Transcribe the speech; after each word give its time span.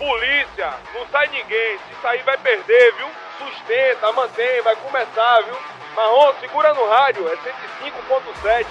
Polícia, 0.00 0.72
não 0.94 1.06
sai 1.08 1.26
ninguém. 1.26 1.76
Se 1.76 2.00
sair 2.00 2.22
vai 2.22 2.38
perder, 2.38 2.94
viu? 2.94 3.06
Sustenta, 3.36 4.10
mantém, 4.12 4.62
vai 4.62 4.74
começar, 4.76 5.42
viu? 5.42 5.54
Marrom, 5.94 6.32
segura 6.40 6.72
no 6.72 6.88
rádio, 6.88 7.28
é 7.28 7.36
105.7. 7.36 8.66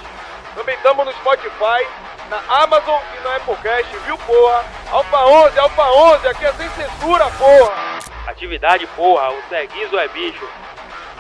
Também 0.56 0.76
estamos 0.76 1.06
no 1.06 1.12
Spotify, 1.14 1.88
na 2.32 2.42
Amazon 2.64 3.00
e 3.16 3.24
na 3.24 3.36
Applecast, 3.36 3.96
viu, 4.06 4.18
porra? 4.18 4.66
Alfa 4.90 5.26
11, 5.26 5.60
Alfa 5.60 5.84
11, 5.84 6.28
aqui 6.30 6.46
é 6.46 6.54
sem 6.54 6.70
censura, 6.72 7.30
porra! 7.38 8.00
Atividade, 8.26 8.88
porra, 8.88 9.30
o 9.30 9.44
Seguizo 9.50 10.00
é 10.00 10.08
bicho. 10.08 10.50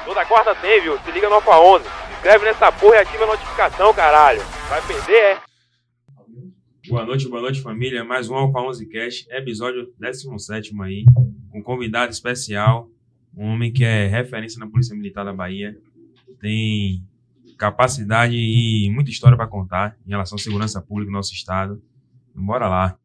Toda 0.05 0.25
quarta 0.25 0.55
tem, 0.55 0.81
viu? 0.81 0.99
Se 1.05 1.11
liga 1.11 1.29
no 1.29 1.35
Alfa 1.35 1.55
11. 1.55 1.83
Se 1.83 2.13
inscreve 2.13 2.45
nessa 2.45 2.71
porra 2.71 2.95
e 2.95 2.99
ativa 2.99 3.25
a 3.25 3.27
notificação, 3.27 3.93
caralho. 3.93 4.41
Vai 4.69 4.81
perder, 4.81 5.37
é? 5.37 5.48
Boa 6.89 7.05
noite, 7.05 7.27
boa 7.27 7.43
noite, 7.43 7.61
família. 7.61 8.03
Mais 8.03 8.31
um 8.31 8.33
Alfa 8.33 8.61
11 8.61 8.87
Cast, 8.87 9.27
episódio 9.29 9.93
17 9.99 10.73
aí, 10.81 11.05
com 11.51 11.59
um 11.59 11.61
convidado 11.61 12.11
especial, 12.11 12.89
um 13.37 13.45
homem 13.45 13.71
que 13.71 13.83
é 13.83 14.07
referência 14.07 14.57
na 14.59 14.65
Polícia 14.65 14.95
Militar 14.95 15.23
da 15.23 15.31
Bahia, 15.31 15.77
tem 16.41 17.03
capacidade 17.59 18.35
e 18.35 18.89
muita 18.89 19.11
história 19.11 19.37
para 19.37 19.45
contar 19.45 19.95
em 20.03 20.09
relação 20.09 20.35
à 20.35 20.39
segurança 20.39 20.81
pública 20.81 21.11
no 21.11 21.17
nosso 21.17 21.31
estado. 21.31 21.79
Bora 22.33 22.67
lá. 22.67 22.97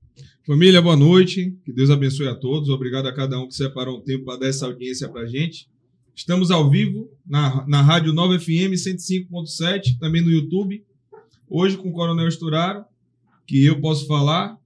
Família, 0.47 0.81
boa 0.81 0.97
noite. 0.97 1.55
Que 1.63 1.71
Deus 1.71 1.91
abençoe 1.91 2.29
a 2.29 2.35
todos. 2.35 2.71
Obrigado 2.71 3.07
a 3.07 3.15
cada 3.15 3.39
um 3.39 3.47
que 3.47 3.55
separou 3.55 3.99
um 3.99 4.01
tempo 4.01 4.25
para 4.25 4.39
dar 4.39 4.49
essa 4.49 4.65
audiência 4.65 5.11
para 5.11 5.21
a 5.21 5.27
gente. 5.27 5.69
Estamos 6.17 6.51
ao 6.51 6.71
vivo 6.71 7.11
na, 7.27 7.67
na 7.69 7.83
Rádio 7.83 8.15
9 8.15 8.39
FM 8.39 8.73
105.7, 8.73 9.99
também 10.01 10.23
no 10.23 10.31
YouTube. 10.31 10.83
Hoje 11.51 11.77
com 11.77 11.91
o 11.91 11.93
Coronel 11.93 12.27
Esturaro, 12.27 12.87
que 13.47 13.65
eu 13.65 13.81
posso 13.81 14.07
falar 14.07 14.59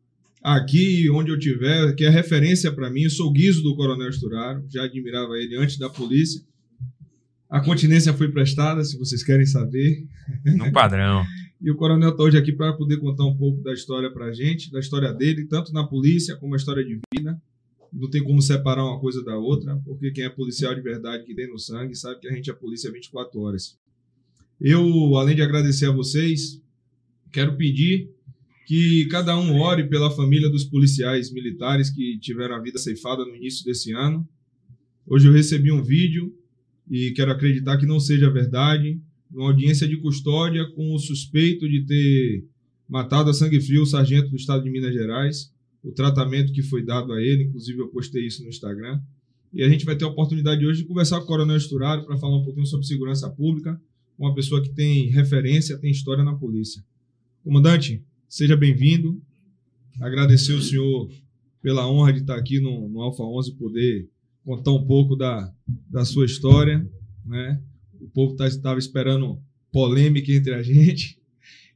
aqui 0.42 1.08
onde 1.10 1.30
eu 1.30 1.38
tiver, 1.38 1.94
que 1.94 2.04
é 2.04 2.08
referência 2.08 2.72
para 2.72 2.90
mim. 2.90 3.02
Eu 3.02 3.10
sou 3.10 3.32
guiso 3.32 3.62
do 3.62 3.76
Coronel 3.76 4.08
Esturaro, 4.08 4.64
já 4.68 4.84
admirava 4.84 5.36
ele 5.38 5.56
antes 5.56 5.78
da 5.78 5.90
polícia. 5.90 6.42
A 7.50 7.60
continência 7.60 8.12
foi 8.12 8.30
prestada, 8.30 8.84
se 8.84 8.98
vocês 8.98 9.22
querem 9.22 9.46
saber. 9.46 10.06
No 10.44 10.70
padrão. 10.70 11.24
e 11.60 11.70
o 11.70 11.76
Coronel 11.76 12.10
está 12.10 12.22
hoje 12.22 12.36
aqui 12.36 12.52
para 12.52 12.74
poder 12.74 12.98
contar 12.98 13.24
um 13.24 13.36
pouco 13.36 13.62
da 13.62 13.72
história 13.72 14.10
para 14.10 14.26
a 14.26 14.32
gente, 14.32 14.70
da 14.70 14.78
história 14.78 15.12
dele, 15.12 15.46
tanto 15.46 15.72
na 15.72 15.86
polícia 15.86 16.36
como 16.36 16.54
a 16.54 16.56
história 16.56 16.84
de 16.84 16.98
vida. 17.14 17.40
Não 17.90 18.10
tem 18.10 18.22
como 18.22 18.42
separar 18.42 18.84
uma 18.84 19.00
coisa 19.00 19.24
da 19.24 19.36
outra, 19.38 19.80
porque 19.84 20.10
quem 20.10 20.24
é 20.24 20.28
policial 20.28 20.74
de 20.74 20.82
verdade, 20.82 21.24
que 21.24 21.34
tem 21.34 21.48
no 21.48 21.58
sangue, 21.58 21.94
sabe 21.94 22.20
que 22.20 22.28
a 22.28 22.32
gente 22.32 22.50
é 22.50 22.52
polícia 22.52 22.92
24 22.92 23.40
horas. 23.40 23.78
Eu, 24.60 25.16
além 25.16 25.34
de 25.34 25.40
agradecer 25.40 25.86
a 25.86 25.92
vocês, 25.92 26.60
quero 27.32 27.56
pedir 27.56 28.10
que 28.68 29.06
cada 29.06 29.34
um 29.34 29.58
ore 29.58 29.88
pela 29.88 30.10
família 30.10 30.50
dos 30.50 30.62
policiais 30.62 31.32
militares 31.32 31.88
que 31.88 32.18
tiveram 32.18 32.54
a 32.54 32.60
vida 32.60 32.78
ceifada 32.78 33.24
no 33.24 33.34
início 33.34 33.64
desse 33.64 33.94
ano. 33.94 34.28
Hoje 35.06 35.26
eu 35.26 35.32
recebi 35.32 35.72
um 35.72 35.82
vídeo 35.82 36.36
e 36.90 37.12
quero 37.12 37.32
acreditar 37.32 37.78
que 37.78 37.86
não 37.86 37.98
seja 37.98 38.30
verdade, 38.30 39.00
uma 39.32 39.46
audiência 39.46 39.88
de 39.88 39.96
custódia 39.96 40.66
com 40.72 40.94
o 40.94 40.98
suspeito 40.98 41.66
de 41.66 41.86
ter 41.86 42.44
matado 42.86 43.30
a 43.30 43.32
sangue 43.32 43.58
frio 43.58 43.84
o 43.84 43.86
sargento 43.86 44.28
do 44.28 44.36
estado 44.36 44.62
de 44.62 44.70
Minas 44.70 44.92
Gerais, 44.92 45.50
o 45.82 45.90
tratamento 45.90 46.52
que 46.52 46.62
foi 46.62 46.84
dado 46.84 47.14
a 47.14 47.22
ele, 47.22 47.44
inclusive 47.44 47.78
eu 47.78 47.88
postei 47.88 48.26
isso 48.26 48.42
no 48.42 48.50
Instagram. 48.50 49.00
E 49.50 49.62
a 49.62 49.68
gente 49.70 49.86
vai 49.86 49.96
ter 49.96 50.04
a 50.04 50.08
oportunidade 50.08 50.66
hoje 50.66 50.82
de 50.82 50.88
conversar 50.88 51.20
com 51.20 51.24
o 51.24 51.26
Coronel 51.26 51.56
Esturaro 51.56 52.04
para 52.04 52.18
falar 52.18 52.36
um 52.36 52.44
pouquinho 52.44 52.66
sobre 52.66 52.86
segurança 52.86 53.30
pública, 53.30 53.80
uma 54.18 54.34
pessoa 54.34 54.62
que 54.62 54.68
tem 54.68 55.06
referência, 55.06 55.78
tem 55.78 55.90
história 55.90 56.22
na 56.22 56.34
polícia. 56.34 56.84
Comandante, 57.42 58.04
seja 58.28 58.56
bem-vindo. 58.56 59.20
Agradecer 60.00 60.52
o 60.52 60.62
senhor 60.62 61.08
pela 61.62 61.90
honra 61.90 62.12
de 62.12 62.20
estar 62.20 62.36
aqui 62.36 62.60
no, 62.60 62.88
no 62.88 63.00
Alfa 63.00 63.22
11 63.22 63.54
poder 63.54 64.08
contar 64.44 64.72
um 64.72 64.86
pouco 64.86 65.16
da, 65.16 65.52
da 65.90 66.04
sua 66.04 66.26
história, 66.26 66.86
né? 67.24 67.60
O 68.00 68.08
povo 68.08 68.36
tá, 68.36 68.46
estava 68.46 68.78
esperando 68.78 69.40
polêmica 69.72 70.30
entre 70.32 70.54
a 70.54 70.62
gente. 70.62 71.18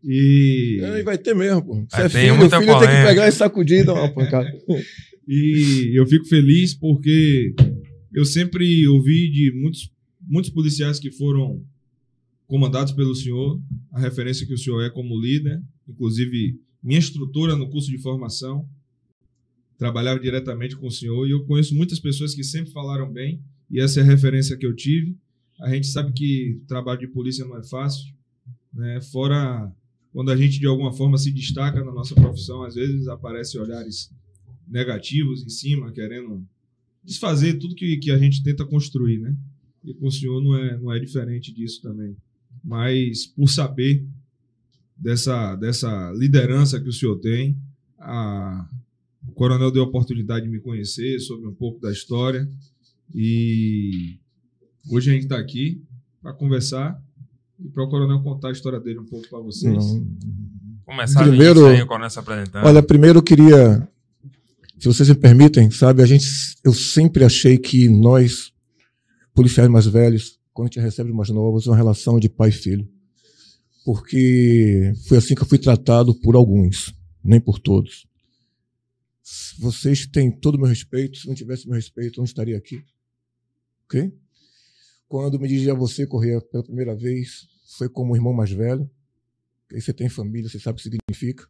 E... 0.05 0.79
É, 0.83 1.03
vai 1.03 1.19
ter 1.19 1.35
mesmo, 1.35 1.63
pô. 1.65 1.87
Você 1.89 2.03
é 2.03 2.09
filho, 2.09 2.37
muita 2.37 2.59
o 2.59 2.61
filho 2.61 2.73
tem 2.73 2.81
que 2.81 2.85
polêmica. 2.87 3.09
pegar 3.09 3.29
e 3.29 3.33
sacudir 3.33 3.81
e 3.81 3.85
dar 3.85 3.95
uma 3.95 4.13
pancada. 4.13 4.51
E 5.27 5.93
eu 5.95 6.07
fico 6.07 6.27
feliz 6.27 6.75
porque 6.75 7.55
eu 8.13 8.25
sempre 8.25 8.87
ouvi 8.89 9.31
de 9.31 9.53
muitos, 9.55 9.91
muitos 10.21 10.51
policiais 10.51 10.99
que 10.99 11.11
foram 11.11 11.65
comandados 12.53 12.93
pelo 12.93 13.15
senhor, 13.15 13.59
a 13.91 13.99
referência 13.99 14.47
que 14.47 14.53
o 14.53 14.59
senhor 14.59 14.83
é 14.83 14.91
como 14.91 15.19
líder, 15.19 15.59
inclusive 15.89 16.61
minha 16.83 16.99
instrutora 16.99 17.57
no 17.57 17.71
curso 17.71 17.91
de 17.91 17.97
formação, 17.97 18.69
trabalhava 19.79 20.21
diretamente 20.21 20.77
com 20.77 20.87
o 20.87 20.91
senhor, 20.91 21.27
e 21.27 21.31
eu 21.31 21.47
conheço 21.47 21.75
muitas 21.75 21.99
pessoas 21.99 22.35
que 22.35 22.45
sempre 22.45 22.71
falaram 22.71 23.11
bem, 23.11 23.41
e 23.71 23.81
essa 23.81 24.01
é 24.01 24.03
a 24.03 24.07
referência 24.07 24.55
que 24.55 24.67
eu 24.67 24.77
tive. 24.77 25.17
A 25.63 25.71
gente 25.71 25.87
sabe 25.87 26.13
que 26.13 26.61
o 26.63 26.67
trabalho 26.67 27.01
de 27.01 27.07
polícia 27.07 27.43
não 27.43 27.57
é 27.57 27.65
fácil, 27.65 28.13
né? 28.71 29.01
fora 29.01 29.73
quando 30.13 30.31
a 30.31 30.37
gente 30.37 30.61
de 30.61 30.67
alguma 30.67 30.93
forma 30.93 31.17
se 31.17 31.33
destaca 31.33 31.83
na 31.83 31.91
nossa 31.91 32.15
profissão, 32.15 32.65
às 32.65 32.75
vezes 32.75 33.09
aparecem 33.09 33.59
olhares 33.59 34.11
negativos 34.69 35.43
em 35.43 35.49
cima, 35.49 35.91
querendo 35.91 36.47
desfazer 37.03 37.55
tudo 37.59 37.75
que, 37.75 37.97
que 37.97 38.11
a 38.11 38.19
gente 38.19 38.43
tenta 38.43 38.67
construir, 38.67 39.21
né? 39.21 39.35
E 39.83 39.95
com 39.95 40.07
o 40.07 40.13
senhor 40.13 40.43
não 40.43 40.55
é, 40.55 40.79
não 40.79 40.93
é 40.93 40.99
diferente 40.99 41.51
disso 41.51 41.81
também. 41.81 42.15
Mas 42.65 43.27
por 43.27 43.49
saber 43.49 44.05
dessa, 44.97 45.57
dessa 45.57 46.13
liderança 46.17 46.81
que 46.81 46.89
o 46.89 46.93
senhor 46.93 47.17
tem, 47.19 47.57
a, 47.99 48.69
o 49.27 49.33
coronel 49.33 49.71
deu 49.71 49.83
a 49.83 49.87
oportunidade 49.87 50.45
de 50.47 50.51
me 50.51 50.61
conhecer 50.61 51.19
sobre 51.21 51.47
um 51.47 51.55
pouco 51.55 51.81
da 51.81 51.91
história 51.91 52.49
e 53.15 54.19
hoje 54.89 55.11
a 55.11 55.15
gente 55.15 55.25
está 55.25 55.39
aqui 55.39 55.83
para 56.21 56.33
conversar 56.33 57.01
e 57.59 57.69
para 57.69 57.85
o 57.85 57.89
coronel 57.89 58.23
contar 58.23 58.49
a 58.49 58.53
história 58.53 58.81
dele 58.81 59.01
um 59.01 59.07
pouco 59.07 59.29
para 59.29 59.41
vocês. 59.41 59.75
Não. 59.75 60.07
Começar 60.85 61.23
Primeiro- 61.27 61.65
a 61.67 61.71
gente 61.71 61.79
aí, 61.79 61.83
o 61.83 61.87
Coronel 61.87 62.11
se 62.11 62.19
apresentando. 62.19 62.67
Olha, 62.67 62.83
primeiro 62.83 63.19
eu 63.21 63.23
queria, 63.23 63.89
se 64.79 64.87
vocês 64.89 65.09
me 65.09 65.15
permitem, 65.15 65.71
sabe, 65.71 66.03
a 66.03 66.07
gente, 66.07 66.27
eu 66.65 66.75
sempre 66.75 67.25
achei 67.25 67.57
que 67.57 67.89
nós, 67.89 68.53
policiais 69.33 69.69
mais 69.71 69.87
velhos, 69.87 70.39
quando 70.53 70.67
a 70.67 70.71
gente 70.71 70.81
recebe 70.81 71.13
mais 71.13 71.31
novos, 71.31 71.67
uma 71.67 71.77
relação 71.77 72.19
de 72.19 72.29
pai 72.29 72.51
e 72.51 72.53
filho. 72.53 72.89
Porque 73.85 74.93
foi 75.09 75.19
assim 75.19 75.35
que 75.35 75.43
eu 75.43 75.47
fui 75.47 75.59
tratado 75.59 76.15
por 76.21 76.37
alguns, 76.37 76.95
nem 77.23 77.41
por 77.41 77.59
todos. 77.59 78.07
Vocês 79.59 80.07
têm 80.07 80.31
todo 80.31 80.57
o 80.57 80.59
meu 80.59 80.69
respeito, 80.69 81.19
se 81.19 81.27
não 81.27 81.35
tivesse 81.35 81.67
meu 81.67 81.77
respeito, 81.77 82.19
eu 82.19 82.23
não 82.23 82.25
estaria 82.25 82.57
aqui. 82.57 82.85
Ok? 83.85 84.13
Quando 85.09 85.39
me 85.39 85.49
dirigi 85.49 85.71
a 85.71 85.75
você, 85.75 86.07
Correia, 86.07 86.41
pela 86.41 86.63
primeira 86.63 86.95
vez, 86.95 87.49
foi 87.77 87.89
como 87.89 88.13
um 88.13 88.17
irmão 88.17 88.33
mais 88.33 88.51
velho. 88.51 88.89
Você 89.73 89.93
tem 89.93 90.09
família, 90.09 90.49
você 90.49 90.59
sabe 90.59 90.75
o 90.75 90.83
que 90.83 90.83
significa 90.83 91.49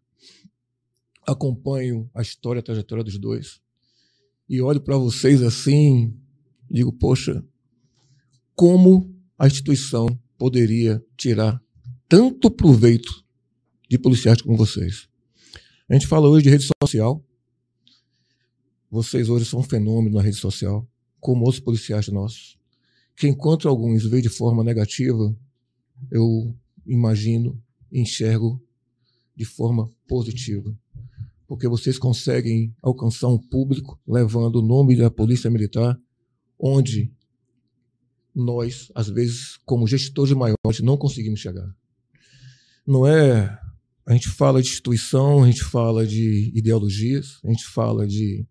acompanho 1.26 2.10
a 2.14 2.22
história, 2.22 2.60
a 2.60 2.62
trajetória 2.62 3.04
dos 3.04 3.18
dois 3.18 3.60
e 4.48 4.60
olho 4.60 4.80
para 4.80 4.96
vocês 4.96 5.42
assim, 5.42 6.14
digo, 6.70 6.92
poxa, 6.92 7.44
como 8.62 9.12
a 9.36 9.48
instituição 9.48 10.06
poderia 10.38 11.04
tirar 11.16 11.60
tanto 12.08 12.48
proveito 12.48 13.24
de 13.90 13.98
policiais 13.98 14.40
como 14.40 14.56
vocês? 14.56 15.08
A 15.90 15.94
gente 15.94 16.06
fala 16.06 16.28
hoje 16.28 16.44
de 16.44 16.50
rede 16.50 16.68
social. 16.80 17.20
Vocês 18.88 19.28
hoje 19.28 19.46
são 19.46 19.58
um 19.58 19.64
fenômeno 19.64 20.14
na 20.14 20.22
rede 20.22 20.36
social, 20.36 20.88
como 21.18 21.44
outros 21.44 21.58
policiais 21.58 22.06
nossos. 22.06 22.56
Que 23.16 23.26
enquanto 23.26 23.68
alguns 23.68 24.04
veem 24.04 24.22
de 24.22 24.28
forma 24.28 24.62
negativa, 24.62 25.36
eu 26.08 26.56
imagino, 26.86 27.60
enxergo 27.90 28.62
de 29.34 29.44
forma 29.44 29.90
positiva 30.06 30.72
porque 31.48 31.66
vocês 31.66 31.98
conseguem 31.98 32.72
alcançar 32.80 33.26
um 33.26 33.38
público 33.38 34.00
levando 34.06 34.60
o 34.60 34.62
nome 34.62 34.96
da 34.96 35.10
Polícia 35.10 35.50
Militar, 35.50 36.00
onde 36.58 37.12
nós, 38.34 38.90
às 38.94 39.08
vezes, 39.08 39.58
como 39.64 39.86
gestores 39.86 40.32
maiores, 40.32 40.80
não 40.82 40.96
conseguimos 40.96 41.40
chegar. 41.40 41.74
Não 42.86 43.06
é. 43.06 43.58
A 44.04 44.12
gente 44.12 44.28
fala 44.28 44.60
de 44.60 44.68
instituição, 44.68 45.44
a 45.44 45.46
gente 45.46 45.62
fala 45.62 46.06
de 46.06 46.50
ideologias, 46.54 47.38
a 47.44 47.48
gente 47.48 47.64
fala 47.64 48.06
de 48.06 48.46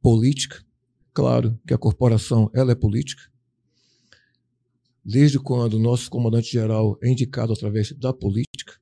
política. 0.00 0.64
Claro 1.12 1.58
que 1.66 1.74
a 1.74 1.78
corporação 1.78 2.50
ela 2.54 2.72
é 2.72 2.74
política. 2.74 3.22
Desde 5.04 5.38
quando 5.38 5.74
o 5.74 5.78
nosso 5.80 6.10
comandante-geral 6.10 6.98
é 7.02 7.10
indicado 7.10 7.52
através 7.52 7.92
da 7.92 8.12
política. 8.12 8.78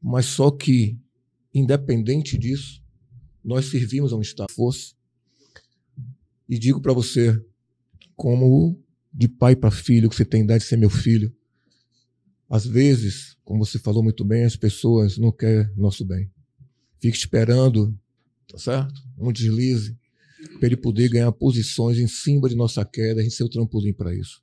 Mas 0.00 0.26
só 0.26 0.50
que 0.50 0.98
independente 1.54 2.38
disso, 2.38 2.82
nós 3.44 3.66
servimos 3.66 4.12
a 4.12 4.16
um 4.16 4.22
Estado 4.22 4.50
força. 4.52 4.94
E 6.48 6.58
digo 6.58 6.80
para 6.80 6.92
você, 6.92 7.40
como 8.16 8.78
de 9.12 9.28
pai 9.28 9.54
para 9.54 9.70
filho, 9.70 10.08
que 10.08 10.16
você 10.16 10.24
tem 10.24 10.42
idade 10.42 10.64
de 10.64 10.68
ser 10.68 10.76
meu 10.76 10.90
filho, 10.90 11.34
às 12.48 12.66
vezes, 12.66 13.36
como 13.44 13.64
você 13.64 13.78
falou 13.78 14.02
muito 14.02 14.24
bem, 14.24 14.44
as 14.44 14.56
pessoas 14.56 15.16
não 15.18 15.32
querem 15.32 15.70
nosso 15.76 16.04
bem. 16.04 16.30
Fica 17.00 17.16
esperando 17.16 17.98
tá 18.52 18.58
certo? 18.58 19.02
Um 19.18 19.32
deslize, 19.32 19.96
para 20.58 20.66
ele 20.66 20.76
poder 20.76 21.08
ganhar 21.08 21.32
posições 21.32 21.98
em 21.98 22.06
cima 22.06 22.48
de 22.48 22.54
nossa 22.54 22.84
queda, 22.84 23.20
a 23.20 23.24
gente 23.24 23.34
ser 23.34 23.44
o 23.44 23.48
trampolim 23.48 23.94
para 23.94 24.14
isso. 24.14 24.42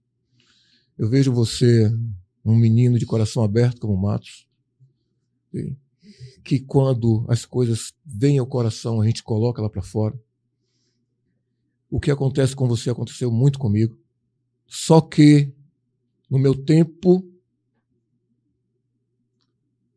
Eu 0.98 1.08
vejo 1.08 1.32
você, 1.32 1.92
um 2.44 2.56
menino 2.56 2.98
de 2.98 3.06
coração 3.06 3.44
aberto 3.44 3.80
como 3.80 3.96
Matos, 3.96 4.48
que 6.44 6.60
quando 6.60 7.24
as 7.28 7.46
coisas 7.46 7.94
vêm 8.04 8.40
ao 8.40 8.48
coração, 8.48 9.00
a 9.00 9.06
gente 9.06 9.22
coloca 9.22 9.62
lá 9.62 9.70
para 9.70 9.82
fora. 9.82 10.20
O 11.90 12.00
que 12.00 12.12
acontece 12.12 12.56
com 12.56 12.68
você 12.68 12.90
aconteceu 12.90 13.32
muito 13.32 13.58
comigo. 13.58 13.98
Só 14.68 15.02
que, 15.02 15.52
no 16.30 16.38
meu 16.38 16.54
tempo, 16.54 17.28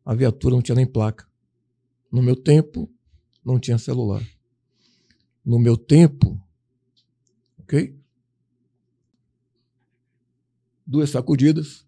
a 0.03 0.15
viatura 0.15 0.55
não 0.55 0.61
tinha 0.61 0.75
nem 0.75 0.87
placa. 0.87 1.27
No 2.11 2.21
meu 2.21 2.35
tempo, 2.35 2.91
não 3.45 3.59
tinha 3.59 3.77
celular. 3.77 4.23
No 5.45 5.59
meu 5.59 5.77
tempo, 5.77 6.41
ok? 7.59 7.95
Duas 10.85 11.09
sacudidas. 11.11 11.85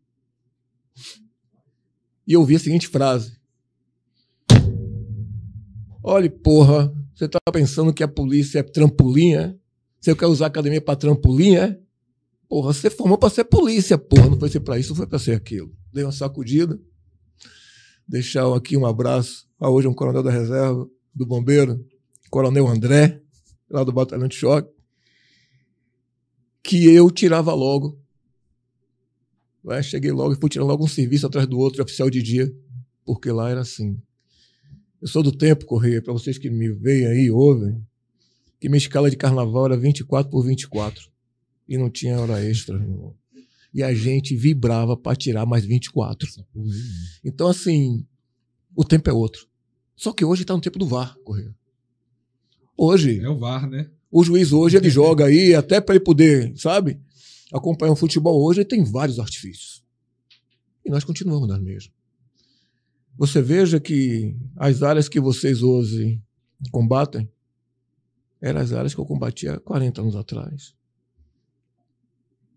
E 2.28 2.34
eu 2.34 2.42
ouvi 2.42 2.56
a 2.56 2.60
seguinte 2.60 2.88
frase: 2.88 3.40
Olha, 6.04 6.30
porra, 6.30 6.94
você 7.14 7.28
tá 7.28 7.40
pensando 7.52 7.94
que 7.94 8.04
a 8.04 8.08
polícia 8.08 8.60
é 8.60 8.64
trampolim, 8.64 9.36
é? 9.36 9.58
Você 10.06 10.14
quer 10.14 10.28
usar 10.28 10.46
a 10.46 10.48
academia 10.50 10.80
para 10.80 10.96
trampolim, 10.96 11.56
é? 11.56 11.80
Porra, 12.48 12.72
você 12.72 12.92
formou 12.92 13.18
para 13.18 13.32
ser 13.32 13.44
polícia, 13.44 13.98
porra, 13.98 14.30
não 14.30 14.38
foi 14.38 14.50
ser 14.50 14.60
para 14.60 14.78
isso, 14.78 14.90
não 14.90 14.98
foi 14.98 15.08
para 15.08 15.18
ser 15.18 15.32
aquilo. 15.32 15.76
Dei 15.92 16.04
uma 16.04 16.12
sacudida. 16.12 16.80
Deixar 18.08 18.56
aqui 18.56 18.78
um 18.78 18.86
abraço 18.86 19.48
a 19.60 19.68
hoje 19.68 19.88
um 19.88 19.96
coronel 19.96 20.22
da 20.22 20.30
reserva 20.30 20.88
do 21.12 21.26
bombeiro, 21.26 21.84
coronel 22.30 22.68
André, 22.68 23.20
lá 23.68 23.84
do 23.84 23.92
batalhão 23.92 24.28
de 24.28 24.36
choque, 24.36 24.72
que 26.62 26.86
eu 26.86 27.10
tirava 27.10 27.52
logo. 27.56 28.00
Ué, 29.66 29.82
cheguei 29.82 30.12
logo 30.12 30.34
e 30.34 30.38
fui 30.40 30.52
tirar 30.52 30.66
logo 30.66 30.86
um 30.86 30.88
serviço 30.88 31.26
atrás 31.26 31.48
do 31.48 31.58
outro, 31.58 31.82
oficial 31.82 32.12
de 32.12 32.22
dia, 32.22 32.56
porque 33.04 33.32
lá 33.32 33.50
era 33.50 33.62
assim. 33.62 34.00
Eu 35.02 35.08
sou 35.08 35.24
do 35.24 35.32
tempo, 35.32 35.66
Correia, 35.66 36.00
para 36.00 36.14
vocês 36.14 36.38
que 36.38 36.52
me 36.52 36.70
veem 36.70 37.08
aí, 37.08 37.32
ouvem, 37.32 37.84
que 38.66 38.70
minha 38.70 38.80
escala 38.80 39.12
de 39.12 39.16
carnaval 39.16 39.68
era 39.68 39.78
24 39.78 40.28
por 40.28 40.44
24 40.44 41.08
e 41.68 41.78
não 41.78 41.88
tinha 41.88 42.20
hora 42.20 42.44
extra. 42.44 42.84
E 43.72 43.84
a 43.84 43.94
gente 43.94 44.36
vibrava 44.36 44.98
para 44.98 45.16
tirar 45.16 45.46
mais 45.46 45.64
24. 45.64 46.28
Então, 47.24 47.48
assim, 47.48 48.04
o 48.76 48.84
tempo 48.84 49.08
é 49.08 49.14
outro. 49.14 49.48
Só 49.96 50.12
que 50.12 50.26
hoje 50.26 50.42
está 50.42 50.56
no 50.56 50.62
tempo 50.62 50.80
do 50.80 50.88
VAR, 50.88 51.16
Correia. 51.24 51.56
Hoje. 52.76 53.20
É 53.20 53.30
o 53.30 53.38
VAR, 53.38 53.70
né? 53.70 53.88
O 54.10 54.24
juiz 54.24 54.52
hoje 54.52 54.78
ele 54.78 54.90
joga 54.90 55.26
aí, 55.26 55.54
até 55.54 55.80
para 55.80 55.94
ele 55.94 56.04
poder, 56.04 56.52
sabe, 56.58 57.00
acompanhar 57.54 57.92
o 57.92 57.96
futebol 57.96 58.44
hoje, 58.44 58.62
ele 58.62 58.68
tem 58.68 58.84
vários 58.84 59.20
artifícios. 59.20 59.84
E 60.84 60.90
nós 60.90 61.04
continuamos 61.04 61.48
nas 61.48 61.62
mesmas. 61.62 61.94
Você 63.16 63.44
veja 63.44 63.80
que 63.80 64.36
as 64.56 64.82
áreas 64.82 65.08
que 65.08 65.20
vocês 65.20 65.62
hoje 65.62 66.20
combatem 66.72 67.30
eram 68.46 68.62
as 68.62 68.72
áreas 68.72 68.94
que 68.94 69.02
eu 69.02 69.06
combatia 69.08 69.60
40 69.60 70.02
anos 70.02 70.16
atrás. 70.16 70.76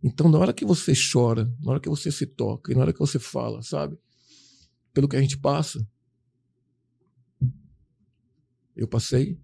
Então, 0.02 0.28
na 0.28 0.38
hora 0.38 0.52
que 0.52 0.66
você 0.66 0.92
chora, 0.92 1.50
na 1.62 1.72
hora 1.72 1.80
que 1.80 1.88
você 1.88 2.12
se 2.12 2.26
toca 2.26 2.70
e 2.70 2.74
na 2.74 2.82
hora 2.82 2.92
que 2.92 2.98
você 2.98 3.18
fala, 3.18 3.62
sabe, 3.62 3.98
pelo 4.92 5.08
que 5.08 5.16
a 5.16 5.20
gente 5.20 5.38
passa, 5.38 5.88
eu 8.76 8.86
passei 8.86 9.40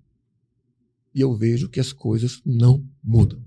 e 1.14 1.22
eu 1.22 1.34
vejo 1.34 1.70
que 1.70 1.80
as 1.80 1.94
coisas 1.94 2.42
não 2.44 2.86
mudam. 3.02 3.42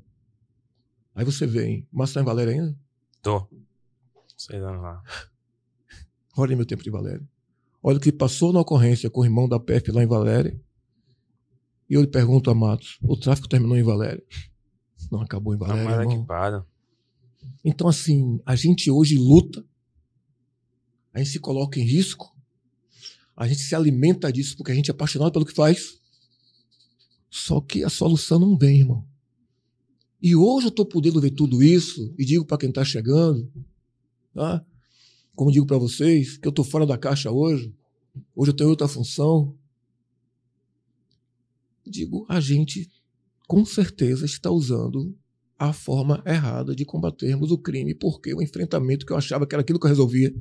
Aí 1.14 1.24
você 1.24 1.46
vem, 1.46 1.88
mas 1.92 2.12
tá 2.12 2.22
em 2.22 2.26
Valéria 2.26 2.54
ainda? 2.54 2.80
Tô. 3.22 3.48
Sei 4.36 4.60
lá. 4.60 5.04
Olha 6.36 6.56
meu 6.56 6.66
tempo 6.66 6.82
de 6.82 6.90
Valéria. 6.90 7.28
Olha 7.82 7.98
o 7.98 8.02
que 8.02 8.12
passou 8.12 8.52
na 8.52 8.60
ocorrência 8.60 9.08
com 9.08 9.22
o 9.22 9.26
irmão 9.26 9.48
da 9.48 9.60
PF 9.60 9.92
lá 9.92 10.02
em 10.04 10.08
Valéria. 10.08 10.60
E 11.90 11.94
eu 11.94 12.02
lhe 12.02 12.08
pergunto 12.08 12.50
a 12.50 12.56
Matos: 12.56 12.98
o 13.02 13.16
tráfico 13.18 13.48
terminou 13.48 13.78
em 13.78 13.84
Valéria? 13.84 14.24
Não 15.12 15.22
acabou 15.22 15.54
em 15.54 15.58
Valéria. 15.58 15.84
Não, 15.84 16.02
irmão. 16.02 16.16
equipado. 16.16 16.66
Então, 17.64 17.88
assim, 17.88 18.40
a 18.46 18.56
gente 18.56 18.90
hoje 18.92 19.18
luta, 19.18 19.64
a 21.14 21.20
gente 21.20 21.32
se 21.32 21.40
coloca 21.40 21.80
em 21.80 21.84
risco, 21.84 22.36
a 23.36 23.48
gente 23.48 23.62
se 23.62 23.76
alimenta 23.76 24.32
disso 24.32 24.56
porque 24.58 24.72
a 24.72 24.76
gente 24.76 24.90
é 24.90 24.94
apaixonado 24.94 25.32
pelo 25.32 25.46
que 25.46 25.54
faz. 25.54 26.00
Só 27.30 27.62
que 27.62 27.84
a 27.84 27.90
solução 27.90 28.40
não 28.40 28.58
vem, 28.58 28.80
irmão. 28.80 29.06
E 30.22 30.36
hoje 30.36 30.68
eu 30.68 30.70
estou 30.70 30.86
podendo 30.86 31.22
ver 31.22 31.32
tudo 31.32 31.62
isso 31.62 32.14
e 32.18 32.26
digo 32.26 32.46
para 32.46 32.58
quem 32.58 32.70
está 32.70 32.84
chegando, 32.84 33.52
tá? 34.34 34.66
como 35.38 35.52
digo 35.52 35.68
para 35.68 35.78
vocês, 35.78 36.36
que 36.36 36.48
eu 36.48 36.50
estou 36.50 36.66
fora 36.66 36.84
da 36.84 36.98
caixa 36.98 37.30
hoje, 37.30 37.72
hoje 38.36 38.52
eu 38.52 38.56
tenho 38.56 38.72
outra 38.72 38.88
função. 38.88 39.56
Digo, 41.90 42.26
a 42.30 42.40
gente 42.40 42.90
com 43.48 43.66
certeza 43.66 44.26
está 44.26 44.52
usando 44.52 45.16
a 45.58 45.74
forma 45.74 46.22
errada 46.26 46.76
de 46.76 46.86
combatermos 46.86 47.52
o 47.52 47.58
crime, 47.58 47.96
porque 47.96 48.34
o 48.34 48.42
enfrentamento 48.42 49.06
que 49.06 49.12
eu 49.12 49.18
achava 49.18 49.48
que 49.48 49.56
era 49.56 49.62
aquilo 49.62 49.80
que 49.80 49.86
eu 49.86 49.90
resolvia. 49.90 50.34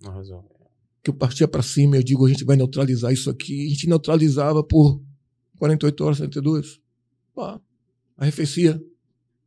Não 0.00 0.16
resolve. 0.16 0.48
Que 1.02 1.10
eu 1.10 1.14
partia 1.14 1.46
para 1.46 1.62
cima 1.62 1.96
e 1.96 1.98
eu 2.00 2.02
digo, 2.02 2.26
a 2.26 2.28
gente 2.28 2.44
vai 2.44 2.56
neutralizar 2.56 3.12
isso 3.12 3.30
aqui. 3.30 3.66
A 3.66 3.70
gente 3.70 3.88
neutralizava 3.88 4.62
por 4.62 5.02
48 5.58 6.04
horas, 6.04 6.18
72. 6.18 6.80
Pá, 7.34 7.60
arrefecia 8.16 8.82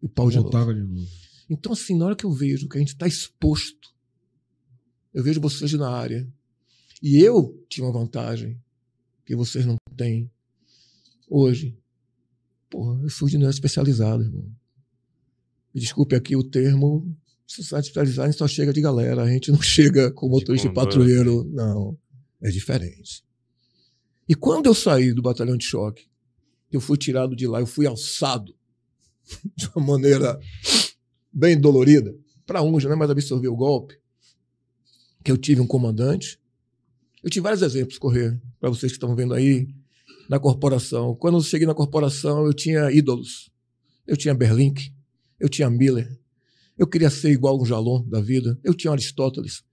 e 0.01 0.07
pau 0.07 0.29
de 0.29 0.37
Voltava 0.37 0.73
de 0.73 0.81
novo. 0.81 1.07
Então, 1.49 1.73
assim, 1.73 1.97
na 1.97 2.05
hora 2.05 2.15
que 2.15 2.25
eu 2.25 2.31
vejo 2.31 2.67
que 2.67 2.77
a 2.77 2.79
gente 2.79 2.93
está 2.93 3.07
exposto 3.07 3.95
eu 5.15 5.23
vejo 5.23 5.39
vocês 5.39 5.71
na 5.73 5.89
área. 5.89 6.27
E 7.01 7.21
eu 7.21 7.65
tinha 7.69 7.87
uma 7.87 7.97
vantagem 7.97 8.61
que 9.25 9.33
vocês 9.33 9.65
não 9.65 9.77
têm 9.95 10.29
hoje. 11.29 11.77
Porra, 12.69 13.01
eu 13.03 13.09
fui 13.09 13.29
de 13.29 13.37
não 13.37 13.49
especializado, 13.49 14.23
irmão. 14.23 14.51
Me 15.73 15.81
desculpe 15.81 16.15
aqui 16.15 16.35
o 16.35 16.43
termo, 16.43 17.15
sociedade 17.45 17.87
especializada 17.87 18.31
só 18.33 18.47
chega 18.47 18.73
de 18.73 18.81
galera, 18.81 19.23
a 19.23 19.29
gente 19.29 19.51
não 19.51 19.61
chega 19.63 20.11
com 20.11 20.29
motorista 20.29 20.67
tipo, 20.67 20.79
patrulheiro, 20.79 21.43
não. 21.51 21.97
É 22.41 22.49
diferente. 22.49 23.23
E 24.27 24.35
quando 24.35 24.65
eu 24.67 24.73
saí 24.73 25.13
do 25.13 25.21
batalhão 25.21 25.57
de 25.57 25.65
choque, 25.65 26.07
eu 26.71 26.81
fui 26.81 26.97
tirado 26.97 27.35
de 27.35 27.47
lá, 27.47 27.59
eu 27.59 27.67
fui 27.67 27.85
alçado 27.85 28.55
de 29.55 29.69
uma 29.75 29.85
maneira 29.85 30.39
bem 31.31 31.59
dolorida. 31.59 32.15
Para 32.45 32.61
uns, 32.61 32.83
já 32.83 32.89
não 32.89 32.95
é 32.95 32.99
mais 32.99 33.11
absorver 33.11 33.47
o 33.47 33.55
golpe 33.55 33.99
que 35.23 35.31
eu 35.31 35.37
tive 35.37 35.59
um 35.59 35.67
comandante. 35.67 36.39
Eu 37.23 37.29
tive 37.31 37.43
vários 37.43 37.63
exemplos, 37.63 37.97
correr, 37.97 38.39
para 38.59 38.69
vocês 38.69 38.91
que 38.91 38.97
estão 38.97 39.15
vendo 39.15 39.33
aí, 39.33 39.67
na 40.29 40.39
corporação. 40.39 41.15
Quando 41.15 41.37
eu 41.37 41.43
cheguei 41.43 41.67
na 41.67 41.73
corporação, 41.73 42.45
eu 42.45 42.53
tinha 42.53 42.91
ídolos. 42.91 43.49
Eu 44.07 44.15
tinha 44.15 44.33
Berlink, 44.33 44.93
eu 45.39 45.49
tinha 45.49 45.69
Miller. 45.69 46.19
Eu 46.77 46.87
queria 46.87 47.09
ser 47.09 47.31
igual 47.31 47.59
um 47.59 47.65
Jalon 47.65 48.03
da 48.07 48.21
vida. 48.21 48.59
Eu 48.63 48.73
tinha 48.73 48.91
Aristóteles. 48.91 49.63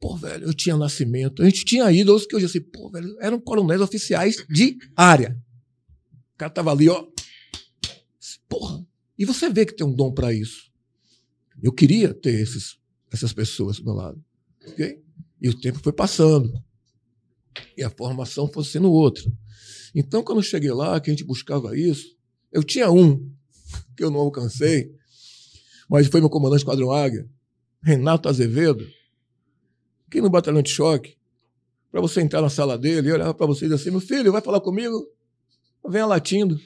Pô, 0.00 0.16
velho, 0.16 0.46
eu 0.46 0.54
tinha 0.54 0.76
Nascimento. 0.76 1.42
A 1.42 1.44
gente 1.44 1.64
tinha 1.64 1.90
ídolos 1.90 2.26
que 2.26 2.34
eu 2.34 2.40
disse 2.40 2.58
assim, 2.58 2.66
pô, 2.70 2.90
velho, 2.90 3.16
eram 3.20 3.40
coronéis 3.40 3.80
oficiais 3.80 4.44
de 4.48 4.78
área. 4.96 5.40
O 6.34 6.38
cara 6.38 6.50
tava 6.50 6.70
ali, 6.70 6.88
ó. 6.88 7.06
Porra. 8.48 8.86
E 9.18 9.24
você 9.24 9.50
vê 9.50 9.66
que 9.66 9.74
tem 9.74 9.86
um 9.86 9.94
dom 9.94 10.12
para 10.12 10.32
isso. 10.32 10.70
Eu 11.62 11.72
queria 11.72 12.14
ter 12.14 12.40
esses, 12.40 12.78
essas 13.10 13.32
pessoas 13.32 13.78
do 13.78 13.84
meu 13.84 13.94
lado. 13.94 14.22
Okay? 14.68 15.02
E 15.40 15.48
o 15.48 15.58
tempo 15.58 15.80
foi 15.80 15.92
passando. 15.92 16.52
E 17.76 17.82
a 17.82 17.90
formação 17.90 18.48
foi 18.48 18.64
sendo 18.64 18.92
outra. 18.92 19.24
Então, 19.98 20.22
quando 20.22 20.38
eu 20.38 20.44
cheguei 20.44 20.70
lá, 20.70 21.00
que 21.00 21.10
a 21.10 21.12
gente 21.12 21.24
buscava 21.24 21.76
isso, 21.76 22.16
eu 22.52 22.62
tinha 22.62 22.88
um 22.88 23.28
que 23.96 24.04
eu 24.04 24.12
não 24.12 24.20
alcancei, 24.20 24.94
mas 25.90 26.06
foi 26.06 26.20
meu 26.20 26.30
comandante 26.30 26.64
Quadrão 26.64 26.92
Águia, 26.92 27.28
Renato 27.82 28.28
Azevedo, 28.28 28.86
que 30.08 30.20
no 30.20 30.30
batalhão 30.30 30.62
de 30.62 30.70
choque, 30.70 31.16
para 31.90 32.00
você 32.00 32.20
entrar 32.20 32.40
na 32.40 32.48
sala 32.48 32.78
dele, 32.78 33.08
e 33.08 33.12
olhava 33.12 33.34
para 33.34 33.46
você 33.46 33.66
e 33.66 33.72
assim: 33.72 33.90
meu 33.90 33.98
filho, 33.98 34.30
vai 34.30 34.40
falar 34.40 34.60
comigo? 34.60 35.04
Venha 35.88 36.06
latindo. 36.06 36.60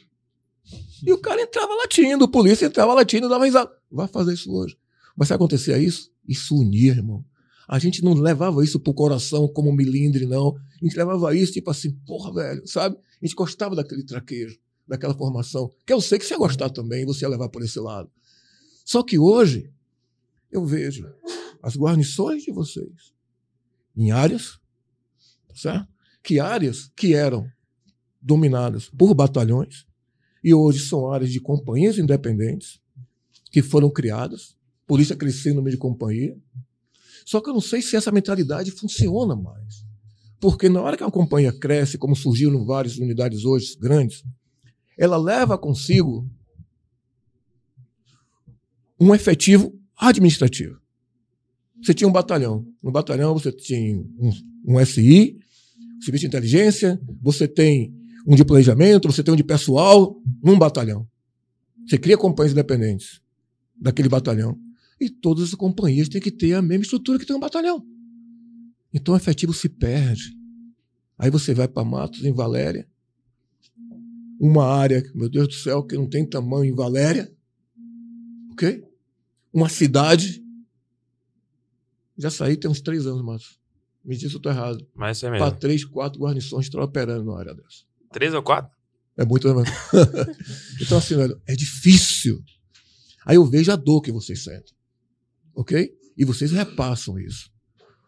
E 1.03 1.11
o 1.11 1.17
cara 1.17 1.41
entrava 1.41 1.73
latindo, 1.73 2.27
o 2.27 2.29
polícia 2.29 2.67
entrava 2.67 2.93
latindo, 2.93 3.31
dava 3.31 3.47
risada. 3.47 3.73
Vai 3.91 4.09
fazer 4.09 4.35
isso 4.35 4.53
hoje. 4.53 4.77
Mas 5.17 5.29
se 5.29 5.35
acontecer 5.35 5.79
isso, 5.79 6.13
isso 6.29 6.55
unia, 6.55 6.93
irmão. 6.93 7.25
A 7.67 7.79
gente 7.79 8.05
não 8.05 8.13
levava 8.13 8.63
isso 8.63 8.79
pro 8.79 8.93
coração 8.93 9.49
como 9.49 9.71
um 9.71 9.75
milindre, 9.75 10.27
não. 10.27 10.55
A 10.55 10.85
gente 10.85 10.99
levava 10.99 11.35
isso 11.35 11.55
tipo 11.55 11.71
assim, 11.71 11.93
porra, 12.07 12.35
velho, 12.35 12.69
sabe? 12.69 12.99
A 13.23 13.27
gente 13.27 13.37
gostava 13.37 13.77
daquele 13.77 14.03
traquejo, 14.03 14.59
daquela 14.87 15.15
formação. 15.15 15.71
Que 15.87 15.93
eu 15.93 16.01
sei 16.01 16.19
que 16.19 16.25
você 16.25 16.35
ia 16.35 16.39
gostar 16.39 16.71
também, 16.71 17.07
você 17.07 17.25
ia 17.25 17.29
levar 17.29 17.49
por 17.49 17.63
esse 17.63 17.79
lado. 17.79 18.11
Só 18.85 19.03
que 19.03 19.19
hoje, 19.19 19.73
eu 20.51 20.67
vejo 20.67 21.09
as 21.63 21.77
guarnições 21.77 22.43
de 22.43 22.51
vocês 22.51 23.15
em 23.97 24.11
áreas, 24.11 24.59
tá 25.47 25.55
certo? 25.55 25.89
Que 26.23 26.41
áreas 26.41 26.91
que 26.97 27.15
eram 27.15 27.49
dominadas 28.21 28.89
por 28.91 29.15
batalhões 29.15 29.87
e 30.43 30.53
hoje 30.53 30.81
são 30.81 31.11
áreas 31.11 31.31
de 31.31 31.41
companhias 31.41 31.99
independentes 31.99 32.81
que 33.51 33.63
foram 33.63 33.91
criadas, 33.91 34.57
polícia 34.87 35.15
crescendo 35.15 35.57
no 35.57 35.63
meio 35.63 35.77
de 35.77 35.81
companhia. 35.81 36.37
Só 37.25 37.41
que 37.41 37.49
eu 37.49 37.55
não 37.55 37.61
sei 37.61 37.81
se 37.81 37.95
essa 37.95 38.11
mentalidade 38.11 38.71
funciona 38.73 39.37
mais. 39.37 39.85
Porque 40.43 40.69
na 40.69 40.83
hora 40.83 40.97
que 40.97 41.05
uma 41.05 41.11
companhia 41.11 41.53
cresce, 41.53 41.97
como 41.97 42.17
surgiram 42.17 42.65
várias 42.65 42.99
unidades 42.99 43.45
hoje 43.45 43.77
grandes, 43.79 44.25
ela 44.99 45.17
leva 45.17 45.57
consigo 45.57 46.29
um 48.99 49.15
efetivo 49.15 49.73
administrativo. 49.97 50.81
Você 51.81 51.95
tinha 51.95 52.09
um 52.09 52.13
batalhão. 52.13 52.67
No 52.83 52.91
batalhão 52.91 53.35
você 53.35 53.53
tinha 53.53 53.97
um, 53.97 54.33
um 54.67 54.85
SI, 54.85 55.39
serviço 56.01 56.23
de 56.23 56.27
inteligência, 56.27 57.01
você 57.21 57.47
tem 57.47 57.95
um 58.27 58.35
de 58.35 58.45
planejamento, 58.45 59.13
você 59.13 59.23
tem 59.23 59.33
um 59.33 59.37
de 59.37 59.45
pessoal, 59.45 60.21
num 60.43 60.59
batalhão. 60.59 61.09
Você 61.87 61.97
cria 61.97 62.19
companhias 62.19 62.51
independentes 62.51 63.21
daquele 63.81 64.09
batalhão. 64.09 64.59
E 65.01 65.09
todas 65.09 65.45
as 65.45 65.55
companhias 65.55 66.09
têm 66.09 66.21
que 66.21 66.33
ter 66.33 66.55
a 66.55 66.63
mesma 66.63 66.83
estrutura 66.83 67.17
que 67.17 67.27
tem 67.27 67.37
um 67.37 67.41
batalhão. 67.41 67.87
Então 68.93 69.15
o 69.15 69.17
efetivo 69.17 69.53
se 69.53 69.69
perde. 69.69 70.37
Aí 71.19 71.31
você 71.31 71.55
vai 71.55 71.69
para 71.69 71.85
Matos, 71.85 72.25
em 72.25 72.33
Valéria, 72.33 72.89
uma 74.41 74.67
área, 74.67 75.03
meu 75.15 75.29
Deus 75.29 75.49
do 75.49 75.55
céu, 75.55 75.85
que 75.85 75.97
não 75.97 76.09
tem 76.09 76.29
tamanho 76.29 76.65
em 76.65 76.75
Valéria, 76.75 77.33
ok? 78.51 78.83
Uma 79.53 79.69
cidade. 79.69 80.43
Já 82.19 82.31
saí 82.31 82.57
tem 82.57 82.71
uns 82.71 82.81
três 82.81 83.07
anos, 83.07 83.23
Matos. 83.23 83.61
Me 84.05 84.17
diz 84.17 84.31
se 84.31 84.35
eu 84.35 84.39
estou 84.39 84.51
errado. 84.51 84.85
Mas 84.95 85.23
é 85.23 85.31
mesmo. 85.31 85.45
Para 85.45 85.55
três, 85.57 85.85
quatro 85.85 86.21
guarnições 86.21 86.67
estão 86.67 86.83
operando 86.83 87.25
numa 87.25 87.39
área 87.39 87.55
dessa. 87.55 87.85
Três 88.11 88.35
ou 88.35 88.43
quatro? 88.43 88.77
É 89.17 89.25
muito. 89.25 89.47
então, 90.83 90.99
assim, 90.99 91.15
velho, 91.15 91.41
é 91.47 91.55
difícil. 91.55 92.43
Aí 93.25 93.37
eu 93.37 93.45
vejo 93.45 93.71
a 93.71 93.77
dor 93.77 94.01
que 94.01 94.11
vocês 94.11 94.43
sentem. 94.43 94.75
Ok? 95.55 95.95
E 96.17 96.25
vocês 96.25 96.51
repassam 96.51 97.19
isso. 97.19 97.52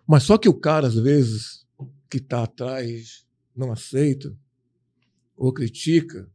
Mas 0.07 0.25
só 0.25 0.37
que 0.37 0.49
o 0.49 0.55
cara, 0.55 0.87
às 0.87 0.95
vezes, 0.95 1.67
que 2.11 2.19
está 2.19 2.43
atrás, 2.43 3.27
não 3.57 3.73
aceita 3.73 4.37
ou 5.37 5.53
critica, 5.53 6.31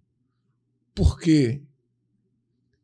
porque 0.93 1.61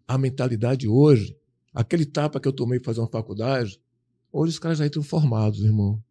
a 0.08 0.18
mentalidade 0.18 0.88
hoje, 0.88 1.38
aquele 1.74 2.06
tapa 2.06 2.40
que 2.40 2.48
eu 2.48 2.54
tomei 2.54 2.80
para 2.80 2.92
fazer 2.92 3.02
uma 3.02 3.10
faculdade, 3.10 3.82
hoje 4.32 4.54
os 4.54 4.60
caras 4.60 4.78
já 4.78 4.86
entram 4.86 5.04
formados, 5.04 5.60
irmão 5.60 6.02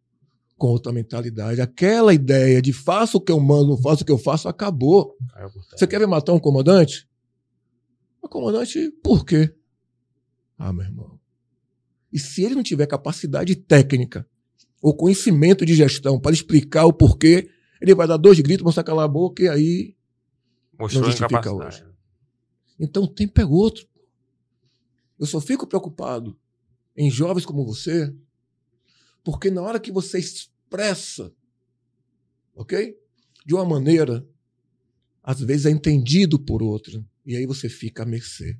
com 0.57 0.67
outra 0.67 0.91
mentalidade. 0.91 1.61
Aquela 1.61 2.13
ideia 2.13 2.61
de 2.61 2.71
faça 2.71 3.17
o 3.17 3.21
que 3.21 3.31
eu 3.31 3.39
mando, 3.39 3.69
não 3.69 3.77
faça 3.77 4.03
o 4.03 4.05
que 4.05 4.11
eu 4.11 4.17
faço, 4.17 4.47
acabou. 4.47 5.15
Você 5.75 5.85
quer 5.85 5.99
ver 5.99 6.07
matar 6.07 6.33
um 6.33 6.39
comandante? 6.39 7.07
O 8.21 8.29
comandante, 8.29 8.91
por 9.03 9.25
quê? 9.25 9.53
Ah, 10.57 10.71
meu 10.71 10.85
irmão. 10.85 11.19
E 12.11 12.17
se 12.17 12.43
ele 12.43 12.55
não 12.55 12.63
tiver 12.63 12.87
capacidade 12.87 13.55
técnica 13.55 14.27
ou 14.85 14.95
conhecimento 14.95 15.65
de 15.65 15.73
gestão 15.73 16.19
para 16.19 16.31
explicar 16.31 16.85
o 16.85 16.93
porquê, 16.93 17.49
ele 17.81 17.95
vai 17.95 18.07
dar 18.07 18.17
dois 18.17 18.39
gritos, 18.39 18.63
mostrar 18.63 18.83
calar 18.83 19.05
a 19.05 19.07
boca 19.07 19.41
e 19.41 19.49
aí 19.49 19.97
Mostrou 20.77 21.01
não 21.01 21.09
justifica 21.09 21.51
hoje. 21.51 21.83
Então 22.79 23.01
o 23.01 23.07
tempo 23.07 23.41
é 23.41 23.45
outro. 23.45 23.87
Eu 25.17 25.25
só 25.25 25.41
fico 25.41 25.65
preocupado 25.65 26.39
em 26.95 27.09
jovens 27.09 27.47
como 27.47 27.65
você 27.65 28.15
porque 29.23 29.49
na 29.49 29.63
hora 29.63 29.79
que 29.79 29.91
você 29.91 30.19
expressa, 30.19 31.33
ok? 32.53 32.95
De 33.43 33.55
uma 33.55 33.65
maneira, 33.65 34.23
às 35.23 35.39
vezes 35.39 35.65
é 35.65 35.71
entendido 35.71 36.37
por 36.37 36.61
outra. 36.61 37.03
E 37.25 37.35
aí 37.35 37.47
você 37.47 37.67
fica 37.67 38.03
à 38.03 38.05
mercê. 38.05 38.55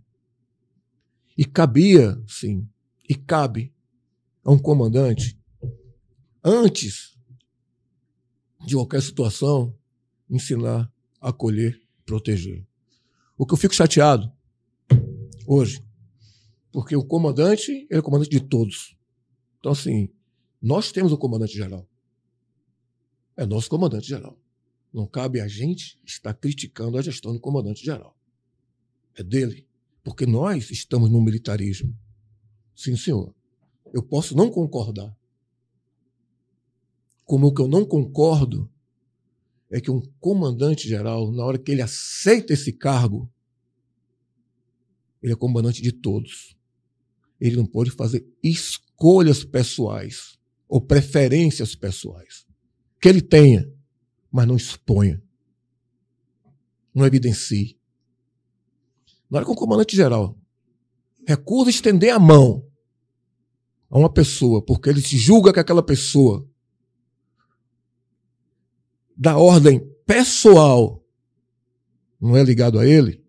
E 1.38 1.46
cabia, 1.46 2.20
sim, 2.28 2.68
e 3.08 3.14
cabe 3.14 3.72
a 4.44 4.52
um 4.52 4.58
comandante, 4.58 5.40
antes 6.46 7.18
de 8.68 8.76
qualquer 8.76 9.02
situação, 9.02 9.76
ensinar, 10.30 10.92
acolher, 11.20 11.82
proteger. 12.06 12.64
O 13.36 13.48
que 13.48 13.54
eu 13.54 13.58
fico 13.58 13.74
chateado 13.74 14.32
hoje, 15.48 15.84
porque 16.72 16.96
o 16.96 17.04
comandante 17.04 17.72
ele 17.72 17.88
é 17.90 17.98
o 17.98 18.04
comandante 18.04 18.30
de 18.30 18.40
todos. 18.40 18.96
Então, 19.60 19.72
assim, 19.72 20.10
nós 20.62 20.92
temos 20.92 21.12
o 21.12 21.18
comandante-geral. 21.18 21.90
É 23.36 23.46
nosso 23.46 23.68
comandante-geral. 23.68 24.40
Não 24.94 25.08
cabe 25.08 25.42
a 25.42 25.48
gente 25.48 26.00
estar 26.06 26.34
criticando 26.34 26.98
a 26.98 27.02
gestão 27.02 27.34
do 27.34 27.40
comandante-geral. 27.40 28.16
É 29.16 29.24
dele. 29.24 29.68
Porque 30.04 30.26
nós 30.26 30.70
estamos 30.70 31.10
no 31.10 31.20
militarismo. 31.22 31.94
Sim, 32.76 32.96
senhor. 32.96 33.34
Eu 33.92 34.04
posso 34.04 34.36
não 34.36 34.50
concordar. 34.50 35.16
Como 37.26 37.48
o 37.48 37.54
que 37.54 37.62
eu 37.62 37.68
não 37.68 37.84
concordo 37.84 38.72
é 39.70 39.82
que 39.82 39.92
um 39.92 40.02
comandante-geral, 40.20 41.32
na 41.32 41.44
hora 41.44 41.58
que 41.58 41.72
ele 41.72 41.82
aceita 41.82 42.54
esse 42.54 42.72
cargo, 42.72 43.30
ele 45.22 45.34
é 45.34 45.36
comandante 45.36 45.82
de 45.82 45.92
todos. 45.92 46.56
Ele 47.42 47.56
não 47.56 47.66
pode 47.66 47.90
fazer 47.90 48.26
escolhas 48.44 49.44
pessoais 49.44 50.38
ou 50.70 50.80
preferências 50.80 51.76
pessoais. 51.76 52.46
Que 53.02 53.10
ele 53.10 53.22
tenha, 53.22 53.68
mas 54.32 54.48
não 54.48 54.56
exponha. 54.56 55.22
Não 56.94 57.06
evidencie. 57.06 57.78
Na 59.30 59.40
hora 59.40 59.46
que 59.46 59.52
o 59.52 59.56
comandante-geral 59.56 60.38
recusa 61.28 61.72
estender 61.72 62.14
a 62.14 62.20
mão 62.20 62.66
a 63.90 63.98
uma 63.98 64.14
pessoa, 64.14 64.64
porque 64.64 64.90
ele 64.90 65.02
se 65.02 65.18
julga 65.18 65.52
que 65.52 65.60
aquela 65.60 65.84
pessoa 65.84 66.48
da 69.16 69.38
ordem 69.38 69.80
pessoal 70.06 71.04
não 72.20 72.36
é 72.36 72.44
ligado 72.44 72.80
a 72.80 72.86
ele, 72.86 73.24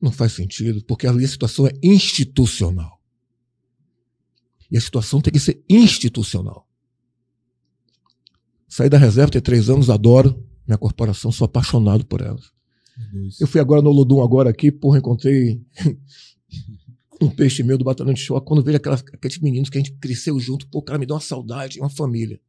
não 0.00 0.10
faz 0.10 0.32
sentido, 0.32 0.82
porque 0.84 1.06
ali 1.06 1.24
a 1.24 1.28
situação 1.28 1.66
é 1.66 1.72
institucional. 1.82 2.98
E 4.70 4.78
a 4.78 4.80
situação 4.80 5.20
tem 5.20 5.32
que 5.32 5.40
ser 5.40 5.62
institucional. 5.68 6.66
Saí 8.68 8.88
da 8.88 8.96
reserva, 8.96 9.32
tem 9.32 9.42
três 9.42 9.68
anos, 9.68 9.90
adoro 9.90 10.46
minha 10.66 10.78
corporação, 10.78 11.32
sou 11.32 11.44
apaixonado 11.44 12.06
por 12.06 12.20
ela. 12.20 12.40
Eu 13.40 13.46
fui 13.46 13.60
agora 13.60 13.82
no 13.82 13.90
Lodum 13.90 14.22
agora 14.22 14.50
aqui, 14.50 14.70
porra, 14.70 14.98
encontrei 14.98 15.60
um 17.20 17.28
peixe 17.28 17.62
meu 17.62 17.76
do 17.76 17.84
Batalhão 17.84 18.14
de 18.14 18.20
Choque. 18.20 18.46
Quando 18.46 18.62
vejo 18.62 18.76
aquelas, 18.76 19.00
aqueles 19.12 19.38
meninos 19.38 19.68
que 19.68 19.78
a 19.78 19.80
gente 19.80 19.92
cresceu 19.98 20.38
junto, 20.38 20.68
pô, 20.68 20.80
cara, 20.80 20.98
me 20.98 21.06
dá 21.06 21.14
uma 21.14 21.20
saudade, 21.20 21.80
uma 21.80 21.90
família. 21.90 22.40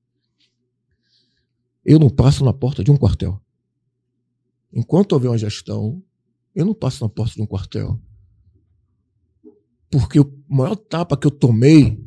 Eu 1.83 2.00
não 2.00 2.09
passo 2.09 2.43
na 2.43 2.53
porta 2.53 2.83
de 2.83 2.91
um 2.91 2.97
quartel. 2.97 3.41
Enquanto 4.71 5.13
houver 5.13 5.29
uma 5.29 5.38
gestão, 5.38 6.01
eu 6.55 6.65
não 6.65 6.73
passo 6.73 7.03
na 7.03 7.09
porta 7.09 7.35
de 7.35 7.41
um 7.41 7.45
quartel. 7.45 8.00
Porque 9.89 10.19
o 10.19 10.43
maior 10.47 10.75
tapa 10.75 11.17
que 11.17 11.27
eu 11.27 11.31
tomei 11.31 12.00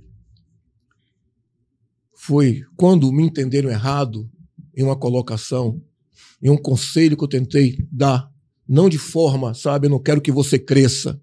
foi 2.14 2.62
quando 2.76 3.12
me 3.12 3.22
entenderam 3.22 3.68
errado 3.68 4.30
em 4.74 4.82
uma 4.82 4.96
colocação, 4.96 5.82
em 6.42 6.48
um 6.48 6.56
conselho 6.56 7.16
que 7.16 7.24
eu 7.24 7.28
tentei 7.28 7.86
dar, 7.92 8.32
não 8.66 8.88
de 8.88 8.98
forma, 8.98 9.52
sabe, 9.52 9.86
eu 9.86 9.90
não 9.90 9.98
quero 9.98 10.22
que 10.22 10.32
você 10.32 10.58
cresça, 10.58 11.20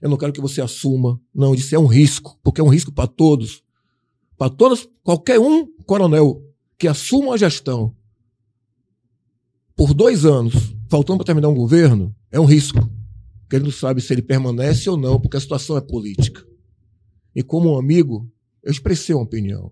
eu 0.00 0.08
não 0.08 0.16
quero 0.16 0.32
que 0.32 0.40
você 0.40 0.62
assuma, 0.62 1.20
não, 1.34 1.54
isso 1.54 1.74
é 1.74 1.78
um 1.78 1.86
risco, 1.86 2.38
porque 2.42 2.60
é 2.60 2.64
um 2.64 2.68
risco 2.68 2.90
para 2.90 3.06
todos, 3.06 3.62
para 4.38 4.48
todos, 4.48 4.88
qualquer 5.02 5.38
um 5.38 5.66
coronel 5.84 6.42
que 6.80 6.88
assuma 6.88 7.34
a 7.34 7.36
gestão 7.36 7.94
por 9.76 9.92
dois 9.92 10.24
anos, 10.24 10.54
faltando 10.88 11.18
para 11.18 11.26
terminar 11.26 11.50
um 11.50 11.54
governo, 11.54 12.16
é 12.30 12.40
um 12.40 12.46
risco, 12.46 12.80
porque 13.40 13.56
ele 13.56 13.66
não 13.66 13.70
sabe 13.70 14.00
se 14.00 14.10
ele 14.14 14.22
permanece 14.22 14.88
ou 14.88 14.96
não, 14.96 15.20
porque 15.20 15.36
a 15.36 15.40
situação 15.40 15.76
é 15.76 15.80
política. 15.82 16.42
E 17.34 17.42
como 17.42 17.74
um 17.74 17.78
amigo, 17.78 18.32
eu 18.62 18.72
expressei 18.72 19.14
uma 19.14 19.24
opinião. 19.24 19.70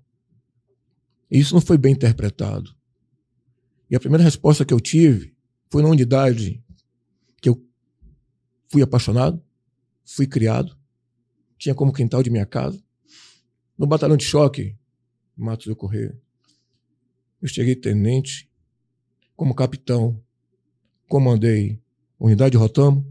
E 1.31 1.39
isso 1.39 1.55
não 1.55 1.63
foi 1.63 1.79
bem 1.79 1.95
interpretado. 1.95 2.77
E 3.91 3.97
a 3.97 4.01
primeira 4.01 4.23
resposta 4.23 4.63
que 4.63 4.75
eu 4.75 4.81
tive 4.81 5.35
foi 5.71 5.83
na 5.83 5.89
unidade 5.89 6.63
que 7.41 7.49
eu 7.49 7.67
fui 8.69 8.83
apaixonado, 8.83 9.43
fui 10.05 10.27
criado, 10.27 10.77
tinha 11.57 11.75
como 11.75 11.91
quintal 11.91 12.23
de 12.23 12.29
minha 12.29 12.45
casa. 12.45 12.83
No 13.79 13.87
batalhão 13.87 14.17
de 14.17 14.25
choque, 14.25 14.77
Matos 15.35 15.69
do 15.69 15.77
Correio, 15.77 16.21
eu 17.41 17.49
cheguei 17.49 17.77
tenente, 17.77 18.49
como 19.37 19.55
capitão, 19.55 20.21
comandei 21.09 21.81
unidade 22.19 22.53
de 22.53 22.57
Rotamo, 22.57 23.07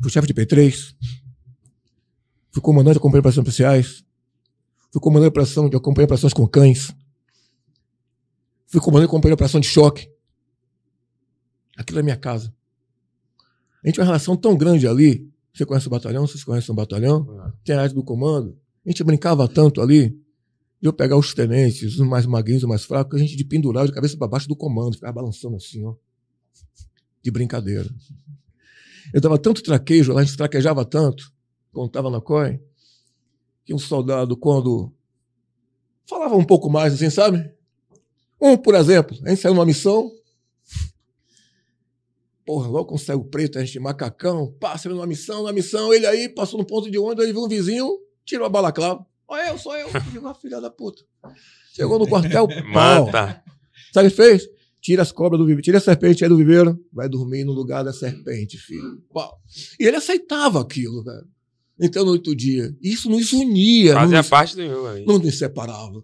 fui 0.00 0.10
chefe 0.10 0.26
de 0.26 0.34
P3, 0.34 0.94
fui 2.50 2.62
comandante 2.62 2.94
de 2.94 2.98
acompanhamento 2.98 3.40
especiais, 3.40 4.04
Fui 4.90 5.00
comandante 5.00 5.26
de 5.26 5.28
operação, 5.28 5.68
de 5.68 5.76
acompanhar 5.76 6.06
operações 6.06 6.32
com 6.32 6.46
cães. 6.46 6.94
Fui 8.66 8.80
comandante 8.80 9.10
companheiro 9.10 9.36
de 9.36 9.40
operação 9.40 9.60
de 9.60 9.66
choque. 9.66 10.10
Aquilo 11.76 12.00
é 12.00 12.02
minha 12.02 12.16
casa. 12.16 12.52
A 13.82 13.86
gente 13.86 13.96
tem 13.96 14.02
uma 14.02 14.06
relação 14.06 14.36
tão 14.36 14.56
grande 14.56 14.88
ali. 14.88 15.30
Você 15.52 15.64
conhece 15.64 15.86
o 15.86 15.90
batalhão? 15.90 16.26
Vocês 16.26 16.42
conhecem 16.42 16.72
o 16.72 16.76
batalhão? 16.76 17.52
Tem 17.64 17.76
a 17.76 17.82
área 17.82 17.94
do 17.94 18.02
comando. 18.02 18.58
A 18.84 18.90
gente 18.90 19.04
brincava 19.04 19.46
tanto 19.46 19.80
ali 19.80 20.18
de 20.80 20.88
eu 20.88 20.92
pegar 20.92 21.16
os 21.16 21.34
tenentes, 21.34 21.98
os 21.98 22.06
mais 22.06 22.24
magrinhos, 22.24 22.62
os 22.62 22.68
mais 22.68 22.84
fracos, 22.84 23.20
a 23.20 23.22
gente 23.22 23.36
de 23.36 23.44
pendurar 23.44 23.86
de 23.86 23.92
cabeça 23.92 24.16
para 24.16 24.28
baixo 24.28 24.48
do 24.48 24.54
comando, 24.54 24.94
ficava 24.94 25.12
balançando 25.12 25.56
assim, 25.56 25.84
ó. 25.84 25.94
De 27.22 27.30
brincadeira. 27.30 27.88
Eu 29.12 29.20
dava 29.20 29.38
tanto 29.38 29.62
traquejo 29.62 30.12
lá, 30.12 30.20
a 30.20 30.24
gente 30.24 30.36
traquejava 30.36 30.84
tanto, 30.84 31.32
estava 31.84 32.10
na 32.10 32.20
COI, 32.20 32.60
que 33.64 33.74
um 33.74 33.78
soldado, 33.78 34.36
quando 34.36 34.92
falava 36.08 36.36
um 36.36 36.44
pouco 36.44 36.70
mais, 36.70 36.94
assim, 36.94 37.10
sabe? 37.10 37.50
Um, 38.40 38.56
por 38.56 38.74
exemplo, 38.74 39.16
a 39.24 39.30
gente 39.30 39.40
saiu 39.40 39.54
numa 39.54 39.66
missão, 39.66 40.10
porra, 42.46 42.68
logo 42.68 42.94
o 42.94 42.98
cego 42.98 43.24
preto, 43.24 43.58
a 43.58 43.64
gente 43.64 43.78
macacão, 43.80 44.54
passa 44.60 44.88
numa 44.88 45.06
missão, 45.06 45.42
na 45.42 45.52
missão, 45.52 45.92
ele 45.92 46.06
aí 46.06 46.28
passou 46.28 46.58
no 46.58 46.64
ponto 46.64 46.90
de 46.90 46.98
ônibus, 46.98 47.24
ele 47.24 47.32
viu 47.32 47.42
um 47.42 47.48
vizinho, 47.48 47.98
tirou 48.24 48.46
a 48.46 48.48
balaclava. 48.48 49.04
Olha 49.28 49.48
eu, 49.48 49.58
sou 49.58 49.76
eu. 49.76 49.88
Digo, 50.10 50.32
filha 50.34 50.60
da 50.60 50.70
puta. 50.70 51.02
Chegou 51.74 51.98
no 51.98 52.08
quartel, 52.08 52.48
pau. 52.72 53.06
Mata. 53.06 53.42
Sabe 53.92 54.08
o 54.08 54.10
que 54.10 54.16
fez? 54.16 54.48
Tira 54.80 55.02
as 55.02 55.12
cobras 55.12 55.38
do 55.38 55.44
viveiro, 55.44 55.62
tira 55.62 55.78
a 55.78 55.80
serpente 55.80 56.24
aí 56.24 56.30
do 56.30 56.36
viveiro, 56.36 56.78
vai 56.92 57.08
dormir 57.08 57.44
no 57.44 57.52
lugar 57.52 57.84
da 57.84 57.92
serpente, 57.92 58.56
filho. 58.56 59.02
Pau. 59.12 59.38
E 59.78 59.84
ele 59.84 59.96
aceitava 59.96 60.60
aquilo, 60.60 61.02
velho. 61.02 61.26
Então, 61.80 62.04
no 62.04 62.12
outro 62.12 62.34
dia, 62.34 62.74
isso 62.80 63.08
nos 63.08 63.32
unia, 63.32 63.94
Fazia 63.94 64.18
nos, 64.18 64.28
parte 64.28 64.56
do 64.56 64.66
jogo 64.66 64.86
ali. 64.86 65.04
não 65.04 65.18
nos 65.18 65.38
separava. 65.38 66.02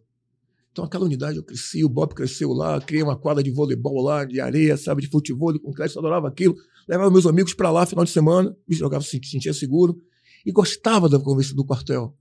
Então, 0.71 0.85
aquela 0.85 1.05
unidade 1.05 1.37
eu 1.37 1.43
cresci, 1.43 1.85
o 1.85 1.89
Bob 1.89 2.15
cresceu 2.15 2.53
lá, 2.53 2.81
criei 2.81 3.03
uma 3.03 3.17
quadra 3.17 3.43
de 3.43 3.51
voleibol 3.51 4.03
lá, 4.03 4.25
de 4.25 4.41
areia, 4.41 4.77
sabe, 4.77 5.03
de 5.03 5.09
futebol, 5.09 5.57
concreto, 5.59 5.95
eu 5.95 6.01
adorava 6.01 6.29
aquilo. 6.29 6.57
Levava 6.89 7.11
meus 7.11 7.27
amigos 7.27 7.55
para 7.55 7.71
lá, 7.71 7.87
final 7.87 8.05
de 8.05 8.11
semana, 8.11 8.55
me 8.69 8.77
jogava, 8.77 9.03
se 9.03 9.21
sentia 9.25 9.55
seguro, 9.55 10.01
e 10.45 10.53
gostava 10.53 11.09
da 11.09 11.19
conversa 11.19 11.55
do 11.55 11.65
quartel. 11.65 12.17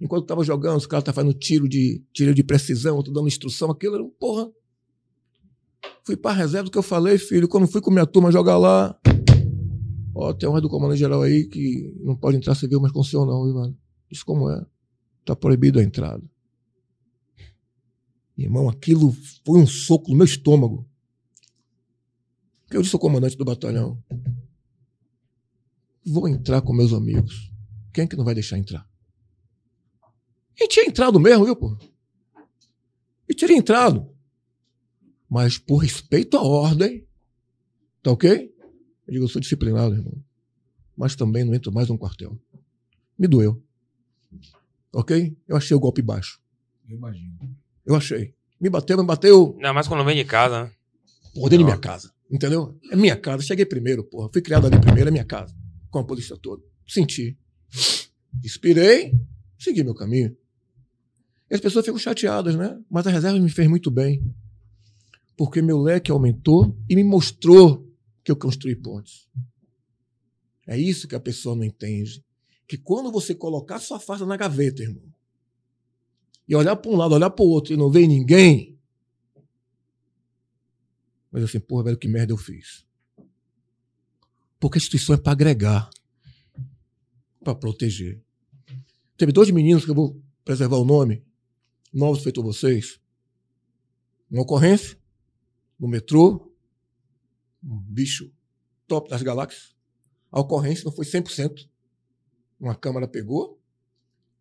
Enquanto 0.00 0.22
estava 0.22 0.44
jogando, 0.44 0.76
os 0.76 0.86
caras 0.86 1.02
estavam 1.02 1.22
fazendo 1.22 1.38
tiro 1.38 1.68
de, 1.68 2.02
tiro 2.12 2.34
de 2.34 2.44
precisão, 2.44 2.96
outro 2.96 3.12
dando 3.12 3.26
instrução, 3.26 3.70
aquilo 3.70 3.96
era, 3.96 4.04
porra. 4.18 4.50
Fui 6.04 6.16
para 6.16 6.36
reserva 6.36 6.64
do 6.64 6.70
que 6.70 6.78
eu 6.78 6.82
falei, 6.82 7.18
filho. 7.18 7.48
Quando 7.48 7.66
fui 7.66 7.80
com 7.80 7.90
minha 7.90 8.06
turma 8.06 8.30
jogar 8.30 8.56
lá, 8.56 8.98
ó, 10.14 10.32
tem 10.32 10.48
um 10.48 10.60
do 10.60 10.68
comando 10.68 10.96
geral 10.96 11.22
aí 11.22 11.46
que 11.46 11.94
não 12.00 12.16
pode 12.16 12.36
entrar 12.36 12.54
civil, 12.54 12.80
mas 12.80 12.92
com 12.92 13.00
o 13.00 13.04
senhor 13.04 13.26
não, 13.26 13.44
viu, 13.44 13.54
mano? 13.54 13.76
Isso 14.10 14.24
como 14.24 14.48
é? 14.50 14.64
Tá 15.24 15.34
proibido 15.34 15.80
a 15.80 15.82
entrada. 15.82 16.22
Irmão, 18.36 18.68
aquilo 18.68 19.12
foi 19.44 19.60
um 19.60 19.66
soco 19.66 20.10
no 20.10 20.16
meu 20.16 20.24
estômago. 20.24 20.88
Porque 22.62 22.76
eu 22.76 22.82
disse 22.82 22.94
ao 22.94 23.00
comandante 23.00 23.36
do 23.36 23.44
batalhão: 23.44 24.00
vou 26.06 26.28
entrar 26.28 26.62
com 26.62 26.72
meus 26.72 26.92
amigos. 26.92 27.52
Quem 27.92 28.04
é 28.04 28.06
que 28.06 28.16
não 28.16 28.24
vai 28.24 28.34
deixar 28.34 28.56
entrar? 28.56 28.88
E 30.58 30.66
tinha 30.66 30.86
entrado 30.86 31.20
mesmo, 31.20 31.44
viu, 31.44 31.54
pô? 31.54 31.76
E 33.28 33.34
teria 33.34 33.56
entrado. 33.56 34.08
Mas 35.28 35.58
por 35.58 35.78
respeito 35.78 36.36
à 36.36 36.42
ordem, 36.42 37.06
tá 38.02 38.10
ok? 38.10 38.52
Eu 39.06 39.12
digo, 39.12 39.24
eu 39.24 39.28
sou 39.28 39.40
disciplinado, 39.40 39.94
irmão. 39.94 40.22
Mas 40.96 41.14
também 41.14 41.44
não 41.44 41.54
entro 41.54 41.72
mais 41.72 41.88
num 41.88 41.96
quartel. 41.96 42.38
Me 43.18 43.28
doeu. 43.28 43.62
Ok? 44.92 45.36
Eu 45.46 45.56
achei 45.56 45.76
o 45.76 45.80
golpe 45.80 46.02
baixo. 46.02 46.40
Eu 46.88 46.96
imagino. 46.96 47.38
Eu 47.84 47.94
achei. 47.94 48.34
Me 48.60 48.68
bateu, 48.68 48.98
me 48.98 49.04
bateu 49.04 49.52
Ainda 49.56 49.72
mais 49.72 49.86
quando 49.86 50.04
vem 50.04 50.16
de 50.16 50.24
casa, 50.24 50.64
né? 50.64 50.72
por 51.34 51.48
dentro 51.48 51.64
da 51.64 51.72
minha 51.72 51.78
casa. 51.78 52.12
Entendeu? 52.30 52.78
É 52.90 52.96
minha 52.96 53.16
casa. 53.16 53.42
Cheguei 53.42 53.64
primeiro, 53.64 54.02
porra. 54.02 54.28
Fui 54.32 54.42
criado 54.42 54.66
ali 54.66 54.80
primeiro, 54.80 55.08
é 55.08 55.12
minha 55.12 55.24
casa. 55.24 55.54
Com 55.90 56.00
a 56.00 56.04
polícia 56.04 56.36
toda. 56.36 56.62
Senti. 56.86 57.38
Inspirei, 58.44 59.14
segui 59.58 59.84
meu 59.84 59.94
caminho. 59.94 60.36
E 61.50 61.54
as 61.54 61.60
pessoas 61.60 61.84
ficam 61.84 61.98
chateadas, 61.98 62.54
né? 62.54 62.78
Mas 62.90 63.06
a 63.06 63.10
reserva 63.10 63.38
me 63.38 63.48
fez 63.48 63.68
muito 63.68 63.90
bem. 63.90 64.22
Porque 65.36 65.62
meu 65.62 65.78
leque 65.78 66.10
aumentou 66.10 66.76
e 66.88 66.94
me 66.94 67.04
mostrou 67.04 67.88
que 68.22 68.30
eu 68.30 68.36
construí 68.36 68.76
pontes. 68.76 69.28
É 70.66 70.76
isso 70.76 71.08
que 71.08 71.14
a 71.14 71.20
pessoa 71.20 71.56
não 71.56 71.64
entende. 71.64 72.22
Que 72.66 72.76
quando 72.76 73.10
você 73.10 73.34
colocar 73.34 73.78
sua 73.78 73.98
farda 73.98 74.26
na 74.26 74.36
gaveta, 74.36 74.82
irmão, 74.82 75.02
e 76.46 76.54
olhar 76.54 76.76
para 76.76 76.90
um 76.90 76.96
lado, 76.96 77.14
olhar 77.14 77.30
para 77.30 77.44
o 77.44 77.48
outro 77.48 77.72
e 77.72 77.76
não 77.76 77.90
ver 77.90 78.06
ninguém, 78.06 78.78
mas 81.30 81.44
assim, 81.44 81.60
porra, 81.60 81.84
velho, 81.84 81.98
que 81.98 82.08
merda 82.08 82.32
eu 82.32 82.38
fiz. 82.38 82.84
Porque 84.58 84.78
a 84.78 84.80
instituição 84.80 85.14
é 85.14 85.18
para 85.18 85.32
agregar, 85.32 85.90
para 87.44 87.54
proteger. 87.54 88.20
Teve 89.16 89.30
dois 89.30 89.50
meninos 89.50 89.84
que 89.84 89.90
eu 89.90 89.94
vou 89.94 90.20
preservar 90.44 90.76
o 90.78 90.84
nome, 90.84 91.22
novos 91.92 92.22
feito 92.22 92.42
vocês. 92.42 93.00
Uma 94.30 94.42
ocorrência, 94.42 94.98
no 95.78 95.88
metrô, 95.88 96.52
um 97.62 97.80
bicho 97.80 98.30
top 98.86 99.08
das 99.10 99.22
galáxias. 99.22 99.74
A 100.30 100.40
ocorrência 100.40 100.84
não 100.84 100.92
foi 100.92 101.04
100%. 101.04 101.68
Uma 102.60 102.74
câmara 102.74 103.08
pegou. 103.08 103.60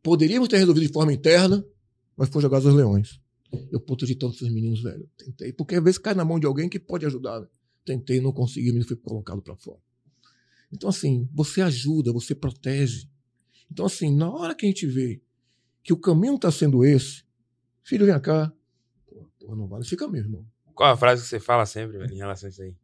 Poderíamos 0.03 0.47
ter 0.47 0.57
resolvido 0.57 0.85
de 0.85 0.93
forma 0.93 1.13
interna, 1.13 1.65
mas 2.15 2.29
foi 2.29 2.41
jogado 2.41 2.67
aos 2.67 2.75
leões. 2.75 3.19
Eu 3.71 3.79
protegi 3.79 4.15
todos 4.15 4.37
esses 4.37 4.53
meninos, 4.53 4.81
velho. 4.81 5.09
Tentei. 5.17 5.53
Porque 5.53 5.75
às 5.75 5.83
vezes 5.83 5.97
cai 5.97 6.13
na 6.13 6.25
mão 6.25 6.39
de 6.39 6.45
alguém 6.45 6.67
que 6.67 6.79
pode 6.79 7.05
ajudar. 7.05 7.41
né? 7.41 7.47
Tentei, 7.85 8.19
não 8.19 8.33
consegui, 8.33 8.69
o 8.69 8.73
menino 8.73 8.87
foi 8.87 8.97
colocado 8.97 9.41
para 9.41 9.55
fora. 9.55 9.79
Então, 10.71 10.89
assim, 10.89 11.29
você 11.33 11.61
ajuda, 11.61 12.11
você 12.11 12.35
protege. 12.35 13.09
Então, 13.71 13.85
assim, 13.85 14.13
na 14.13 14.29
hora 14.29 14.53
que 14.53 14.65
a 14.65 14.69
gente 14.69 14.85
vê 14.85 15.21
que 15.81 15.93
o 15.93 15.97
caminho 15.97 16.35
está 16.35 16.51
sendo 16.51 16.83
esse, 16.83 17.23
filho, 17.87 18.05
vem 18.05 18.19
cá. 18.19 18.51
Porra, 19.09 19.27
porra, 19.39 19.55
não 19.55 19.67
vale, 19.67 19.85
fica 19.85 20.07
mesmo, 20.07 20.27
irmão. 20.27 20.45
Qual 20.73 20.91
a 20.91 20.97
frase 20.97 21.23
que 21.23 21.27
você 21.29 21.39
fala 21.39 21.65
sempre, 21.65 21.97
velho, 21.97 22.13
em 22.13 22.17
relação 22.17 22.47
a 22.47 22.49
isso 22.51 22.61
aí? 22.61 22.75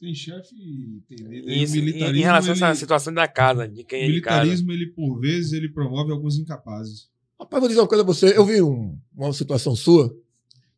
Tem 0.00 0.14
chefe 0.14 0.54
e 0.54 1.02
tem 1.08 1.18
líder. 1.26 1.50
E 1.50 1.62
Isso, 1.64 1.74
militarismo, 1.74 2.16
em 2.16 2.22
relação 2.22 2.50
a 2.50 2.52
essa 2.54 2.66
ele- 2.68 2.76
situação 2.76 3.12
da 3.12 3.26
casa, 3.26 3.66
de 3.66 3.82
quem 3.82 4.02
é 4.04 4.06
de 4.12 4.20
casa. 4.20 4.42
militarismo, 4.44 4.70
ele, 4.72 4.86
por 4.92 5.18
vezes, 5.18 5.52
ele 5.52 5.68
promove 5.68 6.12
alguns 6.12 6.38
incapazes. 6.38 7.10
Rapaz, 7.40 7.60
vou 7.60 7.68
dizer 7.68 7.80
uma 7.80 7.88
coisa 7.88 8.04
a 8.04 8.06
você. 8.06 8.36
Eu 8.36 8.44
vi 8.46 8.62
um- 8.62 8.96
uma 9.16 9.32
situação 9.32 9.74
sua 9.74 10.16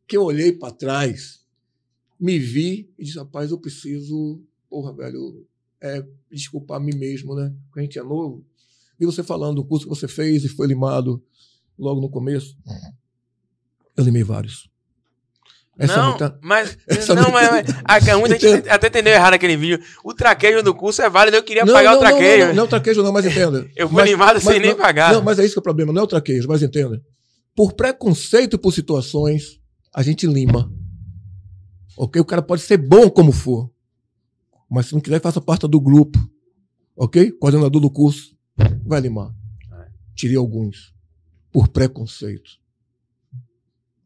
que 0.06 0.16
eu 0.16 0.22
olhei 0.24 0.52
para 0.52 0.72
trás, 0.72 1.44
me 2.18 2.38
vi 2.38 2.90
e 2.98 3.04
disse, 3.04 3.18
rapaz, 3.18 3.50
eu 3.50 3.58
preciso, 3.58 4.42
porra, 4.70 4.94
velho, 4.94 5.46
é, 5.82 6.06
desculpar 6.30 6.78
a 6.78 6.80
mim 6.80 6.94
mesmo, 6.96 7.34
né? 7.34 7.54
Porque 7.66 7.80
a 7.80 7.82
gente 7.82 7.98
é 7.98 8.02
novo. 8.02 8.42
Vi 8.98 9.04
você 9.06 9.22
falando 9.22 9.56
do 9.56 9.64
curso 9.64 9.84
que 9.86 9.90
você 9.94 10.08
fez 10.08 10.44
e 10.44 10.48
foi 10.48 10.66
limado 10.66 11.22
logo 11.78 12.00
no 12.00 12.08
começo. 12.10 12.56
Eu 13.96 14.04
limei 14.04 14.22
vários. 14.22 14.68
Essa 15.78 15.96
não, 15.96 16.08
muita- 16.10 16.38
mas. 16.42 16.76
essa 16.86 17.14
não, 17.14 17.30
muita- 17.30 17.50
mas. 17.52 17.66
mas 17.88 18.08
a, 18.08 18.18
muita 18.18 18.38
gente 18.38 18.68
até 18.68 18.88
entendeu 18.88 19.12
errado 19.14 19.34
aquele 19.34 19.56
vídeo. 19.56 19.80
O 20.04 20.12
traquejo 20.12 20.62
do 20.62 20.74
curso 20.74 21.00
é 21.00 21.08
válido, 21.08 21.36
eu 21.38 21.42
queria 21.42 21.64
Não, 21.64 21.72
pagar 21.72 21.92
não, 21.92 21.96
o 21.96 22.00
traquejo. 22.00 22.38
Não, 22.40 22.46
não, 22.48 22.54
não 22.54 22.62
é 22.62 22.66
o 22.66 22.68
traquejo, 22.68 23.02
não, 23.02 23.12
mas 23.12 23.24
entenda. 23.26 23.66
Eu 23.74 23.88
fui 23.88 23.96
Mas- 23.96 24.08
animado 24.10 24.40
sem 24.40 24.52
mas 24.52 24.60
nem 24.62 24.70
não- 24.72 24.76
pagar. 24.78 25.12
Não, 25.14 25.22
mas 25.22 25.38
é 25.38 25.44
isso 25.44 25.54
que 25.54 25.58
é 25.58 25.60
o 25.60 25.62
problema, 25.62 25.92
não 25.92 26.02
é 26.02 26.04
o 26.04 26.08
traquejo, 26.08 26.46
mas 26.48 26.62
entenda. 26.62 27.02
Por 27.56 27.72
preconceito 27.72 28.58
por 28.58 28.72
situações, 28.72 29.58
a 29.94 30.02
gente 30.02 30.26
lima. 30.26 30.70
Ok? 31.96 32.20
O 32.20 32.24
cara 32.24 32.42
pode 32.42 32.62
ser 32.62 32.76
bom 32.76 33.08
como 33.10 33.32
for. 33.32 33.70
Mas 34.70 34.86
se 34.86 34.92
não 34.94 35.00
quiser, 35.00 35.20
faça 35.20 35.40
parte 35.40 35.66
do 35.66 35.80
grupo. 35.80 36.18
Ok? 36.96 37.32
Coordenador 37.32 37.80
do 37.80 37.90
curso. 37.90 38.36
Vai 38.84 39.00
limar. 39.00 39.30
Tirei 40.14 40.36
alguns. 40.36 40.92
Por 41.50 41.68
preconceito. 41.68 42.59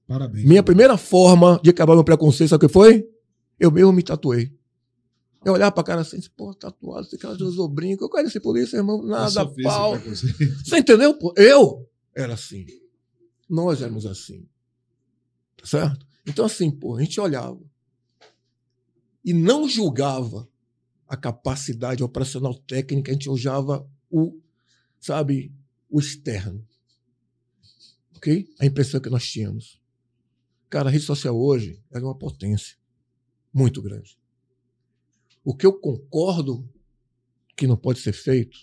Parabéns. 0.07 0.45
Minha 0.45 0.62
primeira 0.62 0.97
forma 0.97 1.61
de 1.62 1.71
acabar 1.71 1.95
meu 1.95 2.05
preconceito, 2.05 2.51
sabe 2.51 2.64
o 2.64 2.69
que 2.69 2.73
foi? 2.73 3.09
Eu 3.59 3.71
mesmo 3.71 3.93
me 3.93 4.03
tatuei. 4.03 4.53
Eu 5.45 5.53
olhava 5.53 5.73
pra 5.73 5.85
cara 5.85 6.01
assim, 6.01 6.19
pô, 6.37 6.55
tatuado, 6.55 7.07
esse 7.07 7.19
cara 7.19 7.35
usou 7.45 7.69
brinco. 7.69 8.05
Eu 8.05 8.11
quero 8.11 8.27
esse 8.27 8.40
polícia, 8.40 8.79
irmão. 8.79 9.03
Nada, 9.03 9.47
pau. 9.62 9.99
Você 9.99 10.79
entendeu? 10.79 11.19
pô? 11.19 11.35
Eu 11.37 11.88
era 12.14 12.35
assim. 12.35 12.67
Nós 13.49 13.83
éramos 13.83 14.07
assim. 14.07 14.47
Tá 15.57 15.67
certo? 15.67 16.07
Então, 16.27 16.47
assim, 16.47 16.71
pô, 16.71 16.97
a 16.97 17.01
gente 17.01 17.21
olhava 17.21 17.61
e 19.25 19.33
não 19.33 19.69
julgava 19.69 20.49
a 21.07 21.17
capacidade 21.17 22.03
operacional 22.03 22.55
técnica, 22.55 23.11
a 23.11 23.14
gente 23.14 23.29
olhava 23.29 23.88
o, 24.11 24.40
sabe, 25.01 25.53
o 25.90 25.99
externo. 25.99 26.67
Ok? 28.17 28.49
A 28.59 28.67
impressão 28.67 29.01
que 29.01 29.11
nós 29.11 29.25
tínhamos. 29.25 29.81
Cara, 30.68 30.88
a 30.88 30.92
rede 30.92 31.05
social 31.05 31.37
hoje 31.37 31.83
é 31.92 31.98
uma 31.98 32.16
potência 32.16 32.77
muito 33.53 33.81
grande. 33.81 34.18
O 35.44 35.55
que 35.55 35.66
eu 35.66 35.72
concordo 35.79 36.68
que 37.57 37.66
não 37.66 37.77
pode 37.77 38.00
ser 38.00 38.12
feito, 38.12 38.59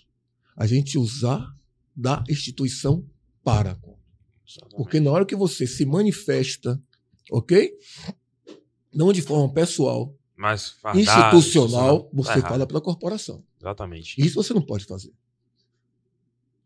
a 0.56 0.66
gente 0.66 0.98
usar 0.98 1.54
da 1.96 2.22
instituição 2.28 3.08
para. 3.42 3.80
Porque 4.76 5.00
na 5.00 5.10
hora 5.10 5.24
que 5.24 5.36
você 5.36 5.66
se 5.66 5.86
manifesta 5.86 6.82
ok? 7.30 7.78
Não 8.92 9.12
de 9.12 9.22
forma 9.22 9.52
pessoal, 9.52 10.14
Mas 10.36 10.70
fardado, 10.70 11.00
institucional, 11.00 12.04
tá 12.04 12.10
você 12.12 12.30
errado. 12.32 12.48
fala 12.48 12.66
pela 12.66 12.80
corporação. 12.80 13.44
Exatamente. 13.58 14.20
Isso 14.20 14.34
você 14.34 14.52
não 14.52 14.62
pode 14.62 14.84
fazer. 14.84 15.12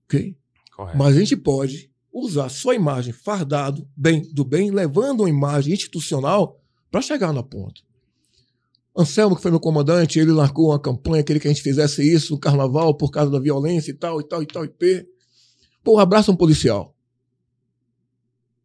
Ok? 0.04 0.36
Correto. 0.74 0.98
Mas 0.98 1.16
a 1.16 1.18
gente 1.20 1.36
pode 1.36 1.90
usar 2.24 2.48
sua 2.48 2.74
imagem 2.74 3.12
fardado, 3.12 3.88
bem 3.96 4.22
do 4.32 4.44
bem, 4.44 4.70
levando 4.70 5.20
uma 5.20 5.28
imagem 5.28 5.74
institucional 5.74 6.60
para 6.90 7.02
chegar 7.02 7.32
na 7.32 7.42
ponta. 7.42 7.82
Anselmo, 8.96 9.36
que 9.36 9.42
foi 9.42 9.50
meu 9.50 9.60
comandante, 9.60 10.18
ele 10.18 10.32
largou 10.32 10.70
uma 10.70 10.80
campanha, 10.80 11.22
queria 11.22 11.40
que 11.40 11.48
a 11.48 11.52
gente 11.52 11.62
fizesse 11.62 12.02
isso 12.02 12.32
no 12.32 12.40
carnaval 12.40 12.96
por 12.96 13.10
causa 13.10 13.30
da 13.30 13.38
violência 13.38 13.90
e 13.90 13.94
tal, 13.94 14.20
e 14.20 14.24
tal, 14.24 14.42
e 14.42 14.46
tal, 14.46 14.64
e 14.64 14.68
p. 14.68 15.06
Pô, 15.84 15.98
abraça 15.98 16.32
um 16.32 16.36
policial. 16.36 16.96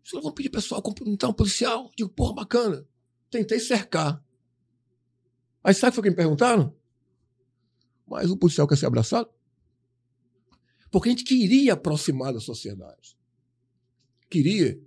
Caras 0.09 0.23
vão 0.23 0.33
pedir 0.33 0.49
pessoal 0.49 0.81
cumprimentar 0.81 1.29
um 1.29 1.33
policial. 1.33 1.89
Digo, 1.97 2.09
porra, 2.09 2.33
bacana. 2.33 2.85
Tentei 3.29 3.59
cercar. 3.59 4.23
Aí 5.63 5.73
sabe 5.73 5.89
o 5.89 5.91
que 5.91 5.95
foi 5.95 6.03
que 6.03 6.09
me 6.09 6.15
perguntaram? 6.15 6.75
Mas 8.07 8.29
o 8.29 8.37
policial 8.37 8.67
quer 8.67 8.77
ser 8.77 8.87
abraçado? 8.87 9.29
Porque 10.89 11.07
a 11.07 11.11
gente 11.11 11.23
queria 11.23 11.73
aproximar 11.73 12.33
da 12.33 12.41
sociedade. 12.41 13.17
Queria. 14.31 14.81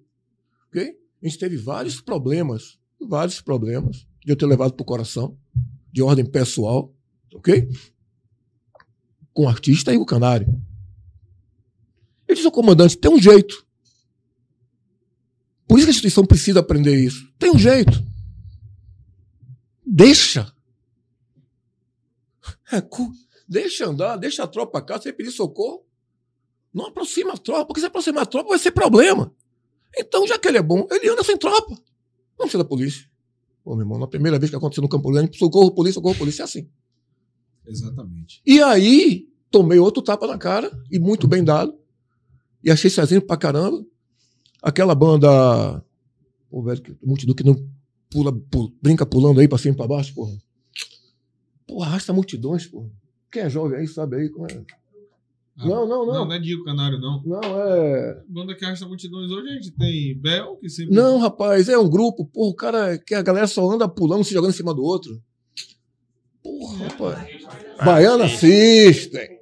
Ok? 0.69 0.99
A 1.23 1.29
gente 1.29 1.39
teve 1.39 1.57
vários 1.59 2.01
problemas, 2.01 2.79
vários 2.99 3.41
problemas, 3.41 4.07
de 4.25 4.33
eu 4.33 4.37
ter 4.37 4.47
levado 4.47 4.73
para 4.73 4.83
o 4.83 4.87
coração, 4.87 5.39
de 5.93 6.03
ordem 6.03 6.25
pessoal, 6.25 6.93
ok? 7.35 7.69
Com 9.33 9.45
o 9.45 9.49
artista 9.49 9.93
e 9.93 9.99
o 9.99 10.07
canário. 10.07 10.49
Eu 12.27 12.35
disse 12.35 12.47
ao 12.47 12.53
comandante: 12.53 12.97
tem 12.97 13.11
um 13.11 13.21
jeito. 13.21 13.67
Por 15.69 15.79
isso 15.79 15.87
que 15.87 15.91
a 15.91 15.95
instituição 15.95 16.25
precisa 16.25 16.61
aprender 16.61 16.97
isso. 16.97 17.31
Tem 17.39 17.51
um 17.51 17.59
jeito. 17.59 18.03
Deixa. 19.87 20.53
Deixa 23.47 23.87
andar, 23.87 24.17
deixa 24.17 24.43
a 24.43 24.49
tropa 24.49 24.81
cá, 24.81 24.99
você 24.99 25.13
pedir 25.13 25.31
socorro. 25.31 25.87
Não 26.75 26.87
aproxima 26.87 27.33
a 27.35 27.37
tropa, 27.39 27.67
porque 27.67 27.81
se 27.81 27.87
aproximar 27.87 28.25
a 28.25 28.27
tropa 28.27 28.49
vai 28.51 28.59
ser 28.59 28.73
problema. 28.73 29.33
Então, 29.97 30.27
já 30.27 30.37
que 30.39 30.49
ele 30.49 30.59
é 30.59 30.63
bom, 30.63 30.87
ele 30.91 31.09
anda 31.09 31.23
sem 31.23 31.39
tropa. 31.39 31.71
Não 31.71 32.39
precisa 32.47 32.59
da 32.65 32.69
polícia. 32.69 33.07
Pô, 33.63 33.77
meu 33.77 33.85
irmão, 33.85 33.99
na 33.99 34.09
primeira 34.09 34.39
vez 34.39 34.51
que 34.51 34.57
aconteceu 34.57 34.83
no 34.83 34.89
Campo 34.89 35.11
Grande, 35.13 35.39
socorro, 35.39 35.71
polícia, 35.71 35.95
socorro, 35.95 36.17
polícia, 36.19 36.43
é 36.43 36.45
assim. 36.45 36.69
Exatamente. 37.67 38.43
E 38.45 38.61
aí, 38.61 39.29
tomei 39.51 39.79
outro 39.79 40.03
tapa 40.03 40.27
na 40.27 40.37
cara, 40.37 40.71
e 40.91 40.99
muito 40.99 41.27
bem 41.29 41.43
dado. 41.45 41.79
E 42.63 42.71
achei 42.71 42.91
sozinho 42.91 43.23
pra 43.23 43.37
caramba. 43.37 43.85
Aquela 44.63 44.95
banda. 44.95 45.83
Pô, 46.51 46.63
velho, 46.63 46.83
que- 46.83 46.97
multidão 47.03 47.35
que 47.35 47.45
não 47.45 47.55
pula, 48.11 48.33
pula- 48.33 48.73
brinca 48.83 49.07
pulando 49.07 49.41
aí 49.41 49.47
pra 49.49 49.59
cima 49.59 49.75
e 49.75 49.77
pra 49.77 49.87
baixo, 49.87 50.15
porra. 50.15 50.37
Pô, 51.67 51.83
arrasta 51.83 52.13
multidões, 52.13 52.67
porra. 52.67 52.91
Quem 53.31 53.43
é 53.43 53.51
jovem 53.51 53.79
aí 53.81 53.87
sabe 53.89 54.17
aí 54.17 54.29
como 54.29 54.47
é. 54.47 54.65
Ah, 55.57 55.67
Não, 55.67 55.87
não, 55.87 56.05
Não, 56.07 56.13
não. 56.15 56.25
não 56.27 56.33
é 56.33 56.39
Diego 56.39 56.65
Canário, 56.65 56.99
não. 56.99 57.23
Não, 57.25 57.41
é. 57.63 58.23
Banda 58.29 58.55
que 58.57 58.65
arrasta 58.65 58.87
multidões 58.87 59.31
hoje, 59.31 59.49
a 59.49 59.53
gente 59.55 59.71
tem 59.73 60.19
Bel, 60.19 60.57
que 60.57 60.69
sempre. 60.69 60.95
Não, 60.95 61.19
rapaz, 61.19 61.69
é 61.69 61.79
um 61.79 61.89
grupo, 61.89 62.25
porra, 62.27 62.51
o 62.51 62.55
cara 62.55 62.99
que 62.99 63.15
a 63.15 63.23
galera 63.23 63.47
só 63.47 63.71
anda 63.71 63.89
pulando, 63.89 64.25
se 64.25 64.35
jogando 64.35 64.51
em 64.51 64.57
cima 64.57 64.75
do 64.75 64.83
outro. 64.83 65.23
Porra, 66.43 66.89
rapaz. 66.89 67.29
Baiana 67.85 68.25
assistem. 68.25 69.39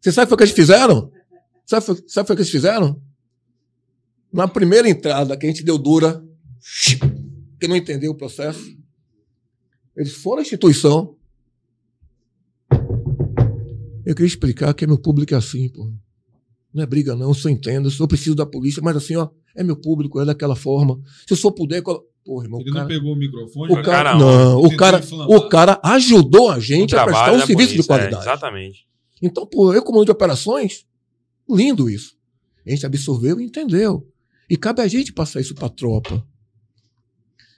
Você 0.00 0.12
sabe 0.12 0.24
o 0.24 0.26
que 0.26 0.28
foi 0.30 0.36
que 0.38 0.42
eles 0.44 0.54
fizeram? 0.54 1.10
Sabe, 1.66 1.84
sabe 1.84 1.96
o 1.96 2.04
que 2.06 2.12
foi 2.26 2.36
que 2.36 2.42
eles 2.42 2.50
fizeram? 2.50 3.02
Na 4.32 4.46
primeira 4.46 4.88
entrada 4.88 5.36
que 5.36 5.46
a 5.46 5.48
gente 5.48 5.64
deu 5.64 5.76
dura, 5.76 6.24
que 7.60 7.66
não 7.66 7.74
entendeu 7.76 8.12
o 8.12 8.16
processo, 8.16 8.62
eles 9.96 10.14
foram 10.14 10.38
à 10.38 10.42
instituição. 10.42 11.16
Eu 14.08 14.14
queria 14.14 14.26
explicar 14.28 14.72
que 14.72 14.86
meu 14.86 14.98
público 14.98 15.34
é 15.34 15.36
assim, 15.36 15.68
pô. 15.68 15.92
Não 16.72 16.82
é 16.82 16.86
briga, 16.86 17.14
não, 17.14 17.30
eu 17.32 17.50
entendo. 17.50 17.90
Eu 18.00 18.08
preciso 18.08 18.34
da 18.34 18.46
polícia, 18.46 18.80
mas 18.82 18.96
assim, 18.96 19.16
ó, 19.16 19.28
é 19.54 19.62
meu 19.62 19.76
público, 19.76 20.18
é 20.18 20.24
daquela 20.24 20.56
forma. 20.56 20.98
Se 21.26 21.34
eu 21.34 21.36
só 21.36 21.50
puder. 21.50 21.82
colo- 21.82 22.06
Porra, 22.24 22.44
irmão, 22.44 22.60
Ele 22.60 22.70
o 22.70 22.72
cara, 22.72 22.84
não 22.84 22.88
pegou 22.88 23.12
o 23.12 23.16
microfone. 23.16 23.72
o 23.72 23.74
cara, 23.76 23.84
cara, 23.86 24.18
não, 24.18 24.60
o 24.62 24.76
cara, 24.76 25.00
o 25.28 25.48
cara 25.48 25.80
ajudou 25.82 26.50
a 26.50 26.58
gente 26.58 26.94
a 26.96 27.04
prestar 27.04 27.32
um 27.32 27.40
serviço 27.40 27.48
de 27.48 27.56
polícia, 27.76 27.82
é, 27.82 27.86
qualidade. 27.86 28.22
exatamente. 28.22 28.86
Então, 29.22 29.46
pô, 29.46 29.72
eu, 29.74 29.82
comando 29.82 30.04
de 30.06 30.10
operações, 30.10 30.86
lindo 31.48 31.88
isso. 31.90 32.16
A 32.66 32.70
gente 32.70 32.84
absorveu 32.86 33.40
e 33.40 33.44
entendeu. 33.44 34.06
E 34.48 34.56
cabe 34.56 34.80
a 34.82 34.88
gente 34.88 35.12
passar 35.12 35.40
isso 35.40 35.54
para 35.54 35.66
a 35.66 35.70
tropa. 35.70 36.26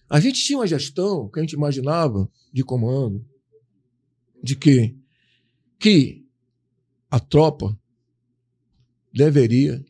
A 0.09 0.19
gente 0.21 0.43
tinha 0.43 0.59
uma 0.59 0.67
gestão 0.67 1.29
que 1.29 1.39
a 1.39 1.43
gente 1.43 1.53
imaginava 1.53 2.29
de 2.53 2.63
comando, 2.65 3.25
de 4.43 4.57
que, 4.57 4.97
que 5.79 6.19
a 7.11 7.18
tropa 7.18 7.77
deveria 9.12 9.85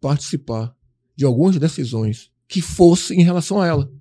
participar 0.00 0.74
de 1.16 1.24
algumas 1.24 1.56
decisões 1.58 2.30
que 2.48 2.60
fossem 2.62 3.20
em 3.20 3.24
relação 3.24 3.60
a 3.60 3.66
ela. 3.66 3.92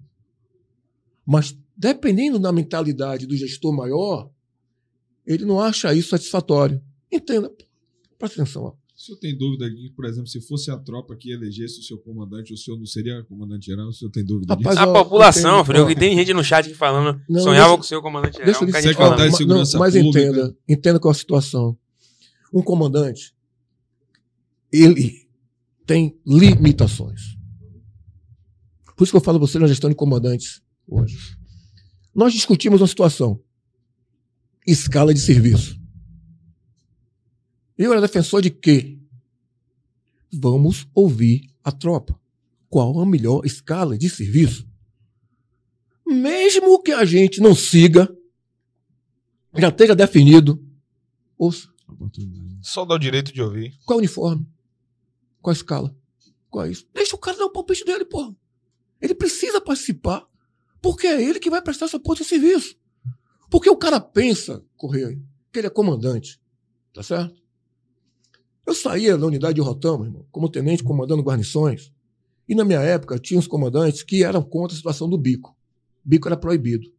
Mas, 1.25 1.57
dependendo 1.75 2.39
da 2.39 2.51
mentalidade 2.51 3.25
do 3.27 3.35
gestor 3.35 3.73
maior, 3.75 4.29
ele 5.25 5.45
não 5.45 5.59
acha 5.59 5.93
isso 5.93 6.09
satisfatório. 6.09 6.81
Entenda. 7.11 7.51
Presta 8.17 8.41
atenção. 8.41 8.63
Ó. 8.63 8.69
O 8.69 9.01
senhor 9.01 9.17
tem 9.17 9.37
dúvida 9.37 9.69
de 9.69 9.75
que, 9.75 9.89
por 9.91 10.05
exemplo, 10.05 10.27
se 10.27 10.41
fosse 10.41 10.69
a 10.71 10.77
tropa 10.77 11.15
que 11.15 11.31
elegesse 11.31 11.79
o 11.79 11.83
seu 11.83 11.97
comandante, 11.97 12.53
o 12.53 12.57
senhor 12.57 12.77
não 12.77 12.85
seria 12.85 13.23
comandante 13.23 13.67
geral? 13.67 13.87
O 13.87 13.93
senhor 13.93 14.11
tem 14.11 14.25
dúvida 14.25 14.53
Rapaz, 14.55 14.75
disso? 14.77 14.89
A 14.89 14.93
população, 14.93 15.63
filho, 15.63 15.87
que 15.87 15.95
tem 15.95 16.15
gente 16.17 16.33
no 16.33 16.43
chat 16.43 16.65
aqui 16.65 16.73
falando, 16.75 17.21
Não, 17.29 17.41
sonhava 17.41 17.67
deixa- 17.67 17.77
com 17.77 17.81
o 17.81 17.85
seu 17.85 18.01
comandante 18.01 18.33
geral. 18.33 18.45
Deixa 18.45 18.59
eu 18.59 18.63
um 18.63 18.67
bocado 18.67 18.81
de 18.83 18.89
Secretário 18.89 19.15
falando. 19.17 19.25
de 19.27 19.31
Ma- 19.31 19.37
Segurança 19.37 19.73
não, 19.77 19.79
mas 19.79 19.93
Pública. 19.93 20.19
entenda, 20.19 20.57
entenda 20.67 20.99
qual 20.99 21.11
a 21.11 21.15
situação. 21.15 21.77
Um 22.51 22.61
comandante, 22.61 23.35
ele 24.71 25.27
tem 25.85 26.19
limitações. 26.25 27.37
Por 28.95 29.03
isso 29.03 29.13
que 29.13 29.17
eu 29.17 29.21
falo 29.21 29.37
a 29.37 29.39
você 29.39 29.57
na 29.57 29.67
gestão 29.67 29.89
de 29.89 29.95
comandantes 29.95 30.61
hoje. 30.87 31.37
Nós 32.13 32.33
discutimos 32.33 32.81
uma 32.81 32.87
situação. 32.87 33.41
Escala 34.67 35.13
de 35.13 35.19
serviço. 35.19 35.79
Eu 37.77 37.91
era 37.91 38.01
defensor 38.01 38.41
de 38.41 38.49
quê? 38.49 38.99
Vamos 40.31 40.85
ouvir 40.93 41.49
a 41.63 41.71
tropa. 41.71 42.19
Qual 42.67 42.99
a 42.99 43.05
melhor 43.05 43.45
escala 43.45 43.97
de 43.97 44.09
serviço? 44.09 44.67
Mesmo 46.05 46.81
que 46.83 46.91
a 46.91 47.05
gente 47.05 47.39
não 47.39 47.55
siga, 47.55 48.13
já 49.55 49.69
esteja 49.69 49.95
definido, 49.95 50.61
ouça, 51.37 51.69
Só 52.61 52.85
dá 52.85 52.95
o 52.95 52.99
direito 52.99 53.33
de 53.33 53.41
ouvir. 53.41 53.77
qual 53.85 53.95
é 53.95 53.97
o 53.97 53.99
uniforme? 53.99 54.47
Qual 55.41 55.51
a 55.51 55.55
escala? 55.55 55.95
Qual 56.49 56.65
é 56.65 56.71
isso? 56.71 56.87
Deixa 56.93 57.15
o 57.15 57.19
cara 57.19 57.37
dar 57.37 57.45
o 57.45 57.51
palpite 57.51 57.85
dele, 57.85 58.05
porra. 58.05 58.35
Ele 59.01 59.15
precisa 59.15 59.61
participar, 59.61 60.27
porque 60.81 61.07
é 61.07 61.21
ele 61.21 61.39
que 61.39 61.49
vai 61.49 61.61
prestar 61.61 61.85
essa 61.85 61.99
porra 61.99 62.17
de 62.17 62.25
serviço. 62.25 62.75
Porque 63.49 63.69
o 63.69 63.77
cara 63.77 63.99
pensa, 63.99 64.63
Correia, 64.75 65.19
que 65.51 65.59
ele 65.59 65.67
é 65.67 65.71
comandante, 65.71 66.39
tá 66.93 67.01
certo? 67.01 67.41
Eu 68.65 68.75
saía 68.75 69.17
da 69.17 69.25
unidade 69.25 69.55
de 69.55 69.61
Rotama, 69.61 70.05
irmão, 70.05 70.27
como 70.31 70.49
tenente 70.49 70.83
comandando 70.83 71.23
guarnições, 71.23 71.91
e 72.47 72.53
na 72.53 72.63
minha 72.63 72.79
época 72.79 73.17
tinha 73.17 73.39
uns 73.39 73.47
comandantes 73.47 74.03
que 74.03 74.23
eram 74.23 74.43
contra 74.43 74.73
a 74.73 74.77
situação 74.77 75.09
do 75.09 75.17
bico. 75.17 75.55
Bico 76.03 76.27
era 76.27 76.37
proibido. 76.37 76.91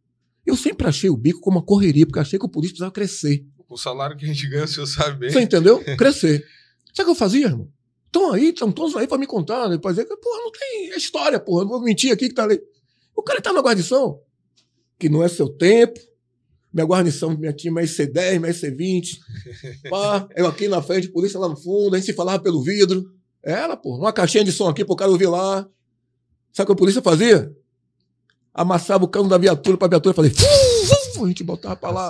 Eu 0.45 0.55
sempre 0.55 0.87
achei 0.87 1.09
o 1.09 1.15
bico 1.17 1.39
como 1.39 1.57
uma 1.57 1.65
correria, 1.65 2.05
porque 2.05 2.19
achei 2.19 2.39
que 2.39 2.45
o 2.45 2.49
polícia 2.49 2.73
precisava 2.73 2.91
crescer. 2.91 3.45
O 3.71 3.77
salário 3.77 4.17
que 4.17 4.25
a 4.25 4.27
gente 4.27 4.45
ganha, 4.49 4.65
o 4.65 4.67
senhor 4.67 4.85
sabe 4.85 5.17
bem. 5.17 5.29
Você 5.29 5.39
entendeu? 5.39 5.81
Crescer. 5.97 6.45
Sabe 6.93 7.03
o 7.03 7.05
que 7.05 7.11
eu 7.11 7.15
fazia, 7.15 7.45
irmão? 7.45 7.69
Estão 8.07 8.33
aí, 8.33 8.49
estão 8.49 8.69
todos 8.69 8.93
aí 8.97 9.07
pra 9.07 9.17
me 9.17 9.25
contar, 9.25 9.69
né? 9.69 9.77
Pra 9.77 9.91
dizer 9.91 10.03
que, 10.03 10.17
porra, 10.17 10.39
não 10.39 10.51
tem 10.51 10.89
história, 10.97 11.39
porra. 11.39 11.63
Não 11.63 11.71
vou 11.71 11.81
mentir 11.81 12.11
aqui 12.11 12.27
que 12.27 12.35
tá 12.35 12.43
ali. 12.43 12.61
O 13.15 13.23
cara 13.23 13.39
tá 13.39 13.53
na 13.53 13.61
guarnição, 13.61 14.19
que 14.99 15.07
não 15.07 15.23
é 15.23 15.29
seu 15.29 15.47
tempo. 15.47 15.97
Minha 16.73 16.85
guarnição, 16.85 17.29
minha 17.37 17.53
tinha 17.53 17.71
mais 17.71 17.95
C10, 17.95 18.41
mais 18.41 18.61
C20. 18.61 19.19
Pá, 19.89 20.27
eu 20.35 20.47
aqui 20.47 20.67
na 20.67 20.81
frente, 20.81 21.07
polícia 21.07 21.39
lá 21.39 21.47
no 21.47 21.55
fundo, 21.55 21.95
a 21.95 21.97
gente 21.97 22.07
se 22.07 22.13
falava 22.13 22.43
pelo 22.43 22.61
vidro. 22.61 23.09
Era, 23.41 23.77
porra, 23.77 23.99
uma 23.99 24.11
caixinha 24.11 24.43
de 24.43 24.51
som 24.51 24.67
aqui 24.67 24.83
pro 24.83 24.97
cara 24.97 25.09
ouvir 25.09 25.27
lá. 25.27 25.65
Sabe 26.51 26.63
o 26.63 26.67
que 26.67 26.71
a 26.73 26.75
polícia 26.75 27.01
fazia? 27.01 27.49
Amassava 28.53 29.05
o 29.05 29.07
cano 29.07 29.29
da 29.29 29.37
viatura 29.37 29.77
pra 29.77 29.87
viatura 29.87 30.13
e 30.13 30.15
falei, 30.15 30.31
a 31.23 31.27
gente 31.27 31.43
botava 31.43 31.77
pra 31.77 31.89
lá. 31.89 32.09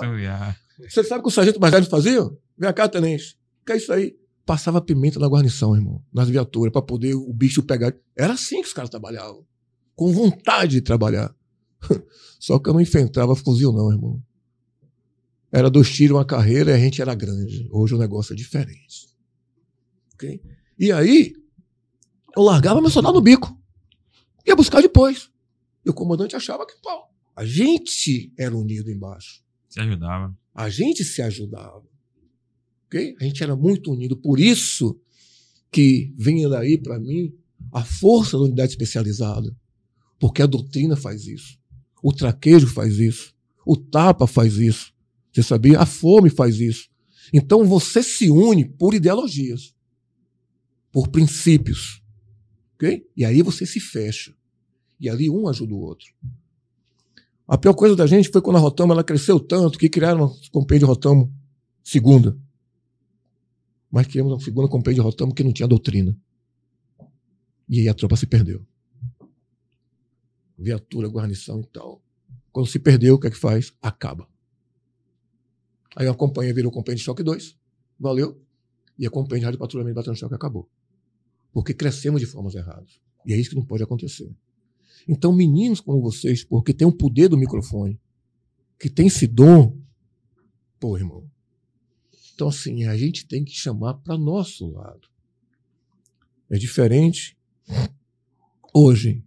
Você 0.88 1.04
sabe 1.04 1.20
o 1.20 1.22
que 1.22 1.28
o 1.28 1.32
sargento 1.32 1.60
mais 1.60 1.72
velho 1.72 1.86
fazia? 1.86 2.22
Vem 2.56 2.72
cá, 2.72 2.88
tenente. 2.88 3.38
Que 3.64 3.72
é 3.72 3.76
isso 3.76 3.92
aí? 3.92 4.16
Passava 4.44 4.80
pimenta 4.80 5.18
na 5.18 5.28
guarnição, 5.28 5.74
irmão. 5.74 6.02
Nas 6.12 6.28
viaturas, 6.28 6.72
pra 6.72 6.82
poder 6.82 7.14
o 7.14 7.32
bicho 7.32 7.62
pegar. 7.62 7.94
Era 8.16 8.34
assim 8.34 8.60
que 8.60 8.68
os 8.68 8.72
caras 8.72 8.90
trabalhavam. 8.90 9.46
Com 9.94 10.12
vontade 10.12 10.72
de 10.72 10.80
trabalhar. 10.80 11.34
Só 12.40 12.58
que 12.58 12.68
eu 12.68 12.74
não 12.74 12.80
enfrentava 12.80 13.36
fuzil, 13.36 13.72
não, 13.72 13.92
irmão. 13.92 14.22
Era 15.50 15.70
dois 15.70 15.90
tiros, 15.92 16.16
uma 16.16 16.24
carreira 16.24 16.70
e 16.70 16.74
a 16.74 16.78
gente 16.78 17.00
era 17.00 17.14
grande. 17.14 17.68
Hoje 17.70 17.94
o 17.94 17.98
negócio 17.98 18.32
é 18.32 18.36
diferente. 18.36 19.14
Ok? 20.14 20.42
E 20.78 20.90
aí, 20.90 21.34
eu 22.36 22.42
largava 22.42 22.80
meu 22.80 22.90
soldado 22.90 23.14
no 23.14 23.20
bico. 23.20 23.56
Ia 24.46 24.56
buscar 24.56 24.80
depois. 24.80 25.30
E 25.84 25.90
o 25.90 25.94
comandante 25.94 26.34
achava 26.34 26.66
que, 26.66 26.74
pô, 26.80 27.04
a 27.36 27.44
gente 27.44 28.32
era 28.38 28.56
unido 28.56 28.90
embaixo. 28.90 29.42
Se 29.68 29.80
ajudava. 29.80 30.34
A 30.54 30.68
gente 30.68 31.04
se 31.04 31.22
ajudava. 31.22 31.84
Ok? 32.86 33.16
A 33.20 33.24
gente 33.24 33.42
era 33.42 33.56
muito 33.56 33.92
unido. 33.92 34.16
Por 34.16 34.38
isso 34.38 35.00
que 35.70 36.14
vinha 36.16 36.48
daí, 36.48 36.76
para 36.76 36.98
mim, 36.98 37.34
a 37.72 37.84
força 37.84 38.36
da 38.36 38.44
unidade 38.44 38.72
especializada. 38.72 39.54
Porque 40.18 40.42
a 40.42 40.46
doutrina 40.46 40.96
faz 40.96 41.26
isso. 41.26 41.58
O 42.02 42.12
traquejo 42.12 42.66
faz 42.66 42.98
isso. 42.98 43.34
O 43.66 43.76
tapa 43.76 44.26
faz 44.26 44.56
isso. 44.56 44.92
Você 45.32 45.42
sabia? 45.42 45.80
A 45.80 45.86
fome 45.86 46.28
faz 46.28 46.60
isso. 46.60 46.90
Então 47.32 47.64
você 47.64 48.02
se 48.02 48.30
une 48.30 48.68
por 48.68 48.94
ideologias, 48.94 49.74
por 50.90 51.08
princípios. 51.08 52.02
ok? 52.74 53.06
E 53.16 53.24
aí 53.24 53.42
você 53.42 53.64
se 53.64 53.80
fecha. 53.80 54.34
E 55.00 55.08
ali 55.08 55.30
um 55.30 55.48
ajuda 55.48 55.74
o 55.74 55.80
outro. 55.80 56.12
A 57.52 57.58
pior 57.58 57.74
coisa 57.74 57.94
da 57.94 58.06
gente 58.06 58.30
foi 58.30 58.40
quando 58.40 58.56
a 58.56 58.60
Rotamo 58.60 58.94
ela 58.94 59.04
cresceu 59.04 59.38
tanto 59.38 59.78
que 59.78 59.86
criaram 59.86 60.24
uma 60.24 60.34
companhia 60.50 60.78
de 60.78 60.84
Rotamo 60.86 61.30
segunda. 61.84 62.34
Mas 63.90 64.06
criamos 64.06 64.32
uma 64.32 64.40
segunda 64.40 64.68
companhia 64.68 64.94
de 64.94 65.00
Rotamo 65.02 65.34
que 65.34 65.44
não 65.44 65.52
tinha 65.52 65.68
doutrina. 65.68 66.18
E 67.68 67.80
aí 67.80 67.88
a 67.90 67.92
tropa 67.92 68.16
se 68.16 68.26
perdeu. 68.26 68.66
Viatura, 70.56 71.06
guarnição 71.08 71.60
e 71.60 71.66
tal. 71.66 72.02
Quando 72.50 72.68
se 72.68 72.78
perdeu, 72.78 73.16
o 73.16 73.20
que 73.20 73.26
é 73.26 73.30
que 73.30 73.36
faz? 73.36 73.74
Acaba. 73.82 74.26
Aí 75.94 76.08
a 76.08 76.14
companhia 76.14 76.54
virou 76.54 76.72
companhia 76.72 76.96
de 76.96 77.02
choque 77.02 77.22
2. 77.22 77.54
Valeu. 78.00 78.40
E 78.98 79.06
a 79.06 79.10
companhia 79.10 79.40
de 79.40 79.44
rádio 79.44 79.58
patrulhamento 79.58 80.10
de 80.10 80.18
choque 80.18 80.34
acabou. 80.34 80.70
Porque 81.52 81.74
crescemos 81.74 82.18
de 82.18 82.26
formas 82.26 82.54
erradas. 82.54 82.98
E 83.26 83.34
é 83.34 83.36
isso 83.36 83.50
que 83.50 83.56
não 83.56 83.66
pode 83.66 83.82
acontecer. 83.82 84.34
Então, 85.08 85.32
meninos 85.32 85.80
como 85.80 86.00
vocês, 86.00 86.44
porque 86.44 86.72
tem 86.72 86.86
o 86.86 86.92
poder 86.92 87.28
do 87.28 87.36
microfone, 87.36 88.00
que 88.78 88.88
tem 88.88 89.06
esse 89.06 89.26
dom, 89.26 89.76
pô, 90.78 90.96
irmão. 90.96 91.28
Então, 92.34 92.48
assim, 92.48 92.84
a 92.84 92.96
gente 92.96 93.26
tem 93.26 93.44
que 93.44 93.52
chamar 93.52 93.94
para 93.94 94.18
nosso 94.18 94.70
lado. 94.70 95.08
É 96.50 96.58
diferente. 96.58 97.36
Hoje, 98.74 99.24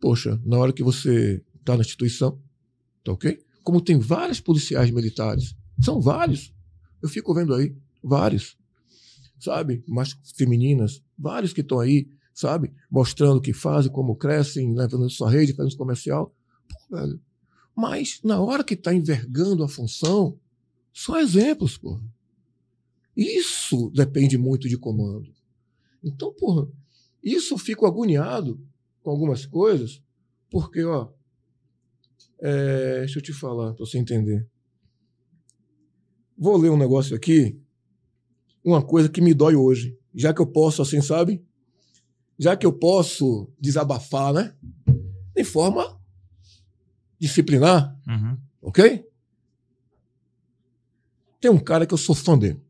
poxa, 0.00 0.40
na 0.44 0.58
hora 0.58 0.72
que 0.72 0.82
você 0.82 1.42
está 1.58 1.74
na 1.76 1.82
instituição, 1.82 2.38
tá 3.02 3.12
ok? 3.12 3.38
Como 3.62 3.80
tem 3.80 3.98
vários 3.98 4.40
policiais 4.40 4.90
militares, 4.90 5.56
são 5.80 6.00
vários. 6.00 6.52
Eu 7.02 7.08
fico 7.08 7.34
vendo 7.34 7.54
aí, 7.54 7.74
vários. 8.02 8.56
Sabe? 9.38 9.82
Mais 9.86 10.16
femininas, 10.36 11.02
vários 11.18 11.52
que 11.52 11.60
estão 11.60 11.80
aí, 11.80 12.08
sabe? 12.34 12.74
Mostrando 12.90 13.38
o 13.38 13.40
que 13.40 13.52
fazem, 13.52 13.90
como 13.90 14.16
crescem, 14.16 14.74
levando 14.74 15.08
sua 15.08 15.30
rede, 15.30 15.54
fazendo 15.54 15.76
comercial. 15.76 16.34
Pô, 16.68 16.96
velho. 16.96 17.20
Mas, 17.74 18.20
na 18.22 18.40
hora 18.40 18.64
que 18.64 18.74
está 18.74 18.92
envergando 18.92 19.62
a 19.62 19.68
função, 19.68 20.38
são 20.92 21.16
exemplos, 21.16 21.78
porra. 21.78 22.02
Isso 23.16 23.90
depende 23.94 24.36
muito 24.36 24.68
de 24.68 24.76
comando. 24.76 25.32
Então, 26.02 26.32
porra, 26.34 26.68
isso 27.22 27.54
eu 27.54 27.58
fico 27.58 27.86
agoniado 27.86 28.60
com 29.02 29.10
algumas 29.10 29.46
coisas, 29.46 30.02
porque, 30.50 30.84
ó, 30.84 31.10
é, 32.40 33.00
deixa 33.00 33.18
eu 33.18 33.22
te 33.22 33.32
falar, 33.32 33.72
para 33.74 33.86
você 33.86 33.98
entender. 33.98 34.46
Vou 36.36 36.56
ler 36.56 36.70
um 36.70 36.76
negócio 36.76 37.14
aqui, 37.14 37.58
uma 38.64 38.82
coisa 38.82 39.08
que 39.08 39.20
me 39.20 39.32
dói 39.32 39.54
hoje, 39.54 39.96
já 40.12 40.34
que 40.34 40.40
eu 40.40 40.46
posso, 40.46 40.82
assim, 40.82 41.00
sabe? 41.00 41.44
Já 42.38 42.56
que 42.56 42.66
eu 42.66 42.72
posso 42.72 43.48
desabafar, 43.60 44.32
né? 44.32 44.54
De 45.34 45.44
forma 45.44 46.00
disciplinar, 47.18 47.96
Uhum. 48.06 48.38
ok? 48.60 49.08
Tem 51.40 51.50
um 51.50 51.58
cara 51.58 51.86
que 51.86 51.94
eu 51.94 51.98
sou 51.98 52.14
fã 52.14 52.36
dele. 52.38 52.60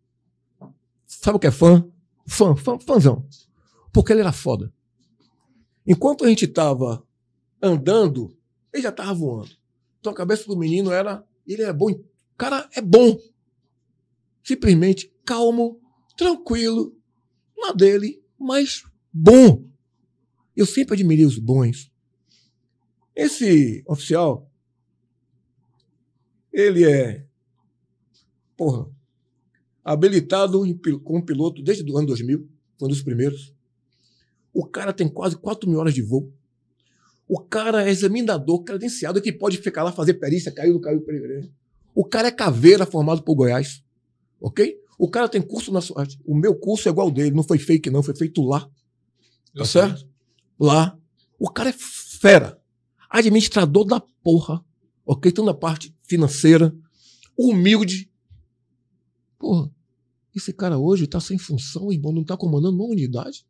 Sabe 1.06 1.36
o 1.36 1.40
que 1.40 1.46
é 1.46 1.50
fã? 1.50 1.88
Fã, 2.26 2.54
fã, 2.56 2.78
fãzão. 2.78 3.26
Porque 3.92 4.12
ele 4.12 4.20
era 4.20 4.32
foda. 4.32 4.72
Enquanto 5.86 6.24
a 6.24 6.28
gente 6.28 6.46
tava 6.46 7.06
andando, 7.62 8.36
ele 8.72 8.82
já 8.82 8.92
tava 8.92 9.14
voando. 9.14 9.50
Então 10.00 10.12
a 10.12 10.16
cabeça 10.16 10.46
do 10.46 10.56
menino 10.56 10.90
era. 10.90 11.24
Ele 11.46 11.62
é 11.62 11.72
bom. 11.72 11.90
O 11.90 12.04
cara 12.36 12.68
é 12.74 12.80
bom. 12.80 13.18
Simplesmente 14.42 15.12
calmo, 15.24 15.80
tranquilo, 16.16 16.96
na 17.56 17.72
dele, 17.72 18.22
mas 18.38 18.84
bom. 19.14 19.64
Eu 20.56 20.66
sempre 20.66 20.94
admirei 20.94 21.24
os 21.24 21.38
bons. 21.38 21.90
Esse 23.14 23.84
oficial, 23.86 24.50
ele 26.52 26.84
é, 26.84 27.24
porra, 28.56 28.90
habilitado 29.84 30.60
como 31.04 31.24
piloto 31.24 31.62
desde 31.62 31.88
o 31.88 31.96
ano 31.96 32.08
2000, 32.08 32.48
foi 32.76 32.86
um 32.86 32.90
dos 32.90 33.02
primeiros. 33.02 33.54
O 34.52 34.66
cara 34.66 34.92
tem 34.92 35.08
quase 35.08 35.36
4 35.36 35.68
mil 35.68 35.78
horas 35.78 35.94
de 35.94 36.02
voo. 36.02 36.32
O 37.26 37.40
cara 37.40 37.86
é 37.86 37.90
examinador 37.90 38.64
credenciado 38.64 39.22
que 39.22 39.32
pode 39.32 39.58
ficar 39.58 39.84
lá 39.84 39.92
fazer 39.92 40.14
perícia, 40.14 40.52
caiu, 40.52 40.80
caiu, 40.80 41.00
peregrino. 41.00 41.50
O 41.94 42.04
cara 42.04 42.28
é 42.28 42.32
caveira 42.32 42.84
formado 42.84 43.22
por 43.22 43.34
Goiás. 43.34 43.82
Ok? 44.40 44.78
O 44.98 45.08
cara 45.08 45.28
tem 45.28 45.40
curso 45.40 45.72
na. 45.72 45.80
O 46.24 46.36
meu 46.36 46.54
curso 46.54 46.88
é 46.88 46.92
igual 46.92 47.08
ao 47.08 47.12
dele, 47.12 47.34
não 47.34 47.42
foi 47.42 47.58
fake, 47.58 47.90
não, 47.90 48.02
foi 48.02 48.14
feito 48.14 48.42
lá. 48.42 48.68
Tá 49.56 49.64
certo? 49.64 50.06
Lá. 50.58 50.98
O 51.38 51.50
cara 51.50 51.70
é 51.70 51.74
fera. 51.76 52.60
Administrador 53.10 53.84
da 53.84 54.00
porra. 54.22 54.64
Ok? 55.06 55.30
Então 55.30 55.44
na 55.44 55.54
parte 55.54 55.94
financeira. 56.02 56.74
Humilde. 57.36 58.10
Porra. 59.38 59.70
Esse 60.34 60.52
cara 60.52 60.78
hoje 60.78 61.06
tá 61.06 61.20
sem 61.20 61.38
função 61.38 61.92
e 61.92 61.98
não 61.98 62.24
tá 62.24 62.36
comandando 62.36 62.76
uma 62.76 62.88
unidade. 62.90 63.46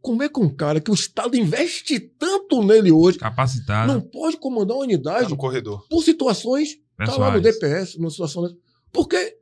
Como 0.00 0.22
é 0.22 0.28
que 0.28 0.38
um 0.38 0.48
cara 0.54 0.80
que 0.80 0.90
o 0.90 0.94
Estado 0.94 1.36
investe 1.36 1.98
tanto 1.98 2.62
nele 2.62 2.92
hoje 2.92 3.18
Capacitado. 3.18 3.92
não 3.92 4.00
pode 4.00 4.36
comandar 4.36 4.76
uma 4.76 4.84
Tá 4.84 4.88
unidade 4.92 5.30
no 5.30 5.36
corredor. 5.36 5.84
por 5.88 6.02
situações 6.04 6.76
Tá 6.96 7.16
lá 7.16 7.32
no 7.32 7.42
pessoais. 7.42 7.42
DPS, 7.42 7.98
numa 7.98 8.10
situação. 8.10 8.56
Por 8.92 9.08
quê? 9.08 9.36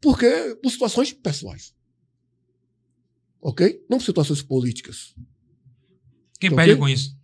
Porque 0.00 0.56
por 0.62 0.70
situações 0.70 1.12
pessoais. 1.12 1.74
Ok? 3.40 3.84
Não 3.88 4.00
situações 4.00 4.42
políticas. 4.42 5.14
Quem 6.40 6.50
Ok? 6.50 6.56
perde 6.56 6.76
com 6.78 6.88
isso? 6.88 7.16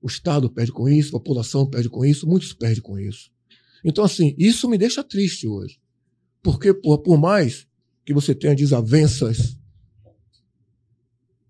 O 0.00 0.06
Estado 0.06 0.48
perde 0.50 0.72
com 0.72 0.88
isso, 0.88 1.16
a 1.16 1.20
população 1.20 1.68
perde 1.68 1.88
com 1.88 2.04
isso, 2.04 2.26
muitos 2.26 2.52
perdem 2.52 2.82
com 2.82 2.98
isso. 2.98 3.30
Então, 3.84 4.04
assim, 4.04 4.34
isso 4.38 4.68
me 4.68 4.78
deixa 4.78 5.02
triste 5.02 5.46
hoje. 5.46 5.80
Porque, 6.42 6.72
por, 6.72 6.98
por 6.98 7.18
mais 7.18 7.66
que 8.04 8.14
você 8.14 8.34
tenha 8.34 8.54
desavenças, 8.54 9.58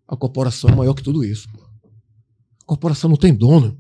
a 0.07 0.17
corporação 0.17 0.71
é 0.71 0.75
maior 0.75 0.95
que 0.95 1.03
tudo 1.03 1.25
isso. 1.25 1.49
pô. 1.53 1.63
A 2.63 2.65
corporação 2.65 3.11
não 3.11 3.17
tem 3.17 3.35
dono. 3.35 3.79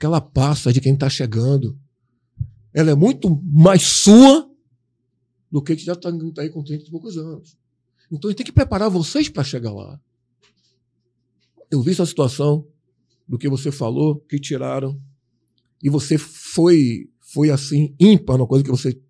Que 0.00 0.06
ela 0.06 0.20
passa 0.20 0.72
de 0.72 0.80
quem 0.80 0.94
está 0.94 1.10
chegando. 1.10 1.78
Ela 2.72 2.92
é 2.92 2.94
muito 2.94 3.28
mais 3.44 3.82
sua 3.82 4.48
do 5.50 5.62
que 5.62 5.74
que 5.74 5.84
já 5.84 5.94
está 5.94 6.10
aí 6.38 6.50
com 6.50 6.62
30 6.62 6.84
e 6.84 6.90
poucos 6.90 7.16
anos. 7.16 7.56
Então, 8.10 8.28
a 8.28 8.30
gente 8.30 8.38
tem 8.38 8.46
que 8.46 8.52
preparar 8.52 8.90
vocês 8.90 9.28
para 9.28 9.44
chegar 9.44 9.72
lá. 9.72 10.00
Eu 11.70 11.82
vi 11.82 11.90
essa 11.90 12.06
situação 12.06 12.66
do 13.26 13.38
que 13.38 13.48
você 13.48 13.70
falou, 13.70 14.20
que 14.20 14.40
tiraram, 14.40 15.00
e 15.82 15.90
você 15.90 16.16
foi, 16.16 17.10
foi 17.20 17.50
assim, 17.50 17.94
ímpar 18.00 18.38
na 18.38 18.46
coisa 18.46 18.64
que 18.64 18.70
você 18.70 19.00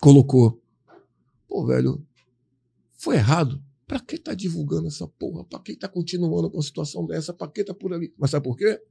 colocou. 0.00 0.60
Pô, 1.48 1.64
velho, 1.64 2.04
foi 2.98 3.16
errado. 3.16 3.62
Pra 3.86 4.00
que 4.00 4.18
tá 4.18 4.34
divulgando 4.34 4.88
essa 4.88 5.06
porra? 5.06 5.44
Pra 5.44 5.60
que 5.60 5.76
tá 5.76 5.88
continuando 5.88 6.50
com 6.50 6.56
uma 6.56 6.62
situação 6.62 7.06
dessa? 7.06 7.32
Pra 7.32 7.46
que 7.46 7.62
tá 7.62 7.74
por 7.74 7.92
ali? 7.92 8.12
Mas 8.18 8.30
sabe 8.30 8.44
por 8.44 8.56
quê? 8.56 8.82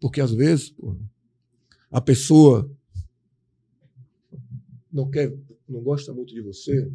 Porque 0.00 0.20
às 0.20 0.32
vezes, 0.32 0.74
a 1.90 2.00
pessoa 2.00 2.70
não 4.90 5.10
quer, 5.10 5.36
não 5.68 5.82
gosta 5.82 6.12
muito 6.14 6.32
de 6.32 6.40
você, 6.40 6.90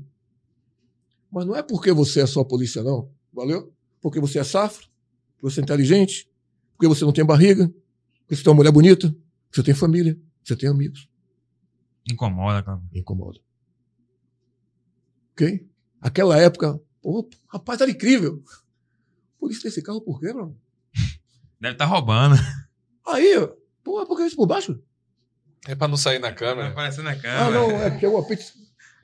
mas 1.35 1.45
não 1.45 1.55
é 1.55 1.61
porque 1.61 1.91
você 1.91 2.21
é 2.21 2.25
só 2.25 2.43
polícia, 2.43 2.81
não. 2.81 3.11
Valeu? 3.33 3.73
Porque 4.01 4.19
você 4.21 4.39
é 4.39 4.43
safro, 4.43 4.87
porque 5.35 5.51
você 5.53 5.59
é 5.59 5.63
inteligente, 5.63 6.29
porque 6.77 6.87
você 6.87 7.03
não 7.03 7.11
tem 7.11 7.25
barriga, 7.25 7.67
porque 8.21 8.35
você 8.35 8.43
tem 8.43 8.49
uma 8.51 8.55
mulher 8.57 8.71
bonita, 8.71 9.13
você 9.51 9.61
tem 9.61 9.73
família, 9.75 10.17
você 10.43 10.55
tem 10.55 10.69
amigos. 10.69 11.09
Incomoda, 12.09 12.63
cara. 12.63 12.81
Incomoda. 12.93 13.39
Ok? 15.33 15.67
Aquela 16.01 16.37
época, 16.39 16.79
pô, 17.01 17.27
rapaz, 17.47 17.81
era 17.81 17.91
incrível. 17.91 18.41
Por 19.39 19.51
isso 19.51 19.61
tem 19.61 19.69
esse 19.69 19.81
carro 19.81 20.01
por 20.01 20.19
quê, 20.19 20.31
mano? 20.33 20.57
Deve 21.59 21.73
estar 21.73 21.85
roubando. 21.85 22.35
Aí, 23.07 23.37
ó, 23.37 23.49
pô, 23.83 24.01
é 24.01 24.05
porque 24.05 24.23
isso 24.23 24.35
por 24.35 24.47
baixo? 24.47 24.81
É 25.67 25.75
pra 25.75 25.87
não 25.87 25.97
sair 25.97 26.19
na 26.19 26.29
Tá 26.29 26.35
câmera. 26.35 26.69
aparecendo 26.69 27.05
na 27.05 27.11
Ah, 27.11 27.15
câmera. 27.19 27.51
não, 27.51 27.71
é 27.81 27.89
porque 27.89 28.05
é 28.05 28.09
uma 28.09 28.25
pizza. 28.25 28.53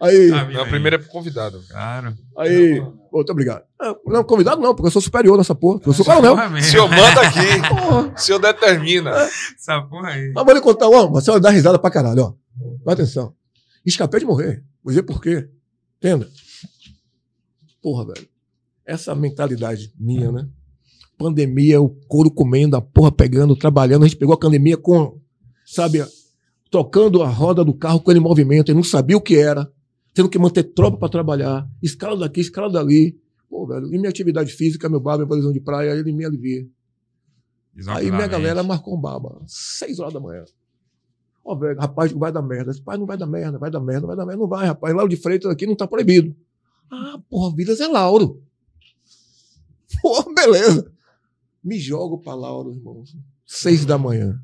Aí, 0.01 0.31
Ah, 0.31 0.45
Não, 0.49 0.67
primeiro 0.67 0.95
é 0.95 0.99
pro 0.99 1.09
convidado. 1.09 1.61
Claro. 1.69 2.15
aí. 2.37 2.81
Muito 3.13 3.31
obrigado. 3.31 3.63
Não, 4.05 4.23
convidado 4.23 4.59
não, 4.61 4.73
porque 4.73 4.87
eu 4.87 4.91
sou 4.91 5.01
superior 5.01 5.37
nessa 5.37 5.53
porra. 5.53 5.79
Eu 5.85 5.93
sou 5.93 6.03
coronel. 6.05 6.33
O 6.33 6.61
senhor 6.61 6.89
manda 6.89 7.21
aqui. 7.21 7.69
Porra. 7.69 8.13
O 8.13 8.17
senhor 8.17 8.39
determina. 8.39 9.11
Essa 9.11 9.81
porra 9.81 10.09
aí. 10.09 10.31
Mas 10.33 10.45
vou 10.45 10.53
lhe 10.55 10.61
contar, 10.61 10.87
ó, 10.89 11.07
você 11.07 11.29
vai 11.29 11.39
dar 11.39 11.49
risada 11.51 11.77
pra 11.77 11.91
caralho, 11.91 12.23
ó. 12.23 12.33
Presta 12.83 13.03
atenção. 13.03 13.35
Escapei 13.85 14.19
de 14.21 14.25
morrer. 14.25 14.63
Vou 14.83 14.91
dizer 14.91 15.03
por 15.03 15.21
quê. 15.21 15.49
Entenda? 15.97 16.27
Porra, 17.81 18.05
velho. 18.05 18.27
Essa 18.85 19.13
mentalidade 19.13 19.93
minha, 19.99 20.31
né? 20.31 20.47
Pandemia, 21.17 21.81
o 21.81 21.89
couro 22.07 22.31
comendo, 22.31 22.75
a 22.75 22.81
porra 22.81 23.11
pegando, 23.11 23.55
trabalhando. 23.55 24.03
A 24.03 24.07
gente 24.07 24.17
pegou 24.17 24.33
a 24.33 24.39
pandemia 24.39 24.77
com, 24.77 25.19
sabe, 25.65 26.03
tocando 26.71 27.21
a 27.21 27.27
roda 27.29 27.63
do 27.63 27.73
carro 27.73 27.99
com 27.99 28.09
ele 28.11 28.19
em 28.19 28.23
movimento. 28.23 28.69
Ele 28.69 28.77
não 28.77 28.83
sabia 28.83 29.17
o 29.17 29.21
que 29.21 29.35
era. 29.37 29.69
Tendo 30.13 30.29
que 30.29 30.37
manter 30.39 30.63
tropa 30.63 30.97
pra 30.97 31.09
trabalhar. 31.09 31.69
Escala 31.81 32.17
daqui, 32.17 32.41
escala 32.41 32.71
dali. 32.71 33.19
Pô, 33.49 33.65
velho. 33.65 33.87
E 33.87 33.97
minha 33.97 34.09
atividade 34.09 34.51
física, 34.53 34.89
meu 34.89 34.99
bar, 34.99 35.17
minha 35.17 35.27
prisão 35.27 35.51
de 35.51 35.59
praia, 35.59 35.91
ele 35.91 36.11
me 36.11 36.25
alivia. 36.25 36.67
Aí 37.87 38.11
minha 38.11 38.27
galera 38.27 38.63
marcou 38.63 38.97
um 38.97 39.01
baba. 39.01 39.41
Seis 39.47 39.99
horas 39.99 40.13
da 40.13 40.19
manhã. 40.19 40.43
Ó, 41.43 41.55
velho, 41.55 41.79
rapaz, 41.79 42.11
vai 42.11 42.31
dar 42.31 42.41
merda. 42.41 42.71
Esse 42.71 42.81
pai 42.81 42.97
não 42.97 43.05
vai 43.05 43.17
dar 43.17 43.25
merda, 43.25 43.57
vai 43.57 43.71
dar 43.71 43.79
merda, 43.79 44.07
vai 44.07 44.15
dar 44.15 44.25
merda. 44.25 44.41
Não 44.41 44.47
vai, 44.47 44.67
rapaz. 44.67 44.93
Lauro 44.93 45.09
de 45.09 45.15
Freitas 45.15 45.49
aqui 45.49 45.65
não 45.65 45.75
tá 45.75 45.87
proibido. 45.87 46.35
Ah, 46.89 47.19
porra, 47.29 47.55
Vilas 47.55 47.79
é 47.79 47.87
Lauro. 47.87 48.43
Porra, 50.01 50.25
beleza. 50.35 50.91
Me 51.63 51.79
jogo 51.79 52.19
pra 52.19 52.35
Lauro, 52.35 52.73
irmão. 52.73 53.03
Seis 53.45 53.85
da 53.85 53.97
manhã. 53.97 54.39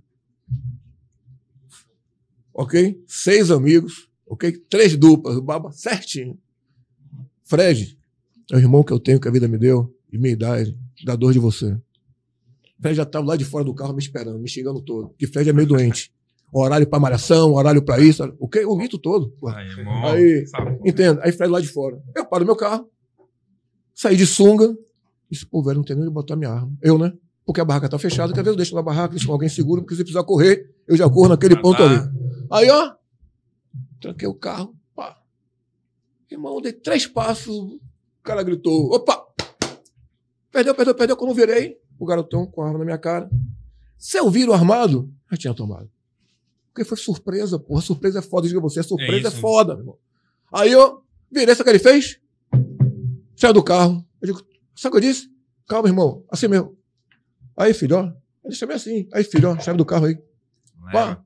Ok? 2.54 3.04
Seis 3.06 3.52
amigos. 3.52 4.07
Ok? 4.28 4.52
Três 4.70 4.96
duplas. 4.98 5.36
O 5.38 5.42
baba 5.42 5.72
certinho. 5.72 6.38
Fred, 7.44 7.98
é 8.52 8.56
o 8.56 8.60
irmão 8.60 8.84
que 8.84 8.92
eu 8.92 9.00
tenho 9.00 9.20
que 9.20 9.28
a 9.28 9.32
vida 9.32 9.48
me 9.48 9.58
deu. 9.58 9.94
E 10.12 10.18
minha 10.18 10.34
idade. 10.34 10.78
Da 11.06 11.16
dor 11.16 11.34
de 11.34 11.40
você. 11.40 11.78
Fred 12.80 12.96
já 12.96 13.04
estava 13.04 13.26
lá 13.26 13.36
de 13.36 13.46
fora 13.46 13.64
do 13.64 13.74
carro 13.74 13.94
me 13.94 14.00
esperando, 14.00 14.38
me 14.40 14.48
xingando 14.48 14.82
todo. 14.82 15.14
Que 15.18 15.28
Fred 15.28 15.50
é 15.50 15.54
meio 15.54 15.68
doente. 15.68 16.12
Horário 16.54 16.88
pra 16.88 17.00
malhação, 17.00 17.54
horário 17.54 17.82
pra 17.82 18.00
isso. 18.00 18.24
O 18.40 18.48
que? 18.48 18.64
O 18.66 18.76
mito 18.76 18.98
todo. 18.98 19.34
Aí, 19.48 19.68
irmão. 19.68 20.06
Aí, 20.08 20.46
porra. 20.52 20.80
Entenda? 20.86 21.22
Aí 21.24 21.32
Fred 21.32 21.52
lá 21.52 21.60
de 21.60 21.68
fora. 21.68 22.02
Eu 22.16 22.26
paro 22.26 22.46
meu 22.46 22.56
carro, 22.56 22.90
saí 23.94 24.16
de 24.16 24.26
sunga. 24.26 24.76
Disse, 25.30 25.46
pô, 25.46 25.62
velho, 25.62 25.78
não 25.78 25.84
tem 25.84 25.96
nem 25.96 26.06
onde 26.06 26.14
botar 26.14 26.38
minha 26.38 26.52
arma. 26.52 26.72
Eu, 26.82 26.98
né? 26.98 27.12
Porque 27.46 27.60
a 27.60 27.66
barraca 27.66 27.90
tá 27.90 28.00
fechada, 28.00 28.32
quer 28.34 28.44
ver? 28.44 28.52
Eu 28.52 28.56
deixo 28.56 28.74
na 28.76 28.82
barraca, 28.82 29.10
deixo 29.12 29.28
com 29.28 29.34
alguém 29.34 29.50
seguro, 29.50 29.82
porque 29.82 29.96
se 29.96 30.04
precisar 30.04 30.24
correr, 30.24 30.70
eu 30.88 30.96
já 30.96 31.10
corro 31.10 31.30
naquele 31.30 31.56
Ah, 31.56 31.62
ponto 31.62 31.78
tá. 31.78 31.84
ali. 31.86 32.10
Aí, 32.50 32.70
ó, 32.70 32.94
tranquei 34.00 34.28
o 34.28 34.34
carro, 34.34 34.76
pá. 34.96 35.22
Irmão, 36.30 36.62
dei 36.62 36.74
três 36.74 37.08
passos, 37.08 37.56
o 37.56 37.80
cara 38.24 38.44
gritou, 38.44 38.94
opa! 38.94 39.28
Perdeu, 40.52 40.74
perdeu, 40.74 40.96
perdeu. 40.96 41.18
Quando 41.18 41.34
virei, 41.34 41.80
o 42.00 42.06
garotão 42.06 42.46
com 42.46 42.62
a 42.62 42.66
arma 42.66 42.80
na 42.80 42.86
minha 42.86 42.98
cara. 42.98 43.30
Se 43.98 44.18
eu 44.18 44.30
viro 44.30 44.54
armado, 44.54 45.12
já 45.32 45.38
tinha 45.38 45.54
tomado. 45.54 45.90
Porque 46.74 46.84
foi 46.84 46.98
surpresa, 46.98 47.60
porra. 47.60 47.82
Surpresa 47.82 48.20
é 48.20 48.22
foda, 48.22 48.48
diga 48.48 48.60
você. 48.60 48.82
Surpresa 48.84 49.28
é, 49.28 49.32
isso. 49.32 49.40
foda, 49.40 49.74
meu 49.74 49.82
irmão. 49.82 49.98
Aí 50.52 50.72
eu 50.72 51.04
virei, 51.32 51.54
sabe 51.54 51.62
o 51.62 51.64
que 51.66 51.70
ele 51.72 51.80
fez? 51.80 52.20
Saiu 53.36 53.54
do 53.54 53.64
carro. 53.64 54.06
Eu 54.22 54.28
digo, 54.28 54.48
sabe 54.76 54.96
o 54.96 55.00
que 55.00 55.06
eu 55.06 55.12
disse? 55.12 55.30
Calma, 55.68 55.90
irmão. 55.90 56.24
Assim 56.30 56.48
mesmo. 56.48 56.78
Aí, 57.56 57.74
filho, 57.74 57.98
ó. 57.98 58.12
Ele 58.46 58.56
chamei 58.56 58.76
assim. 58.76 59.08
Aí, 59.14 59.24
filho, 59.24 59.50
ó, 59.50 59.60
chave 59.60 59.78
do 59.78 59.86
carro 59.86 60.06
aí. 60.06 60.18
Pá. 60.92 61.24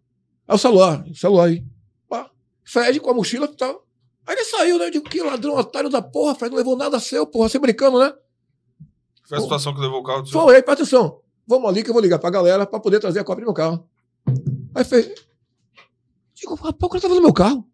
Aí 0.47 0.55
o 0.55 0.57
celular, 0.57 1.05
o 1.07 1.15
celular 1.15 1.45
aí. 1.45 1.65
Fred 2.63 3.00
com 3.00 3.10
a 3.10 3.13
mochila 3.13 3.45
e 3.45 3.56
tal. 3.56 3.86
Aí 4.26 4.36
ele 4.36 4.45
saiu, 4.45 4.78
né? 4.78 4.88
Eu 4.88 4.91
digo, 4.91 5.10
que 5.10 5.21
ladrão 5.21 5.56
otário 5.56 5.89
da 5.89 6.02
porra, 6.02 6.36
Fred 6.36 6.52
não 6.52 6.58
levou 6.58 6.76
nada 6.76 7.00
seu, 7.00 7.26
porra. 7.26 7.50
Você 7.50 7.60
brincando, 7.60 8.00
né? 8.00 8.13
Foi 9.28 9.38
a 9.38 9.41
situação 9.41 9.74
que 9.74 9.82
levou 9.82 10.00
o 10.00 10.04
carro 10.04 10.21
do. 10.21 10.30
Foi, 10.30 10.56
aí, 10.56 10.62
presta 10.62 10.84
atenção. 10.84 11.21
Vamos 11.47 11.69
ali 11.69 11.84
que 11.84 11.89
eu 11.89 11.93
vou 11.93 12.02
ligar 12.02 12.19
pra 12.19 12.30
galera 12.30 12.65
pra 12.65 12.80
poder 12.80 13.00
trazer 13.00 13.19
a 13.19 13.24
cópia 13.24 13.43
do 13.43 13.47
meu 13.47 13.54
carro. 13.54 13.88
Aí 14.76 14.84
fez. 14.84 15.13
Digo, 16.34 16.56
rapaz, 16.56 16.76
o 16.82 16.89
cara 16.89 17.02
tava 17.02 17.15
no 17.15 17.21
meu 17.21 17.34
carro. 17.34 17.67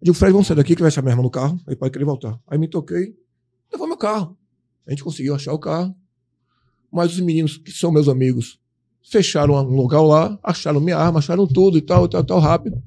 Eu 0.00 0.06
digo, 0.06 0.16
Fred, 0.16 0.32
vamos 0.32 0.46
sair 0.46 0.56
daqui 0.56 0.74
que 0.74 0.82
vai 0.82 0.88
achar 0.88 1.02
minha 1.02 1.12
irmã 1.12 1.22
no 1.22 1.30
carro. 1.30 1.60
Aí 1.66 1.76
pode 1.76 1.92
querer 1.92 2.04
voltar. 2.04 2.38
Aí 2.46 2.58
me 2.58 2.68
toquei, 2.68 3.16
levou 3.70 3.86
meu 3.86 3.96
carro. 3.96 4.36
A 4.86 4.90
gente 4.90 5.04
conseguiu 5.04 5.34
achar 5.34 5.52
o 5.52 5.58
carro. 5.58 5.94
Mas 6.90 7.12
os 7.12 7.20
meninos, 7.20 7.56
que 7.56 7.70
são 7.70 7.90
meus 7.90 8.08
amigos, 8.08 8.60
fecharam 9.02 9.54
um 9.54 9.76
local 9.76 10.06
lá, 10.06 10.38
acharam 10.42 10.80
minha 10.80 10.96
arma, 10.96 11.20
acharam 11.20 11.46
tudo 11.46 11.78
e 11.78 11.82
tal, 11.82 12.04
e 12.04 12.08
tal, 12.08 12.20
e 12.20 12.26
tal, 12.26 12.38
rápido. 12.38 12.82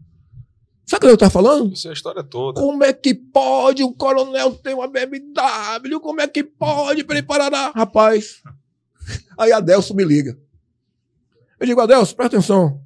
Sabe 0.86 1.06
o 1.06 1.10
que 1.10 1.14
eu 1.14 1.18
tava 1.18 1.32
falando? 1.32 1.74
Isso 1.74 1.88
é 1.88 1.90
a 1.90 1.94
história 1.94 2.24
toda. 2.24 2.62
Como 2.62 2.84
é 2.84 2.94
que 2.94 3.16
pode 3.16 3.84
o 3.84 3.92
coronel 3.92 4.54
ter 4.56 4.76
uma 4.76 4.88
BMW? 4.88 6.00
Como 6.00 6.22
é 6.22 6.28
que 6.28 6.44
pode 6.44 7.04
preparar? 7.04 7.72
Rapaz. 7.74 8.44
Aí 9.38 9.52
Adelso 9.52 9.96
me 9.96 10.04
liga. 10.04 10.38
Eu 11.60 11.66
digo, 11.66 11.82
Adelso, 11.82 12.16
presta 12.16 12.38
atenção. 12.38 12.82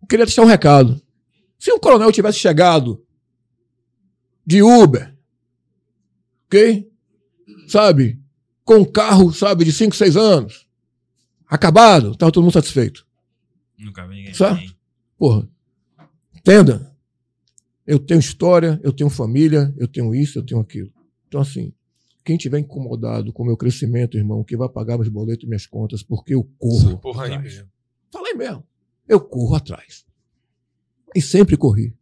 Eu 0.00 0.08
queria 0.08 0.24
deixar 0.24 0.42
um 0.42 0.46
recado. 0.46 1.00
Se 1.58 1.70
o 1.70 1.78
coronel 1.78 2.10
tivesse 2.10 2.38
chegado 2.38 3.04
de 4.44 4.62
Uber, 4.62 5.14
ok? 6.46 6.90
Sabe? 7.68 8.18
Com 8.64 8.78
um 8.78 8.84
carro, 8.84 9.32
sabe, 9.32 9.64
de 9.64 9.72
5, 9.72 9.94
6 9.94 10.16
anos, 10.16 10.66
acabado, 11.46 12.16
tava 12.16 12.32
todo 12.32 12.42
mundo 12.42 12.52
satisfeito. 12.52 13.06
Nunca 13.78 14.06
vi 14.06 14.16
ninguém. 14.16 14.34
Sabe? 14.34 14.64
assim. 14.64 14.74
Porra. 15.18 15.48
Entenda? 16.42 16.92
Eu 17.86 18.00
tenho 18.00 18.18
história, 18.18 18.80
eu 18.82 18.92
tenho 18.92 19.08
família, 19.08 19.72
eu 19.76 19.86
tenho 19.86 20.12
isso, 20.14 20.38
eu 20.38 20.44
tenho 20.44 20.60
aquilo. 20.60 20.92
Então, 21.28 21.40
assim, 21.40 21.72
quem 22.24 22.36
tiver 22.36 22.58
incomodado 22.58 23.32
com 23.32 23.44
o 23.44 23.46
meu 23.46 23.56
crescimento, 23.56 24.16
irmão, 24.16 24.42
que 24.42 24.56
vai 24.56 24.68
pagar 24.68 24.96
meus 24.96 25.08
boletos 25.08 25.44
e 25.44 25.46
minhas 25.46 25.66
contas, 25.66 26.02
porque 26.02 26.34
eu 26.34 26.44
corro. 26.58 26.98
Porra 26.98 27.24
aí 27.24 27.32
atrás. 27.32 27.54
mesmo. 27.54 27.68
Falei 28.12 28.34
mesmo. 28.34 28.64
Eu 29.08 29.20
corro 29.20 29.54
atrás. 29.54 30.04
E 31.14 31.22
sempre 31.22 31.56
corri. 31.56 31.94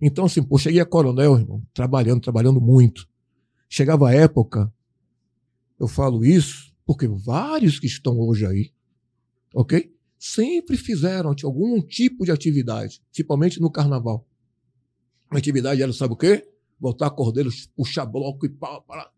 Então, 0.00 0.26
assim, 0.26 0.42
pô, 0.42 0.58
cheguei 0.58 0.80
a 0.80 0.86
coronel, 0.86 1.38
irmão, 1.38 1.62
trabalhando, 1.72 2.20
trabalhando 2.20 2.60
muito. 2.60 3.08
Chegava 3.68 4.08
a 4.08 4.14
época, 4.14 4.72
eu 5.78 5.88
falo 5.88 6.24
isso, 6.24 6.74
porque 6.84 7.06
vários 7.06 7.78
que 7.78 7.86
estão 7.86 8.18
hoje 8.18 8.46
aí, 8.46 8.70
ok? 9.54 9.94
Sempre 10.18 10.76
fizeram 10.76 11.34
algum 11.44 11.80
tipo 11.80 12.24
de 12.24 12.32
atividade, 12.32 13.00
principalmente 13.10 13.60
no 13.60 13.70
carnaval. 13.70 14.26
A 15.30 15.38
atividade 15.38 15.80
era, 15.80 15.92
sabe 15.92 16.14
o 16.14 16.16
quê? 16.16 16.50
Voltar 16.80 17.10
cordeiros, 17.10 17.66
puxar 17.68 18.04
bloco 18.06 18.44
e 18.44 18.48
pau, 18.48 18.82
para. 18.82 19.12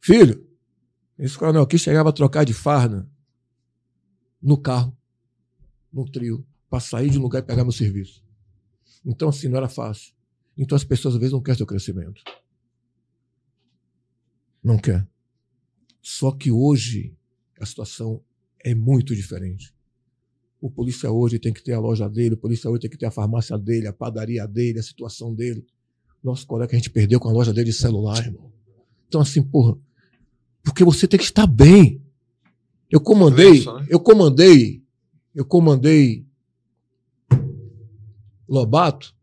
Filho, 0.00 0.46
esse 1.18 1.36
coronel 1.36 1.62
aqui 1.62 1.78
chegava 1.78 2.10
a 2.10 2.12
trocar 2.12 2.44
de 2.44 2.52
farda 2.52 3.08
no 4.40 4.56
carro, 4.60 4.96
no 5.92 6.04
trio, 6.04 6.46
para 6.68 6.80
sair 6.80 7.10
de 7.10 7.18
um 7.18 7.22
lugar 7.22 7.40
e 7.40 7.42
pegar 7.42 7.64
meu 7.64 7.72
serviço. 7.72 8.22
Então, 9.04 9.30
assim, 9.30 9.48
não 9.48 9.56
era 9.56 9.68
fácil. 9.68 10.14
Então, 10.56 10.76
as 10.76 10.84
pessoas 10.84 11.14
às 11.14 11.20
vezes 11.20 11.32
não 11.32 11.42
querem 11.42 11.56
seu 11.56 11.66
crescimento. 11.66 12.22
Não 14.62 14.76
quer. 14.76 15.08
Só 16.02 16.32
que 16.32 16.50
hoje 16.50 17.16
a 17.60 17.66
situação 17.66 18.22
é 18.64 18.74
muito 18.74 19.14
diferente. 19.14 19.74
O 20.60 20.70
polícia 20.70 21.10
hoje 21.10 21.38
tem 21.38 21.52
que 21.52 21.62
ter 21.62 21.72
a 21.72 21.80
loja 21.80 22.08
dele, 22.08 22.34
o 22.34 22.38
polícia 22.38 22.68
hoje 22.68 22.80
tem 22.80 22.90
que 22.90 22.98
ter 22.98 23.06
a 23.06 23.10
farmácia 23.10 23.56
dele, 23.56 23.86
a 23.86 23.92
padaria 23.92 24.46
dele, 24.46 24.78
a 24.78 24.82
situação 24.82 25.34
dele. 25.34 25.64
Nosso 26.22 26.46
colega 26.46 26.70
que 26.70 26.76
a 26.76 26.78
gente 26.78 26.90
perdeu 26.90 27.20
com 27.20 27.28
a 27.28 27.32
loja 27.32 27.52
dele 27.52 27.70
de 27.70 27.76
celular, 27.76 28.18
irmão. 28.24 28.52
Então, 29.06 29.20
assim, 29.20 29.42
porra, 29.42 29.78
porque 30.62 30.84
você 30.84 31.06
tem 31.06 31.18
que 31.18 31.24
estar 31.24 31.46
bem. 31.46 32.02
Eu 32.90 33.00
comandei, 33.00 33.64
né? 33.64 33.86
eu 33.88 34.00
comandei, 34.00 34.82
eu 35.34 35.44
comandei 35.44 36.26
Lobato, 38.48 39.14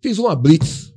fiz 0.00 0.18
uma 0.18 0.34
blitz. 0.34 0.94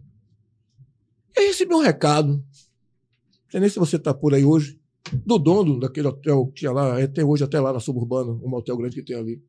E 1.35 1.41
aí 1.41 1.47
recebi 1.47 1.73
um 1.73 1.81
recado. 1.81 2.37
Não 2.37 3.51
sei 3.51 3.59
nem 3.59 3.69
se 3.69 3.77
você 3.77 3.97
está 3.97 4.13
por 4.13 4.33
aí 4.33 4.45
hoje. 4.45 4.78
Do 5.25 5.39
dono 5.39 5.79
daquele 5.79 6.07
hotel 6.07 6.47
que 6.47 6.59
tinha 6.59 6.71
lá, 6.71 6.99
é, 6.99 7.07
tem 7.07 7.23
hoje 7.23 7.43
até 7.43 7.59
lá 7.59 7.73
na 7.73 7.79
suburbana, 7.79 8.31
um 8.31 8.53
hotel 8.53 8.77
grande 8.77 8.95
que 8.95 9.03
tem 9.03 9.15
ali. 9.15 9.41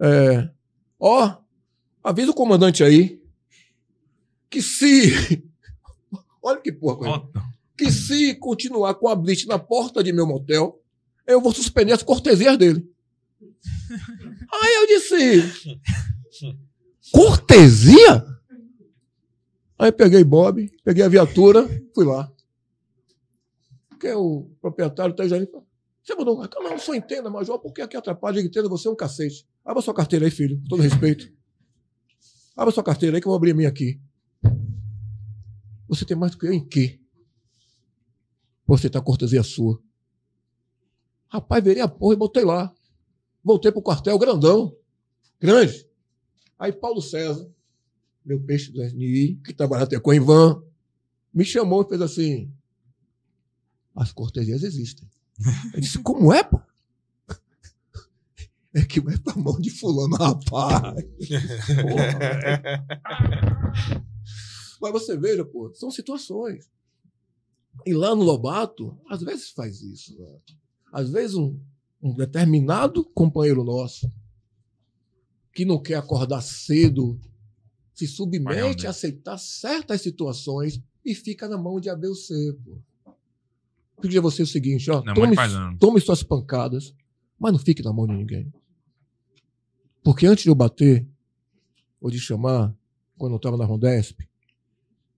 É, 0.00 0.48
ó, 0.98 1.36
avisa 2.04 2.30
o 2.30 2.34
comandante 2.34 2.84
aí 2.84 3.20
que 4.50 4.62
se. 4.62 5.42
Olha 6.42 6.60
que 6.60 6.72
porra, 6.72 6.96
coisa. 6.96 7.28
Que 7.76 7.90
se 7.90 8.34
continuar 8.34 8.94
com 8.94 9.08
a 9.08 9.14
blitz 9.14 9.46
na 9.46 9.58
porta 9.58 10.02
de 10.02 10.12
meu 10.12 10.26
motel, 10.26 10.80
eu 11.26 11.40
vou 11.40 11.52
suspender 11.52 11.92
as 11.92 12.02
cortesias 12.02 12.56
dele. 12.56 12.88
Aí 14.50 14.74
eu 14.74 14.86
disse: 14.86 15.78
Cortesia? 17.12 18.26
Aí 19.78 19.92
peguei 19.92 20.24
Bob, 20.24 20.68
peguei 20.82 21.04
a 21.04 21.08
viatura, 21.08 21.68
fui 21.94 22.04
lá. 22.04 22.32
Porque 23.98 24.14
o 24.14 24.48
proprietário 24.60 25.12
tá 25.12 25.26
já 25.26 25.36
falou, 25.36 25.66
você 26.04 26.14
um 26.14 26.38
cartão? 26.38 26.62
Não, 26.62 26.78
só 26.78 26.94
entenda, 26.94 27.28
Major, 27.28 27.58
porque 27.58 27.82
aqui 27.82 27.96
atrapalha, 27.96 28.40
entenda, 28.40 28.68
você 28.68 28.86
é 28.86 28.90
um 28.92 28.94
cacete. 28.94 29.44
Abra 29.64 29.82
sua 29.82 29.92
carteira 29.92 30.24
aí, 30.24 30.30
filho, 30.30 30.56
com 30.60 30.68
todo 30.68 30.82
respeito. 30.82 31.30
Abra 32.56 32.72
sua 32.72 32.84
carteira 32.84 33.16
aí 33.16 33.20
que 33.20 33.26
eu 33.26 33.30
vou 33.30 33.36
abrir 33.36 33.50
a 33.50 33.54
minha 33.54 33.68
aqui. 33.68 34.00
Você 35.88 36.04
tem 36.04 36.16
mais 36.16 36.30
do 36.30 36.38
que 36.38 36.46
eu 36.46 36.52
em 36.52 36.64
quê? 36.64 37.00
Você 38.68 38.88
tá 38.88 39.00
cortesia 39.00 39.42
sua. 39.42 39.82
Rapaz, 41.26 41.62
virei 41.64 41.82
a 41.82 41.88
porra 41.88 42.14
e 42.14 42.18
botei 42.18 42.44
lá. 42.44 42.72
Voltei 43.42 43.72
pro 43.72 43.82
quartel 43.82 44.16
grandão. 44.16 44.76
Grande. 45.40 45.88
Aí 46.56 46.72
Paulo 46.72 47.02
César, 47.02 47.50
meu 48.24 48.40
peixe 48.40 48.70
do 48.70 48.80
SNI, 48.80 49.40
que 49.44 49.52
trabalha 49.52 49.84
até 49.84 49.98
com 49.98 50.10
o 50.10 50.14
Ivan, 50.14 50.62
me 51.34 51.44
chamou 51.44 51.82
e 51.82 51.88
fez 51.88 52.00
assim: 52.00 52.52
As 53.98 54.12
cortesias 54.12 54.62
existem. 54.62 55.08
Eu 55.74 55.80
disse: 55.80 55.98
Como 55.98 56.32
é, 56.32 56.42
pô? 56.44 56.60
É 58.74 58.84
que 58.84 59.00
vai 59.00 59.18
pra 59.18 59.34
mão 59.34 59.58
de 59.58 59.70
fulano, 59.70 60.14
rapaz. 60.14 61.02
Porra. 61.82 62.86
Mas 64.80 64.92
você 64.92 65.16
veja, 65.16 65.42
pô, 65.42 65.72
são 65.74 65.90
situações. 65.90 66.70
E 67.86 67.94
lá 67.94 68.14
no 68.14 68.22
Lobato, 68.22 68.96
às 69.08 69.22
vezes 69.22 69.50
faz 69.50 69.80
isso. 69.80 70.16
Né? 70.18 70.38
Às 70.92 71.10
vezes 71.10 71.34
um, 71.34 71.58
um 72.00 72.14
determinado 72.14 73.04
companheiro 73.04 73.64
nosso 73.64 74.12
que 75.52 75.64
não 75.64 75.82
quer 75.82 75.96
acordar 75.96 76.42
cedo 76.42 77.18
se 77.94 78.06
submete 78.06 78.86
a 78.86 78.90
aceitar 78.90 79.38
certas 79.38 80.02
situações 80.02 80.80
e 81.04 81.14
fica 81.14 81.48
na 81.48 81.58
mão 81.58 81.80
de 81.80 81.88
A, 81.88 81.96
B 81.96 82.06
ou 82.06 82.14
C. 82.14 82.34
Pô. 82.64 82.78
Eu 84.02 84.08
dizer 84.08 84.18
a 84.18 84.22
você 84.22 84.42
o 84.42 84.46
seguinte, 84.46 84.90
ó, 84.90 85.02
Na 85.02 85.14
mão 85.14 85.24
tome, 85.34 85.78
tome 85.78 86.00
suas 86.00 86.22
pancadas, 86.22 86.94
mas 87.38 87.52
não 87.52 87.58
fique 87.58 87.82
na 87.82 87.92
mão 87.92 88.06
de 88.06 88.14
ninguém. 88.14 88.52
Porque 90.02 90.26
antes 90.26 90.44
de 90.44 90.50
eu 90.50 90.54
bater, 90.54 91.06
ou 92.00 92.10
de 92.10 92.18
chamar, 92.18 92.74
quando 93.16 93.32
eu 93.32 93.36
estava 93.36 93.56
na 93.56 93.64
Rondesp, 93.64 94.20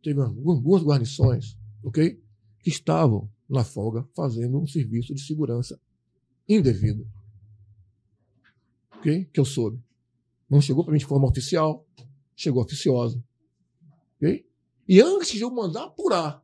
teve 0.02 0.20
algumas 0.20 0.82
guarnições, 0.82 1.56
ok? 1.82 2.20
Que 2.62 2.70
estavam 2.70 3.30
na 3.48 3.64
folga 3.64 4.08
fazendo 4.14 4.58
um 4.58 4.66
serviço 4.66 5.14
de 5.14 5.20
segurança 5.20 5.78
indevido. 6.48 7.06
Ok? 8.96 9.26
Que 9.32 9.40
eu 9.40 9.44
soube. 9.44 9.82
Não 10.48 10.60
chegou 10.60 10.84
para 10.84 10.92
mim 10.92 10.98
de 10.98 11.06
forma 11.06 11.28
oficial, 11.28 11.86
chegou 12.34 12.62
oficiosa. 12.62 13.22
Ok? 14.16 14.46
E 14.88 15.00
antes 15.00 15.32
de 15.32 15.42
eu 15.42 15.50
mandar 15.50 15.84
apurar, 15.84 16.39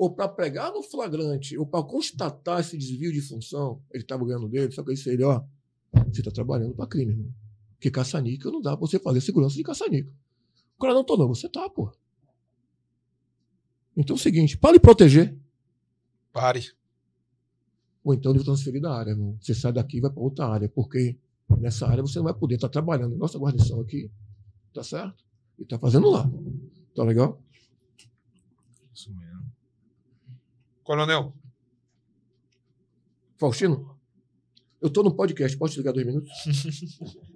ou 0.00 0.08
para 0.10 0.26
pregar 0.26 0.72
no 0.72 0.82
flagrante, 0.82 1.58
ou 1.58 1.66
para 1.66 1.84
constatar 1.84 2.58
esse 2.58 2.74
desvio 2.78 3.12
de 3.12 3.20
função, 3.20 3.82
ele 3.90 4.02
estava 4.02 4.24
ganhando 4.24 4.48
dele, 4.48 4.72
só 4.72 4.82
que 4.82 4.88
eu 4.88 4.94
disse 4.94 5.10
a 5.10 5.12
ele, 5.12 5.24
ó, 5.24 5.44
você 5.92 6.22
está 6.22 6.30
trabalhando 6.30 6.74
para 6.74 6.86
crime, 6.86 7.12
irmão. 7.12 7.30
Porque 7.74 7.90
caça-níquel 7.90 8.50
não 8.50 8.62
dá 8.62 8.74
para 8.74 8.80
você 8.80 8.98
fazer 8.98 9.20
segurança 9.20 9.56
de 9.56 9.62
caça-níquel. 9.62 10.10
O 10.78 10.80
cara 10.80 10.94
não 10.94 11.04
tô 11.04 11.18
não, 11.18 11.28
você 11.28 11.50
tá, 11.50 11.68
pô. 11.68 11.92
Então 13.94 14.16
é 14.16 14.18
o 14.18 14.22
seguinte, 14.22 14.56
para 14.56 14.72
lhe 14.72 14.80
proteger, 14.80 15.36
Pare. 16.32 16.72
ou 18.02 18.14
então 18.14 18.32
ele 18.34 18.42
transferir 18.42 18.80
da 18.80 18.94
área, 18.96 19.10
irmão. 19.10 19.36
Você 19.38 19.54
sai 19.54 19.70
daqui 19.70 19.98
e 19.98 20.00
vai 20.00 20.10
para 20.10 20.22
outra 20.22 20.46
área, 20.46 20.66
porque 20.70 21.18
nessa 21.58 21.86
área 21.86 22.00
você 22.02 22.16
não 22.20 22.24
vai 22.24 22.32
poder 22.32 22.54
estar 22.54 22.70
trabalhando. 22.70 23.18
Nossa 23.18 23.38
guarnição 23.38 23.78
aqui, 23.82 24.10
tá 24.72 24.82
certo? 24.82 25.22
E 25.58 25.64
tá 25.66 25.78
fazendo 25.78 26.08
lá. 26.08 26.26
Tá 26.94 27.04
legal? 27.04 27.38
Isso 28.94 29.14
mesmo. 29.14 29.29
Coronel, 30.84 31.32
Faustino, 33.38 33.96
eu 34.82 34.90
tô 34.90 35.02
no 35.02 35.14
podcast, 35.14 35.56
posso 35.56 35.74
te 35.74 35.78
ligar 35.78 35.92
dois 35.92 36.06
minutos? 36.06 36.30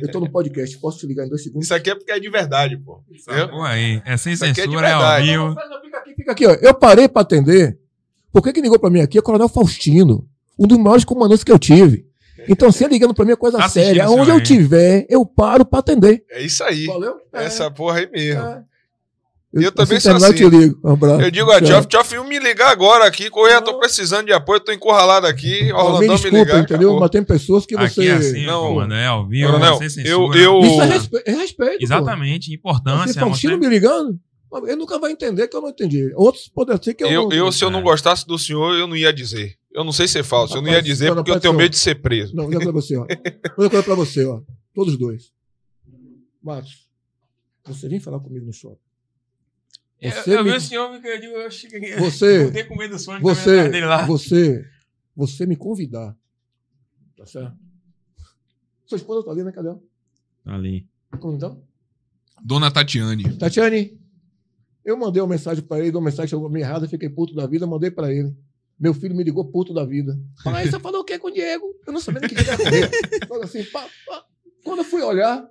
Eu 0.00 0.10
tô 0.10 0.20
no 0.20 0.30
podcast, 0.30 0.78
posso 0.78 0.98
te 1.00 1.06
ligar 1.06 1.26
em 1.26 1.28
dois 1.28 1.42
segundos? 1.42 1.66
isso 1.66 1.74
aqui 1.74 1.90
é 1.90 1.94
porque 1.94 2.10
é 2.10 2.18
de 2.20 2.30
verdade, 2.30 2.78
pô. 2.78 3.02
Essa 3.14 3.48
porra 3.48 3.70
aí. 3.70 4.00
É 4.06 4.16
sem 4.16 4.32
Isso 4.32 4.44
aqui 4.44 4.60
é 4.60 4.64
de 4.64 4.70
censura, 4.70 4.88
é, 4.88 4.92
ao 4.92 5.00
verdade. 5.00 5.26
vivo. 5.26 5.54
Fica 5.82 5.98
aqui, 5.98 6.14
fica 6.14 6.32
aqui, 6.32 6.46
ó. 6.46 6.52
Eu 6.54 6.72
parei 6.72 7.08
para 7.08 7.22
atender. 7.22 7.78
Por 8.32 8.42
que, 8.42 8.52
que 8.54 8.60
ligou 8.62 8.78
para 8.78 8.88
mim 8.88 9.00
aqui? 9.00 9.18
É 9.18 9.20
o 9.20 9.22
Coronel 9.24 9.48
Faustino, 9.48 10.26
um 10.58 10.66
dos 10.66 10.78
maiores 10.78 11.04
comandantes 11.04 11.44
que 11.44 11.52
eu 11.52 11.58
tive. 11.58 12.06
Então, 12.48 12.70
se 12.72 12.86
ligando 12.86 13.12
para 13.12 13.24
mim 13.26 13.32
é 13.32 13.36
coisa 13.36 13.58
Tá 13.58 13.64
assistindo 13.66 13.86
séria. 13.96 14.08
Onde 14.08 14.30
eu 14.30 14.36
aí? 14.36 14.42
tiver, 14.42 15.04
eu 15.10 15.26
paro 15.26 15.66
para 15.66 15.80
atender. 15.80 16.24
É 16.30 16.40
isso 16.40 16.62
aí. 16.64 16.86
Valeu? 16.86 17.16
É, 17.32 17.44
Essa 17.44 17.70
porra 17.70 17.98
aí 17.98 18.10
mesmo. 18.10 18.40
é. 18.40 18.64
Eu 19.62 19.72
também 19.72 19.96
assim 19.98 20.08
sou 20.08 20.16
assim. 20.16 20.26
Eu 20.26 20.50
te 20.50 20.56
ligo. 20.56 20.78
Um 20.84 20.90
abraço. 20.92 21.20
Eu 21.22 21.30
digo 21.30 21.50
a. 21.50 21.60
Tchof, 21.60 21.86
Tchof, 21.88 22.18
me 22.28 22.38
ligar 22.38 22.70
agora 22.70 23.06
aqui, 23.06 23.28
correr, 23.30 23.60
tô 23.62 23.72
Não. 23.72 23.78
precisando 23.80 24.26
de 24.26 24.32
apoio, 24.32 24.60
tô 24.60 24.72
encurralado 24.72 25.26
aqui, 25.26 25.64
me 25.64 25.72
Orlandão 25.72 26.00
me 26.00 26.08
desculpa, 26.08 26.36
ligar. 26.38 26.58
entendeu? 26.60 26.88
acabou. 26.90 27.00
Mas 27.00 27.10
tem 27.10 27.24
pessoas 27.24 27.66
que 27.66 27.76
você. 27.76 27.84
Aqui 28.00 28.08
é 28.08 28.12
assim, 28.12 28.46
Não. 28.46 28.68
comando, 28.68 28.94
é 28.94 29.06
ao 29.06 29.26
vivo, 29.26 29.50
Coronel, 29.52 29.78
é 29.82 29.88
sem 29.88 30.06
eu- 30.06 30.32
eu- 30.34 30.60
Isso 30.60 30.80
é 30.82 30.84
respeito. 30.86 31.28
É 31.28 31.32
respeito 31.32 31.78
pô. 31.78 31.84
Exatamente, 31.84 32.46
Você 32.48 32.54
importância. 32.54 33.20
Faustino 33.20 33.54
você- 33.54 33.60
me 33.60 33.68
ligando, 33.68 34.18
ele 34.64 34.76
nunca 34.76 34.98
vai 34.98 35.12
entender 35.12 35.48
que 35.48 35.56
eu 35.56 35.60
não 35.60 35.68
entendi. 35.70 36.12
Outros 36.14 36.48
podem 36.48 36.76
ser 36.82 36.94
que 36.94 37.04
eu, 37.04 37.08
Eu, 37.08 37.22
não. 37.28 37.32
eu, 37.32 37.52
se 37.52 37.64
eu 37.64 37.70
não 37.70 37.80
É. 37.80 37.82
gostasse 37.82 38.26
do 38.26 38.38
senhor, 38.38 38.74
eu 38.76 38.86
não 38.86 38.96
ia 38.96 39.12
dizer. 39.12 39.54
Eu 39.72 39.84
não 39.84 39.92
sei 39.92 40.08
ser 40.08 40.24
falso, 40.24 40.56
eu 40.56 40.62
não 40.62 40.70
ia 40.70 40.80
dizer 40.80 41.14
porque 41.14 41.30
eu 41.30 41.38
tenho 41.40 41.52
medo 41.54 41.70
de 41.70 41.78
ser 41.78 41.96
preso. 41.96 42.34
Não, 42.34 42.44
vou 42.44 42.52
dizer 42.52 42.64
pra 42.64 42.72
você, 42.72 42.96
ó. 42.96 43.06
Vou 43.56 43.68
dizer 43.68 43.82
pra 43.82 43.94
você, 43.94 44.24
ó. 44.24 44.40
Todos 44.74 44.96
dois. 44.96 45.24
Matos, 46.42 46.86
você 47.66 47.88
vem 47.88 47.98
falar 48.00 48.20
comigo 48.20 48.46
no 48.46 48.52
shopping. 48.52 48.78
Eu, 50.00 50.10
Você 50.12 50.36
eu 50.36 50.44
me- 50.44 50.50
vi 50.50 50.56
o 50.56 50.60
senhor, 50.60 51.04
eu 51.04 51.20
digo, 51.20 51.32
eu 51.34 51.50
cheguei. 51.50 51.96
Você- 51.96 52.44
Eu 52.60 52.68
com 52.68 52.76
medo 52.76 52.94
do 52.94 52.98
sonho 52.98 53.20
Você, 53.22 53.68
dele 53.68 53.86
lá. 53.86 54.04
você, 54.04 54.64
você 55.14 55.46
me 55.46 55.56
convidar. 55.56 56.14
Tá 57.16 57.24
certo? 57.24 57.56
Sua 58.84 58.96
esposa 58.96 59.24
tá 59.24 59.30
ali, 59.32 59.42
né? 59.42 59.50
Cadê 59.52 59.68
ela? 59.68 59.80
Tá 60.44 60.54
ali. 60.54 60.86
Convidar? 61.18 61.56
Dona 62.42 62.70
Tatiane. 62.70 63.36
Tatiane, 63.38 63.98
eu 64.84 64.96
mandei 64.98 65.22
uma 65.22 65.28
mensagem 65.30 65.64
pra 65.64 65.78
ele, 65.80 65.90
uma 65.96 66.02
mensagem 66.04 66.28
chegou 66.28 66.48
meio 66.50 66.64
errada, 66.64 66.86
fiquei 66.86 67.08
puto 67.08 67.34
da 67.34 67.46
vida, 67.46 67.66
mandei 67.66 67.90
pra 67.90 68.12
ele. 68.12 68.36
Meu 68.78 68.92
filho 68.92 69.14
me 69.16 69.24
ligou 69.24 69.44
puto 69.50 69.72
da 69.72 69.84
vida. 69.86 70.16
Pai, 70.44 70.68
você 70.68 70.78
falou 70.78 71.00
o 71.00 71.04
que 71.04 71.18
com 71.18 71.28
o 71.28 71.32
Diego? 71.32 71.74
Eu 71.86 71.92
não 71.94 72.00
sabia 72.00 72.20
nem 72.20 72.30
o 72.30 72.34
que 72.34 72.38
ele 72.38 72.50
ia 72.50 72.56
comer. 72.58 72.90
Falei 73.26 73.44
assim, 73.44 73.64
pá, 73.64 73.88
pá. 74.06 74.24
Quando 74.62 74.80
eu 74.80 74.84
fui 74.84 75.00
olhar, 75.00 75.48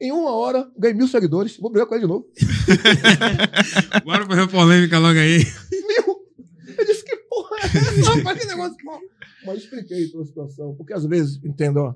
em 0.00 0.12
uma 0.12 0.32
hora, 0.32 0.70
ganhei 0.76 0.96
mil 0.96 1.08
seguidores. 1.08 1.56
Vou 1.56 1.70
brigar 1.70 1.86
com 1.86 1.94
ele 1.94 2.02
de 2.04 2.08
novo. 2.08 2.28
Bora 4.04 4.26
fazer 4.26 4.48
polêmica 4.50 4.98
logo 4.98 5.18
aí. 5.18 5.38
Mil! 5.72 6.76
Eu 6.76 6.84
disse, 6.84 7.04
que 7.04 7.16
porra 7.16 7.56
é 7.56 7.66
essa? 7.66 8.12
Rapaz, 8.14 8.38
que 8.38 8.46
negócio 8.46 8.76
bom. 8.84 9.00
Mas 9.46 9.58
expliquei 9.58 10.08
toda 10.08 10.24
a 10.24 10.26
situação. 10.26 10.74
Porque 10.74 10.92
às 10.92 11.04
vezes, 11.04 11.42
entenda, 11.44 11.80
ó, 11.80 11.94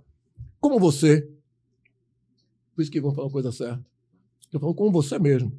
como 0.60 0.78
você, 0.78 1.28
por 2.74 2.82
isso 2.82 2.90
que 2.90 3.00
vão 3.00 3.12
falar 3.12 3.26
uma 3.26 3.32
coisa 3.32 3.52
certa. 3.52 3.84
Eu 4.52 4.60
falo 4.60 4.74
como 4.74 4.90
você 4.90 5.18
mesmo. 5.18 5.52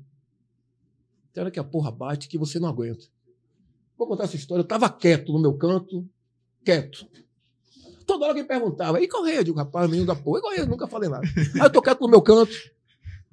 Tem 1.33 1.41
hora 1.41 1.51
que 1.51 1.59
a 1.59 1.63
porra 1.63 1.91
bate 1.91 2.27
que 2.27 2.37
você 2.37 2.59
não 2.59 2.69
aguenta. 2.69 3.05
Vou 3.97 4.07
contar 4.07 4.23
essa 4.23 4.35
história. 4.35 4.61
Eu 4.61 4.67
tava 4.67 4.89
quieto 4.89 5.31
no 5.31 5.39
meu 5.39 5.53
canto, 5.53 6.07
quieto. 6.63 7.05
Toda 8.09 8.25
hora 8.25 8.31
alguém 8.31 8.43
perguntava, 8.43 8.99
e 8.99 9.07
Correia? 9.07 9.37
Eu 9.37 9.43
digo, 9.43 9.57
rapaz, 9.59 9.87
menino 9.87 10.07
da 10.07 10.15
porra, 10.15 10.39
e 10.39 10.41
Correia? 10.41 10.65
Nunca 10.65 10.87
falei 10.87 11.07
nada. 11.07 11.27
Aí 11.37 11.61
eu 11.61 11.69
tô 11.69 11.79
quieto 11.79 12.01
no 12.01 12.07
meu 12.07 12.23
canto. 12.23 12.51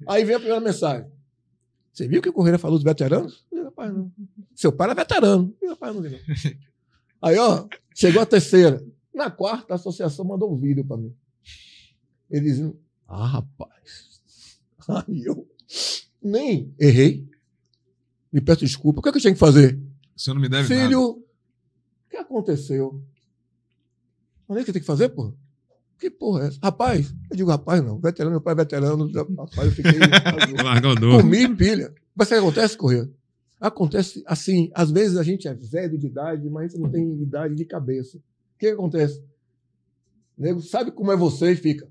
Aí 0.07 0.23
vem 0.23 0.35
a 0.35 0.39
primeira 0.39 0.63
mensagem. 0.63 1.09
Você 1.91 2.07
viu 2.07 2.21
que 2.21 2.29
o 2.29 2.33
Correia 2.33 2.59
falou 2.59 2.77
dos 2.77 2.83
veteranos? 2.83 3.43
Eu 3.51 3.57
digo, 3.57 3.69
rapaz, 3.69 3.91
não. 3.91 4.11
Seu 4.53 4.71
pai 4.71 4.85
era 4.85 4.93
veterano. 4.93 5.45
Eu 5.45 5.57
digo, 5.61 5.71
rapaz, 5.71 5.95
não 5.95 6.01
vi 6.03 6.09
não. 6.11 6.19
Aí, 7.23 7.39
ó, 7.39 7.67
chegou 7.95 8.21
a 8.21 8.25
terceira. 8.27 8.85
Na 9.15 9.31
quarta, 9.31 9.73
a 9.73 9.77
associação 9.77 10.23
mandou 10.23 10.53
um 10.53 10.55
vídeo 10.55 10.85
pra 10.85 10.95
mim. 10.95 11.11
Eles 12.29 12.57
diziam, 12.57 12.77
ah, 13.07 13.25
rapaz. 13.25 14.21
Aí 14.87 15.25
eu 15.25 15.49
nem 16.21 16.71
errei. 16.79 17.27
Me 18.31 18.41
peço 18.41 18.59
desculpa. 18.59 18.99
O 18.99 19.01
que, 19.01 19.09
é 19.09 19.11
que 19.11 19.17
eu 19.17 19.21
tinha 19.21 19.33
que 19.33 19.39
fazer? 19.39 19.81
Você 20.15 20.31
não 20.31 20.39
me 20.39 20.47
deve 20.47 20.67
Filho, 20.67 21.01
o 21.01 21.23
que 22.11 22.17
aconteceu? 22.17 23.01
Não 24.47 24.57
é 24.57 24.63
que 24.63 24.71
tem 24.71 24.81
que 24.81 24.85
fazer, 24.87 25.09
porra? 25.09 25.33
Que 25.99 26.09
porra 26.11 26.43
é 26.43 26.47
essa? 26.47 26.59
Rapaz, 26.61 27.13
eu 27.31 27.35
digo, 27.37 27.49
rapaz, 27.49 27.83
não. 27.83 27.99
Veterano, 27.99 28.31
meu 28.31 28.41
pai 28.41 28.53
é 28.53 28.57
veterano. 28.57 29.11
Rapaz, 29.11 29.67
eu 29.67 29.71
fiquei. 29.71 29.91
Largou 30.63 30.91
o 30.91 30.95
dor. 30.95 31.21
Comi 31.21 31.55
pilha. 31.55 31.93
Mas 32.15 32.27
sabe 32.27 32.39
o 32.39 32.43
que 32.43 32.49
acontece, 32.49 32.77
Correia? 32.77 33.09
Acontece 33.59 34.23
assim, 34.27 34.69
às 34.75 34.91
vezes 34.91 35.17
a 35.17 35.23
gente 35.23 35.47
é 35.47 35.53
velho 35.55 35.97
de 35.97 36.05
idade, 36.07 36.47
mas 36.49 36.65
a 36.65 36.67
gente 36.77 36.81
não 36.83 36.89
tem 36.91 37.21
idade 37.21 37.55
de 37.55 37.65
cabeça. 37.65 38.17
O 38.17 38.21
que, 38.59 38.67
acontece? 38.67 39.19
O 40.37 40.41
nego 40.43 40.61
sabe 40.61 40.91
como 40.91 41.11
é 41.11 41.15
você 41.17 41.51
e 41.53 41.55
fica. 41.55 41.87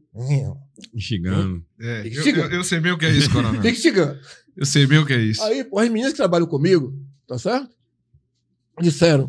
Instigando. 0.94 1.64
É, 1.80 2.06
eu, 2.06 2.22
eu- 2.22 2.50
eu 2.52 2.64
sei 2.64 2.78
bem 2.78 2.92
o 2.92 2.98
que 2.98 3.06
é 3.06 3.10
isso, 3.10 3.30
coronel. 3.32 3.60
Fica 3.60 3.74
chegando. 3.74 4.18
Eu 4.56 4.64
sei 4.64 4.86
bem 4.86 4.98
o 4.98 5.06
que 5.06 5.12
é 5.12 5.20
isso. 5.20 5.42
Aí, 5.42 5.64
pô, 5.64 5.80
as 5.80 5.88
meninas 5.88 6.12
que 6.12 6.16
trabalham 6.18 6.46
comigo, 6.46 6.94
tá 7.26 7.36
certo? 7.38 7.68
Disseram. 8.80 9.28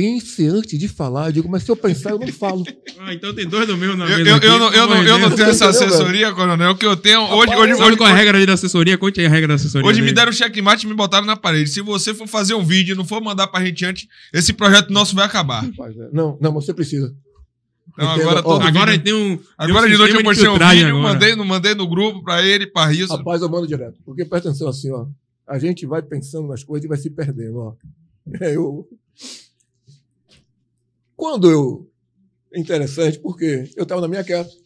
Pense 0.00 0.46
antes 0.46 0.78
de 0.78 0.86
falar. 0.86 1.26
Eu 1.26 1.32
digo, 1.32 1.48
mas 1.48 1.64
se 1.64 1.70
eu 1.70 1.76
pensar, 1.76 2.10
eu 2.10 2.18
não 2.20 2.28
falo. 2.28 2.64
Ah, 3.00 3.14
então 3.14 3.32
tem 3.32 3.46
dois 3.46 3.66
do 3.66 3.76
meu 3.76 3.96
na 3.96 4.04
Eu, 4.06 4.18
mesa 4.18 4.30
eu, 4.30 4.34
aqui, 4.36 4.46
eu 4.46 4.58
não, 4.58 4.72
eu, 4.72 4.86
não, 4.88 5.02
eu 5.04 5.18
não 5.20 5.30
tenho 5.30 5.48
essa 5.50 5.68
assessoria, 5.68 6.32
coronel, 6.32 6.74
que 6.74 6.84
eu 6.84 6.96
tenho. 6.96 7.20
Hoje, 7.22 7.50
Rapaz, 7.50 7.60
hoje, 7.60 7.72
Sabe 7.74 7.88
hoje, 7.88 7.96
qual 7.96 8.08
é 8.10 8.12
a 8.12 8.16
regra 8.16 8.46
da 8.46 8.52
assessoria? 8.54 8.98
Conte 8.98 9.20
aí 9.20 9.26
a 9.26 9.30
regra 9.30 9.48
da 9.48 9.54
assessoria. 9.54 9.88
hoje 9.88 10.02
me 10.02 10.12
deram 10.12 10.32
checkmate 10.32 10.84
e 10.84 10.88
me 10.88 10.94
botaram 10.94 11.24
na 11.24 11.36
parede. 11.36 11.70
Se 11.70 11.80
você 11.80 12.12
for 12.12 12.26
fazer 12.26 12.54
um 12.54 12.64
vídeo 12.64 12.94
e 12.94 12.96
não 12.96 13.04
for 13.04 13.22
mandar 13.22 13.46
pra 13.46 13.64
gente 13.64 13.84
antes, 13.84 14.06
esse 14.32 14.52
projeto 14.52 14.90
nosso 14.92 15.14
vai 15.14 15.24
acabar. 15.26 15.62
Rapaz, 15.64 15.96
é. 15.96 16.08
Não, 16.12 16.36
não, 16.40 16.52
mas 16.52 16.64
você 16.66 16.74
precisa. 16.74 17.14
Então 17.94 18.10
agora 18.10 18.42
ó, 18.44 18.60
Agora 18.60 18.90
vídeo- 18.92 19.04
tem 19.04 19.14
um. 19.14 19.36
tem 19.36 19.46
Agora 19.56 19.86
um 19.86 19.90
de 19.90 19.96
noite 19.96 20.14
eu 20.16 20.22
postei 20.24 20.48
um 20.48 20.52
vídeo, 20.58 20.88
agora. 20.88 21.02
mandei, 21.14 21.36
não 21.36 21.44
mandei 21.44 21.74
no 21.74 21.88
grupo 21.88 22.22
pra 22.22 22.42
ele, 22.44 22.66
pra 22.66 22.92
isso. 22.92 23.14
Rapaz, 23.16 23.40
eu 23.42 23.48
mando 23.48 23.66
direto. 23.66 23.96
Porque 24.04 24.24
presta 24.24 24.48
atenção 24.48 24.68
assim, 24.68 24.90
ó. 24.92 25.06
A 25.46 25.58
gente 25.58 25.86
vai 25.86 26.02
pensando 26.02 26.48
nas 26.48 26.62
coisas 26.62 26.84
e 26.84 26.88
vai 26.88 26.98
se 26.98 27.08
perdendo, 27.10 27.56
ó. 27.58 27.74
É, 28.40 28.54
Eu... 28.56 28.86
Quando 31.18 31.50
eu. 31.50 31.90
Interessante, 32.54 33.18
porque 33.18 33.68
eu 33.76 33.82
estava 33.82 34.00
na 34.00 34.06
minha 34.06 34.22
casa. 34.22 34.56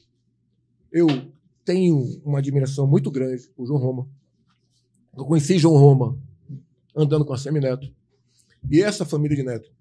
Eu 0.93 1.07
tenho 1.65 2.21
uma 2.23 2.41
admiração 2.41 2.87
muito 2.87 3.11
grande 3.11 3.49
por 3.57 3.67
João 3.67 3.81
Roma. 3.81 4.07
Eu 5.17 5.25
conheci 5.25 5.59
João 5.59 5.79
Roma 5.79 6.19
andando 6.95 7.25
com 7.25 7.33
a 7.33 7.39
Semineto. 7.39 7.91
E 8.71 8.83
essa 8.83 9.07
família 9.07 9.35
de 9.35 9.43
neto. 9.43 9.73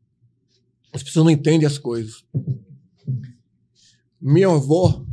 As 0.94 1.04
pessoas 1.04 1.26
não 1.26 1.32
entendem 1.32 1.68
as 1.68 1.78
coisas. 1.78 2.26
Minha 4.22 4.48
avó 4.48 5.06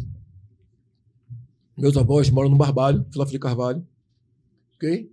meus 1.76 1.96
avós 1.96 2.30
moram 2.30 2.50
no 2.50 2.56
Barbalho, 2.56 3.04
Filósofo 3.10 3.32
de 3.32 3.38
Carvalho. 3.40 3.86
Ok? 4.76 5.12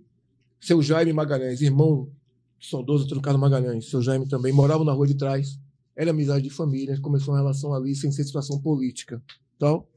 Seu 0.60 0.80
Jaime 0.80 1.12
Magalhães, 1.12 1.60
irmão 1.60 2.08
saudoso 2.60 3.08
Carlos 3.20 3.40
Magalhães, 3.40 3.88
seu 3.88 4.00
Jaime 4.00 4.28
também, 4.28 4.52
moravam 4.52 4.84
na 4.84 4.92
rua 4.92 5.06
de 5.06 5.14
trás. 5.14 5.58
Era 5.96 6.10
amizade 6.10 6.44
de 6.44 6.50
família, 6.50 7.00
começou 7.00 7.32
uma 7.32 7.40
relação 7.40 7.72
ali 7.72 7.94
sem 7.94 8.12
ser 8.12 8.24
situação 8.24 8.60
política. 8.60 9.22
Tal. 9.58 9.88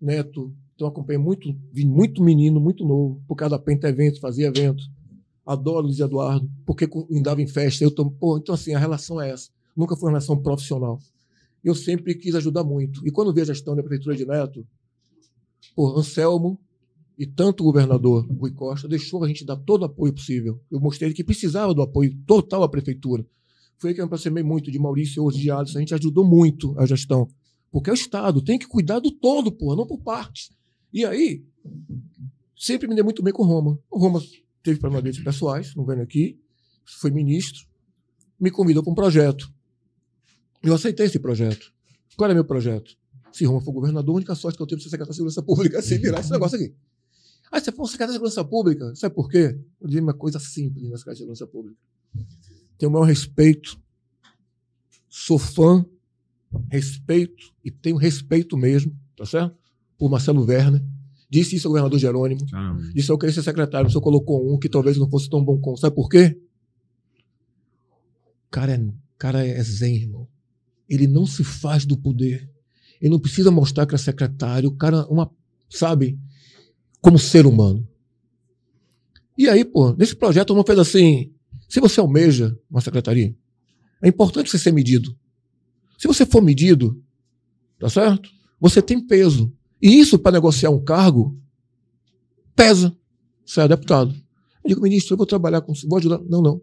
Neto, 0.00 0.54
então 0.74 0.88
acompanhei 0.88 1.18
muito, 1.18 1.54
muito 1.84 2.22
menino, 2.22 2.60
muito 2.60 2.86
novo, 2.86 3.20
por 3.28 3.34
causa 3.36 3.56
da 3.56 3.62
Penta 3.62 3.88
Eventos, 3.88 4.20
fazia 4.20 4.46
evento. 4.46 4.82
Adoro 5.44 5.86
Luiz 5.86 5.98
Eduardo, 5.98 6.48
porque 6.64 6.88
andava 7.12 7.42
em 7.42 7.46
festa. 7.46 7.82
Eu 7.82 7.90
tô, 7.90 8.10
pô, 8.10 8.38
então, 8.38 8.54
assim, 8.54 8.72
a 8.72 8.78
relação 8.78 9.20
é 9.20 9.30
essa. 9.30 9.50
Nunca 9.76 9.96
foi 9.96 10.06
uma 10.08 10.12
relação 10.12 10.40
profissional. 10.40 10.98
Eu 11.62 11.74
sempre 11.74 12.14
quis 12.14 12.34
ajudar 12.34 12.64
muito. 12.64 13.06
E 13.06 13.10
quando 13.10 13.34
vi 13.34 13.40
a 13.40 13.44
gestão 13.44 13.74
da 13.74 13.82
Prefeitura 13.82 14.16
de 14.16 14.24
Neto, 14.24 14.66
por 15.74 15.98
Anselmo 15.98 16.58
e 17.18 17.26
tanto 17.26 17.62
o 17.62 17.66
governador 17.66 18.26
Rui 18.26 18.50
Costa 18.50 18.88
deixou 18.88 19.22
a 19.22 19.28
gente 19.28 19.44
dar 19.44 19.56
todo 19.56 19.82
o 19.82 19.84
apoio 19.84 20.12
possível. 20.12 20.58
Eu 20.70 20.80
mostrei 20.80 21.12
que 21.12 21.22
precisava 21.22 21.74
do 21.74 21.82
apoio 21.82 22.16
total 22.26 22.62
à 22.62 22.68
prefeitura. 22.68 23.26
Foi 23.80 23.94
que 23.94 24.00
eu 24.00 24.04
me 24.04 24.08
aproximei 24.08 24.42
muito 24.42 24.70
de 24.70 24.78
Maurício 24.78 25.24
hoje 25.24 25.40
de 25.40 25.50
Alisson. 25.50 25.78
A 25.78 25.80
gente 25.80 25.94
ajudou 25.94 26.22
muito 26.22 26.78
a 26.78 26.84
gestão. 26.84 27.26
Porque 27.72 27.88
é 27.88 27.92
o 27.92 27.94
Estado, 27.94 28.42
tem 28.42 28.58
que 28.58 28.66
cuidar 28.66 28.98
do 28.98 29.10
todo, 29.10 29.50
porra, 29.50 29.76
não 29.76 29.86
por 29.86 29.98
partes. 29.98 30.50
E 30.92 31.04
aí, 31.04 31.42
sempre 32.58 32.86
me 32.86 32.94
dei 32.94 33.02
muito 33.02 33.22
bem 33.22 33.32
com 33.32 33.42
Roma. 33.42 33.78
O 33.90 33.98
Roma 33.98 34.20
teve 34.62 34.78
problemas 34.78 35.18
pessoais, 35.18 35.74
não 35.74 35.86
vendo 35.86 36.02
aqui, 36.02 36.38
foi 36.84 37.10
ministro, 37.10 37.64
me 38.38 38.50
convidou 38.50 38.82
para 38.82 38.92
um 38.92 38.94
projeto. 38.94 39.50
Eu 40.62 40.74
aceitei 40.74 41.06
esse 41.06 41.18
projeto. 41.18 41.72
Qual 42.16 42.26
era 42.26 42.34
meu 42.34 42.44
projeto? 42.44 42.98
Se 43.32 43.44
Roma 43.44 43.62
for 43.62 43.72
governador, 43.72 44.12
a 44.12 44.16
única 44.16 44.34
sorte 44.34 44.56
que 44.56 44.62
eu 44.62 44.66
tenho 44.66 44.78
de 44.78 44.84
ser 44.84 44.90
secretário 44.90 45.12
de 45.12 45.16
Segurança 45.16 45.42
Pública 45.42 45.78
é 45.78 45.82
se 45.82 45.96
virar 45.96 46.20
esse 46.20 46.30
negócio 46.30 46.56
aqui. 46.56 46.74
Aí 47.50 47.60
você 47.60 47.72
for 47.72 47.86
secretário 47.86 48.12
de 48.12 48.16
Segurança 48.16 48.44
Pública, 48.44 48.94
sabe 48.96 49.14
por 49.14 49.30
quê? 49.30 49.58
Eu 49.80 49.88
digo 49.88 50.02
uma 50.02 50.12
coisa 50.12 50.38
simples 50.38 50.90
na 50.90 50.98
Secretaria 50.98 51.14
de 51.14 51.18
Segurança 51.18 51.46
Pública. 51.46 51.78
Tenho 52.80 52.88
o 52.88 52.92
maior 52.94 53.04
respeito, 53.04 53.78
sou 55.06 55.38
fã, 55.38 55.84
respeito, 56.70 57.52
e 57.62 57.70
tenho 57.70 57.98
respeito 57.98 58.56
mesmo, 58.56 58.98
tá 59.14 59.26
certo? 59.26 59.54
Por 59.98 60.10
Marcelo 60.10 60.42
Werner. 60.46 60.82
Disse 61.28 61.56
isso 61.56 61.68
ao 61.68 61.72
governador 61.72 61.98
Jerônimo. 61.98 62.50
Caramba. 62.50 62.90
Disse 62.94 63.12
eu 63.12 63.18
queria 63.18 63.34
ser 63.34 63.42
secretário, 63.42 63.86
o 63.86 63.90
senhor 63.90 64.00
colocou 64.00 64.50
um 64.50 64.58
que 64.58 64.66
talvez 64.66 64.96
não 64.96 65.10
fosse 65.10 65.28
tão 65.28 65.44
bom 65.44 65.60
como. 65.60 65.76
Sabe 65.76 65.94
por 65.94 66.08
quê? 66.08 66.40
O 68.46 68.50
cara 68.50 68.72
é, 68.72 68.78
o 68.78 68.94
cara 69.18 69.46
é 69.46 69.62
zen, 69.62 69.96
irmão. 69.96 70.26
Ele 70.88 71.06
não 71.06 71.26
se 71.26 71.44
faz 71.44 71.84
do 71.84 71.98
poder. 71.98 72.50
Ele 72.98 73.10
não 73.10 73.20
precisa 73.20 73.50
mostrar 73.50 73.84
que 73.84 73.94
é 73.94 73.98
secretário. 73.98 74.70
O 74.70 74.74
cara, 74.74 75.06
uma, 75.06 75.30
sabe, 75.68 76.18
como 77.02 77.18
ser 77.18 77.44
humano. 77.44 77.86
E 79.36 79.50
aí, 79.50 79.66
pô, 79.66 79.92
nesse 79.92 80.16
projeto 80.16 80.54
uma 80.54 80.64
fez 80.64 80.78
assim: 80.78 81.30
se 81.70 81.78
você 81.78 82.00
almeja 82.00 82.58
uma 82.68 82.80
secretaria, 82.80 83.34
é 84.02 84.08
importante 84.08 84.50
você 84.50 84.58
ser 84.58 84.72
medido. 84.72 85.16
Se 85.96 86.08
você 86.08 86.26
for 86.26 86.42
medido, 86.42 87.00
tá 87.78 87.88
certo? 87.88 88.28
Você 88.60 88.82
tem 88.82 89.00
peso. 89.00 89.52
E 89.80 90.00
isso, 90.00 90.18
para 90.18 90.32
negociar 90.32 90.70
um 90.70 90.82
cargo, 90.82 91.38
pesa. 92.56 92.94
Você 93.46 93.60
é 93.60 93.68
deputado. 93.68 94.12
Eu 94.64 94.68
digo, 94.68 94.82
ministro, 94.82 95.14
eu 95.14 95.16
vou 95.16 95.26
trabalhar 95.26 95.60
com. 95.60 95.72
Vou 95.88 95.98
ajudar. 95.98 96.18
Não, 96.28 96.42
não. 96.42 96.60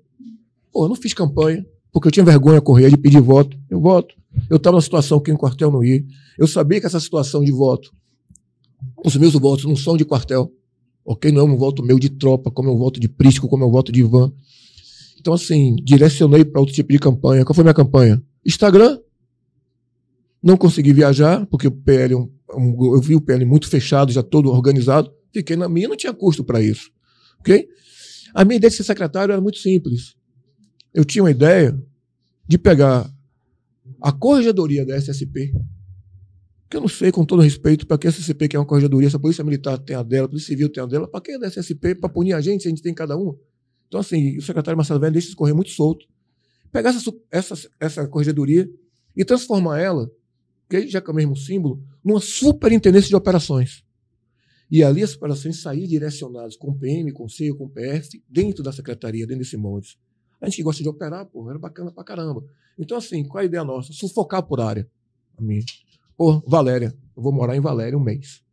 Pô, 0.74 0.84
eu 0.84 0.89
não 0.89 0.95
fiz 0.95 1.14
campanha, 1.14 1.66
porque 1.91 2.10
eu 2.10 2.12
tinha 2.12 2.26
vergonha 2.26 2.60
correr, 2.60 2.89
de 2.89 2.97
pedir 2.97 3.22
voto. 3.22 3.58
Eu 3.70 3.80
voto. 3.80 4.14
Eu 4.49 4.58
estava 4.58 4.74
numa 4.74 4.82
situação 4.82 5.22
que 5.22 5.32
em 5.32 5.38
quartel 5.38 5.72
não 5.72 5.84
ia. 5.84 6.03
Eu 6.38 6.47
sabia 6.47 6.82
que 6.82 6.86
essa 6.86 6.99
situação 6.99 7.43
de 7.43 7.51
voto, 7.51 7.95
os 9.05 9.16
meus 9.16 9.34
votos 9.34 9.64
não 9.64 9.76
são 9.76 9.95
de 9.95 10.03
quartel. 10.03 10.51
Ok? 11.05 11.32
Não 11.32 11.41
é 11.41 11.43
um 11.45 11.55
voto 11.55 11.82
meu 11.82 11.97
de 11.97 12.10
tropa, 12.10 12.51
como 12.51 12.70
é 12.70 12.74
um 12.74 12.78
voto 12.78 12.99
de 12.99 13.08
prisco, 13.08 13.47
como 13.47 13.64
é 13.64 13.68
um 13.68 13.72
voto 13.72 13.93
de 13.93 14.03
van. 14.03 14.34
Então, 15.20 15.34
assim, 15.34 15.76
direcionei 15.84 16.45
para 16.45 16.59
outro 16.59 16.74
tipo 16.76 16.91
de 16.91 16.99
campanha. 16.99 17.43
Qual 17.43 17.53
foi 17.55 17.63
minha 17.63 17.74
campanha? 17.74 18.22
Instagram. 18.45 18.99
Não 20.41 20.55
consegui 20.55 20.93
viajar, 20.93 21.45
porque 21.47 21.68
o 21.68 21.72
PL, 21.72 22.13
é 22.13 22.18
um- 22.18 22.32
um- 22.55 22.95
eu 22.95 23.01
vi 23.01 23.15
o 23.15 23.22
PL 23.22 23.43
muito 23.43 23.68
fechado, 23.68 24.11
já 24.11 24.22
todo 24.22 24.49
organizado. 24.49 25.11
Fiquei 25.34 25.55
na 25.55 25.68
minha, 25.68 25.88
não 25.88 25.97
tinha 25.97 26.13
custo 26.13 26.43
para 26.43 26.61
isso. 26.61 26.89
Ok? 27.39 27.68
A 28.34 28.45
minha 28.45 28.57
ideia 28.57 28.70
de 28.70 28.78
ser 28.78 28.84
secretário 28.84 29.32
era 29.32 29.41
muito 29.41 29.57
simples. 29.57 30.15
Eu 30.93 31.03
tinha 31.03 31.24
uma 31.24 31.32
ideia 31.32 31.78
de 32.47 32.57
pegar 32.57 33.11
a 34.01 34.11
corregedoria 34.11 34.86
da 34.86 34.95
SSP, 34.95 35.53
que 36.70 36.78
eu 36.78 36.82
não 36.82 36.88
sei, 36.88 37.11
com 37.11 37.26
todo 37.26 37.41
respeito, 37.41 37.88
para 37.88 37.97
que 37.97 38.07
a 38.07 38.11
SSP, 38.11 38.47
que 38.47 38.55
é 38.55 38.59
uma 38.59 38.65
corregedoria, 38.65 39.09
se 39.09 39.15
a 39.15 39.20
Polícia 39.20 39.43
Militar 39.43 39.78
tem 39.80 39.95
a 39.95 40.03
dela, 40.03 40.26
a 40.26 40.30
Polícia 40.30 40.47
Civil 40.47 40.70
tem 40.70 40.84
a 40.84 40.86
dela, 40.86 41.07
para 41.07 41.22
que 41.22 41.32
a 41.32 41.38
da 41.38 41.47
SSP? 41.47 41.95
Para 41.95 42.09
punir 42.09 42.34
a 42.34 42.41
gente, 42.41 42.61
se 42.61 42.68
a 42.68 42.70
gente 42.70 42.82
tem 42.82 42.93
cada 42.93 43.18
uma? 43.18 43.36
Então, 43.88 43.99
assim, 43.99 44.38
o 44.38 44.41
secretário 44.41 44.77
Marcelo 44.77 44.99
Velho 44.99 45.13
deixa 45.13 45.27
isso 45.27 45.38
correr 45.38 45.53
muito 45.53 45.71
solto. 45.71 46.05
Pegar 46.71 46.89
essa, 46.89 47.11
essa, 47.31 47.69
essa 47.79 48.07
corregedoria 48.07 48.69
e 49.15 49.25
transformar 49.25 49.79
ela, 49.79 50.11
que 50.69 50.88
já 50.88 51.01
que 51.01 51.09
é 51.09 51.13
o 51.13 51.15
mesmo 51.15 51.35
símbolo, 51.35 51.81
numa 52.03 52.19
superintendência 52.19 53.07
de 53.07 53.15
operações. 53.15 53.83
E 54.69 54.83
ali 54.83 55.01
as 55.01 55.15
operações 55.15 55.61
saírem 55.61 55.88
direcionadas 55.88 56.57
com 56.57 56.73
PM, 56.77 57.11
com 57.13 57.27
CEIO, 57.29 57.55
com 57.55 57.69
PF, 57.69 58.21
dentro 58.29 58.61
da 58.61 58.71
secretaria, 58.71 59.25
dentro 59.25 59.43
desse 59.43 59.55
molde. 59.55 59.97
A 60.41 60.45
gente 60.45 60.57
que 60.57 60.63
gosta 60.63 60.83
de 60.83 60.89
operar, 60.89 61.25
pô, 61.25 61.49
era 61.49 61.57
bacana 61.57 61.91
pra 61.91 62.03
caramba. 62.03 62.43
Então, 62.77 62.97
assim, 62.97 63.23
qual 63.23 63.41
a 63.41 63.45
ideia 63.45 63.63
nossa? 63.63 63.93
Sufocar 63.93 64.43
por 64.43 64.59
área. 64.59 64.88
A. 65.38 65.43
Pô, 66.15 66.43
Valéria, 66.45 66.95
eu 67.15 67.23
vou 67.23 67.31
morar 67.31 67.55
em 67.55 67.61
Valéria 67.61 67.97
um 67.97 68.03
mês. 68.03 68.43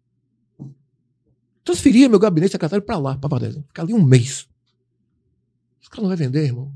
Transferia 1.64 2.08
meu 2.08 2.18
gabinete 2.18 2.52
secretário 2.52 2.84
pra 2.84 2.98
lá, 2.98 3.16
pra 3.18 3.28
Valéria. 3.28 3.62
Ficar 3.66 3.82
ali 3.82 3.92
um 3.92 4.04
mês. 4.04 4.46
Os 5.84 5.88
caras 5.88 6.02
não 6.02 6.08
vai 6.08 6.16
vender, 6.16 6.44
irmão. 6.44 6.72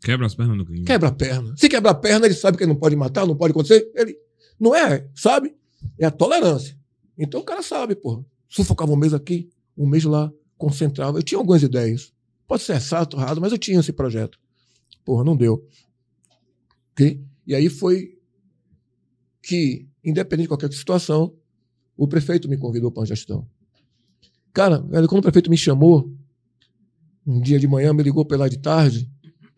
Quebra 0.00 0.26
as 0.26 0.34
pernas 0.34 0.58
do 0.58 0.66
crime. 0.66 0.84
Quebra 0.84 1.08
a 1.08 1.12
perna. 1.12 1.56
Se 1.56 1.68
quebra 1.68 1.92
a 1.92 1.94
perna, 1.94 2.26
ele 2.26 2.34
sabe 2.34 2.58
que 2.58 2.64
ele 2.64 2.72
não 2.72 2.78
pode 2.78 2.96
matar, 2.96 3.24
não 3.24 3.36
pode 3.36 3.52
acontecer. 3.52 3.90
Ele 3.94 4.18
não 4.58 4.74
é, 4.74 5.08
sabe? 5.14 5.54
É 5.96 6.04
a 6.04 6.10
tolerância. 6.10 6.76
Então 7.16 7.40
o 7.40 7.44
cara 7.44 7.62
sabe, 7.62 7.94
porra. 7.94 8.24
Sufocava 8.48 8.90
um 8.92 8.96
mês 8.96 9.14
aqui, 9.14 9.48
um 9.78 9.86
mês 9.86 10.02
lá, 10.02 10.32
concentrava. 10.58 11.18
Eu 11.18 11.22
tinha 11.22 11.38
algumas 11.38 11.62
ideias. 11.62 12.12
Pode 12.46 12.64
ser 12.64 12.80
certo, 12.80 13.16
errado, 13.16 13.40
mas 13.40 13.52
eu 13.52 13.58
tinha 13.58 13.78
esse 13.78 13.92
projeto. 13.92 14.36
Porra, 15.04 15.22
não 15.22 15.36
deu. 15.36 15.64
Ok? 16.92 17.24
E 17.46 17.54
aí 17.54 17.68
foi 17.68 18.18
que, 19.40 19.86
independente 20.04 20.46
de 20.46 20.48
qualquer 20.48 20.72
situação, 20.72 21.32
o 21.96 22.08
prefeito 22.08 22.48
me 22.48 22.56
convidou 22.56 22.90
para 22.90 23.00
uma 23.00 23.06
gestão. 23.06 23.46
Cara, 24.52 24.80
velho, 24.80 25.08
quando 25.08 25.20
o 25.20 25.22
prefeito 25.22 25.48
me 25.48 25.56
chamou, 25.56 26.12
um 27.26 27.40
dia 27.40 27.58
de 27.58 27.66
manhã, 27.66 27.92
me 27.92 28.02
ligou 28.02 28.24
pela 28.24 28.48
de 28.48 28.58
tarde, 28.58 29.10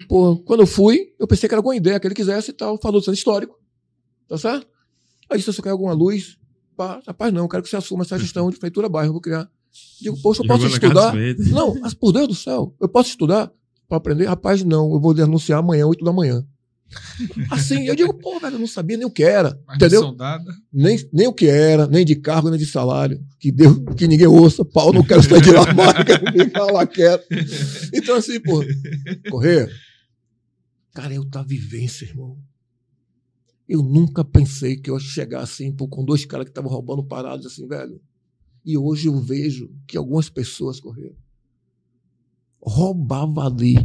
Pô, 0.09 0.37
quando 0.37 0.61
eu 0.61 0.67
fui, 0.67 1.15
eu 1.19 1.27
pensei 1.27 1.49
que 1.49 1.55
era 1.55 1.59
alguma 1.59 1.75
ideia 1.75 1.99
que 1.99 2.07
ele 2.07 2.15
quisesse 2.15 2.51
e 2.51 2.55
tal. 2.55 2.79
Falou 2.79 3.01
do 3.01 3.05
centro 3.05 3.19
histórico. 3.19 3.59
Tá 4.29 4.37
certo? 4.37 4.67
Aí 5.31 5.39
disse: 5.39 5.53
você 5.53 5.63
quer 5.63 5.71
alguma 5.71 5.93
luz? 5.93 6.39
Pá, 6.77 7.01
rapaz, 7.07 7.33
não, 7.33 7.43
eu 7.43 7.49
quero 7.49 7.63
que 7.63 7.69
você 7.69 7.77
assuma 7.77 8.03
essa 8.03 8.19
gestão 8.19 8.51
de 8.51 8.57
feitura 8.57 8.89
bairro. 8.89 9.09
Eu 9.09 9.13
vou 9.15 9.21
criar. 9.21 9.49
Digo, 10.01 10.21
poxa, 10.23 10.43
eu 10.43 10.47
posso 10.47 10.67
estudar? 10.67 11.15
Não, 11.51 11.79
mas 11.81 11.95
por 11.95 12.13
Deus 12.13 12.29
do 12.29 12.35
céu, 12.35 12.75
eu 12.81 12.89
posso 12.89 13.11
estudar 13.11 13.51
para 13.89 13.99
aprender? 13.99 14.27
Rapaz, 14.27 14.63
não, 14.63 14.93
eu 14.93 15.01
vou 15.01 15.15
denunciar 15.15 15.59
amanhã, 15.59 15.87
8 15.87 16.05
da 16.05 16.13
manhã. 16.13 16.47
Assim, 17.51 17.87
eu 17.87 17.97
digo, 17.97 18.15
pô, 18.15 18.39
velho, 18.39 18.57
eu 18.57 18.61
não 18.61 18.67
sabia 18.67 18.97
nem 18.97 19.07
o 19.07 19.11
que 19.11 19.23
era. 19.23 19.61
Mas 19.67 19.77
entendeu? 19.77 20.17
Nem, 20.73 20.99
nem 21.13 21.27
o 21.27 21.33
que 21.33 21.47
era, 21.47 21.87
nem 21.87 22.05
de 22.05 22.17
cargo, 22.17 22.51
nem 22.51 22.59
de 22.59 22.67
salário. 22.67 23.25
Que, 23.39 23.51
deu, 23.51 23.85
que 23.95 24.07
ninguém 24.07 24.27
ouça, 24.27 24.65
pau, 24.65 24.93
não 24.93 25.03
quero 25.03 25.23
sair 25.23 25.43
de 25.43 25.51
lá 25.51 25.73
mais, 25.75 26.05
quero 26.05 26.33
ficar 26.33 26.65
lá 26.67 26.87
quieto. 26.87 27.27
Então, 27.93 28.17
assim, 28.17 28.41
pô, 28.41 28.63
correr. 29.31 29.71
Cara, 30.95 31.15
é 31.15 31.19
outra 31.19 31.43
vivência, 31.43 32.05
irmão. 32.05 32.39
Eu 33.69 33.83
nunca 33.83 34.25
pensei 34.25 34.77
que 34.77 34.89
eu 34.89 34.95
ia 34.95 35.01
chegar 35.01 35.41
assim, 35.41 35.73
pô, 35.73 35.89
com 35.89 36.05
dois 36.05 36.25
caras 36.25 36.45
que 36.45 36.51
estavam 36.51 36.71
roubando 36.71 37.03
parados, 37.05 37.47
assim, 37.47 37.67
velho. 37.67 38.01
E 38.65 38.79
hoje 38.79 39.09
eu 39.09 39.21
vejo 39.21 39.71
que 39.87 39.97
algumas 39.97 40.29
pessoas 40.29 40.81
correram. 40.81 41.17
Roubava 42.61 43.47
ali. 43.47 43.77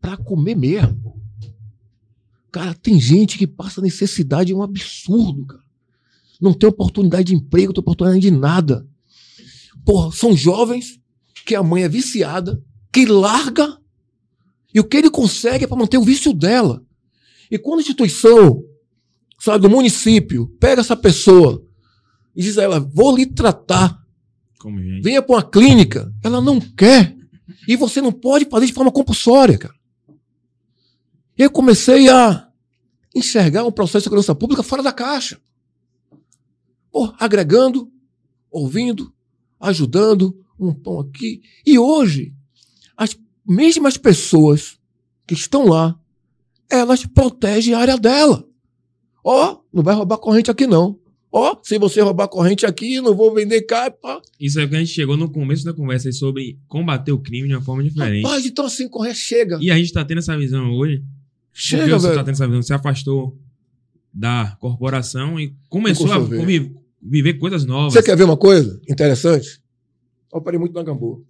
Pra 0.00 0.16
comer 0.16 0.56
mesmo. 0.56 1.20
Cara, 2.50 2.74
tem 2.74 2.98
gente 3.00 3.38
que 3.38 3.46
passa 3.46 3.80
necessidade, 3.80 4.52
é 4.52 4.56
um 4.56 4.62
absurdo, 4.62 5.46
cara. 5.46 5.62
Não 6.40 6.54
tem 6.54 6.68
oportunidade 6.68 7.24
de 7.24 7.34
emprego, 7.34 7.68
não 7.68 7.74
tem 7.74 7.82
oportunidade 7.82 8.20
de 8.20 8.30
nada. 8.30 8.86
Porra, 9.84 10.10
são 10.10 10.36
jovens 10.36 10.98
que 11.44 11.54
a 11.54 11.62
mãe 11.62 11.82
é 11.84 11.88
viciada, 11.88 12.62
que 12.92 13.04
larga, 13.06 13.78
e 14.74 14.80
o 14.80 14.84
que 14.84 14.96
ele 14.96 15.10
consegue 15.10 15.64
é 15.64 15.66
para 15.66 15.76
manter 15.76 15.98
o 15.98 16.04
vício 16.04 16.32
dela. 16.32 16.84
E 17.50 17.58
quando 17.58 17.78
a 17.78 17.82
instituição, 17.82 18.62
sabe, 19.38 19.62
do 19.62 19.70
município, 19.70 20.48
pega 20.60 20.80
essa 20.80 20.96
pessoa 20.96 21.64
e 22.34 22.42
diz 22.42 22.56
a 22.56 22.62
ela, 22.62 22.80
vou 22.80 23.16
lhe 23.16 23.26
tratar, 23.26 24.00
Como 24.58 24.78
venha 25.02 25.20
para 25.22 25.36
uma 25.36 25.42
clínica, 25.42 26.12
ela 26.22 26.40
não 26.40 26.60
quer. 26.60 27.16
E 27.66 27.76
você 27.76 28.00
não 28.00 28.12
pode 28.12 28.44
fazer 28.46 28.66
de 28.66 28.72
forma 28.72 28.92
compulsória, 28.92 29.58
cara. 29.58 29.74
Eu 31.40 31.50
comecei 31.50 32.06
a 32.10 32.50
enxergar 33.16 33.64
um 33.64 33.72
processo 33.72 34.00
de 34.00 34.04
segurança 34.04 34.34
pública 34.34 34.62
fora 34.62 34.82
da 34.82 34.92
caixa. 34.92 35.40
Pô, 36.92 37.14
agregando, 37.18 37.90
ouvindo, 38.50 39.10
ajudando, 39.58 40.38
um 40.58 40.74
pão 40.74 41.00
aqui. 41.00 41.40
E 41.64 41.78
hoje, 41.78 42.34
as 42.94 43.18
mesmas 43.48 43.96
pessoas 43.96 44.78
que 45.26 45.32
estão 45.32 45.66
lá, 45.66 45.98
elas 46.68 47.06
protegem 47.06 47.72
a 47.72 47.78
área 47.78 47.96
dela. 47.96 48.46
Ó, 49.24 49.60
não 49.72 49.82
vai 49.82 49.94
roubar 49.94 50.18
corrente 50.18 50.50
aqui 50.50 50.66
não. 50.66 51.00
Ó, 51.32 51.56
se 51.62 51.78
você 51.78 52.02
roubar 52.02 52.28
corrente 52.28 52.66
aqui, 52.66 53.00
não 53.00 53.16
vou 53.16 53.32
vender 53.32 53.62
cá. 53.62 53.90
Pá. 53.90 54.20
Isso 54.38 54.60
é 54.60 54.64
o 54.64 54.68
que 54.68 54.76
a 54.76 54.78
gente 54.80 54.92
chegou 54.92 55.16
no 55.16 55.32
começo 55.32 55.64
da 55.64 55.72
conversa 55.72 56.08
aí 56.08 56.12
sobre 56.12 56.58
combater 56.68 57.12
o 57.12 57.18
crime 57.18 57.48
de 57.48 57.54
uma 57.54 57.62
forma 57.62 57.82
diferente. 57.82 58.24
Rapaz, 58.24 58.44
então 58.44 58.66
assim, 58.66 58.86
correr, 58.90 59.14
chega. 59.14 59.58
E 59.62 59.70
a 59.70 59.78
gente 59.78 59.90
tá 59.90 60.04
tendo 60.04 60.18
essa 60.18 60.36
visão 60.36 60.70
hoje. 60.72 61.02
Porque 61.52 61.62
Chega, 61.62 61.98
você 61.98 62.06
velho. 62.08 62.18
tá 62.18 62.24
tendo 62.24 62.34
essa 62.34 62.46
visão, 62.46 62.62
se 62.62 62.72
afastou 62.72 63.38
da 64.12 64.56
corporação 64.60 65.38
e 65.38 65.54
começou 65.68 66.12
a 66.12 66.18
conviver, 66.18 66.74
viver 67.00 67.34
coisas 67.34 67.64
novas. 67.64 67.92
Você 67.92 68.02
quer 68.02 68.16
ver 68.16 68.24
uma 68.24 68.36
coisa 68.36 68.80
interessante? 68.88 69.62
Eu 70.32 70.40
parei 70.40 70.58
muito 70.58 70.74
na 70.74 70.82
Gamboa. 70.82 71.22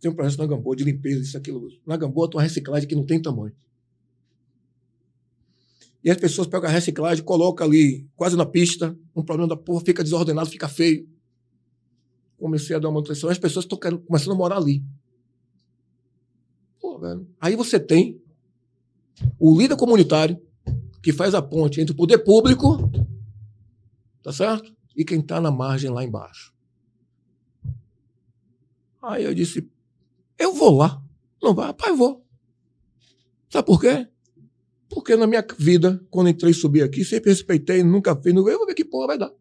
Tem 0.00 0.10
um 0.10 0.14
projeto 0.14 0.38
na 0.38 0.46
Gamboa 0.46 0.74
de 0.74 0.84
limpeza, 0.84 1.22
isso, 1.22 1.36
aquilo. 1.36 1.68
Na 1.86 1.96
Gamboa 1.96 2.28
tem 2.28 2.36
uma 2.38 2.42
reciclagem 2.42 2.88
que 2.88 2.94
não 2.94 3.04
tem 3.04 3.20
tamanho. 3.20 3.54
E 6.04 6.10
as 6.10 6.16
pessoas 6.16 6.48
pegam 6.48 6.68
a 6.68 6.72
reciclagem, 6.72 7.24
colocam 7.24 7.66
ali, 7.66 8.08
quase 8.16 8.36
na 8.36 8.44
pista, 8.44 8.96
um 9.14 9.22
problema 9.22 9.48
da 9.48 9.56
porra, 9.56 9.84
fica 9.84 10.02
desordenado, 10.02 10.50
fica 10.50 10.68
feio. 10.68 11.08
Comecei 12.36 12.74
a 12.74 12.80
dar 12.80 12.88
uma 12.88 12.94
manutenção, 12.94 13.30
as 13.30 13.38
pessoas 13.38 13.64
estão 13.64 13.78
começando 14.00 14.32
a 14.32 14.36
morar 14.36 14.56
ali. 14.56 14.84
Pô, 16.80 16.98
velho. 16.98 17.28
Aí 17.40 17.54
você 17.54 17.78
tem 17.78 18.20
o 19.38 19.58
líder 19.58 19.76
comunitário, 19.76 20.40
que 21.02 21.12
faz 21.12 21.34
a 21.34 21.42
ponte 21.42 21.80
entre 21.80 21.92
o 21.92 21.96
poder 21.96 22.18
público, 22.18 22.90
tá 24.22 24.32
certo? 24.32 24.74
E 24.96 25.04
quem 25.04 25.20
está 25.20 25.40
na 25.40 25.50
margem 25.50 25.90
lá 25.90 26.04
embaixo. 26.04 26.52
Aí 29.02 29.24
eu 29.24 29.34
disse, 29.34 29.68
eu 30.38 30.54
vou 30.54 30.76
lá. 30.76 31.02
Não 31.42 31.54
vai, 31.54 31.66
rapaz, 31.66 31.96
vou. 31.98 32.24
Sabe 33.50 33.66
por 33.66 33.80
quê? 33.80 34.06
Porque 34.88 35.16
na 35.16 35.26
minha 35.26 35.44
vida, 35.58 36.04
quando 36.10 36.28
entrei 36.28 36.52
e 36.52 36.54
subi 36.54 36.82
aqui, 36.82 37.04
sempre 37.04 37.30
respeitei, 37.30 37.82
nunca 37.82 38.14
fiz, 38.14 38.32
não- 38.32 38.48
eu 38.48 38.58
vou 38.58 38.66
ver 38.66 38.74
que 38.74 38.84
porra 38.84 39.08
vai 39.08 39.18
dar. 39.18 39.32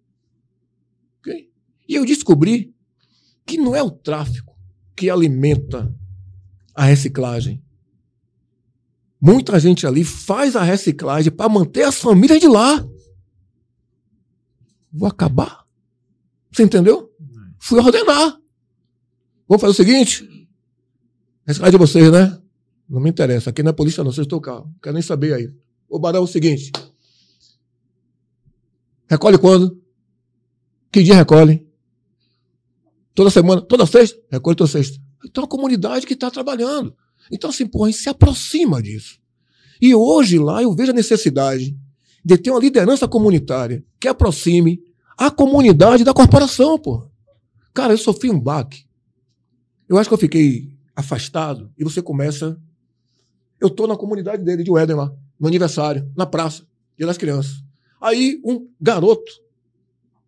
Ok? 1.19 1.51
E 1.87 1.95
eu 1.95 2.05
descobri 2.05 2.73
que 3.45 3.57
não 3.57 3.75
é 3.75 3.83
o 3.83 3.91
tráfico 3.91 4.57
que 4.95 5.09
alimenta 5.09 5.93
a 6.73 6.85
reciclagem. 6.85 7.61
Muita 9.21 9.59
gente 9.59 9.85
ali 9.85 10.03
faz 10.03 10.55
a 10.55 10.63
reciclagem 10.63 11.31
para 11.31 11.47
manter 11.47 11.83
as 11.83 11.97
famílias 11.97 12.39
de 12.39 12.47
lá. 12.47 12.83
Vou 14.91 15.07
acabar. 15.07 15.63
Você 16.51 16.63
entendeu? 16.63 17.13
Fui 17.59 17.79
ordenar. 17.79 18.39
Vamos 19.47 19.61
fazer 19.61 19.71
o 19.71 19.73
seguinte? 19.73 20.27
Reciclagem 21.45 21.71
de 21.71 21.77
vocês, 21.77 22.11
né? 22.11 22.41
Não 22.89 22.99
me 22.99 23.11
interessa. 23.11 23.51
Aqui 23.51 23.61
não 23.61 23.69
é 23.69 23.73
polícia, 23.73 24.03
não. 24.03 24.11
Vocês 24.11 24.25
estão 24.25 24.39
cá. 24.39 24.55
Não 24.55 24.73
quero 24.81 24.93
nem 24.95 25.03
saber 25.03 25.33
aí. 25.33 25.53
O 25.87 25.99
Barão 25.99 26.21
é 26.21 26.23
o 26.23 26.27
seguinte. 26.27 26.71
Recolhe 29.07 29.37
quando? 29.37 29.79
Que 30.91 31.03
dia 31.03 31.15
recolhe? 31.15 31.67
Toda 33.13 33.29
semana? 33.29 33.61
Toda 33.61 33.85
sexta? 33.85 34.19
Recolhe 34.31 34.55
toda 34.55 34.69
sexta. 34.69 34.99
Então, 35.23 35.43
a 35.43 35.47
comunidade 35.47 36.07
que 36.07 36.13
está 36.13 36.31
trabalhando. 36.31 36.95
Então, 37.31 37.49
assim, 37.49 37.65
pô, 37.65 37.85
a 37.85 37.87
gente 37.89 37.99
se 37.99 38.09
aproxima 38.09 38.81
disso. 38.81 39.19
E 39.81 39.95
hoje 39.95 40.37
lá 40.37 40.61
eu 40.61 40.73
vejo 40.73 40.91
a 40.91 40.95
necessidade 40.95 41.75
de 42.23 42.37
ter 42.37 42.51
uma 42.51 42.59
liderança 42.59 43.07
comunitária 43.07 43.83
que 43.99 44.07
aproxime 44.07 44.81
a 45.17 45.31
comunidade 45.31 46.03
da 46.03 46.13
corporação, 46.13 46.77
pô. 46.77 47.07
Cara, 47.73 47.93
eu 47.93 47.97
sofri 47.97 48.29
um 48.29 48.39
baque. 48.39 48.85
Eu 49.87 49.97
acho 49.97 50.09
que 50.09 50.13
eu 50.13 50.19
fiquei 50.19 50.71
afastado 50.95 51.71
e 51.77 51.83
você 51.83 52.01
começa. 52.01 52.59
Eu 53.59 53.69
tô 53.69 53.87
na 53.87 53.95
comunidade 53.95 54.43
dele, 54.43 54.63
de 54.63 54.75
Éden 54.77 54.95
lá, 54.95 55.13
no 55.39 55.47
aniversário, 55.47 56.09
na 56.15 56.25
praça, 56.25 56.65
dia 56.97 57.07
das 57.07 57.17
crianças. 57.17 57.63
Aí 57.99 58.41
um 58.43 58.67
garoto, 58.79 59.31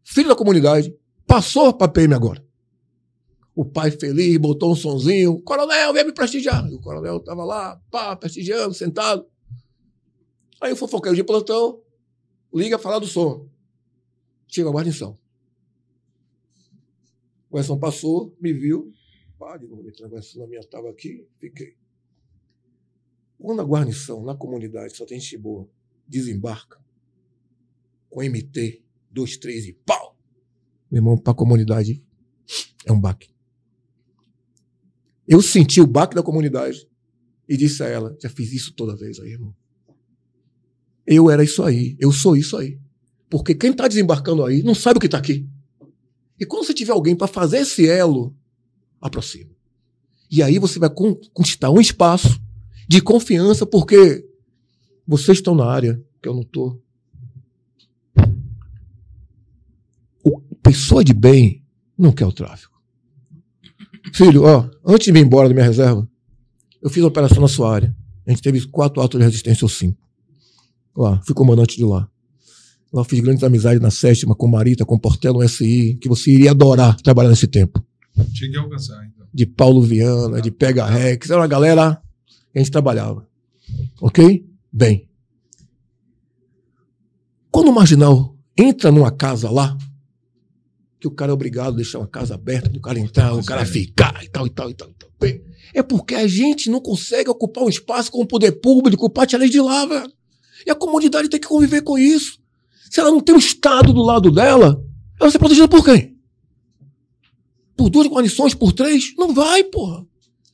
filho 0.04 0.30
da 0.30 0.36
comunidade, 0.36 0.96
passou 1.26 1.74
para 1.74 1.88
PM 1.88 2.14
agora. 2.14 2.43
O 3.56 3.64
pai 3.64 3.92
feliz, 3.92 4.38
botou 4.38 4.72
um 4.72 4.76
sonzinho. 4.76 5.40
Coronel, 5.42 5.94
vem 5.94 6.06
me 6.06 6.14
prestigiar. 6.14 6.68
E 6.70 6.76
o 6.76 6.82
coronel 6.82 7.18
estava 7.18 7.46
lá, 7.46 7.82
pá, 7.92 8.16
prestigiando, 8.16 8.74
sentado. 8.74 9.28
Aí 10.60 10.72
o 10.72 10.76
fofoqueiro 10.76 11.16
de 11.16 11.24
plantão 11.24 11.82
liga 12.54 12.80
falar 12.80 13.00
do 13.00 13.08
som. 13.08 13.48
Chega 14.48 14.70
a 14.70 14.72
guarnição. 14.72 15.18
O 17.50 17.56
guarnição 17.56 17.80
passou, 17.80 18.36
me 18.40 18.54
viu. 18.54 18.92
Pá, 19.38 19.60
novo, 19.60 19.82
a 19.82 20.08
guarnição 20.08 20.42
na 20.42 20.48
minha 20.48 20.62
estava 20.62 20.90
aqui, 20.90 21.28
fiquei. 21.40 21.76
Quando 23.38 23.62
a 23.62 23.66
guarnição 23.66 24.24
na 24.24 24.36
comunidade 24.36 24.96
só 24.96 25.06
tem 25.06 25.20
gente 25.20 25.38
boa, 25.38 25.68
desembarca 26.08 26.82
com 28.10 28.22
MT 28.22 28.84
2, 29.12 29.38
3 29.38 29.68
e 29.68 29.74
pau! 29.74 30.18
Meu 30.90 31.00
irmão, 31.00 31.18
para 31.18 31.34
a 31.34 31.36
comunidade 31.36 32.04
é 32.86 32.92
um 32.92 33.00
baque. 33.00 33.33
Eu 35.28 35.42
senti 35.42 35.80
o 35.80 35.88
baque 35.88 36.16
da 36.16 36.24
comunidade 36.24 36.88
e 37.48 37.56
disse 37.58 37.82
a 37.84 37.88
ela: 37.88 38.16
já 38.22 38.30
fiz 38.30 38.52
isso 38.52 38.74
toda 38.74 38.96
vez 38.96 39.20
aí, 39.20 39.32
irmão. 39.32 39.56
Eu 41.06 41.30
era 41.30 41.44
isso 41.44 41.64
aí, 41.64 41.96
eu 42.00 42.12
sou 42.12 42.36
isso 42.36 42.58
aí. 42.58 42.80
Porque 43.30 43.56
quem 43.56 43.72
está 43.72 43.88
desembarcando 43.88 44.44
aí 44.44 44.62
não 44.64 44.76
sabe 44.76 44.98
o 44.98 45.00
que 45.00 45.08
está 45.08 45.18
aqui. 45.18 45.48
E 46.40 46.46
quando 46.46 46.66
você 46.66 46.74
tiver 46.74 46.92
alguém 46.92 47.16
para 47.16 47.28
fazer 47.28 47.58
esse 47.58 47.88
elo, 47.88 48.36
aproxima. 49.02 49.52
E 50.30 50.42
aí 50.42 50.60
você 50.60 50.80
vai 50.80 50.90
con- 50.90 51.16
conquistar 51.34 51.70
um 51.70 51.80
espaço 51.82 52.42
de 52.88 53.02
confiança, 53.02 53.66
porque 53.66 54.28
vocês 55.06 55.38
estão 55.38 55.56
na 55.56 55.66
área 55.66 56.04
que 56.22 56.28
eu 56.28 56.34
não 56.34 56.42
estou. 56.42 56.82
Pessoa 60.62 61.04
de 61.04 61.14
bem 61.14 61.64
não 61.98 62.12
quer 62.12 62.26
o 62.26 62.32
tráfico. 62.32 62.73
Filho, 64.12 64.44
ó, 64.44 64.70
antes 64.86 65.06
de 65.06 65.12
vir 65.12 65.24
embora 65.26 65.48
da 65.48 65.54
minha 65.54 65.66
reserva, 65.66 66.08
eu 66.82 66.90
fiz 66.90 67.02
uma 67.02 67.10
operação 67.10 67.42
na 67.42 67.48
sua 67.48 67.74
área. 67.74 67.96
A 68.28 68.32
gente 68.32 68.42
teve 68.42 68.66
quatro 68.68 69.02
atos 69.02 69.20
de 69.20 69.26
resistência 69.26 69.64
ou 69.64 69.70
cinco. 69.70 69.98
Lá, 70.96 71.22
fui 71.26 71.34
comandante 71.34 71.78
de 71.78 71.84
lá. 71.84 72.08
Lá 72.92 73.04
fiz 73.04 73.20
grandes 73.22 73.44
amizades 73.44 73.82
na 73.82 73.90
sétima, 73.90 74.36
com 74.36 74.48
Marita, 74.48 74.86
com 74.86 75.00
Portela, 75.00 75.42
no 75.42 75.50
SI, 75.50 75.98
que 76.00 76.08
você 76.08 76.32
iria 76.32 76.52
adorar 76.52 76.96
trabalhar 77.02 77.30
nesse 77.30 77.48
tempo. 77.48 77.84
Cheguei 78.34 78.60
a 78.60 78.62
alcançar, 78.62 79.04
então. 79.06 79.26
De 79.34 79.46
Paulo 79.46 79.82
Viana, 79.82 80.42
de 80.42 80.52
Pega 80.52 80.86
Rex, 80.86 81.30
era 81.30 81.40
uma 81.40 81.48
galera 81.48 82.00
que 82.52 82.60
a 82.60 82.62
gente 82.62 82.72
trabalhava. 82.72 83.28
Ok? 84.00 84.46
Bem. 84.72 85.10
Quando 87.50 87.70
o 87.70 87.74
marginal 87.74 88.38
entra 88.58 88.92
numa 88.92 89.12
casa 89.12 89.50
lá, 89.50 89.76
que 91.04 91.08
o 91.08 91.12
cara 91.12 91.32
é 91.32 91.34
obrigado 91.34 91.74
a 91.74 91.76
deixar 91.76 92.00
uma 92.00 92.08
casa 92.08 92.34
aberta, 92.36 92.70
do 92.70 92.80
cara 92.80 92.98
entrar, 92.98 93.34
o 93.34 93.44
cara 93.44 93.66
ficar 93.66 94.24
e 94.24 94.30
tal, 94.30 94.48
e 94.48 94.50
tal, 94.50 94.70
e 94.70 94.74
tal. 94.74 94.90
e 94.90 94.94
tal. 94.94 95.10
Bem, 95.20 95.44
É 95.74 95.84
porque 95.84 96.16
a 96.16 96.26
gente 96.28 96.70
não 96.70 96.80
consegue 96.80 97.30
ocupar 97.30 97.66
um 97.66 97.70
espaço 97.70 98.10
com 98.10 98.22
o 98.22 98.26
poder 98.26 98.54
público, 98.54 99.10
parte 99.10 99.36
a 99.36 99.40
lei 99.40 99.50
de 99.50 99.60
lá, 99.60 99.86
velho. 99.86 100.10
E 100.66 100.72
a 100.72 100.76
comunidade 100.76 101.28
tem 101.28 101.42
que 101.42 101.48
conviver 101.48 101.82
com 101.82 101.98
isso. 101.98 102.40
Se 102.90 103.02
ela 103.02 103.12
não 103.12 103.20
tem 103.20 103.36
o 103.36 103.40
Estado 103.40 103.92
do 103.92 104.02
lado 104.02 104.32
dela, 104.32 104.68
ela 104.68 105.20
vai 105.20 105.32
ser 105.32 105.40
protegida 105.40 105.68
por 105.68 105.84
quem? 105.84 106.16
Por 107.76 107.90
duas 107.90 108.08
guarnições, 108.08 108.54
por 108.54 108.72
três? 108.72 109.14
Não 109.18 109.34
vai, 109.34 109.64
porra. 109.66 110.06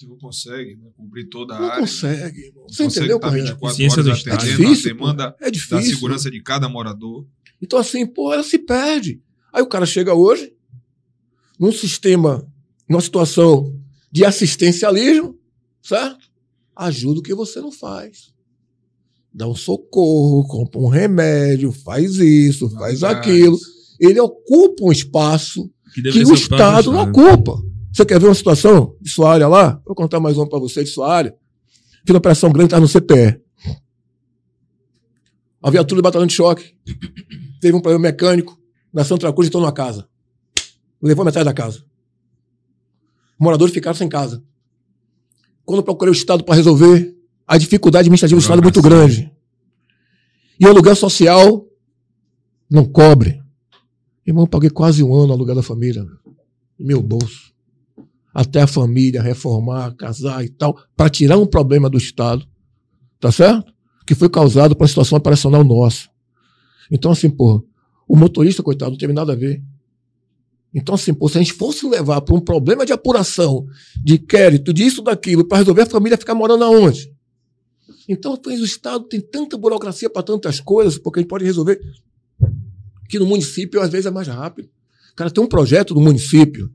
Não 0.08 0.18
consegue 0.18 0.78
né, 0.78 0.90
cobrir 0.98 1.26
toda 1.26 1.56
a 1.56 1.60
Não 1.60 1.66
área. 1.68 1.80
consegue, 1.82 2.40
irmão. 2.48 2.64
Você 2.70 2.84
Consegue 2.86 3.06
entendeu, 3.06 3.18
estar 3.18 3.28
Correia? 3.28 3.44
24 3.46 3.68
Eficiência 3.68 4.04
do 4.04 4.10
horas 4.10 4.22
atendendo 4.22 4.42
É 4.42 4.56
difícil, 4.66 4.90
a 4.90 4.94
demanda 4.96 5.36
É 5.40 5.44
da 5.46 5.50
difícil. 5.52 5.94
segurança 5.96 6.32
de 6.32 6.42
cada 6.42 6.68
morador. 6.70 7.28
Então, 7.62 7.78
assim, 7.78 8.08
pô, 8.08 8.34
ela 8.34 8.42
se 8.44 8.58
perde. 8.58 9.22
Aí 9.52 9.62
o 9.62 9.68
cara 9.68 9.86
chega 9.86 10.14
hoje, 10.14 10.54
num 11.60 11.72
sistema, 11.72 12.48
numa 12.88 13.02
situação 13.02 13.76
de 14.12 14.24
assistencialismo, 14.26 15.38
certo? 15.82 16.30
Ajuda 16.76 17.20
o 17.20 17.24
que 17.24 17.34
você 17.34 17.60
não 17.60 17.72
faz. 17.72 18.34
dá 19.34 19.48
um 19.48 19.56
socorro, 19.56 20.48
compra 20.48 20.80
um 20.80 20.88
remédio, 20.88 21.72
faz 21.72 22.18
isso, 22.18 22.70
Vai 22.70 22.98
faz 22.98 23.04
aquilo. 23.04 23.58
Ele 24.00 24.20
ocupa 24.20 24.86
um 24.86 24.92
espaço 24.92 25.70
Que, 25.94 26.02
que 26.02 26.24
o 26.24 26.34
Estado 26.34 26.92
não 26.92 27.10
ocupa. 27.10 27.62
Você 27.92 28.06
quer 28.06 28.20
ver 28.20 28.28
uma 28.28 28.36
situação 28.36 28.96
de 29.02 29.10
sua 29.10 29.34
área 29.34 29.48
lá? 29.48 29.82
Vou 29.86 29.96
contar 29.96 30.20
mais 30.20 30.38
uma 30.38 30.48
para 30.48 30.60
você 30.60 30.84
de 30.84 30.90
sua 30.90 31.12
área. 31.14 31.36
Fiz 32.06 32.12
uma 32.12 32.20
operação 32.20 32.52
grande, 32.52 32.68
estava 32.68 32.82
no 32.82 32.88
CPE. 32.88 33.42
A 35.62 35.70
viatura 35.70 36.02
do 36.02 36.04
batalhão 36.04 36.28
de 36.28 36.34
choque 36.34 36.76
teve 37.60 37.76
um 37.76 37.82
problema 37.82 38.04
mecânico 38.04 38.59
na 38.94 39.04
Santa 39.04 39.32
Cruz 39.32 39.48
e 39.48 39.50
entrou 39.50 39.62
numa 39.62 39.72
casa. 39.72 40.08
Levou 41.02 41.24
metade 41.24 41.46
da 41.46 41.54
casa. 41.54 41.84
Moradores 43.40 43.74
ficaram 43.74 43.96
sem 43.96 44.10
casa. 44.10 44.44
Quando 45.66 45.84
procurei 45.84 46.12
o 46.12 46.16
Estado 46.16 46.44
para 46.44 46.56
resolver, 46.56 47.16
a 47.48 47.58
dificuldade 47.58 48.02
administrativa 48.02 48.40
do 48.40 48.42
Estado 48.42 48.60
é 48.60 48.64
muito 48.64 48.82
grande. 48.82 49.32
E 50.60 50.66
o 50.66 50.70
aluguel 50.70 50.96
social 50.96 51.66
não 52.70 52.86
cobre. 52.86 53.42
Irmão, 54.26 54.44
eu 54.44 54.48
paguei 54.48 54.70
quase 54.70 55.04
um 55.04 55.14
ano 55.14 55.28
no 55.28 55.34
aluguel 55.34 55.56
da 55.56 55.64
família. 55.64 56.06
Meu 56.78 57.02
bolso. 57.02 57.54
Até 58.34 58.62
a 58.62 58.68
família 58.68 59.22
reformar, 59.22 59.96
casar 59.96 60.44
e 60.44 60.50
tal, 60.50 60.78
para 60.96 61.10
tirar 61.10 61.38
um 61.38 61.48
problema 61.48 61.90
do 61.90 61.98
Estado. 61.98 62.46
Tá 63.20 63.32
certo? 63.32 63.74
Que 64.06 64.14
foi 64.14 64.30
causado 64.30 64.76
por 64.76 64.84
uma 64.84 64.88
situação 64.88 65.18
operacional 65.18 65.64
nossa. 65.64 66.10
Então, 66.92 67.12
assim, 67.12 67.30
pô, 67.30 67.66
o 68.10 68.16
motorista, 68.18 68.64
coitado, 68.64 68.90
não 68.90 68.98
teve 68.98 69.14
nada 69.14 69.34
a 69.34 69.36
ver. 69.36 69.62
Então, 70.74 70.96
assim, 70.96 71.14
pô, 71.14 71.30
se 71.30 71.38
a 71.38 71.42
gente 71.42 71.54
fosse 71.54 71.88
levar 71.88 72.22
para 72.22 72.36
um 72.36 72.40
problema 72.40 72.84
de 72.84 72.92
apuração, 72.92 73.68
de 74.04 74.16
inquérito, 74.16 74.74
disso, 74.74 75.04
daquilo, 75.04 75.46
para 75.46 75.60
resolver, 75.60 75.84
a 75.84 75.86
família 75.86 76.18
ficar 76.18 76.34
morando 76.34 76.64
aonde? 76.64 77.14
Então, 78.08 78.36
pois, 78.36 78.60
o 78.60 78.66
Estado 78.66 79.04
tem 79.06 79.22
tanta 79.22 79.56
burocracia 79.56 80.10
para 80.10 80.24
tantas 80.24 80.60
coisas, 80.60 80.98
porque 80.98 81.20
a 81.20 81.22
gente 81.22 81.30
pode 81.30 81.46
resolver 81.46 81.80
que 83.08 83.20
no 83.20 83.28
município, 83.28 83.80
às 83.80 83.92
vezes, 83.92 84.08
é 84.08 84.12
mais 84.12 84.28
rápido. 84.28 84.70
Cara, 85.16 85.30
tem 85.30 85.44
um 85.44 85.48
projeto 85.48 85.94
do 85.94 86.02
município, 86.02 86.72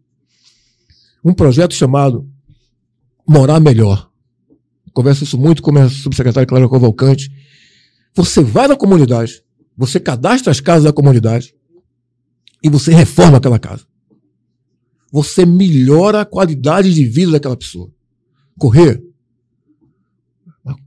um 1.24 1.34
projeto 1.34 1.74
chamado 1.74 2.28
Morar 3.26 3.58
Melhor. 3.58 4.08
Converso 4.92 5.24
isso 5.24 5.36
muito 5.36 5.62
com 5.62 5.76
a 5.76 5.88
subsecretária 5.88 6.46
Clara 6.46 6.68
Cavalcante. 6.68 7.28
Você 8.14 8.42
vai 8.42 8.68
na 8.68 8.76
comunidade, 8.76 9.42
você 9.76 9.98
cadastra 9.98 10.50
as 10.50 10.60
casas 10.60 10.84
da 10.84 10.92
comunidade 10.92 11.54
e 12.62 12.68
você 12.68 12.92
reforma 12.92 13.38
aquela 13.38 13.58
casa. 13.58 13.86
Você 15.12 15.46
melhora 15.46 16.20
a 16.22 16.24
qualidade 16.24 16.92
de 16.92 17.04
vida 17.04 17.32
daquela 17.32 17.56
pessoa. 17.56 17.90
Correr 18.58 19.02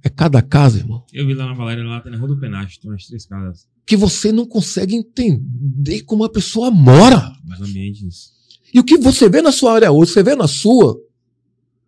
é 0.03 0.09
cada 0.09 0.41
casa, 0.41 0.79
irmão, 0.79 1.05
Eu 1.13 1.27
vi 1.27 1.35
lá 1.35 1.45
na 1.45 1.53
Valéria, 1.53 1.83
lá 1.83 2.03
na 2.03 2.17
Rua 2.17 2.29
do 2.29 2.39
Penacho, 2.39 2.79
tem 2.79 2.89
umas 2.89 3.05
três 3.05 3.25
casas 3.27 3.67
que 3.87 3.95
você 3.95 4.33
não 4.33 4.45
consegue 4.45 4.93
entender 4.93 6.01
como 6.01 6.25
a 6.25 6.29
pessoa 6.29 6.69
mora. 6.69 7.33
nos 7.45 7.61
ambientes. 7.61 8.33
E 8.73 8.79
o 8.79 8.83
que 8.83 8.97
você 8.97 9.29
vê 9.29 9.41
na 9.41 9.51
sua 9.51 9.75
área 9.75 9.91
hoje, 9.91 10.11
você 10.11 10.21
vê 10.21 10.35
na 10.35 10.45
sua, 10.45 10.99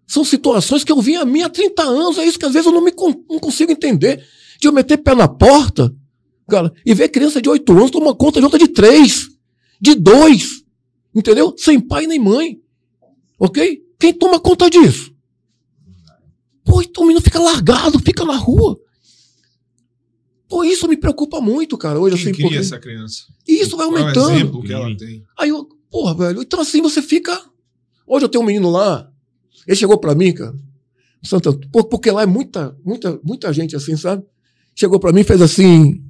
são 0.07 0.23
situações 0.23 0.85
que 0.85 0.91
eu 0.93 1.01
vi 1.01 1.17
a 1.17 1.25
mim 1.25 1.41
há 1.41 1.49
30 1.49 1.83
anos. 1.83 2.17
É 2.17 2.25
isso 2.25 2.39
que 2.39 2.45
às 2.45 2.53
vezes 2.53 2.65
eu 2.65 2.71
não, 2.71 2.81
me, 2.81 2.93
não 3.29 3.37
consigo 3.37 3.73
entender. 3.73 4.25
De 4.61 4.67
eu 4.69 4.71
meter 4.71 4.97
pé 4.97 5.13
na 5.13 5.27
porta, 5.27 5.93
cara, 6.49 6.73
e 6.85 6.93
ver 6.93 7.09
criança 7.09 7.41
de 7.41 7.47
8 7.49 7.71
anos 7.71 7.91
tomar 7.91 8.13
conta 8.15 8.39
de 8.39 8.45
outra 8.45 8.59
de 8.59 8.67
3, 8.67 9.29
de 9.79 9.95
2, 9.95 10.63
entendeu? 11.15 11.53
Sem 11.57 11.79
pai 11.79 12.05
nem 12.07 12.19
mãe. 12.19 12.59
Ok? 13.39 13.81
Quem 13.97 14.13
toma 14.13 14.39
conta 14.39 14.69
disso? 14.69 15.13
Pô, 16.65 16.81
então 16.81 17.03
o 17.03 17.07
menino 17.07 17.23
fica 17.23 17.39
largado, 17.39 17.97
fica 17.99 18.25
na 18.25 18.35
rua. 18.35 18.77
Pô, 20.47 20.63
isso 20.63 20.87
me 20.87 20.97
preocupa 20.97 21.39
muito, 21.39 21.77
cara, 21.77 21.99
hoje 21.99 22.15
Quem 22.15 22.23
assim, 22.25 22.33
cria 22.33 22.45
porque... 22.47 22.57
essa 22.59 22.79
criança? 22.79 23.23
E 23.47 23.61
isso 23.61 23.77
vai 23.77 23.85
Qual 23.87 23.97
é 23.97 24.01
o 24.01 24.03
aumentando. 24.03 24.31
exemplo 24.35 24.63
que 24.63 24.73
ela 24.73 24.97
tem? 24.97 25.23
Aí 25.37 25.49
eu, 25.49 25.67
porra, 25.91 26.15
velho, 26.15 26.41
então 26.41 26.59
assim 26.59 26.81
você 26.81 27.01
fica. 27.01 27.39
Hoje 28.07 28.25
eu 28.25 28.29
tenho 28.29 28.43
um 28.43 28.47
menino 28.47 28.69
lá, 28.71 29.07
ele 29.67 29.75
chegou 29.77 29.97
pra 29.99 30.15
mim, 30.15 30.33
cara, 30.33 30.55
Santa, 31.23 31.53
por- 31.71 31.85
porque 31.85 32.09
lá 32.09 32.23
é 32.23 32.25
muita, 32.25 32.75
muita, 32.83 33.19
muita 33.23 33.53
gente 33.53 33.75
assim, 33.75 33.95
sabe? 33.95 34.23
Chegou 34.75 34.99
pra 34.99 35.11
mim 35.11 35.21
e 35.21 35.25
fez 35.25 35.41
assim: 35.41 36.03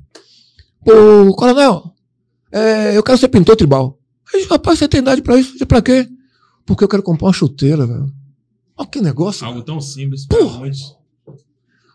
Pô, 0.90 1.36
coronel, 1.36 1.94
é, 2.52 2.98
eu 2.98 3.04
quero 3.04 3.18
ser 3.20 3.28
pintor 3.28 3.56
tribal. 3.56 4.00
Aí, 4.34 4.44
rapaz, 4.46 4.80
você 4.80 4.88
tem 4.88 5.02
idade 5.02 5.22
pra 5.22 5.38
isso? 5.40 5.52
Disse, 5.54 5.66
Pra 5.68 5.84
quê? 5.84 6.08
Porque 6.66 6.84
eu 6.84 6.88
quero 6.88 7.04
comprar 7.04 7.28
uma 7.28 7.34
chuteira, 7.34 7.86
velho. 7.86 8.12
Olha 8.76 8.88
que 8.88 9.00
negócio. 9.00 9.46
Algo 9.46 9.60
cara. 9.60 9.66
tão 9.68 9.80
simples, 9.82 10.26
Porra! 10.26 10.60
muitos. 10.60 10.98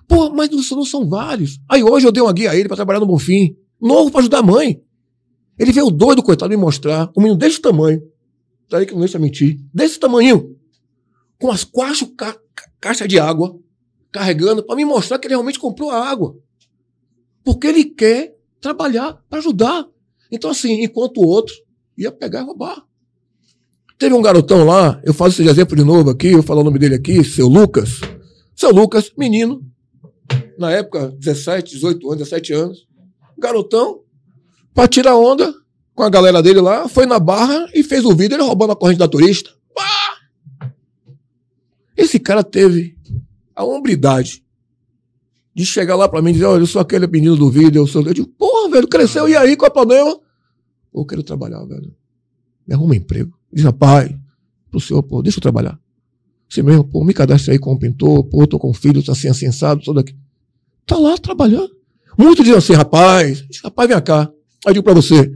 Pô, 0.06 0.30
mas 0.30 0.48
não, 0.50 0.78
não 0.78 0.84
são 0.84 1.08
vários. 1.08 1.58
Aí 1.68 1.82
hoje 1.82 2.06
eu 2.06 2.12
dei 2.12 2.22
uma 2.22 2.32
guia 2.32 2.52
a 2.52 2.56
ele 2.56 2.68
pra 2.68 2.76
trabalhar 2.76 3.00
no 3.00 3.06
Bonfim. 3.06 3.56
Novo 3.80 4.12
pra 4.12 4.20
ajudar 4.20 4.38
a 4.38 4.42
mãe. 4.42 4.80
Ele 5.58 5.72
veio 5.72 5.90
doido, 5.90 6.22
coitado, 6.22 6.50
me 6.50 6.56
mostrar. 6.56 7.10
Um 7.16 7.20
menino 7.22 7.36
desse 7.38 7.60
tamanho. 7.60 8.00
Daí 8.70 8.86
que 8.86 8.92
não 8.92 9.00
deixa 9.00 9.18
mentir. 9.18 9.58
Desse 9.74 9.98
tamanho. 9.98 10.56
Com 11.40 11.50
as 11.50 11.64
quatro 11.64 12.06
ca 12.08 12.32
ca- 12.54 12.70
caixas 12.80 13.08
de 13.08 13.18
água. 13.18 13.58
Carregando 14.12 14.62
pra 14.62 14.76
me 14.76 14.84
mostrar 14.84 15.18
que 15.18 15.26
ele 15.26 15.34
realmente 15.34 15.58
comprou 15.58 15.90
a 15.90 16.08
água. 16.08 16.36
Porque 17.42 17.66
ele 17.66 17.84
quer 17.86 18.36
trabalhar 18.64 19.22
pra 19.28 19.40
ajudar. 19.40 19.86
Então, 20.32 20.50
assim, 20.50 20.82
enquanto 20.82 21.18
o 21.18 21.26
outro 21.26 21.54
ia 21.98 22.10
pegar 22.10 22.40
e 22.40 22.44
roubar. 22.44 22.82
Teve 23.98 24.14
um 24.14 24.22
garotão 24.22 24.64
lá, 24.64 25.00
eu 25.04 25.12
faço 25.12 25.42
esse 25.42 25.50
exemplo 25.50 25.76
de 25.76 25.84
novo 25.84 26.08
aqui, 26.08 26.28
eu 26.28 26.42
falo 26.42 26.62
o 26.62 26.64
nome 26.64 26.78
dele 26.78 26.94
aqui, 26.94 27.22
seu 27.22 27.46
Lucas. 27.46 28.00
Seu 28.56 28.70
Lucas, 28.70 29.12
menino, 29.18 29.62
na 30.58 30.70
época, 30.70 31.14
17, 31.18 31.74
18 31.74 32.06
anos, 32.06 32.18
17 32.20 32.52
anos, 32.54 32.88
garotão, 33.38 34.00
pra 34.72 34.88
tirar 34.88 35.14
onda 35.14 35.54
com 35.94 36.02
a 36.02 36.08
galera 36.08 36.42
dele 36.42 36.62
lá, 36.62 36.88
foi 36.88 37.04
na 37.04 37.18
barra 37.18 37.68
e 37.74 37.82
fez 37.82 38.02
o 38.04 38.16
vídeo 38.16 38.34
ele 38.34 38.42
roubando 38.42 38.72
a 38.72 38.76
corrente 38.76 38.98
da 38.98 39.06
turista. 39.06 39.50
Esse 41.94 42.18
cara 42.18 42.42
teve 42.42 42.96
a 43.54 43.62
hombridade 43.62 44.44
de 45.54 45.64
chegar 45.64 45.94
lá 45.94 46.08
pra 46.08 46.20
mim 46.20 46.30
e 46.30 46.32
dizer: 46.32 46.46
Olha, 46.46 46.62
eu 46.62 46.66
sou 46.66 46.82
aquele 46.82 47.06
menino 47.06 47.36
do 47.36 47.48
vídeo, 47.48 47.80
eu 47.80 47.86
sou. 47.86 48.02
Eu 48.02 48.12
digo: 48.12 48.28
Porra, 48.64 48.70
velho, 48.70 48.88
cresceu, 48.88 49.28
e 49.28 49.36
aí, 49.36 49.56
qual 49.56 49.68
é 49.68 49.70
o 49.70 49.72
problema? 49.72 50.16
Pô, 50.90 51.02
eu 51.02 51.04
quero 51.04 51.22
trabalhar, 51.22 51.62
velho. 51.64 51.94
Me 52.66 52.74
arruma 52.74 52.92
um 52.92 52.96
emprego. 52.96 53.36
Diz, 53.52 53.64
rapaz, 53.64 54.10
pro 54.70 54.80
senhor, 54.80 55.02
pô, 55.02 55.22
deixa 55.22 55.38
eu 55.38 55.42
trabalhar. 55.42 55.78
Você 56.48 56.62
mesmo, 56.62 56.84
pô, 56.84 57.04
me 57.04 57.12
cadastre 57.12 57.52
aí 57.52 57.58
como 57.58 57.78
pintor, 57.78 58.24
pô, 58.24 58.46
tô 58.46 58.58
com 58.58 58.72
filho, 58.72 59.02
tá 59.02 59.12
assim, 59.12 59.28
assim, 59.28 59.46
assado, 59.46 59.82
tudo 59.82 60.00
aqui. 60.00 60.16
Tá 60.86 60.96
lá 60.96 61.16
trabalhando. 61.18 61.70
Muitos 62.16 62.44
dizem 62.44 62.58
assim, 62.58 62.72
rapaz, 62.72 63.44
rapaz, 63.62 63.88
vem 63.88 64.00
cá. 64.00 64.30
Aí 64.64 64.70
eu 64.70 64.74
digo 64.74 64.84
pra 64.84 64.94
você, 64.94 65.30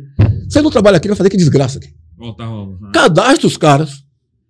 você 0.49 0.63
não 0.63 0.71
trabalha 0.71 0.97
aqui, 0.97 1.09
vai 1.09 1.17
fazer 1.17 1.29
que 1.29 1.37
desgraça 1.37 1.79
aqui. 1.79 1.95
Voltar 2.17 2.45
a 2.45 2.47
roubar. 2.47 2.93
Cadastre 2.93 3.47
os 3.47 3.57
caras. 3.57 4.05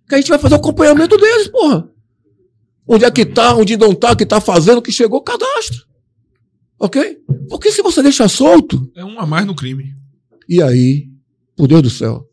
Que 0.07 0.15
a 0.15 0.17
gente 0.17 0.29
vai 0.29 0.39
fazer 0.39 0.55
o 0.55 0.57
acompanhamento 0.57 1.17
deles, 1.17 1.49
porra. 1.49 1.89
Onde 2.87 3.03
é 3.03 3.11
que 3.11 3.25
tá, 3.25 3.55
onde 3.55 3.75
não 3.75 3.93
tá, 3.93 4.15
que 4.15 4.25
tá 4.25 4.39
fazendo, 4.39 4.81
que 4.81 4.91
chegou, 4.91 5.21
cadastra. 5.21 5.88
Ok? 6.79 7.21
Porque 7.49 7.71
se 7.71 7.81
você 7.81 8.01
deixar 8.01 8.29
solto, 8.29 8.89
É 8.95 9.03
um 9.03 9.19
a 9.19 9.25
mais 9.25 9.45
no 9.45 9.55
crime. 9.55 9.95
e 10.47 10.61
aí, 10.61 11.09
por 11.55 11.67
Deus 11.67 11.81
do 11.83 11.89
céu. 11.89 12.25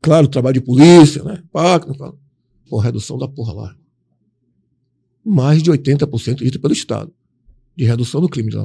Claro, 0.00 0.28
trabalho 0.28 0.54
de 0.54 0.60
polícia, 0.60 1.22
né? 1.22 1.42
Fala. 1.52 1.80
Pô, 2.68 2.78
redução 2.78 3.18
da 3.18 3.28
porra 3.28 3.52
lá. 3.52 3.76
Mais 5.24 5.62
de 5.62 5.70
80% 5.70 6.36
dito 6.42 6.60
pelo 6.60 6.72
Estado. 6.72 7.12
De 7.76 7.84
redução 7.84 8.20
do 8.20 8.28
crime 8.28 8.50
lá. 8.50 8.64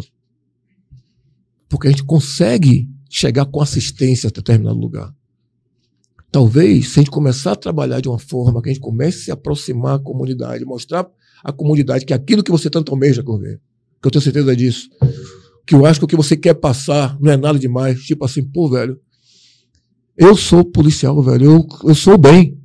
Porque 1.69 1.87
a 1.87 1.91
gente 1.91 2.03
consegue 2.03 2.89
chegar 3.09 3.45
com 3.45 3.61
assistência 3.61 4.27
a 4.27 4.31
determinado 4.31 4.77
lugar. 4.79 5.13
Talvez, 6.31 6.89
se 6.89 6.99
a 6.99 7.03
gente 7.03 7.11
começar 7.11 7.53
a 7.53 7.55
trabalhar 7.55 7.99
de 8.01 8.09
uma 8.09 8.19
forma 8.19 8.61
que 8.61 8.69
a 8.69 8.73
gente 8.73 8.81
comece 8.81 9.19
a 9.19 9.23
se 9.25 9.31
aproximar 9.31 9.95
à 9.95 9.99
comunidade, 9.99 10.65
mostrar 10.65 11.07
à 11.43 11.51
comunidade 11.51 12.05
que 12.05 12.13
aquilo 12.13 12.43
que 12.43 12.51
você 12.51 12.69
tanto 12.69 12.91
almeja, 12.91 13.23
Correia, 13.23 13.61
que 14.01 14.07
eu 14.07 14.11
tenho 14.11 14.21
certeza 14.21 14.55
disso, 14.55 14.89
que 15.65 15.75
eu 15.75 15.85
acho 15.85 15.99
que 15.99 16.05
o 16.05 16.07
que 16.07 16.15
você 16.15 16.37
quer 16.37 16.53
passar 16.53 17.17
não 17.19 17.31
é 17.31 17.37
nada 17.37 17.59
demais. 17.59 18.01
Tipo 18.03 18.25
assim, 18.25 18.43
pô, 18.43 18.69
velho, 18.69 18.99
eu 20.15 20.35
sou 20.35 20.63
policial, 20.63 21.21
velho, 21.21 21.45
eu, 21.45 21.67
eu 21.83 21.95
sou 21.95 22.17
bem. 22.17 22.57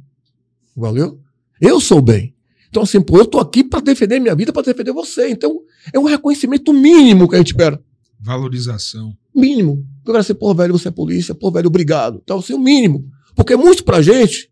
Valeu? 0.76 1.20
Eu 1.60 1.80
sou 1.80 2.00
bem. 2.00 2.34
Então, 2.68 2.82
assim, 2.84 3.00
pô, 3.00 3.18
eu 3.18 3.26
tô 3.26 3.38
aqui 3.38 3.62
para 3.62 3.80
defender 3.80 4.18
minha 4.18 4.34
vida, 4.34 4.52
para 4.52 4.62
defender 4.62 4.92
você. 4.92 5.28
Então, 5.28 5.60
é 5.92 5.98
um 5.98 6.04
reconhecimento 6.04 6.72
mínimo 6.72 7.28
que 7.28 7.34
a 7.34 7.38
gente 7.38 7.48
espera. 7.48 7.78
Valorização. 8.18 9.14
Mínimo. 9.34 9.86
Eu 10.00 10.06
quero 10.06 10.18
assim, 10.18 10.34
pô, 10.34 10.54
velho, 10.54 10.72
você 10.72 10.88
é 10.88 10.90
polícia, 10.90 11.34
pô, 11.34 11.50
velho, 11.50 11.66
obrigado. 11.66 12.20
Então, 12.22 12.38
assim, 12.38 12.54
o 12.54 12.58
mínimo. 12.58 13.04
Porque 13.36 13.56
muito 13.56 13.84
pra 13.84 14.00
gente, 14.00 14.50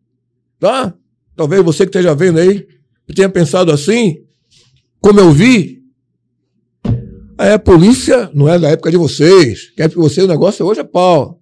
tá? 0.58 0.94
Talvez 1.34 1.64
você 1.64 1.84
que 1.84 1.88
esteja 1.88 2.14
vendo 2.14 2.38
aí, 2.38 2.66
tenha 3.14 3.28
pensado 3.28 3.72
assim, 3.72 4.18
como 5.00 5.18
eu 5.18 5.32
vi, 5.32 5.79
é, 7.41 7.59
polícia 7.59 8.30
não 8.34 8.49
é 8.49 8.59
da 8.59 8.68
época 8.68 8.91
de 8.91 8.97
vocês. 8.97 9.70
Que 9.70 9.82
é 9.82 9.88
de 9.88 9.97
vocês 9.97 10.24
o 10.24 10.28
negócio 10.28 10.64
hoje 10.64 10.80
é 10.80 10.84
pau. 10.84 11.41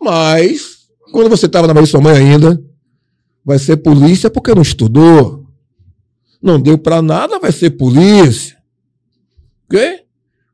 Mas, 0.00 0.88
quando 1.12 1.28
você 1.28 1.46
estava 1.46 1.66
na 1.66 1.74
mãe 1.74 1.84
de 1.84 1.90
sua 1.90 2.00
mãe 2.00 2.16
ainda, 2.16 2.62
vai 3.44 3.58
ser 3.58 3.76
polícia 3.78 4.30
porque 4.30 4.54
não 4.54 4.62
estudou. 4.62 5.46
Não 6.42 6.60
deu 6.60 6.78
pra 6.78 7.02
nada, 7.02 7.38
vai 7.38 7.52
ser 7.52 7.70
polícia. 7.70 8.56
Ok? 9.66 10.00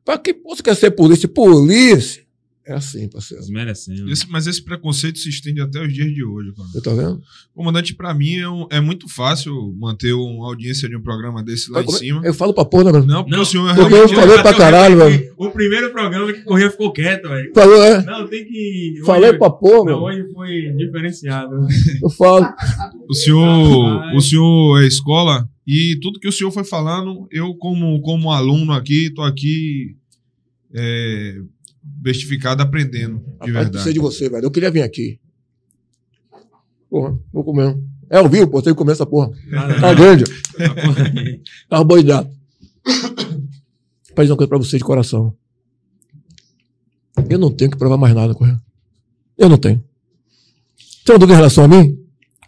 Pra 0.03 0.17
que 0.17 0.33
você 0.43 0.61
quer 0.61 0.75
ser 0.75 0.91
polícia? 0.91 1.27
Polícia! 1.27 2.26
É 2.69 2.73
assim, 2.73 3.07
parceiro. 3.07 3.41
Desmerecendo. 3.41 4.11
Esse- 4.11 4.29
mas 4.29 4.45
esse 4.45 4.61
preconceito 4.61 5.17
se 5.19 5.29
estende 5.29 5.61
até 5.61 5.81
os 5.81 5.93
dias 5.93 6.13
de 6.13 6.21
hoje, 6.21 6.51
cara. 6.53 6.67
Você 6.67 6.81
tá 6.81 6.93
vendo? 6.93 7.21
Comandante, 7.55 7.95
pra 7.95 8.13
mim 8.13 8.35
é, 8.35 8.49
um- 8.49 8.67
é 8.69 8.81
muito 8.81 9.07
fácil 9.07 9.73
manter 9.79 10.11
uma 10.11 10.45
audiência 10.47 10.89
de 10.89 10.95
um 10.97 11.01
programa 11.01 11.41
desse 11.41 11.71
lá 11.71 11.81
em 11.81 11.85
Como 11.85 11.95
é- 11.95 11.99
cima. 12.01 12.21
Eu 12.25 12.33
falo 12.33 12.53
pra 12.53 12.65
porra, 12.65 12.91
né, 12.91 12.99
mano? 12.99 13.05
Não, 13.05 13.23
porque 13.23 13.35
Não, 13.37 13.41
o 13.43 13.45
senhor 13.45 13.69
é 13.69 13.73
porque 13.73 13.93
realmente- 13.93 14.13
eu 14.15 14.19
falei 14.19 14.41
pra 14.41 14.53
caralho, 14.53 14.97
velho. 14.97 15.33
O 15.37 15.49
primeiro 15.49 15.91
programa 15.93 16.33
que 16.33 16.41
corria 16.41 16.69
ficou 16.69 16.91
quieto, 16.91 17.29
velho. 17.29 17.51
Falou, 17.55 17.81
é. 17.81 18.03
Não, 18.03 18.27
tem 18.27 18.43
que. 18.45 19.01
Falei 19.05 19.29
hoje- 19.29 19.39
pra 19.39 19.49
porra, 19.49 19.91
Não, 19.91 20.01
mano. 20.01 20.05
hoje 20.21 20.33
foi 20.33 20.71
diferenciado. 20.75 21.55
Eu 22.03 22.09
falo. 22.09 22.45
O 23.09 23.13
senhor, 23.13 24.13
o 24.13 24.19
senhor 24.19 24.81
é 24.83 24.87
escola 24.87 25.47
e 25.65 25.97
tudo 26.01 26.19
que 26.19 26.27
o 26.27 26.31
senhor 26.33 26.51
foi 26.51 26.65
falando, 26.65 27.27
eu 27.31 27.55
como, 27.55 28.01
como 28.01 28.29
aluno 28.29 28.73
aqui, 28.73 29.09
tô 29.09 29.21
aqui 29.21 29.95
é, 30.73 31.37
bestificado 31.99 32.61
aprendendo, 32.61 33.19
de 33.19 33.25
Rapaz, 33.31 33.39
verdade. 33.53 33.69
precisa 33.71 33.93
de 33.93 33.99
você, 33.99 34.29
velho. 34.29 34.45
Eu 34.45 34.51
queria 34.51 34.71
vir 34.71 34.81
aqui. 34.83 35.19
Porra, 36.89 37.17
vou 37.33 37.43
comer. 37.43 37.77
É 38.09 38.17
ao 38.17 38.29
vivo, 38.29 38.47
pô. 38.47 38.61
Tem 38.61 38.73
que 38.73 38.77
comer 38.77 38.93
essa 38.93 39.05
porra. 39.05 39.31
Tá 39.81 39.93
grande. 39.93 40.23
Carboidrato. 41.69 42.29
Pra 44.15 44.23
dizer 44.23 44.31
uma 44.31 44.37
coisa 44.37 44.47
pra 44.47 44.57
você 44.57 44.77
de 44.77 44.83
coração. 44.83 45.33
Eu 47.29 47.37
não 47.39 47.51
tenho 47.51 47.71
que 47.71 47.77
provar 47.77 47.97
mais 47.97 48.13
nada, 48.15 48.33
Correia. 48.33 48.59
Eu 49.37 49.49
não 49.49 49.57
tenho. 49.57 49.83
Tem 51.05 51.13
uma 51.13 51.19
dúvida 51.19 51.33
em 51.33 51.37
relação 51.37 51.63
a 51.63 51.67
mim? 51.67 51.97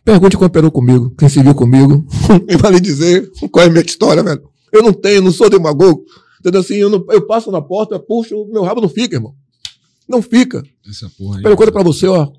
Pergunte 0.05 0.37
quem 0.37 0.47
operou 0.47 0.71
comigo, 0.71 1.11
quem 1.17 1.27
se 1.29 1.41
viu 1.43 1.53
comigo. 1.53 2.05
e 2.47 2.55
vai 2.55 2.71
lhe 2.71 2.79
dizer 2.79 3.29
qual 3.51 3.65
é 3.65 3.67
a 3.67 3.71
minha 3.71 3.83
história, 3.83 4.23
velho. 4.23 4.41
Eu 4.71 4.81
não 4.83 4.93
tenho, 4.93 5.21
não 5.21 5.31
sou 5.31 5.49
demagogo. 5.49 6.03
Entendeu 6.39 6.61
assim? 6.61 6.75
Eu, 6.75 6.89
não- 6.89 7.05
eu 7.09 7.25
passo 7.27 7.51
na 7.51 7.61
porta, 7.61 7.99
puxo, 7.99 8.47
meu 8.51 8.63
rabo 8.63 8.79
não 8.81 8.89
fica, 8.89 9.15
irmão. 9.17 9.35
Não 10.09 10.23
fica. 10.23 10.63
Essa 10.87 11.07
porra 11.11 11.37
aí. 11.37 11.55
Coisa 11.55 11.71
pra 11.71 11.83
você, 11.83 12.07
ó. 12.07 12.33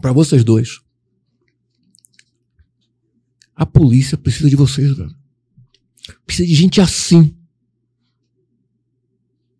Pra 0.00 0.12
vocês 0.12 0.42
dois. 0.42 0.80
A 3.54 3.66
polícia 3.66 4.16
precisa 4.16 4.48
de 4.48 4.56
vocês, 4.56 4.96
velho. 4.96 5.14
Precisa 6.24 6.48
de 6.48 6.54
gente 6.54 6.80
assim. 6.80 7.36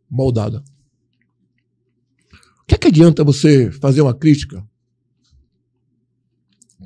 Moldada. 0.09 0.65
O 2.63 2.65
que 2.67 2.75
é 2.75 2.79
que 2.79 2.89
adianta 2.89 3.23
você 3.23 3.71
fazer 3.71 4.01
uma 4.01 4.15
crítica 4.15 4.67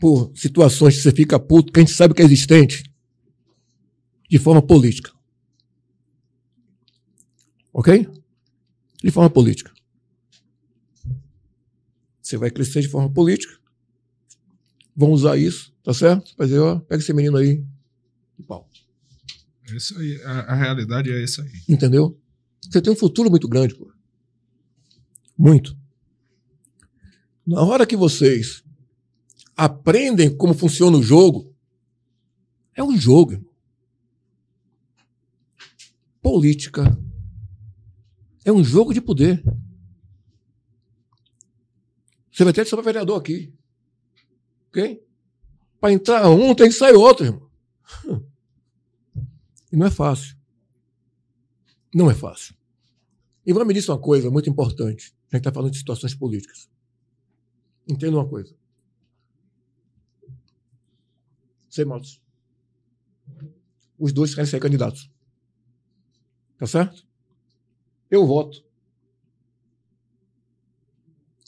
por 0.00 0.32
situações 0.34 0.96
que 0.96 1.02
você 1.02 1.12
fica 1.12 1.38
puto, 1.38 1.72
que 1.72 1.78
a 1.78 1.82
gente 1.84 1.94
sabe 1.94 2.12
que 2.12 2.22
é 2.22 2.24
existente, 2.24 2.82
de 4.28 4.38
forma 4.38 4.60
política? 4.60 5.12
Ok? 7.72 8.19
De 9.02 9.10
forma 9.10 9.30
política. 9.30 9.72
Você 12.20 12.36
vai 12.36 12.50
crescer 12.50 12.82
de 12.82 12.88
forma 12.88 13.10
política. 13.10 13.58
Vão 14.94 15.10
usar 15.10 15.36
isso, 15.36 15.74
tá 15.82 15.94
certo? 15.94 16.34
Ó, 16.38 16.78
pega 16.80 17.02
esse 17.02 17.12
menino 17.12 17.36
aí. 17.36 17.64
E 18.38 18.42
pau. 18.42 18.68
É 19.68 19.76
isso 19.76 19.98
aí. 19.98 20.22
A, 20.22 20.40
a 20.40 20.54
realidade 20.54 21.10
é 21.10 21.22
essa 21.22 21.42
aí. 21.42 21.50
Entendeu? 21.68 22.20
Você 22.62 22.80
tem 22.80 22.92
um 22.92 22.96
futuro 22.96 23.30
muito 23.30 23.48
grande, 23.48 23.74
pô. 23.74 23.90
Muito. 25.36 25.76
Na 27.46 27.62
hora 27.62 27.86
que 27.86 27.96
vocês 27.96 28.62
aprendem 29.56 30.36
como 30.36 30.54
funciona 30.54 30.96
o 30.96 31.02
jogo, 31.02 31.54
é 32.74 32.84
um 32.84 32.96
jogo, 32.96 33.32
irmão. 33.32 33.50
Política 36.22 36.96
é 38.50 38.52
um 38.52 38.64
jogo 38.64 38.92
de 38.92 39.00
poder. 39.00 39.42
Você 42.30 42.44
vai 42.44 42.52
ter 42.52 42.64
que 42.64 42.70
ser 42.70 42.82
vereador 42.82 43.18
aqui. 43.18 43.52
Ok? 44.68 45.04
Para 45.80 45.92
entrar 45.92 46.28
um, 46.28 46.54
tem 46.54 46.68
que 46.68 46.74
sair 46.74 46.94
outro, 46.94 47.26
irmão. 47.26 47.50
E 49.72 49.76
não 49.76 49.86
é 49.86 49.90
fácil. 49.90 50.36
Não 51.94 52.10
é 52.10 52.14
fácil. 52.14 52.54
E 53.46 53.52
vamos 53.52 53.68
me 53.68 53.74
dizer 53.74 53.90
uma 53.90 53.98
coisa 54.00 54.30
muito 54.30 54.48
importante. 54.48 55.14
A 55.32 55.36
gente 55.36 55.40
está 55.40 55.52
falando 55.52 55.72
de 55.72 55.78
situações 55.78 56.14
políticas. 56.14 56.68
Entenda 57.88 58.16
uma 58.16 58.28
coisa. 58.28 58.54
Sem 61.68 61.84
motos. 61.84 62.20
Os 63.98 64.12
dois 64.12 64.34
querem 64.34 64.48
ser 64.48 64.60
candidatos. 64.60 65.10
Tá 66.58 66.66
certo? 66.66 67.09
Eu 68.10 68.26
voto. 68.26 68.64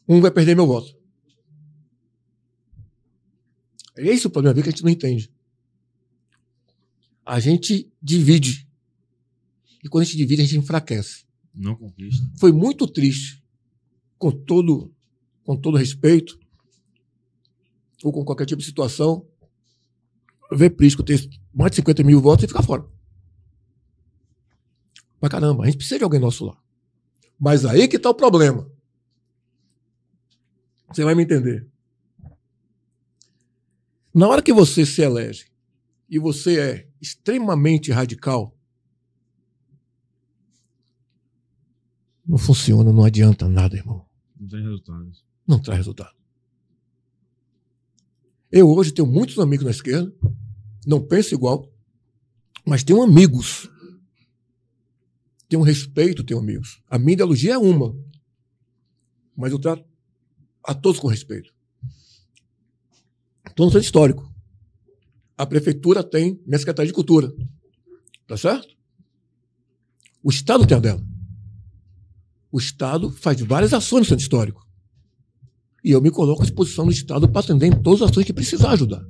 Um 0.09 0.21
vai 0.21 0.31
perder 0.31 0.55
meu 0.55 0.67
voto. 0.67 0.97
É 3.97 4.07
esse 4.07 4.27
o 4.27 4.31
problema 4.31 4.55
que 4.55 4.69
a 4.69 4.71
gente 4.71 4.83
não 4.83 4.91
entende. 4.91 5.31
A 7.25 7.39
gente 7.41 7.91
divide. 8.03 8.69
E 9.83 9.89
quando 9.89 10.03
a 10.03 10.05
gente 10.05 10.17
divide, 10.17 10.43
a 10.43 10.45
gente 10.45 10.59
enfraquece. 10.59 11.25
Não 11.55 11.75
conquista. 11.77 12.25
Foi 12.39 12.53
muito 12.53 12.87
triste, 12.87 13.43
com 14.19 14.31
todo, 14.31 14.93
com 15.45 15.57
todo 15.57 15.77
respeito, 15.77 16.39
ou 18.03 18.13
com 18.13 18.25
qualquer 18.25 18.47
tipo 18.47 18.61
de 18.61 18.67
situação, 18.67 19.27
ver 20.51 20.71
Prisco 20.71 21.03
ter 21.03 21.29
mais 21.53 21.71
de 21.71 21.77
50 21.77 22.03
mil 22.03 22.21
votos 22.21 22.45
e 22.45 22.49
ficar 22.49 22.63
fora. 22.63 22.85
Mas 25.23 25.31
caramba, 25.31 25.63
a 25.63 25.67
gente 25.67 25.77
precisa 25.77 25.99
de 25.99 26.05
alguém 26.05 26.19
nosso 26.19 26.45
lá. 26.45 26.61
Mas 27.39 27.65
aí 27.65 27.87
que 27.87 27.97
está 27.97 28.11
o 28.11 28.15
problema. 28.15 28.69
Você 30.89 31.05
vai 31.05 31.15
me 31.15 31.23
entender. 31.23 31.65
Na 34.13 34.27
hora 34.27 34.43
que 34.43 34.53
você 34.53 34.85
se 34.85 35.01
elege 35.01 35.47
e 36.11 36.19
você 36.19 36.59
é 36.59 36.89
extremamente 37.01 37.93
radical, 37.93 38.55
não 42.27 42.37
funciona, 42.37 42.93
não 42.93 43.05
adianta 43.05 43.49
nada, 43.49 43.77
irmão. 43.77 44.05
Não 44.39 44.49
tem 44.49 44.61
resultados. 44.61 45.25
Não 45.47 45.63
traz 45.63 45.79
resultado. 45.79 46.15
Eu 48.51 48.69
hoje 48.69 48.93
tenho 48.93 49.09
muitos 49.09 49.39
amigos 49.39 49.65
na 49.65 49.71
esquerda, 49.71 50.13
não 50.85 51.01
penso 51.01 51.33
igual, 51.33 51.73
mas 52.67 52.83
tenho 52.83 53.01
amigos. 53.01 53.72
Tenho 55.53 55.61
respeito, 55.61 56.25
tenho 56.25 56.41
amigos. 56.41 56.81
A 56.89 56.99
minha 56.99 57.13
ideologia 57.13 57.53
é 57.53 57.59
uma, 57.59 57.95
mas 59.37 59.53
eu 59.53 59.59
trato 59.59 59.85
a 60.65 60.75
todos 60.75 60.99
com 60.99 61.09
respeito. 61.09 61.53
Estou 63.47 63.67
no 63.67 63.73
centro 63.73 63.85
histórico. 63.85 64.35
A 65.37 65.45
prefeitura 65.45 66.03
tem 66.03 66.41
minha 66.47 66.59
secretaria 66.59 66.87
de 66.87 66.95
cultura. 66.95 67.31
Tá 68.27 68.35
certo? 68.35 68.75
O 70.23 70.31
Estado 70.31 70.67
tem 70.67 70.75
a 70.75 70.81
dela. 70.81 71.07
O 72.51 72.59
Estado 72.59 73.11
faz 73.11 73.39
várias 73.43 73.75
ações 73.75 74.01
no 74.01 74.07
centro 74.07 74.23
histórico. 74.23 74.67
E 75.85 75.91
eu 75.91 76.01
me 76.01 76.11
coloco 76.11 76.41
à 76.41 76.47
disposição 76.47 76.87
do 76.87 76.93
Estado 76.93 77.29
para 77.29 77.43
atender 77.43 77.67
em 77.67 77.83
todas 77.83 78.01
as 78.01 78.11
ações 78.11 78.25
que 78.25 78.33
precisar 78.33 78.71
ajudar. 78.71 79.07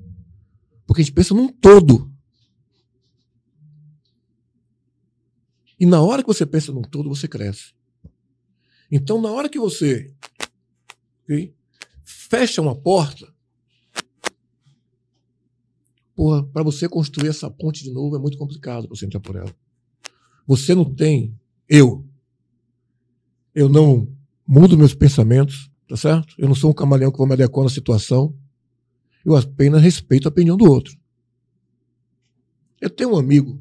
Porque 0.89 1.03
a 1.03 1.05
gente 1.05 1.15
pensa 1.15 1.35
num 1.35 1.47
todo. 1.47 2.12
E 5.83 5.87
na 5.87 6.01
hora 6.01 6.23
que 6.23 6.29
você 6.29 6.47
pensa 6.47 6.71
num 6.71 6.81
todo, 6.81 7.09
você 7.09 7.27
cresce. 7.27 7.75
Então, 8.89 9.21
na 9.21 9.33
hora 9.33 9.49
que 9.49 9.59
você 9.59 10.15
ok, 11.25 11.53
fecha 12.05 12.63
uma 12.63 12.73
porta, 12.73 13.35
porra, 16.15 16.45
para 16.45 16.63
você 16.63 16.89
construir 16.89 17.31
essa 17.31 17.51
ponte 17.51 17.83
de 17.83 17.91
novo 17.91 18.15
é 18.15 18.19
muito 18.21 18.39
complicado 18.39 18.87
para 18.87 18.97
você 18.97 19.07
entrar 19.07 19.19
por 19.19 19.35
ela. 19.35 19.53
Você 20.47 20.73
não 20.73 20.85
tem, 20.85 21.37
eu, 21.69 22.07
eu 23.53 23.69
não 23.69 24.09
mudo 24.47 24.79
meus 24.79 24.95
pensamentos, 24.95 25.69
tá 25.89 25.97
certo? 25.97 26.37
Eu 26.39 26.47
não 26.47 26.55
sou 26.55 26.71
um 26.71 26.75
camaleão 26.75 27.11
que 27.11 27.19
vou 27.19 27.27
me 27.27 27.33
adequar 27.33 27.65
na 27.65 27.71
situação. 27.71 28.33
Eu 29.25 29.35
apenas 29.35 29.83
respeito 29.83 30.29
a 30.29 30.31
opinião 30.31 30.57
do 30.57 30.71
outro. 30.71 30.97
Eu 32.81 32.89
tenho 32.89 33.15
um 33.15 33.19
amigo, 33.19 33.61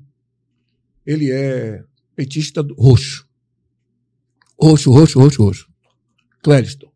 ele 1.04 1.32
é 1.32 1.84
petista 2.22 2.62
roxo. 2.78 3.28
Roxo, 4.62 4.92
roxo, 4.92 5.20
roxo, 5.20 5.44
roxo. 5.44 5.70
Clériston. 6.44 6.92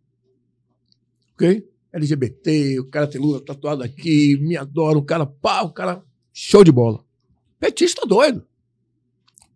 Ok? 1.34 1.68
LGBT, 1.92 2.80
o 2.80 2.86
cara 2.86 3.08
tem 3.08 3.20
Lula 3.20 3.44
tatuado 3.44 3.82
aqui, 3.82 4.38
me 4.38 4.56
adora, 4.56 4.98
o 4.98 5.04
cara 5.04 5.26
pá, 5.26 5.64
o 5.64 5.72
cara 5.72 6.04
show 6.32 6.64
de 6.64 6.72
bola. 6.72 7.04
Petista 7.60 8.06
doido. 8.06 8.46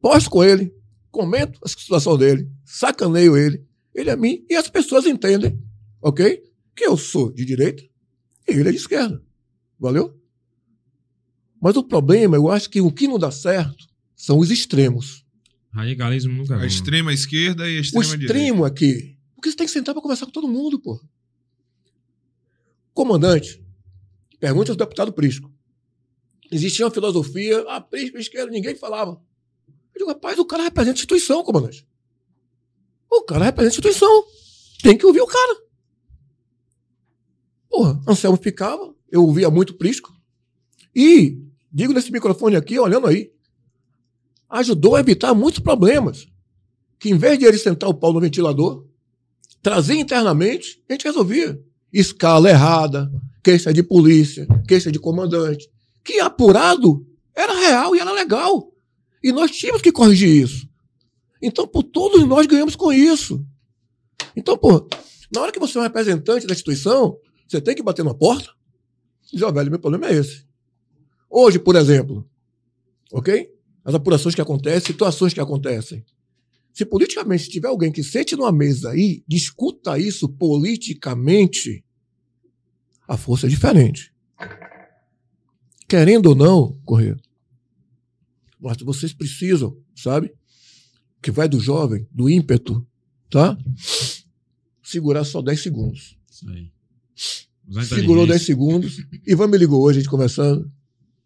Posto 0.02 0.30
com 0.32 0.44
ele, 0.44 0.74
comento 1.12 1.60
a 1.64 1.68
situação 1.68 2.18
dele, 2.18 2.50
sacaneio 2.66 3.38
ele, 3.38 3.64
ele 3.94 4.10
é 4.10 4.16
mim, 4.16 4.44
e 4.50 4.56
as 4.56 4.70
pessoas 4.70 5.06
entendem, 5.06 5.62
ok? 6.02 6.42
Que 6.76 6.86
eu 6.86 6.98
sou 6.98 7.32
de 7.32 7.46
direita 7.46 7.84
e 8.48 8.54
ele 8.54 8.70
é 8.70 8.72
de 8.72 8.78
esquerda. 8.78 9.22
Valeu? 9.78 10.18
Mas 11.62 11.76
o 11.76 11.84
problema, 11.84 12.38
eu 12.38 12.50
acho 12.50 12.70
que 12.70 12.82
o 12.82 12.92
que 12.92 13.08
não 13.08 13.20
dá 13.20 13.30
certo 13.30 13.88
são 14.16 14.40
os 14.40 14.50
extremos. 14.50 15.29
Radicalismo 15.72 16.34
nunca 16.34 16.58
A 16.58 16.66
extrema 16.66 17.14
esquerda 17.14 17.70
e 17.70 17.76
a 17.76 17.80
O 17.80 17.82
extrema 17.82 18.06
direita. 18.06 18.34
extremo 18.34 18.66
aqui. 18.66 19.18
Porque 19.36 19.50
você 19.52 19.56
tem 19.58 19.66
que 19.68 19.72
sentar 19.72 19.94
para 19.94 20.02
conversar 20.02 20.26
com 20.26 20.32
todo 20.32 20.48
mundo, 20.48 20.80
pô. 20.80 21.00
Comandante, 22.94 23.64
pergunte 24.40 24.72
ao 24.72 24.78
deputado 24.78 25.14
Prisco. 25.14 25.52
Existia 26.52 26.86
uma 26.86 26.92
filosofia, 26.92 27.62
a 27.70 27.80
Prisco, 27.80 28.18
esquerda, 28.18 28.52
ninguém 28.52 28.76
falava. 28.76 29.22
Eu 29.94 30.00
digo, 30.00 30.10
rapaz, 30.10 30.38
o 30.40 30.46
cara 30.46 30.64
representa 30.64 30.96
a 30.96 31.00
instituição, 31.00 31.44
comandante. 31.44 31.88
O 33.10 33.22
cara 33.24 33.46
representa 33.46 33.70
a 33.70 33.74
instituição. 33.80 34.24
Tem 34.82 34.98
que 34.98 35.06
ouvir 35.06 35.22
o 35.22 35.28
cara. 35.28 35.62
Porra, 37.70 38.02
Anselmo 38.08 38.38
ficava, 38.38 38.94
eu 39.12 39.24
ouvia 39.24 39.50
muito 39.50 39.76
Prisco. 39.76 40.12
E, 40.96 41.40
digo 41.72 41.94
nesse 41.94 42.12
microfone 42.12 42.56
aqui, 42.56 42.80
olhando 42.80 43.08
aí, 43.08 43.32
ajudou 44.50 44.96
a 44.96 45.00
evitar 45.00 45.34
muitos 45.34 45.60
problemas. 45.60 46.28
Que 47.00 47.10
em 47.10 47.18
vez 47.18 47.38
de 47.38 47.46
ele 47.46 47.58
sentar 47.58 47.90
o 47.90 47.94
pau 47.94 48.12
no 48.12 48.20
ventilador, 48.20 48.86
trazer 49.62 49.96
internamente, 49.96 50.82
a 50.90 50.94
gente 50.94 51.06
resolvia. 51.06 51.62
Escala 51.94 52.50
errada, 52.50 53.12
queixa 53.44 53.74
de 53.74 53.84
polícia, 53.84 54.48
queixa 54.68 54.92
de 54.92 55.00
comandante. 55.00 55.70
Que 56.04 56.20
apurado 56.20 57.06
era 57.36 57.54
real 57.54 57.96
e 57.96 58.00
era 58.00 58.12
legal. 58.12 58.72
E 59.24 59.32
nós 59.32 59.52
tínhamos 59.52 59.82
que 59.82 59.92
corrigir 59.92 60.30
isso. 60.30 60.68
Então, 61.42 61.68
por 61.68 61.84
todos 61.84 62.26
nós 62.28 62.46
ganhamos 62.46 62.76
com 62.76 62.92
isso. 62.92 63.46
Então, 64.36 64.58
pô, 64.58 64.88
na 65.34 65.42
hora 65.42 65.52
que 65.52 65.60
você 65.60 65.78
é 65.78 65.82
um 65.82 65.84
representante 65.84 66.46
da 66.46 66.54
instituição, 66.54 67.18
você 67.48 67.62
tem 67.62 67.76
que 67.76 67.84
bater 67.84 68.04
na 68.04 68.14
porta 68.14 68.50
e 69.28 69.36
dizer, 69.36 69.46
ó, 69.46 69.52
velho, 69.52 69.70
meu 69.70 69.80
problema 69.80 70.08
é 70.08 70.16
esse. 70.16 70.46
Hoje, 71.30 71.60
por 71.60 71.76
exemplo, 71.76 72.28
ok? 73.12 73.50
As 73.90 73.96
apurações 73.96 74.36
que 74.36 74.42
acontecem, 74.42 74.92
situações 74.92 75.34
que 75.34 75.40
acontecem. 75.40 76.06
Se 76.72 76.86
politicamente 76.86 77.50
tiver 77.50 77.70
alguém 77.70 77.92
que 77.92 78.04
sente 78.04 78.36
numa 78.36 78.52
mesa 78.52 78.92
aí, 78.92 79.24
discuta 79.28 79.98
isso 79.98 80.30
politicamente, 80.30 81.84
a 83.08 83.18
força 83.18 83.48
é 83.48 83.50
diferente. 83.50 84.14
Querendo 85.88 86.28
ou 86.28 86.36
não, 86.36 86.80
Correia, 86.86 87.18
mas 88.60 88.78
vocês 88.78 89.12
precisam, 89.12 89.76
sabe? 89.96 90.32
Que 91.20 91.32
vai 91.32 91.50
do 91.50 91.60
jovem, 91.60 92.08
do 92.12 92.30
ímpeto, 92.30 92.88
tá? 93.28 93.58
Segurar 94.84 95.24
só 95.24 95.42
10 95.42 95.60
segundos. 95.60 96.16
Isso 96.30 96.48
aí. 96.48 96.72
Segurou 97.16 98.28
10 98.28 98.40
inteligência. 98.40 98.40
segundos. 98.46 98.98
Ivan 99.26 99.48
me 99.48 99.58
ligou 99.58 99.82
hoje, 99.82 99.98
a 99.98 100.02
gente 100.04 100.12
conversando. 100.12 100.72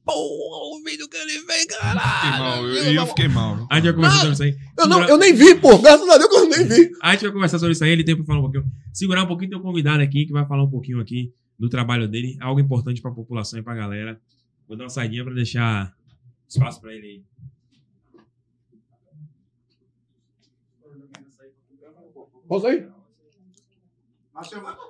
Pô, 0.05 0.13
o 0.13 0.81
vídeo 0.85 1.09
que 1.09 1.17
ele 1.17 1.42
Fiquei 1.63 1.77
caralho. 1.79 2.39
mal, 2.39 2.67
eu, 2.67 2.93
eu 2.93 3.07
fiquei 3.07 3.27
mal. 3.27 3.67
A 3.69 3.75
gente 3.75 3.85
vai 3.85 3.93
conversar 3.93 4.17
sobre 4.17 4.33
isso 4.33 4.43
aí. 4.43 4.57
Eu, 4.77 4.87
não, 4.87 5.03
eu 5.03 5.17
nem 5.17 5.33
vi, 5.33 5.55
pô. 5.55 5.77
Graças 5.79 6.07
a 6.07 6.17
Deus 6.17 6.29
que 6.29 6.35
eu 6.35 6.49
nem 6.49 6.67
vi. 6.67 6.91
A 7.01 7.11
gente 7.11 7.21
vai 7.21 7.31
conversar 7.31 7.59
sobre 7.59 7.73
isso 7.73 7.83
aí, 7.83 7.91
ele 7.91 8.03
tem 8.03 8.15
pra 8.15 8.25
falar 8.25 8.39
um 8.39 8.43
pouquinho. 8.43 8.65
Segurar 8.91 9.23
um 9.23 9.27
pouquinho, 9.27 9.51
tem 9.51 9.59
um 9.59 9.61
convidado 9.61 10.01
aqui 10.01 10.25
que 10.25 10.31
vai 10.31 10.45
falar 10.45 10.63
um 10.63 10.69
pouquinho 10.69 10.99
aqui 10.99 11.33
do 11.57 11.69
trabalho 11.69 12.07
dele, 12.07 12.37
algo 12.41 12.59
importante 12.59 13.01
pra 13.01 13.11
população 13.11 13.59
e 13.59 13.63
pra 13.63 13.73
galera. 13.75 14.19
Vou 14.67 14.77
dar 14.77 14.85
uma 14.85 14.89
saidinha 14.89 15.23
pra 15.23 15.33
deixar 15.33 15.93
espaço 16.47 16.81
pra 16.81 16.93
ele 16.93 17.07
aí. 17.07 17.23
Posso 22.47 22.67
aí? 22.67 22.87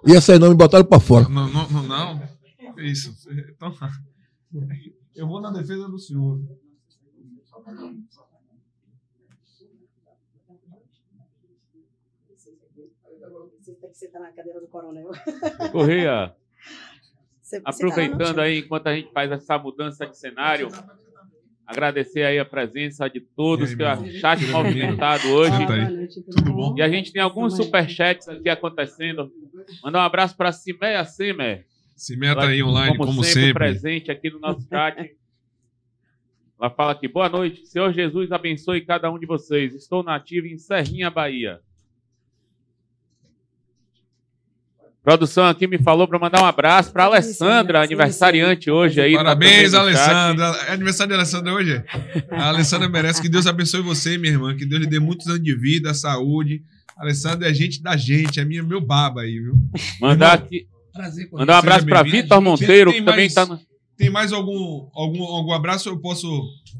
Ia 0.06 0.22
sair 0.22 0.40
não, 0.40 0.50
me 0.50 0.56
botaram 0.56 0.86
pra 0.86 1.00
fora. 1.00 1.30
Não, 1.30 1.48
não, 1.50 1.70
não, 1.70 1.84
não. 1.84 2.30
Isso. 2.78 3.16
Então, 3.30 3.74
Eu 5.16 5.28
vou 5.28 5.40
na 5.40 5.52
defesa 5.52 5.88
do 5.88 6.00
senhor. 6.00 6.42
Você 13.59 13.74
tem 13.76 13.89
que 13.89 13.97
sentar 13.97 14.22
na 14.22 14.32
cadeira 14.32 14.59
do 14.59 14.68
coronel. 14.68 15.09
Correia, 15.72 16.36
aproveitando 17.64 18.36
tá, 18.36 18.41
aí, 18.43 18.59
enquanto 18.59 18.88
a 18.88 18.95
gente 18.95 19.11
faz 19.11 19.32
essa 19.32 19.57
mudança 19.57 20.05
de 20.05 20.18
cenário, 20.18 20.68
agradecer 21.66 22.24
aí 22.24 22.39
a 22.39 22.45
presença 22.45 23.07
de 23.09 23.22
todos, 23.22 23.70
aí, 23.70 23.78
que 23.78 23.84
irmão? 23.84 24.11
chat 24.20 24.45
movimentado 24.47 25.28
hoje. 25.30 25.55
E 26.76 26.82
a 26.82 26.89
gente 26.89 27.14
tem 27.14 27.22
alguns 27.22 27.55
superchats 27.55 28.28
aqui 28.28 28.49
acontecendo. 28.49 29.32
Mandar 29.82 29.99
um 29.99 30.03
abraço 30.03 30.36
para 30.36 30.51
Cimeia 30.51 31.05
Semer. 31.05 31.66
se 31.95 32.18
meta 32.18 32.41
aí 32.41 32.61
online, 32.61 32.97
como, 32.97 33.24
sempre, 33.24 33.41
sempre. 33.41 33.53
presente 33.53 34.11
aqui 34.11 34.30
no 34.30 34.39
nosso 34.39 34.68
chat. 34.68 35.16
Ela 36.64 36.70
fala 36.70 36.93
aqui, 36.93 37.09
boa 37.09 37.28
noite, 37.28 37.68
Senhor 37.68 37.91
Jesus 37.91 38.32
abençoe 38.32 38.80
cada 38.80 39.11
um 39.11 39.20
de 39.20 39.26
vocês. 39.26 39.76
Estou 39.76 40.01
nativo 40.01 40.47
em 40.47 40.57
Serrinha, 40.57 41.09
Bahia. 41.11 41.59
Produção 45.03 45.45
aqui 45.45 45.68
me 45.68 45.78
falou 45.78 46.07
para 46.07 46.18
mandar 46.18 46.41
um 46.41 46.45
abraço 46.45 46.93
para 46.93 47.03
Alessandra, 47.03 47.84
aniversariante 47.84 48.72
hoje 48.72 49.01
aí. 49.01 49.14
Parabéns. 49.14 49.74
Alessandra. 49.74 50.45
É 50.70 50.72
aniversário 50.72 51.09
de 51.09 51.16
Alessandra 51.16 51.53
hoje? 51.53 51.84
A 52.32 52.47
Alessandra 52.47 52.88
merece. 52.88 53.22
Que 53.22 53.28
Deus 53.28 53.45
abençoe 53.45 53.82
você, 53.82 54.18
minha 54.18 54.32
irmã. 54.32 54.55
Que 54.55 54.66
Deus 54.66 54.84
lhe 54.84 54.88
dê 54.88 54.99
muitos 54.99 55.28
anos 55.28 55.43
de 55.43 55.53
vida, 55.57 55.93
saúde. 55.93 56.64
A 56.97 57.01
Alessandra 57.03 57.49
é 57.49 57.53
gente 57.53 57.84
da 57.84 57.97
gente, 57.97 58.39
é 58.39 58.45
minha, 58.45 58.64
meu 58.64 58.80
baba 58.80 59.24
aí, 59.24 59.38
viu? 59.38 59.55
Mandar 59.99 60.32
aqui, 60.32 60.66
mandar 61.30 61.55
um 61.55 61.57
abraço 61.57 61.86
para. 61.86 62.03
Vitor 62.03 62.39
Monteiro, 62.39 62.93
que 62.93 62.99
também 62.99 63.16
mais- 63.16 63.32
está 63.32 63.45
no. 63.45 63.73
Tem 63.98 64.10
mais 64.10 64.34
algum, 64.34 64.89
algum, 64.94 65.24
algum 65.24 65.54
abraço? 65.54 65.89
Eu 65.89 66.00
posso. 66.00 66.28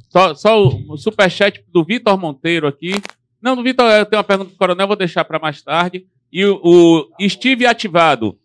Só, 0.10 0.34
só 0.36 0.68
o, 0.68 0.98
superchat 0.98 1.64
do 1.72 1.84
Vitor 1.84 2.18
Monteiro 2.18 2.68
aqui. 2.68 2.94
Não, 3.42 3.56
do 3.56 3.64
Vitor, 3.64 3.86
eu 3.92 4.06
tenho 4.06 4.20
uma 4.20 4.24
pergunta 4.24 4.52
do 4.52 4.58
Coronel, 4.58 4.88
vou 4.88 4.96
deixar 4.96 5.24
para 5.26 5.40
mais 5.40 5.62
tarde. 5.62 6.06
E 6.32 6.46
o, 6.46 6.60
o 6.64 7.30
Steve 7.30 7.66
Ativado. 7.66 8.38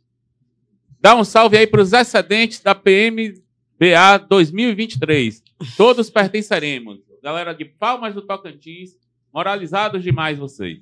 Dá 1.01 1.15
um 1.15 1.25
salve 1.25 1.57
aí 1.57 1.67
para 1.67 1.81
os 1.81 1.93
excedentes 1.93 2.61
da 2.61 2.75
PMBA 2.75 4.19
2023. 4.29 5.43
Todos 5.77 6.11
pertenceremos. 6.11 6.99
Galera 7.23 7.53
de 7.53 7.65
Palmas 7.65 8.15
do 8.15 8.23
Tocantins, 8.23 8.91
moralizados 9.33 10.03
demais 10.03 10.39
vocês. 10.39 10.79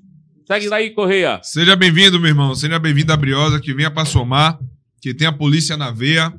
Segue 0.46 0.70
daí, 0.70 0.90
Correia. 0.90 1.40
Seja 1.42 1.74
bem-vindo, 1.74 2.20
meu 2.20 2.28
irmão. 2.28 2.54
Seja 2.54 2.78
bem-vindo 2.78 3.12
à 3.12 3.16
Briosa, 3.16 3.60
que 3.60 3.74
venha 3.74 3.90
para 3.90 4.04
somar, 4.04 4.58
que 5.00 5.12
tenha 5.12 5.30
a 5.30 5.32
polícia 5.32 5.76
na 5.76 5.90
veia, 5.90 6.32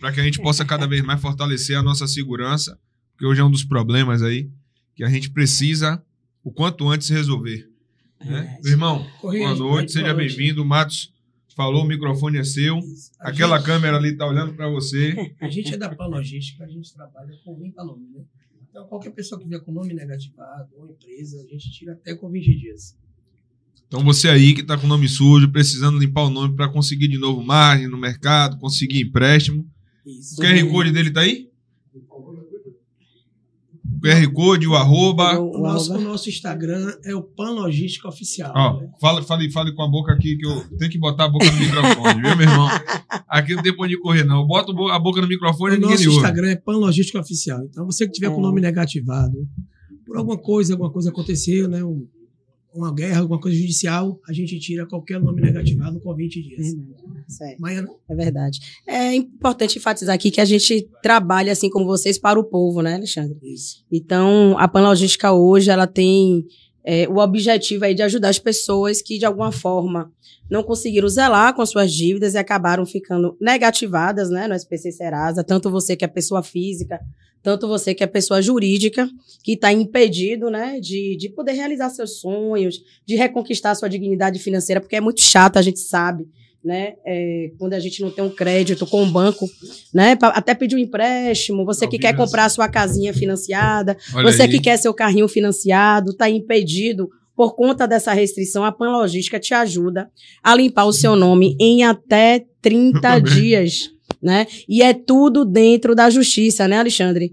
para 0.00 0.12
que 0.12 0.20
a 0.20 0.24
gente 0.24 0.40
possa 0.40 0.64
cada 0.64 0.86
vez 0.86 1.02
mais 1.02 1.20
fortalecer 1.20 1.76
a 1.76 1.82
nossa 1.82 2.06
segurança, 2.06 2.78
porque 3.12 3.26
hoje 3.26 3.40
é 3.40 3.44
um 3.44 3.50
dos 3.50 3.64
problemas 3.64 4.22
aí 4.22 4.50
que 4.94 5.04
a 5.04 5.08
gente 5.08 5.30
precisa 5.30 6.02
o 6.42 6.50
quanto 6.52 6.88
antes 6.88 7.08
resolver. 7.08 7.68
né? 8.24 8.58
Meu 8.62 8.72
irmão, 8.72 9.06
boa 9.20 9.54
noite, 9.54 9.92
seja 9.92 10.14
bem-vindo. 10.14 10.64
Matos 10.64 11.12
falou, 11.54 11.84
o 11.84 11.86
microfone 11.88 12.38
é 12.38 12.44
seu. 12.44 12.78
A 13.20 13.30
Aquela 13.30 13.56
gente- 13.56 13.66
câmera 13.66 13.96
ali 13.96 14.14
tá 14.16 14.26
olhando 14.26 14.52
para 14.54 14.68
você. 14.68 15.34
A 15.40 15.48
gente 15.48 15.72
é 15.74 15.76
da 15.76 15.88
Pan 15.94 16.06
Logística, 16.06 16.62
a 16.64 16.68
gente 16.68 16.92
trabalha 16.92 17.34
com 17.44 17.58
limpa 17.58 17.82
nome, 17.82 18.06
né? 18.14 18.22
Então, 18.68 18.86
qualquer 18.88 19.10
pessoa 19.10 19.40
que 19.40 19.48
vier 19.48 19.60
com 19.62 19.72
nome 19.72 19.94
negativado 19.94 20.68
ou 20.76 20.90
empresa, 20.90 21.38
a 21.42 21.46
gente 21.50 21.70
tira 21.70 21.92
até 21.94 22.14
com 22.14 22.30
20 22.30 22.54
dias. 22.58 22.94
Então 23.86 24.00
você 24.04 24.28
aí 24.28 24.52
que 24.52 24.62
tá 24.62 24.76
com 24.76 24.84
o 24.84 24.88
nome 24.88 25.08
sujo, 25.08 25.50
precisando 25.50 25.98
limpar 25.98 26.24
o 26.24 26.30
nome 26.30 26.54
para 26.54 26.68
conseguir 26.68 27.08
de 27.08 27.16
novo 27.18 27.42
margem 27.42 27.86
no 27.88 27.96
mercado, 27.96 28.58
conseguir 28.58 29.00
empréstimo. 29.00 29.66
Isso. 30.06 30.40
O 30.40 30.44
QR 30.44 30.70
Code 30.70 30.92
dele 30.92 31.10
tá 31.10 31.20
aí? 31.20 31.50
O 33.94 34.00
QR 34.00 34.32
Code, 34.32 34.66
o 34.68 34.74
arroba. 34.74 35.38
O 35.40 35.58
nosso, 35.58 35.94
o 35.94 36.00
nosso 36.00 36.28
Instagram 36.28 36.94
é 37.04 37.14
o 37.14 37.22
Pan 37.22 37.50
Logística 37.50 38.06
Oficial. 38.08 38.52
Ó, 38.54 38.80
né? 38.80 38.90
fala, 39.00 39.22
fale, 39.22 39.50
fale 39.50 39.72
com 39.74 39.82
a 39.82 39.88
boca 39.88 40.12
aqui, 40.12 40.36
que 40.36 40.46
eu 40.46 40.64
tenho 40.78 40.90
que 40.90 40.98
botar 40.98 41.24
a 41.24 41.28
boca 41.28 41.46
no 41.50 41.58
microfone, 41.58 42.20
viu, 42.22 42.36
meu 42.36 42.48
irmão? 42.48 42.68
Aqui 43.28 43.54
não 43.54 43.62
tem 43.62 43.74
pra 43.74 43.84
onde 43.86 43.98
correr, 43.98 44.24
não. 44.24 44.40
Eu 44.40 44.46
boto 44.46 44.74
bo- 44.74 44.88
a 44.90 44.98
boca 44.98 45.20
no 45.20 45.26
microfone 45.28 45.74
e 45.74 45.78
O 45.78 45.80
ninguém 45.80 45.90
nosso 45.92 46.02
me 46.02 46.08
ouve. 46.08 46.18
Instagram 46.20 46.48
é 46.50 46.56
Pan 46.56 46.76
Logística 46.76 47.18
Oficial. 47.20 47.64
Então, 47.64 47.84
você 47.86 48.06
que 48.06 48.12
tiver 48.12 48.28
com 48.30 48.38
o 48.38 48.42
nome 48.42 48.60
negativado, 48.60 49.48
por 50.04 50.16
alguma 50.18 50.38
coisa, 50.38 50.74
alguma 50.74 50.90
coisa 50.90 51.10
aconteceu, 51.10 51.66
né? 51.68 51.82
Um- 51.82 52.06
uma 52.74 52.92
guerra, 52.94 53.20
alguma 53.20 53.40
coisa 53.40 53.56
judicial, 53.56 54.20
a 54.28 54.32
gente 54.34 54.58
tira 54.58 54.84
qualquer 54.86 55.18
nome 55.18 55.40
negativado 55.40 55.98
com 56.00 56.14
20 56.14 56.42
dias. 56.42 56.74
Certo. 57.28 57.60
É 58.08 58.14
verdade. 58.14 58.60
É 58.86 59.14
importante 59.14 59.78
enfatizar 59.78 60.14
aqui 60.14 60.30
que 60.30 60.40
a 60.40 60.44
gente 60.44 60.88
trabalha, 61.02 61.52
assim 61.52 61.68
como 61.68 61.86
vocês, 61.86 62.18
para 62.18 62.38
o 62.38 62.44
povo, 62.44 62.82
né, 62.82 62.94
Alexandre? 62.94 63.36
isso. 63.42 63.84
Então, 63.90 64.56
a 64.58 64.68
Panlogística 64.68 65.32
hoje, 65.32 65.70
ela 65.70 65.86
tem 65.86 66.46
é, 66.84 67.08
o 67.08 67.16
objetivo 67.16 67.84
aí 67.84 67.94
de 67.94 68.02
ajudar 68.02 68.28
as 68.28 68.38
pessoas 68.38 69.02
que, 69.02 69.18
de 69.18 69.26
alguma 69.26 69.50
forma, 69.50 70.12
não 70.48 70.62
conseguiram 70.62 71.08
zelar 71.08 71.52
com 71.54 71.66
suas 71.66 71.92
dívidas 71.92 72.34
e 72.34 72.38
acabaram 72.38 72.86
ficando 72.86 73.36
negativadas, 73.40 74.30
né, 74.30 74.46
no 74.46 74.54
SPC 74.54 74.92
Serasa, 74.92 75.42
tanto 75.42 75.68
você 75.68 75.96
que 75.96 76.04
é 76.04 76.08
pessoa 76.08 76.42
física, 76.44 77.00
tanto 77.42 77.66
você 77.66 77.94
que 77.94 78.04
é 78.04 78.06
pessoa 78.06 78.40
jurídica, 78.40 79.08
que 79.42 79.52
está 79.52 79.72
impedido, 79.72 80.48
né, 80.48 80.78
de, 80.80 81.16
de 81.16 81.28
poder 81.28 81.52
realizar 81.52 81.90
seus 81.90 82.20
sonhos, 82.20 82.80
de 83.04 83.16
reconquistar 83.16 83.74
sua 83.74 83.88
dignidade 83.88 84.38
financeira, 84.38 84.80
porque 84.80 84.96
é 84.96 85.00
muito 85.00 85.20
chato, 85.20 85.56
a 85.56 85.62
gente 85.62 85.80
sabe, 85.80 86.28
né? 86.66 86.94
É, 87.06 87.52
quando 87.58 87.74
a 87.74 87.78
gente 87.78 88.02
não 88.02 88.10
tem 88.10 88.24
um 88.24 88.28
crédito 88.28 88.84
com 88.88 89.04
o 89.04 89.06
banco, 89.06 89.48
né? 89.94 90.16
Pra 90.16 90.30
até 90.30 90.52
pedir 90.52 90.74
um 90.74 90.80
empréstimo, 90.80 91.64
você 91.64 91.86
que 91.86 91.96
quer 91.96 92.16
comprar 92.16 92.48
sua 92.48 92.68
casinha 92.68 93.14
financiada, 93.14 93.96
Olha 94.12 94.32
você 94.32 94.42
aí. 94.42 94.48
que 94.48 94.58
quer 94.58 94.76
seu 94.76 94.92
carrinho 94.92 95.28
financiado, 95.28 96.10
está 96.10 96.28
impedido 96.28 97.08
por 97.36 97.54
conta 97.54 97.86
dessa 97.86 98.12
restrição, 98.12 98.64
a 98.64 98.72
Pan 98.72 98.90
Logística 98.90 99.38
te 99.38 99.54
ajuda 99.54 100.10
a 100.42 100.56
limpar 100.56 100.86
o 100.86 100.92
seu 100.92 101.14
nome 101.14 101.56
em 101.60 101.84
até 101.84 102.44
30 102.60 103.20
dias, 103.22 103.90
né? 104.20 104.48
E 104.68 104.82
é 104.82 104.92
tudo 104.92 105.44
dentro 105.44 105.94
da 105.94 106.10
justiça, 106.10 106.66
né, 106.66 106.78
Alexandre? 106.78 107.30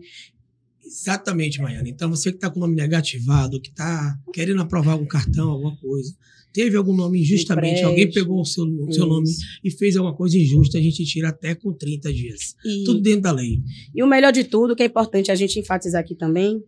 Exatamente, 0.85 1.59
Maiana. 1.59 1.89
Então, 1.89 2.07
você 2.07 2.29
que 2.29 2.37
está 2.37 2.51
com 2.51 2.57
o 2.57 2.61
nome 2.61 2.75
negativado, 2.75 3.59
que 3.59 3.69
está 3.69 4.15
querendo 4.31 4.61
aprovar 4.61 4.91
algum 4.91 5.07
cartão, 5.07 5.49
alguma 5.49 5.75
coisa, 5.77 6.13
teve 6.53 6.77
algum 6.77 6.95
nome 6.95 7.21
injustamente, 7.21 7.67
Empréstimo. 7.67 7.89
alguém 7.89 8.11
pegou 8.11 8.41
o 8.41 8.45
seu, 8.45 8.63
o 8.63 8.91
seu 8.93 9.05
nome 9.05 9.27
e 9.63 9.71
fez 9.71 9.97
alguma 9.97 10.15
coisa 10.15 10.37
injusta, 10.37 10.77
a 10.77 10.81
gente 10.81 11.03
tira 11.03 11.29
até 11.29 11.55
com 11.55 11.73
30 11.73 12.13
dias. 12.13 12.55
E, 12.63 12.83
Tudo 12.83 13.01
dentro 13.01 13.21
da 13.21 13.31
lei. 13.31 13.59
e 13.93 14.03
o 14.03 14.07
melhor 14.07 14.31
de 14.31 14.43
tudo, 14.43 14.75
que 14.75 14.83
é 14.83 14.85
importante 14.85 15.31
a 15.31 15.35
gente 15.35 15.59
enfatizar 15.59 16.01
aqui 16.01 16.15
também, 16.15 16.61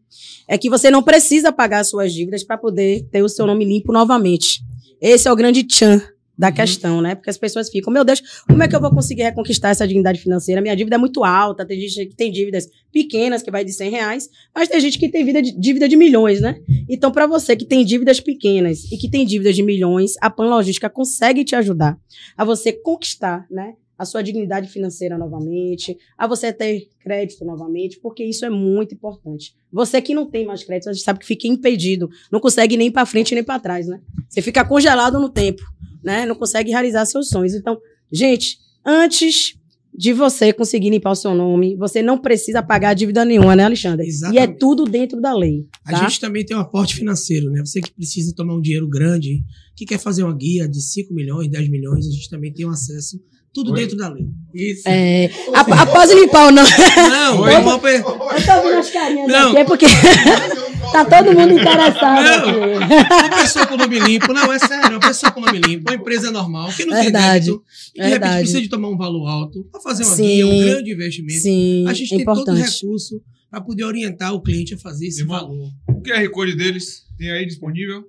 é 0.47 0.57
que 0.57 0.69
você 0.69 0.89
não 0.89 1.03
precisa 1.03 1.51
pagar 1.53 1.79
as 1.79 1.89
suas 1.89 2.11
dívidas 2.13 2.43
para 2.43 2.57
poder 2.57 3.07
ter 3.11 3.21
o 3.21 3.29
seu 3.29 3.45
nome 3.45 3.63
limpo 3.63 3.93
novamente. 3.93 4.61
Esse 4.99 5.27
é 5.27 5.31
o 5.31 5.35
grande 5.35 5.63
tchan 5.63 6.14
da 6.37 6.51
questão, 6.51 7.01
né? 7.01 7.15
Porque 7.15 7.29
as 7.29 7.37
pessoas 7.37 7.69
ficam, 7.69 7.91
meu 7.93 8.03
Deus, 8.03 8.21
como 8.47 8.61
é 8.61 8.67
que 8.67 8.75
eu 8.75 8.81
vou 8.81 8.91
conseguir 8.91 9.23
reconquistar 9.23 9.69
essa 9.69 9.87
dignidade 9.87 10.19
financeira? 10.19 10.61
Minha 10.61 10.75
dívida 10.75 10.95
é 10.95 10.99
muito 10.99 11.23
alta, 11.23 11.65
tem 11.65 11.79
gente 11.79 12.05
que 12.07 12.15
tem 12.15 12.31
dívidas 12.31 12.67
pequenas, 12.91 13.41
que 13.41 13.49
vai 13.51 13.63
de 13.63 13.71
100 13.71 13.89
reais, 13.91 14.29
mas 14.53 14.67
tem 14.69 14.79
gente 14.79 14.99
que 14.99 15.09
tem 15.09 15.23
vida 15.25 15.41
de- 15.41 15.57
dívida 15.57 15.87
de 15.87 15.95
milhões, 15.95 16.41
né? 16.41 16.59
Então, 16.89 17.11
para 17.11 17.25
você 17.27 17.55
que 17.55 17.65
tem 17.65 17.85
dívidas 17.85 18.19
pequenas 18.19 18.83
e 18.91 18.97
que 18.97 19.09
tem 19.09 19.25
dívidas 19.25 19.55
de 19.55 19.63
milhões, 19.63 20.13
a 20.21 20.29
Pan 20.29 20.45
Logística 20.47 20.89
consegue 20.89 21.43
te 21.43 21.55
ajudar 21.55 21.97
a 22.37 22.43
você 22.45 22.71
conquistar, 22.73 23.45
né? 23.49 23.73
A 23.97 24.03
sua 24.03 24.21
dignidade 24.21 24.67
financeira 24.67 25.17
novamente, 25.17 25.97
a 26.17 26.27
você 26.27 26.51
ter 26.51 26.89
crédito 26.99 27.45
novamente, 27.45 27.97
porque 28.01 28.25
isso 28.25 28.43
é 28.43 28.49
muito 28.49 28.93
importante. 28.93 29.55
Você 29.71 30.01
que 30.01 30.13
não 30.13 30.29
tem 30.29 30.45
mais 30.45 30.65
crédito, 30.65 30.89
a 30.89 30.93
gente 30.93 31.01
sabe 31.03 31.19
que 31.19 31.25
fica 31.25 31.47
impedido, 31.47 32.09
não 32.29 32.41
consegue 32.41 32.75
nem 32.75 32.91
para 32.91 33.05
frente 33.05 33.33
nem 33.33 33.41
para 33.41 33.57
trás, 33.57 33.87
né? 33.87 34.01
Você 34.27 34.41
fica 34.41 34.65
congelado 34.65 35.17
no 35.17 35.29
tempo, 35.29 35.63
né? 36.05 36.25
Não 36.25 36.35
consegue 36.35 36.69
realizar 36.71 37.05
seus 37.05 37.27
sonhos. 37.29 37.53
Então, 37.53 37.77
gente, 38.11 38.57
antes 38.85 39.55
de 39.97 40.11
você 40.11 40.51
conseguir 40.51 40.89
limpar 40.89 41.11
o 41.11 41.15
seu 41.15 41.33
nome, 41.33 41.75
você 41.77 42.01
não 42.01 42.17
precisa 42.17 42.61
pagar 42.61 42.93
dívida 42.93 43.23
nenhuma, 43.23 43.55
né, 43.55 43.63
Alexandre? 43.63 44.05
Exatamente. 44.05 44.37
E 44.39 44.43
é 44.43 44.47
tudo 44.47 44.83
dentro 44.83 45.21
da 45.21 45.33
lei. 45.33 45.65
A 45.85 45.91
Tá? 45.91 45.97
gente 45.99 46.19
também 46.19 46.45
tem 46.45 46.55
um 46.55 46.59
aporte 46.59 46.95
financeiro, 46.95 47.49
né? 47.49 47.61
Você 47.65 47.81
que 47.81 47.93
precisa 47.93 48.33
tomar 48.35 48.55
um 48.55 48.61
dinheiro 48.61 48.89
grande, 48.89 49.41
que 49.75 49.85
quer 49.85 49.97
fazer 49.97 50.23
uma 50.23 50.35
guia 50.35 50.67
de 50.67 50.81
5 50.81 51.13
milhões, 51.13 51.49
10 51.49 51.69
milhões, 51.69 52.05
a 52.07 52.11
gente 52.11 52.29
também 52.29 52.51
tem 52.53 52.65
um 52.65 52.71
acesso, 52.71 53.17
tudo 53.53 53.71
Oi? 53.71 53.79
dentro 53.79 53.95
da 53.95 54.09
lei. 54.11 54.25
Isso. 54.53 54.83
É, 54.85 55.29
a- 55.53 55.83
após 55.83 56.11
limpar 56.11 56.49
o 56.49 56.51
nome. 56.51 56.67
Não, 57.09 57.39
Oi? 57.41 57.51
pe- 57.79 57.87
Eu 57.99 58.03
tô 58.03 58.63
vendo 58.67 58.79
as 58.79 58.89
carinhas 58.91 59.27
Não. 59.29 59.49
aqui, 59.51 59.57
é 59.59 59.63
porque 59.63 59.85
tá 61.03 61.23
todo 61.23 61.33
mundo 61.37 61.53
interessado 61.53 62.23
Não. 62.23 62.77
aqui. 62.77 62.93
uma 63.27 63.41
pessoa 63.41 63.67
com 63.67 63.77
nome 63.77 63.99
limpo, 63.99 64.33
não, 64.33 64.53
é 64.53 64.59
sério, 64.59 64.91
uma 64.91 64.99
pessoa 64.99 65.31
com 65.31 65.41
nome 65.41 65.59
limpo, 65.59 65.89
uma 65.89 65.95
empresa 65.95 66.31
normal, 66.31 66.69
que 66.71 66.85
não 66.85 66.93
Verdade, 67.01 67.45
tem 67.45 67.53
débito, 67.55 67.63
que 67.93 68.01
de 68.01 68.07
repente 68.07 68.09
verdade. 68.19 68.39
precisa 68.39 68.61
de 68.61 68.69
tomar 68.69 68.89
um 68.89 68.97
valor 68.97 69.27
alto, 69.27 69.63
para 69.71 69.81
fazer 69.81 70.03
uma 70.03 70.15
Sim. 70.15 70.23
guia, 70.25 70.45
um 70.47 70.59
grande 70.59 70.91
investimento. 70.93 71.39
Sim, 71.41 71.85
a 71.87 71.93
gente 71.93 72.13
é 72.13 72.17
tem 72.17 72.25
todo 72.25 72.37
o 72.37 72.41
importante. 72.41 72.81
recurso 72.81 73.21
para 73.49 73.61
poder 73.61 73.83
orientar 73.83 74.33
o 74.33 74.41
cliente 74.41 74.73
a 74.73 74.77
fazer 74.77 75.07
esse 75.07 75.21
Irmão, 75.21 75.39
valor. 75.39 75.69
O 75.89 76.01
QR 76.01 76.29
Code 76.29 76.55
deles 76.55 77.03
tem 77.17 77.31
aí 77.31 77.45
disponível? 77.45 78.03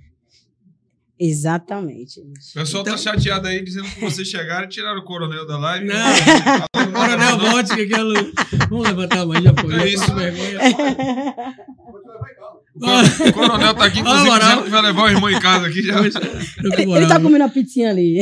Exatamente. 1.19 2.21
O 2.21 2.31
pessoal 2.53 2.81
Então- 2.81 2.95
tá 2.95 2.97
chateado 2.97 3.45
aí 3.45 3.61
dizendo 3.61 3.89
que 3.89 3.99
vocês 3.99 4.25
chegaram 4.25 4.67
e 4.67 4.69
tiraram 4.69 5.01
o 5.01 5.03
coronel 5.03 5.45
da 5.45 5.57
live. 5.57 5.85
Não, 5.85 6.13
o 6.15 6.91
Coronel 6.93 7.37
Volte, 7.37 7.75
que 7.75 7.81
aquilo. 7.81 8.13
Vamos 8.69 8.87
levantar 8.87 9.19
a 9.19 9.25
mão, 9.25 9.41
já 9.41 9.53
foi. 9.53 9.73
É 9.75 9.79
já 9.79 9.85
isso. 9.85 10.05
foi 10.05 10.31
vergonha. 10.31 10.59
O 12.73 12.79
cor- 12.79 13.27
o 13.27 13.33
coronel 13.33 13.73
tá 13.75 13.85
aqui, 13.85 13.99
inclusive, 13.99 14.29
Ah, 14.29 14.39
dizendo 14.39 14.63
que 14.63 14.69
vai 14.69 14.81
levar 14.81 15.03
o 15.03 15.09
irmão 15.09 15.29
em 15.29 15.39
casa 15.39 15.67
aqui 15.67 15.81
já. 15.83 15.97
Com 15.97 16.95
Ele 16.97 17.05
tá 17.07 17.19
comendo 17.19 17.43
a 17.43 17.49
pizzinha 17.49 17.89
ali. 17.89 18.19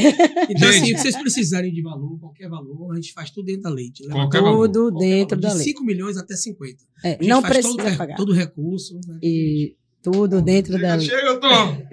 Então, 0.50 0.70
assim, 0.70 0.86
Gente. 0.86 0.98
se 0.98 1.02
vocês 1.04 1.18
precisarem 1.18 1.72
de 1.72 1.82
valor, 1.84 2.20
qualquer 2.20 2.50
valor, 2.50 2.92
a 2.92 2.96
gente 2.96 3.14
faz 3.14 3.30
tudo 3.30 3.46
dentro 3.46 3.64
da 3.64 3.70
lei. 3.70 3.92
Leva 4.02 4.14
Qualquer 4.22 4.42
valor. 4.42 4.68
Tudo 4.70 4.98
dentro 4.98 5.38
de 5.38 5.44
da 5.48 5.54
lei. 5.54 5.64
5 5.64 5.84
milhões 5.84 6.18
até 6.18 6.36
50. 6.36 6.78
É, 7.04 7.10
A 7.10 7.12
gente 7.14 7.28
não 7.28 7.42
faz 7.42 7.54
precisa 7.54 7.78
todo, 7.78 7.94
o 7.94 7.98
pagar. 7.98 8.16
todo 8.18 8.30
o 8.32 8.36
recurso. 8.36 8.96
Né? 9.08 9.20
E 9.22 9.76
tudo 10.02 10.42
dentro 10.42 10.74
da 10.80 10.98
Chega, 11.00 11.16
lei. 11.16 11.26
chega, 11.26 11.40
Tom. 11.40 11.84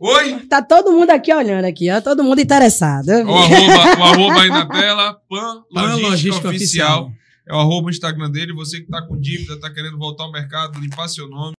Oi? 0.00 0.40
Tá 0.48 0.62
todo 0.62 0.92
mundo 0.92 1.10
aqui 1.10 1.32
olhando 1.32 1.64
aqui, 1.66 1.90
ó. 1.90 2.00
Todo 2.00 2.24
mundo 2.24 2.40
interessado. 2.40 3.08
O 3.10 3.34
arroba, 3.34 3.98
o 3.98 4.02
arroba 4.04 4.42
aí 4.42 4.48
na 4.48 4.66
tela, 4.66 5.14
Pan 5.28 5.62
Pan 5.72 5.80
Logística, 5.82 6.08
Logística 6.08 6.48
Oficial. 6.48 7.02
Oficial. 7.04 7.20
É 7.48 7.52
o 7.54 7.58
arroba 7.58 7.86
o 7.88 7.90
Instagram 7.90 8.30
dele. 8.30 8.52
Você 8.54 8.80
que 8.80 8.86
tá 8.88 9.02
com 9.02 9.18
dívida, 9.18 9.58
tá 9.60 9.70
querendo 9.72 9.98
voltar 9.98 10.24
ao 10.24 10.32
mercado, 10.32 10.78
limpar 10.80 11.08
seu 11.08 11.28
nome, 11.28 11.54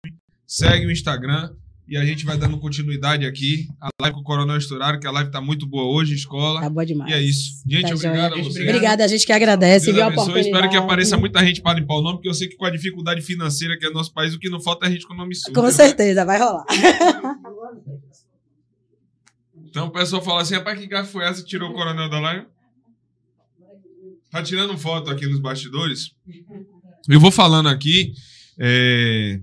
segue 0.52 0.86
o 0.86 0.92
Instagram. 0.92 1.54
E 1.88 1.98
a 1.98 2.06
gente 2.06 2.26
vai 2.26 2.38
dando 2.38 2.58
continuidade 2.58 3.26
aqui. 3.26 3.68
A 3.82 3.90
live 4.02 4.16
com 4.16 4.22
o 4.22 4.24
Coronel 4.24 4.56
Estouraro, 4.56 4.98
que 4.98 5.08
a 5.08 5.12
live 5.12 5.30
tá 5.30 5.42
muito 5.42 5.68
boa 5.68 5.84
hoje, 5.84 6.14
escola. 6.14 6.62
Tá 6.62 6.70
boa 6.70 6.86
demais. 6.86 7.12
E 7.12 7.14
é 7.14 7.22
isso. 7.22 7.62
Gente, 7.68 7.90
Tá 7.90 7.96
obrigado 7.96 8.32
joia. 8.32 8.42
a 8.42 8.44
você. 8.46 8.62
Obrigada, 8.64 9.04
a 9.04 9.08
gente 9.08 9.26
que 9.26 9.32
agradece, 9.34 9.92
Deus 9.92 10.00
abençoe. 10.00 10.40
Espero 10.40 10.70
que 10.70 10.78
apareça 10.78 11.18
muita 11.18 11.46
gente 11.46 11.62
para 11.62 11.80
limpar 11.80 11.96
o 11.96 12.02
nome, 12.02 12.16
porque 12.18 12.30
eu 12.30 12.34
sei 12.34 12.48
que 12.48 12.56
com 12.56 12.64
a 12.66 12.70
dificuldade 12.70 13.22
financeira 13.22 13.78
que 13.78 13.86
é 13.86 13.90
nosso 13.90 14.14
país, 14.14 14.34
o 14.34 14.40
que 14.40 14.50
não 14.50 14.62
falta 14.62 14.86
é 14.86 14.90
a 14.90 14.92
gente 14.92 15.06
com 15.06 15.14
o 15.14 15.18
nome 15.18 15.36
sujo. 15.36 15.54
Com 15.54 15.64
né? 15.64 15.72
certeza, 15.72 16.24
vai 16.26 16.40
rolar. 16.40 16.66
Então 19.70 19.88
o 19.88 19.90
pessoal 19.92 20.22
fala 20.22 20.42
assim: 20.42 20.56
rapaz, 20.56 20.78
que 20.78 20.86
gafe 20.86 21.10
foi 21.14 21.24
essa 21.24 21.42
que 21.42 21.48
tirou 21.48 21.70
o 21.70 21.74
coronel 21.74 22.10
da 22.10 22.20
live? 22.20 22.46
Tá 24.30 24.44
tirando 24.44 24.78
foto 24.78 25.10
aqui 25.10 25.26
nos 25.26 25.40
bastidores. 25.40 26.12
Eu 27.08 27.22
vou 27.22 27.32
falando 27.32 27.70
aqui. 27.70 28.12
é, 28.60 29.40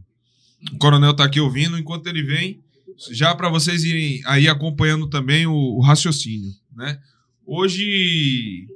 O 0.73 0.79
coronel 0.79 1.15
tá 1.15 1.25
aqui 1.25 1.41
ouvindo. 1.41 1.79
Enquanto 1.79 2.07
ele 2.07 2.23
vem, 2.23 2.61
já 3.11 3.35
para 3.35 3.49
vocês 3.49 3.85
irem 3.85 4.21
aí 4.27 4.49
acompanhando 4.49 5.09
também 5.09 5.47
o, 5.47 5.53
o 5.53 5.81
raciocínio, 5.81 6.53
né? 6.75 7.01
Hoje 7.47 8.67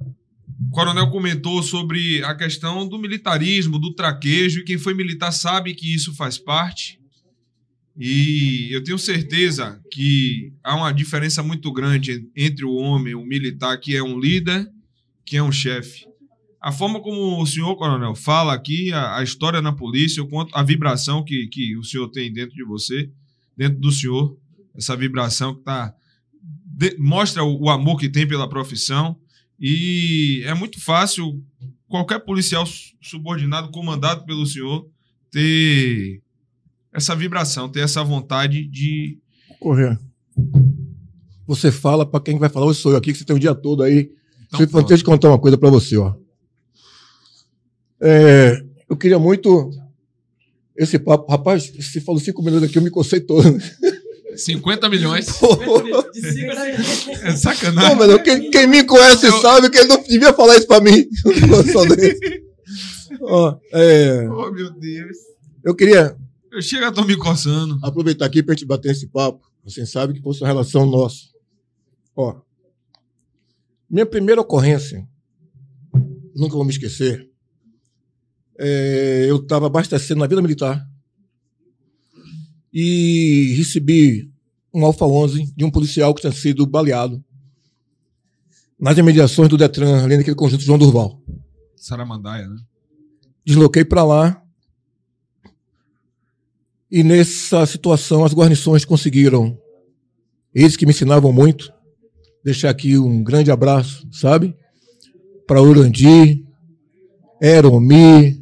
o 0.00 0.70
coronel 0.70 1.10
comentou 1.10 1.62
sobre 1.62 2.24
a 2.24 2.34
questão 2.34 2.88
do 2.88 2.98
militarismo, 2.98 3.78
do 3.78 3.92
traquejo, 3.92 4.60
e 4.60 4.64
quem 4.64 4.78
foi 4.78 4.94
militar 4.94 5.32
sabe 5.32 5.74
que 5.74 5.92
isso 5.92 6.14
faz 6.14 6.38
parte. 6.38 6.98
E 7.98 8.68
eu 8.70 8.82
tenho 8.82 8.98
certeza 8.98 9.78
que 9.90 10.52
há 10.64 10.74
uma 10.74 10.92
diferença 10.92 11.42
muito 11.42 11.70
grande 11.72 12.26
entre 12.34 12.64
o 12.64 12.72
homem, 12.72 13.14
o 13.14 13.24
militar, 13.24 13.76
que 13.78 13.94
é 13.94 14.02
um 14.02 14.18
líder, 14.18 14.66
que 15.26 15.36
é 15.36 15.42
um 15.42 15.52
chefe. 15.52 16.06
A 16.62 16.70
forma 16.70 17.00
como 17.00 17.42
o 17.42 17.46
senhor, 17.46 17.74
coronel, 17.76 18.14
fala 18.14 18.52
aqui, 18.54 18.92
a, 18.92 19.16
a 19.18 19.22
história 19.22 19.60
na 19.60 19.72
polícia, 19.72 20.22
o 20.22 20.28
quanto 20.28 20.54
a 20.54 20.62
vibração 20.62 21.24
que, 21.24 21.48
que 21.48 21.76
o 21.76 21.82
senhor 21.82 22.08
tem 22.08 22.32
dentro 22.32 22.54
de 22.54 22.64
você, 22.64 23.10
dentro 23.56 23.80
do 23.80 23.90
senhor, 23.90 24.36
essa 24.76 24.96
vibração 24.96 25.54
que 25.56 25.62
tá, 25.62 25.92
de- 26.64 26.96
mostra 26.98 27.42
o, 27.42 27.64
o 27.64 27.68
amor 27.70 27.98
que 27.98 28.08
tem 28.08 28.26
pela 28.28 28.48
profissão. 28.48 29.16
E 29.58 30.42
é 30.44 30.54
muito 30.54 30.80
fácil 30.80 31.42
qualquer 31.88 32.20
policial 32.20 32.64
su- 32.64 32.94
subordinado, 33.02 33.70
comandado 33.72 34.24
pelo 34.24 34.46
senhor, 34.46 34.88
ter 35.30 36.22
essa 36.92 37.14
vibração, 37.16 37.68
ter 37.68 37.80
essa 37.80 38.04
vontade 38.04 38.64
de. 38.68 39.18
Correr. 39.58 39.98
Você 41.46 41.72
fala 41.72 42.06
pra 42.06 42.20
quem 42.20 42.38
vai 42.38 42.48
falar, 42.48 42.66
hoje 42.66 42.78
sou 42.80 42.92
eu 42.92 42.98
aqui, 42.98 43.12
que 43.12 43.18
você 43.18 43.24
tem 43.24 43.34
o 43.34 43.38
dia 43.40 43.54
todo 43.54 43.82
aí. 43.82 44.10
Então, 44.46 44.60
eu- 44.60 44.68
pronto. 44.68 44.88
deixa 44.88 45.02
eu 45.02 45.06
contar 45.06 45.28
uma 45.28 45.38
coisa 45.38 45.58
pra 45.58 45.68
você, 45.70 45.96
ó. 45.96 46.14
É, 48.02 48.62
eu 48.88 48.96
queria 48.96 49.18
muito 49.18 49.70
esse 50.76 50.98
papo. 50.98 51.30
Rapaz, 51.30 51.70
você 51.70 52.00
falou 52.00 52.20
cinco 52.20 52.42
minutos 52.42 52.68
aqui, 52.68 52.78
eu 52.78 52.82
me 52.82 52.90
cocei 52.90 53.20
todo. 53.20 53.42
50 54.36 54.88
milhões. 54.88 55.26
É 57.22 57.36
sacanagem. 57.36 57.90
Não, 57.90 57.96
mas 57.96 58.22
quem, 58.22 58.50
quem 58.50 58.66
me 58.66 58.82
conhece 58.84 59.26
Eu- 59.26 59.40
sabe 59.40 59.68
que 59.70 59.78
ele 59.78 59.88
não 59.88 60.02
devia 60.02 60.32
falar 60.32 60.56
isso 60.56 60.66
pra 60.66 60.80
mim. 60.80 61.06
Ó, 63.20 63.56
é, 63.72 64.28
Oh, 64.28 64.50
meu 64.50 64.70
Deus. 64.70 65.16
eu 65.64 65.74
queria 65.74 66.16
Eu 66.50 66.60
chego 66.62 66.84
a 66.86 66.92
tô 66.92 67.04
me 67.04 67.16
coçando. 67.16 67.78
aproveitar 67.82 68.26
aqui 68.26 68.42
pra 68.42 68.54
gente 68.54 68.64
bater 68.66 68.92
esse 68.92 69.06
papo. 69.06 69.40
Você 69.64 69.86
sabe 69.86 70.14
que 70.14 70.20
fosse 70.22 70.40
uma 70.40 70.48
relação 70.48 70.84
nossa. 70.86 71.18
Ó, 72.16 72.34
minha 73.88 74.06
primeira 74.06 74.40
ocorrência, 74.40 75.06
nunca 76.34 76.54
vou 76.56 76.64
me 76.64 76.72
esquecer, 76.72 77.28
é, 78.64 79.26
eu 79.28 79.38
estava 79.38 79.66
abastecendo 79.66 80.20
na 80.20 80.26
Vila 80.28 80.40
Militar 80.40 80.88
e 82.72 83.54
recebi 83.56 84.30
um 84.72 84.84
Alfa 84.84 85.04
11 85.04 85.52
de 85.56 85.64
um 85.64 85.70
policial 85.70 86.14
que 86.14 86.20
tinha 86.20 86.32
sido 86.32 86.64
baleado 86.64 87.22
nas 88.78 88.96
imediações 88.96 89.48
do 89.48 89.56
Detran, 89.56 90.04
ali 90.04 90.16
naquele 90.16 90.36
conjunto 90.36 90.62
João 90.62 90.78
Durval. 90.78 91.20
Saramandaia, 91.76 92.48
né? 92.48 92.56
Desloquei 93.44 93.84
para 93.84 94.04
lá. 94.04 94.40
E 96.88 97.02
nessa 97.02 97.66
situação, 97.66 98.24
as 98.24 98.32
guarnições 98.32 98.84
conseguiram, 98.84 99.58
eles 100.54 100.76
que 100.76 100.86
me 100.86 100.92
ensinavam 100.92 101.32
muito, 101.32 101.72
deixar 102.44 102.70
aqui 102.70 102.96
um 102.96 103.24
grande 103.24 103.50
abraço, 103.50 104.06
sabe? 104.12 104.56
Para 105.46 105.62
Urandi, 105.62 106.46
Eromi, 107.40 108.41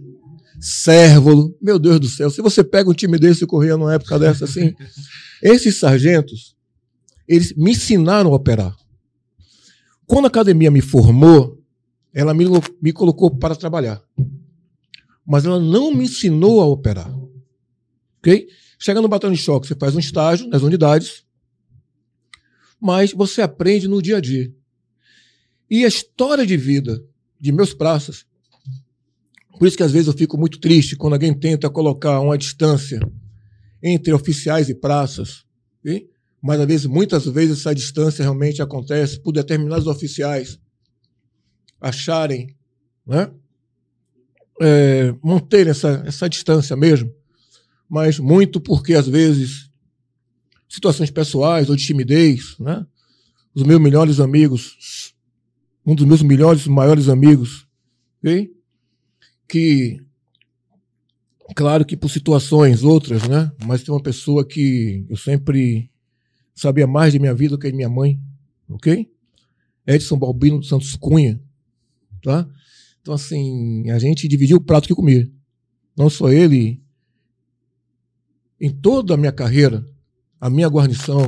Sérvolo. 0.61 1.57
Meu 1.61 1.79
Deus 1.79 1.99
do 1.99 2.09
céu, 2.09 2.31
se 2.31 2.43
você 2.43 2.63
pega 2.63 2.91
um 2.91 2.95
time 2.95 3.19
desse 3.19 3.45
e 3.45 3.47
corria 3.47 3.77
numa 3.77 3.95
época 3.95 4.19
dessa 4.19 4.45
assim, 4.45 4.75
esses 5.43 5.79
sargentos, 5.79 6.55
eles 7.27 7.55
me 7.57 7.71
ensinaram 7.71 8.33
a 8.33 8.37
operar. 8.37 8.77
Quando 10.07 10.27
a 10.27 10.29
academia 10.29 10.71
me 10.71 10.81
formou, 10.81 11.63
ela 12.13 12.35
me, 12.35 12.45
me 12.83 12.93
colocou 12.93 13.31
para 13.31 13.57
trabalhar. 13.57 14.03
Mas 15.27 15.45
ela 15.45 15.61
não 15.61 15.95
me 15.95 16.05
ensinou 16.05 16.61
a 16.61 16.67
operar. 16.67 17.11
Ok? 18.19 18.49
Chega 18.79 19.01
no 19.01 19.09
batalhão 19.09 19.35
de 19.35 19.41
choque, 19.41 19.69
você 19.69 19.75
faz 19.75 19.95
um 19.95 19.99
estágio 19.99 20.49
nas 20.49 20.63
unidades, 20.63 21.25
mas 22.81 23.13
você 23.13 23.43
aprende 23.43 23.87
no 23.87 24.03
dia 24.03 24.17
a 24.17 24.21
dia. 24.21 24.53
E 25.71 25.85
a 25.85 25.89
história 25.89 26.45
de 26.45 26.57
vida 26.57 27.05
de 27.39 27.53
meus 27.53 27.73
praças, 27.73 28.27
por 29.61 29.69
isso 29.69 29.77
que 29.77 29.83
às 29.83 29.93
vezes 29.93 30.07
eu 30.07 30.15
fico 30.15 30.39
muito 30.39 30.59
triste 30.59 30.97
quando 30.97 31.13
alguém 31.13 31.35
tenta 31.35 31.69
colocar 31.69 32.19
uma 32.21 32.39
distância 32.39 32.99
entre 33.83 34.11
oficiais 34.11 34.71
e 34.71 34.75
praças, 34.75 35.45
ok? 35.79 36.09
mas 36.43 36.59
às 36.59 36.67
vezes, 36.67 36.87
muitas 36.87 37.27
vezes 37.27 37.59
essa 37.59 37.75
distância 37.75 38.23
realmente 38.23 38.63
acontece 38.63 39.21
por 39.21 39.33
determinados 39.33 39.87
oficiais 39.87 40.59
acharem, 41.79 42.57
né? 43.07 43.31
É, 44.63 45.15
manterem 45.23 45.73
essa, 45.73 46.03
essa 46.07 46.27
distância 46.27 46.75
mesmo, 46.75 47.15
mas 47.87 48.19
muito 48.19 48.63
porque 48.63 48.95
às 48.95 49.07
vezes 49.07 49.71
situações 50.67 51.11
pessoais 51.11 51.69
ou 51.69 51.77
de 51.77 51.85
timidez, 51.85 52.57
né? 52.59 52.87
Os 53.55 53.63
meus 53.63 53.79
melhores 53.79 54.21
amigos, 54.21 55.15
um 55.85 55.95
dos 55.95 56.07
meus 56.07 56.23
melhores, 56.23 56.67
maiores 56.67 57.11
amigos, 57.11 57.69
ok? 58.23 58.51
Que, 59.51 60.01
claro 61.57 61.85
que 61.85 61.97
por 61.97 62.09
situações 62.09 62.85
outras, 62.85 63.27
né? 63.27 63.51
Mas 63.67 63.83
tem 63.83 63.93
uma 63.93 64.03
pessoa 64.03 64.47
que 64.47 65.05
eu 65.09 65.17
sempre 65.17 65.91
sabia 66.55 66.87
mais 66.87 67.13
de 67.13 67.19
minha 67.19 67.35
vida 67.35 67.57
do 67.57 67.59
que 67.59 67.71
de 67.71 67.77
minha 67.77 67.89
mãe, 67.89 68.21
ok? 68.69 69.11
Edson 69.87 70.17
Balbino 70.17 70.61
dos 70.61 70.69
Santos 70.69 70.95
Cunha, 70.95 71.43
tá? 72.23 72.49
Então, 73.01 73.15
assim, 73.15 73.91
a 73.91 73.99
gente 73.99 74.29
dividiu 74.29 74.59
o 74.59 74.63
prato 74.63 74.87
que 74.87 74.95
comia. 74.95 75.29
Não 75.97 76.09
só 76.09 76.31
ele. 76.31 76.81
Em 78.61 78.71
toda 78.71 79.15
a 79.15 79.17
minha 79.17 79.33
carreira, 79.33 79.85
a 80.39 80.51
minha 80.51 80.69
guarnição 80.69 81.27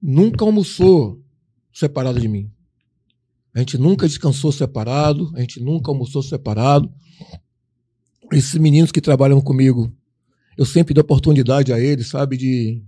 nunca 0.00 0.44
almoçou 0.44 1.22
separado 1.72 2.20
de 2.20 2.28
mim. 2.28 2.50
A 3.56 3.58
gente 3.58 3.76
nunca 3.76 4.06
descansou 4.06 4.52
separado, 4.52 5.32
a 5.34 5.40
gente 5.40 5.58
nunca 5.60 5.90
almoçou 5.90 6.22
separado. 6.22 6.92
Esses 8.30 8.54
meninos 8.54 8.92
que 8.92 9.00
trabalham 9.00 9.40
comigo, 9.40 9.90
eu 10.56 10.64
sempre 10.64 10.94
dou 10.94 11.02
oportunidade 11.02 11.72
a 11.72 11.80
eles, 11.80 12.08
sabe, 12.08 12.36
de 12.36 12.84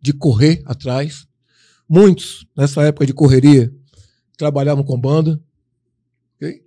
de 0.00 0.12
correr 0.12 0.62
atrás. 0.64 1.26
Muitos, 1.88 2.46
nessa 2.56 2.82
época 2.82 3.06
de 3.06 3.12
correria, 3.12 3.72
trabalhavam 4.36 4.84
com 4.84 4.98
banda. 4.98 5.40
Okay? 6.36 6.62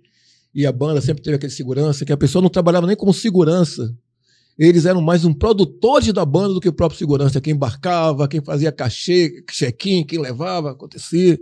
E 0.54 0.66
a 0.66 0.72
banda 0.72 1.00
sempre 1.00 1.22
teve 1.22 1.36
aquele 1.36 1.52
segurança, 1.52 2.04
que 2.04 2.12
a 2.12 2.16
pessoa 2.16 2.42
não 2.42 2.50
trabalhava 2.50 2.86
nem 2.86 2.96
como 2.96 3.12
segurança. 3.12 3.96
Eles 4.58 4.84
eram 4.84 5.00
mais 5.00 5.24
um 5.24 5.32
produtores 5.32 6.12
da 6.12 6.24
banda 6.24 6.54
do 6.54 6.60
que 6.60 6.68
o 6.68 6.72
próprio 6.72 6.98
segurança. 6.98 7.40
Quem 7.40 7.54
embarcava, 7.54 8.28
quem 8.28 8.42
fazia 8.44 8.70
cachê, 8.70 9.44
check-in, 9.50 10.04
quem 10.04 10.18
levava, 10.18 10.72
acontecia. 10.72 11.38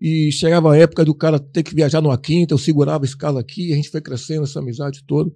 E 0.00 0.30
chegava 0.30 0.72
a 0.72 0.76
época 0.76 1.04
do 1.04 1.14
cara 1.14 1.40
ter 1.40 1.62
que 1.62 1.74
viajar 1.74 2.00
numa 2.00 2.16
quinta, 2.16 2.54
eu 2.54 2.58
segurava 2.58 3.04
a 3.04 3.06
escala 3.06 3.40
aqui, 3.40 3.72
a 3.72 3.76
gente 3.76 3.90
foi 3.90 4.00
crescendo 4.00 4.44
essa 4.44 4.60
amizade 4.60 5.02
toda. 5.04 5.30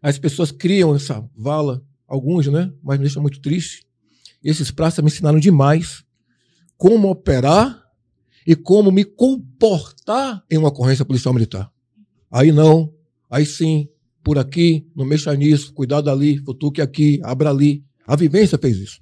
As 0.00 0.18
pessoas 0.18 0.50
criam 0.50 0.94
essa 0.94 1.28
vala 1.36 1.82
alguns, 2.06 2.46
né? 2.46 2.72
Mas 2.82 2.98
me 2.98 3.04
deixa 3.04 3.20
muito 3.20 3.40
triste. 3.40 3.86
Esses 4.42 4.70
praças 4.70 5.04
me 5.04 5.10
ensinaram 5.10 5.38
demais 5.38 6.04
como 6.76 7.10
operar 7.10 7.84
e 8.46 8.56
como 8.56 8.90
me 8.90 9.04
comportar 9.04 10.42
em 10.50 10.56
uma 10.56 10.68
ocorrência 10.68 11.04
policial 11.04 11.34
militar. 11.34 11.70
Aí 12.30 12.52
não, 12.52 12.94
aí 13.28 13.44
sim, 13.44 13.88
por 14.22 14.38
aqui, 14.38 14.86
não 14.94 15.04
mexa 15.04 15.34
nisso, 15.34 15.74
cuidado 15.74 16.08
ali, 16.08 16.38
futuque 16.38 16.80
aqui, 16.80 17.20
abra 17.22 17.50
ali. 17.50 17.84
A 18.06 18.16
vivência 18.16 18.56
fez 18.56 18.78
isso. 18.78 19.00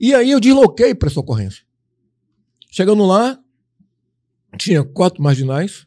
E 0.00 0.14
aí 0.14 0.30
eu 0.30 0.40
desloquei 0.40 0.94
para 0.94 1.08
essa 1.08 1.20
ocorrência. 1.20 1.64
Chegando 2.74 3.06
lá, 3.06 3.38
tinha 4.58 4.82
quatro 4.82 5.22
marginais, 5.22 5.86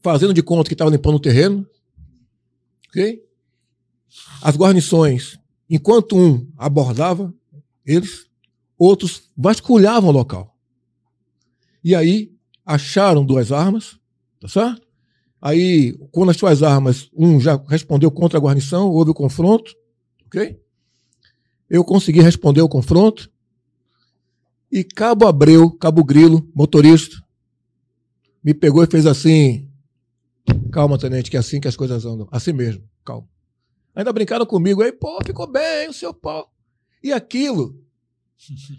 fazendo 0.00 0.34
de 0.34 0.42
conta 0.42 0.68
que 0.68 0.74
estava 0.74 0.90
limpando 0.90 1.14
o 1.14 1.20
terreno. 1.20 1.64
ok? 2.88 3.22
As 4.42 4.56
guarnições, 4.56 5.38
enquanto 5.68 6.16
um 6.16 6.50
abordava 6.58 7.32
eles, 7.86 8.26
outros 8.76 9.30
vasculhavam 9.36 10.10
o 10.10 10.12
local. 10.12 10.58
E 11.84 11.94
aí 11.94 12.32
acharam 12.66 13.24
duas 13.24 13.52
armas, 13.52 13.96
tá 14.40 14.48
certo? 14.48 14.84
Aí, 15.40 15.96
quando 16.10 16.30
as 16.30 16.62
armas, 16.64 17.08
um 17.14 17.38
já 17.38 17.54
respondeu 17.68 18.10
contra 18.10 18.36
a 18.36 18.42
guarnição, 18.42 18.90
houve 18.90 19.12
o 19.12 19.14
confronto, 19.14 19.72
ok? 20.26 20.60
Eu 21.68 21.84
consegui 21.84 22.20
responder 22.20 22.62
o 22.62 22.68
confronto. 22.68 23.30
E 24.70 24.84
Cabo 24.84 25.26
Abreu, 25.26 25.70
Cabo 25.72 26.04
Grilo, 26.04 26.48
motorista, 26.54 27.16
me 28.42 28.54
pegou 28.54 28.82
e 28.82 28.86
fez 28.86 29.06
assim: 29.06 29.68
calma, 30.72 30.98
tenente, 30.98 31.30
que 31.30 31.36
é 31.36 31.40
assim 31.40 31.60
que 31.60 31.68
as 31.68 31.76
coisas 31.76 32.04
andam. 32.04 32.28
Assim 32.30 32.52
mesmo, 32.52 32.82
calma. 33.04 33.28
Ainda 33.94 34.12
brincaram 34.12 34.46
comigo 34.46 34.82
aí, 34.82 34.92
pô, 34.92 35.18
ficou 35.24 35.50
bem 35.50 35.88
o 35.88 35.92
seu 35.92 36.14
pau. 36.14 36.52
E 37.02 37.12
aquilo. 37.12 37.78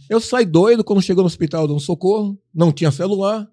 Eu 0.09 0.19
saí 0.19 0.45
doido 0.45 0.83
quando 0.83 1.01
chegou 1.01 1.23
no 1.23 1.27
hospital 1.27 1.67
dando 1.67 1.79
socorro, 1.79 2.39
não 2.53 2.71
tinha 2.71 2.91
celular. 2.91 3.47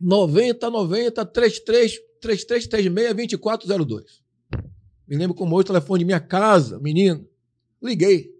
90 0.00 0.70
90 0.70 1.26
33 1.26 1.98
3336 2.20 3.14
2402. 3.14 4.22
Me 5.06 5.16
lembro 5.16 5.34
como 5.34 5.56
hoje 5.56 5.64
o 5.64 5.66
telefone 5.68 6.00
de 6.00 6.04
minha 6.04 6.20
casa, 6.20 6.78
menino. 6.78 7.26
Liguei. 7.82 8.37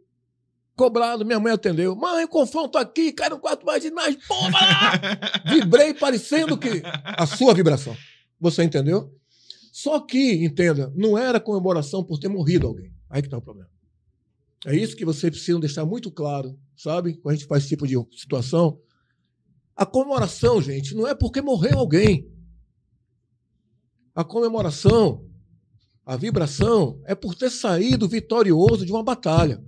Cobrado, 0.79 1.27
minha 1.27 1.41
mãe 1.41 1.53
atendeu. 1.53 1.97
Mãe, 1.97 2.25
confronto 2.29 2.79
aqui, 2.79 3.13
cai 3.13 3.29
no 3.29 3.41
quarto 3.41 3.67
marginais, 3.67 4.17
porra! 4.29 5.01
Vibrei 5.45 5.93
parecendo 5.93 6.57
que 6.57 6.81
a 7.05 7.27
sua 7.27 7.53
vibração. 7.53 7.97
Você 8.39 8.63
entendeu? 8.63 9.13
Só 9.73 9.99
que, 9.99 10.35
entenda, 10.45 10.93
não 10.95 11.19
era 11.19 11.41
comemoração 11.41 12.05
por 12.05 12.21
ter 12.21 12.29
morrido 12.29 12.69
alguém. 12.69 12.93
Aí 13.11 13.21
que 13.21 13.27
está 13.27 13.39
o 13.39 13.43
problema. 13.43 13.69
É 14.67 14.77
isso 14.77 14.95
que 14.95 15.05
vocês 15.05 15.33
precisam 15.33 15.59
deixar 15.59 15.85
muito 15.85 16.13
claro, 16.13 16.57
sabe? 16.77 17.15
Quando 17.15 17.35
a 17.35 17.37
gente 17.37 17.49
faz 17.49 17.65
esse 17.65 17.71
tipo 17.71 17.85
de 17.85 17.97
situação. 18.17 18.79
A 19.75 19.85
comemoração, 19.85 20.63
gente, 20.63 20.95
não 20.95 21.09
é 21.09 21.15
porque 21.15 21.43
morreu 21.43 21.77
alguém. 21.77 22.31
A 24.15 24.23
comemoração, 24.23 25.25
a 26.07 26.17
vibração, 26.17 27.03
é 27.05 27.17
por 27.17 27.35
ter 27.35 27.51
saído 27.51 28.09
vitorioso 28.09 28.87
de 28.87 28.93
uma 28.93 29.03
batalha. 29.03 29.61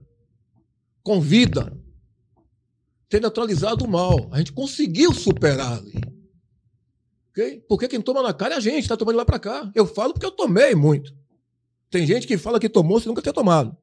Com 1.02 1.20
vida. 1.20 1.77
Ter 3.09 3.20
neutralizado 3.20 3.85
o 3.85 3.89
mal. 3.89 4.28
A 4.32 4.39
gente 4.39 4.52
conseguiu 4.52 5.12
superar 5.12 5.78
ali. 5.78 6.01
Okay? 7.31 7.60
Porque 7.68 7.89
quem 7.89 8.01
toma 8.01 8.22
na 8.22 8.35
cara 8.35 8.55
é 8.55 8.56
a 8.59 8.60
gente, 8.60 8.82
está 8.82 8.97
tomando 8.97 9.16
lá 9.16 9.24
para 9.24 9.39
cá. 9.39 9.70
Eu 9.74 9.86
falo 9.86 10.12
porque 10.12 10.27
eu 10.27 10.31
tomei 10.31 10.74
muito. 10.74 11.14
Tem 11.90 12.06
gente 12.06 12.27
que 12.27 12.39
fala 12.39 12.60
que 12.60 12.68
tomou 12.68 13.01
sem 13.01 13.09
nunca 13.09 13.22
ter 13.22 13.32
tomado. 13.32 13.77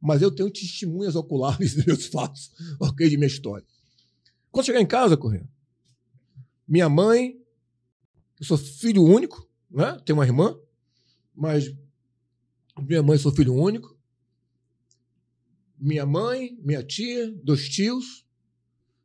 Mas 0.00 0.22
eu 0.22 0.30
tenho 0.30 0.50
testemunhas 0.50 1.14
oculares 1.14 1.74
dos 1.76 1.84
meus 1.84 2.06
fatos, 2.06 2.50
ok, 2.80 3.08
de 3.08 3.16
minha 3.16 3.26
história. 3.26 3.66
Quando 4.50 4.66
chegar 4.66 4.80
em 4.80 4.86
casa, 4.86 5.16
Correia, 5.16 5.46
minha 6.66 6.88
mãe, 6.88 7.36
eu 8.38 8.46
sou 8.46 8.56
filho 8.56 9.04
único, 9.04 9.46
né? 9.70 10.00
tenho 10.04 10.18
uma 10.18 10.24
irmã, 10.24 10.58
mas 11.34 11.70
minha 12.80 13.02
mãe 13.02 13.18
sou 13.18 13.30
filho 13.32 13.54
único. 13.54 13.98
Minha 15.80 16.04
mãe, 16.04 16.58
minha 16.62 16.82
tia, 16.82 17.32
dois 17.42 17.68
tios. 17.68 18.24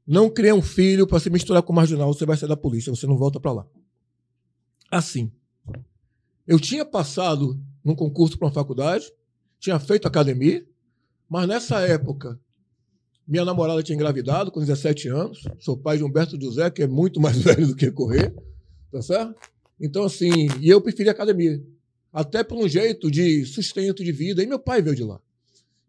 Não 0.06 0.30
criei 0.30 0.54
um 0.54 0.62
filho 0.62 1.08
para 1.08 1.20
se 1.20 1.30
misturar 1.30 1.64
com 1.64 1.74
o 1.74 1.76
marginal, 1.76 2.14
você 2.14 2.26
vai 2.26 2.38
sair 2.38 2.50
da 2.50 2.58
polícia, 2.58 2.94
você 2.94 3.08
não 3.08 3.18
volta 3.18 3.40
para 3.40 3.52
lá 3.52 3.68
assim. 4.98 5.32
Eu 6.48 6.60
tinha 6.60 6.86
passado 6.86 7.60
num 7.84 7.96
concurso 7.96 8.38
para 8.38 8.48
uma 8.48 8.54
faculdade, 8.54 9.12
tinha 9.60 9.80
feito 9.80 10.08
academia, 10.08 10.66
Mas 11.28 11.48
nessa 11.48 11.80
época, 11.80 12.40
minha 13.28 13.44
namorada 13.44 13.82
tinha 13.82 13.96
engravidado 13.96 14.52
com 14.52 14.60
17 14.60 15.10
anos. 15.10 15.44
Sou 15.58 15.76
pai 15.76 15.98
de 15.98 16.04
Humberto 16.04 16.40
José, 16.40 16.70
que 16.70 16.84
é 16.84 16.88
muito 16.88 17.20
mais 17.20 17.38
velho 17.42 17.68
do 17.68 17.76
que 17.76 17.90
correr. 17.92 18.32
Tá 18.92 19.02
certo? 19.02 19.36
Então, 19.82 20.04
assim, 20.04 20.48
e 20.62 20.70
eu 20.70 20.80
preferi 20.80 21.10
academia. 21.10 21.60
Até 22.14 22.44
por 22.44 22.60
um 22.60 22.70
jeito 22.70 23.10
de 23.10 23.44
sustento 23.46 24.04
de 24.04 24.12
vida. 24.12 24.44
E 24.44 24.46
meu 24.46 24.60
pai 24.60 24.84
veio 24.84 24.96
de 24.96 25.04
lá. 25.04 25.20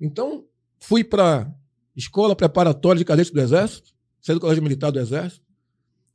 Então, 0.01 0.47
fui 0.78 1.03
para 1.03 1.53
escola 1.94 2.36
preparatória 2.36 2.98
de 2.98 3.05
cadete 3.05 3.32
do 3.32 3.40
Exército, 3.40 3.94
saí 4.20 4.35
do 4.35 4.40
Colégio 4.40 4.62
Militar 4.62 4.90
do 4.90 4.98
Exército. 4.98 5.44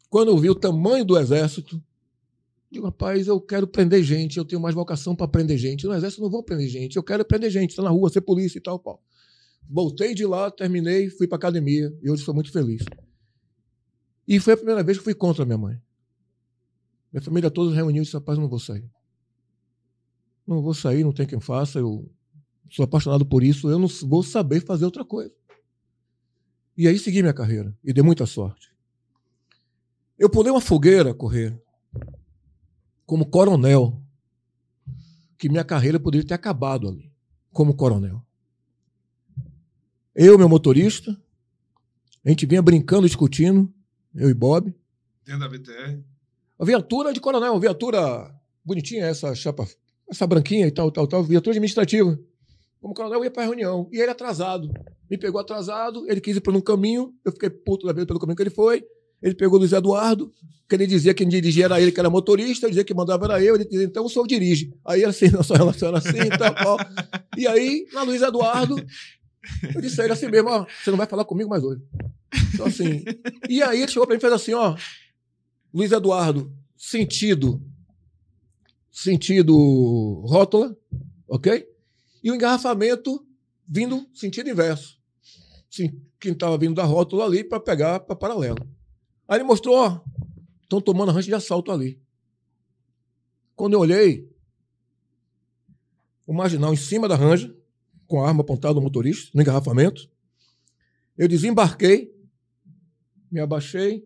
Quando 0.10 0.30
eu 0.30 0.38
vi 0.38 0.50
o 0.50 0.56
tamanho 0.56 1.06
do 1.06 1.18
Exército, 1.18 1.82
digo, 2.70 2.86
rapaz, 2.86 3.28
eu 3.28 3.40
quero 3.40 3.68
prender 3.68 4.04
gente, 4.04 4.38
eu 4.38 4.46
tenho 4.46 4.62
mais 4.62 4.76
vocação 4.76 5.16
para 5.16 5.28
prender 5.28 5.58
gente. 5.58 5.86
No 5.86 5.94
Exército 5.94 6.22
não 6.22 6.30
vou 6.30 6.44
prender 6.44 6.68
gente, 6.68 6.96
eu 6.96 7.04
quero 7.04 7.26
prender 7.26 7.50
gente, 7.50 7.72
estar 7.72 7.84
tá 7.84 7.90
na 7.90 7.96
rua, 7.96 8.10
ser 8.10 8.22
polícia 8.22 8.58
e 8.58 8.62
tal, 8.62 8.78
pau. 8.78 9.02
Voltei 9.70 10.14
de 10.14 10.26
lá, 10.26 10.52
terminei, 10.52 11.10
fui 11.10 11.28
para 11.28 11.38
academia 11.38 11.94
e 12.02 12.10
hoje 12.10 12.24
sou 12.24 12.34
muito 12.34 12.52
feliz. 12.52 12.84
E 14.28 14.40
foi 14.40 14.54
a 14.54 14.58
primeira 14.58 14.84
vez 14.84 14.98
que 14.98 15.04
fui 15.04 15.14
contra 15.14 15.46
minha 15.46 15.58
mãe. 15.58 15.82
Minha 17.12 17.22
família 17.22 17.50
toda 17.50 17.76
reuniu 17.76 18.02
e 18.02 18.06
disse: 18.06 18.16
rapaz, 18.16 18.38
não 18.38 18.48
vou 18.48 18.60
sair. 18.60 18.90
Não 20.46 20.62
vou 20.62 20.74
sair, 20.74 21.04
não 21.04 21.12
tem 21.12 21.26
quem 21.26 21.40
faça, 21.40 21.80
eu 21.80 22.10
sou 22.72 22.86
apaixonado 22.86 23.26
por 23.26 23.44
isso, 23.44 23.70
eu 23.70 23.78
não 23.78 23.88
vou 23.88 24.24
saber 24.24 24.66
fazer 24.66 24.86
outra 24.86 25.04
coisa. 25.04 25.34
E 26.78 26.88
aí 26.88 26.98
segui 26.98 27.22
minha 27.22 27.34
carreira 27.34 27.78
e 27.84 27.92
dei 27.92 28.02
muita 28.02 28.26
sorte. 28.26 28.72
Eu 30.18 30.30
pulei 30.30 30.52
uma 30.52 30.62
fogueira 30.62 31.14
correr 31.14 31.62
como 33.06 33.26
coronel, 33.26 34.02
que 35.38 35.50
minha 35.50 35.66
carreira 35.66 36.00
poderia 36.00 36.26
ter 36.26 36.34
acabado 36.34 36.88
ali, 36.88 37.12
como 37.52 37.76
coronel. 37.76 38.26
Eu, 40.16 40.38
meu 40.38 40.48
motorista, 40.48 41.20
a 42.24 42.30
gente 42.30 42.46
vinha 42.46 42.62
brincando, 42.62 43.06
discutindo, 43.06 43.72
eu 44.16 44.30
e 44.30 44.34
Bob. 44.34 44.74
Dentro 45.26 45.42
da 45.42 45.48
VTR. 45.48 46.02
A 46.58 46.66
viatura 46.66 47.12
de 47.12 47.20
coronel, 47.20 47.60
viatura 47.60 48.34
bonitinha, 48.64 49.06
essa 49.06 49.36
chapa, 49.36 49.68
essa 50.10 50.26
branquinha 50.26 50.68
e 50.68 50.72
tal, 50.72 50.90
tal, 50.92 51.08
tal, 51.08 51.24
viatura 51.24 51.52
administrativa. 51.52 52.18
Como 52.82 52.96
coronel, 52.96 53.20
eu 53.20 53.26
ia 53.26 53.32
para 53.32 53.44
reunião. 53.44 53.88
E 53.92 54.00
ele 54.00 54.10
atrasado. 54.10 54.70
Me 55.10 55.18
pegou 55.18 55.40
atrasado, 55.40 56.10
ele 56.10 56.20
quis 56.20 56.38
ir 56.38 56.42
por 56.42 56.56
um 56.56 56.62
caminho, 56.62 57.14
eu 57.24 57.32
fiquei 57.32 57.50
puto 57.50 57.86
da 57.86 57.94
vida 57.94 58.08
pelo 58.08 58.20
caminho 58.20 58.36
que 58.36 58.44
ele 58.44 58.50
foi. 58.50 58.84
Ele 59.22 59.36
pegou 59.36 59.58
o 59.58 59.60
Luiz 59.60 59.72
Eduardo, 59.72 60.32
que 60.68 60.74
ele 60.74 60.88
dizia 60.88 61.14
que 61.14 61.24
quem 61.24 61.30
dirigia 61.30 61.66
era 61.66 61.80
ele, 61.80 61.92
que 61.92 62.00
era 62.00 62.10
motorista, 62.10 62.68
dizia 62.68 62.84
que 62.84 62.94
mandava 62.94 63.26
era 63.26 63.44
eu, 63.44 63.56
ele 63.56 63.66
dizia, 63.66 63.86
então 63.86 64.06
o 64.06 64.10
senhor 64.10 64.26
dirige. 64.26 64.74
Aí 64.84 65.06
assim, 65.06 65.30
nossa 65.32 65.56
relação 65.56 65.90
era 65.90 66.00
assim 66.00 66.18
e 66.18 66.38
tal, 66.38 66.78
E 67.38 67.48
aí, 67.48 67.86
na 67.94 68.02
Luiz 68.02 68.22
Eduardo, 68.24 68.84
eu 69.76 69.82
disse 69.82 70.02
a 70.02 70.06
ele 70.06 70.14
assim 70.14 70.28
mesmo, 70.28 70.50
ó, 70.50 70.66
você 70.84 70.90
não 70.90 70.98
vai 70.98 71.06
falar 71.06 71.26
comigo 71.26 71.50
mais 71.50 71.64
hoje. 71.64 71.84
Então, 72.54 72.66
assim. 72.66 73.04
E 73.48 73.62
aí 73.62 73.82
ele 73.82 73.92
chegou 73.92 74.08
para 74.08 74.16
mim 74.16 74.18
e 74.18 74.22
fez 74.22 74.34
assim, 74.34 74.54
ó. 74.54 74.76
Luiz 75.72 75.92
Eduardo, 75.92 76.52
sentido. 76.76 77.62
Sentido 78.90 79.56
rótula, 80.26 80.76
ok? 81.28 81.71
E 82.24 82.32
o 82.32 82.36
engarrafamento 82.36 83.26
vindo 83.68 84.08
sentido 84.14 84.50
inverso. 84.50 85.00
Sim, 85.70 86.02
quem 86.20 86.34
estava 86.34 86.58
vindo 86.58 86.76
da 86.76 86.84
rótula 86.84 87.26
ali 87.26 87.44
para 87.44 87.60
pegar 87.60 88.02
para 88.02 88.16
paralelo. 88.16 88.68
Aí 89.28 89.38
ele 89.38 89.46
mostrou, 89.46 89.76
ó, 89.76 90.02
estão 90.62 90.82
tomando 90.82 91.12
rancho 91.12 91.28
de 91.28 91.34
assalto 91.34 91.72
ali. 91.72 92.02
Quando 93.56 93.74
eu 93.74 93.80
olhei, 93.80 94.30
o 96.28 96.34
marginal 96.34 96.74
em 96.74 96.78
cima 96.78 97.08
da 97.08 97.16
ranja, 97.16 97.56
com 98.08 98.22
a 98.22 98.28
arma 98.28 98.42
apontada 98.42 98.74
no 98.74 98.82
motorista, 98.82 99.32
no 99.34 99.42
engarrafamento. 99.42 100.10
Eu 101.18 101.28
desembarquei, 101.28 102.14
me 103.32 103.40
abaixei, 103.40 104.06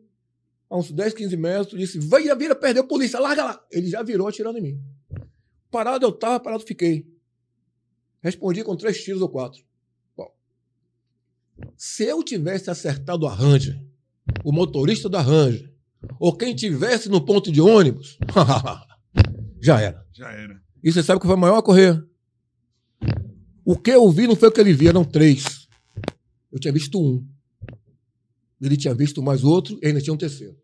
a 0.70 0.78
uns 0.78 0.92
10, 0.92 1.14
15 1.14 1.38
metros, 1.38 1.80
disse: 1.80 2.00
Vira, 2.00 2.36
vira, 2.36 2.56
perdeu 2.56 2.84
a 2.84 2.88
polícia, 2.88 3.20
larga 3.20 3.44
lá. 3.44 3.66
Ele 3.72 3.88
já 3.88 4.04
virou 4.04 4.28
atirando 4.28 4.58
em 4.60 4.62
mim. 4.62 4.82
Parado 5.72 6.06
eu 6.06 6.10
estava, 6.10 6.40
parado 6.40 6.64
fiquei. 6.66 7.15
Respondi 8.26 8.64
com 8.64 8.76
três 8.76 9.03
tiros 9.03 9.22
ou 9.22 9.30
quatro. 9.30 9.64
Bom, 10.18 10.27
se 11.77 12.06
eu 12.06 12.23
tivesse 12.23 12.72
acertado 12.72 13.27
a 13.27 13.31
Ranger, 13.31 13.80
o 14.43 14.52
motorista 14.52 15.07
da 15.07 15.22
Ranger, 15.22 15.72
ou 16.19 16.35
quem 16.35 16.56
tivesse 16.56 17.07
no 17.07 17.23
ponto 17.23 17.52
de 17.52 17.61
ônibus, 17.61 18.18
já 19.61 19.80
era. 19.80 20.03
Já 20.11 20.31
era. 20.31 20.60
E 20.84 20.91
você 20.91 21.03
sabe 21.03 21.22
que 21.22 21.27
foi 21.27 21.35
o 21.35 21.39
maior 21.39 21.57
a 21.57 21.61
correr? 21.61 22.03
O 23.64 23.77
que 23.77 23.91
eu 23.91 24.10
vi 24.10 24.26
não 24.26 24.35
foi 24.35 24.49
o 24.49 24.52
que 24.52 24.60
ele 24.60 24.73
via, 24.73 24.89
eram 24.89 25.06
três. 25.06 25.68
Eu 26.52 26.57
tinha 26.60 26.73
visto 26.73 26.99
um. 26.99 27.23
Ele 28.60 28.76
tinha 28.76 28.95
visto 28.95 29.22
mais 29.22 29.43
outro 29.43 29.77
e 29.84 29.85
ainda 29.85 30.02
tinha 30.02 30.14
um 30.15 30.18
terceiro. 30.18 30.57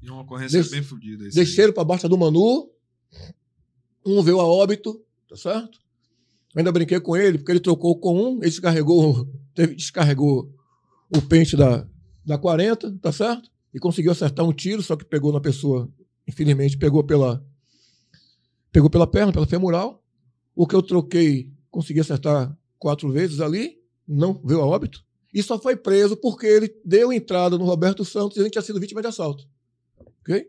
E 0.00 0.08
uma 0.08 0.22
ocorrência 0.22 0.62
Des... 0.62 0.70
bem 0.70 0.84
fodida. 0.84 1.28
Desceram 1.30 1.72
para 1.72 1.82
baixo 1.82 2.08
do 2.08 2.16
Manu. 2.16 2.70
Um 4.06 4.22
veio 4.22 4.38
a 4.38 4.46
óbito, 4.46 5.04
tá 5.28 5.34
certo? 5.34 5.80
Ainda 6.56 6.72
brinquei 6.72 7.00
com 7.00 7.16
ele, 7.16 7.38
porque 7.38 7.52
ele 7.52 7.60
trocou 7.60 7.98
com 7.98 8.14
um, 8.14 8.36
ele 8.36 8.50
descarregou, 8.50 9.28
teve, 9.54 9.74
descarregou 9.74 10.52
o 11.14 11.22
pente 11.22 11.56
da, 11.56 11.86
da 12.24 12.38
40, 12.38 12.98
tá 13.00 13.12
certo? 13.12 13.50
E 13.72 13.78
conseguiu 13.78 14.12
acertar 14.12 14.44
um 14.46 14.52
tiro, 14.52 14.82
só 14.82 14.96
que 14.96 15.04
pegou 15.04 15.32
na 15.32 15.40
pessoa, 15.40 15.90
infelizmente, 16.26 16.76
pegou 16.76 17.04
pela, 17.04 17.44
pegou 18.72 18.90
pela 18.90 19.06
perna, 19.06 19.32
pela 19.32 19.46
femoral. 19.46 20.02
O 20.54 20.66
que 20.66 20.74
eu 20.74 20.82
troquei 20.82 21.52
consegui 21.70 22.00
acertar 22.00 22.56
quatro 22.78 23.10
vezes 23.10 23.40
ali, 23.40 23.78
não 24.06 24.40
veio 24.44 24.60
a 24.60 24.66
óbito, 24.66 25.04
e 25.32 25.42
só 25.42 25.58
foi 25.58 25.76
preso 25.76 26.16
porque 26.16 26.46
ele 26.46 26.74
deu 26.84 27.12
entrada 27.12 27.58
no 27.58 27.64
Roberto 27.64 28.04
Santos 28.04 28.36
e 28.36 28.40
ele 28.40 28.50
tinha 28.50 28.62
sido 28.62 28.80
vítima 28.80 29.02
de 29.02 29.08
assalto. 29.08 29.46
Ok? 30.20 30.48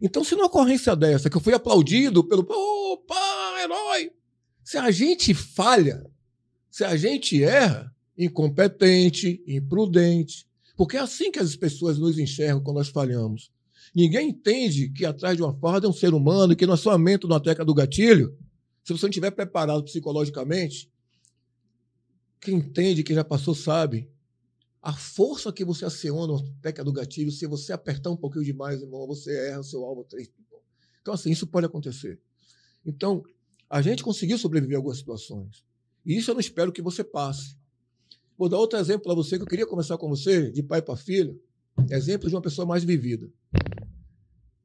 Então, 0.00 0.22
se 0.22 0.34
numa 0.34 0.46
ocorrência 0.46 0.94
dessa, 0.94 1.28
que 1.28 1.36
eu 1.36 1.40
fui 1.40 1.54
aplaudido 1.54 2.22
pelo 2.22 2.42
opa, 2.42 3.60
herói, 3.62 4.12
se 4.68 4.76
a 4.76 4.90
gente 4.90 5.32
falha, 5.32 6.04
se 6.70 6.84
a 6.84 6.94
gente 6.94 7.42
erra, 7.42 7.90
incompetente, 8.18 9.42
imprudente, 9.46 10.46
porque 10.76 10.98
é 10.98 11.00
assim 11.00 11.32
que 11.32 11.38
as 11.38 11.56
pessoas 11.56 11.96
nos 11.96 12.18
enxergam 12.18 12.62
quando 12.62 12.76
nós 12.76 12.90
falhamos. 12.90 13.50
Ninguém 13.94 14.28
entende 14.28 14.90
que 14.90 15.06
atrás 15.06 15.38
de 15.38 15.42
uma 15.42 15.54
farda 15.54 15.86
é 15.86 15.88
um 15.88 15.92
ser 15.94 16.12
humano 16.12 16.52
e 16.52 16.56
que 16.56 16.66
no 16.66 16.74
assoamento 16.74 17.26
na 17.26 17.40
teca 17.40 17.64
do 17.64 17.72
gatilho 17.72 18.36
se 18.84 18.92
você 18.92 19.06
não 19.06 19.08
estiver 19.08 19.30
preparado 19.30 19.82
psicologicamente, 19.84 20.92
quem 22.38 22.56
entende, 22.56 23.02
quem 23.02 23.16
já 23.16 23.24
passou, 23.24 23.54
sabe. 23.54 24.10
A 24.82 24.92
força 24.92 25.50
que 25.50 25.64
você 25.64 25.86
aciona 25.86 26.34
na 26.34 26.52
teca 26.60 26.84
do 26.84 26.92
gatilho, 26.92 27.32
se 27.32 27.46
você 27.46 27.72
apertar 27.72 28.10
um 28.10 28.16
pouquinho 28.18 28.44
demais, 28.44 28.82
irmão, 28.82 29.06
você 29.06 29.48
erra 29.48 29.60
o 29.60 29.64
seu 29.64 29.82
alvo 29.82 30.04
três. 30.04 30.30
Então, 31.00 31.14
assim, 31.14 31.30
isso 31.30 31.46
pode 31.46 31.64
acontecer. 31.64 32.20
Então, 32.84 33.22
a 33.68 33.82
gente 33.82 34.02
conseguiu 34.02 34.38
sobreviver 34.38 34.76
a 34.76 34.78
algumas 34.78 34.98
situações. 34.98 35.64
E 36.04 36.16
isso 36.16 36.30
eu 36.30 36.34
não 36.34 36.40
espero 36.40 36.72
que 36.72 36.80
você 36.80 37.04
passe. 37.04 37.56
Vou 38.36 38.48
dar 38.48 38.58
outro 38.58 38.78
exemplo 38.78 39.02
para 39.02 39.14
você 39.14 39.36
que 39.36 39.42
eu 39.42 39.48
queria 39.48 39.66
começar 39.66 39.98
com 39.98 40.08
você, 40.08 40.50
de 40.50 40.62
pai 40.62 40.80
para 40.80 40.96
filho. 40.96 41.40
Exemplo 41.90 42.28
de 42.28 42.34
uma 42.34 42.40
pessoa 42.40 42.66
mais 42.66 42.84
vivida. 42.84 43.28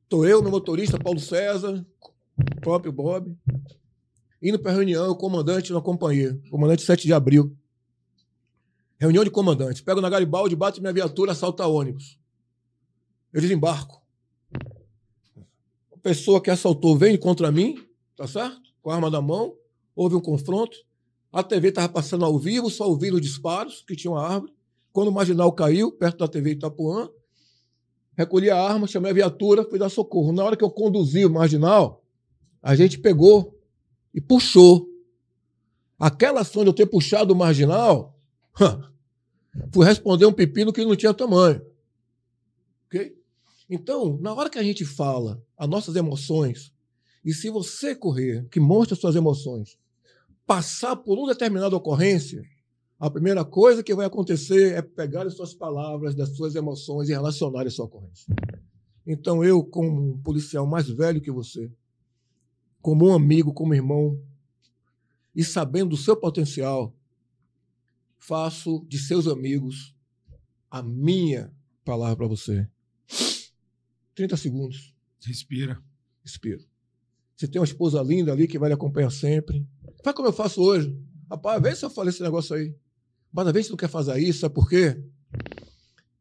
Estou 0.04 0.28
eu, 0.28 0.42
meu 0.42 0.52
motorista, 0.52 1.00
Paulo 1.00 1.20
César, 1.20 1.86
próprio 2.62 2.92
Bob, 2.92 3.36
indo 4.42 4.60
para 4.60 4.72
a 4.72 4.76
reunião, 4.76 5.10
o 5.10 5.16
comandante 5.16 5.72
não 5.72 5.80
acompanhei. 5.80 6.34
Comandante 6.50 6.84
7 6.84 7.06
de 7.06 7.14
abril. 7.14 7.56
Reunião 9.00 9.24
de 9.24 9.32
comandantes. 9.32 9.82
Pego 9.82 10.02
na 10.02 10.10
Garibaldi, 10.10 10.56
bato 10.56 10.80
minha 10.80 10.94
viatura, 10.94 11.32
assalta 11.32 11.66
ônibus. 11.68 12.20
Eu 13.34 13.42
desembarco. 13.42 14.02
A 15.92 15.98
pessoa 16.02 16.42
que 16.42 16.52
assaltou 16.52 16.98
vem 16.98 17.18
contra 17.18 17.52
mim, 17.52 17.84
tá 18.16 18.28
certo? 18.28 18.63
Com 18.84 18.92
a 18.92 18.96
arma 18.96 19.10
na 19.10 19.22
mão. 19.22 19.56
Houve 19.96 20.16
um 20.16 20.22
confronto. 20.22 20.78
A 21.32 21.42
TV 21.42 21.70
estava 21.70 21.90
passando 21.90 22.26
ao 22.26 22.38
vivo, 22.38 22.70
só 22.70 22.88
ouvindo 22.88 23.16
os 23.16 23.22
disparos, 23.22 23.84
que 23.88 23.96
tinha 23.96 24.12
uma 24.12 24.24
árvore. 24.24 24.54
Quando 24.92 25.08
o 25.08 25.12
marginal 25.12 25.52
caiu, 25.52 25.92
perto 25.92 26.20
da 26.20 26.28
TV 26.28 26.52
Itapuã, 26.52 27.10
recolhi 28.16 28.52
a 28.52 28.62
arma, 28.62 28.86
chamei 28.86 29.10
a 29.10 29.16
viatura, 29.16 29.68
fui 29.68 29.80
dar 29.80 29.90
socorro. 29.90 30.32
Na 30.32 30.44
hora 30.44 30.56
que 30.56 30.64
eu 30.64 30.70
conduzi 30.70 31.26
o 31.26 31.32
marginal, 31.32 32.04
a 32.62 32.76
gente 32.76 33.00
pegou 33.00 33.60
e 34.14 34.22
puxou. 34.22 34.88
Aquela 35.98 36.42
ação 36.42 36.64
de 36.64 36.70
eu 36.70 36.74
ter 36.74 36.86
puxado 36.86 37.34
o 37.34 37.36
marginal, 37.36 38.16
fui 39.74 39.86
responder 39.86 40.26
um 40.26 40.34
pepino 40.34 40.74
que 40.74 40.86
não 40.86 40.96
tinha 40.96 41.14
tamanho. 41.14 41.66
Ok? 42.88 43.18
Então, 43.70 44.18
na 44.22 44.34
hora 44.34 44.50
que 44.50 44.60
a 44.60 44.64
gente 44.64 44.86
fala 44.86 45.42
as 45.58 45.68
nossas 45.68 45.96
emoções, 45.96 46.73
e 47.24 47.34
se 47.34 47.50
você 47.50 47.96
correr, 47.96 48.48
que 48.50 48.60
mostra 48.60 48.96
suas 48.96 49.16
emoções, 49.16 49.78
passar 50.46 50.96
por 50.96 51.18
uma 51.18 51.30
determinada 51.30 51.76
ocorrência, 51.76 52.44
a 53.00 53.10
primeira 53.10 53.46
coisa 53.46 53.84
que 53.84 53.96
vai 53.96 54.06
acontecer 54.06 54.74
é 54.74 54.82
pegar 54.82 55.26
as 55.26 55.36
suas 55.36 55.54
palavras, 55.54 56.16
das 56.16 56.36
suas 56.36 56.56
emoções 56.56 57.10
e 57.10 57.14
relacionar 57.14 57.66
a 57.66 57.70
sua 57.70 57.86
ocorrência. 57.86 58.34
Então, 59.06 59.44
eu, 59.44 59.64
como 59.64 60.12
um 60.12 60.18
policial 60.22 60.66
mais 60.66 60.90
velho 60.90 61.22
que 61.22 61.32
você, 61.32 61.72
como 62.82 63.08
um 63.08 63.14
amigo, 63.14 63.54
como 63.54 63.74
irmão, 63.74 64.20
e 65.36 65.44
sabendo 65.44 65.92
do 65.92 65.98
seu 65.98 66.16
potencial, 66.16 66.94
faço 68.18 68.86
de 68.88 68.98
seus 68.98 69.28
amigos 69.28 69.96
a 70.70 70.82
minha 70.82 71.54
palavra 71.84 72.16
para 72.16 72.28
você. 72.28 72.68
30 74.16 74.38
segundos. 74.38 74.94
Respira. 75.22 75.82
Respira. 76.24 76.73
Você 77.36 77.48
tem 77.48 77.60
uma 77.60 77.66
esposa 77.66 78.02
linda 78.02 78.32
ali 78.32 78.48
que 78.48 78.60
vai 78.60 78.70
lhe 78.70 78.76
acompanhar 78.76 79.10
sempre. 79.10 79.68
Faz 80.04 80.16
como 80.16 80.28
eu 80.28 80.34
faço 80.34 80.62
hoje. 80.62 80.96
Rapaz, 81.30 81.62
vê 81.62 81.76
se 81.76 81.84
eu 81.84 81.90
falei 81.90 82.10
esse 82.10 82.22
negócio 82.22 82.56
aí. 82.56 82.76
Mas 83.32 83.48
às 83.48 83.54
vezes 83.54 83.68
você 83.68 83.72
não 83.72 83.78
quer 83.78 83.90
fazer 83.90 84.20
isso, 84.20 84.42
sabe 84.42 84.54
por 84.54 84.70
quê? 84.70 85.04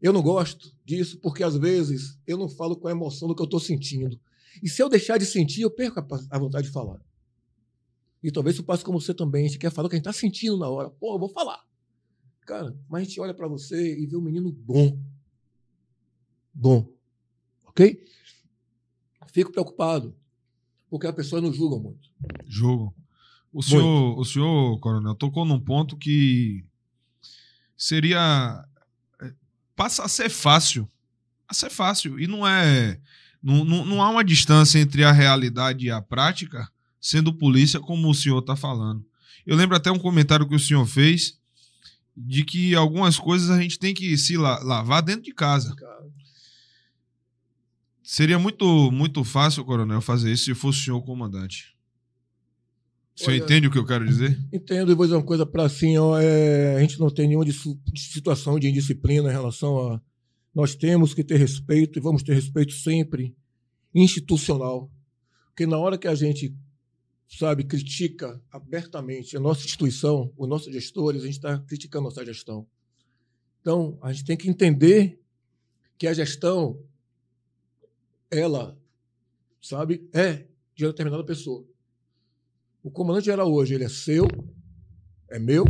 Eu 0.00 0.12
não 0.12 0.22
gosto 0.22 0.74
disso, 0.84 1.20
porque 1.20 1.44
às 1.44 1.56
vezes 1.56 2.18
eu 2.26 2.36
não 2.38 2.48
falo 2.48 2.76
com 2.76 2.88
a 2.88 2.90
emoção 2.90 3.28
do 3.28 3.36
que 3.36 3.42
eu 3.42 3.44
estou 3.44 3.60
sentindo. 3.60 4.18
E 4.62 4.68
se 4.68 4.82
eu 4.82 4.88
deixar 4.88 5.18
de 5.18 5.26
sentir, 5.26 5.62
eu 5.62 5.70
perco 5.70 6.00
a, 6.30 6.38
vontade 6.38 6.66
de 6.66 6.72
falar. 6.72 7.00
E 8.22 8.30
talvez 8.30 8.56
isso 8.56 8.64
passe 8.64 8.84
como 8.84 9.00
você 9.00 9.12
também. 9.12 9.44
A 9.44 9.48
gente 9.48 9.58
quer 9.58 9.70
falar 9.70 9.86
o 9.86 9.90
que 9.90 9.96
a 9.96 9.98
gente 9.98 10.08
está 10.08 10.18
sentindo 10.18 10.56
na 10.56 10.68
hora. 10.68 10.90
Pô, 10.90 11.14
eu 11.14 11.18
vou 11.18 11.28
falar. 11.28 11.62
Cara, 12.46 12.76
mas 12.88 13.02
a 13.02 13.04
gente 13.04 13.20
olha 13.20 13.34
para 13.34 13.46
você 13.46 13.98
e 13.98 14.06
vê 14.06 14.16
um 14.16 14.20
menino 14.20 14.50
bom. 14.50 14.98
Bom. 16.52 16.92
Ok? 17.64 18.04
Fico 19.28 19.52
preocupado. 19.52 20.14
Porque 20.92 21.06
as 21.06 21.14
pessoas 21.14 21.42
não 21.42 21.50
julgam 21.50 21.80
muito. 21.80 22.10
Jogo. 22.46 22.94
O 23.50 23.62
senhor, 23.62 24.18
o 24.18 24.24
senhor, 24.26 24.78
coronel, 24.78 25.14
tocou 25.14 25.46
num 25.46 25.58
ponto 25.58 25.96
que 25.96 26.62
seria. 27.74 28.62
é, 29.22 29.32
passa 29.74 30.04
a 30.04 30.08
ser 30.08 30.28
fácil. 30.28 30.86
A 31.48 31.54
ser 31.54 31.70
fácil. 31.70 32.20
E 32.20 32.26
não 32.26 32.46
é. 32.46 33.00
Não, 33.42 33.64
não, 33.64 33.86
não 33.86 34.02
há 34.02 34.10
uma 34.10 34.22
distância 34.22 34.78
entre 34.78 35.02
a 35.02 35.12
realidade 35.12 35.86
e 35.86 35.90
a 35.90 36.02
prática, 36.02 36.70
sendo 37.00 37.32
polícia, 37.32 37.80
como 37.80 38.10
o 38.10 38.14
senhor 38.14 38.40
está 38.40 38.54
falando. 38.54 39.02
Eu 39.46 39.56
lembro 39.56 39.74
até 39.74 39.90
um 39.90 39.98
comentário 39.98 40.46
que 40.46 40.54
o 40.54 40.60
senhor 40.60 40.84
fez 40.86 41.38
de 42.14 42.44
que 42.44 42.74
algumas 42.74 43.18
coisas 43.18 43.48
a 43.48 43.58
gente 43.60 43.78
tem 43.78 43.94
que 43.94 44.18
se 44.18 44.36
la- 44.36 44.58
lavar 44.62 45.02
dentro 45.02 45.22
de 45.22 45.32
casa. 45.32 45.74
Seria 48.02 48.38
muito, 48.38 48.90
muito 48.90 49.22
fácil, 49.24 49.64
coronel, 49.64 50.00
fazer 50.00 50.32
isso 50.32 50.44
se 50.44 50.54
fosse 50.54 50.80
o 50.80 50.84
senhor 50.84 50.96
o 50.98 51.02
comandante. 51.02 51.76
O 53.14 53.20
senhor 53.20 53.34
Olha- 53.34 53.44
entende 53.44 53.66
o 53.66 53.70
que 53.70 53.78
eu 53.78 53.86
quero 53.86 54.06
dizer? 54.06 54.38
Entendo, 54.52 54.90
e 54.90 54.94
vou 54.94 55.04
dizer 55.06 55.16
uma 55.16 55.24
coisa 55.24 55.46
para 55.46 55.64
assim, 55.64 55.96
ó, 55.98 56.18
é, 56.18 56.76
a 56.76 56.80
gente 56.80 56.98
não 56.98 57.10
tem 57.10 57.28
nenhuma 57.28 57.44
situação 57.94 58.58
de 58.58 58.68
indisciplina 58.68 59.28
em 59.28 59.32
relação 59.32 59.78
a. 59.78 60.00
Nós 60.54 60.74
temos 60.74 61.14
que 61.14 61.22
ter 61.22 61.36
respeito 61.36 61.98
e 61.98 62.02
vamos 62.02 62.22
ter 62.22 62.34
respeito 62.34 62.72
sempre 62.72 63.34
institucional. 63.94 64.90
Porque 65.46 65.66
na 65.66 65.78
hora 65.78 65.96
que 65.96 66.08
a 66.08 66.14
gente, 66.14 66.54
sabe, 67.28 67.64
critica 67.64 68.40
abertamente 68.50 69.36
a 69.36 69.40
nossa 69.40 69.64
instituição, 69.64 70.32
os 70.36 70.48
nossos 70.48 70.72
gestores, 70.72 71.22
a 71.22 71.26
gente 71.26 71.36
está 71.36 71.58
criticando 71.58 72.06
a 72.06 72.10
nossa 72.10 72.24
gestão. 72.24 72.66
Então, 73.60 73.98
a 74.02 74.12
gente 74.12 74.24
tem 74.24 74.36
que 74.36 74.48
entender 74.48 75.20
que 75.96 76.06
a 76.06 76.12
gestão, 76.12 76.78
ela, 78.32 78.78
sabe, 79.60 80.08
é 80.14 80.46
de 80.74 80.84
uma 80.84 80.90
determinada 80.90 81.22
pessoa. 81.22 81.64
O 82.82 82.90
comandante 82.90 83.26
geral 83.26 83.52
hoje, 83.52 83.74
ele 83.74 83.84
é 83.84 83.88
seu, 83.88 84.26
é 85.30 85.38
meu, 85.38 85.64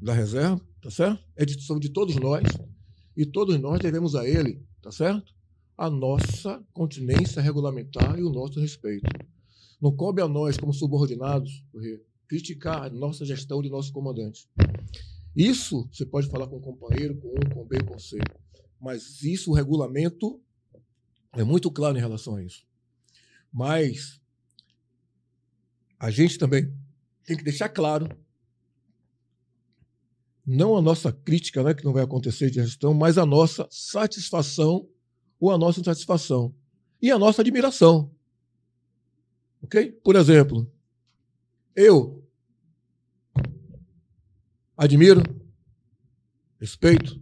da 0.00 0.12
reserva, 0.12 0.60
tá 0.80 0.90
certo? 0.90 1.24
É 1.34 1.44
de, 1.44 1.56
de 1.56 1.88
todos 1.88 2.14
nós, 2.16 2.44
e 3.16 3.24
todos 3.24 3.58
nós 3.58 3.80
devemos 3.80 4.14
a 4.14 4.28
ele, 4.28 4.62
tá 4.82 4.92
certo? 4.92 5.34
A 5.76 5.88
nossa 5.88 6.62
continência 6.72 7.40
regulamentar 7.40 8.18
e 8.18 8.22
o 8.22 8.30
nosso 8.30 8.60
respeito. 8.60 9.06
Não 9.80 9.90
coube 9.90 10.20
a 10.20 10.28
nós, 10.28 10.58
como 10.58 10.72
subordinados, 10.72 11.64
criticar 12.28 12.84
a 12.84 12.90
nossa 12.90 13.24
gestão 13.24 13.62
de 13.62 13.70
nosso 13.70 13.92
comandante. 13.92 14.48
Isso 15.34 15.88
você 15.90 16.04
pode 16.04 16.28
falar 16.28 16.46
com 16.46 16.56
um 16.56 16.60
companheiro, 16.60 17.16
com 17.16 17.28
um, 17.28 17.54
com 17.54 17.64
B, 17.64 17.82
com 17.82 17.98
C. 17.98 18.18
Mas 18.80 19.22
isso, 19.22 19.50
o 19.50 19.54
regulamento, 19.54 20.40
é 21.36 21.44
muito 21.44 21.70
claro 21.70 21.96
em 21.96 22.00
relação 22.00 22.36
a 22.36 22.42
isso. 22.42 22.66
Mas 23.52 24.20
a 25.98 26.10
gente 26.10 26.38
também 26.38 26.72
tem 27.24 27.36
que 27.36 27.44
deixar 27.44 27.68
claro 27.68 28.08
não 30.46 30.76
a 30.76 30.82
nossa 30.82 31.12
crítica, 31.12 31.62
né, 31.62 31.74
que 31.74 31.84
não 31.84 31.92
vai 31.92 32.04
acontecer 32.04 32.50
de 32.50 32.62
gestão, 32.62 32.94
mas 32.94 33.18
a 33.18 33.26
nossa 33.26 33.66
satisfação 33.70 34.88
ou 35.40 35.50
a 35.50 35.58
nossa 35.58 35.80
insatisfação 35.80 36.54
e 37.02 37.10
a 37.10 37.18
nossa 37.18 37.42
admiração. 37.42 38.14
Ok? 39.60 39.90
Por 40.04 40.14
exemplo, 40.14 40.70
eu 41.74 42.24
admiro, 44.76 45.22
respeito 46.60 47.20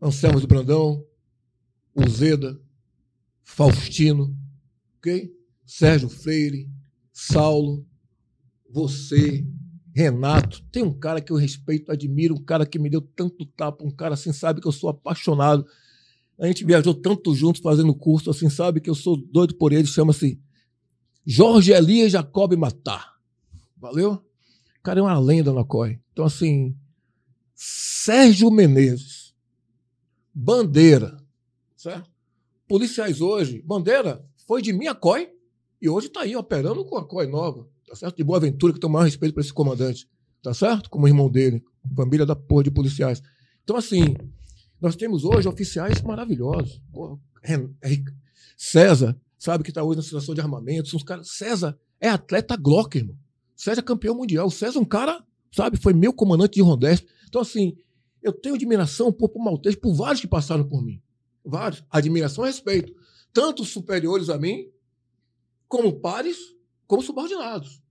Anselmo 0.00 0.40
do 0.40 0.46
Brandão, 0.46 1.04
Uzeda, 1.98 2.60
Faustino, 3.42 4.36
ok? 4.98 5.34
Sérgio 5.66 6.08
Freire, 6.08 6.70
Saulo, 7.12 7.84
você, 8.70 9.46
Renato. 9.94 10.62
Tem 10.70 10.82
um 10.82 10.96
cara 10.96 11.20
que 11.20 11.32
eu 11.32 11.36
respeito, 11.36 11.90
admiro, 11.90 12.34
um 12.34 12.44
cara 12.44 12.64
que 12.64 12.78
me 12.78 12.88
deu 12.88 13.00
tanto 13.00 13.44
tapa, 13.44 13.84
um 13.84 13.90
cara 13.90 14.14
assim, 14.14 14.32
sabe 14.32 14.60
que 14.60 14.68
eu 14.68 14.72
sou 14.72 14.90
apaixonado. 14.90 15.66
A 16.38 16.46
gente 16.46 16.64
viajou 16.64 16.94
tanto 16.94 17.34
juntos 17.34 17.60
fazendo 17.60 17.94
curso, 17.94 18.30
assim, 18.30 18.48
sabe 18.48 18.80
que 18.80 18.88
eu 18.88 18.94
sou 18.94 19.16
doido 19.16 19.56
por 19.56 19.72
ele, 19.72 19.86
chama-se 19.86 20.40
Jorge 21.26 21.72
Elias 21.72 22.12
Jacob 22.12 22.54
Matar. 22.54 23.14
Valeu? 23.76 24.12
O 24.12 24.82
cara 24.82 25.00
é 25.00 25.02
uma 25.02 25.18
lenda 25.18 25.52
na 25.52 25.64
COI. 25.64 26.00
Então, 26.12 26.24
assim, 26.24 26.76
Sérgio 27.54 28.50
Menezes, 28.50 29.34
Bandeira, 30.32 31.18
certo? 31.78 32.10
Policiais 32.68 33.22
hoje, 33.22 33.62
Bandeira 33.62 34.22
foi 34.46 34.60
de 34.60 34.72
minha 34.72 34.94
COI 34.94 35.30
e 35.80 35.88
hoje 35.88 36.08
está 36.08 36.22
aí 36.22 36.36
operando 36.36 36.84
com 36.84 36.98
a 36.98 37.04
COI 37.06 37.26
nova, 37.28 37.66
tá 37.86 37.94
certo? 37.94 38.16
De 38.16 38.24
Boa 38.24 38.40
Ventura, 38.40 38.74
que 38.74 38.80
tem 38.80 38.90
o 38.90 38.92
maior 38.92 39.04
respeito 39.04 39.32
para 39.32 39.42
esse 39.42 39.52
comandante, 39.52 40.06
tá 40.42 40.52
certo? 40.52 40.90
Como 40.90 41.08
irmão 41.08 41.30
dele, 41.30 41.64
família 41.96 42.26
da 42.26 42.36
porra 42.36 42.64
de 42.64 42.70
policiais. 42.70 43.22
Então, 43.62 43.76
assim, 43.76 44.16
nós 44.80 44.96
temos 44.96 45.24
hoje 45.24 45.48
oficiais 45.48 46.02
maravilhosos. 46.02 46.82
Porra, 46.92 47.18
César, 48.56 49.18
sabe, 49.38 49.62
que 49.62 49.70
está 49.70 49.82
hoje 49.82 49.98
na 49.98 50.02
situação 50.02 50.34
de 50.34 50.40
armamento. 50.40 50.88
São 50.88 50.98
os 50.98 51.04
caras. 51.04 51.30
César 51.30 51.78
é 52.00 52.08
atleta 52.08 52.56
Glock, 52.56 52.98
irmão. 52.98 53.16
César 53.54 53.80
é 53.80 53.84
campeão 53.84 54.16
mundial. 54.16 54.50
César 54.50 54.78
é 54.78 54.82
um 54.82 54.84
cara, 54.84 55.24
sabe, 55.52 55.76
foi 55.76 55.94
meu 55.94 56.12
comandante 56.12 56.54
de 56.54 56.62
Rondesp. 56.62 57.06
Então, 57.28 57.40
assim, 57.40 57.76
eu 58.22 58.32
tenho 58.32 58.56
admiração 58.56 59.12
por, 59.12 59.28
por 59.28 59.40
por 59.80 59.94
vários 59.94 60.20
que 60.20 60.26
passaram 60.26 60.64
por 60.64 60.82
mim. 60.82 61.00
Vários. 61.48 61.82
Admiração 61.90 62.44
e 62.44 62.48
respeito. 62.48 62.94
Tanto 63.32 63.64
superiores 63.64 64.28
a 64.28 64.38
mim, 64.38 64.70
como 65.66 65.98
pares, 65.98 66.36
como 66.86 67.02
subordinados. 67.02 67.82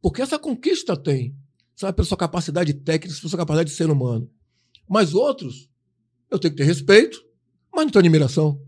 Porque 0.00 0.22
essa 0.22 0.38
conquista 0.38 0.96
tem, 0.96 1.36
sabe, 1.74 1.96
pela 1.96 2.06
sua 2.06 2.16
capacidade 2.16 2.72
técnica, 2.72 3.14
pela 3.18 3.30
sua 3.30 3.38
capacidade 3.38 3.70
de 3.70 3.76
ser 3.76 3.90
humano. 3.90 4.30
Mas 4.88 5.14
outros, 5.14 5.68
eu 6.30 6.38
tenho 6.38 6.54
que 6.54 6.58
ter 6.58 6.64
respeito, 6.64 7.20
mas 7.74 7.84
não 7.84 7.90
tenho 7.90 8.04
admiração. 8.04 8.60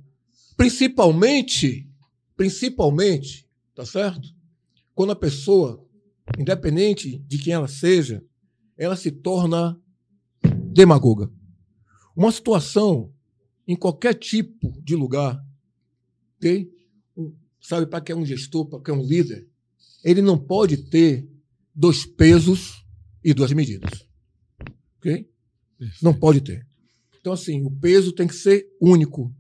Principalmente, 0.57 1.89
principalmente, 2.37 3.49
tá 3.73 3.87
certo? 3.87 4.29
Quando 4.95 5.13
a 5.13 5.17
pessoa, 5.17 5.85
independente 6.39 7.19
de 7.19 7.39
quem 7.39 7.53
ela 7.53 7.69
seja, 7.69 8.25
ela 8.77 8.97
se 8.97 9.13
torna 9.13 9.81
demagoga. 10.73 11.31
Uma 12.17 12.33
situação 12.33 13.14
em 13.67 13.77
qualquer 13.77 14.15
tipo 14.15 14.81
de 14.83 14.95
lugar, 14.95 15.43
ok? 16.37 16.71
Um- 17.17 17.35
Sabe, 17.61 17.87
para 17.87 18.01
que 18.03 18.13
é 18.13 18.15
um 18.17 18.27
gestor, 18.27 18.67
para 18.67 18.81
que 18.81 18.91
é 18.91 18.95
um 18.95 19.03
líder, 19.03 19.49
ele 20.05 20.21
não 20.21 20.39
pode 20.39 20.77
ter 20.77 21.27
dois 21.75 22.05
pesos 22.05 22.85
e 23.25 23.33
duas 23.33 23.53
medidas. 23.53 24.07
Ok? 24.99 25.31
Não 26.03 26.13
pode 26.13 26.43
ter. 26.43 26.67
Então, 27.19 27.33
assim, 27.33 27.63
o 27.65 27.71
peso 27.71 28.13
tem 28.13 28.27
que 28.27 28.35
ser 28.35 28.67
único. 28.79 29.35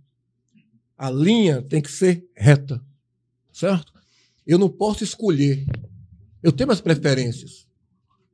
A 0.96 1.10
linha 1.10 1.60
tem 1.60 1.82
que 1.82 1.90
ser 1.90 2.26
reta. 2.34 2.82
Certo? 3.52 3.92
Eu 4.46 4.58
não 4.58 4.70
posso 4.70 5.04
escolher. 5.04 5.66
Eu 6.42 6.50
tenho 6.50 6.68
minhas 6.68 6.80
preferências. 6.80 7.66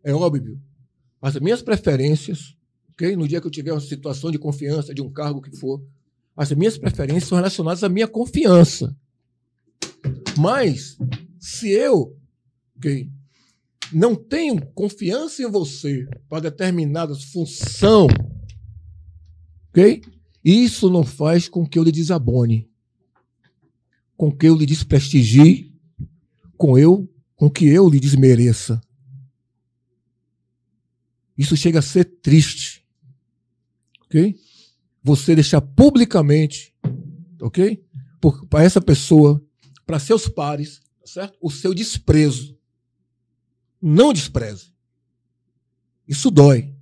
É 0.05 0.13
óbvio. 0.15 0.61
Mas 1.21 1.35
as 1.35 1.43
minhas 1.43 1.63
preferências, 1.63 2.57
No 3.17 3.27
dia 3.27 3.41
que 3.41 3.47
eu 3.47 3.51
tiver 3.51 3.73
uma 3.73 3.81
situação 3.81 4.31
de 4.31 4.39
confiança, 4.39 4.95
de 4.95 5.01
um 5.03 5.11
cargo 5.11 5.41
que 5.41 5.57
for, 5.57 5.83
as 6.37 6.53
minhas 6.53 6.79
preferências 6.79 7.25
são 7.25 7.37
relacionadas 7.37 7.83
à 7.83 7.89
minha 7.89 8.09
confiança. 8.09 8.97
Mas, 10.37 10.97
se 11.39 11.71
eu, 11.71 12.17
não 13.93 14.15
tenho 14.15 14.65
confiança 14.73 15.43
em 15.43 15.51
você 15.51 16.09
para 16.29 16.43
determinada 16.51 17.15
função, 17.15 18.07
ok? 19.69 20.03
Isso 20.45 20.89
não 20.89 21.05
faz 21.05 21.49
com 21.49 21.67
que 21.67 21.79
eu 21.79 21.83
lhe 21.83 21.93
desabone, 21.93 22.71
com 24.17 24.31
que 24.31 24.47
eu 24.47 24.57
lhe 24.57 24.65
desprestigie, 24.65 25.75
com 26.57 26.79
eu, 26.79 27.09
com 27.37 27.51
que 27.51 27.67
eu 27.67 27.89
lhe 27.89 28.01
desmereça. 28.01 28.81
Isso 31.37 31.57
chega 31.57 31.79
a 31.79 31.83
ser 31.83 32.05
triste. 32.05 32.80
Ok? 34.11 34.37
Você 35.05 35.37
deixar 35.37 35.61
publicamente, 35.61 36.75
ok? 37.41 37.83
Para 38.51 38.65
essa 38.65 38.81
pessoa, 38.81 39.41
para 39.87 40.01
seus 40.01 40.29
pares, 40.29 40.81
tá 40.99 41.07
certo? 41.07 41.39
O 41.41 41.49
seu 41.49 41.73
desprezo. 41.73 42.59
Não 43.81 44.13
despreze. 44.13 44.73
Isso 46.07 46.29
dói. 46.29 46.75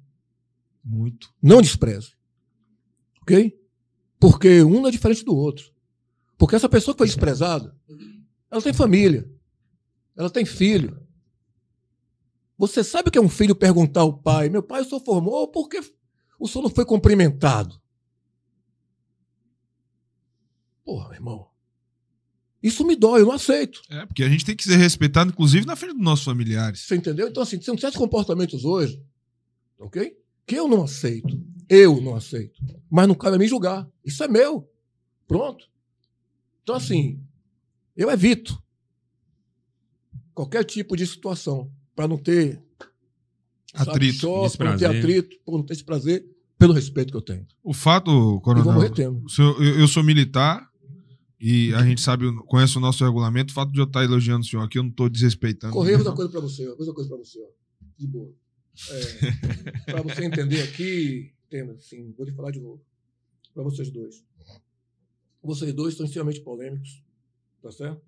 Muito. 0.83 1.33
Não 1.41 1.61
despreze. 1.61 2.13
Ok? 3.21 3.61
Porque 4.19 4.63
um 4.63 4.81
não 4.81 4.89
é 4.89 4.91
diferente 4.91 5.23
do 5.23 5.37
outro. 5.37 5.71
Porque 6.39 6.57
essa 6.57 6.69
pessoa 6.69 6.95
que 6.95 6.99
foi 6.99 7.07
desprezada, 7.07 7.77
ela 8.51 8.63
tem 8.63 8.73
família. 8.73 9.31
Ela 10.17 10.31
tem 10.31 10.47
filho. 10.47 10.99
Você 12.57 12.83
sabe 12.83 13.09
o 13.09 13.13
que 13.13 13.19
é 13.19 13.21
um 13.21 13.29
filho 13.29 13.55
perguntar 13.55 14.01
ao 14.01 14.19
pai: 14.19 14.49
Meu 14.49 14.63
pai, 14.63 14.81
o 14.81 14.85
senhor 14.85 15.01
formou 15.01 15.47
porque 15.49 15.81
o 16.39 16.47
senhor 16.47 16.63
não 16.63 16.71
foi 16.71 16.85
cumprimentado? 16.85 17.81
Porra, 20.85 21.15
irmão. 21.15 21.49
Isso 22.63 22.85
me 22.85 22.97
dói, 22.97 23.21
eu 23.21 23.27
não 23.27 23.33
aceito. 23.33 23.83
É, 23.89 24.07
porque 24.07 24.23
a 24.23 24.29
gente 24.29 24.45
tem 24.45 24.57
que 24.57 24.65
ser 24.65 24.77
respeitado, 24.77 25.31
inclusive, 25.31 25.67
na 25.67 25.77
frente 25.77 25.95
dos 25.95 26.03
nossos 26.03 26.25
familiares. 26.25 26.81
Você 26.81 26.97
entendeu? 26.97 27.29
Então, 27.29 27.43
assim, 27.43 27.61
são 27.61 27.77
certos 27.77 27.99
comportamentos 27.99 28.65
hoje, 28.65 29.03
ok? 29.79 30.17
Que 30.47 30.57
eu 30.57 30.67
não 30.67 30.83
aceito. 30.83 31.41
Eu 31.69 32.01
não 32.01 32.17
aceito. 32.17 32.61
Mas 32.91 33.07
não 33.07 33.15
cabe 33.15 33.37
a 33.37 33.39
mim 33.39 33.47
julgar. 33.47 33.89
Isso 34.05 34.25
é 34.25 34.29
meu. 34.29 34.69
Pronto. 35.27 35.69
Então, 36.63 36.75
assim, 36.75 37.23
eu 37.97 38.11
evito 38.11 38.61
qualquer 40.35 40.65
tipo 40.65 40.97
de 40.97 41.07
situação 41.07 41.71
para 41.95 42.09
não 42.09 42.17
ter 42.17 42.63
Atrito, 43.75 44.29
para 44.57 44.71
não 44.71 44.79
ter 44.79 44.87
atrito, 44.87 45.37
para 45.45 45.55
não 45.55 45.63
ter 45.63 45.75
esse 45.75 45.85
prazer, 45.85 46.25
pelo 46.59 46.73
respeito 46.73 47.11
que 47.11 47.17
eu 47.17 47.23
tenho. 47.23 47.47
O 47.63 47.73
fato, 47.73 48.41
coronel, 48.41 48.65
senhor- 49.29 49.63
eu, 49.63 49.81
eu 49.81 49.89
sou 49.89 50.03
militar 50.03 50.69
e 51.41 51.73
a 51.75 51.83
gente 51.85 52.01
sabe, 52.01 52.25
conhece 52.47 52.77
o 52.77 52.81
nosso 52.81 53.05
regulamento. 53.05 53.53
O 53.53 53.55
fato 53.55 53.71
de 53.71 53.79
eu 53.79 53.85
estar 53.85 54.03
elogiando 54.03 54.41
o 54.41 54.45
senhor 54.49 54.63
aqui, 54.63 54.79
eu 54.79 54.83
não 54.83 54.91
estou 54.91 55.09
desrespeitando. 55.09 55.73
Correio, 55.73 55.99
outra 55.99 56.13
coisa 56.15 56.31
para 56.31 56.41
você, 56.41 56.67
outra 56.67 56.93
coisa 56.93 57.09
para 57.09 57.19
você, 57.19 57.39
ó. 57.41 57.49
De 57.97 58.07
boa. 58.07 58.33
É, 58.91 59.83
para 59.93 60.03
você 60.03 60.25
entender 60.25 60.63
aqui, 60.63 61.33
entenda, 61.47 61.73
assim, 61.75 62.13
vou 62.17 62.25
te 62.27 62.33
falar 62.33 62.51
de 62.51 62.61
novo. 62.61 62.81
Para 63.55 63.63
vocês 63.63 63.91
dois. 63.91 64.25
Vocês 65.43 65.73
dois 65.73 65.95
são 65.97 66.05
extremamente 66.07 66.41
polêmicos, 66.41 67.03
tá 67.63 67.71
certo? 67.71 68.01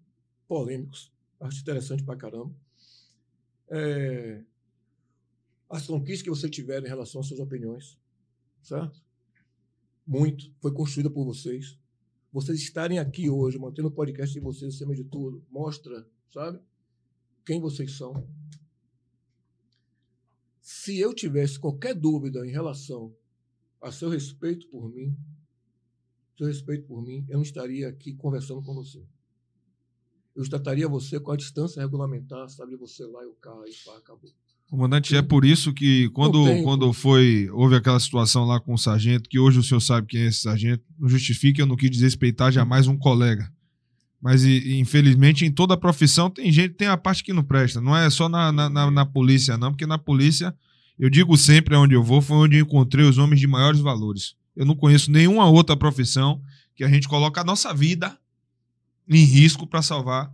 Polêmicos. 0.48 1.12
Acho 1.40 1.60
interessante 1.60 2.02
pra 2.02 2.16
caramba. 2.16 2.52
É, 3.68 4.42
as 5.70 5.86
conquistas 5.86 6.22
que 6.22 6.30
você 6.30 6.50
tiver 6.50 6.84
em 6.84 6.88
relação 6.88 7.20
às 7.20 7.28
suas 7.28 7.38
opiniões, 7.38 7.96
certo? 8.60 9.00
Muito. 10.04 10.52
Foi 10.60 10.72
construída 10.72 11.08
por 11.08 11.24
vocês. 11.24 11.78
Vocês 12.32 12.58
estarem 12.60 12.98
aqui 12.98 13.30
hoje, 13.30 13.56
mantendo 13.56 13.86
o 13.86 13.92
podcast 13.92 14.34
de 14.34 14.40
vocês 14.40 14.74
acima 14.74 14.94
de 14.94 15.04
tudo, 15.04 15.44
mostra, 15.48 16.04
sabe? 16.32 16.60
Quem 17.44 17.60
vocês 17.60 17.96
são. 17.96 18.28
Se 20.60 20.98
eu 20.98 21.14
tivesse 21.14 21.58
qualquer 21.58 21.94
dúvida 21.94 22.44
em 22.44 22.50
relação 22.50 23.14
a 23.80 23.92
seu 23.92 24.08
respeito 24.08 24.66
por 24.68 24.88
mim, 24.88 25.16
seu 26.36 26.48
respeito 26.48 26.86
por 26.86 27.00
mim, 27.00 27.24
eu 27.28 27.36
não 27.36 27.42
estaria 27.42 27.88
aqui 27.88 28.12
conversando 28.14 28.62
com 28.62 28.74
você. 28.74 29.04
Eu 30.34 30.48
trataria 30.48 30.88
você 30.88 31.20
com 31.20 31.30
a 31.30 31.36
distância 31.36 31.82
regulamentar, 31.82 32.48
sabe? 32.48 32.76
Você 32.76 33.04
lá 33.04 33.22
e 33.22 33.26
o 33.26 33.34
cá 33.34 33.54
e 33.66 33.74
pá, 33.84 33.98
acabou. 33.98 34.30
Comandante, 34.70 35.16
é 35.16 35.20
por 35.22 35.44
isso 35.44 35.72
que 35.72 36.08
quando, 36.10 36.44
quando 36.62 36.92
foi, 36.92 37.48
houve 37.52 37.74
aquela 37.74 37.98
situação 37.98 38.44
lá 38.44 38.60
com 38.60 38.72
o 38.74 38.78
sargento, 38.78 39.28
que 39.28 39.36
hoje 39.38 39.58
o 39.58 39.62
senhor 39.64 39.80
sabe 39.80 40.06
quem 40.06 40.20
é 40.20 40.26
esse 40.26 40.42
sargento, 40.42 40.84
não 40.96 41.08
justifique, 41.08 41.60
eu 41.60 41.66
não 41.66 41.74
quis 41.74 41.90
desrespeitar 41.90 42.52
jamais 42.52 42.86
um 42.86 42.96
colega. 42.96 43.50
Mas, 44.22 44.44
e- 44.44 44.78
infelizmente, 44.78 45.44
em 45.44 45.50
toda 45.50 45.74
a 45.74 45.76
profissão 45.76 46.30
tem 46.30 46.52
gente, 46.52 46.74
tem 46.74 46.86
a 46.86 46.96
parte 46.96 47.24
que 47.24 47.32
não 47.32 47.42
presta. 47.42 47.80
Não 47.80 47.96
é 47.96 48.08
só 48.10 48.28
na, 48.28 48.52
na, 48.52 48.68
na- 48.70 48.90
na 48.92 49.04
polícia, 49.04 49.58
não, 49.58 49.72
porque 49.72 49.86
na 49.86 49.98
polícia, 49.98 50.54
eu 50.96 51.10
digo 51.10 51.36
sempre 51.36 51.74
onde 51.74 51.94
eu 51.96 52.02
vou, 52.04 52.22
foi 52.22 52.36
onde 52.36 52.56
eu 52.58 52.62
encontrei 52.62 53.04
os 53.04 53.18
homens 53.18 53.40
de 53.40 53.48
maiores 53.48 53.80
valores. 53.80 54.34
Eu 54.54 54.64
não 54.64 54.76
conheço 54.76 55.10
nenhuma 55.10 55.46
outra 55.48 55.76
profissão 55.76 56.40
que 56.76 56.84
a 56.84 56.88
gente 56.88 57.08
coloca 57.08 57.40
a 57.40 57.44
nossa 57.44 57.74
vida 57.74 58.16
em 59.08 59.24
risco 59.24 59.66
para 59.66 59.82
salvar. 59.82 60.32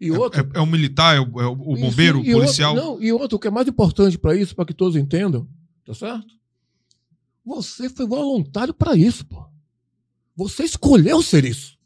E 0.00 0.10
outro. 0.10 0.40
É, 0.40 0.58
é 0.58 0.60
o 0.60 0.66
militar, 0.66 1.16
é 1.16 1.20
o, 1.20 1.40
é 1.40 1.46
o- 1.46 1.54
bombeiro, 1.56 2.20
o 2.20 2.24
policial. 2.24 2.74
Outro, 2.74 2.90
não, 2.90 3.02
e 3.02 3.12
outro, 3.12 3.36
o 3.36 3.38
que 3.38 3.48
é 3.48 3.50
mais 3.50 3.66
importante 3.68 4.18
para 4.18 4.34
isso, 4.36 4.54
para 4.54 4.64
que 4.64 4.74
todos 4.74 4.96
entendam, 4.96 5.48
tá 5.84 5.94
certo? 5.94 6.26
Você 7.44 7.88
foi 7.90 8.06
voluntário 8.06 8.72
para 8.74 8.96
isso, 8.96 9.24
pô. 9.26 9.44
Você 10.36 10.64
escolheu 10.64 11.22
ser 11.22 11.44
isso. 11.44 11.78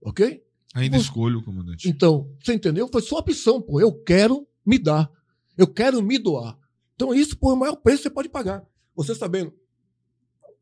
Ok? 0.00 0.42
Ainda 0.74 0.96
Você- 0.98 1.04
escolho, 1.04 1.42
comandante. 1.42 1.88
Então, 1.88 2.30
você 2.42 2.54
entendeu? 2.54 2.88
Foi 2.90 3.02
sua 3.02 3.20
opção, 3.20 3.60
pô. 3.60 3.80
Eu 3.80 3.92
quero 3.92 4.46
me 4.64 4.78
dar. 4.78 5.10
Eu 5.56 5.66
quero 5.66 6.02
me 6.02 6.18
doar. 6.18 6.58
Então, 6.94 7.14
isso 7.14 7.36
por 7.36 7.52
o 7.52 7.56
maior 7.56 7.76
preço 7.76 7.98
que 7.98 8.02
você 8.04 8.10
pode 8.14 8.28
pagar. 8.28 8.64
Você 8.96 9.14
sabendo 9.14 9.52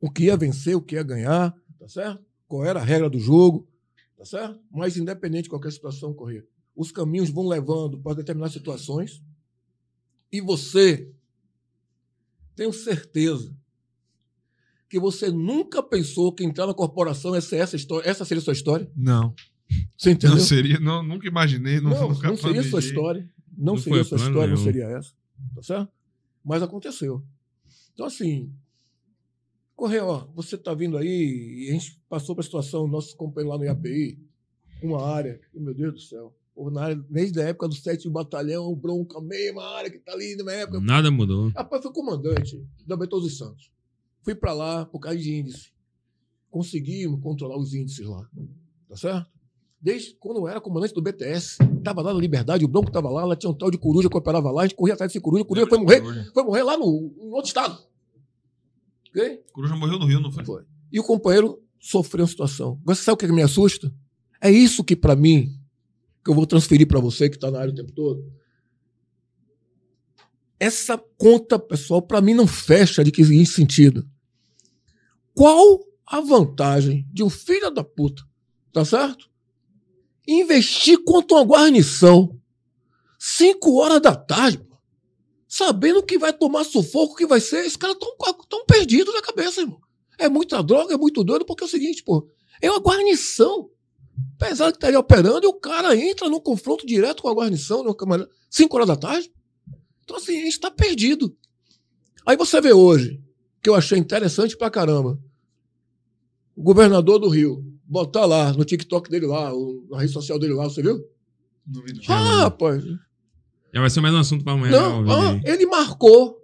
o 0.01 0.11
que 0.11 0.24
ia 0.24 0.37
vencer, 0.37 0.74
o 0.77 0.82
que 0.82 0.95
ia 0.97 1.03
ganhar, 1.03 1.55
tá 1.78 1.89
certo? 1.89 2.23
Qual 2.49 2.65
era 2.65 2.81
a 2.81 2.85
regra 2.85 3.09
do 3.09 3.19
jogo, 3.20 3.66
tá 4.20 4.26
certo? 4.26 4.60
Mas 4.70 4.98
independente 4.98 5.44
de 5.44 5.48
qualquer 5.48 5.72
situação 5.72 6.12
correr, 6.12 6.47
os 6.76 6.92
caminhos 6.92 7.30
vão 7.30 7.48
levando 7.48 7.98
para 7.98 8.16
determinadas 8.16 8.52
situações 8.52 9.22
e 10.30 10.42
você, 10.42 11.10
tenho 12.55 12.70
certeza 12.70 13.56
que 14.90 15.01
você 15.01 15.30
nunca 15.30 15.82
pensou 15.82 16.34
que 16.34 16.44
entrar 16.44 16.66
na 16.66 16.74
corporação 16.74 17.34
essa, 17.34 17.56
essa, 17.56 17.76
história, 17.76 18.06
essa 18.06 18.22
seria 18.26 18.42
a 18.42 18.44
sua 18.44 18.52
história. 18.52 18.90
Não. 18.94 19.34
Você 19.97 20.10
entendeu? 20.10 20.36
Não 20.36 20.44
seria, 20.44 20.78
não, 20.78 21.02
nunca 21.02 21.26
imaginei, 21.26 21.80
não, 21.80 21.90
Não, 21.90 22.09
nunca 22.10 22.28
não 22.28 22.36
seria 22.36 22.62
sua 22.62 22.70
planejei. 22.72 22.90
história. 22.90 23.30
Não, 23.56 23.74
Não 23.74 23.78
seria 23.78 24.05
foi 24.05 24.18
sua 24.18 24.26
história, 24.28 24.55
não 24.55 24.62
nenhum. 24.62 24.64
seria 24.64 24.84
essa. 24.84 25.14
Tá 25.55 25.62
certo? 25.62 25.92
Mas 26.44 26.62
aconteceu. 26.62 27.24
Então, 27.94 28.05
assim, 28.05 28.52
Correio, 29.81 30.05
ó, 30.05 30.27
você 30.35 30.59
tá 30.59 30.74
vindo 30.74 30.98
aí 30.98 31.65
e 31.65 31.70
a 31.70 31.73
gente 31.73 31.98
passou 32.07 32.35
para 32.35 32.43
a 32.43 32.44
situação, 32.44 32.86
nosso 32.86 33.16
companheiro 33.16 33.48
lá 33.48 33.57
no 33.57 33.65
IAPI, 33.65 34.19
uma 34.82 35.02
área, 35.02 35.40
que, 35.51 35.59
meu 35.59 35.73
Deus 35.73 35.94
do 35.94 36.01
céu. 36.01 36.36
Na 36.70 36.82
área, 36.82 37.05
desde 37.09 37.40
a 37.40 37.44
época 37.44 37.66
do 37.66 37.74
7 37.74 38.07
Batalhão, 38.11 38.74
bronca, 38.77 39.19
mesma 39.23 39.65
área 39.65 39.90
que 39.90 39.98
tá 39.98 40.12
ali 40.12 40.36
na 40.36 40.52
época. 40.52 40.81
Nada 40.81 41.11
mudou. 41.11 41.48
Rapaz, 41.57 41.82
fui 41.82 41.94
comandante 41.94 42.62
da 42.86 42.94
Betoso 42.94 43.23
dos 43.23 43.39
Santos. 43.39 43.70
Fui 44.23 44.35
para 44.35 44.52
lá 44.52 44.85
por 44.85 45.01
causa 45.01 45.19
de 45.19 45.35
índice. 45.35 45.73
Conseguimos 46.51 47.19
controlar 47.23 47.57
os 47.57 47.73
índices 47.73 48.07
lá. 48.07 48.28
Tá 48.86 48.97
certo? 48.98 49.31
Desde 49.81 50.12
quando 50.16 50.40
eu 50.40 50.48
era 50.48 50.61
comandante 50.61 50.93
do 50.93 51.01
BTS, 51.01 51.57
tava 51.82 52.02
lá 52.02 52.12
na 52.12 52.20
Liberdade, 52.20 52.66
o 52.66 52.69
Bronco 52.69 52.90
tava 52.90 53.09
lá, 53.09 53.24
lá 53.24 53.35
tinha 53.35 53.48
um 53.48 53.55
tal 53.55 53.70
de 53.70 53.78
coruja 53.78 54.11
que 54.11 54.16
operava 54.19 54.51
lá, 54.51 54.61
a 54.61 54.66
gente 54.66 54.77
corria 54.77 54.93
atrás 54.93 55.11
desse 55.11 55.23
coruja, 55.23 55.43
o 55.43 55.47
coruja 55.47 55.66
foi 55.66 55.78
morrer, 55.78 56.02
foi 56.35 56.43
morrer 56.44 56.65
lá 56.65 56.77
no, 56.77 57.15
em 57.19 57.31
outro 57.31 57.48
estado. 57.48 57.89
Ok? 59.11 59.45
Coruja 59.53 59.77
morreu 59.77 59.99
no 59.99 60.07
Rio, 60.07 60.20
não 60.20 60.32
foi? 60.32 60.45
Foi. 60.45 60.65
E 60.91 60.99
o 60.99 61.05
companheiro 61.05 61.62
sofreu 61.78 62.24
uma 62.24 62.31
situação. 62.31 62.78
Agora, 62.82 62.95
Você 62.95 63.03
sabe 63.03 63.15
o 63.15 63.16
que 63.16 63.27
me 63.28 63.43
assusta? 63.43 63.93
É 64.41 64.51
isso 64.51 64.82
que, 64.82 64.97
para 64.97 65.15
mim, 65.15 65.53
que 66.24 66.31
eu 66.31 66.35
vou 66.35 66.47
transferir 66.47 66.87
para 66.87 67.01
você 67.01 67.28
que 67.28 67.37
está 67.37 67.51
na 67.51 67.61
área 67.61 67.73
o 67.73 67.77
tempo 67.77 67.93
todo. 67.93 68.24
Essa 70.59 70.99
conta, 71.16 71.59
pessoal, 71.59 72.03
para 72.03 72.20
mim 72.20 72.35
não 72.35 72.47
fecha 72.47 73.03
de 73.03 73.11
que 73.11 73.24
sentido. 73.47 74.09
Qual 75.35 75.81
a 76.07 76.20
vantagem 76.20 77.09
de 77.12 77.23
um 77.23 77.31
filho 77.31 77.70
da 77.70 77.82
puta, 77.82 78.23
tá 78.73 78.85
certo? 78.85 79.31
Investir 80.28 81.03
contra 81.03 81.39
uma 81.39 81.45
guarnição, 81.45 82.39
cinco 83.19 83.81
horas 83.81 84.03
da 84.03 84.15
tarde, 84.15 84.61
sabendo 85.51 86.01
que 86.01 86.16
vai 86.16 86.32
tomar 86.32 86.62
sufoco, 86.62 87.16
que 87.16 87.27
vai 87.27 87.40
ser. 87.40 87.66
Esses 87.66 87.77
caras 87.77 87.97
estão 87.97 88.14
tão 88.48 88.64
perdidos 88.64 89.12
na 89.12 89.20
cabeça, 89.20 89.62
irmão. 89.62 89.81
É 90.16 90.28
muita 90.28 90.62
droga, 90.62 90.94
é 90.94 90.97
muito 90.97 91.24
doido, 91.24 91.44
porque 91.44 91.64
é 91.64 91.66
o 91.66 91.70
seguinte, 91.70 92.05
pô, 92.05 92.28
é 92.62 92.70
uma 92.70 92.78
guarnição. 92.78 93.68
Apesar 94.36 94.70
de 94.70 94.77
estaria 94.77 94.98
operando, 94.98 95.44
e 95.44 95.48
o 95.48 95.55
cara 95.55 95.97
entra 95.97 96.28
num 96.28 96.39
confronto 96.39 96.86
direto 96.86 97.22
com 97.22 97.28
a 97.28 97.35
guarnição, 97.35 97.82
numa 97.82 97.94
câmara, 97.94 98.28
5 98.48 98.77
horas 98.77 98.89
da 98.89 98.97
tarde. 98.97 99.32
Então, 100.05 100.16
assim, 100.18 100.39
a 100.39 100.44
gente 100.44 100.52
está 100.52 100.70
perdido. 100.70 101.36
Aí 102.24 102.36
você 102.36 102.60
vê 102.60 102.72
hoje, 102.72 103.20
que 103.60 103.68
eu 103.68 103.74
achei 103.74 103.98
interessante 103.98 104.56
pra 104.56 104.70
caramba, 104.70 105.18
o 106.55 106.62
governador 106.62 107.18
do 107.18 107.28
Rio, 107.28 107.64
botar 107.85 108.24
lá 108.24 108.52
no 108.52 108.64
TikTok 108.64 109.10
dele 109.10 109.27
lá, 109.27 109.51
na 109.90 109.98
rede 109.98 110.12
social 110.12 110.39
dele 110.39 110.55
lá, 110.55 110.64
você 110.64 110.82
viu? 110.82 111.02
Não 111.66 111.82
vi. 111.82 112.01
Ah, 112.09 112.43
rapaz, 112.43 112.85
Já 113.72 113.80
vai 113.80 113.90
ser 113.90 114.01
mais 114.01 114.14
um 114.14 114.18
assunto 114.18 114.44
para 114.44 114.52
amanhã. 114.55 114.80
não, 114.80 115.02
né, 115.02 115.09
o 115.09 115.12
ah, 115.12 115.32
vídeo. 115.32 115.52
ele 115.52 115.66
marcou, 115.66 116.38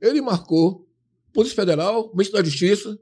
ele 0.00 0.20
marcou, 0.20 0.86
Polícia 1.32 1.54
Federal, 1.54 2.10
Ministro 2.12 2.38
da 2.38 2.44
Justiça, 2.44 2.98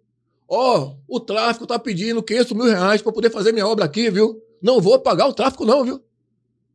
ó, 0.49 0.95
o 1.09 1.19
tráfico 1.21 1.67
tá 1.67 1.79
pedindo 1.79 2.23
500 2.23 2.53
mil 2.53 2.67
reais 2.67 3.03
para 3.03 3.13
poder 3.13 3.31
fazer 3.31 3.53
minha 3.53 3.67
obra 3.67 3.85
aqui, 3.85 4.11
viu? 4.11 4.41
Não 4.63 4.81
vou 4.81 4.99
pagar 4.99 5.27
o 5.27 5.33
tráfico 5.33 5.65
não, 5.65 5.85
viu? 5.85 6.01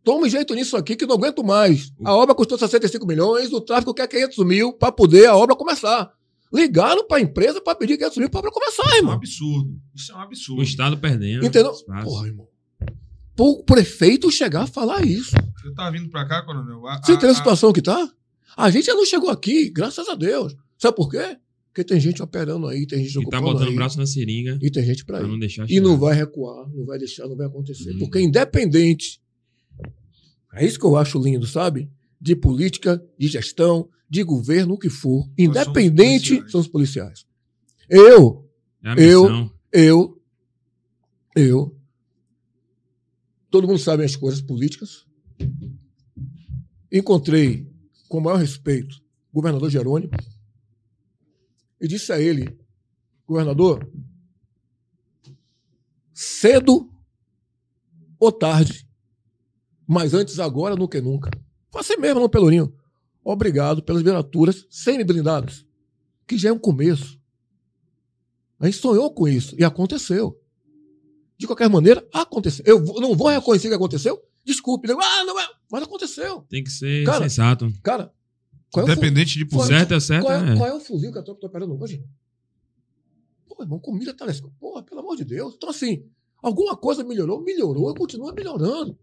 Toma 0.04 0.26
um 0.26 0.30
jeito 0.30 0.54
nisso 0.54 0.78
aqui 0.78 0.96
que 0.96 1.06
não 1.06 1.16
aguento 1.16 1.44
mais. 1.44 1.92
A 2.04 2.14
obra 2.14 2.36
custou 2.36 2.58
65 2.58 3.06
milhões, 3.08 3.52
o 3.52 3.62
tráfico 3.62 3.94
quer 3.94 4.08
500 4.08 4.46
mil 4.46 4.74
para 4.74 4.92
poder 4.92 5.28
a 5.28 5.36
obra 5.36 5.56
começar. 5.56 6.12
Ligaram 6.54 7.08
para 7.08 7.18
a 7.18 7.22
empresa 7.22 7.60
para 7.60 7.76
pedir 7.76 7.98
500 7.98 8.18
mil 8.18 8.30
para 8.30 8.40
a 8.40 8.42
obra 8.42 8.52
começar, 8.52 8.84
Isso 8.84 8.92
é 8.92 8.94
um 8.94 8.98
irmão. 8.98 9.14
absurdo. 9.16 9.82
Isso 9.96 10.12
é 10.12 10.16
um 10.16 10.20
O 10.20 10.22
absurdo. 10.22 10.64
Estado 10.64 10.98
perdendo. 10.98 11.46
Entendeu? 11.46 11.74
Porra, 12.04 12.28
irmão. 12.28 12.48
O 13.38 13.64
prefeito 13.64 14.32
chegar 14.32 14.64
a 14.64 14.68
falar 14.68 15.06
isso. 15.06 15.32
Você 15.62 15.74
tá 15.74 15.90
vindo 15.90 16.10
pra 16.10 16.26
cá, 16.28 16.42
coronel? 16.44 16.86
A- 16.88 17.02
Você 17.04 17.12
a- 17.12 17.16
entendeu 17.16 17.30
a 17.30 17.34
a- 17.34 17.36
situação 17.36 17.74
que 17.74 17.82
tá? 17.82 18.10
A 18.56 18.70
gente 18.70 18.90
ainda 18.90 19.02
não 19.02 19.06
chegou 19.06 19.30
aqui, 19.30 19.70
graças 19.70 20.08
a 20.08 20.16
Deus. 20.16 20.56
Sabe 20.78 20.96
por 20.96 21.10
quê? 21.12 21.38
Porque 21.68 21.84
tem 21.84 22.00
gente 22.00 22.24
operando 22.24 22.68
aí, 22.68 22.88
tem 22.88 23.00
gente 23.04 23.10
Que 23.20 23.30
tá 23.30 23.38
ocupando 23.38 23.54
botando 23.54 23.68
aí, 23.68 23.74
o 23.74 23.76
braço 23.76 23.98
na 23.98 24.06
seringa 24.06 24.58
e 24.62 24.72
tem 24.72 24.86
gente 24.86 25.04
pra 25.04 25.18
pra 25.20 25.28
ir. 25.28 25.30
não 25.32 25.38
deixar 25.38 25.70
E 25.70 25.80
não 25.82 25.92
chegar. 25.92 26.00
vai 26.06 26.16
recuar, 26.16 26.70
não 26.74 26.86
vai 26.86 26.98
deixar, 26.98 27.28
não 27.28 27.36
vai 27.36 27.48
acontecer. 27.48 27.94
Hum. 27.96 28.00
Porque 28.00 28.22
independente, 28.22 29.20
é 30.54 30.66
isso 30.66 30.80
que 30.80 30.86
eu 30.86 30.96
acho 30.96 31.20
lindo, 31.22 31.46
sabe? 31.46 31.90
De 32.22 32.34
política, 32.34 33.04
de 33.20 33.28
gestão, 33.28 33.90
de 34.10 34.24
governo, 34.24 34.76
o 34.76 34.78
que 34.78 34.90
for. 34.90 35.28
Independente, 35.38 36.30
policiais. 36.30 36.52
são 36.52 36.62
os 36.62 36.68
policiais. 36.70 37.26
Eu, 37.90 38.48
É 38.84 38.90
a 38.92 38.96
Eu- 38.96 39.50
eu, 39.74 40.22
eu, 41.36 41.76
todo 43.56 43.70
mundo 43.70 43.80
sabe 43.80 44.04
as 44.04 44.18
coisas 44.18 44.42
políticas. 44.42 45.06
Encontrei, 46.92 47.66
com 48.10 48.18
o 48.18 48.22
maior 48.22 48.36
respeito, 48.36 49.02
o 49.32 49.36
governador 49.36 49.70
Jerônimo 49.70 50.12
e 51.80 51.88
disse 51.88 52.12
a 52.12 52.20
ele, 52.20 52.60
governador, 53.26 53.90
cedo 56.14 56.94
ou 58.20 58.30
tarde, 58.30 58.86
mas 59.88 60.14
antes 60.14 60.38
agora 60.38 60.76
do 60.76 60.86
que 60.86 61.00
nunca. 61.00 61.32
Foi 61.72 61.80
assim 61.80 61.96
mesmo 61.96 62.20
no 62.20 62.30
Pelourinho. 62.30 62.76
Obrigado 63.24 63.82
pelas 63.82 64.02
viaturas 64.02 64.68
semi-blindadas, 64.70 65.66
que 66.28 66.38
já 66.38 66.50
é 66.50 66.52
um 66.52 66.60
começo. 66.60 67.18
A 68.60 68.66
gente 68.66 68.80
sonhou 68.80 69.14
com 69.14 69.30
isso 69.30 69.56
e 69.58 69.64
aconteceu. 69.64 70.38
De 71.38 71.46
qualquer 71.48 71.70
maneira, 71.70 72.08
aconteceu. 72.14 72.64
Eu 72.66 72.82
não 73.02 73.16
vou 73.16 73.28
reconhecer 73.30 73.68
que 73.68 73.74
aconteceu? 73.74 74.22
Desculpe. 74.44 74.88
nego, 74.88 75.02
Ah, 75.02 75.24
não 75.26 75.40
é. 75.40 75.48
Mas 75.72 75.84
aconteceu. 75.84 76.42
Tem 76.50 76.64
que 76.64 76.70
ser 76.72 77.06
Cara, 77.06 77.24
sensato. 77.28 77.72
Cara, 77.84 78.14
qual 78.72 78.86
é, 78.88 78.92
o, 78.92 78.94
fu- 78.94 79.00
Independente 79.02 79.38
de 79.38 79.44
O 79.44 79.48
polícia. 79.50 79.78
certo 79.78 79.94
é 79.94 80.00
certo, 80.00 80.24
qual, 80.26 80.34
é, 80.34 80.54
é. 80.54 80.56
qual 80.58 80.70
é 80.70 80.74
o 80.74 80.80
fuzil 80.80 81.12
que 81.12 81.18
eu 81.18 81.24
tô, 81.24 81.36
tô 81.36 81.48
operando 81.48 81.82
hoje? 81.82 82.04
Pô, 83.48 83.62
irmão, 83.64 83.80
comida 83.80 84.14
tá 84.14 84.26
nessa. 84.26 84.44
Porra, 84.60 84.84
pelo 84.84 85.00
amor 85.02 85.16
de 85.16 85.24
Deus. 85.26 85.54
Então, 85.56 85.70
assim, 85.70 86.06
alguma 86.42 86.76
coisa 86.76 87.04
melhorou? 87.04 87.42
Melhorou 87.42 87.92
e 87.92 87.96
continua 87.96 88.34
melhorando. 88.34 88.98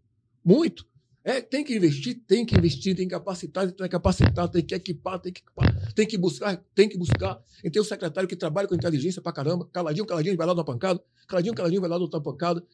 Muito. 0.44 0.86
É, 1.24 1.40
tem 1.40 1.62
que 1.64 1.76
investir, 1.76 2.20
tem 2.26 2.44
que 2.44 2.56
investir, 2.56 2.96
tem 2.96 3.06
que 3.06 3.12
capacitar, 3.14 3.66
tem 3.70 3.74
que 3.76 3.88
capacitar, 3.88 4.48
tem 4.48 4.62
que 4.64 4.74
equipar, 4.74 5.20
tem 5.20 5.32
que 5.32 5.40
equipar, 5.40 5.71
tem 5.94 6.06
que 6.06 6.16
buscar, 6.16 6.56
tem 6.74 6.88
que 6.88 6.96
buscar. 6.96 7.40
E 7.62 7.70
tem 7.70 7.80
o 7.80 7.84
secretário 7.84 8.28
que 8.28 8.36
trabalha 8.36 8.68
com 8.68 8.74
inteligência 8.74 9.20
pra 9.20 9.32
caramba, 9.32 9.68
caladinho, 9.72 10.06
caladinho, 10.06 10.36
vai 10.36 10.46
lá 10.46 10.54
dar 10.54 10.64
pancada, 10.64 11.02
caladinho, 11.28 11.54
caladinho, 11.54 11.80
vai 11.80 11.90
lá 11.90 11.98
dar 11.98 12.20
pancada. 12.20 12.64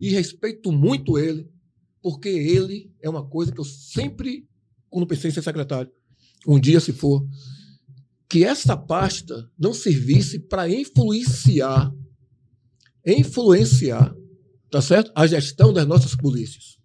E 0.00 0.10
respeito 0.10 0.72
muito 0.72 1.18
ele, 1.18 1.50
porque 2.02 2.28
ele 2.28 2.92
é 3.00 3.08
uma 3.08 3.26
coisa 3.26 3.52
que 3.52 3.60
eu 3.60 3.64
sempre, 3.64 4.48
quando 4.90 5.06
pensei 5.06 5.30
em 5.30 5.34
ser 5.34 5.42
secretário, 5.42 5.90
um 6.46 6.58
dia 6.58 6.80
se 6.80 6.92
for, 6.92 7.24
que 8.28 8.44
essa 8.44 8.76
pasta 8.76 9.50
não 9.58 9.74
servisse 9.74 10.38
para 10.38 10.68
influenciar, 10.68 11.92
influenciar, 13.06 14.14
tá 14.70 14.80
certo? 14.80 15.12
A 15.14 15.26
gestão 15.26 15.72
das 15.72 15.86
nossas 15.86 16.16
polícias. 16.16 16.78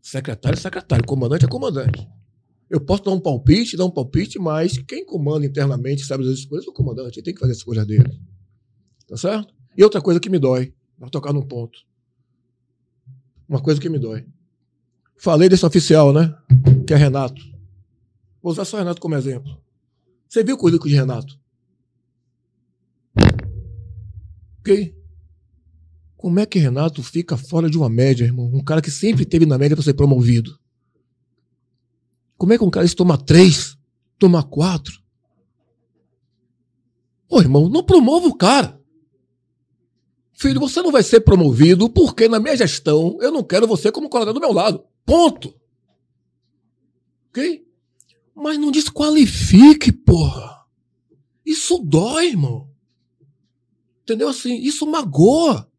Secretário 0.00 0.56
é 0.56 0.60
secretário, 0.60 1.04
comandante 1.06 1.44
é 1.44 1.48
comandante. 1.48 2.08
Eu 2.72 2.80
posso 2.80 3.04
dar 3.04 3.10
um 3.10 3.20
palpite, 3.20 3.76
dar 3.76 3.84
um 3.84 3.90
palpite, 3.90 4.38
mas 4.38 4.78
quem 4.78 5.04
comanda 5.04 5.44
internamente, 5.44 6.06
sabe 6.06 6.24
das 6.24 6.38
escolhas, 6.38 6.66
é 6.66 6.70
o 6.70 6.72
comandante. 6.72 7.20
Tem 7.20 7.34
que 7.34 7.38
fazer 7.38 7.52
as 7.52 7.58
escolhas 7.58 7.86
dele. 7.86 8.18
Tá 9.06 9.14
certo? 9.14 9.52
E 9.76 9.84
outra 9.84 10.00
coisa 10.00 10.18
que 10.18 10.30
me 10.30 10.38
dói, 10.38 10.72
para 10.98 11.10
tocar 11.10 11.34
num 11.34 11.42
ponto. 11.42 11.78
Uma 13.46 13.60
coisa 13.60 13.78
que 13.78 13.90
me 13.90 13.98
dói. 13.98 14.24
Falei 15.18 15.50
desse 15.50 15.66
oficial, 15.66 16.14
né? 16.14 16.34
Que 16.86 16.94
é 16.94 16.96
Renato. 16.96 17.42
Vou 18.42 18.50
usar 18.50 18.64
só 18.64 18.78
Renato 18.78 19.02
como 19.02 19.16
exemplo. 19.16 19.54
Você 20.26 20.42
viu 20.42 20.54
o 20.54 20.58
currículo 20.58 20.88
de 20.88 20.96
Renato? 20.96 21.38
Ok? 24.60 24.96
Como 26.16 26.40
é 26.40 26.46
que 26.46 26.58
Renato 26.58 27.02
fica 27.02 27.36
fora 27.36 27.68
de 27.68 27.76
uma 27.76 27.90
média, 27.90 28.24
irmão? 28.24 28.46
Um 28.46 28.64
cara 28.64 28.80
que 28.80 28.90
sempre 28.90 29.26
teve 29.26 29.44
na 29.44 29.58
média 29.58 29.76
para 29.76 29.84
ser 29.84 29.92
promovido. 29.92 30.58
Como 32.42 32.52
é 32.52 32.58
que 32.58 32.64
um 32.64 32.70
cara 32.70 32.88
se 32.88 32.96
toma 32.96 33.16
três, 33.16 33.78
toma 34.18 34.42
quatro? 34.42 35.00
Ô, 37.28 37.40
irmão, 37.40 37.68
não 37.68 37.84
promova 37.84 38.26
o 38.26 38.34
cara. 38.34 38.82
Filho, 40.32 40.58
você 40.58 40.82
não 40.82 40.90
vai 40.90 41.04
ser 41.04 41.20
promovido 41.20 41.88
porque 41.88 42.26
na 42.26 42.40
minha 42.40 42.56
gestão 42.56 43.16
eu 43.20 43.30
não 43.30 43.44
quero 43.44 43.68
você 43.68 43.92
como 43.92 44.08
coronel 44.08 44.34
do 44.34 44.40
meu 44.40 44.52
lado. 44.52 44.84
Ponto. 45.06 45.54
Ok? 47.28 47.64
Mas 48.34 48.58
não 48.58 48.72
desqualifique, 48.72 49.92
porra. 49.92 50.66
Isso 51.46 51.78
dói, 51.78 52.26
irmão. 52.26 52.68
Entendeu 54.02 54.28
assim? 54.28 54.56
Isso 54.56 54.84
magoa. 54.84 55.70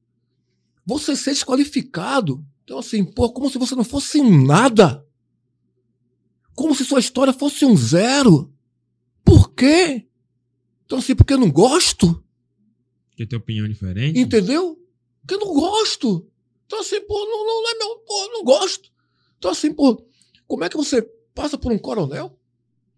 Você 0.85 1.13
ser 1.13 1.31
desqualificado. 1.31 2.41
Então, 2.63 2.79
assim, 2.79 3.03
pô, 3.03 3.29
como 3.33 3.49
se 3.49 3.57
você 3.57 3.75
não 3.75 3.83
fosse 3.83 4.21
nada. 4.21 5.05
Como 6.55 6.75
se 6.75 6.85
sua 6.85 6.99
história 6.99 7.33
fosse 7.33 7.65
um 7.65 7.75
zero. 7.75 8.53
Por 9.23 9.53
quê? 9.53 10.07
Então, 10.85 10.99
assim, 10.99 11.15
porque 11.15 11.33
eu 11.33 11.39
não 11.39 11.51
gosto. 11.51 12.23
Porque 13.09 13.25
tem 13.25 13.37
opinião 13.37 13.67
diferente. 13.67 14.19
Entendeu? 14.19 14.79
Porque 15.21 15.35
eu 15.35 15.39
não 15.39 15.53
gosto. 15.53 16.27
Então, 16.65 16.79
assim, 16.79 17.01
pô, 17.01 17.13
não, 17.13 17.45
não, 17.45 17.63
não 17.63 17.69
é 17.69 17.77
meu. 17.77 17.97
Pô, 17.99 18.23
eu 18.23 18.31
não 18.33 18.43
gosto. 18.43 18.91
Então, 19.37 19.51
assim, 19.51 19.73
pô, 19.73 20.05
como 20.47 20.63
é 20.63 20.69
que 20.69 20.77
você 20.77 21.01
passa 21.33 21.57
por 21.57 21.71
um 21.71 21.77
coronel? 21.77 22.37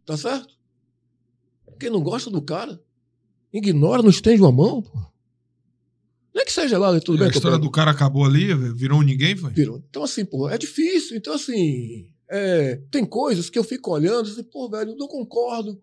Tá 0.06 0.18
certo? 0.18 0.56
Quem 1.80 1.90
não 1.90 2.02
gosta 2.02 2.30
do 2.30 2.42
cara, 2.42 2.82
ignora, 3.52 4.02
não 4.02 4.10
estende 4.10 4.42
uma 4.42 4.52
mão, 4.52 4.82
pô. 4.82 4.98
Não 6.34 6.42
é 6.42 6.46
que 6.46 6.52
seja 6.52 6.78
lá, 6.78 7.00
tudo 7.00 7.18
bem. 7.18 7.28
a 7.28 7.32
história 7.32 7.58
do 7.58 7.72
cara 7.72 7.92
acabou 7.92 8.26
ali, 8.26 8.54
virou 8.74 9.02
ninguém, 9.02 9.38
foi? 9.38 9.52
Virou. 9.52 9.82
Então, 9.90 10.04
assim, 10.04 10.26
pô, 10.26 10.50
é 10.50 10.58
difícil. 10.58 11.16
Então, 11.16 11.34
assim, 11.34 12.10
é, 12.30 12.78
tem 12.92 13.06
coisas 13.06 13.50
que 13.50 13.58
eu 13.58 13.64
fico 13.64 13.92
olhando 13.92 14.28
e 14.28 14.32
assim, 14.32 14.44
pô, 14.44 14.70
velho, 14.70 14.92
eu 14.92 14.96
não 14.96 15.08
concordo, 15.08 15.82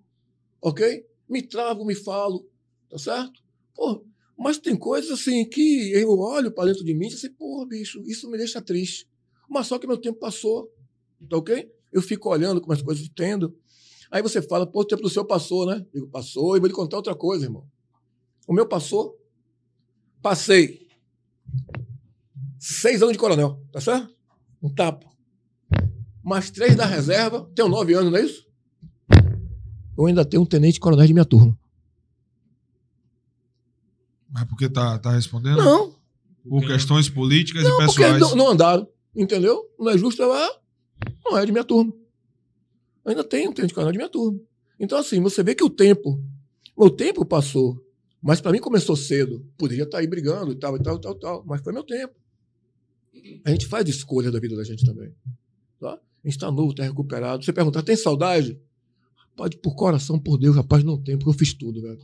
ok? 0.60 1.06
Me 1.28 1.42
travo, 1.42 1.84
me 1.84 1.94
falo, 1.94 2.46
tá 2.90 2.98
certo? 2.98 3.42
Pô, 3.74 4.04
mas 4.36 4.58
tem 4.58 4.76
coisas, 4.76 5.10
assim, 5.10 5.44
que 5.44 5.92
eu 5.92 6.18
olho 6.18 6.50
pra 6.50 6.64
dentro 6.64 6.84
de 6.84 6.94
mim 6.94 7.08
e 7.08 7.14
assim, 7.14 7.30
pô, 7.30 7.64
bicho, 7.66 8.02
isso 8.06 8.28
me 8.30 8.36
deixa 8.36 8.60
triste. 8.60 9.08
Mas 9.48 9.66
só 9.66 9.78
que 9.78 9.86
meu 9.86 9.98
tempo 9.98 10.18
passou, 10.18 10.72
tá 11.28 11.36
ok? 11.36 11.70
Eu 11.92 12.02
fico 12.02 12.28
olhando 12.28 12.60
como 12.60 12.72
as 12.72 12.82
coisas 12.82 13.08
tendo. 13.14 13.56
Aí 14.10 14.20
você 14.20 14.42
fala, 14.42 14.66
pô, 14.66 14.80
o 14.80 14.84
tempo 14.84 15.02
do 15.02 15.08
seu 15.08 15.24
passou, 15.24 15.66
né? 15.66 15.86
Digo, 15.92 16.08
passou, 16.08 16.56
e 16.56 16.60
vou 16.60 16.66
lhe 16.66 16.74
contar 16.74 16.96
outra 16.96 17.14
coisa, 17.14 17.44
irmão. 17.44 17.66
O 18.48 18.52
meu 18.52 18.66
passou, 18.66 19.18
passei 20.20 20.88
seis 22.58 23.02
anos 23.02 23.12
de 23.12 23.18
coronel, 23.18 23.60
tá 23.70 23.80
certo? 23.80 24.14
Um 24.62 24.72
tapa. 24.72 25.11
Mais 26.22 26.50
três 26.50 26.76
da 26.76 26.86
reserva, 26.86 27.50
tenho 27.54 27.68
nove 27.68 27.94
anos, 27.94 28.12
não 28.12 28.18
é 28.18 28.24
isso? 28.24 28.46
Eu 29.96 30.06
ainda 30.06 30.24
tenho 30.24 30.42
um 30.42 30.46
tenente 30.46 30.80
coronel 30.80 31.06
de 31.06 31.12
minha 31.12 31.24
turma. 31.24 31.58
Mas 34.30 34.44
porque 34.44 34.68
tá, 34.68 34.98
tá 34.98 35.12
respondendo? 35.12 35.58
Não, 35.58 35.94
Por 36.48 36.66
questões 36.66 37.08
políticas 37.08 37.64
e 37.64 37.70
porque 37.70 37.86
pessoais. 38.02 38.20
não, 38.20 38.36
não 38.36 38.48
andaram, 38.50 38.88
entendeu? 39.14 39.70
Não 39.78 39.90
é 39.90 39.98
justo, 39.98 40.22
ela 40.22 40.60
não 41.24 41.36
é 41.36 41.44
de 41.44 41.52
minha 41.52 41.64
turma. 41.64 41.92
Eu 43.04 43.10
ainda 43.10 43.24
tenho 43.24 43.50
um 43.50 43.52
tenente 43.52 43.74
coronel 43.74 43.92
de 43.92 43.98
minha 43.98 44.08
turma. 44.08 44.40
Então, 44.80 44.98
assim, 44.98 45.20
você 45.20 45.42
vê 45.42 45.54
que 45.54 45.64
o 45.64 45.70
tempo, 45.70 46.22
o 46.74 46.88
tempo 46.88 47.24
passou, 47.24 47.78
mas 48.22 48.40
para 48.40 48.52
mim 48.52 48.58
começou 48.58 48.96
cedo. 48.96 49.44
Poderia 49.58 49.84
estar 49.84 49.98
aí 49.98 50.06
brigando 50.06 50.52
e 50.52 50.54
tal, 50.54 50.76
e 50.76 50.82
tal, 50.82 50.96
e 50.96 51.00
tal, 51.00 51.12
e 51.12 51.18
tal, 51.18 51.44
mas 51.46 51.60
foi 51.60 51.72
meu 51.72 51.84
tempo. 51.84 52.14
A 53.44 53.50
gente 53.50 53.66
faz 53.66 53.86
escolha 53.88 54.30
da 54.30 54.40
vida 54.40 54.56
da 54.56 54.64
gente 54.64 54.84
também. 54.86 55.14
A 56.24 56.28
gente 56.28 56.36
está 56.36 56.50
novo, 56.50 56.70
está 56.70 56.84
recuperado. 56.84 57.44
Você 57.44 57.52
perguntar, 57.52 57.82
tem 57.82 57.96
saudade? 57.96 58.60
Pode, 59.34 59.56
por 59.58 59.74
coração, 59.74 60.18
por 60.18 60.38
Deus, 60.38 60.54
rapaz, 60.54 60.84
não 60.84 60.96
tem, 60.96 61.16
porque 61.16 61.30
eu 61.30 61.34
fiz 61.34 61.52
tudo, 61.54 61.80
velho. 61.80 62.00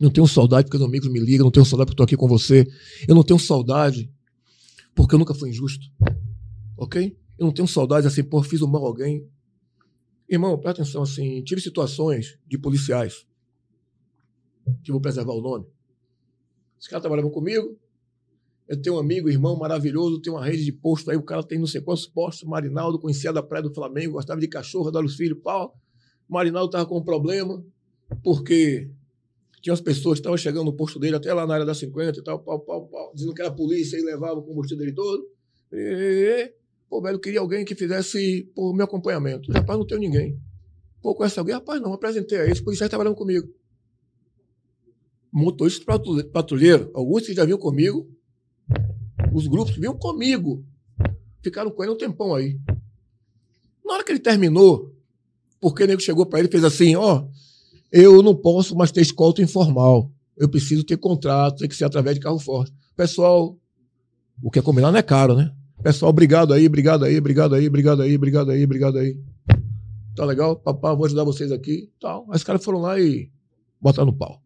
Não 0.00 0.10
tenho 0.10 0.26
saudade 0.28 0.66
porque 0.66 0.76
os 0.76 0.82
amigos 0.82 1.08
me 1.08 1.18
ligam, 1.18 1.44
não 1.44 1.50
tenho 1.50 1.66
saudade 1.66 1.86
porque 1.86 1.94
estou 1.94 2.04
aqui 2.04 2.16
com 2.16 2.28
você. 2.28 2.66
Eu 3.08 3.14
não 3.14 3.24
tenho 3.24 3.38
saudade 3.38 4.12
porque 4.94 5.14
eu 5.14 5.18
nunca 5.18 5.34
fui 5.34 5.50
injusto. 5.50 5.86
Ok? 6.76 7.18
Eu 7.36 7.46
não 7.46 7.52
tenho 7.52 7.66
saudade 7.66 8.06
assim, 8.06 8.22
pô, 8.22 8.42
fiz 8.42 8.62
um 8.62 8.68
mal 8.68 8.84
a 8.84 8.88
alguém. 8.88 9.28
Irmão, 10.28 10.58
presta 10.58 10.82
atenção 10.82 11.02
assim, 11.02 11.42
tive 11.42 11.60
situações 11.60 12.38
de 12.46 12.58
policiais 12.58 13.26
que 14.84 14.92
vou 14.92 15.00
preservar 15.00 15.32
o 15.32 15.40
nome. 15.40 15.66
Os 16.78 16.86
caras 16.86 17.02
trabalhavam 17.02 17.30
comigo, 17.30 17.76
Eu 18.68 18.80
tenho 18.80 18.96
um 18.96 18.98
amigo, 18.98 19.30
irmão 19.30 19.56
maravilhoso, 19.56 20.20
tem 20.20 20.30
uma 20.30 20.44
rede 20.44 20.62
de 20.62 20.72
posto 20.72 21.10
aí, 21.10 21.16
o 21.16 21.22
cara 21.22 21.42
tem 21.42 21.58
não 21.58 21.66
sei 21.66 21.80
quantos 21.80 22.06
postos, 22.06 22.46
Marinaldo, 22.46 22.98
conhecia 22.98 23.32
da 23.32 23.42
praia 23.42 23.62
do 23.62 23.72
Flamengo, 23.72 24.12
gostava 24.12 24.38
de 24.38 24.46
cachorro, 24.46 24.88
adora 24.88 25.06
os 25.06 25.16
filhos, 25.16 25.38
pau. 25.42 25.74
Marinaldo 26.28 26.70
tava 26.70 26.84
com 26.84 26.98
um 26.98 27.02
problema, 27.02 27.64
porque 28.22 28.90
tinha 29.62 29.72
as 29.72 29.80
pessoas 29.80 30.18
que 30.18 30.20
estavam 30.20 30.36
chegando 30.36 30.66
no 30.66 30.74
posto 30.74 30.98
dele, 30.98 31.16
até 31.16 31.32
lá 31.32 31.46
na 31.46 31.54
área 31.54 31.64
da 31.64 31.74
50 31.74 32.18
e 32.18 32.22
tal, 32.22 32.40
pau, 32.40 32.60
pau, 32.60 32.86
pau, 32.88 33.12
dizendo 33.14 33.32
que 33.32 33.40
era 33.40 33.50
a 33.50 33.54
polícia 33.54 33.96
e 33.96 34.02
levava 34.02 34.38
o 34.38 34.42
combustível 34.42 34.84
dele 34.84 34.94
todo. 34.94 35.26
E, 35.72 36.52
pô, 36.90 37.00
velho, 37.00 37.18
queria 37.18 37.40
alguém 37.40 37.64
que 37.64 37.74
fizesse 37.74 38.50
pô, 38.54 38.74
meu 38.74 38.84
acompanhamento. 38.84 39.50
Rapaz, 39.50 39.78
não 39.78 39.86
tenho 39.86 40.00
ninguém. 40.00 40.38
Pô, 41.00 41.14
conhece 41.14 41.38
alguém? 41.38 41.54
Rapaz, 41.54 41.80
não, 41.80 41.94
apresentei 41.94 42.38
a 42.38 42.44
eles, 42.44 42.60
policiais 42.60 42.90
trabalhando 42.90 43.16
comigo. 43.16 43.48
Motorista 45.32 45.86
patrulheiro, 46.32 46.90
alguns 46.92 47.26
que 47.26 47.34
já 47.34 47.46
vinham 47.46 47.58
comigo, 47.58 48.10
os 49.32 49.46
grupos 49.46 49.76
vinham 49.76 49.96
comigo, 49.96 50.64
ficaram 51.42 51.70
com 51.70 51.82
ele 51.82 51.92
um 51.92 51.96
tempão 51.96 52.34
aí. 52.34 52.58
Na 53.84 53.94
hora 53.94 54.04
que 54.04 54.12
ele 54.12 54.18
terminou, 54.18 54.94
porque 55.60 55.84
o 55.84 55.86
nego 55.86 56.00
chegou 56.00 56.26
para 56.26 56.38
ele 56.38 56.48
e 56.48 56.50
fez 56.50 56.64
assim: 56.64 56.94
ó, 56.96 57.24
eu 57.90 58.22
não 58.22 58.34
posso 58.34 58.76
mais 58.76 58.92
ter 58.92 59.00
escolta 59.00 59.42
informal. 59.42 60.10
Eu 60.36 60.48
preciso 60.48 60.84
ter 60.84 60.96
contrato, 60.96 61.58
tem 61.58 61.68
que 61.68 61.74
ser 61.74 61.84
através 61.84 62.14
de 62.14 62.20
carro 62.20 62.38
forte. 62.38 62.72
Pessoal, 62.96 63.58
o 64.42 64.50
que 64.50 64.58
é 64.58 64.62
combinado 64.62 64.92
não 64.92 64.98
é 64.98 65.02
caro, 65.02 65.34
né? 65.34 65.52
Pessoal, 65.82 66.10
obrigado 66.10 66.52
aí, 66.52 66.66
obrigado 66.66 67.04
aí, 67.04 67.18
obrigado 67.18 67.54
aí, 67.54 67.66
obrigado 67.66 68.02
aí, 68.02 68.16
obrigado 68.16 68.50
aí, 68.50 68.64
obrigado 68.64 68.98
aí. 68.98 69.18
Tá 70.14 70.24
legal? 70.24 70.56
Papá, 70.56 70.94
vou 70.94 71.06
ajudar 71.06 71.24
vocês 71.24 71.52
aqui. 71.52 71.90
Tal. 72.00 72.26
Aí 72.30 72.36
os 72.36 72.42
caras 72.42 72.64
foram 72.64 72.80
lá 72.80 73.00
e 73.00 73.30
botaram 73.80 74.06
no 74.06 74.16
pau. 74.16 74.42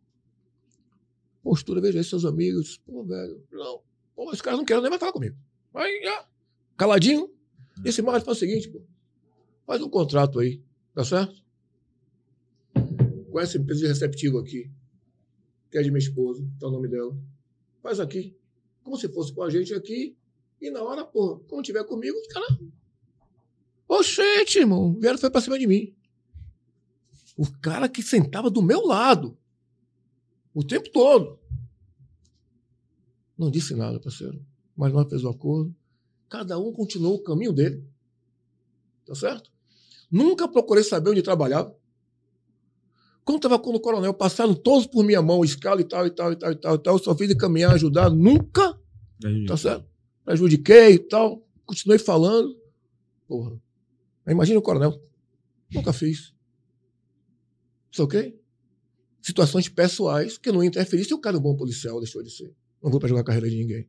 Postura, 1.43 1.81
veja 1.81 1.99
aí 1.99 2.05
seus 2.05 2.25
amigos. 2.25 2.79
Pô, 2.87 3.03
velho, 3.05 3.43
não. 3.51 3.81
Pô, 4.23 4.31
os 4.31 4.41
caras 4.41 4.59
não 4.61 4.65
querem 4.65 4.81
nem 4.83 4.89
mais 4.89 5.01
falar 5.01 5.13
comigo. 5.13 5.37
Aí, 5.75 6.01
já, 6.05 6.29
caladinho. 6.77 7.29
Esse 7.85 8.01
mais 8.03 8.23
faz 8.23 8.37
o 8.37 8.41
seguinte, 8.41 8.69
pô. 8.69 8.81
Faz 9.67 9.83
um 9.83 9.89
contrato 9.89 10.39
aí, 10.39 10.63
tá 10.95 11.05
certo? 11.05 11.43
Com 13.31 13.41
essa 13.41 13.59
empresa 13.59 13.81
de 13.81 13.87
receptivo 13.89 14.39
aqui, 14.39 14.71
que 15.71 15.77
é 15.79 15.83
de 15.83 15.91
minha 15.91 15.99
esposa, 15.99 16.49
tá 16.61 16.69
o 16.69 16.71
nome 16.71 16.87
dela. 16.87 17.17
Faz 17.83 17.99
aqui. 17.99 18.37
Como 18.85 18.97
se 18.97 19.09
fosse 19.09 19.35
com 19.35 19.43
a 19.43 19.51
gente 19.51 19.75
aqui. 19.75 20.17
E 20.61 20.71
na 20.71 20.83
hora, 20.83 21.05
pô, 21.05 21.41
quando 21.49 21.65
tiver 21.65 21.83
comigo, 21.83 22.17
os 22.17 22.29
caras. 22.29 22.59
Oxente, 23.89 24.61
irmão. 24.61 24.95
Vieram 25.01 25.19
foi 25.19 25.31
pra 25.31 25.41
cima 25.41 25.59
de 25.59 25.67
mim. 25.67 25.93
O 27.37 27.51
cara 27.61 27.89
que 27.89 28.03
sentava 28.03 28.49
do 28.49 28.63
meu 28.63 28.87
lado. 28.87 29.37
O 30.55 30.63
tempo 30.63 30.89
todo. 30.91 31.42
Não 33.37 33.51
disse 33.51 33.75
nada, 33.75 33.99
parceiro. 33.99 34.45
Mas 34.77 34.93
nós 34.93 35.09
fez 35.09 35.25
o 35.25 35.29
acordo. 35.29 35.75
Cada 36.29 36.59
um 36.59 36.73
continuou 36.73 37.17
o 37.17 37.23
caminho 37.23 37.53
dele. 37.53 37.85
Tá 39.07 39.15
certo? 39.15 39.51
Nunca 40.11 40.47
procurei 40.49 40.85
saber 40.85 41.11
onde 41.11 41.23
trabalhava. 41.23 41.77
Quando 43.25 43.37
estava 43.37 43.59
com 43.59 43.71
o 43.71 43.81
coronel, 43.81 44.13
passaram 44.13 44.55
todos 44.55 44.87
por 44.87 45.05
minha 45.05 45.23
mão, 45.23 45.45
escala 45.45 45.81
e 45.81 45.85
tal, 45.85 46.07
e 46.07 46.11
tal, 46.11 46.33
e 46.33 46.37
tal, 46.37 46.53
e 46.53 46.57
tal, 46.57 46.75
e 46.75 46.79
tal. 46.79 46.95
Eu 46.97 47.03
só 47.03 47.15
fiz 47.15 47.31
encaminhar, 47.31 47.73
ajudar. 47.73 48.11
Nunca. 48.11 48.79
Tá 49.47 49.57
certo? 49.57 49.87
Prejudiquei 50.25 50.95
e 50.95 50.99
tal. 50.99 51.47
Continuei 51.65 51.99
falando. 51.99 52.57
Porra. 53.29 53.61
Imagina 54.27 54.59
o 54.59 54.63
coronel. 54.63 55.01
Nunca 55.73 55.93
fiz. 55.93 56.35
Isso 57.91 58.03
ok? 58.03 58.39
Situações 59.21 59.69
pessoais 59.69 60.37
que 60.37 60.51
não 60.51 60.65
interferir 60.65 61.05
se 61.05 61.15
o 61.15 61.19
cara 61.19 61.37
é 61.37 61.39
um 61.39 61.43
bom 61.43 61.57
policial, 61.57 62.01
deixou 62.01 62.23
de 62.23 62.31
ser. 62.31 62.53
Não 62.83 62.91
vou 62.91 62.99
prejudicar 62.99 63.23
a 63.23 63.25
carreira 63.25 63.49
de 63.49 63.57
ninguém. 63.57 63.89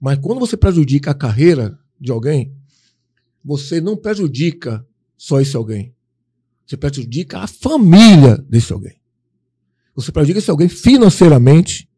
Mas 0.00 0.18
quando 0.18 0.38
você 0.38 0.56
prejudica 0.56 1.10
a 1.10 1.14
carreira 1.14 1.78
de 2.00 2.10
alguém, 2.10 2.54
você 3.44 3.80
não 3.80 3.96
prejudica 3.96 4.86
só 5.16 5.40
esse 5.40 5.56
alguém. 5.56 5.94
Você 6.66 6.76
prejudica 6.76 7.40
a 7.40 7.46
família 7.46 8.38
desse 8.48 8.72
alguém. 8.72 9.00
Você 9.94 10.12
prejudica 10.12 10.38
esse 10.38 10.50
alguém 10.50 10.68
financeiramente, 10.68 11.90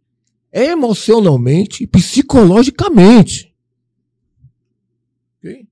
emocionalmente 0.52 1.84
e 1.84 1.86
psicologicamente. 1.86 3.54
Okay? 5.38 5.68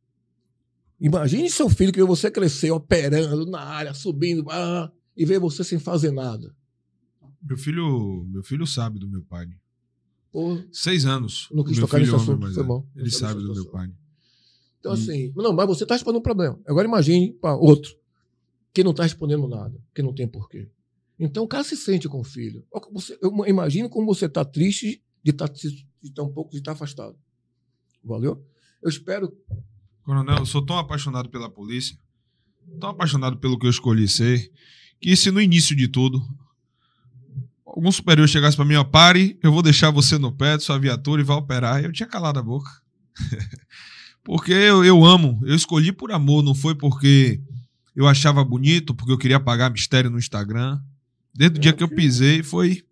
Imagine 1.01 1.51
seu 1.51 1.69
filho 1.71 1.93
que 1.93 2.01
vê 2.01 2.07
você 2.07 2.31
crescer 2.31 2.71
operando 2.71 3.47
na 3.47 3.61
área, 3.63 3.95
subindo, 3.95 4.45
ah, 4.51 4.93
e 5.17 5.25
vê 5.25 5.39
você 5.39 5.65
sem 5.65 5.79
fazer 5.79 6.13
nada. 6.13 6.55
Meu 7.43 7.57
filho, 7.57 8.27
meu 8.29 8.43
filho 8.43 8.67
sabe 8.67 8.99
do 8.99 9.09
meu 9.09 9.23
pai. 9.23 9.49
Pô, 10.33 10.59
Seis 10.73 11.05
anos. 11.07 11.49
não 11.53 11.65
quis 11.65 11.77
meu 11.77 11.87
tocar 11.87 11.99
nesse 11.99 12.11
homem, 12.13 12.23
assunto, 12.23 12.41
mas 12.41 12.55
foi 12.55 12.63
é. 12.63 12.67
bom. 12.67 12.87
Ele 12.95 13.05
Não 13.05 13.11
sabe 13.11 13.43
do 13.43 13.53
meu 13.55 13.67
pai. 13.71 13.91
Então, 14.79 14.93
Hum. 14.93 14.95
assim, 14.95 15.33
não, 15.37 15.53
mas 15.53 15.67
você 15.67 15.83
está 15.85 15.95
respondendo 15.95 16.21
um 16.21 16.23
problema. 16.23 16.59
Agora 16.67 16.87
imagine 16.87 17.33
para 17.33 17.55
outro 17.57 17.93
que 18.73 18.85
não 18.85 18.93
está 18.93 19.03
respondendo 19.03 19.47
nada, 19.49 19.77
que 19.95 20.03
não 20.03 20.15
tem 20.15 20.29
porquê. 20.29 20.71
Então 21.19 21.43
o 21.45 21.49
cara 21.49 21.65
se 21.65 21.77
sente 21.77 22.09
com 22.09 22.21
o 22.21 22.25
filho. 22.25 22.65
Eu 23.21 23.47
imagino 23.47 23.91
como 23.91 24.07
você 24.07 24.27
está 24.27 24.45
triste 24.45 25.03
de 25.23 25.33
estar 25.33 25.49
de 25.49 25.85
estar 26.03 26.23
um 26.23 26.33
pouco 26.33 26.51
de 26.53 26.59
estar 26.59 26.73
afastado. 26.73 27.15
Valeu? 28.03 28.43
Eu 28.83 28.89
espero. 28.89 29.37
Coronel, 30.03 30.39
eu 30.39 30.47
sou 30.47 30.65
tão 30.65 30.79
apaixonado 30.79 31.29
pela 31.29 31.51
polícia, 31.51 31.99
tão 32.81 32.89
apaixonado 32.91 33.37
pelo 33.37 33.59
que 33.59 33.67
eu 33.67 33.71
escolhi 33.71 34.09
ser, 34.09 34.51
que 34.99 35.15
se 35.15 35.31
no 35.31 35.41
início 35.43 35.77
de 35.77 35.89
tudo 35.89 36.23
algum 37.75 37.91
superior 37.93 38.29
chegasse 38.29 38.57
pra 38.57 38.65
mim, 38.65 38.75
ó, 38.75 38.85
pare, 38.85 39.39
eu 39.43 39.53
vou 39.53 39.63
deixar 39.63 39.91
você 39.91 40.19
no 40.19 40.33
pé 40.33 40.59
sua 40.59 40.79
viatura 40.79 41.21
e 41.21 41.25
vai 41.25 41.37
operar, 41.37 41.83
eu 41.83 41.93
tinha 41.93 42.09
calado 42.09 42.39
a 42.39 42.43
boca. 42.43 42.71
porque 44.25 44.53
eu, 44.53 44.85
eu 44.85 45.05
amo, 45.05 45.41
eu 45.45 45.55
escolhi 45.55 45.93
por 45.93 46.13
amor, 46.13 46.43
não 46.43 46.55
foi 46.55 46.75
porque 46.75 47.41
eu 47.95 48.07
achava 48.07 48.45
bonito, 48.45 48.95
porque 48.95 49.13
eu 49.13 49.19
queria 49.19 49.41
pagar 49.41 49.71
mistério 49.71 50.11
no 50.11 50.19
Instagram. 50.19 50.81
Desde 51.35 51.59
o 51.59 51.61
dia 51.61 51.73
que 51.73 51.83
eu 51.83 51.89
pisei, 51.89 52.43
foi. 52.43 52.85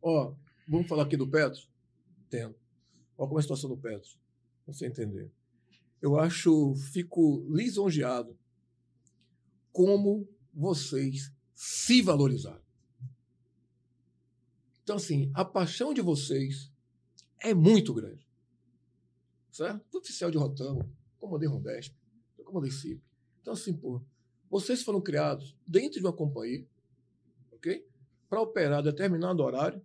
Ó, 0.00 0.32
vamos 0.66 0.88
falar 0.88 1.04
aqui 1.04 1.16
do 1.16 1.28
Petro? 1.28 1.60
Entendo. 2.26 2.54
Olha 3.18 3.28
como 3.28 3.38
é 3.38 3.40
a 3.40 3.42
situação 3.42 3.68
do 3.68 3.76
Petro. 3.76 4.10
Pra 4.64 4.72
você 4.72 4.86
entender. 4.86 5.30
Eu 6.00 6.18
acho, 6.18 6.74
fico 6.92 7.46
lisonjeado 7.50 8.36
como 9.72 10.28
vocês 10.52 11.32
se 11.54 12.02
valorizaram. 12.02 12.60
Então, 14.82 14.96
assim, 14.96 15.30
a 15.34 15.44
paixão 15.44 15.94
de 15.94 16.00
vocês 16.00 16.72
é 17.40 17.54
muito 17.54 17.94
grande. 17.94 18.26
Certo? 19.50 19.98
Oficial 19.98 20.30
de 20.30 20.38
Rotão, 20.38 20.88
comandei 21.18 21.48
Rondesp, 21.48 21.94
eu 22.38 22.44
comandei 22.44 22.70
CIP. 22.70 23.02
Então, 23.40 23.52
assim, 23.52 23.74
pô, 23.74 24.02
vocês 24.50 24.82
foram 24.82 25.00
criados 25.00 25.56
dentro 25.66 26.00
de 26.00 26.06
uma 26.06 26.12
companhia, 26.12 26.66
ok? 27.50 27.86
Para 28.28 28.40
operar 28.40 28.82
determinado 28.82 29.42
horário, 29.42 29.80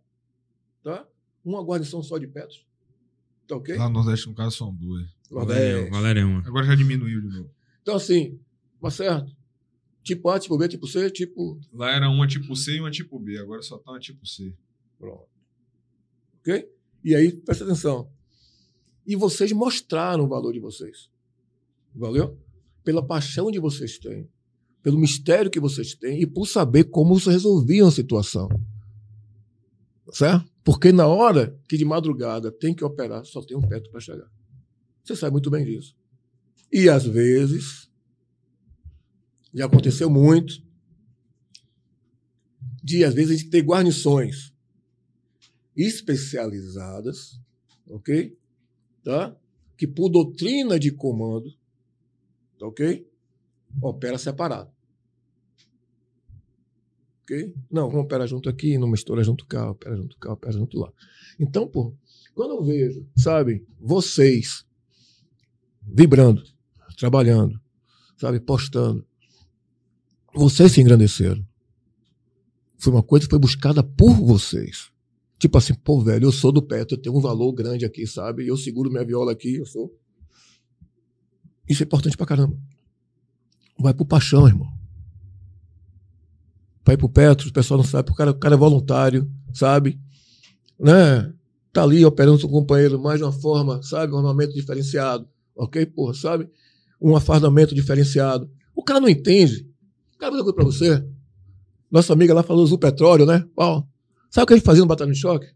tá? 0.84 1.08
Uma 1.44 1.62
guarnição 1.62 2.02
só 2.02 2.18
de 2.18 2.28
Petros, 2.28 2.66
tá 3.48 3.56
ok? 3.56 3.76
Lá 3.76 3.88
no 3.88 3.96
Nordeste, 3.96 4.28
no 4.28 4.36
caso, 4.36 4.58
são 4.58 4.74
duas. 4.74 5.08
Nordeste. 5.30 5.90
Valéria 5.90 6.22
é 6.22 6.26
uma. 6.26 6.40
Agora 6.48 6.66
já 6.66 6.76
diminuiu 6.76 7.22
de 7.22 7.28
novo. 7.28 7.52
Então, 7.82 7.96
assim, 7.96 8.40
mas 8.80 8.94
certo? 8.96 9.36
Tipo 10.04 10.30
A, 10.30 10.40
tipo 10.40 10.58
B, 10.58 10.68
tipo 10.70 10.88
C, 10.88 11.12
tipo. 11.12 11.60
Lá 11.74 11.92
era 11.92 12.10
uma 12.10 12.26
tipo 12.26 12.56
C 12.56 12.76
e 12.76 12.80
uma 12.80 12.90
tipo 12.90 13.20
B, 13.20 13.38
agora 13.38 13.62
só 13.62 13.78
tá 13.78 13.92
uma 13.92 14.00
tipo 14.00 14.26
C. 14.26 14.56
Pronto. 14.98 15.28
Ok? 16.40 16.70
E 17.04 17.16
aí, 17.16 17.32
presta 17.32 17.64
atenção. 17.64 18.12
E 19.06 19.16
vocês 19.16 19.52
mostraram 19.52 20.26
o 20.26 20.28
valor 20.28 20.52
de 20.52 20.60
vocês. 20.60 21.10
Valeu? 21.96 22.38
Pela 22.84 23.06
paixão 23.06 23.52
que 23.52 23.60
vocês 23.60 23.98
têm, 23.98 24.30
pelo 24.84 25.00
mistério 25.00 25.52
que 25.52 25.60
vocês 25.60 25.96
têm 25.96 26.22
e 26.22 26.28
por 26.28 26.46
saber 26.46 26.86
como 26.86 27.18
vocês 27.18 27.36
resolviam 27.36 27.88
a 27.88 27.92
situação. 27.92 28.50
Certo? 30.12 30.50
Porque 30.64 30.92
na 30.92 31.08
hora 31.08 31.58
que 31.68 31.78
de 31.78 31.86
madrugada 31.86 32.52
tem 32.52 32.74
que 32.74 32.84
operar, 32.84 33.24
só 33.26 33.42
tem 33.42 33.56
um 33.56 33.62
perto 33.62 33.90
para 33.90 34.00
chegar. 34.00 34.30
Você 35.04 35.16
sabe 35.16 35.32
muito 35.32 35.50
bem 35.50 35.64
disso. 35.64 35.96
E 36.72 36.90
às 36.90 37.06
vezes, 37.06 37.90
já 39.54 39.66
aconteceu 39.66 40.10
muito, 40.10 40.62
de 42.84 43.04
às 43.06 43.14
vezes 43.14 43.32
a 43.32 43.38
gente 43.38 43.50
ter 43.50 43.62
guarnições 43.62 44.54
especializadas, 45.78 47.40
ok? 47.88 48.36
Tá? 49.04 49.38
Que 49.78 49.86
por 49.86 50.10
doutrina 50.10 50.80
de 50.80 50.92
comando, 50.92 51.54
tá 52.60 52.66
ok? 52.66 53.08
Opera 53.82 54.18
separado. 54.18 54.72
Ok? 57.22 57.54
Não, 57.70 57.90
vamos 57.90 58.06
operar 58.06 58.28
junto 58.28 58.50
aqui, 58.50 58.78
não 58.78 58.88
mistura 58.88 59.24
junto 59.24 59.46
cá, 59.46 59.70
opera 59.70 59.96
junto 59.96 60.18
cá, 60.18 60.34
opera 60.34 60.54
junto 60.54 60.80
lá. 60.80 60.92
Então, 61.40 61.68
pô, 61.68 61.94
quando 62.34 62.56
eu 62.56 62.64
vejo, 62.64 63.08
sabe, 63.16 63.66
vocês 63.80 64.66
vibrando, 65.82 66.44
trabalhando, 66.98 67.60
sabe, 68.18 68.40
postando, 68.40 69.06
vocês 70.34 70.72
se 70.72 70.82
engrandeceram. 70.82 71.46
Foi 72.78 72.94
uma 72.94 73.04
coisa 73.04 73.26
que 73.26 73.30
foi 73.32 73.40
buscada 73.40 73.84
por 73.84 74.14
vocês. 74.14 74.92
Tipo 75.40 75.58
assim, 75.58 75.74
pô, 75.74 76.02
velho, 76.02 76.26
eu 76.26 76.32
sou 76.32 76.52
do 76.52 76.62
Petro, 76.62 76.96
eu 76.96 77.02
tenho 77.02 77.16
um 77.16 77.22
valor 77.22 77.52
grande 77.54 77.86
aqui, 77.86 78.08
sabe? 78.08 78.48
Eu 78.48 78.58
seguro 78.58 78.90
minha 78.90 79.06
viola 79.06 79.32
aqui, 79.32 79.56
eu 79.56 79.66
sou. 79.66 79.96
Isso 81.70 81.84
é 81.84 81.86
importante 81.86 82.18
pra 82.18 82.26
caramba. 82.26 82.58
Vai 83.80 83.94
pro 83.94 84.06
paixão, 84.06 84.48
irmão. 84.48 84.68
Vai 86.84 86.98
pro 86.98 87.10
Petro, 87.10 87.50
o 87.50 87.54
pessoal 87.54 87.78
não 87.78 87.84
sabe, 87.84 88.12
o 88.12 88.16
cara, 88.16 88.32
o 88.32 88.36
cara 88.40 88.56
é 88.56 88.58
voluntário, 88.58 89.30
sabe? 89.54 90.00
Né? 90.80 91.34
Tá 91.74 91.84
ali 91.84 92.04
operando 92.04 92.44
o 92.44 92.50
companheiro, 92.50 93.00
mais 93.00 93.20
de 93.20 93.26
uma 93.26 93.32
forma, 93.32 93.84
sabe? 93.84 94.14
Um 94.14 94.18
armamento 94.18 94.54
diferenciado, 94.54 95.28
ok? 95.56 95.86
Porra, 95.86 96.14
sabe? 96.14 96.50
Um 97.00 97.16
afardamento 97.16 97.76
diferenciado. 97.76 98.50
O 98.74 98.82
cara 98.82 99.00
não 99.00 99.10
entende. 99.10 99.70
O 100.16 100.18
cara 100.18 100.32
vai 100.32 100.42
coisa 100.42 100.56
pra 100.56 100.64
você. 100.64 101.06
Nossa 101.92 102.14
amiga 102.14 102.34
lá 102.34 102.42
falou 102.42 102.64
azul 102.64 102.80
petróleo, 102.80 103.26
né? 103.26 103.46
Ó, 103.56 103.84
sabe 104.38 104.44
o 104.44 104.48
que 104.48 104.54
a 104.54 104.58
gente 104.58 104.66
fazia 104.66 104.82
no 104.82 104.88
Batalhão 104.88 105.12
de 105.12 105.20
Choque? 105.20 105.48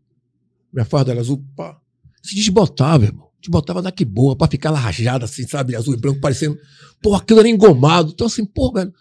Minha 0.73 0.85
farda 0.85 1.11
era 1.11 1.19
azul, 1.19 1.45
pá. 1.55 1.77
Se 2.23 2.33
desbotava, 2.33 3.05
irmão. 3.05 3.29
Desbotava 3.39 3.81
daqui 3.81 4.05
boa, 4.05 4.35
pra 4.35 4.47
ficar 4.47 4.71
rajada 4.71 5.25
assim, 5.25 5.47
sabe? 5.47 5.75
Azul 5.75 5.93
e 5.93 5.97
branco, 5.97 6.19
parecendo. 6.19 6.57
Pô, 7.01 7.15
aquilo 7.15 7.39
era 7.39 7.49
engomado. 7.49 8.11
Então, 8.11 8.27
assim, 8.27 8.45
pô, 8.45 8.71
velho, 8.71 8.93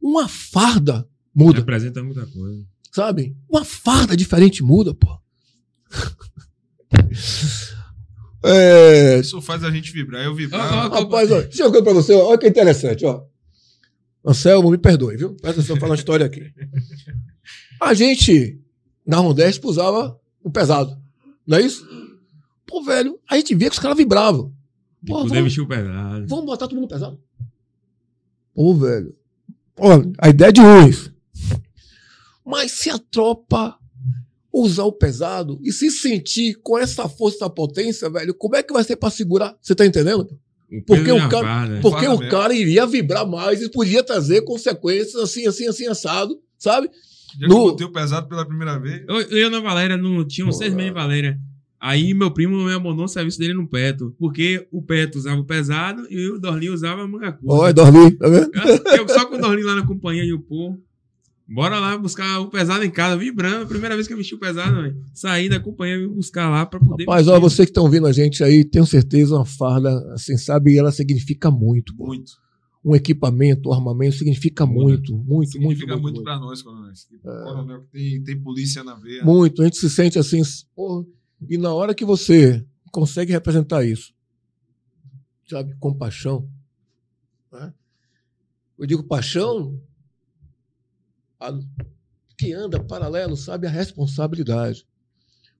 uma 0.00 0.28
farda 0.28 1.06
muda, 1.34 1.58
Representa 1.58 2.02
muita 2.02 2.26
coisa. 2.26 2.64
sabe? 2.92 3.36
Uma 3.48 3.64
farda 3.64 4.16
diferente 4.16 4.62
muda, 4.62 4.94
pô. 4.94 5.18
é, 8.44 9.18
Isso 9.20 9.40
faz 9.40 9.62
a 9.64 9.70
gente 9.70 9.92
vibrar. 9.92 10.24
Eu 10.24 10.32
Ah, 10.32 10.34
vibrar. 10.34 10.90
Rapaz, 10.90 11.30
ó, 11.30 11.40
deixa 11.42 11.62
eu 11.62 11.66
contar 11.72 11.84
pra 11.84 11.92
você, 11.94 12.12
ó, 12.14 12.28
olha 12.28 12.38
que 12.38 12.48
interessante, 12.48 13.04
ó. 13.04 13.24
Anselmo, 14.24 14.70
me 14.70 14.78
perdoe, 14.78 15.16
viu? 15.16 15.30
Presta 15.36 15.60
atenção, 15.60 15.76
falar 15.76 15.90
uma 15.92 15.96
história 15.96 16.26
aqui. 16.26 16.50
A 17.80 17.94
gente, 17.94 18.60
na 19.08 19.16
Rondesp, 19.16 19.64
usava 19.66 20.16
o 20.44 20.50
pesado, 20.50 20.96
não 21.46 21.56
é 21.58 21.62
isso? 21.62 21.84
Pô, 22.66 22.82
velho, 22.82 23.18
a 23.28 23.36
gente 23.36 23.54
via 23.54 23.68
que 23.70 23.74
os 23.74 23.80
caras 23.80 23.96
vibravam. 23.96 24.52
Pô, 25.06 25.14
poder 25.22 25.28
vamos, 25.30 25.44
vestir 25.44 25.60
o 25.62 25.66
pesado. 25.66 26.26
vamos 26.28 26.44
botar 26.44 26.68
todo 26.68 26.76
mundo 26.78 26.88
pesado. 26.88 27.18
Pô, 28.54 28.74
velho. 28.74 29.14
Olha, 29.78 30.12
a 30.18 30.28
ideia 30.28 30.48
é 30.48 30.52
de 30.52 30.60
uns. 30.60 31.10
Mas 32.44 32.72
se 32.72 32.90
a 32.90 32.98
tropa 32.98 33.76
usar 34.52 34.84
o 34.84 34.92
pesado 34.92 35.58
e 35.62 35.72
se 35.72 35.90
sentir 35.90 36.54
com 36.62 36.76
essa 36.78 37.08
força, 37.08 37.36
essa 37.36 37.50
potência, 37.50 38.10
velho, 38.10 38.34
como 38.34 38.56
é 38.56 38.62
que 38.62 38.72
vai 38.72 38.82
ser 38.82 38.96
pra 38.96 39.10
segurar? 39.10 39.56
Você 39.62 39.74
tá 39.74 39.86
entendendo? 39.86 40.28
O 40.70 40.82
Porque 40.84 41.04
peso 41.04 41.16
o 41.26 41.28
cara- 41.28 41.46
farda. 41.46 41.80
Porque 41.80 42.04
Fala 42.04 42.14
o 42.16 42.18
mesmo. 42.18 42.30
cara 42.30 42.54
iria 42.54 42.86
vibrar 42.86 43.26
mais 43.26 43.62
e 43.62 43.70
podia 43.70 44.02
trazer 44.02 44.42
consequências 44.42 45.14
assim, 45.16 45.46
assim, 45.46 45.66
assim, 45.68 45.86
assado, 45.86 46.38
sabe? 46.58 46.90
Já 47.38 47.46
eu 47.46 47.48
no- 47.48 47.54
botei 47.70 47.86
o 47.86 47.92
pesado 47.92 48.28
pela 48.28 48.44
primeira 48.46 48.78
vez. 48.78 49.02
Eu, 49.08 49.20
eu 49.22 49.50
na 49.50 49.60
Valéria 49.60 49.96
não 49.96 50.24
tinha 50.24 50.46
uns 50.46 50.56
seis 50.58 50.72
meses 50.74 50.92
Valéria. 50.92 51.38
Aí 51.80 52.12
meu 52.12 52.30
primo 52.30 52.56
me 52.64 52.72
abandonou 52.72 53.04
o 53.04 53.08
serviço 53.08 53.38
dele 53.38 53.54
no 53.54 53.68
Peto. 53.68 54.14
Porque 54.18 54.66
o 54.72 54.82
Peto 54.82 55.16
usava 55.16 55.40
o 55.40 55.44
pesado 55.44 56.06
e 56.10 56.30
o 56.30 56.38
Dorlinho 56.38 56.74
usava 56.74 57.02
a 57.02 57.06
manga 57.08 57.32
curta. 57.32 57.54
Olha, 57.54 57.72
dormi, 57.72 58.10
tá 58.16 58.28
vendo? 58.28 58.50
Eu 58.96 59.08
só 59.08 59.26
com 59.26 59.36
o 59.36 59.40
Dorlinho 59.40 59.66
lá 59.66 59.76
na 59.76 59.86
companhia 59.86 60.24
e 60.24 60.32
o 60.32 60.40
pô. 60.40 60.76
Bora 61.50 61.78
lá 61.78 61.96
buscar 61.96 62.40
o 62.40 62.48
pesado 62.48 62.84
em 62.84 62.90
casa, 62.90 63.16
vibrando. 63.16 63.66
Primeira 63.66 63.94
vez 63.94 64.06
que 64.06 64.12
eu 64.12 64.18
vesti 64.18 64.34
o 64.34 64.38
pesado, 64.38 64.82
velho. 64.82 64.96
Saí 65.14 65.48
da 65.48 65.58
companhia 65.58 65.96
e 65.96 66.06
vim 66.06 66.12
buscar 66.14 66.50
lá 66.50 66.66
pra 66.66 66.78
poder. 66.78 67.06
Vestir. 67.06 67.30
ó, 67.32 67.40
vocês 67.40 67.64
que 67.66 67.70
estão 67.70 67.84
ouvindo 67.84 68.06
a 68.06 68.12
gente 68.12 68.44
aí, 68.44 68.64
tenho 68.64 68.84
certeza, 68.84 69.34
uma 69.34 69.46
farda, 69.46 69.90
assim, 70.12 70.36
sabe, 70.36 70.76
ela 70.76 70.92
significa 70.92 71.50
muito. 71.50 71.94
pô. 71.96 72.12
Um 72.84 72.94
equipamento, 72.94 73.68
um 73.68 73.72
armamento 73.72 74.16
significa 74.16 74.64
muito, 74.64 75.12
muito, 75.16 75.24
muito, 75.26 75.50
Significa 75.52 75.96
muito, 75.96 76.14
muito, 76.14 76.22
pra 76.22 76.38
nós. 76.38 76.62
Coronel 76.62 77.82
que 77.82 77.88
tem, 77.90 78.22
tem 78.22 78.40
polícia 78.40 78.84
na 78.84 78.94
veia. 78.94 79.24
Muito. 79.24 79.60
A 79.60 79.64
gente 79.64 79.76
se 79.78 79.90
sente 79.90 80.18
assim, 80.18 80.40
porra, 80.74 81.04
e 81.48 81.58
na 81.58 81.72
hora 81.74 81.94
que 81.94 82.04
você 82.04 82.64
consegue 82.92 83.32
representar 83.32 83.84
isso, 83.84 84.14
sabe, 85.48 85.74
com 85.80 85.92
paixão, 85.92 86.48
né? 87.52 87.74
eu 88.78 88.86
digo 88.86 89.02
paixão 89.02 89.80
a- 91.40 91.58
que 92.38 92.52
anda 92.52 92.82
paralelo, 92.82 93.36
sabe, 93.36 93.66
a 93.66 93.70
responsabilidade. 93.70 94.86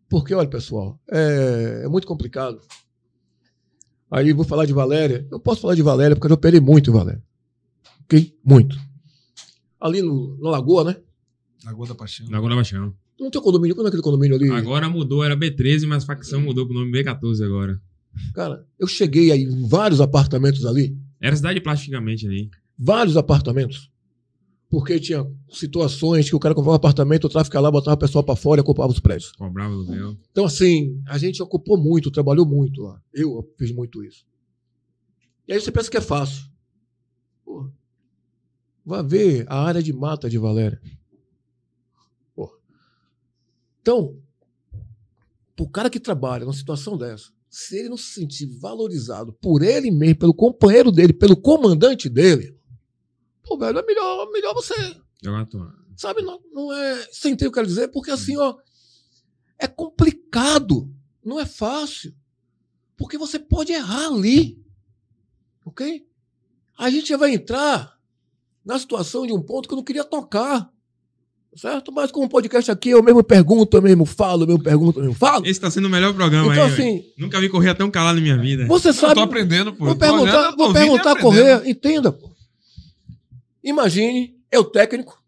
Porque, 0.09 0.33
olha, 0.35 0.49
pessoal, 0.49 0.99
é, 1.11 1.83
é 1.85 1.89
muito 1.89 2.07
complicado. 2.07 2.61
Aí 4.11 4.33
vou 4.33 4.45
falar 4.45 4.65
de 4.67 4.73
Valéria. 4.73 5.27
Eu 5.31 5.39
posso 5.39 5.61
falar 5.61 5.75
de 5.75 5.83
Valéria 5.83 6.17
porque 6.17 6.27
eu 6.27 6.31
já 6.31 6.35
operei 6.35 6.61
muito 6.61 6.91
em 6.91 6.93
Valéria. 6.93 7.23
Ok? 8.05 8.35
Muito. 8.45 8.77
Ali 9.81 10.03
no, 10.03 10.37
na 10.41 10.51
Lagoa, 10.51 10.85
né? 10.85 10.97
Lagoa 11.65 11.87
da 11.89 11.95
Paixão. 11.95 12.27
Lagoa 12.31 12.51
da 12.51 12.57
Baixão. 12.57 12.95
Não 13.21 13.31
tem 13.31 13.43
condomínio. 13.43 13.75
Quando 13.75 13.87
é 13.87 13.89
aquele 13.89 14.03
condomínio 14.03 14.37
ali? 14.37 14.51
Agora 14.51 14.89
mudou, 14.89 15.25
era 15.25 15.37
B13, 15.37 15.87
mas 15.87 16.05
a 16.05 16.07
facção 16.07 16.41
mudou 16.41 16.67
pro 16.67 16.75
nome 16.75 16.91
B14 16.93 17.45
agora. 17.45 17.81
Cara, 18.35 18.65
eu 18.79 18.87
cheguei 18.87 19.31
aí 19.31 19.43
em 19.43 19.69
vários 19.69 20.01
apartamentos 20.01 20.65
ali, 20.65 20.97
Era 21.21 21.37
cidade 21.37 21.61
plasticamente 21.61 22.27
ali. 22.27 22.51
vários 22.77 23.17
apartamentos, 23.17 23.91
porque 24.71 25.01
tinha 25.01 25.27
situações 25.49 26.29
que 26.29 26.37
o 26.37 26.39
cara 26.39 26.55
comprava 26.55 26.75
um 26.75 26.77
apartamento, 26.77 27.25
o 27.25 27.29
tráfico 27.31 27.59
lá, 27.59 27.71
botava 27.71 27.95
o 27.95 27.99
pessoal 27.99 28.23
pra 28.23 28.37
fora 28.37 28.61
e 28.61 28.63
ocupava 28.63 28.93
os 28.93 29.01
prédios. 29.01 29.33
Aluguel. 29.41 30.17
Então, 30.31 30.45
assim, 30.45 31.03
a 31.07 31.17
gente 31.17 31.43
ocupou 31.43 31.79
muito, 31.79 32.11
trabalhou 32.11 32.45
muito 32.45 32.83
lá. 32.83 33.01
Eu 33.13 33.51
fiz 33.57 33.73
muito 33.73 34.05
isso. 34.05 34.27
E 35.47 35.53
aí 35.53 35.61
você 35.61 35.73
pensa 35.73 35.91
que 35.91 35.97
é 35.97 36.03
fácil. 36.03 36.45
Pô, 37.45 37.71
vai 38.85 39.03
ver 39.03 39.47
a 39.49 39.59
área 39.65 39.83
de 39.83 39.93
mata 39.93 40.29
de 40.29 40.37
Valéria. 40.37 40.79
Pô. 42.35 42.51
Então, 43.81 44.19
o 45.59 45.69
cara 45.69 45.89
que 45.89 45.99
trabalha 45.99 46.45
numa 46.45 46.53
situação 46.53 46.99
dessa, 46.99 47.31
se 47.49 47.79
ele 47.79 47.89
não 47.89 47.97
se 47.97 48.13
sentir 48.13 48.47
valorizado 48.61 49.33
por 49.33 49.63
ele 49.63 49.91
mesmo, 49.91 50.19
pelo 50.19 50.35
companheiro 50.35 50.93
dele, 50.93 51.15
pelo 51.15 51.35
comandante 51.35 52.11
dele, 52.11 52.58
pô, 53.49 53.59
velho, 53.59 53.79
é 53.79 53.83
melhor, 53.85 54.31
melhor 54.31 54.55
você 54.55 54.75
Jogar 55.23 55.41
a 55.41 55.47
toalha. 55.47 55.73
Sabe, 55.97 56.23
não, 56.23 56.39
não 56.53 56.73
é. 56.73 57.07
Você 57.11 57.29
entende 57.29 57.35
o 57.35 57.39
que 57.39 57.47
eu 57.47 57.53
quero 57.53 57.67
dizer? 57.67 57.89
Porque 57.89 58.11
assim, 58.11 58.37
ó. 58.37 58.55
É 59.59 59.67
complicado. 59.67 60.89
Não 61.25 61.41
é 61.41 61.47
fácil. 61.47 62.15
Porque 62.97 63.19
você 63.19 63.39
pode 63.39 63.73
errar 63.73 64.07
ali. 64.07 64.57
Ok? 65.67 66.07
A 66.79 66.89
gente 66.91 67.09
já 67.09 67.17
vai 67.17 67.35
entrar 67.35 67.99
na 68.65 68.79
situação 68.79 69.27
de 69.27 69.33
um 69.33 69.43
ponto 69.43 69.67
que 69.69 69.75
eu 69.75 69.77
não 69.77 69.83
queria 69.85 70.05
tocar. 70.05 70.71
Certo? 71.57 71.91
Mas 71.91 72.13
com 72.13 72.25
o 72.25 72.29
podcast 72.29 72.71
aqui, 72.71 72.91
eu 72.91 73.03
mesmo 73.03 73.25
pergunto, 73.25 73.77
eu 73.77 73.83
mesmo 73.83 74.05
falo, 74.05 74.45
eu 74.45 74.47
mesmo 74.47 74.63
pergunto, 74.63 75.01
eu 75.01 75.05
mesmo 75.05 75.19
falo. 75.19 75.45
Esse 75.45 75.59
tá 75.59 75.69
sendo 75.71 75.87
o 75.87 75.91
melhor 75.91 76.15
programa 76.15 76.53
Então, 76.53 76.67
aí. 76.67 76.73
assim, 76.73 77.05
Nunca 77.19 77.41
vi 77.41 77.49
correr 77.49 77.75
tão 77.75 77.91
calado 77.91 78.17
na 78.17 78.23
minha 78.23 78.39
vida. 78.39 78.67
você 78.67 78.91
Eu 78.91 78.93
sabe. 78.95 79.15
tô 79.15 79.21
aprendendo, 79.23 79.73
pô. 79.73 79.87
Vou 79.87 79.95
Eu 79.95 79.99
tô 79.99 80.05
olhando, 80.05 80.19
perguntar, 80.25 80.45
eu 80.45 80.51
tô 80.57 80.65
vou 80.65 80.73
perguntar 80.73 81.21
correr, 81.21 81.69
entenda. 81.69 82.13
Pô. 82.13 82.31
Imagine, 83.63 84.39
eu 84.51 84.65
técnico, 84.65 85.23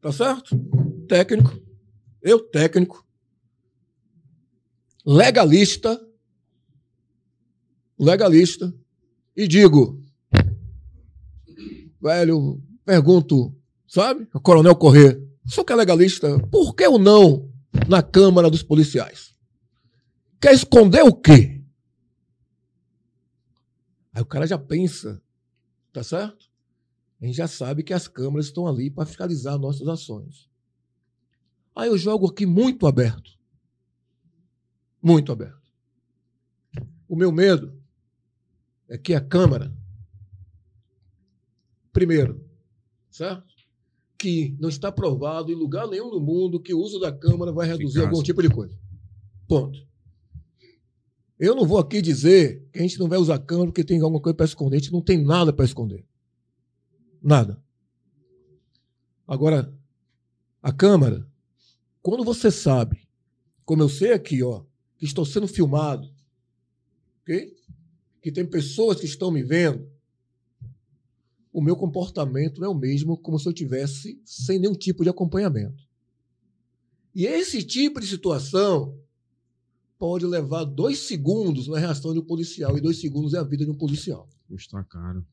tá 0.00 0.12
certo? 0.12 0.56
Técnico, 1.08 1.60
eu 2.20 2.40
técnico, 2.40 3.06
legalista, 5.04 6.00
legalista, 7.98 8.74
e 9.36 9.46
digo, 9.46 10.02
velho, 12.00 12.60
pergunto, 12.84 13.54
sabe? 13.86 14.28
O 14.34 14.40
Coronel 14.40 14.74
Corrêa, 14.74 15.20
senhor 15.46 15.64
que 15.64 15.72
é 15.72 15.76
legalista, 15.76 16.38
por 16.50 16.74
que 16.74 16.86
o 16.86 16.98
não 16.98 17.52
na 17.88 18.02
Câmara 18.02 18.50
dos 18.50 18.62
Policiais? 18.62 19.34
Quer 20.40 20.54
esconder 20.54 21.02
o 21.02 21.12
quê? 21.12 21.62
Aí 24.12 24.22
o 24.22 24.26
cara 24.26 24.46
já 24.46 24.58
pensa, 24.58 25.22
tá 25.92 26.02
certo? 26.02 26.45
A 27.20 27.26
gente 27.26 27.36
já 27.36 27.48
sabe 27.48 27.82
que 27.82 27.94
as 27.94 28.06
câmeras 28.08 28.46
estão 28.46 28.66
ali 28.66 28.90
para 28.90 29.06
fiscalizar 29.06 29.58
nossas 29.58 29.88
ações. 29.88 30.48
Aí 31.74 31.88
eu 31.88 31.96
jogo 31.96 32.26
aqui 32.26 32.44
muito 32.46 32.86
aberto. 32.86 33.30
Muito 35.02 35.32
aberto. 35.32 35.66
O 37.08 37.16
meu 37.16 37.30
medo 37.30 37.78
é 38.88 38.98
que 38.98 39.14
a 39.14 39.20
Câmara, 39.20 39.74
primeiro, 41.92 42.44
certo? 43.10 43.54
Que 44.18 44.56
não 44.58 44.68
está 44.68 44.90
provado 44.90 45.52
em 45.52 45.54
lugar 45.54 45.86
nenhum 45.86 46.10
no 46.10 46.20
mundo 46.20 46.60
que 46.60 46.74
o 46.74 46.80
uso 46.80 46.98
da 46.98 47.12
Câmara 47.12 47.52
vai 47.52 47.66
reduzir 47.66 48.00
algum 48.00 48.22
tipo 48.22 48.42
de 48.42 48.48
coisa. 48.48 48.76
Ponto. 49.46 49.86
Eu 51.38 51.54
não 51.54 51.66
vou 51.66 51.78
aqui 51.78 52.00
dizer 52.00 52.66
que 52.72 52.78
a 52.78 52.82
gente 52.82 52.98
não 52.98 53.08
vai 53.08 53.18
usar 53.18 53.34
a 53.34 53.38
câmera 53.38 53.68
porque 53.68 53.84
tem 53.84 54.00
alguma 54.00 54.20
coisa 54.20 54.34
para 54.34 54.46
esconder. 54.46 54.76
A 54.76 54.78
gente 54.80 54.92
não 54.92 55.02
tem 55.02 55.22
nada 55.22 55.52
para 55.52 55.64
esconder. 55.64 56.04
Nada. 57.26 57.60
Agora, 59.26 59.76
a 60.62 60.72
câmera, 60.72 61.28
quando 62.00 62.22
você 62.22 62.52
sabe, 62.52 63.08
como 63.64 63.82
eu 63.82 63.88
sei 63.88 64.12
aqui, 64.12 64.44
ó, 64.44 64.64
que 64.96 65.04
estou 65.04 65.26
sendo 65.26 65.48
filmado, 65.48 66.08
ok? 67.20 67.52
Que 68.22 68.30
tem 68.30 68.46
pessoas 68.46 69.00
que 69.00 69.06
estão 69.06 69.32
me 69.32 69.42
vendo, 69.42 69.90
o 71.52 71.60
meu 71.60 71.74
comportamento 71.74 72.64
é 72.64 72.68
o 72.68 72.74
mesmo 72.74 73.18
como 73.18 73.40
se 73.40 73.48
eu 73.48 73.52
tivesse 73.52 74.22
sem 74.24 74.60
nenhum 74.60 74.74
tipo 74.74 75.02
de 75.02 75.10
acompanhamento. 75.10 75.82
E 77.12 77.26
esse 77.26 77.64
tipo 77.64 77.98
de 77.98 78.06
situação 78.06 78.96
pode 79.98 80.24
levar 80.24 80.62
dois 80.62 81.00
segundos 81.00 81.66
na 81.66 81.80
reação 81.80 82.12
de 82.12 82.20
um 82.20 82.24
policial, 82.24 82.78
e 82.78 82.80
dois 82.80 83.00
segundos 83.00 83.34
é 83.34 83.38
a 83.38 83.42
vida 83.42 83.64
de 83.64 83.70
um 83.72 83.76
policial. 83.76 84.28
Custa 84.46 84.84
caro. 84.84 85.26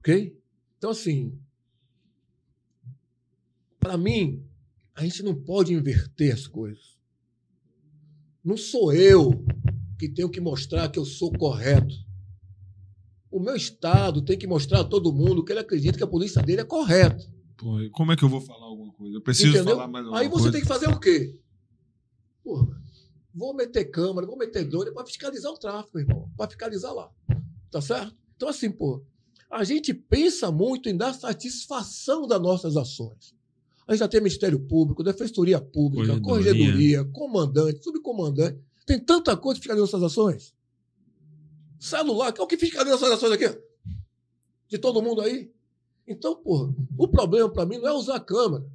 Ok? 0.00 0.36
Então, 0.78 0.90
assim, 0.90 1.38
para 3.78 3.96
mim, 3.96 4.44
a 4.94 5.02
gente 5.02 5.22
não 5.22 5.34
pode 5.34 5.72
inverter 5.72 6.34
as 6.34 6.46
coisas. 6.46 6.96
Não 8.44 8.56
sou 8.56 8.92
eu 8.92 9.44
que 9.98 10.08
tenho 10.08 10.30
que 10.30 10.40
mostrar 10.40 10.88
que 10.90 10.98
eu 10.98 11.04
sou 11.04 11.32
correto. 11.32 11.94
O 13.30 13.40
meu 13.40 13.56
Estado 13.56 14.22
tem 14.22 14.38
que 14.38 14.46
mostrar 14.46 14.80
a 14.80 14.84
todo 14.84 15.12
mundo 15.12 15.44
que 15.44 15.52
ele 15.52 15.60
acredita 15.60 15.98
que 15.98 16.04
a 16.04 16.08
polícia 16.08 16.42
dele 16.42 16.60
é 16.60 16.64
correta. 16.64 17.28
Pô, 17.56 17.78
como 17.92 18.12
é 18.12 18.16
que 18.16 18.22
eu 18.22 18.28
vou 18.28 18.40
falar 18.40 18.66
alguma 18.66 18.92
coisa? 18.92 19.16
Eu 19.16 19.20
preciso 19.20 19.48
Entendeu? 19.50 19.76
falar 19.76 19.88
mais 19.88 20.04
alguma 20.04 20.20
Aí 20.20 20.28
você 20.28 20.34
coisa. 20.34 20.52
tem 20.52 20.60
que 20.60 20.68
fazer 20.68 20.88
o 20.88 21.00
quê? 21.00 21.38
Porra, 22.44 22.80
vou 23.34 23.54
meter 23.54 23.86
câmera, 23.86 24.26
vou 24.26 24.36
meter 24.36 24.64
drone 24.64 24.92
para 24.92 25.06
fiscalizar 25.06 25.50
o 25.52 25.58
tráfego, 25.58 25.98
irmão. 25.98 26.30
Para 26.36 26.48
fiscalizar 26.48 26.94
lá. 26.94 27.10
Tá 27.70 27.80
certo? 27.80 28.14
Então, 28.36 28.48
assim, 28.48 28.70
pô, 28.70 29.02
a 29.50 29.64
gente 29.64 29.94
pensa 29.94 30.50
muito 30.50 30.88
em 30.88 30.96
dar 30.96 31.14
satisfação 31.14 32.26
das 32.26 32.40
nossas 32.40 32.76
ações. 32.76 33.34
A 33.86 33.92
gente 33.92 34.00
já 34.00 34.08
tem 34.08 34.20
Ministério 34.20 34.58
Público, 34.58 35.04
Defensoria 35.04 35.60
Pública, 35.60 36.20
Corregedoria. 36.20 37.04
Comandante, 37.04 37.84
Subcomandante. 37.84 38.58
Tem 38.84 38.98
tanta 38.98 39.36
coisa 39.36 39.60
fiscalizando 39.60 39.88
essas 39.88 40.02
ações. 40.02 40.54
Celular, 41.78 42.32
que 42.32 42.40
é 42.40 42.44
o 42.44 42.46
que 42.46 42.56
fiscaliza 42.56 42.96
essas 42.96 43.12
ações 43.12 43.32
aqui? 43.32 43.58
De 44.68 44.78
todo 44.78 45.02
mundo 45.02 45.20
aí? 45.20 45.52
Então, 46.06 46.34
porra, 46.34 46.74
o 46.96 47.06
problema 47.06 47.48
para 47.48 47.66
mim 47.66 47.78
não 47.78 47.88
é 47.88 47.92
usar 47.92 48.16
a 48.16 48.20
câmera. 48.20 48.66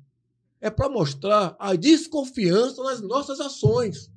É 0.61 0.69
para 0.69 0.89
mostrar 0.89 1.56
a 1.60 1.76
desconfiança 1.76 2.81
nas 2.84 3.02
nossas 3.02 3.39
ações. 3.39 4.10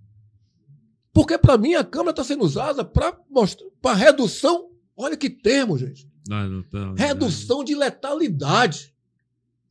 Porque 1.12 1.38
para 1.38 1.56
mim 1.56 1.74
a 1.74 1.84
câmera 1.84 2.10
está 2.10 2.24
sendo 2.24 2.44
usada 2.44 2.84
para 2.84 3.18
mostrar 3.30 3.66
para 3.80 3.96
redução. 3.96 4.70
Olha 4.96 5.16
que 5.16 5.30
termo, 5.30 5.78
gente. 5.78 6.08
Não, 6.28 6.48
não 6.48 6.62
tá- 6.62 6.94
Redução 6.96 7.62
de 7.64 7.74
letalidade. 7.74 8.92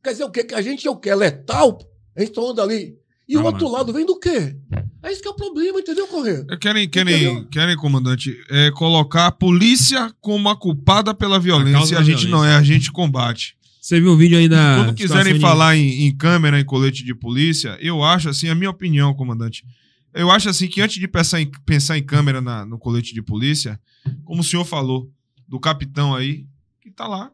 Quer 0.02 0.12
dizer 0.12 0.24
o 0.24 0.30
quê? 0.30 0.44
Que 0.44 0.54
a 0.54 0.62
gente 0.62 0.86
é 0.86 0.90
o 0.90 0.96
quê? 0.96 1.14
Letal? 1.14 1.78
A 2.16 2.20
gente 2.20 2.34
só 2.34 2.50
anda 2.50 2.62
ali. 2.62 2.94
E 3.26 3.36
o 3.38 3.42
outro 3.42 3.68
lado 3.70 3.90
vem 3.92 4.04
do 4.04 4.18
quê? 4.18 4.54
É 5.02 5.10
isso 5.10 5.22
que 5.22 5.28
é 5.28 5.30
o 5.30 5.34
problema, 5.34 5.80
entendeu, 5.80 6.06
Correia? 6.06 6.44
Querem, 6.60 6.86
querem, 6.88 7.14
Entendeu? 7.24 7.48
querem, 7.48 7.74
comandante, 7.76 8.36
é, 8.50 8.70
colocar 8.72 9.26
a 9.28 9.32
polícia 9.32 10.12
como 10.20 10.48
a 10.50 10.56
culpada 10.56 11.14
pela 11.14 11.40
violência 11.40 11.94
e 11.94 11.96
a 11.96 12.00
da 12.00 12.04
gente 12.04 12.26
não 12.28 12.44
é, 12.44 12.48
violência. 12.50 12.58
a 12.58 12.62
gente 12.62 12.92
combate. 12.92 13.56
Você 13.80 13.98
viu 13.98 14.12
o 14.12 14.16
vídeo 14.16 14.36
aí 14.38 14.46
da. 14.48 14.76
Quando 14.84 14.94
quiserem 14.94 15.34
de- 15.34 15.40
falar 15.40 15.74
em, 15.74 16.06
em 16.06 16.14
câmera, 16.16 16.60
em 16.60 16.64
colete 16.64 17.02
de 17.02 17.14
polícia, 17.14 17.78
eu 17.80 18.02
acho 18.02 18.28
assim, 18.28 18.48
a 18.48 18.54
minha 18.54 18.70
opinião, 18.70 19.14
comandante, 19.14 19.64
eu 20.14 20.30
acho 20.30 20.48
assim 20.50 20.68
que 20.68 20.82
antes 20.82 20.98
de 21.00 21.08
pensar 21.08 21.40
em, 21.40 21.50
pensar 21.66 21.96
em 21.96 22.02
câmera 22.04 22.40
na- 22.42 22.64
no 22.66 22.78
colete 22.78 23.14
de 23.14 23.22
polícia, 23.22 23.80
como 24.22 24.42
o 24.42 24.44
senhor 24.44 24.64
falou, 24.66 25.10
do 25.46 25.60
capitão 25.60 26.14
aí, 26.14 26.46
que 26.80 26.90
tá 26.90 27.06
lá, 27.06 27.32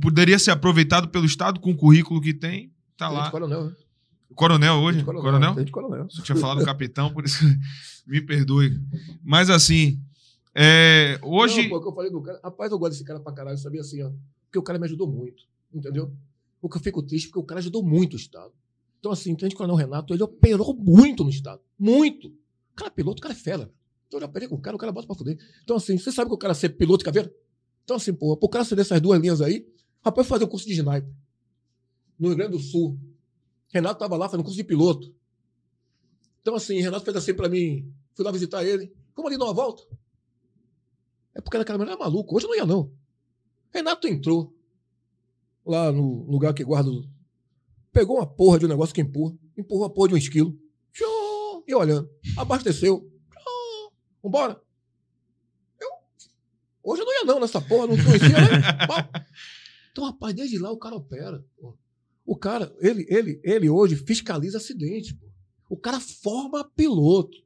poderia 0.00 0.38
ser 0.38 0.50
aproveitado 0.50 1.08
pelo 1.08 1.26
Estado 1.26 1.60
com 1.60 1.70
o 1.70 1.76
currículo 1.76 2.20
que 2.20 2.34
tem, 2.34 2.72
tá 2.96 3.08
lá. 3.08 3.30
Coronel, 3.30 3.66
né? 3.66 3.76
Coronel 4.34 4.74
hoje? 4.74 5.04
Tenente 5.04 5.22
Coronel? 5.22 5.54
Tenente 5.54 5.72
Coronel. 5.72 6.04
Você 6.10 6.22
tinha 6.22 6.36
falado 6.36 6.64
capitão, 6.64 7.12
por 7.12 7.24
isso 7.24 7.44
me 8.06 8.20
perdoe. 8.20 8.80
Mas 9.22 9.50
assim, 9.50 10.00
é, 10.54 11.18
hoje. 11.22 11.68
Não, 11.68 11.80
pô, 11.80 11.88
eu 11.88 11.94
falei 11.94 12.10
do 12.10 12.20
cara. 12.20 12.40
Rapaz, 12.42 12.72
eu 12.72 12.78
gosto 12.78 12.92
desse 12.92 13.04
cara 13.04 13.20
pra 13.20 13.32
caralho, 13.32 13.58
sabia 13.58 13.80
assim, 13.80 14.02
ó. 14.02 14.10
Porque 14.46 14.58
o 14.58 14.62
cara 14.62 14.78
me 14.78 14.84
ajudou 14.84 15.06
muito, 15.06 15.44
entendeu? 15.72 16.12
O 16.60 16.68
que 16.68 16.76
eu 16.76 16.80
fico 16.80 17.02
triste 17.02 17.26
é 17.26 17.28
porque 17.28 17.40
o 17.40 17.44
cara 17.44 17.60
ajudou 17.60 17.82
muito 17.82 18.14
o 18.14 18.16
Estado. 18.16 18.52
Então, 18.98 19.10
assim, 19.10 19.32
o 19.32 19.36
Tenente 19.36 19.56
Coronel 19.56 19.76
Renato, 19.76 20.14
ele 20.14 20.22
operou 20.22 20.74
muito 20.74 21.24
no 21.24 21.30
Estado. 21.30 21.60
Muito. 21.78 22.28
O 22.28 22.76
cara 22.76 22.88
é 22.88 22.94
piloto, 22.94 23.18
o 23.18 23.22
cara 23.22 23.34
é 23.34 23.36
fera. 23.36 23.70
Então, 24.14 24.28
eu 24.28 24.40
já 24.40 24.48
com 24.48 24.56
o 24.56 24.60
cara, 24.60 24.76
o 24.76 24.78
cara 24.78 24.92
bota 24.92 25.06
pra 25.06 25.16
fuder. 25.16 25.38
Então, 25.62 25.76
assim, 25.76 25.96
você 25.96 26.12
sabe 26.12 26.28
que 26.28 26.34
o 26.34 26.38
cara 26.38 26.52
ser 26.52 26.70
piloto 26.70 26.98
de 26.98 27.04
caveira? 27.06 27.34
Então, 27.84 27.96
assim, 27.96 28.12
pô, 28.12 28.36
pro 28.36 28.48
cara 28.48 28.62
ser 28.64 28.76
dessas 28.76 29.00
duas 29.00 29.18
linhas 29.18 29.40
aí, 29.40 29.66
rapaz, 30.04 30.26
fazer 30.26 30.44
um 30.44 30.48
curso 30.48 30.66
de 30.66 30.72
sniper. 30.74 31.08
No 32.18 32.28
Rio 32.28 32.36
Grande 32.36 32.52
do 32.52 32.58
Sul. 32.58 32.98
Renato 33.68 33.98
tava 33.98 34.16
lá 34.18 34.28
fazendo 34.28 34.44
curso 34.44 34.56
de 34.58 34.64
piloto. 34.64 35.14
Então, 36.42 36.54
assim, 36.54 36.78
Renato 36.80 37.04
fez 37.06 37.16
assim 37.16 37.32
pra 37.32 37.48
mim. 37.48 37.90
Fui 38.14 38.22
lá 38.24 38.30
visitar 38.30 38.62
ele. 38.64 38.92
Vamos 39.16 39.30
ali 39.30 39.38
dar 39.38 39.46
uma 39.46 39.54
volta. 39.54 39.82
É 41.34 41.40
porque 41.40 41.56
aquela 41.56 41.78
mulher 41.78 41.94
é 41.94 41.96
maluco. 41.96 42.36
Hoje 42.36 42.46
não 42.46 42.54
ia, 42.54 42.66
não. 42.66 42.92
Renato 43.72 44.06
entrou 44.06 44.54
lá 45.64 45.90
no 45.90 46.30
lugar 46.30 46.52
que 46.52 46.62
guarda. 46.62 46.90
o- 46.90 47.08
Pegou 47.90 48.16
uma 48.18 48.26
porra 48.26 48.58
de 48.58 48.66
um 48.66 48.68
negócio 48.68 48.94
que 48.94 49.00
empurra. 49.00 49.34
Empurrou 49.56 49.86
a 49.86 49.90
porra 49.90 50.08
de 50.08 50.14
um 50.14 50.18
esquilo. 50.18 50.58
E 51.66 51.74
olhando. 51.74 52.10
Abasteceu. 52.36 53.10
Vambora. 54.22 54.60
Eu. 55.80 55.88
Hoje 56.82 57.02
eu 57.02 57.06
não 57.06 57.12
ia, 57.14 57.24
não, 57.24 57.40
nessa 57.40 57.60
porra. 57.60 57.86
Não 57.86 57.96
conhecia, 57.96 58.28
né? 58.28 59.26
Então, 59.92 60.04
rapaz, 60.04 60.34
desde 60.34 60.56
lá 60.56 60.72
o 60.72 60.78
cara 60.78 60.96
opera. 60.96 61.44
pô. 61.60 61.76
O 62.24 62.34
cara, 62.34 62.74
ele, 62.80 63.06
ele, 63.10 63.38
ele 63.44 63.68
hoje 63.68 63.94
fiscaliza 63.94 64.56
acidente. 64.56 65.14
Pô. 65.14 65.26
O 65.68 65.76
cara 65.76 66.00
forma 66.00 66.64
piloto. 66.64 67.36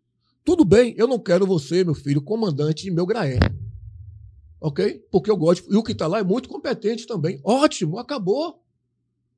Tudo 0.45 0.65
bem, 0.65 0.95
eu 0.97 1.09
não 1.09 1.19
quero 1.19 1.45
você, 1.45 1.83
meu 1.83 1.95
filho, 1.95 2.23
comandante 2.23 2.85
de 2.85 2.93
meu 2.93 3.05
Graé. 3.05 3.41
Ok? 4.61 5.05
Porque 5.11 5.29
eu 5.29 5.37
gosto. 5.37 5.73
E 5.73 5.77
o 5.77 5.83
que 5.83 5.91
está 5.91 6.07
lá 6.07 6.21
é 6.21 6.23
muito 6.23 6.49
competente 6.49 7.05
também. 7.05 7.41
Ótimo, 7.43 7.99
acabou. 7.99 8.63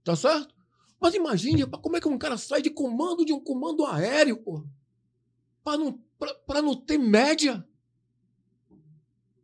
Tá 0.05 0.15
certo? 0.15 0.55
Mas 1.01 1.15
imagine 1.15 1.65
como 1.66 1.97
é 1.97 2.01
que 2.01 2.09
um 2.09 2.19
cara 2.19 2.36
sai 2.36 2.60
de 2.60 2.70
comando 2.70 3.24
de 3.24 3.32
um 3.32 3.40
comando 3.40 3.86
aéreo, 3.86 4.36
pô. 4.36 4.66
Para 5.65 5.78
não, 5.78 5.98
pra 6.19 6.62
não 6.62 6.74
ter 6.74 6.99
média. 6.99 7.66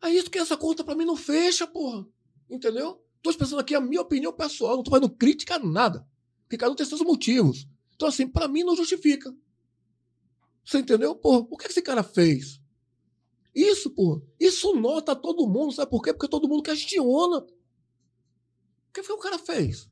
É 0.02 0.10
isso 0.10 0.30
que 0.30 0.38
essa 0.38 0.56
conta 0.56 0.84
para 0.84 0.94
mim 0.94 1.04
não 1.04 1.16
fecha, 1.16 1.66
porra. 1.66 2.06
Entendeu? 2.50 3.02
Tô 3.22 3.30
expressando 3.30 3.60
aqui 3.60 3.74
a 3.74 3.80
minha 3.80 4.02
opinião 4.02 4.32
pessoal, 4.32 4.76
não 4.76 4.82
tô 4.82 4.90
fazendo 4.90 5.08
crítica 5.08 5.58
nada. 5.58 6.06
Porque 6.42 6.58
cada 6.58 6.72
um 6.72 6.76
tem 6.76 6.84
seus 6.84 7.00
motivos. 7.00 7.66
Então, 7.94 8.08
assim, 8.08 8.28
para 8.28 8.46
mim 8.48 8.62
não 8.64 8.76
justifica. 8.76 9.34
Você 10.64 10.78
entendeu? 10.78 11.14
Porra, 11.14 11.46
o 11.50 11.56
que 11.56 11.66
esse 11.66 11.80
cara 11.80 12.02
fez? 12.02 12.60
Isso, 13.54 13.90
porra. 13.90 14.20
Isso 14.38 14.74
nota 14.74 15.14
todo 15.14 15.46
mundo. 15.46 15.72
Sabe 15.72 15.90
por 15.90 16.02
quê? 16.02 16.12
Porque 16.12 16.28
todo 16.28 16.48
mundo 16.48 16.62
questiona. 16.62 17.38
O 17.38 17.46
que 18.92 19.02
foi 19.02 19.16
que 19.16 19.20
o 19.20 19.30
cara 19.30 19.38
fez? 19.38 19.88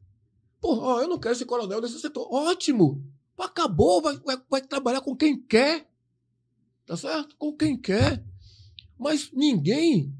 Porra, 0.60 0.82
ó, 0.82 1.00
eu 1.00 1.08
não 1.08 1.18
quero 1.18 1.34
esse 1.34 1.44
coronel 1.44 1.80
nesse 1.80 2.00
setor. 2.00 2.26
Ótimo. 2.32 3.04
Acabou. 3.38 4.00
Vai, 4.00 4.16
vai, 4.18 4.42
vai 4.48 4.62
trabalhar 4.62 5.00
com 5.00 5.16
quem 5.16 5.40
quer. 5.40 5.91
Tá 6.86 6.96
certo? 6.96 7.36
Com 7.36 7.52
quem 7.52 7.76
quer. 7.76 8.24
Mas 8.98 9.30
ninguém, 9.32 10.14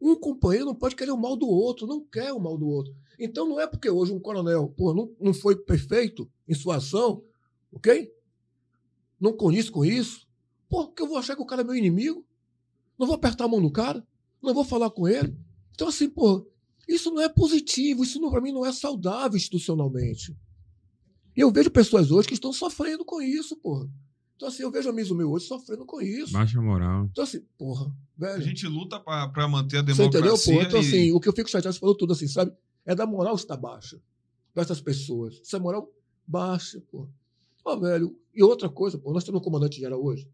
um 0.00 0.14
companheiro 0.14 0.66
não 0.66 0.74
pode 0.74 0.96
querer 0.96 1.12
o 1.12 1.16
mal 1.16 1.36
do 1.36 1.48
outro. 1.48 1.86
Não 1.86 2.04
quer 2.04 2.32
o 2.32 2.40
mal 2.40 2.56
do 2.56 2.66
outro. 2.66 2.94
Então 3.18 3.48
não 3.48 3.60
é 3.60 3.66
porque 3.66 3.88
hoje 3.88 4.12
um 4.12 4.20
coronel 4.20 4.68
porra, 4.68 4.94
não, 4.94 5.14
não 5.18 5.34
foi 5.34 5.56
perfeito 5.56 6.30
em 6.46 6.54
sua 6.54 6.76
ação, 6.76 7.22
ok? 7.72 8.12
Não 9.18 9.32
conheço 9.32 9.72
com 9.72 9.84
isso. 9.84 10.26
Pô, 10.68 10.88
que 10.88 11.02
eu 11.02 11.06
vou 11.06 11.16
achar 11.16 11.34
que 11.34 11.42
o 11.42 11.46
cara 11.46 11.62
é 11.62 11.64
meu 11.64 11.74
inimigo? 11.74 12.26
Não 12.98 13.06
vou 13.06 13.16
apertar 13.16 13.44
a 13.44 13.48
mão 13.48 13.60
no 13.60 13.70
cara? 13.70 14.06
Não 14.42 14.52
vou 14.52 14.64
falar 14.64 14.90
com 14.90 15.08
ele? 15.08 15.36
Então, 15.72 15.88
assim, 15.88 16.08
pô, 16.08 16.46
isso 16.88 17.10
não 17.10 17.20
é 17.20 17.28
positivo, 17.28 18.04
isso 18.04 18.20
para 18.30 18.40
mim 18.40 18.52
não 18.52 18.64
é 18.64 18.72
saudável 18.72 19.36
institucionalmente. 19.36 20.36
E 21.36 21.40
eu 21.40 21.50
vejo 21.50 21.70
pessoas 21.70 22.10
hoje 22.10 22.28
que 22.28 22.34
estão 22.34 22.52
sofrendo 22.52 23.04
com 23.04 23.20
isso, 23.20 23.56
porra. 23.56 23.88
Então, 24.36 24.48
assim, 24.48 24.62
eu 24.62 24.70
vejo 24.70 24.88
amigos 24.90 25.10
meus 25.16 25.30
hoje 25.30 25.46
sofrendo 25.46 25.86
com 25.86 26.00
isso. 26.00 26.32
Baixa 26.32 26.60
moral. 26.60 27.06
Então, 27.10 27.24
assim, 27.24 27.40
porra, 27.56 27.86
A 27.86 27.92
velho. 28.20 28.42
gente 28.42 28.66
luta 28.66 29.00
pra 29.00 29.28
pra 29.28 29.48
manter 29.48 29.78
a 29.78 29.82
Você 29.82 29.92
entendeu, 29.92 30.10
democracia. 30.22 30.52
porra? 30.54 30.66
Então, 30.66 30.82
e- 30.82 30.86
assim, 30.86 31.12
o 31.12 31.20
que 31.20 31.28
eu 31.28 31.32
fico 31.32 31.48
chateado, 31.48 31.72
você 31.74 31.80
falou 31.80 31.96
tudo 31.96 32.12
assim, 32.12 32.28
sabe? 32.28 32.52
É 32.84 32.94
da 32.94 33.06
moral 33.06 33.34
está 33.34 33.56
baixa 33.56 34.00
para 34.52 34.62
essas 34.62 34.80
pessoas. 34.80 35.40
Essa 35.40 35.58
moral 35.58 35.90
baixa, 36.26 36.80
pô. 36.90 37.08
Ó, 37.64 37.76
velho, 37.78 38.16
e 38.34 38.42
outra 38.42 38.68
coisa, 38.68 38.98
pô, 38.98 39.12
nós 39.12 39.24
temos 39.24 39.40
um 39.40 39.44
comandante 39.44 39.78
geral 39.80 40.04
hoje. 40.04 40.28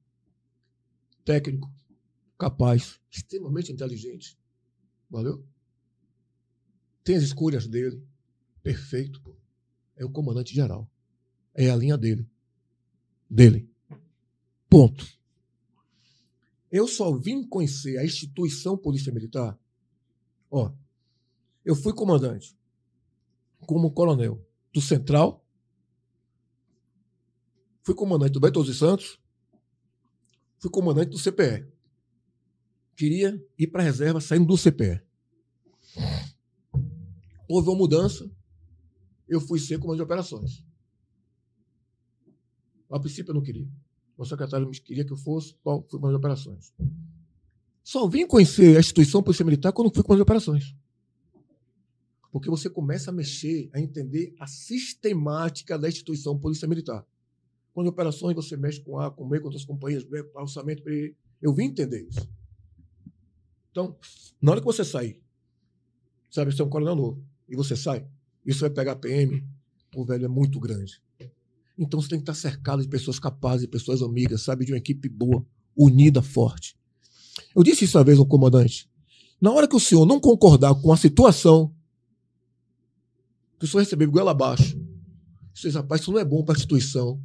Técnico, 1.25 1.73
capaz, 2.37 2.99
extremamente 3.11 3.71
inteligente. 3.73 4.37
Valeu? 5.09 5.45
Tem 7.05 7.17
as 7.17 7.23
escolhas 7.23 7.67
dele. 7.69 8.03
Perfeito, 8.63 9.21
pô. 9.23 9.35
É 9.97 10.05
o 10.05 10.11
comandante 10.11 10.53
geral. 10.55 10.91
É 11.55 11.71
a 11.71 11.77
linha 11.77 11.97
dele. 11.97 12.27
Dele. 13.31 13.69
Ponto. 14.73 15.07
Eu 16.71 16.89
só 16.89 17.15
vim 17.15 17.47
conhecer 17.47 17.99
a 17.99 18.05
instituição 18.07 18.75
Polícia 18.75 19.13
Militar. 19.13 19.61
Ó, 20.51 20.73
eu 21.63 21.77
fui 21.77 21.93
comandante 21.93 22.57
como 23.67 23.93
coronel 23.93 24.43
do 24.73 24.81
Central, 24.81 25.47
fui 27.83 27.95
comandante 27.95 28.33
do 28.33 28.41
Beto 28.41 28.65
dos 28.65 28.79
Santos, 28.79 29.21
fui 30.59 30.71
comandante 30.71 31.11
do 31.11 31.19
CPE. 31.19 31.71
Queria 32.97 33.47
ir 33.59 33.67
para 33.67 33.83
a 33.83 33.85
reserva 33.85 34.23
saindo 34.23 34.47
do 34.47 34.57
CPE. 34.57 35.03
Houve 37.47 37.69
uma 37.69 37.77
mudança, 37.77 38.27
eu 39.29 39.39
fui 39.39 39.59
ser 39.61 39.79
comandante 39.79 39.99
de 39.99 40.05
operações. 40.05 40.65
A 42.89 42.99
princípio 42.99 43.33
eu 43.33 43.35
não 43.35 43.43
queria. 43.43 43.69
O 44.23 44.25
secretário 44.25 44.71
queria 44.71 45.05
que 45.05 45.13
eu 45.13 45.17
fosse, 45.17 45.57
bom, 45.65 45.85
fui 45.91 45.99
para 45.99 46.11
as 46.11 46.15
operações. 46.15 46.73
Só 47.83 48.07
vim 48.07 48.25
conhecer 48.25 48.77
a 48.77 48.81
instituição 48.81 49.21
Polícia 49.21 49.45
Militar 49.45 49.73
quando 49.73 49.93
fui 49.93 50.05
para 50.05 50.15
as 50.15 50.21
operações. 50.21 50.77
Porque 52.31 52.49
você 52.49 52.71
começa 52.71 53.11
a 53.11 53.13
mexer, 53.13 53.69
a 53.73 53.81
entender 53.81 54.33
a 54.39 54.47
sistemática 54.47 55.77
da 55.77 55.89
instituição 55.89 56.39
Polícia 56.39 56.69
Militar. 56.69 57.05
Quando 57.75 57.89
operações 57.89 58.37
você 58.37 58.57
mexe 58.57 58.81
com 58.81 58.97
A, 58.97 59.11
com 59.11 59.29
B, 59.29 59.41
com 59.41 59.47
outras 59.47 59.65
companhias, 59.65 60.05
B, 60.05 60.25
orçamento, 60.35 60.85
B. 60.85 61.17
Eu 61.41 61.53
vim 61.53 61.65
entender 61.65 62.07
isso. 62.09 62.31
Então, 63.73 63.99
na 64.41 64.53
hora 64.53 64.61
que 64.61 64.67
você 64.67 64.85
sair, 64.85 65.21
sabe, 66.31 66.53
você 66.53 66.63
é 66.63 66.65
um 66.65 66.69
coronel 66.69 66.95
novo, 66.95 67.25
e 67.49 67.57
você 67.57 67.75
sai, 67.75 68.07
isso 68.47 68.61
vai 68.61 68.71
pegar 68.71 68.97
PM, 68.97 69.45
o 69.97 70.05
velho 70.05 70.27
é 70.27 70.29
muito 70.29 70.61
grande. 70.61 71.03
Então 71.79 72.01
você 72.01 72.09
tem 72.09 72.19
que 72.19 72.23
estar 72.23 72.35
cercado 72.35 72.83
de 72.83 72.89
pessoas 72.89 73.19
capazes, 73.19 73.63
de 73.63 73.69
pessoas 73.69 74.03
amigas, 74.03 74.43
sabe, 74.43 74.65
de 74.65 74.73
uma 74.73 74.79
equipe 74.79 75.09
boa, 75.09 75.45
unida, 75.77 76.23
forte. 76.23 76.77
Eu 77.55 77.63
disse 77.63 77.85
isso 77.85 77.99
uma 77.99 78.05
vez 78.05 78.19
ao 78.19 78.27
comandante. 78.27 78.91
Na 79.41 79.51
hora 79.51 79.67
que 79.67 79.75
o 79.75 79.81
senhor 79.81 80.07
não 80.07 80.21
concordar 80.21 80.75
com 80.75 80.93
a 80.93 80.97
situação, 80.97 81.75
que 83.59 83.65
o 83.65 83.69
senhor 83.69 83.83
recebeu 83.83 84.11
goela 84.11 84.31
abaixo, 84.31 84.79
você 85.55 85.69
diz, 85.69 85.75
rapaz, 85.75 86.01
isso 86.01 86.13
não 86.13 86.19
é 86.19 86.25
bom 86.25 86.45
para 86.45 86.55
a 86.55 86.57
instituição, 86.57 87.21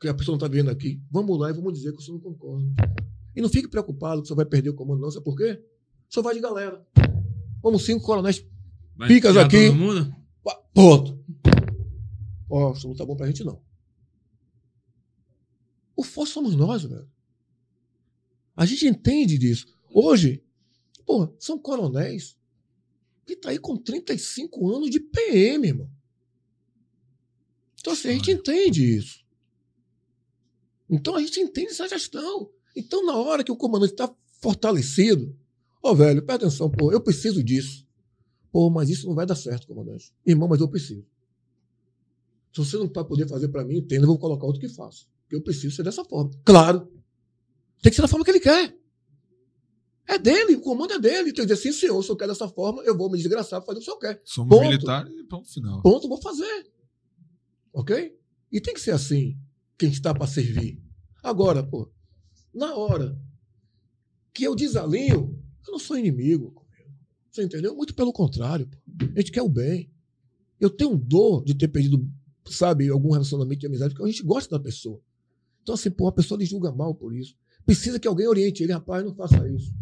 que 0.00 0.08
a 0.08 0.14
pessoa 0.14 0.34
não 0.36 0.44
está 0.44 0.48
vendo 0.48 0.70
aqui. 0.70 1.00
Vamos 1.10 1.38
lá 1.38 1.50
e 1.50 1.52
vamos 1.52 1.74
dizer 1.74 1.92
que 1.92 1.98
o 1.98 2.00
senhor 2.00 2.16
não 2.16 2.22
concorda. 2.22 2.66
E 3.36 3.40
não 3.40 3.48
fique 3.48 3.68
preocupado 3.68 4.22
que 4.22 4.24
o 4.24 4.26
senhor 4.28 4.36
vai 4.36 4.46
perder 4.46 4.70
o 4.70 4.74
comando, 4.74 5.00
não. 5.00 5.10
Sabe 5.10 5.24
por 5.24 5.36
quê? 5.36 5.62
O 6.08 6.12
senhor 6.12 6.24
vai 6.24 6.34
de 6.34 6.40
galera. 6.40 6.84
Vamos 7.62 7.84
cinco 7.84 8.04
coronéis 8.04 8.44
Vai 8.96 9.08
Picas 9.08 9.36
aqui. 9.36 9.70
Pronto. 10.74 11.19
Ó, 12.50 12.72
isso 12.72 12.88
não 12.88 12.96
tá 12.96 13.06
bom 13.06 13.16
pra 13.16 13.28
gente, 13.28 13.44
não. 13.44 13.62
O 15.94 16.02
forte 16.02 16.32
somos 16.32 16.56
nós, 16.56 16.82
velho. 16.82 17.08
A 18.56 18.66
gente 18.66 18.86
entende 18.86 19.38
disso. 19.38 19.66
Hoje, 19.92 20.42
pô, 21.06 21.32
são 21.38 21.58
coronéis 21.58 22.36
que 23.24 23.36
tá 23.36 23.50
aí 23.50 23.58
com 23.58 23.76
35 23.76 24.68
anos 24.68 24.90
de 24.90 24.98
PM, 24.98 25.68
irmão. 25.68 25.90
Então, 27.78 27.92
assim, 27.92 28.08
a 28.08 28.12
gente 28.12 28.32
entende 28.32 28.96
isso. 28.96 29.24
Então, 30.88 31.14
a 31.14 31.20
gente 31.20 31.38
entende 31.40 31.70
essa 31.70 31.88
gestão. 31.88 32.50
Então, 32.74 33.06
na 33.06 33.14
hora 33.14 33.44
que 33.44 33.52
o 33.52 33.56
comandante 33.56 33.92
está 33.92 34.12
fortalecido, 34.40 35.36
ó, 35.82 35.94
velho, 35.94 36.22
presta 36.22 36.46
atenção, 36.46 36.70
pô, 36.70 36.90
eu 36.90 37.00
preciso 37.00 37.42
disso. 37.42 37.86
Pô, 38.50 38.68
mas 38.68 38.90
isso 38.90 39.06
não 39.06 39.14
vai 39.14 39.24
dar 39.24 39.36
certo, 39.36 39.68
comandante. 39.68 40.12
Irmão, 40.26 40.48
mas 40.48 40.60
eu 40.60 40.68
preciso. 40.68 41.06
Se 42.52 42.58
você 42.64 42.76
não 42.76 42.88
vai 42.88 43.04
poder 43.04 43.28
fazer 43.28 43.48
para 43.48 43.64
mim, 43.64 43.78
entenda, 43.78 44.04
eu 44.04 44.08
vou 44.08 44.18
colocar 44.18 44.46
outro 44.46 44.60
que 44.60 44.68
faça. 44.68 45.04
Porque 45.22 45.36
eu 45.36 45.42
preciso 45.42 45.74
ser 45.74 45.82
dessa 45.82 46.04
forma. 46.04 46.30
Claro. 46.44 46.90
Tem 47.82 47.90
que 47.90 47.96
ser 47.96 48.02
da 48.02 48.08
forma 48.08 48.24
que 48.24 48.30
ele 48.30 48.40
quer. 48.40 48.76
É 50.06 50.18
dele, 50.18 50.56
o 50.56 50.60
comando 50.60 50.92
é 50.92 50.98
dele. 50.98 51.32
Que 51.32 51.42
dizer, 51.42 51.56
sim, 51.56 51.72
senhor, 51.72 52.02
se 52.02 52.10
eu 52.10 52.16
quero 52.16 52.32
dessa 52.32 52.48
forma, 52.48 52.82
eu 52.82 52.96
vou 52.96 53.08
me 53.08 53.16
desgraçar 53.16 53.64
fazer 53.64 53.78
o 53.78 53.80
que 53.80 53.82
o 53.82 53.84
senhor 53.84 53.98
quer. 53.98 54.20
Somos 54.24 54.50
Ponto. 54.50 54.68
militares 54.68 55.12
e 55.16 55.24
ponto 55.24 55.48
final. 55.48 55.80
Ponto, 55.82 56.08
vou 56.08 56.20
fazer. 56.20 56.66
Ok? 57.72 58.18
E 58.50 58.60
tem 58.60 58.74
que 58.74 58.80
ser 58.80 58.90
assim, 58.90 59.38
quem 59.78 59.90
está 59.90 60.12
para 60.12 60.26
servir. 60.26 60.82
Agora, 61.22 61.62
pô, 61.62 61.88
na 62.52 62.74
hora 62.74 63.16
que 64.34 64.42
eu 64.42 64.56
desalinho, 64.56 65.38
eu 65.64 65.72
não 65.72 65.78
sou 65.78 65.96
inimigo. 65.96 66.66
Você 67.30 67.44
entendeu? 67.44 67.76
Muito 67.76 67.94
pelo 67.94 68.12
contrário. 68.12 68.66
Pô. 68.66 68.76
A 69.14 69.20
gente 69.20 69.30
quer 69.30 69.42
o 69.42 69.48
bem. 69.48 69.88
Eu 70.58 70.68
tenho 70.68 70.96
dor 70.96 71.44
de 71.44 71.54
ter 71.54 71.68
perdido, 71.68 72.04
sabe, 72.46 72.88
algum 72.88 73.12
relacionamento 73.12 73.60
de 73.60 73.66
amizade, 73.66 73.94
porque 73.94 74.08
a 74.08 74.10
gente 74.10 74.22
gosta 74.22 74.56
da 74.56 74.62
pessoa. 74.62 75.00
Então, 75.62 75.74
assim, 75.74 75.90
pô, 75.90 76.08
a 76.08 76.12
pessoa 76.12 76.38
lhe 76.38 76.44
julga 76.44 76.72
mal 76.72 76.94
por 76.94 77.14
isso. 77.14 77.34
Precisa 77.64 77.98
que 78.00 78.08
alguém 78.08 78.26
oriente 78.26 78.62
ele, 78.62 78.72
rapaz, 78.72 79.04
não 79.04 79.14
faça 79.14 79.48
isso. 79.48 79.72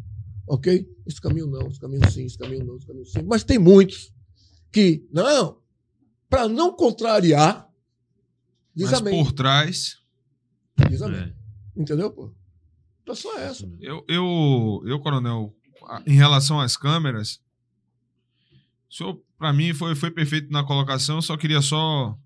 Ok? 0.46 0.88
Esse 1.06 1.20
caminho 1.20 1.46
não, 1.46 1.68
esse 1.68 1.78
caminho 1.78 2.10
sim, 2.10 2.24
esse 2.24 2.36
caminho 2.36 2.64
não, 2.64 2.76
esse 2.76 2.86
caminho 2.86 3.06
sim. 3.06 3.22
Mas 3.22 3.44
tem 3.44 3.58
muitos 3.58 4.12
que, 4.72 5.06
não, 5.12 5.58
para 6.28 6.48
não 6.48 6.72
contrariar, 6.74 7.68
diz 8.74 8.90
Mas 8.90 9.00
amém. 9.00 9.24
por 9.24 9.32
trás, 9.32 9.98
Diz 10.88 11.02
amém. 11.02 11.20
É. 11.20 11.34
Entendeu, 11.76 12.10
pô? 12.10 12.32
Então 13.02 13.14
só 13.14 13.36
essa. 13.38 13.68
eu, 13.80 14.04
eu, 14.08 14.82
eu, 14.86 15.00
coronel, 15.00 15.54
em 16.06 16.14
relação 16.14 16.60
às 16.60 16.76
câmeras, 16.76 17.40
o 18.88 18.94
senhor, 18.94 19.22
para 19.38 19.52
mim, 19.52 19.72
foi, 19.72 19.94
foi 19.94 20.10
perfeito 20.10 20.50
na 20.52 20.64
colocação. 20.64 21.16
Eu 21.16 21.22
só 21.22 21.36
queria 21.36 21.60
só 21.60 22.16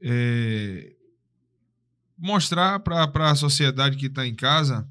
é, 0.00 0.92
mostrar 2.16 2.80
para 2.80 3.30
a 3.30 3.34
sociedade 3.34 3.96
que 3.96 4.06
está 4.06 4.26
em 4.26 4.34
casa 4.34 4.88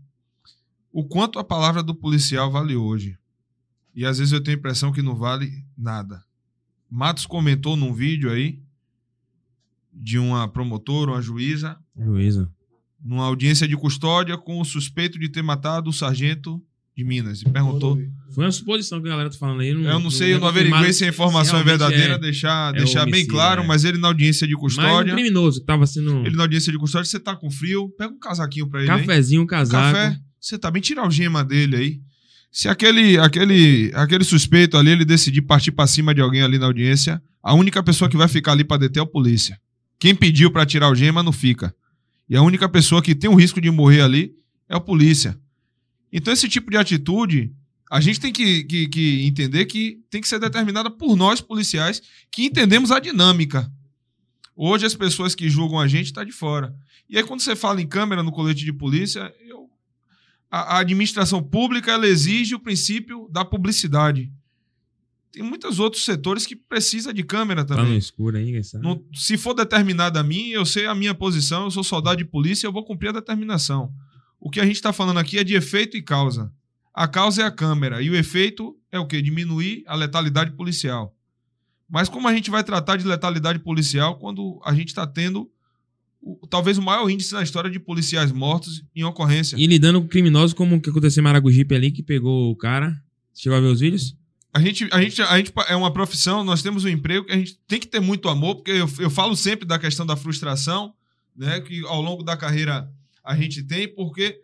o 0.91 1.03
quanto 1.03 1.39
a 1.39 1.43
palavra 1.43 1.83
do 1.83 1.93
policial 1.93 2.51
vale 2.51 2.75
hoje. 2.75 3.17
E 3.93 4.05
às 4.05 4.17
vezes 4.17 4.31
eu 4.31 4.41
tenho 4.41 4.57
a 4.57 4.59
impressão 4.59 4.91
que 4.91 5.01
não 5.01 5.15
vale 5.15 5.65
nada. 5.77 6.23
Matos 6.89 7.25
comentou 7.25 7.75
num 7.75 7.93
vídeo 7.93 8.31
aí 8.31 8.61
de 9.93 10.19
uma 10.19 10.47
promotora, 10.47 11.11
uma 11.11 11.21
juíza, 11.21 11.77
Juíza. 11.97 12.51
numa 13.03 13.25
audiência 13.25 13.67
de 13.67 13.75
custódia 13.75 14.37
com 14.37 14.59
o 14.59 14.65
suspeito 14.65 15.17
de 15.17 15.29
ter 15.29 15.41
matado 15.41 15.89
o 15.89 15.93
sargento 15.93 16.61
de 16.95 17.03
Minas. 17.03 17.41
E 17.41 17.49
perguntou. 17.49 17.97
Foi 18.33 18.43
uma 18.43 18.51
suposição 18.51 19.01
que 19.01 19.07
a 19.07 19.11
galera 19.11 19.29
tá 19.29 19.37
falando 19.37 19.61
aí. 19.61 19.69
Eu 19.69 19.99
não 19.99 20.09
sei, 20.09 20.33
eu 20.33 20.39
não 20.39 20.47
averiguei 20.47 20.91
se 20.91 21.05
a 21.05 21.07
informação 21.07 21.59
é 21.59 21.63
verdadeira, 21.63 22.17
deixar, 22.17 22.73
é 22.73 22.79
deixar 22.79 23.05
bem 23.05 23.13
homicídio, 23.13 23.33
claro, 23.33 23.61
é. 23.61 23.65
mas 23.65 23.85
ele 23.85 23.97
na 23.97 24.07
audiência 24.07 24.47
de 24.47 24.53
Mas 24.53 24.63
um 24.63 24.65
custódia. 24.65 25.13
criminoso 25.13 25.59
que 25.59 25.65
tava 25.65 25.85
sendo 25.85 26.25
Ele 26.25 26.35
na 26.35 26.43
audiência 26.43 26.71
de 26.71 26.77
custódia, 26.77 27.09
você 27.09 27.19
tá 27.19 27.35
com 27.35 27.49
frio, 27.49 27.89
pega 27.97 28.13
um 28.13 28.19
casaquinho 28.19 28.67
pra 28.67 28.79
ele. 28.79 28.87
cafezinho, 28.87 29.45
casaco. 29.45 29.95
Café, 29.95 30.17
você 30.39 30.57
tá 30.57 30.69
bem, 30.69 30.81
tira 30.81 31.01
a 31.01 31.03
algema 31.05 31.43
dele 31.43 31.75
aí. 31.75 31.99
Se 32.51 32.69
aquele, 32.69 33.17
aquele, 33.17 33.91
aquele 33.93 34.23
suspeito 34.23 34.77
ali, 34.77 34.91
ele 34.91 35.03
decidir 35.03 35.41
partir 35.41 35.71
pra 35.71 35.85
cima 35.87 36.15
de 36.15 36.21
alguém 36.21 36.41
ali 36.41 36.57
na 36.57 36.65
audiência, 36.65 37.21
a 37.43 37.53
única 37.53 37.83
pessoa 37.83 38.09
que 38.09 38.15
vai 38.15 38.27
ficar 38.27 38.53
ali 38.53 38.63
pra 38.63 38.77
deter 38.77 39.01
é 39.01 39.03
o 39.03 39.07
polícia. 39.07 39.59
Quem 39.99 40.15
pediu 40.15 40.49
pra 40.49 40.65
tirar 40.65 40.85
a 40.85 40.89
algema 40.89 41.21
não 41.21 41.31
fica. 41.31 41.75
E 42.29 42.35
a 42.35 42.41
única 42.41 42.67
pessoa 42.67 43.01
que 43.01 43.13
tem 43.13 43.29
o 43.29 43.35
risco 43.35 43.61
de 43.61 43.69
morrer 43.69 44.01
ali 44.01 44.31
é 44.69 44.75
o 44.75 44.81
polícia. 44.81 45.37
Então 46.11 46.33
esse 46.33 46.47
tipo 46.47 46.71
de 46.71 46.77
atitude, 46.77 47.51
a 47.91 48.01
gente 48.01 48.19
tem 48.19 48.31
que, 48.33 48.63
que, 48.63 48.87
que 48.87 49.25
entender 49.25 49.65
que 49.65 49.99
tem 50.09 50.19
que 50.21 50.27
ser 50.27 50.39
determinada 50.39 50.89
por 50.89 51.15
nós, 51.15 51.39
policiais, 51.41 52.01
que 52.31 52.45
entendemos 52.45 52.91
a 52.91 52.99
dinâmica. 52.99 53.71
Hoje 54.55 54.85
as 54.85 54.95
pessoas 54.95 55.35
que 55.35 55.49
julgam 55.49 55.79
a 55.79 55.87
gente 55.87 56.07
estão 56.07 56.25
de 56.25 56.31
fora. 56.31 56.73
E 57.09 57.17
aí 57.17 57.23
quando 57.23 57.41
você 57.41 57.55
fala 57.55 57.81
em 57.81 57.87
câmera 57.87 58.23
no 58.23 58.31
colete 58.31 58.63
de 58.65 58.73
polícia, 58.73 59.33
eu 59.47 59.69
a, 60.49 60.77
a 60.77 60.79
administração 60.79 61.43
pública 61.43 61.91
ela 61.91 62.07
exige 62.07 62.55
o 62.55 62.59
princípio 62.59 63.27
da 63.31 63.43
publicidade. 63.43 64.31
Tem 65.31 65.43
muitos 65.43 65.79
outros 65.79 66.05
setores 66.05 66.45
que 66.45 66.55
precisa 66.55 67.13
de 67.13 67.21
câmera 67.21 67.65
Tá 67.65 67.75
no 67.75 67.81
também. 67.83 67.97
escuro 67.97 68.37
aí, 68.37 68.63
sabe. 68.63 68.81
Não- 68.83 69.03
se 69.13 69.37
for 69.37 69.53
determinada 69.53 70.21
a 70.21 70.23
mim, 70.23 70.47
eu 70.49 70.65
sei 70.65 70.85
a 70.85 70.95
minha 70.95 71.13
posição, 71.13 71.65
eu 71.65 71.71
sou 71.71 71.83
soldado 71.83 72.17
de 72.17 72.25
polícia, 72.25 72.65
eu 72.65 72.71
vou 72.71 72.85
cumprir 72.85 73.09
a 73.09 73.13
determinação. 73.13 73.91
O 74.39 74.49
que 74.49 74.61
a 74.61 74.65
gente 74.65 74.77
está 74.77 74.93
falando 74.93 75.17
aqui 75.19 75.37
é 75.37 75.43
de 75.43 75.53
efeito 75.55 75.97
e 75.97 76.01
causa. 76.01 76.49
A 76.95 77.07
causa 77.07 77.41
é 77.41 77.45
a 77.45 77.51
câmera 77.51 78.01
e 78.01 78.09
o 78.09 78.15
efeito 78.15 78.75
é 78.91 78.97
o 78.97 79.05
quê? 79.05 79.21
Diminuir 79.21 79.83
a 79.85 79.95
letalidade 79.95 80.51
policial. 80.51 81.13
Mas 81.89 82.07
como 82.07 82.27
a 82.27 82.33
gente 82.33 82.49
vai 82.49 82.63
tratar 82.63 82.95
de 82.95 83.05
letalidade 83.05 83.59
policial 83.59 84.17
quando 84.17 84.59
a 84.65 84.73
gente 84.73 84.87
está 84.87 85.05
tendo 85.05 85.49
o- 86.21 86.47
talvez 86.47 86.77
o 86.77 86.81
maior 86.81 87.07
índice 87.09 87.33
na 87.33 87.43
história 87.43 87.69
de 87.69 87.79
policiais 87.79 88.31
mortos 88.31 88.83
em 88.95 89.03
ocorrência? 89.03 89.55
E 89.59 89.67
lidando 89.67 90.01
com 90.01 90.07
criminosos 90.07 90.53
como 90.53 90.75
o 90.77 90.81
que 90.81 90.89
aconteceu 90.89 91.21
em 91.21 91.23
Maragogipe 91.25 91.75
ali, 91.75 91.91
que 91.91 92.01
pegou 92.01 92.49
o 92.49 92.55
cara. 92.55 92.95
Chegou 93.33 93.57
a 93.57 93.61
ver 93.61 93.67
os 93.67 93.81
vídeos? 93.81 94.15
A 94.53 94.61
gente, 94.61 94.87
a, 94.91 95.01
gente, 95.01 95.21
a 95.21 95.37
gente 95.37 95.51
é 95.67 95.75
uma 95.75 95.91
profissão, 95.91 96.43
nós 96.45 96.63
temos 96.63 96.85
um 96.85 96.87
emprego 96.87 97.25
que 97.25 97.33
a 97.33 97.37
gente 97.37 97.59
tem 97.67 97.77
que 97.77 97.87
ter 97.87 97.99
muito 97.99 98.29
amor, 98.29 98.55
porque 98.55 98.71
eu, 98.71 98.89
eu 98.99 99.09
falo 99.09 99.35
sempre 99.35 99.65
da 99.67 99.77
questão 99.77 100.05
da 100.05 100.15
frustração, 100.15 100.93
né? 101.35 101.59
Que 101.59 101.81
ao 101.85 102.01
longo 102.01 102.23
da 102.23 102.37
carreira 102.37 102.89
a 103.21 103.35
gente 103.35 103.61
tem, 103.61 103.85
porque 103.93 104.39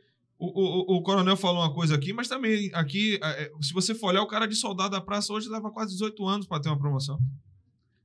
o, 0.46 0.96
o, 0.96 0.98
o 0.98 1.04
coronel 1.04 1.38
falou 1.38 1.62
uma 1.62 1.74
coisa 1.74 1.96
aqui, 1.96 2.12
mas 2.14 2.28
também 2.28 2.70
aqui, 2.74 3.20
é, 3.24 3.52
se 3.62 3.74
você 3.74 3.94
for 3.94 4.08
olhar, 4.08 4.22
o 4.24 4.28
cara 4.28 4.48
de 4.48 4.56
soldado 4.56 4.92
da 4.92 5.02
praça 5.02 5.32
hoje 5.32 5.48
leva 5.50 5.70
quase 5.72 5.92
18 5.94 6.28
anos 6.28 6.48
para 6.48 6.62
ter 6.62 6.70
uma 6.70 6.80
promoção. 6.80 7.20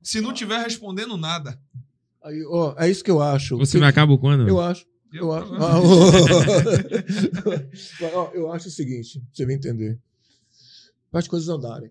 Se 0.01 0.21
não 0.21 0.31
tiver 0.33 0.59
respondendo 0.63 1.17
nada. 1.17 1.59
Aí, 2.23 2.43
ó, 2.47 2.75
é 2.77 2.89
isso 2.89 3.03
que 3.03 3.11
eu 3.11 3.21
acho. 3.21 3.57
Você 3.57 3.73
Que- 3.73 3.79
vai 3.79 3.89
acabar 3.89 4.17
quando? 4.17 4.47
Eu 4.47 4.59
acho. 4.61 4.85
Eu- 5.11 5.23
Eu 5.27 5.31
acho. 5.33 5.53
Ah, 5.55 5.79
Mas, 8.01 8.13
ó, 8.13 8.31
eu 8.33 8.51
acho 8.51 8.67
o 8.67 8.71
seguinte, 8.71 9.23
você 9.33 9.45
me 9.45 9.53
entender. 9.55 9.97
Para 11.09 11.19
as 11.21 11.27
coisas 11.27 11.47
andarem. 11.49 11.89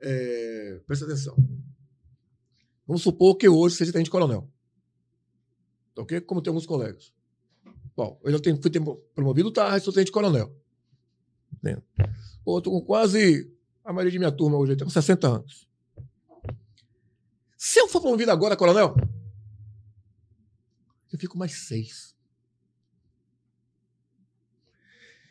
É, 0.00 0.80
presta 0.86 1.04
atenção. 1.06 1.36
Vamos 2.86 3.02
supor 3.02 3.36
que 3.36 3.48
hoje 3.48 3.76
seja 3.76 3.92
tenente 3.92 4.10
coronel. 4.10 4.48
Ok? 5.96 6.20
Como 6.22 6.40
tem 6.42 6.50
alguns 6.50 6.66
colegas. 6.66 7.12
Bom, 8.00 8.18
eu 8.24 8.32
já 8.32 8.38
tenho, 8.40 8.56
fui 8.62 8.70
promovido 9.14 9.52
tarde, 9.52 9.84
sou 9.84 9.92
tenente 9.92 10.10
coronel. 10.10 10.58
Entendeu? 11.52 11.82
Pô, 12.42 12.56
eu 12.56 12.62
tô 12.62 12.70
com 12.70 12.80
quase. 12.80 13.54
A 13.84 13.92
maioria 13.92 14.10
de 14.10 14.18
minha 14.18 14.32
turma 14.32 14.56
hoje 14.56 14.74
com 14.74 14.88
60 14.88 15.28
anos. 15.28 15.68
Se 17.58 17.78
eu 17.78 17.86
for 17.88 18.00
promovido 18.00 18.30
agora, 18.30 18.56
coronel, 18.56 18.94
fico 21.18 21.36
mais 21.36 21.66
seis. 21.66 22.16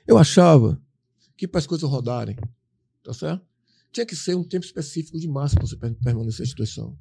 Eu 0.06 0.20
achava 0.20 0.80
que 1.36 1.48
para 1.48 1.58
as 1.58 1.66
coisas 1.66 1.90
rodarem, 1.90 2.36
tá 3.04 3.14
certo? 3.16 3.44
Tinha 3.92 4.06
que 4.06 4.16
ser 4.16 4.36
um 4.36 4.44
tempo 4.44 4.64
específico 4.64 5.20
de 5.20 5.28
massa 5.28 5.56
para 5.56 5.66
você 5.66 5.76
per- 5.76 5.96
permanecer 6.04 6.42
na 6.42 6.46
instituição. 6.46 6.96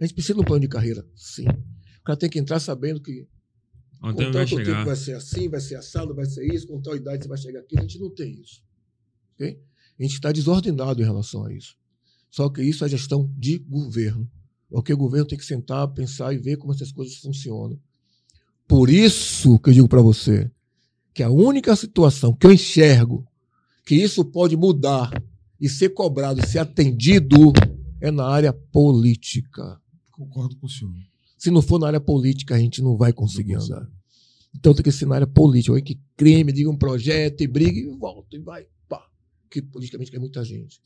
A 0.00 0.04
gente 0.04 0.14
precisa 0.14 0.34
de 0.34 0.40
um 0.42 0.44
plano 0.44 0.60
de 0.60 0.68
carreira, 0.68 1.04
sim. 1.16 1.48
O 1.48 2.04
cara 2.04 2.16
tem 2.16 2.30
que 2.30 2.38
entrar 2.38 2.60
sabendo 2.60 3.00
que 3.00 3.26
com 4.14 4.22
não 4.22 4.32
vai 4.32 4.44
tanto 4.44 4.56
tempo 4.56 4.64
chegar. 4.66 4.84
vai 4.84 4.96
ser 4.96 5.14
assim, 5.14 5.48
vai 5.48 5.60
ser 5.60 5.76
assado, 5.76 6.14
vai 6.14 6.26
ser 6.26 6.46
isso, 6.52 6.66
com 6.66 6.80
tal 6.80 6.96
idade 6.96 7.22
você 7.22 7.28
vai 7.28 7.38
chegar 7.38 7.60
aqui. 7.60 7.78
A 7.78 7.82
gente 7.82 7.98
não 7.98 8.10
tem 8.10 8.40
isso. 8.40 8.62
ok? 9.34 9.58
A 9.98 10.02
gente 10.02 10.14
está 10.14 10.30
desordenado 10.32 11.00
em 11.00 11.04
relação 11.04 11.44
a 11.44 11.52
isso. 11.52 11.76
Só 12.30 12.48
que 12.50 12.62
isso 12.62 12.84
é 12.84 12.88
gestão 12.88 13.32
de 13.36 13.58
governo. 13.58 14.30
Ok? 14.70 14.94
O 14.94 14.98
governo 14.98 15.26
tem 15.26 15.38
que 15.38 15.44
sentar, 15.44 15.88
pensar 15.88 16.34
e 16.34 16.38
ver 16.38 16.56
como 16.56 16.72
essas 16.72 16.92
coisas 16.92 17.16
funcionam. 17.16 17.78
Por 18.68 18.90
isso 18.90 19.58
que 19.60 19.70
eu 19.70 19.74
digo 19.74 19.88
para 19.88 20.02
você 20.02 20.50
que 21.14 21.22
a 21.22 21.30
única 21.30 21.74
situação 21.74 22.34
que 22.34 22.46
eu 22.46 22.52
enxergo 22.52 23.26
que 23.86 23.94
isso 23.94 24.24
pode 24.24 24.56
mudar 24.56 25.10
e 25.60 25.68
ser 25.68 25.90
cobrado 25.90 26.40
e 26.40 26.46
ser 26.46 26.58
atendido 26.58 27.52
é 28.00 28.10
na 28.10 28.26
área 28.26 28.52
política. 28.52 29.80
Concordo 30.10 30.56
com 30.56 30.66
o 30.66 30.70
senhor. 30.70 30.92
Se 31.38 31.50
não 31.50 31.62
for 31.62 31.78
na 31.78 31.86
área 31.86 32.00
política, 32.00 32.54
a 32.54 32.58
gente 32.58 32.82
não 32.82 32.96
vai 32.96 33.12
conseguir 33.12 33.54
Não 33.54 33.62
andar. 33.62 33.88
Então 34.56 34.74
tem 34.74 34.82
que 34.82 34.92
ser 34.92 35.06
na 35.06 35.16
área 35.16 35.26
política. 35.26 35.72
Alguém 35.72 35.84
que 35.84 36.00
creme, 36.16 36.52
diga 36.52 36.70
um 36.70 36.76
projeto 36.76 37.42
e 37.42 37.46
briga 37.46 37.78
e 37.78 37.86
volta 37.96 38.36
e 38.36 38.38
vai. 38.38 38.66
Pá. 38.88 39.06
Que 39.50 39.60
politicamente 39.60 40.10
quer 40.10 40.18
muita 40.18 40.44
gente. 40.44 40.80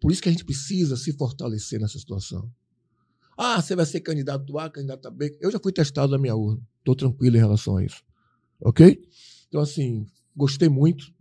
Por 0.00 0.12
isso 0.12 0.22
que 0.22 0.28
a 0.28 0.32
gente 0.32 0.44
precisa 0.44 0.96
se 0.96 1.12
fortalecer 1.12 1.80
nessa 1.80 1.98
situação. 1.98 2.50
Ah, 3.36 3.62
você 3.62 3.76
vai 3.76 3.86
ser 3.86 4.00
candidato 4.00 4.58
A, 4.58 4.68
candidato 4.68 5.10
B. 5.10 5.38
Eu 5.40 5.50
já 5.50 5.60
fui 5.60 5.72
testado 5.72 6.12
na 6.12 6.18
minha 6.18 6.34
urna. 6.34 6.60
Estou 6.78 6.96
tranquilo 6.96 7.36
em 7.36 7.40
relação 7.40 7.76
a 7.76 7.84
isso. 7.84 8.02
Ok? 8.60 9.00
Então, 9.48 9.60
assim, 9.60 10.06
gostei 10.34 10.68
muito. 10.68 11.12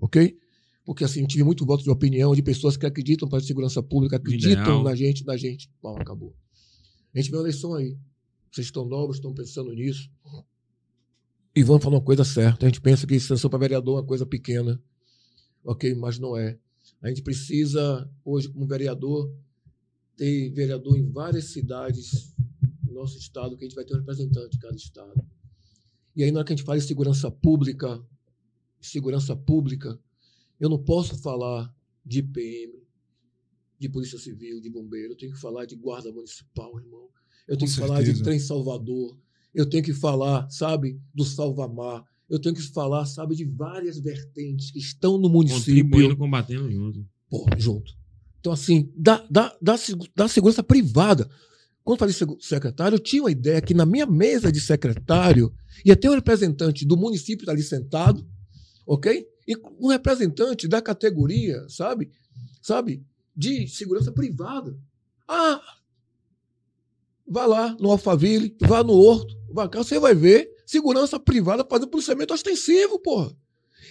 Ok? 0.00 0.38
Porque, 0.84 1.02
assim, 1.02 1.26
tive 1.26 1.42
muito 1.42 1.64
voto 1.64 1.82
de 1.82 1.90
opinião 1.90 2.34
de 2.34 2.42
pessoas 2.42 2.76
que 2.76 2.86
acreditam 2.86 3.28
para 3.28 3.38
a 3.38 3.42
segurança 3.42 3.82
pública, 3.82 4.16
acreditam 4.16 4.62
Ideal. 4.62 4.82
na 4.84 4.94
gente, 4.94 5.24
na 5.24 5.36
gente. 5.36 5.68
Bom, 5.82 5.96
acabou. 5.96 6.34
A 7.12 7.18
gente 7.18 7.30
vê 7.30 7.36
uma 7.36 7.42
eleição 7.42 7.74
aí. 7.74 7.96
Vocês 8.52 8.68
estão 8.68 8.84
novos, 8.84 9.16
estão 9.16 9.34
pensando 9.34 9.72
nisso. 9.72 10.08
E 11.56 11.62
vamos 11.62 11.84
falar 11.84 11.96
uma 11.96 12.04
coisa 12.04 12.24
certa. 12.24 12.66
A 12.66 12.68
gente 12.68 12.80
pensa 12.80 13.06
que 13.06 13.14
extensão 13.14 13.48
para 13.48 13.58
vereador 13.60 13.98
é 13.98 14.00
uma 14.00 14.06
coisa 14.06 14.26
pequena. 14.26 14.82
Ok, 15.62 15.94
mas 15.94 16.18
não 16.18 16.36
é. 16.36 16.58
A 17.00 17.08
gente 17.08 17.22
precisa, 17.22 18.10
hoje, 18.24 18.48
como 18.48 18.66
vereador, 18.66 19.32
ter 20.16 20.50
vereador 20.50 20.98
em 20.98 21.08
várias 21.10 21.46
cidades 21.46 22.34
do 22.82 22.92
nosso 22.92 23.16
estado, 23.18 23.56
que 23.56 23.64
a 23.64 23.68
gente 23.68 23.76
vai 23.76 23.84
ter 23.84 23.94
um 23.94 23.98
representante 23.98 24.50
de 24.50 24.58
cada 24.58 24.76
estado. 24.76 25.24
E 26.16 26.22
aí, 26.22 26.30
na 26.30 26.38
hora 26.38 26.46
que 26.46 26.52
a 26.52 26.56
gente 26.56 26.64
fala 26.64 26.78
em 26.78 26.82
segurança 26.82 27.30
pública, 27.30 28.04
segurança 28.80 29.36
pública, 29.36 29.98
eu 30.58 30.68
não 30.68 30.78
posso 30.78 31.16
falar 31.18 31.74
de 32.04 32.22
PM, 32.22 32.82
de 33.78 33.88
Polícia 33.88 34.18
Civil, 34.18 34.60
de 34.60 34.70
Bombeiro, 34.70 35.12
eu 35.12 35.16
tenho 35.16 35.32
que 35.32 35.40
falar 35.40 35.66
de 35.66 35.76
Guarda 35.76 36.12
Municipal, 36.12 36.78
irmão. 36.78 37.08
Eu 37.46 37.56
tenho 37.56 37.70
Com 37.70 37.74
que 37.74 37.80
falar 37.80 38.00
de 38.00 38.06
certeza. 38.06 38.24
Trem 38.24 38.38
Salvador, 38.38 39.18
eu 39.54 39.66
tenho 39.66 39.84
que 39.84 39.92
falar, 39.94 40.48
sabe, 40.50 41.00
do 41.14 41.24
Salvamar, 41.24 42.04
eu 42.28 42.38
tenho 42.40 42.54
que 42.54 42.62
falar, 42.62 43.06
sabe, 43.06 43.36
de 43.36 43.44
várias 43.44 43.98
vertentes 43.98 44.70
que 44.70 44.78
estão 44.78 45.18
no 45.18 45.28
município 45.28 45.84
Contribuindo, 45.84 46.16
combatendo 46.16 46.70
junto. 46.70 47.06
pô, 47.30 47.46
junto. 47.56 47.92
Então, 48.40 48.52
assim, 48.52 48.92
da, 48.96 49.24
da, 49.30 49.56
da, 49.60 49.74
da 50.14 50.28
segurança 50.28 50.62
privada. 50.62 51.30
Quando 51.82 51.98
falei 51.98 52.14
secretário, 52.40 52.96
eu 52.96 52.98
tinha 52.98 53.22
uma 53.22 53.30
ideia 53.30 53.60
que 53.60 53.74
na 53.74 53.84
minha 53.84 54.06
mesa 54.06 54.50
de 54.50 54.58
secretário 54.58 55.52
ia 55.84 55.94
ter 55.94 56.08
um 56.08 56.14
representante 56.14 56.86
do 56.86 56.96
município 56.96 57.48
ali 57.50 57.62
sentado, 57.62 58.26
ok? 58.86 59.26
E 59.46 59.54
um 59.78 59.88
representante 59.88 60.66
da 60.66 60.80
categoria, 60.80 61.62
sabe? 61.68 62.10
Sabe? 62.62 63.04
De 63.36 63.68
segurança 63.68 64.10
privada. 64.10 64.78
Ah, 65.28 65.60
vá 67.26 67.46
lá 67.46 67.76
no 67.78 67.90
Alphaville, 67.90 68.56
vá 68.60 68.82
no 68.82 68.94
Horto, 68.94 69.36
cá, 69.68 69.78
você 69.78 69.98
vai 69.98 70.14
ver 70.14 70.50
segurança 70.66 71.18
privada 71.18 71.64
fazendo 71.68 71.88
policiamento 71.88 72.34
ostensivo, 72.34 72.98
porra. 72.98 73.34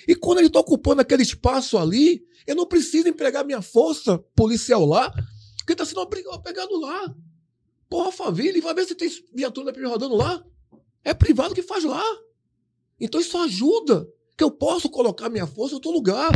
E 0.08 0.16
quando 0.16 0.40
ele 0.40 0.48
está 0.48 0.60
ocupando 0.60 1.02
aquele 1.02 1.24
espaço 1.24 1.78
ali, 1.78 2.26
eu 2.46 2.56
não 2.56 2.66
preciso 2.66 3.08
empregar 3.08 3.46
minha 3.46 3.62
força 3.62 4.18
policial 4.36 4.86
lá, 4.86 5.12
porque 5.58 5.74
está 5.74 5.86
sendo 5.86 6.06
pegado 6.08 6.80
lá. 6.80 7.16
Porra, 7.90 8.12
Faville, 8.12 8.60
vai 8.60 8.74
ver 8.74 8.86
se 8.86 8.96
tem 8.96 9.10
viatura 9.34 9.68
da 9.68 9.74
PM 9.74 9.88
rodando 9.88 10.16
lá. 10.16 10.44
É 11.04 11.14
privado 11.14 11.54
que 11.56 11.62
faz 11.62 11.84
lá. 11.84 12.04
Então 13.00 13.22
isso 13.22 13.38
ajuda, 13.38 14.08
que 14.38 14.44
eu 14.44 14.52
posso 14.52 14.90
colocar 14.90 15.30
minha 15.30 15.46
força 15.48 15.74
em 15.74 15.76
outro 15.76 15.92
lugar. 15.92 16.32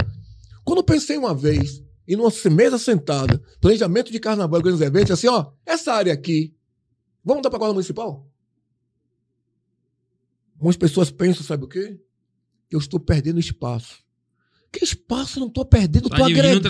Quando 0.63 0.79
eu 0.79 0.83
pensei 0.83 1.17
uma 1.17 1.33
vez, 1.33 1.83
em 2.07 2.15
uma 2.15 2.31
mesa 2.51 2.77
sentada, 2.77 3.41
planejamento 3.59 4.11
de 4.11 4.19
carnaval, 4.19 4.61
grandes 4.61 4.81
eventos, 4.81 5.11
assim, 5.11 5.27
ó, 5.27 5.51
essa 5.65 5.93
área 5.93 6.13
aqui, 6.13 6.55
vamos 7.23 7.41
dar 7.41 7.49
para 7.49 7.57
a 7.57 7.59
Guarda 7.59 7.73
Municipal? 7.73 8.25
Algumas 10.57 10.75
pessoas 10.75 11.11
pensam, 11.11 11.43
sabe 11.43 11.63
o 11.63 11.67
quê? 11.67 11.99
Que 12.67 12.75
eu 12.75 12.79
estou 12.79 12.99
perdendo 12.99 13.39
espaço. 13.39 14.03
Que 14.71 14.83
espaço 14.83 15.37
eu 15.37 15.41
não 15.41 15.47
estou 15.47 15.65
perdendo, 15.65 16.09
Tá 16.09 16.17
estou 16.17 16.27
o 16.27 16.31
agregando. 16.31 16.67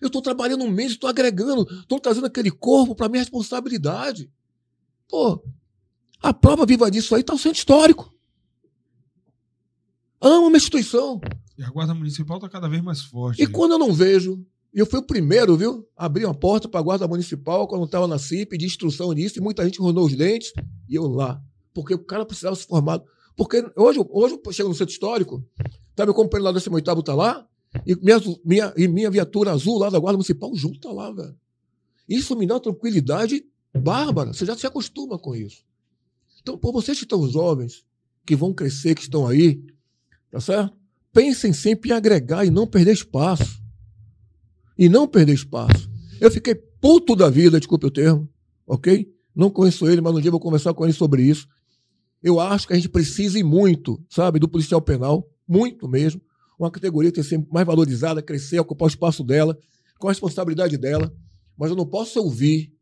Eu 0.00 0.06
estou 0.06 0.22
trabalhando 0.22 0.64
um 0.64 0.70
mês, 0.70 0.92
estou 0.92 1.10
agregando, 1.10 1.62
estou 1.80 2.00
trazendo 2.00 2.26
aquele 2.26 2.50
corpo 2.50 2.94
para 2.94 3.08
minha 3.08 3.20
responsabilidade. 3.20 4.30
Pô, 5.08 5.44
a 6.22 6.32
prova 6.32 6.64
viva 6.64 6.90
disso 6.90 7.14
aí 7.14 7.20
está 7.20 7.32
no 7.32 7.38
centro 7.38 7.58
histórico. 7.58 8.14
Amo 10.20 10.46
uma 10.46 10.56
instituição. 10.56 11.20
E 11.58 11.62
a 11.62 11.68
Guarda 11.68 11.94
Municipal 11.94 12.38
está 12.38 12.48
cada 12.48 12.68
vez 12.68 12.82
mais 12.82 13.02
forte. 13.02 13.42
E 13.42 13.46
quando 13.46 13.72
eu 13.72 13.78
não 13.78 13.92
vejo, 13.92 14.42
e 14.72 14.78
eu 14.78 14.86
fui 14.86 15.00
o 15.00 15.06
primeiro, 15.06 15.56
viu? 15.56 15.86
Abri 15.96 16.24
uma 16.24 16.34
porta 16.34 16.68
para 16.68 16.80
a 16.80 16.82
Guarda 16.82 17.08
Municipal 17.08 17.66
quando 17.66 17.82
eu 17.82 17.86
estava 17.86 18.06
na 18.06 18.18
CIP, 18.18 18.56
de 18.56 18.66
instrução 18.66 19.14
disso, 19.14 19.38
e 19.38 19.42
muita 19.42 19.64
gente 19.64 19.80
ronou 19.80 20.06
os 20.06 20.14
dentes, 20.14 20.52
e 20.88 20.94
eu 20.94 21.06
lá. 21.06 21.42
Porque 21.80 21.94
o 21.94 22.04
cara 22.04 22.24
precisava 22.24 22.56
ser 22.56 22.66
formado. 22.66 23.04
Porque 23.36 23.64
hoje, 23.76 23.98
hoje 24.10 24.40
eu 24.44 24.52
chego 24.52 24.68
no 24.68 24.74
centro 24.74 24.92
histórico, 24.92 25.44
tá 25.94 26.04
meu 26.04 26.14
companheiro 26.14 26.44
lá 26.44 26.52
do 26.52 26.58
18 26.58 27.02
tá 27.02 27.14
lá, 27.14 27.46
e 27.86 27.94
minha, 27.96 28.20
minha, 28.44 28.74
e 28.76 28.88
minha 28.88 29.10
viatura 29.10 29.52
azul 29.52 29.78
lá 29.78 29.88
da 29.88 29.98
Guarda 29.98 30.16
Municipal 30.16 30.54
junto 30.54 30.80
tá 30.80 30.92
lá, 30.92 31.10
velho. 31.10 31.36
Isso 32.08 32.36
me 32.36 32.46
dá 32.46 32.54
uma 32.54 32.60
tranquilidade 32.60 33.44
bárbara. 33.72 34.32
Você 34.32 34.44
já 34.44 34.56
se 34.56 34.66
acostuma 34.66 35.18
com 35.18 35.34
isso. 35.36 35.64
Então, 36.42 36.58
por 36.58 36.72
vocês 36.72 36.98
que 36.98 37.04
estão 37.04 37.28
jovens, 37.28 37.84
que 38.26 38.34
vão 38.34 38.52
crescer, 38.52 38.94
que 38.94 39.02
estão 39.02 39.26
aí, 39.26 39.62
tá 40.30 40.40
certo? 40.40 40.76
Pensem 41.12 41.52
sempre 41.52 41.90
em 41.90 41.92
agregar 41.92 42.44
e 42.44 42.50
não 42.50 42.66
perder 42.66 42.92
espaço. 42.92 43.60
E 44.76 44.88
não 44.88 45.06
perder 45.06 45.34
espaço. 45.34 45.88
Eu 46.20 46.30
fiquei 46.30 46.54
puto 46.54 47.14
da 47.14 47.28
vida, 47.28 47.58
desculpe 47.58 47.86
o 47.86 47.90
termo, 47.90 48.28
ok? 48.66 49.08
Não 49.34 49.50
conheço 49.50 49.88
ele, 49.88 50.00
mas 50.00 50.14
um 50.14 50.20
dia 50.20 50.30
vou 50.30 50.40
conversar 50.40 50.74
com 50.74 50.84
ele 50.84 50.92
sobre 50.92 51.22
isso. 51.22 51.46
Eu 52.22 52.38
acho 52.38 52.66
que 52.66 52.72
a 52.72 52.76
gente 52.76 52.88
precisa 52.88 53.38
e 53.38 53.42
muito, 53.42 54.02
sabe, 54.08 54.38
do 54.38 54.48
policial 54.48 54.80
penal, 54.80 55.28
muito 55.48 55.88
mesmo. 55.88 56.20
Uma 56.58 56.70
categoria 56.70 57.10
tem 57.10 57.22
que 57.22 57.28
ser 57.28 57.44
mais 57.50 57.66
valorizada, 57.66 58.20
crescer, 58.20 58.58
ocupar 58.60 58.86
o 58.86 58.90
espaço 58.90 59.24
dela, 59.24 59.58
com 59.98 60.08
a 60.08 60.10
responsabilidade 60.10 60.76
dela. 60.76 61.12
Mas 61.56 61.70
eu 61.70 61.76
não 61.76 61.86
posso 61.86 62.20
ouvir, 62.20 62.74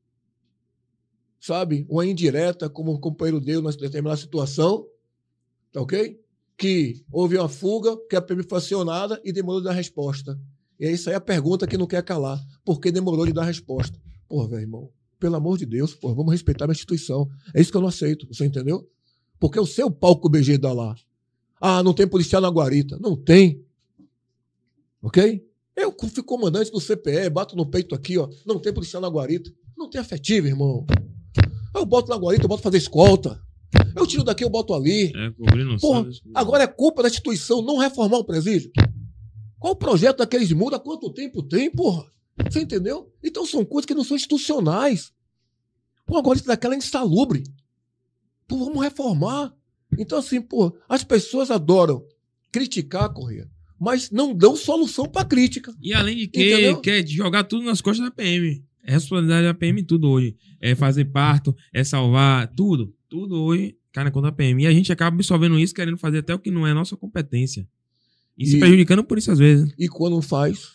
sabe, 1.40 1.86
uma 1.88 2.04
indireta, 2.04 2.68
como 2.68 2.92
um 2.92 3.00
companheiro 3.00 3.40
deu 3.40 3.62
nessa 3.62 3.78
determinada 3.78 4.20
situação, 4.20 4.84
tá 5.72 5.80
ok? 5.80 6.20
Que 6.56 7.04
houve 7.12 7.38
uma 7.38 7.48
fuga, 7.48 7.96
que 8.08 8.16
a 8.16 8.22
PM 8.22 8.42
foi 8.42 8.58
acionada 8.58 9.20
e 9.24 9.32
demorou 9.32 9.60
de 9.60 9.66
dar 9.66 9.72
resposta. 9.72 10.36
E 10.80 10.86
é 10.86 10.92
isso 10.92 11.08
aí 11.08 11.14
a 11.14 11.20
pergunta 11.20 11.66
que 11.66 11.78
não 11.78 11.86
quer 11.86 12.02
calar. 12.02 12.40
Por 12.64 12.80
que 12.80 12.90
demorou 12.90 13.26
de 13.26 13.32
dar 13.32 13.44
resposta? 13.44 13.96
Pô, 14.28 14.46
velho, 14.46 14.62
irmão, 14.62 14.90
pelo 15.18 15.36
amor 15.36 15.58
de 15.58 15.66
Deus, 15.66 15.94
pô, 15.94 16.14
vamos 16.14 16.32
respeitar 16.32 16.64
a 16.64 16.68
minha 16.68 16.74
instituição. 16.74 17.28
É 17.54 17.60
isso 17.60 17.70
que 17.70 17.76
eu 17.76 17.80
não 17.80 17.88
aceito, 17.88 18.26
você 18.26 18.44
entendeu? 18.44 18.88
Porque 19.38 19.58
o 19.58 19.66
seu 19.66 19.90
palco 19.90 20.28
BG 20.28 20.58
dá 20.58 20.72
lá. 20.72 20.94
Ah, 21.60 21.82
não 21.82 21.92
tem 21.92 22.06
policial 22.06 22.42
na 22.42 22.48
guarita. 22.48 22.98
Não 22.98 23.16
tem. 23.16 23.64
Ok? 25.02 25.46
Eu 25.76 25.94
fui 26.12 26.22
comandante 26.22 26.72
do 26.72 26.80
CPE, 26.80 27.30
bato 27.30 27.56
no 27.56 27.66
peito 27.66 27.94
aqui, 27.94 28.18
ó. 28.18 28.28
Não 28.44 28.58
tem 28.58 28.72
policial 28.72 29.00
na 29.00 29.08
guarita. 29.08 29.52
Não 29.76 29.88
tem 29.88 30.00
afetivo, 30.00 30.48
irmão. 30.48 30.84
Eu 31.74 31.86
boto 31.86 32.10
na 32.10 32.16
guarita, 32.16 32.44
eu 32.44 32.48
boto 32.48 32.62
fazer 32.62 32.78
escolta. 32.78 33.40
Eu 33.94 34.06
tiro 34.06 34.24
daqui, 34.24 34.42
eu 34.42 34.50
boto 34.50 34.74
ali. 34.74 35.12
É, 35.14 35.30
cobrindo 35.30 35.74
o 35.74 35.78
Porra, 35.78 36.02
Santos. 36.02 36.22
Agora 36.34 36.64
é 36.64 36.66
culpa 36.66 37.02
da 37.02 37.08
instituição 37.08 37.62
não 37.62 37.76
reformar 37.76 38.18
o 38.18 38.24
presídio. 38.24 38.72
Qual 39.58 39.72
o 39.72 39.76
projeto 39.76 40.18
daqueles 40.18 40.52
muda? 40.52 40.76
Há 40.76 40.80
quanto 40.80 41.12
tempo 41.12 41.42
tem, 41.42 41.70
porra? 41.70 42.06
Você 42.48 42.60
entendeu? 42.60 43.12
Então 43.22 43.44
são 43.44 43.64
coisas 43.64 43.86
que 43.86 43.94
não 43.94 44.04
são 44.04 44.16
institucionais. 44.16 45.12
Agora 46.06 46.38
isso 46.38 46.46
daquela 46.46 46.74
é 46.74 46.78
insalubre. 46.78 47.44
Pô, 48.48 48.58
vamos 48.64 48.82
reformar. 48.82 49.54
Então, 49.98 50.18
assim, 50.18 50.40
pô, 50.40 50.74
as 50.88 51.04
pessoas 51.04 51.50
adoram 51.50 52.02
criticar, 52.50 53.12
Correia, 53.12 53.48
mas 53.78 54.10
não 54.10 54.34
dão 54.34 54.56
solução 54.56 55.06
pra 55.06 55.24
crítica. 55.24 55.72
E 55.80 55.92
além 55.94 56.16
de 56.16 56.26
que 56.26 56.40
Entendeu? 56.52 56.80
quer 56.80 57.06
jogar 57.06 57.44
tudo 57.44 57.64
nas 57.64 57.80
costas 57.80 58.04
da 58.06 58.10
PM. 58.10 58.64
É 58.82 58.92
responsabilidade 58.92 59.46
da 59.46 59.54
PM 59.54 59.80
em 59.80 59.84
tudo 59.84 60.08
hoje. 60.08 60.34
É 60.60 60.74
fazer 60.74 61.04
parto, 61.06 61.54
é 61.72 61.84
salvar, 61.84 62.48
tudo. 62.54 62.94
Tudo 63.08 63.36
hoje 63.42 63.76
cara 63.92 64.10
contra 64.10 64.28
a 64.30 64.32
PM. 64.32 64.62
E 64.62 64.66
a 64.66 64.72
gente 64.72 64.92
acaba 64.92 65.14
absorvendo 65.16 65.58
isso, 65.58 65.74
querendo 65.74 65.96
fazer 65.98 66.18
até 66.18 66.32
o 66.34 66.38
que 66.38 66.50
não 66.50 66.66
é 66.66 66.72
nossa 66.72 66.96
competência. 66.96 67.66
E, 68.36 68.46
se 68.46 68.56
E- 68.56 68.60
prejudicando 68.60 69.02
por 69.02 69.18
isso 69.18 69.30
às 69.32 69.38
vezes. 69.38 69.72
E 69.78 69.88
quando 69.88 70.20
faz, 70.22 70.74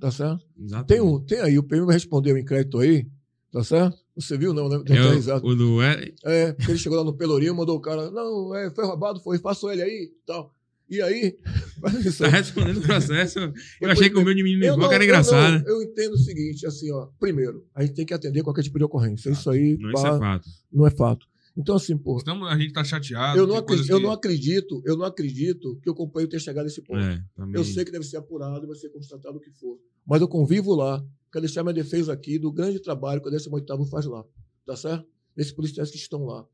tá 0.00 0.10
certo? 0.10 0.44
Exato. 0.60 0.86
Tem, 0.86 1.00
um, 1.00 1.20
tem 1.20 1.40
aí, 1.40 1.56
o 1.58 1.62
PM 1.62 1.86
vai 1.86 1.94
responder 1.94 2.32
o 2.32 2.38
inquérito 2.38 2.78
aí, 2.78 3.06
tá 3.54 3.64
certo? 3.64 3.96
Você 4.16 4.36
viu, 4.36 4.52
não, 4.52 4.68
né? 4.68 4.82
É 4.88 5.14
risada. 5.14 5.46
o, 5.46 5.54
do. 5.54 5.80
É, 5.80 6.12
É, 6.24 6.52
porque 6.52 6.72
ele 6.72 6.78
chegou 6.78 6.98
lá 6.98 7.04
no 7.04 7.16
Pelourinho, 7.16 7.54
mandou 7.54 7.76
o 7.76 7.80
cara, 7.80 8.10
não, 8.10 8.54
é, 8.54 8.70
foi 8.70 8.84
roubado, 8.84 9.20
foi, 9.20 9.38
faço 9.38 9.70
ele 9.70 9.82
aí, 9.82 10.10
tal. 10.26 10.52
E 10.90 11.00
aí, 11.00 11.38
isso 12.04 12.18
tá 12.18 12.26
aí. 12.26 12.32
respondendo 12.32 12.78
o 12.78 12.82
processo. 12.82 13.38
Eu 13.80 13.90
achei 13.90 14.10
que 14.10 14.16
o 14.18 14.22
meu 14.24 14.34
de 14.34 14.42
menino 14.42 14.64
Eu 14.64 14.70
Lisboa 14.74 14.88
que 14.88 14.94
era 14.96 15.04
eu 15.04 15.08
engraçado. 15.08 15.58
não, 15.64 15.68
Eu, 15.68 15.82
entendo 15.82 16.12
o 16.12 16.18
seguinte, 16.18 16.66
assim, 16.66 16.92
ó. 16.92 17.06
Primeiro, 17.18 17.64
a 17.74 17.82
gente 17.82 17.94
tem 17.94 18.04
que 18.04 18.12
atender 18.12 18.42
qualquer 18.42 18.62
tipo 18.62 18.76
de 18.78 18.84
ocorrência. 18.84 19.30
Isso 19.30 19.48
aí 19.48 19.78
Não, 19.78 19.90
isso 19.92 20.02
pá, 20.02 20.08
é 20.16 20.18
fato. 20.18 20.48
não 20.72 20.86
é 20.86 20.90
fato. 20.90 21.26
Então, 21.56 21.76
assim, 21.76 21.96
pô, 21.96 22.18
Então 22.20 22.44
a 22.44 22.58
gente 22.58 22.72
tá 22.72 22.82
chateado. 22.84 23.38
eu 23.38 23.46
não, 23.46 23.56
acredito, 23.56 23.90
eu 23.90 23.96
que- 23.98 24.02
não 24.02 24.10
acredito, 24.12 24.82
eu 24.84 24.96
não 24.96 25.04
acredito 25.06 25.78
que 25.82 25.88
o 25.88 25.94
companheiro 25.94 26.28
tenha 26.28 26.40
chegado 26.40 26.64
a 26.64 26.68
esse 26.68 26.82
ponto. 26.82 27.00
É. 27.00 27.22
Eu 27.54 27.64
sei 27.64 27.84
que 27.84 27.92
deve 27.92 28.04
ser 28.04 28.16
apurado, 28.18 28.66
vai 28.66 28.76
ser 28.76 28.90
constatado 28.90 29.36
o 29.38 29.40
que 29.40 29.50
for. 29.52 29.78
Mas 30.06 30.20
eu 30.20 30.28
convivo 30.28 30.74
lá. 30.74 31.02
Deixar 31.40 31.62
minha 31.62 31.74
defesa 31.74 32.12
aqui 32.12 32.38
do 32.38 32.52
grande 32.52 32.80
trabalho 32.80 33.20
que 33.20 33.28
o 33.28 33.32
18º 33.32 33.86
faz 33.88 34.06
lá. 34.06 34.24
Tá 34.64 34.76
certo? 34.76 35.06
Esses 35.36 35.52
policiais 35.52 35.90
que 35.90 35.96
estão 35.96 36.24
lá. 36.24 36.46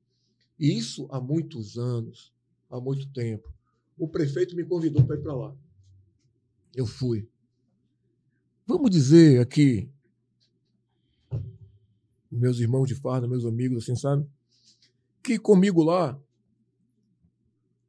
E 0.59 0.77
isso 0.77 1.07
há 1.11 1.21
muitos 1.21 1.79
anos, 1.79 2.33
há 2.69 2.81
muito 2.81 3.11
tempo. 3.13 3.53
O 3.97 4.09
prefeito 4.09 4.57
me 4.57 4.65
convidou 4.65 5.05
para 5.05 5.17
ir 5.17 5.23
para 5.23 5.35
lá. 5.35 5.57
Eu 6.75 6.87
fui. 6.87 7.29
Vamos 8.67 8.91
dizer 8.91 9.41
aqui, 9.41 9.91
meus 12.31 12.61
irmãos 12.61 12.87
de 12.87 12.95
farda, 12.95 13.27
meus 13.27 13.45
amigos, 13.45 13.83
assim, 13.83 13.97
sabe? 13.97 14.27
Que 15.23 15.39
comigo 15.39 15.83
lá 15.83 16.21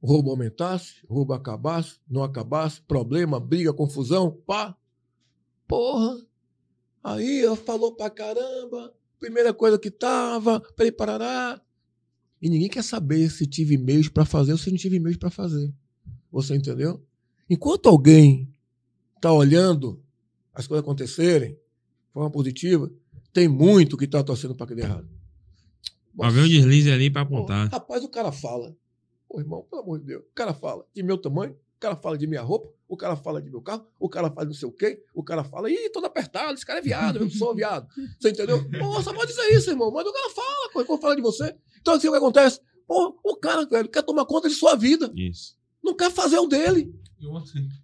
roubo 0.01 0.31
aumentasse, 0.31 1.05
roubo 1.07 1.33
acabasse, 1.33 1.99
não 2.09 2.23
acabasse, 2.23 2.81
problema, 2.81 3.39
briga, 3.39 3.71
confusão, 3.71 4.31
pá. 4.45 4.75
Porra. 5.67 6.17
Aí 7.03 7.43
ela 7.43 7.55
falou 7.55 7.95
pra 7.95 8.09
caramba, 8.09 8.93
primeira 9.19 9.53
coisa 9.53 9.77
que 9.79 9.89
tava, 9.89 10.59
peraí, 10.75 10.91
parará. 10.91 11.61
E 12.41 12.49
ninguém 12.49 12.69
quer 12.69 12.83
saber 12.83 13.29
se 13.29 13.45
tive 13.45 13.77
meios 13.77 14.09
pra 14.09 14.25
fazer 14.25 14.51
ou 14.51 14.57
se 14.57 14.69
não 14.69 14.77
tive 14.77 14.99
meios 14.99 15.17
pra 15.17 15.29
fazer. 15.29 15.71
Você 16.31 16.55
entendeu? 16.55 17.03
Enquanto 17.49 17.87
alguém 17.87 18.51
tá 19.19 19.31
olhando 19.31 20.01
as 20.53 20.67
coisas 20.67 20.83
acontecerem 20.83 21.51
de 21.51 22.13
forma 22.13 22.31
positiva, 22.31 22.91
tem 23.31 23.47
muito 23.47 23.97
que 23.97 24.07
tá 24.07 24.23
torcendo 24.23 24.55
pra 24.55 24.67
que 24.67 24.75
dê 24.75 24.81
errado. 24.81 25.07
Um 26.17 26.47
deslize 26.47 26.91
ali 26.91 27.09
pra 27.09 27.21
apontar. 27.21 27.69
Pô, 27.69 27.75
rapaz, 27.75 28.03
o 28.03 28.09
cara 28.09 28.31
fala. 28.31 28.75
Pô, 29.29 29.39
irmão, 29.39 29.65
pelo 29.69 29.81
amor 29.81 29.99
de 29.99 30.05
Deus. 30.05 30.23
O 30.23 30.33
cara 30.33 30.53
fala 30.53 30.85
de 30.93 31.01
meu 31.03 31.17
tamanho, 31.17 31.55
cara 31.81 31.95
fala 31.95 32.17
de 32.17 32.27
minha 32.27 32.41
roupa, 32.41 32.69
o 32.87 32.95
cara 32.95 33.15
fala 33.15 33.41
de 33.41 33.49
meu 33.49 33.61
carro, 33.61 33.85
o 33.99 34.07
cara 34.07 34.29
fala 34.29 34.45
de 34.45 34.53
não 34.53 34.53
sei 34.53 34.69
o 34.69 34.71
quê, 34.71 35.03
o 35.15 35.23
cara 35.23 35.43
fala, 35.43 35.69
ih, 35.69 35.89
todo 35.89 36.05
apertado, 36.05 36.53
esse 36.53 36.65
cara 36.65 36.79
é 36.79 36.81
viado, 36.81 37.17
eu 37.17 37.23
não 37.23 37.31
sou 37.31 37.55
viado. 37.55 37.87
Você 38.19 38.29
entendeu? 38.29 38.63
Pô, 38.79 39.01
só 39.01 39.11
pode 39.11 39.33
dizer 39.33 39.51
isso, 39.51 39.71
irmão. 39.71 39.91
Mas 39.91 40.05
o 40.05 40.13
cara 40.13 40.29
fala, 40.29 40.69
quando 40.71 40.85
quando 40.85 41.01
fala 41.01 41.15
de 41.15 41.21
você. 41.21 41.55
Então, 41.81 41.95
assim, 41.95 42.07
o 42.07 42.11
que 42.11 42.17
acontece? 42.17 42.61
Pô, 42.87 43.19
o 43.23 43.35
cara, 43.35 43.65
velho, 43.65 43.89
quer 43.89 44.03
tomar 44.03 44.25
conta 44.25 44.47
de 44.47 44.53
sua 44.53 44.75
vida. 44.75 45.11
Isso. 45.15 45.57
Não 45.83 45.95
quer 45.95 46.11
fazer 46.11 46.37
o 46.37 46.45
dele. 46.47 46.93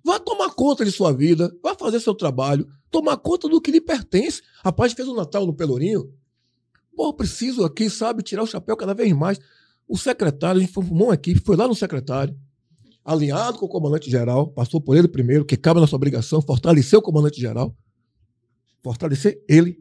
Vai 0.03 0.19
tomar 0.19 0.51
conta 0.51 0.85
de 0.85 0.91
sua 0.91 1.11
vida, 1.11 1.55
vai 1.63 1.75
fazer 1.75 1.99
seu 1.99 2.13
trabalho, 2.13 2.67
tomar 2.91 3.17
conta 3.17 3.49
do 3.49 3.59
que 3.59 3.71
lhe 3.71 3.81
pertence. 3.81 4.43
Rapaz, 4.63 4.93
fez 4.93 5.07
um 5.07 5.15
Natal 5.15 5.45
no 5.45 5.53
Pelourinho. 5.53 6.13
Pô, 6.95 7.13
preciso 7.13 7.63
aqui, 7.63 7.89
sabe, 7.89 8.23
tirar 8.23 8.43
o 8.43 8.47
chapéu 8.47 8.77
cada 8.77 8.93
vez 8.93 9.11
mais. 9.13 9.39
O 9.87 9.97
secretário, 9.97 10.59
a 10.59 10.63
gente 10.63 10.73
formou 10.73 11.07
uma 11.07 11.13
equipe, 11.13 11.39
foi 11.39 11.55
lá 11.55 11.67
no 11.67 11.75
secretário, 11.75 12.37
alinhado 13.07 13.57
com 13.57 13.65
o 13.65 13.69
comandante-geral, 13.69 14.51
passou 14.51 14.81
por 14.81 14.97
ele 14.97 15.07
primeiro, 15.07 15.45
que 15.45 15.55
cabe 15.55 15.77
a 15.77 15.81
nossa 15.81 15.95
obrigação, 15.95 16.41
fortalecer 16.41 16.99
o 16.99 17.01
comandante-geral, 17.01 17.73
fortalecer 18.83 19.41
ele, 19.47 19.79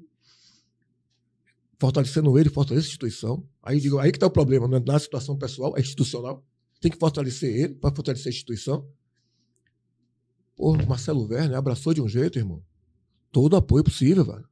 fortalecendo 1.79 2.39
ele, 2.39 2.49
fortalecer 2.49 2.85
a 2.85 2.89
instituição. 2.89 3.45
Aí 3.63 3.81
digo, 3.81 3.99
aí 3.99 4.13
que 4.13 4.17
está 4.17 4.27
o 4.29 4.31
problema, 4.31 4.69
não 4.69 4.79
é 4.79 4.81
na 4.81 4.99
situação 4.99 5.37
pessoal, 5.37 5.75
é 5.77 5.81
institucional. 5.81 6.45
Tem 6.81 6.89
que 6.91 6.97
fortalecer 6.99 7.53
ele 7.53 7.75
para 7.75 7.95
fortalecer 7.95 8.29
a 8.29 8.35
instituição. 8.35 8.87
Pô, 10.55 10.75
Marcelo 10.87 11.27
Werner 11.29 11.59
abraçou 11.59 11.93
de 11.93 12.01
um 12.01 12.09
jeito, 12.09 12.39
irmão. 12.39 12.63
Todo 13.33 13.57
apoio 13.57 13.83
possível, 13.83 14.25
velho. 14.25 14.49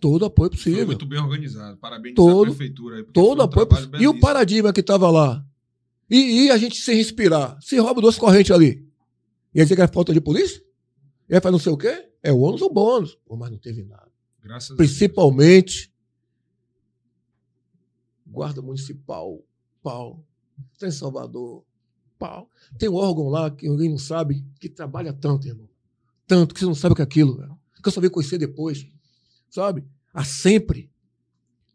Todo 0.00 0.24
apoio 0.24 0.48
Foi 0.50 0.56
possível. 0.56 0.86
muito 0.86 1.04
bem 1.04 1.18
organizado. 1.20 1.76
Parabéns 1.78 2.14
Todo- 2.14 2.44
à 2.52 2.54
prefeitura. 2.54 2.96
foi 3.02 3.12
Todo 3.12 3.40
um 3.40 3.42
apoio 3.42 3.66
possível. 3.66 4.00
E 4.00 4.06
o 4.06 4.20
paradigma 4.20 4.72
que 4.72 4.80
estava 4.80 5.10
lá? 5.10 5.44
E, 6.10 6.44
e 6.44 6.50
a 6.50 6.56
gente 6.56 6.80
sem 6.80 6.96
respirar? 6.96 7.58
Se 7.60 7.78
rouba 7.78 8.00
duas 8.00 8.16
correntes 8.16 8.50
ali. 8.50 8.86
Ia 9.54 9.64
dizer 9.64 9.76
que 9.76 9.82
é 9.82 9.88
falta 9.88 10.12
de 10.12 10.20
polícia? 10.20 10.62
Ia 11.28 11.40
fazer 11.40 11.52
não 11.52 11.58
sei 11.58 11.72
o 11.72 11.76
quê? 11.76 12.08
É 12.22 12.32
o 12.32 12.38
ônus 12.38 12.62
ou 12.62 12.72
bônus. 12.72 13.18
Pô, 13.26 13.36
mas 13.36 13.50
não 13.50 13.58
teve 13.58 13.84
nada. 13.84 14.08
Graças. 14.42 14.76
Principalmente 14.76 15.92
Guarda 18.26 18.62
Municipal, 18.62 19.42
pau. 19.82 20.24
Tem 20.78 20.90
Salvador, 20.90 21.64
pau. 22.18 22.50
Tem 22.78 22.88
um 22.88 22.94
órgão 22.94 23.28
lá 23.28 23.50
que 23.50 23.66
alguém 23.66 23.88
não 23.88 23.98
sabe, 23.98 24.44
que 24.60 24.68
trabalha 24.68 25.12
tanto, 25.12 25.46
irmão. 25.48 25.68
Tanto 26.26 26.54
que 26.54 26.60
você 26.60 26.66
não 26.66 26.74
sabe 26.74 26.92
o 26.92 26.96
que 26.96 27.02
é 27.02 27.04
aquilo, 27.04 27.36
velho. 27.36 27.58
Que 27.82 27.88
eu 27.88 27.92
só 27.92 28.00
vim 28.00 28.10
conhecer 28.10 28.38
depois. 28.38 28.86
Sabe? 29.48 29.84
Há 30.12 30.24
sempre, 30.24 30.90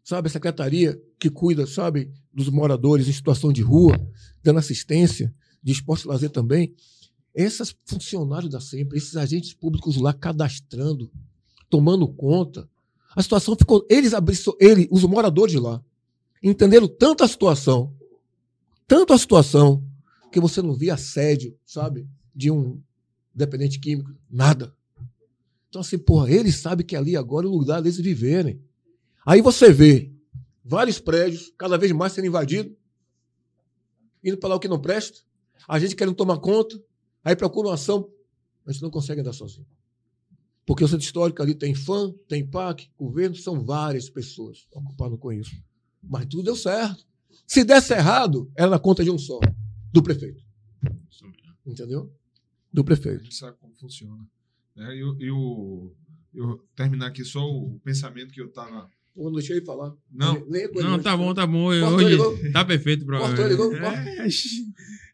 sabe, 0.04 0.28
a 0.28 0.30
secretaria 0.30 1.00
que 1.18 1.30
cuida, 1.30 1.66
sabe, 1.66 2.12
dos 2.32 2.48
moradores 2.50 3.08
em 3.08 3.12
situação 3.12 3.52
de 3.52 3.62
rua, 3.62 3.98
dando 4.42 4.58
assistência, 4.58 5.34
de 5.62 5.72
esporte 5.72 6.04
e 6.04 6.08
lazer 6.08 6.30
também. 6.30 6.74
Esses 7.34 7.74
funcionários 7.84 8.52
da 8.52 8.60
sempre, 8.60 8.98
esses 8.98 9.16
agentes 9.16 9.54
públicos 9.54 9.96
lá 9.96 10.12
cadastrando, 10.12 11.10
tomando 11.70 12.06
conta. 12.06 12.68
A 13.16 13.22
situação 13.22 13.56
ficou. 13.56 13.84
Eles 13.88 14.12
ele, 14.60 14.86
os 14.90 15.02
moradores 15.04 15.54
lá, 15.54 15.82
entenderam 16.42 16.86
tanto 16.86 17.24
a 17.24 17.28
situação, 17.28 17.92
tanto 18.86 19.12
a 19.12 19.18
situação, 19.18 19.82
que 20.30 20.40
você 20.40 20.60
não 20.60 20.74
via 20.74 20.94
assédio, 20.94 21.56
sabe? 21.64 22.06
De 22.34 22.50
um 22.50 22.80
dependente 23.34 23.78
químico, 23.78 24.12
nada. 24.30 24.74
Então, 25.68 25.80
assim, 25.80 25.98
porra, 25.98 26.30
eles 26.30 26.56
sabem 26.56 26.84
que 26.84 26.94
ali 26.94 27.16
agora 27.16 27.46
é 27.46 27.48
o 27.48 27.52
lugar 27.52 27.80
deles 27.80 27.98
viverem. 27.98 28.60
Aí 29.26 29.40
você 29.40 29.72
vê 29.72 30.12
vários 30.64 30.98
prédios, 31.00 31.52
cada 31.58 31.76
vez 31.78 31.92
mais 31.92 32.12
sendo 32.12 32.26
invadidos, 32.26 32.72
indo 34.22 34.36
para 34.38 34.50
lá 34.50 34.54
o 34.56 34.60
que 34.60 34.68
não 34.68 34.80
presta, 34.80 35.20
a 35.68 35.78
gente 35.78 35.96
querendo 35.96 36.14
tomar 36.14 36.38
conta, 36.38 36.80
aí 37.22 37.34
procura 37.36 37.68
uma 37.68 37.74
ação, 37.74 38.10
a 38.66 38.72
gente 38.72 38.82
não 38.82 38.90
consegue 38.90 39.20
andar 39.20 39.32
sozinho. 39.32 39.66
Porque 40.66 40.82
o 40.82 40.88
centro 40.88 41.04
histórico 41.04 41.42
ali 41.42 41.54
tem 41.54 41.74
FAM, 41.74 42.12
tem 42.26 42.46
PAC, 42.46 42.90
governo, 42.98 43.36
são 43.36 43.62
várias 43.62 44.08
pessoas 44.08 44.66
ocupadas 44.72 45.18
com 45.18 45.30
isso. 45.32 45.54
Mas 46.02 46.26
tudo 46.26 46.42
deu 46.42 46.56
certo. 46.56 47.06
Se 47.46 47.62
desse 47.64 47.92
errado, 47.92 48.50
era 48.56 48.70
na 48.70 48.78
conta 48.78 49.04
de 49.04 49.10
um 49.10 49.18
só, 49.18 49.38
do 49.92 50.02
prefeito. 50.02 50.42
Entendeu? 51.66 52.10
Do 52.72 52.80
A 52.80 52.84
prefeito. 52.84 53.24
gente 53.24 53.34
sabe 53.34 53.56
como 53.58 53.74
funciona. 53.74 54.26
né? 54.74 54.88
Eu, 54.96 55.18
eu, 55.20 55.96
eu 56.32 56.58
terminar 56.74 57.08
aqui 57.08 57.24
só 57.24 57.40
o 57.46 57.78
pensamento 57.80 58.32
que 58.32 58.40
eu 58.40 58.50
tava. 58.50 58.90
Pô, 59.14 59.24
não 59.24 59.32
deixei 59.34 59.56
ele 59.56 59.64
falar. 59.64 59.94
Não. 60.10 60.44
Nem- 60.46 60.62
ele 60.64 60.82
Não, 60.82 60.98
tá 61.00 61.16
bom, 61.16 61.32
tá 61.32 61.46
bom. 61.46 61.72
Eu, 61.72 61.86
hoje 61.86 62.08
ligou? 62.10 62.36
tá 62.52 62.64
perfeito, 62.64 63.06
Cortou, 63.06 63.46
ligou? 63.46 63.72
É, 63.74 64.26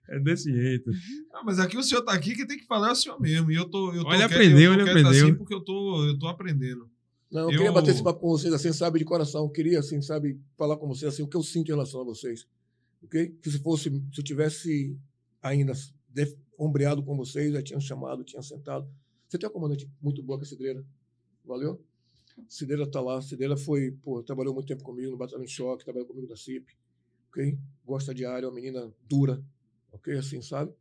é 0.09 0.21
desse 0.21 0.51
jeito. 0.53 0.91
Ah, 1.33 1.43
mas 1.45 1.59
aqui 1.61 1.77
o 1.79 1.83
senhor 1.83 2.03
tá 2.03 2.13
aqui, 2.13 2.35
quem 2.35 2.45
tem 2.47 2.59
que 2.59 2.67
falar 2.67 2.89
é 2.89 2.93
o 2.93 2.95
senhor 2.97 3.19
mesmo. 3.21 3.51
E 3.53 3.55
eu 3.55 3.65
tô. 3.65 3.95
Eu 3.95 4.03
tô 4.03 4.09
Olha, 4.09 4.19
quieto- 4.29 4.33
aprendeu, 4.33 4.73
eu 4.73 4.79
tô 4.79 4.85
quieto 4.85 4.97
aprendeu. 4.99 5.25
Assim 5.27 5.35
porque 5.35 5.55
eu 5.55 5.61
tô, 5.61 6.05
eu 6.07 6.19
tô 6.19 6.27
aprendendo. 6.27 6.91
Não, 7.31 7.43
eu, 7.43 7.51
Eu- 7.51 7.57
queria 7.59 7.73
bater 7.73 7.93
esse 7.93 8.03
papo 8.03 8.19
com 8.21 8.29
vocês 8.31 8.53
assim, 8.53 8.73
sabe, 8.73 8.99
de 8.99 9.05
coração. 9.05 9.45
Eu 9.45 9.49
queria, 9.49 9.79
assim, 9.79 10.03
sabe, 10.03 10.39
falar 10.59 10.77
com 10.77 10.89
vocês 10.89 11.15
assim, 11.15 11.23
o 11.23 11.29
que 11.29 11.37
eu 11.37 11.43
sinto 11.43 11.69
em 11.69 11.71
relação 11.71 12.01
a 12.01 12.05
vocês. 12.05 12.47
Ok? 13.03 13.29
Que 13.41 13.51
se 13.51 13.61
fosse, 13.61 13.89
se 13.89 14.21
eu 14.21 14.25
tivesse 14.25 14.99
ainda 15.41 15.73
def- 16.09 16.37
ombreado 16.59 17.03
com 17.03 17.17
vocês, 17.17 17.53
já 17.53 17.63
tinham 17.63 17.81
chamado, 17.81 18.25
tinham 18.25 18.43
sentado. 18.43 18.87
Você 19.29 19.39
tem 19.39 19.47
uma 19.49 19.53
comandante 19.53 19.89
muito 20.03 20.21
boa 20.23 20.37
com 20.39 20.45
a 20.45 20.49
Cidreira. 20.49 20.85
Valeu? 21.47 21.81
Cidreira 22.49 22.91
tá 22.91 23.01
lá. 23.01 23.21
Cidreira 23.21 23.57
foi, 23.57 23.91
pô, 23.91 24.23
trabalhou 24.23 24.55
muito 24.55 24.67
tempo 24.67 24.83
comigo 24.83 25.11
no 25.11 25.17
Batalhão 25.17 25.45
de 25.45 25.51
Choque, 25.51 25.85
trabalhou 25.85 26.07
comigo 26.07 26.29
na 26.29 26.37
CIP. 26.37 26.77
Ok? 27.29 27.59
Gosta 27.85 28.15
de 28.15 28.25
área, 28.25 28.47
é 28.47 28.49
uma 28.49 28.55
menina 28.55 28.93
dura. 29.09 29.43
Ok? 29.93 30.17
Assim, 30.17 30.41
sabe? 30.43 30.73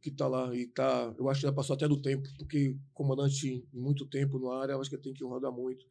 que 0.00 0.10
está 0.10 0.26
lá 0.26 0.54
e 0.54 0.66
tá, 0.66 1.14
eu 1.18 1.28
acho 1.28 1.40
que 1.40 1.46
já 1.46 1.52
passou 1.52 1.74
até 1.74 1.88
do 1.88 2.00
tempo, 2.00 2.28
porque 2.36 2.76
comandante 2.94 3.66
muito 3.72 4.06
tempo 4.06 4.38
na 4.38 4.60
área, 4.60 4.72
eu 4.72 4.80
acho 4.80 4.90
que 4.90 4.96
tem 4.96 5.12
que 5.12 5.24
rodar 5.24 5.52
muito, 5.52 5.86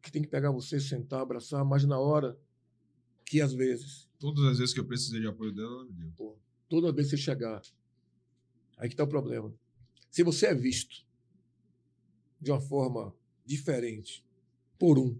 que 0.00 0.10
tem 0.10 0.22
que 0.22 0.28
pegar 0.28 0.50
você, 0.50 0.80
sentar, 0.80 1.20
abraçar, 1.20 1.64
mas 1.64 1.84
na 1.84 1.98
hora 1.98 2.38
que 3.24 3.40
às 3.40 3.52
vezes, 3.52 4.10
Todas 4.18 4.44
as 4.44 4.58
vezes 4.58 4.74
que 4.74 4.78
eu 4.78 4.84
precisei 4.84 5.20
de 5.20 5.26
apoio 5.26 5.52
dela, 5.52 5.72
ela 5.72 5.84
me 5.84 5.92
deu. 5.92 6.38
toda 6.68 6.92
vez 6.92 7.10
que 7.10 7.16
você 7.16 7.22
chegar, 7.22 7.62
aí 8.76 8.88
que 8.88 8.94
está 8.94 9.04
o 9.04 9.08
problema. 9.08 9.52
Se 10.10 10.22
você 10.22 10.46
é 10.46 10.54
visto 10.54 11.06
de 12.40 12.50
uma 12.50 12.60
forma 12.60 13.14
diferente 13.44 14.24
por 14.78 14.98
um 14.98 15.16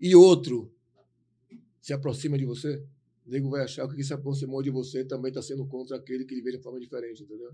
e 0.00 0.14
outro 0.14 0.72
se 1.80 1.92
aproxima 1.92 2.36
de 2.36 2.44
você, 2.44 2.84
o 3.26 3.30
nego 3.30 3.48
vai 3.48 3.62
achar 3.64 3.88
que 3.88 3.94
quem 3.94 4.04
se 4.04 4.12
aproximou 4.12 4.62
de 4.62 4.70
você 4.70 5.04
também 5.04 5.28
está 5.28 5.40
sendo 5.40 5.64
contra 5.66 5.96
aquele 5.96 6.24
que 6.24 6.34
ele 6.34 6.42
vê 6.42 6.52
de 6.52 6.62
forma 6.62 6.78
diferente, 6.78 7.22
entendeu? 7.22 7.52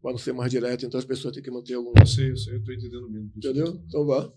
Para 0.00 0.12
não 0.12 0.18
ser 0.18 0.32
mais 0.32 0.50
direto, 0.50 0.86
então 0.86 0.98
as 0.98 1.04
pessoas 1.04 1.34
têm 1.34 1.42
que 1.42 1.50
manter 1.50 1.74
algum. 1.74 1.92
Eu 1.98 2.06
sei, 2.06 2.30
eu 2.30 2.36
sei, 2.36 2.54
eu 2.56 2.62
tô 2.62 2.72
entendendo 2.72 3.10
mesmo. 3.10 3.32
Entendeu? 3.36 3.82
Então 3.86 4.06
vá. 4.06 4.32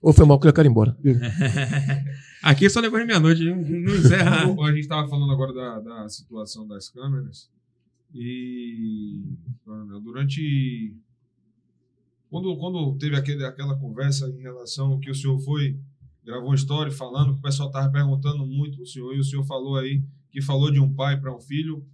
Ou 0.00 0.12
foi 0.12 0.24
mal 0.24 0.40
que 0.40 0.48
eu 0.48 0.52
quero 0.52 0.66
ir 0.66 0.70
embora. 0.70 0.96
Aqui 2.42 2.66
é 2.66 2.68
só 2.70 2.80
depois 2.80 3.02
de 3.02 3.06
meia-noite, 3.06 3.44
não 3.44 3.56
não 3.56 3.96
encerra. 3.96 4.44
A 4.46 4.70
gente 4.70 4.80
estava 4.80 5.06
falando 5.08 5.32
agora 5.32 5.52
da, 5.52 5.80
da 5.80 6.08
situação 6.08 6.66
das 6.66 6.88
câmeras 6.88 7.50
e 8.14 9.22
durante 10.02 10.96
quando, 12.30 12.56
quando 12.56 12.96
teve 12.96 13.16
aquele, 13.16 13.44
aquela 13.44 13.76
conversa 13.76 14.28
em 14.28 14.40
relação 14.40 14.98
que 14.98 15.10
o 15.10 15.14
senhor 15.14 15.38
foi 15.40 15.78
gravou 16.24 16.50
uma 16.50 16.54
história 16.54 16.92
falando 16.92 17.32
que 17.34 17.40
o 17.40 17.42
pessoal 17.42 17.68
estava 17.68 17.90
perguntando 17.90 18.46
muito 18.46 18.82
o 18.82 18.86
senhor 18.86 19.14
e 19.14 19.18
o 19.18 19.24
senhor 19.24 19.44
falou 19.44 19.76
aí 19.76 20.02
que 20.30 20.40
falou 20.40 20.70
de 20.70 20.78
um 20.78 20.92
pai 20.94 21.20
para 21.20 21.34
um 21.34 21.40
filho 21.40 21.84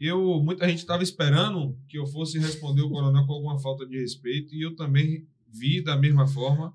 eu 0.00 0.42
muita 0.42 0.68
gente 0.68 0.78
estava 0.78 1.02
esperando 1.02 1.76
que 1.88 1.98
eu 1.98 2.06
fosse 2.06 2.38
responder 2.38 2.82
o 2.82 2.90
coronel 2.90 3.26
com 3.26 3.32
alguma 3.34 3.58
falta 3.58 3.86
de 3.86 3.98
respeito 3.98 4.54
e 4.54 4.62
eu 4.62 4.74
também 4.74 5.26
vi 5.52 5.82
da 5.82 5.96
mesma 5.96 6.26
forma 6.26 6.74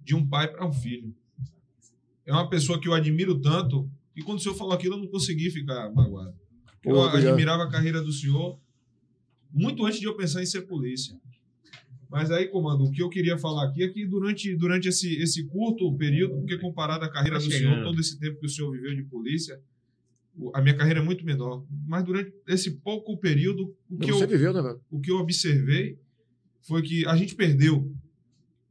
de 0.00 0.14
um 0.14 0.26
pai 0.26 0.48
para 0.48 0.66
um 0.66 0.72
filho 0.72 1.14
é 2.26 2.32
uma 2.32 2.48
pessoa 2.48 2.80
que 2.80 2.88
eu 2.88 2.94
admiro 2.94 3.40
tanto 3.40 3.90
e 4.16 4.22
quando 4.22 4.38
o 4.38 4.40
senhor 4.40 4.54
falou 4.54 4.72
aquilo 4.72 4.94
eu 4.94 5.00
não 5.00 5.08
consegui 5.08 5.50
ficar 5.50 5.90
magoado. 5.92 6.34
Eu 6.84 6.96
obrigado. 6.96 7.28
admirava 7.28 7.64
a 7.64 7.70
carreira 7.70 8.02
do 8.02 8.12
senhor 8.12 8.58
muito 9.50 9.84
antes 9.84 10.00
de 10.00 10.06
eu 10.06 10.16
pensar 10.16 10.42
em 10.42 10.46
ser 10.46 10.62
polícia. 10.62 11.18
Mas 12.14 12.30
aí, 12.30 12.46
comando, 12.46 12.84
o 12.84 12.92
que 12.92 13.02
eu 13.02 13.08
queria 13.08 13.36
falar 13.36 13.64
aqui 13.64 13.82
é 13.82 13.88
que 13.88 14.06
durante, 14.06 14.54
durante 14.54 14.86
esse, 14.86 15.16
esse 15.16 15.44
curto 15.48 15.92
período, 15.96 16.36
porque 16.36 16.56
comparado 16.58 17.04
à 17.04 17.08
carreira 17.08 17.40
do 17.40 17.50
senhor, 17.50 17.82
todo 17.82 18.00
esse 18.00 18.20
tempo 18.20 18.38
que 18.38 18.46
o 18.46 18.48
senhor 18.48 18.70
viveu 18.70 18.94
de 18.94 19.02
polícia, 19.02 19.60
a 20.54 20.62
minha 20.62 20.76
carreira 20.76 21.00
é 21.00 21.02
muito 21.02 21.24
menor. 21.24 21.64
Mas 21.88 22.04
durante 22.04 22.32
esse 22.46 22.70
pouco 22.70 23.18
período, 23.18 23.74
o 23.90 23.98
que, 23.98 24.12
Você 24.12 24.22
eu, 24.22 24.28
viveu, 24.28 24.52
né, 24.52 24.76
o 24.88 25.00
que 25.00 25.10
eu 25.10 25.16
observei 25.16 25.98
foi 26.62 26.82
que 26.82 27.04
a 27.04 27.16
gente 27.16 27.34
perdeu 27.34 27.92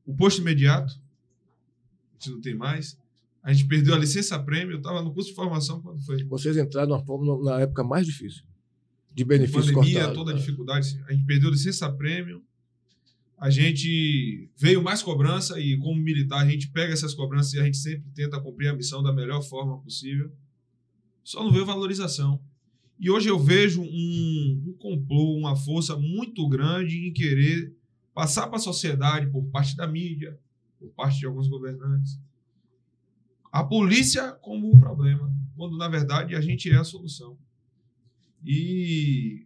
o 0.05 0.15
posto 0.15 0.39
imediato, 0.39 0.93
a 0.93 2.13
gente 2.13 2.31
não 2.33 2.39
tem 2.39 2.55
mais. 2.55 2.97
A 3.43 3.51
gente 3.51 3.67
perdeu 3.67 3.93
a 3.93 3.97
licença 3.97 4.39
prêmio, 4.39 4.75
eu 4.75 4.77
estava 4.77 5.01
no 5.01 5.13
curso 5.13 5.31
de 5.31 5.35
formação 5.35 5.81
quando 5.81 6.01
foi. 6.05 6.23
Vocês 6.23 6.55
entraram 6.55 6.97
forma 7.03 7.43
na 7.43 7.59
época 7.59 7.83
mais 7.83 8.05
difícil. 8.07 8.45
De 9.13 9.25
benefícios 9.25 9.65
pandemia, 9.65 9.95
cortados. 9.95 10.17
toda 10.17 10.31
a 10.31 10.33
né? 10.33 10.39
dificuldade. 10.39 11.03
A 11.09 11.11
gente 11.11 11.25
perdeu 11.25 11.49
licença 11.49 11.91
prêmio. 11.91 12.41
A 13.43 13.49
gente 13.49 14.49
veio 14.55 14.81
mais 14.81 15.03
cobrança 15.03 15.59
e, 15.59 15.77
como 15.77 15.99
militar, 15.99 16.45
a 16.45 16.49
gente 16.49 16.69
pega 16.69 16.93
essas 16.93 17.13
cobranças 17.13 17.51
e 17.51 17.59
a 17.59 17.65
gente 17.65 17.75
sempre 17.75 18.09
tenta 18.11 18.39
cumprir 18.39 18.69
a 18.69 18.73
missão 18.73 19.03
da 19.03 19.11
melhor 19.11 19.41
forma 19.41 19.77
possível. 19.79 20.31
Só 21.25 21.43
não 21.43 21.51
veio 21.51 21.65
valorização. 21.65 22.39
E 22.97 23.11
hoje 23.11 23.27
eu 23.27 23.37
vejo 23.37 23.81
um, 23.81 24.63
um 24.65 24.73
complô, 24.79 25.35
uma 25.35 25.57
força 25.57 25.97
muito 25.97 26.47
grande 26.47 27.05
em 27.05 27.11
querer 27.11 27.75
passar 28.13 28.47
para 28.47 28.55
a 28.55 28.61
sociedade, 28.61 29.29
por 29.29 29.43
parte 29.47 29.75
da 29.75 29.85
mídia, 29.85 30.39
por 30.79 30.87
parte 30.91 31.19
de 31.19 31.25
alguns 31.25 31.49
governantes, 31.49 32.17
a 33.51 33.61
polícia 33.61 34.31
como 34.41 34.73
o 34.73 34.79
problema, 34.79 35.29
quando 35.57 35.75
na 35.75 35.89
verdade 35.89 36.33
a 36.33 36.39
gente 36.39 36.69
é 36.69 36.77
a 36.77 36.83
solução. 36.85 37.37
E 38.41 39.45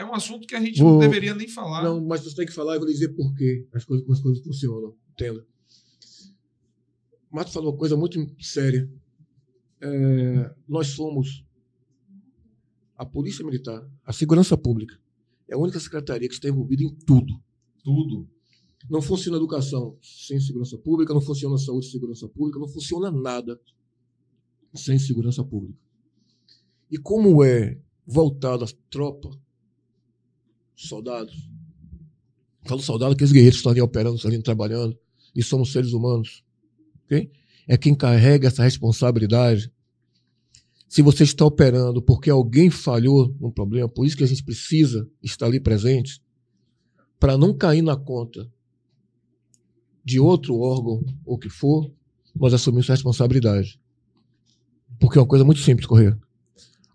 é 0.00 0.04
um 0.04 0.14
assunto 0.14 0.46
que 0.46 0.54
a 0.54 0.60
gente 0.60 0.80
não 0.80 0.90
Vou- 0.92 1.00
deveria 1.00 1.34
nem 1.34 1.48
falar. 1.48 1.82
Não, 1.82 2.04
mas 2.04 2.22
você 2.22 2.36
tem 2.36 2.46
que 2.46 2.52
falar 2.52 2.74
e 2.74 2.76
eu 2.76 2.80
vou 2.80 2.88
dizer 2.88 3.08
por 3.10 3.34
quê 3.34 3.66
as 3.72 3.84
coisas, 3.84 4.04
como 4.04 4.16
as 4.16 4.22
coisas 4.22 4.42
funcionam. 4.44 4.94
Entenda. 5.12 5.46
O 7.30 7.36
Mato 7.36 7.50
falou 7.50 7.72
uma 7.72 7.78
coisa 7.78 7.96
muito 7.96 8.18
séria. 8.42 8.90
É, 9.80 10.54
nós 10.68 10.88
somos 10.88 11.44
a 12.96 13.04
Polícia 13.04 13.44
Militar, 13.44 13.88
a 14.04 14.12
Segurança 14.12 14.56
Pública. 14.56 14.98
É 15.48 15.54
a 15.54 15.58
única 15.58 15.78
secretaria 15.80 16.28
que 16.28 16.34
está 16.34 16.48
envolvida 16.48 16.82
em 16.82 16.94
tudo. 17.06 17.40
Tudo. 17.84 18.28
Não 18.90 19.02
funciona 19.02 19.36
a 19.36 19.40
educação 19.40 19.98
sem 20.02 20.40
segurança 20.40 20.78
pública, 20.78 21.12
não 21.12 21.20
funciona 21.20 21.54
a 21.54 21.58
saúde 21.58 21.86
sem 21.86 21.92
segurança 21.92 22.28
pública, 22.28 22.58
não 22.58 22.68
funciona 22.68 23.10
nada 23.10 23.60
sem 24.74 24.98
segurança 24.98 25.44
pública. 25.44 25.78
E 26.90 26.96
como 26.98 27.42
é 27.44 27.78
voltada 28.06 28.64
a 28.64 28.68
tropa, 28.90 29.30
soldados, 30.86 31.50
falo 32.64 32.80
soldado, 32.80 33.12
aqueles 33.12 33.32
guerreiros 33.32 33.56
que 33.56 33.60
estão 33.60 33.72
ali 33.72 33.80
operando, 33.80 34.16
estão 34.16 34.30
ali 34.30 34.40
trabalhando, 34.42 34.96
e 35.34 35.42
somos 35.42 35.72
seres 35.72 35.92
humanos, 35.92 36.44
ok? 37.04 37.30
É 37.66 37.76
quem 37.76 37.94
carrega 37.94 38.48
essa 38.48 38.62
responsabilidade. 38.62 39.72
Se 40.88 41.02
você 41.02 41.24
está 41.24 41.44
operando 41.44 42.00
porque 42.00 42.30
alguém 42.30 42.70
falhou 42.70 43.34
num 43.40 43.50
problema, 43.50 43.88
por 43.88 44.06
isso 44.06 44.16
que 44.16 44.24
a 44.24 44.26
gente 44.26 44.42
precisa 44.42 45.06
estar 45.22 45.46
ali 45.46 45.60
presente, 45.60 46.22
para 47.20 47.36
não 47.36 47.52
cair 47.52 47.82
na 47.82 47.96
conta 47.96 48.50
de 50.04 50.20
outro 50.20 50.56
órgão 50.58 51.04
ou 51.26 51.36
que 51.36 51.50
for, 51.50 51.90
nós 52.34 52.54
assumimos 52.54 52.88
a 52.88 52.94
responsabilidade. 52.94 53.78
Porque 55.00 55.18
é 55.18 55.20
uma 55.20 55.26
coisa 55.26 55.44
muito 55.44 55.60
simples, 55.60 55.86
Correia. 55.86 56.18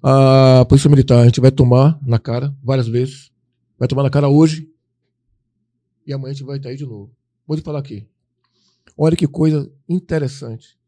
A 0.01 0.65
Polícia 0.67 0.89
Militar, 0.89 1.21
a 1.21 1.25
gente 1.25 1.41
vai 1.41 1.51
tomar 1.51 1.99
na 2.05 2.17
cara 2.17 2.55
várias 2.63 2.87
vezes. 2.87 3.32
Vai 3.83 3.87
tomar 3.89 4.03
na 4.03 4.09
cara 4.09 4.29
hoje. 4.29 4.71
E 6.07 6.13
amanhã 6.13 6.31
a 6.31 6.33
gente 6.33 6.45
vai 6.45 6.55
estar 6.55 6.69
aí 6.69 6.77
de 6.77 6.85
novo. 6.85 7.13
Vou 7.45 7.57
te 7.57 7.61
falar 7.63 7.79
aqui. 7.79 8.07
Olha 8.97 9.13
que 9.13 9.27
coisa 9.27 9.69
interessante. 9.89 10.79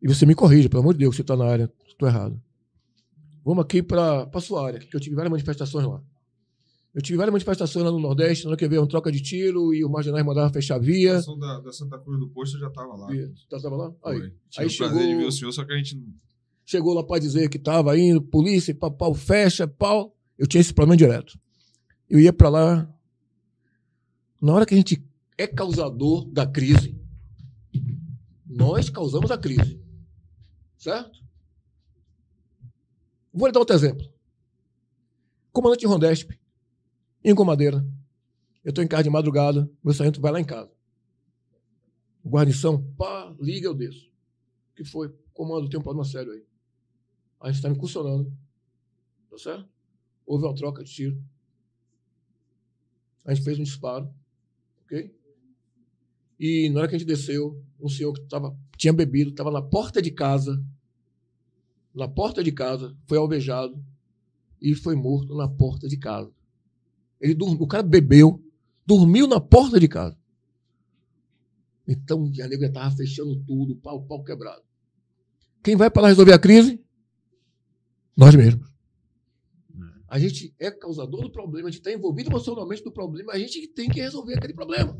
E 0.00 0.06
você 0.06 0.24
me 0.24 0.36
corrija, 0.36 0.68
pelo 0.68 0.82
amor 0.82 0.92
de 0.92 1.00
Deus, 1.00 1.16
se 1.16 1.16
você 1.16 1.22
está 1.22 1.36
na 1.36 1.44
área, 1.46 1.68
estou 1.88 2.08
errado. 2.08 2.40
Vamos 3.44 3.64
aqui 3.64 3.82
para 3.82 4.30
a 4.32 4.40
sua 4.40 4.64
área, 4.64 4.78
que 4.78 4.94
eu 4.94 5.00
tive 5.00 5.16
várias 5.16 5.32
manifestações 5.32 5.84
lá. 5.84 6.00
Eu 6.94 7.02
tive 7.02 7.16
várias 7.18 7.32
manifestações 7.32 7.84
lá 7.84 7.90
no 7.90 7.98
Nordeste, 7.98 8.44
na 8.44 8.50
hora 8.50 8.56
que 8.56 8.68
veio 8.68 8.80
um 8.84 8.86
troca 8.86 9.10
de 9.10 9.20
tiro 9.20 9.74
e 9.74 9.84
os 9.84 9.90
marginais 9.90 10.24
mandavam 10.24 10.52
fechar 10.52 10.74
a 10.74 10.76
A 10.76 10.80
via. 10.80 11.16
ação 11.16 11.36
da, 11.36 11.58
da 11.58 11.72
Santa 11.72 11.98
Cruz 11.98 12.20
do 12.20 12.28
Posto 12.28 12.54
eu 12.56 12.60
já 12.60 12.68
estava 12.68 12.94
lá. 12.94 13.12
E- 13.12 13.32
Tá, 13.50 13.58
tava 13.58 13.74
lá? 13.76 13.92
Aí. 14.04 14.18
Foi. 14.20 14.30
Tive 14.30 14.36
aí 14.58 14.66
o 14.68 14.76
prazer 14.76 14.96
chegou- 15.00 15.06
de 15.08 15.14
ver 15.16 15.24
o 15.26 15.32
senhor, 15.32 15.50
só 15.52 15.64
que 15.64 15.72
a 15.72 15.76
gente 15.76 15.96
não. 15.96 16.06
Chegou 16.64 16.94
lá 16.94 17.02
para 17.02 17.18
dizer 17.20 17.48
que 17.48 17.56
estava 17.56 17.98
indo, 17.98 18.22
polícia, 18.22 18.72
pau, 18.72 18.92
pau, 18.92 19.12
fecha, 19.12 19.66
pau. 19.66 20.16
Eu 20.42 20.48
tinha 20.48 20.60
esse 20.60 20.74
problema 20.74 20.96
direto. 20.96 21.38
Eu 22.10 22.18
ia 22.18 22.32
para 22.32 22.48
lá. 22.48 22.92
Na 24.40 24.52
hora 24.52 24.66
que 24.66 24.74
a 24.74 24.76
gente 24.76 25.00
é 25.38 25.46
causador 25.46 26.28
da 26.32 26.44
crise, 26.44 27.00
nós 28.44 28.90
causamos 28.90 29.30
a 29.30 29.38
crise. 29.38 29.80
Certo? 30.76 31.22
Vou 33.32 33.46
lhe 33.46 33.52
dar 33.52 33.60
outro 33.60 33.76
exemplo. 33.76 34.12
Comandante 35.52 35.86
Rondesp, 35.86 36.36
em 37.22 37.36
Comadeira. 37.36 37.86
Eu 38.64 38.70
estou 38.70 38.82
em 38.82 38.88
casa 38.88 39.04
de 39.04 39.10
madrugada, 39.10 39.70
meu 39.80 39.94
sargento 39.94 40.20
vai 40.20 40.32
lá 40.32 40.40
em 40.40 40.44
casa. 40.44 40.72
Guarnição, 42.26 42.82
pá, 42.98 43.32
liga, 43.38 43.68
eu 43.68 43.74
desço. 43.74 44.10
Que 44.74 44.84
foi? 44.84 45.16
Comando, 45.32 45.68
tem 45.68 45.78
um 45.78 45.84
problema 45.84 46.04
sério 46.04 46.32
aí. 46.32 46.44
A 47.40 47.46
gente 47.46 47.58
está 47.58 47.68
me 47.68 47.76
incursionando. 47.76 48.36
Tá 49.30 49.38
certo? 49.38 49.81
Houve 50.26 50.46
uma 50.46 50.54
troca 50.54 50.82
de 50.84 50.90
tiro. 50.90 51.22
A 53.24 53.34
gente 53.34 53.44
fez 53.44 53.58
um 53.58 53.62
disparo. 53.62 54.12
Ok? 54.84 55.14
E 56.38 56.68
na 56.70 56.80
hora 56.80 56.88
que 56.88 56.96
a 56.96 56.98
gente 56.98 57.06
desceu, 57.06 57.62
um 57.80 57.88
senhor 57.88 58.12
que 58.12 58.22
tava, 58.22 58.56
tinha 58.76 58.92
bebido, 58.92 59.30
estava 59.30 59.50
na 59.50 59.62
porta 59.62 60.02
de 60.02 60.10
casa. 60.10 60.60
Na 61.94 62.08
porta 62.08 62.42
de 62.42 62.50
casa, 62.50 62.96
foi 63.06 63.18
alvejado 63.18 63.80
e 64.60 64.74
foi 64.74 64.96
morto 64.96 65.36
na 65.36 65.48
porta 65.48 65.88
de 65.88 65.96
casa. 65.96 66.32
Ele 67.20 67.34
dormiu, 67.34 67.62
o 67.62 67.66
cara 67.66 67.82
bebeu, 67.82 68.42
dormiu 68.84 69.26
na 69.26 69.40
porta 69.40 69.78
de 69.78 69.86
casa. 69.86 70.18
Então, 71.86 72.24
a 72.42 72.48
nega 72.48 72.66
estava 72.66 72.94
fechando 72.96 73.36
tudo, 73.44 73.76
pau, 73.76 74.02
pau 74.02 74.24
quebrado. 74.24 74.62
Quem 75.62 75.76
vai 75.76 75.90
para 75.90 76.02
lá 76.02 76.08
resolver 76.08 76.32
a 76.32 76.38
crise? 76.38 76.80
Nós 78.16 78.34
mesmos. 78.34 78.71
A 80.12 80.18
gente 80.18 80.54
é 80.58 80.70
causador 80.70 81.22
do 81.22 81.32
problema, 81.32 81.68
a 81.68 81.70
gente 81.70 81.80
está 81.80 81.90
envolvido 81.90 82.28
emocionalmente 82.28 82.84
no 82.84 82.92
problema, 82.92 83.32
a 83.32 83.38
gente 83.38 83.66
tem 83.68 83.88
que 83.88 83.98
resolver 83.98 84.34
aquele 84.34 84.52
problema. 84.52 84.94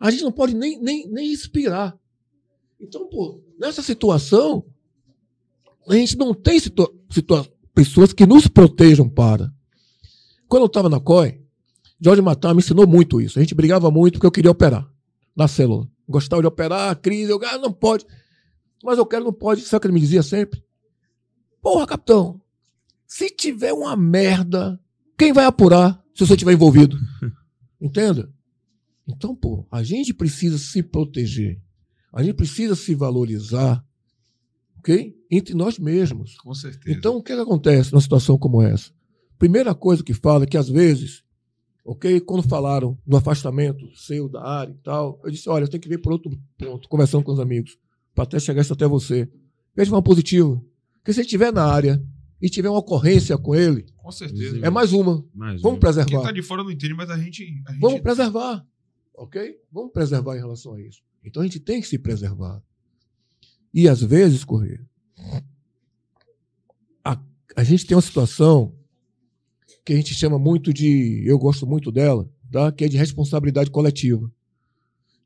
A 0.00 0.10
gente 0.10 0.22
não 0.22 0.32
pode 0.32 0.54
nem, 0.54 0.80
nem, 0.80 1.06
nem 1.06 1.28
respirar. 1.28 1.94
Então, 2.80 3.06
pô, 3.10 3.42
nessa 3.60 3.82
situação, 3.82 4.64
a 5.86 5.94
gente 5.96 6.16
não 6.16 6.32
tem 6.32 6.58
situa 6.58 6.90
situa 7.10 7.46
pessoas 7.74 8.14
que 8.14 8.24
nos 8.24 8.48
protejam 8.48 9.06
para. 9.06 9.52
Quando 10.48 10.62
eu 10.62 10.68
estava 10.68 10.88
na 10.88 10.98
COI, 10.98 11.42
Jorge 12.00 12.22
Matar 12.22 12.54
me 12.54 12.60
ensinou 12.60 12.86
muito 12.86 13.20
isso. 13.20 13.38
A 13.38 13.42
gente 13.42 13.54
brigava 13.54 13.90
muito 13.90 14.14
porque 14.14 14.26
eu 14.26 14.32
queria 14.32 14.50
operar 14.50 14.90
na 15.36 15.46
célula. 15.46 15.86
Gostava 16.08 16.40
de 16.40 16.48
operar, 16.48 16.98
crise, 17.02 17.30
eu 17.30 17.38
ah, 17.44 17.58
não 17.58 17.70
pode. 17.70 18.06
Mas 18.82 18.96
eu 18.96 19.04
quero, 19.04 19.26
não 19.26 19.32
pode. 19.34 19.60
Sabe 19.60 19.76
o 19.76 19.80
que 19.82 19.86
ele 19.88 19.94
me 19.94 20.00
dizia 20.00 20.22
sempre? 20.22 20.64
Porra, 21.60 21.86
capitão, 21.86 22.40
se 23.06 23.30
tiver 23.30 23.72
uma 23.72 23.96
merda, 23.96 24.80
quem 25.16 25.32
vai 25.32 25.44
apurar 25.44 26.02
se 26.14 26.26
você 26.26 26.34
estiver 26.34 26.52
envolvido? 26.52 26.98
Entenda? 27.80 28.32
Então, 29.06 29.34
pô, 29.34 29.66
a 29.70 29.82
gente 29.82 30.14
precisa 30.14 30.58
se 30.58 30.82
proteger. 30.82 31.60
A 32.12 32.22
gente 32.22 32.36
precisa 32.36 32.74
se 32.74 32.94
valorizar, 32.94 33.84
ok? 34.78 35.14
Entre 35.30 35.54
nós 35.54 35.78
mesmos. 35.78 36.36
Com 36.36 36.54
certeza. 36.54 36.96
Então, 36.96 37.16
o 37.16 37.22
que, 37.22 37.34
que 37.34 37.40
acontece 37.40 37.92
numa 37.92 38.00
situação 38.00 38.38
como 38.38 38.62
essa? 38.62 38.90
Primeira 39.38 39.74
coisa 39.74 40.02
que 40.02 40.14
fala 40.14 40.44
é 40.44 40.46
que, 40.46 40.56
às 40.56 40.68
vezes, 40.68 41.24
ok, 41.84 42.20
quando 42.20 42.48
falaram 42.48 42.96
do 43.06 43.16
afastamento 43.16 43.84
seu 43.96 44.28
da 44.28 44.42
área 44.42 44.72
e 44.72 44.82
tal, 44.82 45.20
eu 45.24 45.30
disse: 45.30 45.48
olha, 45.48 45.64
eu 45.64 45.68
tenho 45.68 45.82
que 45.82 45.88
vir 45.88 46.00
por 46.00 46.12
outro 46.12 46.30
ponto, 46.56 46.88
conversando 46.88 47.24
com 47.24 47.32
os 47.32 47.40
amigos, 47.40 47.76
para 48.14 48.24
até 48.24 48.38
chegar 48.38 48.62
isso 48.62 48.72
até 48.72 48.86
você. 48.86 49.28
Veja 49.76 49.92
uma 49.92 50.02
positiva. 50.02 50.62
Porque 50.98 51.12
se 51.12 51.20
ele 51.20 51.26
estiver 51.26 51.52
na 51.52 51.64
área 51.64 52.02
e 52.44 52.50
tiver 52.50 52.68
uma 52.68 52.78
ocorrência 52.80 53.38
com 53.38 53.54
ele, 53.54 53.86
Com 53.96 54.12
certeza. 54.12 54.58
é 54.62 54.68
mais 54.68 54.92
uma. 54.92 55.24
Mais 55.34 55.62
Vamos 55.62 55.78
um. 55.78 55.80
Quem 55.80 55.92
preservar. 55.94 56.22
tá 56.24 56.30
de 56.30 56.42
fora 56.42 56.62
não 56.62 56.70
entende, 56.70 56.92
mas 56.92 57.08
a 57.08 57.16
gente. 57.16 57.42
A 57.66 57.72
gente 57.72 57.80
Vamos 57.80 58.02
preservar. 58.02 58.66
Ok? 59.14 59.56
Vamos 59.72 59.92
preservar 59.94 60.36
em 60.36 60.40
relação 60.40 60.74
a 60.74 60.80
isso. 60.82 61.00
Então 61.24 61.40
a 61.40 61.46
gente 61.46 61.58
tem 61.58 61.80
que 61.80 61.86
se 61.88 61.98
preservar. 61.98 62.62
E 63.72 63.88
às 63.88 64.02
vezes, 64.02 64.44
Corrêa, 64.44 64.78
a, 67.02 67.18
a 67.56 67.64
gente 67.64 67.86
tem 67.86 67.96
uma 67.96 68.02
situação 68.02 68.74
que 69.82 69.94
a 69.94 69.96
gente 69.96 70.12
chama 70.12 70.38
muito 70.38 70.70
de. 70.70 71.22
Eu 71.24 71.38
gosto 71.38 71.66
muito 71.66 71.90
dela, 71.90 72.28
tá? 72.52 72.70
que 72.70 72.84
é 72.84 72.88
de 72.88 72.98
responsabilidade 72.98 73.70
coletiva. 73.70 74.30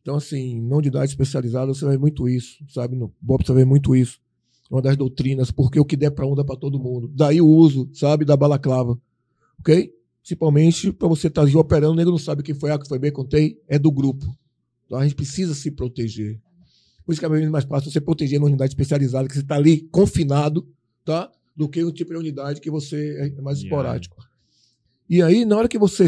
Então, 0.03 0.15
assim, 0.15 0.61
na 0.61 0.77
unidade 0.77 1.11
especializada 1.11 1.74
você 1.74 1.85
ver 1.85 1.99
muito 1.99 2.28
isso, 2.28 2.65
sabe? 2.69 2.95
No 2.95 3.12
BOP 3.20 3.45
você 3.45 3.53
vai 3.53 3.65
ver 3.65 3.69
muito 3.69 3.97
isso. 3.97 4.20
É 4.70 4.74
Uma 4.74 4.82
das 4.82 4.97
doutrinas, 4.97 5.51
porque 5.51 5.81
o 5.81 5.85
que 5.85 5.97
der 5.97 6.11
para 6.11 6.27
um 6.27 6.35
dá 6.35 6.45
para 6.45 6.57
todo 6.57 6.78
mundo. 6.78 7.11
Daí 7.15 7.40
o 7.40 7.47
uso, 7.47 7.89
sabe, 7.93 8.24
da 8.24 8.36
balaclava. 8.36 8.99
Ok? 9.61 9.93
Principalmente 10.23 10.93
para 10.93 11.09
você 11.09 11.28
estar 11.28 11.47
tá 11.47 11.59
operando, 11.59 11.93
o 11.93 11.97
nego 11.97 12.11
não 12.11 12.19
sabe 12.19 12.43
quem 12.43 12.55
foi 12.55 12.70
A, 12.70 12.78
quem 12.78 12.86
foi 12.86 12.99
B, 12.99 13.11
contei, 13.11 13.61
é 13.66 13.78
do 13.78 13.90
grupo. 13.90 14.27
Então 14.85 14.99
a 14.99 15.03
gente 15.05 15.15
precisa 15.15 15.55
se 15.55 15.70
proteger. 15.70 16.39
Por 17.05 17.12
isso 17.12 17.20
que 17.20 17.27
é 17.27 17.49
mais 17.49 17.65
fácil 17.65 17.90
você 17.90 18.01
proteger 18.01 18.39
na 18.39 18.47
unidade 18.47 18.73
especializada, 18.73 19.27
que 19.27 19.35
você 19.35 19.40
está 19.40 19.57
ali 19.57 19.81
confinado, 19.90 20.69
tá? 21.05 21.32
Do 21.57 21.66
que 21.66 21.82
um 21.82 21.90
tipo 21.90 22.12
de 22.12 22.19
unidade 22.19 22.61
que 22.61 22.70
você 22.70 23.32
é 23.36 23.40
mais 23.40 23.62
Yeah. 23.62 23.65
esporádico. 23.65 24.16
E 25.09 25.23
aí, 25.23 25.47
na 25.47 25.57
hora 25.57 25.69
que 25.69 25.78
você 25.78 26.07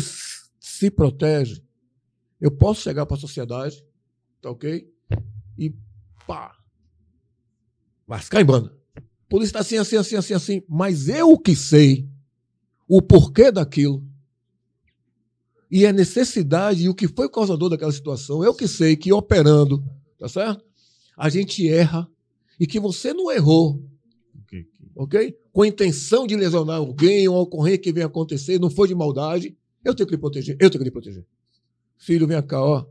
se 0.60 0.90
protege, 0.90 1.62
eu 2.38 2.50
posso 2.50 2.82
chegar 2.82 3.06
para 3.06 3.16
a 3.16 3.20
sociedade, 3.20 3.82
tá 4.42 4.50
ok? 4.50 4.86
E 5.56 5.74
pá! 6.26 6.59
Mascar 8.10 8.40
em 8.40 8.44
banda. 8.44 8.76
Polícia 9.28 9.50
está 9.50 9.60
assim, 9.60 9.76
assim, 9.76 9.96
assim, 9.96 10.16
assim, 10.16 10.34
assim. 10.34 10.62
Mas 10.68 11.08
eu 11.08 11.38
que 11.38 11.54
sei 11.54 12.08
o 12.88 13.00
porquê 13.00 13.52
daquilo. 13.52 14.04
E 15.70 15.86
a 15.86 15.92
necessidade 15.92 16.82
e 16.82 16.88
o 16.88 16.94
que 16.94 17.06
foi 17.06 17.28
causador 17.28 17.68
daquela 17.68 17.92
situação. 17.92 18.42
Eu 18.42 18.52
que 18.52 18.66
sei 18.66 18.96
que 18.96 19.12
operando, 19.12 19.84
tá 20.18 20.28
certo? 20.28 20.64
A 21.16 21.28
gente 21.28 21.68
erra 21.68 22.10
e 22.58 22.66
que 22.66 22.80
você 22.80 23.14
não 23.14 23.30
errou, 23.30 23.80
Ok? 24.96 25.38
Com 25.52 25.62
a 25.62 25.68
intenção 25.68 26.26
de 26.26 26.34
lesionar 26.34 26.78
alguém, 26.78 27.28
uma 27.28 27.38
ocorrência 27.38 27.78
que 27.78 27.92
venha 27.92 28.06
acontecer, 28.06 28.58
não 28.58 28.68
foi 28.68 28.88
de 28.88 28.94
maldade, 28.94 29.56
eu 29.84 29.94
tenho 29.94 30.06
que 30.08 30.14
lhe 30.14 30.20
proteger, 30.20 30.56
eu 30.60 30.68
tenho 30.68 30.80
que 30.80 30.84
lhe 30.84 30.90
proteger. 30.90 31.24
Filho, 31.96 32.26
vem 32.26 32.42
cá, 32.42 32.60
ó. 32.60 32.84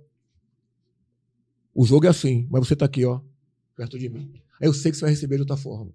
O 1.76 1.86
jogo 1.86 2.06
é 2.06 2.10
assim, 2.10 2.48
mas 2.50 2.66
você 2.66 2.76
tá 2.76 2.86
aqui, 2.86 3.04
ó, 3.04 3.20
perto 3.76 4.00
de 4.00 4.08
mim. 4.08 4.32
Aí 4.60 4.68
eu 4.68 4.74
sei 4.74 4.92
que 4.92 4.98
você 4.98 5.06
vai 5.06 5.12
receber 5.12 5.36
de 5.36 5.42
outra 5.42 5.58
forma. 5.58 5.94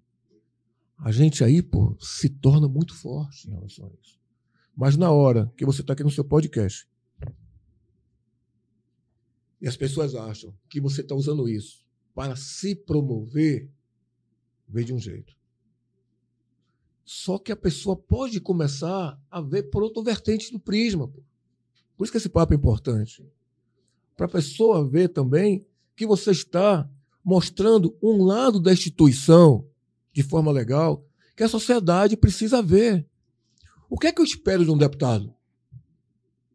A 0.98 1.10
gente 1.10 1.44
aí, 1.44 1.62
pô, 1.62 1.96
se 2.00 2.28
torna 2.28 2.68
muito 2.68 2.94
forte 2.94 3.48
em 3.48 3.52
relação 3.52 3.86
a 3.86 3.90
isso. 4.00 4.18
Mas 4.76 4.96
na 4.96 5.10
hora 5.10 5.52
que 5.56 5.64
você 5.64 5.80
está 5.80 5.92
aqui 5.92 6.02
no 6.02 6.10
seu 6.10 6.24
podcast 6.24 6.88
e 9.60 9.68
as 9.68 9.76
pessoas 9.76 10.14
acham 10.14 10.54
que 10.68 10.80
você 10.80 11.00
está 11.00 11.14
usando 11.14 11.48
isso 11.48 11.84
para 12.14 12.36
se 12.36 12.74
promover, 12.74 13.68
vê 14.68 14.84
de 14.84 14.92
um 14.92 14.98
jeito. 14.98 15.36
Só 17.04 17.38
que 17.38 17.52
a 17.52 17.56
pessoa 17.56 17.96
pode 17.96 18.40
começar 18.40 19.20
a 19.30 19.40
ver 19.40 19.64
por 19.64 19.82
outra 19.82 20.02
vertente 20.02 20.50
do 20.50 20.58
prisma. 20.58 21.06
Pô. 21.06 21.22
Por 21.96 22.04
isso 22.04 22.12
que 22.12 22.18
esse 22.18 22.28
papo 22.28 22.54
é 22.54 22.56
importante. 22.56 23.26
Para 24.16 24.26
a 24.26 24.30
pessoa 24.30 24.88
ver 24.88 25.08
também 25.08 25.66
que 25.96 26.06
você 26.06 26.30
está 26.30 26.88
mostrando 27.24 27.96
um 28.02 28.22
lado 28.24 28.60
da 28.60 28.72
instituição 28.72 29.66
de 30.12 30.22
forma 30.22 30.52
legal 30.52 31.04
que 31.36 31.42
a 31.42 31.48
sociedade 31.48 32.16
precisa 32.16 32.62
ver. 32.62 33.06
O 33.88 33.98
que 33.98 34.06
é 34.06 34.12
que 34.12 34.20
eu 34.20 34.24
espero 34.24 34.64
de 34.64 34.70
um 34.70 34.76
deputado? 34.76 35.32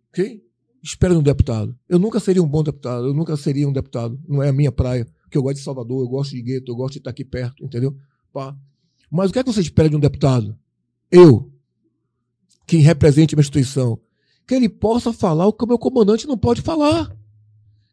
Ok? 0.10 0.44
Espero 0.82 1.14
de 1.14 1.20
um 1.20 1.24
deputado. 1.24 1.78
Eu 1.88 2.00
nunca 2.00 2.20
seria 2.20 2.42
um 2.42 2.48
bom 2.48 2.64
deputado, 2.64 3.08
eu 3.08 3.14
nunca 3.14 3.36
seria 3.36 3.68
um 3.68 3.74
deputado. 3.74 4.20
Não 4.28 4.42
é 4.42 4.50
a 4.50 4.54
minha 4.54 4.72
praia, 4.72 5.06
porque 5.24 5.38
eu 5.38 5.44
gosto 5.44 5.58
de 5.58 5.64
Salvador, 5.64 6.02
eu 6.02 6.08
gosto 6.08 6.32
de 6.32 6.42
Gueto, 6.42 6.72
eu 6.72 6.76
gosto 6.76 6.94
de 6.94 7.00
estar 7.00 7.10
aqui 7.10 7.26
perto, 7.26 7.64
entendeu? 7.64 7.96
Pá. 8.32 8.56
Mas 9.12 9.30
o 9.30 9.34
que 9.34 9.40
é 9.40 9.44
que 9.44 9.52
você 9.52 9.62
espera 9.62 9.90
de 9.90 9.96
um 9.96 10.00
deputado? 10.00 10.58
Eu, 11.12 11.52
que 12.66 12.78
represente 12.78 13.36
uma 13.36 13.42
instituição, 13.42 14.00
que 14.48 14.56
ele 14.56 14.70
possa 14.70 15.12
falar 15.12 15.48
o 15.48 15.54
que 15.54 15.64
o 15.64 15.68
meu 15.68 15.78
comandante 15.78 16.28
não 16.28 16.38
pode 16.38 16.62
falar. 16.62 17.16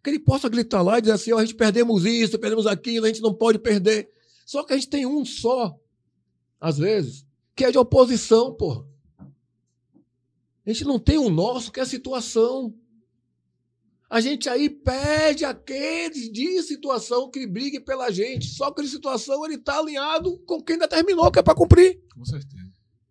Que 0.07 0.11
ele 0.11 0.21
possa 0.21 0.49
gritar 0.49 0.83
lá 0.83 0.99
e 0.99 1.01
dizer 1.01 1.15
assim: 1.15 1.33
ó, 1.33 1.39
a 1.39 1.45
gente 1.45 1.57
perdemos 1.57 2.05
isso, 2.05 2.39
perdemos 2.39 2.65
aquilo, 2.65 3.07
a 3.07 3.09
gente 3.09 3.21
não 3.21 3.35
pode 3.35 3.59
perder. 3.59 4.09
Só 4.47 4.63
que 4.63 4.73
a 4.73 4.77
gente 4.77 4.89
tem 4.89 5.05
um 5.05 5.25
só, 5.25 5.77
às 6.61 6.79
vezes, 6.79 7.27
que 7.57 7.65
é 7.65 7.73
de 7.73 7.77
oposição, 7.77 8.55
porra. 8.55 8.87
A 10.65 10.71
gente 10.73 10.85
não 10.85 11.01
tem 11.01 11.19
o 11.19 11.29
nosso, 11.29 11.73
que 11.73 11.81
é 11.81 11.83
a 11.83 11.87
situação. 11.87 12.73
A 14.09 14.21
gente 14.21 14.49
aí 14.49 14.71
pede 14.71 15.45
aqueles 15.45 16.31
de 16.31 16.63
situação 16.63 17.29
que 17.29 17.45
briguem 17.45 17.81
pela 17.81 18.09
gente. 18.09 18.47
Só 18.47 18.71
que 18.71 18.83
de 18.83 18.89
situação 18.89 19.45
ele 19.45 19.57
está 19.57 19.81
alinhado 19.81 20.39
com 20.47 20.63
quem 20.63 20.79
determinou 20.79 21.33
que 21.33 21.41
é 21.41 21.43
para 21.43 21.57
cumprir. 21.57 22.01
Com 22.15 22.25
certeza. 22.25 22.71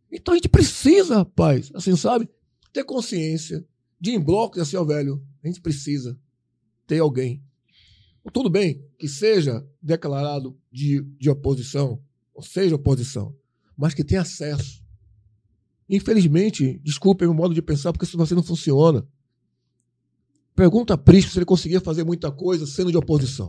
Então 0.10 0.34
a 0.34 0.38
gente 0.38 0.48
precisa, 0.48 1.18
rapaz, 1.18 1.70
assim, 1.76 1.94
sabe? 1.98 2.30
Ter 2.72 2.86
consciência 2.86 3.68
de 4.00 4.12
em 4.12 4.20
bloco, 4.20 4.62
assim, 4.62 4.78
ó, 4.78 4.86
velho, 4.86 5.22
a 5.44 5.48
gente 5.48 5.60
precisa 5.60 6.18
ter 6.88 7.00
alguém. 7.00 7.44
Tudo 8.34 8.50
bem 8.50 8.84
que 8.98 9.08
seja 9.08 9.66
declarado 9.82 10.58
de, 10.72 11.02
de 11.20 11.30
oposição, 11.30 12.02
ou 12.34 12.42
seja 12.42 12.76
oposição, 12.76 13.36
mas 13.78 13.94
que 13.94 14.04
tenha 14.04 14.22
acesso. 14.22 14.84
Infelizmente, 15.88 16.80
desculpe 16.84 17.26
o 17.26 17.34
modo 17.34 17.54
de 17.54 17.62
pensar, 17.62 17.92
porque 17.94 18.06
isso 18.06 18.18
você 18.18 18.34
não 18.34 18.42
funciona. 18.42 19.08
Pergunta 20.56 20.96
a 20.96 20.98
Prisco 20.98 21.32
se 21.32 21.38
ele 21.38 21.46
conseguia 21.46 21.80
fazer 21.80 22.04
muita 22.04 22.32
coisa 22.32 22.66
sendo 22.66 22.90
de 22.92 22.98
oposição. 22.98 23.48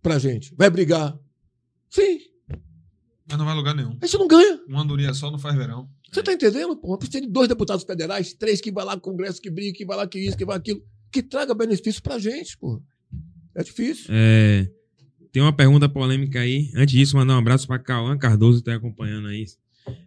Pra 0.00 0.18
gente. 0.18 0.54
Vai 0.56 0.70
brigar. 0.70 1.18
Sim, 1.90 2.20
Mas 3.28 3.38
não 3.38 3.44
vai 3.44 3.54
lugar 3.54 3.74
nenhum. 3.74 3.96
a 4.00 4.06
gente 4.06 4.18
não 4.18 4.28
ganha. 4.28 4.60
Uma 4.66 4.82
andorinha 4.82 5.12
só 5.12 5.30
não 5.30 5.38
faz 5.38 5.56
verão. 5.56 5.90
Você 6.10 6.22
tá 6.22 6.32
entendendo? 6.32 6.76
Pô, 6.76 6.96
precisa 6.96 7.20
de 7.20 7.26
dois 7.26 7.48
deputados 7.48 7.84
federais, 7.84 8.32
três 8.32 8.60
que 8.60 8.70
vai 8.72 8.84
lá 8.84 8.94
no 8.94 9.02
Congresso, 9.02 9.40
que 9.42 9.50
briga, 9.50 9.76
que 9.76 9.84
vai 9.84 9.96
lá 9.96 10.06
que 10.06 10.18
isso, 10.18 10.36
que 10.36 10.44
vai 10.44 10.56
aquilo, 10.56 10.82
que 11.10 11.22
traga 11.22 11.54
benefício 11.54 12.02
pra 12.02 12.18
gente, 12.18 12.56
pô. 12.58 12.82
É 13.54 13.62
difícil. 13.62 14.06
É, 14.10 14.68
tem 15.32 15.42
uma 15.42 15.52
pergunta 15.52 15.88
polêmica 15.88 16.40
aí. 16.40 16.70
Antes 16.74 16.94
disso, 16.94 17.16
mandar 17.16 17.34
um 17.34 17.38
abraço 17.38 17.66
para 17.66 17.78
Cauã 17.78 18.16
Cardoso, 18.16 18.62
que 18.62 18.70
está 18.70 18.74
acompanhando 18.76 19.28
aí. 19.28 19.44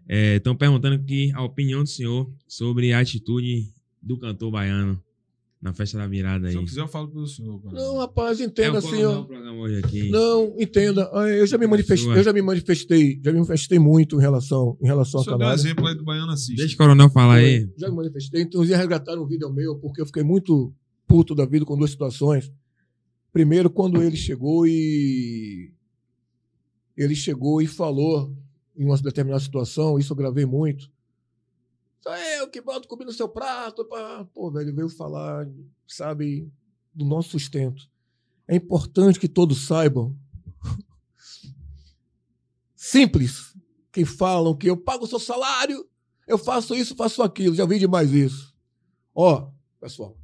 Estão 0.08 0.56
perguntando 0.56 0.96
aqui 0.96 1.32
a 1.34 1.44
opinião 1.44 1.84
do 1.84 1.90
senhor 1.90 2.30
sobre 2.48 2.94
a 2.94 3.00
atitude 3.00 3.66
do 4.02 4.18
cantor 4.18 4.52
baiano 4.52 5.02
na 5.62 5.74
festa 5.74 5.98
da 5.98 6.08
virada 6.08 6.48
aí. 6.48 6.54
Se 6.54 6.58
eu 6.58 6.66
quiser, 6.66 6.82
eu 6.82 6.88
falo 6.88 7.08
pelo 7.08 7.28
senhor. 7.28 7.62
cara. 7.62 7.76
Não, 7.76 7.98
rapaz, 7.98 8.40
é 8.42 8.46
entenda 8.46 8.80
assim, 8.80 9.04
hoje 9.06 9.78
aqui. 9.78 10.10
Não, 10.10 10.56
entenda. 10.60 11.10
Ah, 11.14 11.28
Eu 11.30 11.46
já 11.46 11.58
me 11.58 11.68
manifestei, 11.68 12.06
Sua. 12.06 12.16
eu 12.18 12.24
já 12.24 12.34
me 12.34 12.42
manifestei, 12.42 13.20
já 13.24 13.32
me 13.32 13.38
manifestei 13.40 13.78
muito 13.80 14.18
em 14.18 14.22
relação, 14.22 14.76
em 14.82 14.88
relação 14.88 15.20
O 15.20 15.22
a 15.22 15.24
senhor 15.26 15.38
deu 15.38 15.46
um 15.46 15.50
canais. 15.50 15.64
exemplo 15.66 15.88
aí 15.88 15.96
do 15.96 16.04
Baiano 16.04 16.32
Assiste. 16.32 16.56
Deixa 16.56 16.74
o 16.74 16.78
coronel 16.78 17.10
falar 17.12 17.36
aí. 17.36 17.70
Já 17.78 17.90
me 17.90 17.96
manifestei. 17.96 18.42
Inclusive, 18.42 18.76
resgataram 18.76 19.24
um 19.24 19.28
vídeo 19.28 19.52
meu, 19.54 19.78
porque 19.78 20.02
eu 20.02 20.06
fiquei 20.08 20.24
muito 20.24 20.74
puto 21.12 21.36
da 21.36 21.46
vida 21.46 21.66
com 21.66 21.78
duas 21.78 21.92
situações. 21.92 22.50
Primeiro, 23.34 23.70
quando 23.70 24.02
ele 24.02 24.16
chegou 24.16 24.66
e. 24.66 25.74
Ele 26.96 27.16
chegou 27.16 27.62
e 27.62 27.68
falou 27.68 28.34
em 28.78 28.86
uma 28.86 28.98
determinada 28.98 29.44
situação, 29.44 30.00
isso 30.00 30.14
eu 30.14 30.18
gravei 30.18 30.46
muito. 30.46 30.90
Só 32.00 32.16
eu 32.16 32.50
que 32.50 32.62
boto 32.62 32.88
comida 32.88 33.12
no 33.12 33.18
seu 33.18 33.28
prato. 33.28 33.84
Pá. 33.86 34.26
Pô, 34.34 34.50
velho, 34.50 34.74
veio 34.74 34.90
falar, 34.90 35.50
sabe, 35.86 36.50
do 36.94 37.04
nosso 37.04 37.32
sustento. 37.32 37.90
É 38.48 38.56
importante 38.56 39.20
que 39.20 39.28
todos 39.28 39.68
saibam. 39.68 40.18
Simples. 42.74 43.54
Que 43.92 44.06
falam 44.06 44.56
que 44.56 44.70
eu 44.70 44.78
pago 44.78 45.04
o 45.04 45.08
seu 45.08 45.20
salário, 45.20 45.86
eu 46.26 46.38
faço 46.38 46.74
isso, 46.74 46.96
faço 46.96 47.22
aquilo. 47.22 47.54
Já 47.54 47.66
vi 47.66 47.78
demais 47.78 48.14
isso. 48.14 48.56
Ó, 49.14 49.52
pessoal. 49.82 50.21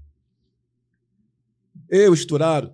Eu, 1.89 2.13
estourado, 2.13 2.73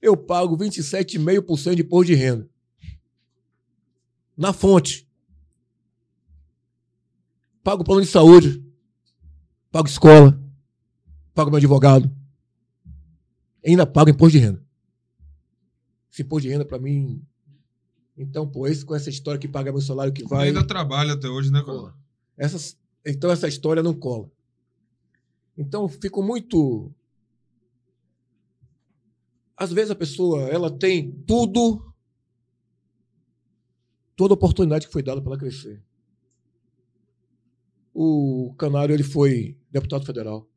eu 0.00 0.16
pago 0.16 0.56
27,5% 0.56 1.74
de 1.74 1.82
imposto 1.82 2.06
de 2.06 2.14
renda. 2.14 2.48
Na 4.36 4.52
fonte. 4.52 5.08
Pago 7.62 7.84
plano 7.84 8.02
de 8.02 8.08
saúde. 8.08 8.64
Pago 9.70 9.88
escola. 9.88 10.40
Pago 11.34 11.50
meu 11.50 11.58
advogado. 11.58 12.10
Ainda 13.64 13.86
pago 13.86 14.10
imposto 14.10 14.38
de 14.38 14.44
renda. 14.44 14.64
esse 16.10 16.22
imposto 16.22 16.46
de 16.46 16.52
renda 16.52 16.64
para 16.64 16.78
mim. 16.78 17.22
Então, 18.16 18.48
pô, 18.48 18.66
esse 18.66 18.84
com 18.84 18.94
essa 18.94 19.10
história 19.10 19.38
que 19.38 19.46
paga 19.46 19.70
meu 19.70 19.80
salário 19.80 20.12
que 20.12 20.24
vai. 20.24 20.48
Ainda 20.48 20.66
trabalha 20.66 21.12
até 21.12 21.28
hoje, 21.28 21.52
né? 21.52 21.62
Pô, 21.62 21.92
essas, 22.36 22.76
então 23.04 23.30
essa 23.30 23.46
história 23.46 23.82
não 23.82 23.94
cola. 23.94 24.30
Então 25.56 25.88
fico 25.88 26.22
muito. 26.22 26.92
Às 29.58 29.72
vezes 29.72 29.90
a 29.90 29.94
pessoa 29.96 30.42
ela 30.48 30.70
tem 30.70 31.10
tudo, 31.26 31.92
toda 34.14 34.34
oportunidade 34.34 34.86
que 34.86 34.92
foi 34.92 35.02
dada 35.02 35.20
para 35.20 35.32
ela 35.32 35.38
crescer. 35.40 35.82
O 37.92 38.54
Canário 38.56 38.94
ele 38.94 39.02
foi 39.02 39.58
deputado 39.68 40.06
federal, 40.06 40.48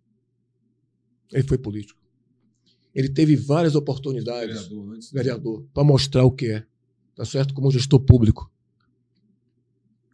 ele 1.34 1.42
foi 1.42 1.58
político. 1.58 2.00
Ele 2.94 3.10
teve 3.10 3.36
várias 3.36 3.74
oportunidades, 3.74 4.68
Vereador, 4.68 4.94
antes. 4.94 5.12
vereador, 5.12 5.66
para 5.74 5.84
mostrar 5.84 6.24
o 6.24 6.32
que 6.32 6.48
é, 6.52 6.68
tá 7.16 7.26
certo? 7.26 7.56
Como 7.56 7.72
gestor 7.72 8.02
público. 8.02 8.52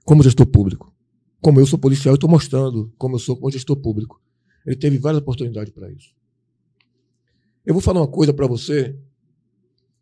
Como 0.06 0.24
gestor 0.24 0.46
público. 0.46 0.96
Como 1.42 1.60
eu 1.60 1.66
sou 1.66 1.78
policial, 1.78 2.14
eu 2.14 2.16
estou 2.18 2.30
mostrando 2.30 2.94
como 2.98 3.16
eu 3.16 3.20
sou 3.20 3.36
como 3.36 3.52
gestor 3.52 3.76
público. 3.76 4.22
Ele 4.66 4.76
teve 4.78 4.98
várias 4.98 5.22
oportunidades 5.22 5.74
para 5.74 5.92
isso. 5.92 6.16
Eu 7.68 7.74
vou 7.74 7.82
falar 7.82 8.00
uma 8.00 8.08
coisa 8.08 8.34
para 8.34 8.48
você, 8.48 8.98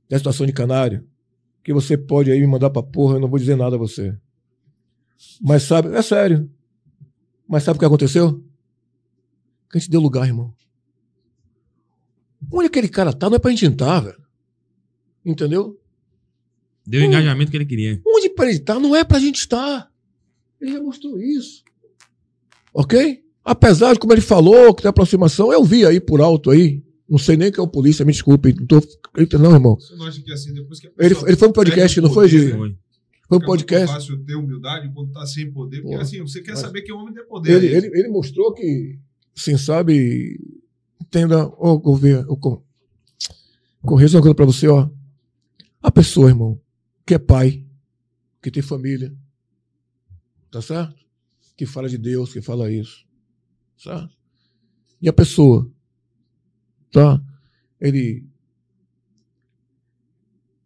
da 0.08 0.20
situação 0.20 0.46
de 0.46 0.54
Canário, 0.54 1.04
que 1.64 1.74
você 1.74 1.98
pode 1.98 2.32
aí 2.32 2.40
me 2.40 2.46
mandar 2.46 2.70
pra 2.70 2.84
porra, 2.84 3.16
eu 3.16 3.20
não 3.20 3.28
vou 3.28 3.40
dizer 3.40 3.58
nada 3.58 3.76
a 3.76 3.80
você. 3.80 4.16
Mas 5.42 5.64
sabe, 5.64 5.90
é 5.96 6.02
sério. 6.04 6.48
Mas 7.48 7.64
sabe 7.64 7.78
o 7.78 7.80
que 7.80 7.86
aconteceu? 7.86 8.40
Que 9.68 9.78
a 9.78 9.80
gente 9.80 9.90
deu 9.90 10.00
lugar, 10.00 10.28
irmão. 10.28 10.54
Onde 12.54 12.68
aquele 12.68 12.88
cara 12.88 13.12
tá, 13.12 13.32
não 13.32 13.38
é 13.38 13.40
pra 13.40 13.50
gente 13.50 13.66
entrar, 13.66 14.00
velho. 14.00 14.22
Entendeu? 15.26 15.82
Deu 16.86 17.02
o 17.02 17.06
engajamento 17.06 17.50
que 17.50 17.58
ele 17.58 17.66
queria. 17.66 18.00
Onde 18.06 18.30
pra 18.30 18.46
ele 18.46 18.60
estar 18.60 18.80
não 18.80 18.96
é 18.96 19.04
pra 19.04 19.18
gente 19.18 19.40
estar. 19.40 19.92
Ele 20.62 20.72
já 20.72 20.80
mostrou 20.80 21.20
isso. 21.20 21.64
Ok? 22.72 23.26
Apesar 23.44 23.94
de 23.94 24.00
como 24.00 24.14
ele 24.14 24.22
falou, 24.22 24.72
que 24.76 24.84
tem 24.84 24.90
aproximação, 24.90 25.52
eu 25.52 25.64
vi 25.64 25.84
aí 25.84 26.00
por 26.00 26.22
alto 26.22 26.52
aí. 26.52 26.85
Não 27.08 27.18
sei 27.20 27.38
nem 27.38 27.52
quem 27.52 27.62
é 27.62 27.64
o 27.64 27.68
polícia, 27.68 28.04
me 28.04 28.12
desculpe. 28.12 28.54
Não, 28.54 28.66
tô, 28.66 28.82
não 29.38 29.54
irmão. 29.54 29.76
Você 29.80 29.96
não 29.96 30.06
acha 30.08 30.22
que 30.22 30.32
assim, 30.32 30.54
depois 30.54 30.80
que 30.80 30.88
a 30.88 30.92
Ele, 30.98 31.16
ele 31.28 31.36
foi 31.38 31.48
um 31.48 31.52
podcast, 31.52 32.02
não 32.02 32.12
foi, 32.12 32.26
poder, 32.28 32.40
Gi? 32.40 32.52
né? 32.52 32.58
Foi. 32.58 32.78
Foi 33.28 33.38
um 33.38 33.42
podcast. 33.42 33.88
muito 33.92 34.02
fácil 34.08 34.24
ter 34.26 34.36
humildade 34.36 34.92
quando 34.94 35.12
tá 35.12 35.26
sem 35.26 35.52
poder, 35.52 35.82
porque 35.82 35.96
Pô, 35.96 36.02
assim, 36.02 36.22
você 36.22 36.42
quer 36.42 36.56
saber 36.56 36.82
que 36.84 36.92
o 36.92 36.98
homem 36.98 37.14
tem 37.14 37.26
poder. 37.28 37.54
Ele, 37.54 37.68
aí. 37.68 37.74
ele, 37.76 37.88
ele 37.88 38.08
mostrou 38.08 38.54
que, 38.54 39.00
assim, 39.36 39.58
sabe, 39.58 40.40
entenda, 41.02 41.46
ô 41.58 41.78
governo, 41.80 42.32
ô, 42.32 42.38
co- 42.38 42.64
correja 43.82 44.18
uma 44.18 44.22
coisa 44.22 44.36
pra 44.36 44.46
você, 44.46 44.68
ó. 44.68 44.90
A 45.82 45.92
pessoa, 45.92 46.30
irmão, 46.30 46.60
que 47.06 47.14
é 47.16 47.20
pai, 47.20 47.66
que 48.42 48.50
tem 48.52 48.62
família, 48.64 49.12
tá 50.52 50.62
certo? 50.62 50.96
Que 51.58 51.66
fala 51.66 51.88
de 51.90 51.98
Deus, 51.98 52.32
que 52.34 52.42
fala 52.42 52.72
isso, 52.72 53.06
certo? 53.78 54.10
E 55.02 55.10
a 55.10 55.14
pessoa, 55.14 55.72
tá? 56.96 57.22
Ele 57.82 58.26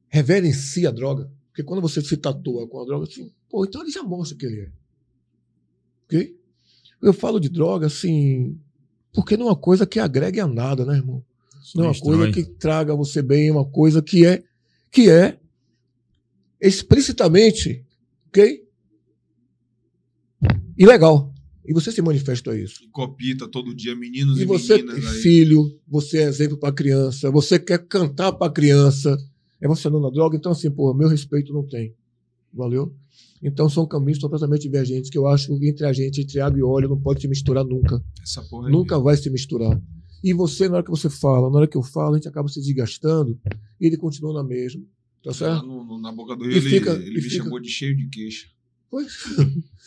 revela 0.10 0.46
em 0.46 0.54
si 0.54 0.86
a 0.86 0.92
droga, 0.92 1.32
porque 1.48 1.64
quando 1.64 1.82
você 1.82 2.02
se 2.04 2.16
tatua 2.18 2.68
com 2.68 2.80
a 2.80 2.86
droga, 2.86 3.06
assim, 3.06 3.32
pô, 3.50 3.66
então 3.66 3.82
ele 3.82 3.90
já 3.90 4.04
mostra 4.04 4.38
que 4.38 4.46
ele 4.46 4.62
é. 4.62 4.72
Ok? 6.06 6.40
Eu 7.02 7.14
falo 7.14 7.40
de 7.40 7.50
droga, 7.50 7.88
assim, 7.88 8.60
porque 9.12 9.36
não 9.36 9.48
é 9.48 9.50
uma 9.50 9.56
coisa 9.56 9.88
que 9.88 10.00
agregue 10.00 10.40
a 10.40 10.46
nada, 10.46 10.86
né, 10.86 10.98
irmão? 10.98 11.26
Não 11.74 11.86
é 11.86 11.88
uma 11.88 11.94
Destrói. 11.94 12.18
coisa 12.18 12.32
que 12.32 12.44
traga 12.44 12.96
você 12.96 13.24
bem, 13.24 13.48
é 13.48 13.52
uma 13.52 13.66
coisa 13.66 14.00
que 14.00 14.24
é, 14.24 14.44
que 14.92 15.10
é 15.10 15.40
explicitamente, 16.62 17.84
ok? 18.28 18.68
Ilegal. 20.78 21.29
E 21.70 21.74
você 21.74 21.92
se 21.92 22.02
manifesta 22.02 22.58
isso. 22.58 22.82
Copita 22.92 23.48
todo 23.48 23.76
dia, 23.76 23.96
meninos 23.96 24.40
e, 24.40 24.42
E 24.42 24.46
você 24.46 24.78
meninas 24.82 25.06
aí. 25.06 25.22
filho, 25.22 25.80
você 25.88 26.18
é 26.18 26.24
exemplo 26.24 26.58
para 26.58 26.74
criança, 26.74 27.30
você 27.30 27.60
quer 27.60 27.86
cantar 27.88 28.32
para 28.32 28.52
criança, 28.52 29.16
é 29.62 29.68
você 29.68 29.88
não 29.88 30.00
na 30.02 30.10
droga, 30.10 30.36
então 30.36 30.52
assim, 30.52 30.72
pô, 30.72 30.92
meu 30.96 31.08
respeito 31.08 31.54
não 31.54 31.62
tem. 31.64 31.94
Valeu? 32.52 32.92
Então 33.44 33.70
são 33.70 33.86
caminhos 33.86 34.18
completamente 34.20 34.64
divergentes 34.64 35.12
que 35.12 35.18
eu 35.18 35.28
acho 35.28 35.56
que 35.60 35.70
entre 35.70 35.86
a 35.86 35.94
gente, 35.94 36.22
entre 36.22 36.40
água 36.42 36.58
e 36.60 36.64
óleo, 36.64 36.90
não 36.90 37.00
pode 37.00 37.22
se 37.22 37.28
misturar 37.28 37.64
nunca. 37.64 38.04
Essa 38.22 38.42
porra 38.42 38.68
aí. 38.68 38.72
Nunca 38.74 38.98
vai 39.00 39.16
se 39.16 39.30
misturar. 39.30 39.80
E 40.24 40.34
você, 40.34 40.68
na 40.68 40.76
hora 40.78 40.84
que 40.84 40.90
você 40.90 41.10
fala, 41.10 41.50
na 41.52 41.58
hora 41.58 41.68
que 41.68 41.78
eu 41.78 41.84
falo, 41.84 42.16
a 42.16 42.18
gente 42.18 42.28
acaba 42.28 42.50
se 42.50 42.60
desgastando 42.60 43.40
e 43.80 43.86
ele 43.86 43.96
continua 43.96 44.34
na 44.34 44.44
mesma. 44.44 44.82
Tá 45.24 45.30
Lá 45.30 45.34
certo? 45.34 45.66
no- 45.68 45.84
no- 45.86 46.02
na 46.02 46.12
boca 46.12 46.36
do 46.36 46.46
E 46.46 46.48
Rio, 46.50 46.58
ele, 46.58 46.70
fica- 46.70 46.94
ele 46.94 47.12
e 47.12 47.14
me 47.14 47.22
fica- 47.22 47.44
chamou 47.44 47.60
de 47.60 47.70
cheio 47.70 47.96
de 47.96 48.08
queixa. 48.08 48.48
Pois. 48.90 49.14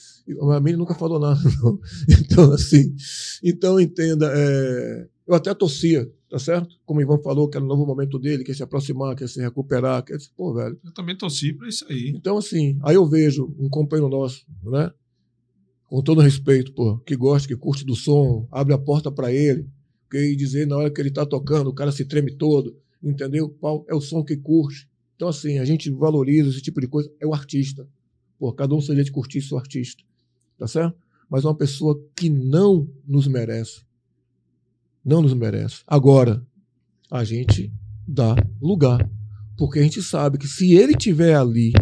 A 0.53 0.61
minha 0.61 0.77
nunca 0.77 0.95
falou 0.95 1.19
nada, 1.19 1.41
não. 1.63 1.79
Então, 2.09 2.53
assim, 2.53 2.95
então 3.43 3.81
entenda, 3.81 4.31
é, 4.35 5.09
eu 5.27 5.35
até 5.35 5.53
torcia, 5.55 6.11
tá 6.29 6.39
certo? 6.39 6.77
Como 6.85 7.01
o 7.01 7.03
Ivan 7.03 7.19
falou, 7.19 7.49
que 7.49 7.57
era 7.57 7.65
o 7.65 7.69
novo 7.69 7.85
momento 7.85 8.19
dele, 8.19 8.45
quer 8.45 8.55
se 8.55 8.63
aproximar, 8.63 9.17
quer 9.17 9.29
se 9.29 9.41
recuperar, 9.41 10.05
quer 10.05 10.19
pô, 10.37 10.55
velho. 10.55 10.79
Eu 10.85 10.93
também 10.93 11.17
torci 11.17 11.53
pra 11.53 11.69
isso 11.69 11.85
aí. 11.89 12.13
Então, 12.15 12.39
assim, 12.39 12.79
aí 12.83 12.95
eu 12.95 13.07
vejo 13.07 13.55
um 13.59 13.69
companheiro 13.69 14.09
nosso, 14.09 14.45
né? 14.63 14.91
Com 15.87 16.03
todo 16.03 16.21
respeito, 16.21 16.73
pô, 16.73 16.99
que 16.99 17.17
gosta, 17.17 17.49
que 17.49 17.57
curte 17.57 17.85
do 17.85 17.95
som, 17.95 18.47
abre 18.51 18.73
a 18.73 18.79
porta 18.79 19.11
pra 19.11 19.33
ele, 19.33 19.69
e 20.13 20.37
dizer 20.37 20.67
na 20.67 20.77
hora 20.77 20.91
que 20.91 21.01
ele 21.01 21.11
tá 21.11 21.25
tocando, 21.25 21.69
o 21.69 21.75
cara 21.75 21.93
se 21.93 22.05
treme 22.05 22.33
todo, 22.35 22.77
entendeu? 23.03 23.49
Pau, 23.49 23.85
É 23.89 23.95
o 23.95 24.01
som 24.01 24.23
que 24.23 24.37
curte. 24.37 24.89
Então, 25.17 25.29
assim, 25.29 25.59
a 25.59 25.65
gente 25.65 25.91
valoriza 25.91 26.51
esse 26.51 26.61
tipo 26.61 26.81
de 26.81 26.89
coisa, 26.89 27.11
é 27.21 27.27
o 27.27 27.35
artista. 27.35 27.89
Pô, 28.39 28.53
cada 28.53 28.75
um 28.75 28.81
seria 28.81 29.05
de 29.05 29.13
curtir 29.13 29.41
seu 29.41 29.57
artista, 29.57 30.03
tá 30.59 30.67
certo? 30.67 30.97
Mas 31.29 31.45
é 31.45 31.49
uma 31.49 31.57
pessoa 31.57 31.99
que 32.17 32.29
não 32.29 32.89
nos 33.07 33.27
merece. 33.27 33.83
Não 35.05 35.23
nos 35.23 35.35
merece. 35.35 35.83
Agora, 35.87 36.47
a 37.11 37.25
gente 37.25 37.73
dá 38.07 38.37
lugar. 38.61 39.09
Porque 39.57 39.79
a 39.79 39.83
gente 39.83 40.03
sabe 40.03 40.39
que 40.39 40.47
se 40.47 40.75
ele 40.75 40.95
tiver 40.95 41.35
ali, 41.35 41.73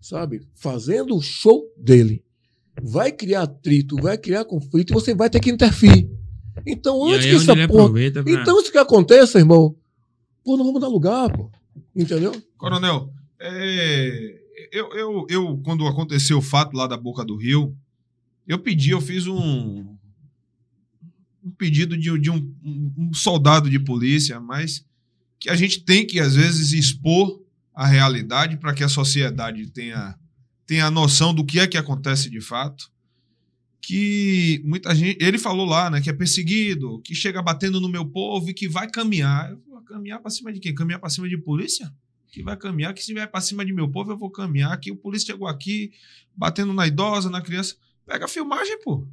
sabe, 0.00 0.46
fazendo 0.54 1.16
o 1.16 1.22
show 1.22 1.62
dele, 1.76 2.24
vai 2.82 3.12
criar 3.12 3.42
atrito, 3.42 3.96
vai 3.96 4.18
criar 4.18 4.44
conflito 4.44 4.90
e 4.90 4.94
você 4.94 5.14
vai 5.14 5.30
ter 5.30 5.40
que 5.40 5.50
interferir. 5.50 6.10
Então, 6.66 7.06
antes 7.06 7.26
que 7.26 7.32
é 7.32 7.36
essa 7.36 7.68
porra. 7.68 7.90
pra... 7.92 8.32
Então, 8.32 8.60
isso 8.60 8.72
que 8.72 8.78
aconteça, 8.78 9.38
irmão, 9.38 9.76
pô, 10.44 10.56
não 10.56 10.64
vamos 10.64 10.80
dar 10.80 10.88
lugar, 10.88 11.30
pô. 11.30 11.50
Entendeu? 11.94 12.32
Coronel, 12.56 13.12
é, 13.40 14.38
eu, 14.72 14.92
eu, 14.92 15.26
eu, 15.28 15.60
quando 15.64 15.86
aconteceu 15.86 16.38
o 16.38 16.42
fato 16.42 16.76
lá 16.76 16.86
da 16.86 16.96
Boca 16.96 17.24
do 17.24 17.36
Rio, 17.36 17.76
eu 18.48 18.58
pedi, 18.58 18.90
eu 18.90 19.00
fiz 19.00 19.26
um, 19.26 19.96
um 21.44 21.50
pedido 21.56 21.96
de, 21.96 22.18
de 22.18 22.30
um, 22.30 22.54
um- 22.64 23.14
soldado 23.14 23.68
de 23.70 23.78
polícia, 23.78 24.40
mas 24.40 24.84
que 25.38 25.48
a 25.50 25.54
gente 25.54 25.84
tem 25.84 26.06
que, 26.06 26.18
às 26.18 26.34
vezes, 26.34 26.72
expor 26.72 27.40
a 27.74 27.86
realidade 27.86 28.56
para 28.56 28.74
que 28.74 28.82
a 28.82 28.88
sociedade 28.88 29.70
tenha, 29.70 30.18
tenha 30.66 30.86
a 30.86 30.90
noção 30.90 31.32
do 31.32 31.44
que 31.44 31.60
é 31.60 31.66
que 31.66 31.76
acontece 31.76 32.28
de 32.28 32.40
fato. 32.40 32.90
Que 33.80 34.60
muita 34.64 34.94
gente. 34.94 35.16
Ele 35.22 35.38
falou 35.38 35.64
lá, 35.64 35.88
né? 35.88 36.00
Que 36.00 36.10
é 36.10 36.12
perseguido, 36.12 37.00
que 37.02 37.14
chega 37.14 37.40
batendo 37.40 37.80
no 37.80 37.88
meu 37.88 38.04
povo 38.04 38.50
e 38.50 38.54
que 38.54 38.68
vai 38.68 38.90
caminhar. 38.90 39.50
Eu 39.50 39.62
vou 39.68 39.80
caminhar 39.82 40.20
para 40.20 40.30
cima 40.30 40.52
de 40.52 40.58
quem? 40.58 40.74
Caminhar 40.74 41.00
para 41.00 41.08
cima 41.10 41.28
de 41.28 41.38
polícia? 41.38 41.90
que 42.30 42.42
vai 42.42 42.56
caminhar, 42.56 42.92
que 42.92 43.02
se 43.02 43.14
vier 43.14 43.26
para 43.30 43.40
cima 43.40 43.64
de 43.64 43.72
meu 43.72 43.88
povo, 43.88 44.12
eu 44.12 44.18
vou 44.18 44.30
caminhar, 44.30 44.78
que 44.78 44.90
o 44.92 44.96
polícia 44.96 45.32
chegou 45.32 45.48
aqui, 45.48 45.92
batendo 46.36 46.72
na 46.74 46.86
idosa, 46.86 47.30
na 47.30 47.40
criança. 47.40 47.74
Pega 48.08 48.24
a 48.24 48.28
filmagem, 48.28 48.80
pô. 48.82 49.06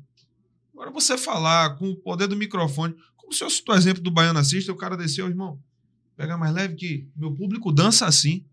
Agora 0.74 0.90
você 0.90 1.18
falar 1.18 1.76
com 1.76 1.90
o 1.90 1.96
poder 1.98 2.28
do 2.28 2.36
microfone, 2.36 2.96
como 3.18 3.34
se 3.34 3.44
eu 3.44 3.50
citou 3.50 3.76
o 3.76 3.78
exemplo 3.78 4.02
do 4.02 4.10
Baiano 4.10 4.40
Assista, 4.40 4.72
o 4.72 4.76
cara 4.76 4.96
desceu, 4.96 5.28
irmão, 5.28 5.60
pega 6.16 6.38
mais 6.38 6.54
leve 6.54 6.76
que 6.76 7.08
meu 7.16 7.34
público 7.34 7.74
dança 7.74 8.06
assim. 8.06 8.46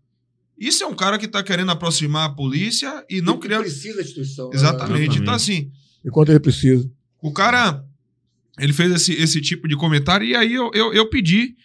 Isso 0.57 0.83
é 0.83 0.87
um 0.87 0.95
cara 0.95 1.17
que 1.17 1.27
tá 1.27 1.41
querendo 1.41 1.71
aproximar 1.71 2.29
a 2.29 2.33
polícia 2.33 3.05
e 3.09 3.21
não 3.21 3.33
Ele 3.35 3.41
criar... 3.41 3.59
precisa 3.61 3.95
da 3.95 4.01
instituição. 4.01 4.49
né? 4.49 4.55
Exatamente. 4.55 5.19
Então, 5.19 5.33
Exatamente. 5.33 5.35
assim, 5.35 5.71
Enquanto 6.05 6.29
ele 6.29 6.39
precisa. 6.39 6.91
o 7.21 7.31
cara, 7.31 7.85
ele 8.59 8.73
fez 8.73 8.91
esse, 8.91 9.13
esse 9.13 9.41
tipo 9.41 9.67
de 9.67 9.77
comentário 9.77 10.27
e 10.27 10.35
aí 10.35 10.53
eu, 10.53 10.69
eu, 10.73 10.93
eu 10.93 11.09
pedi 11.09 11.55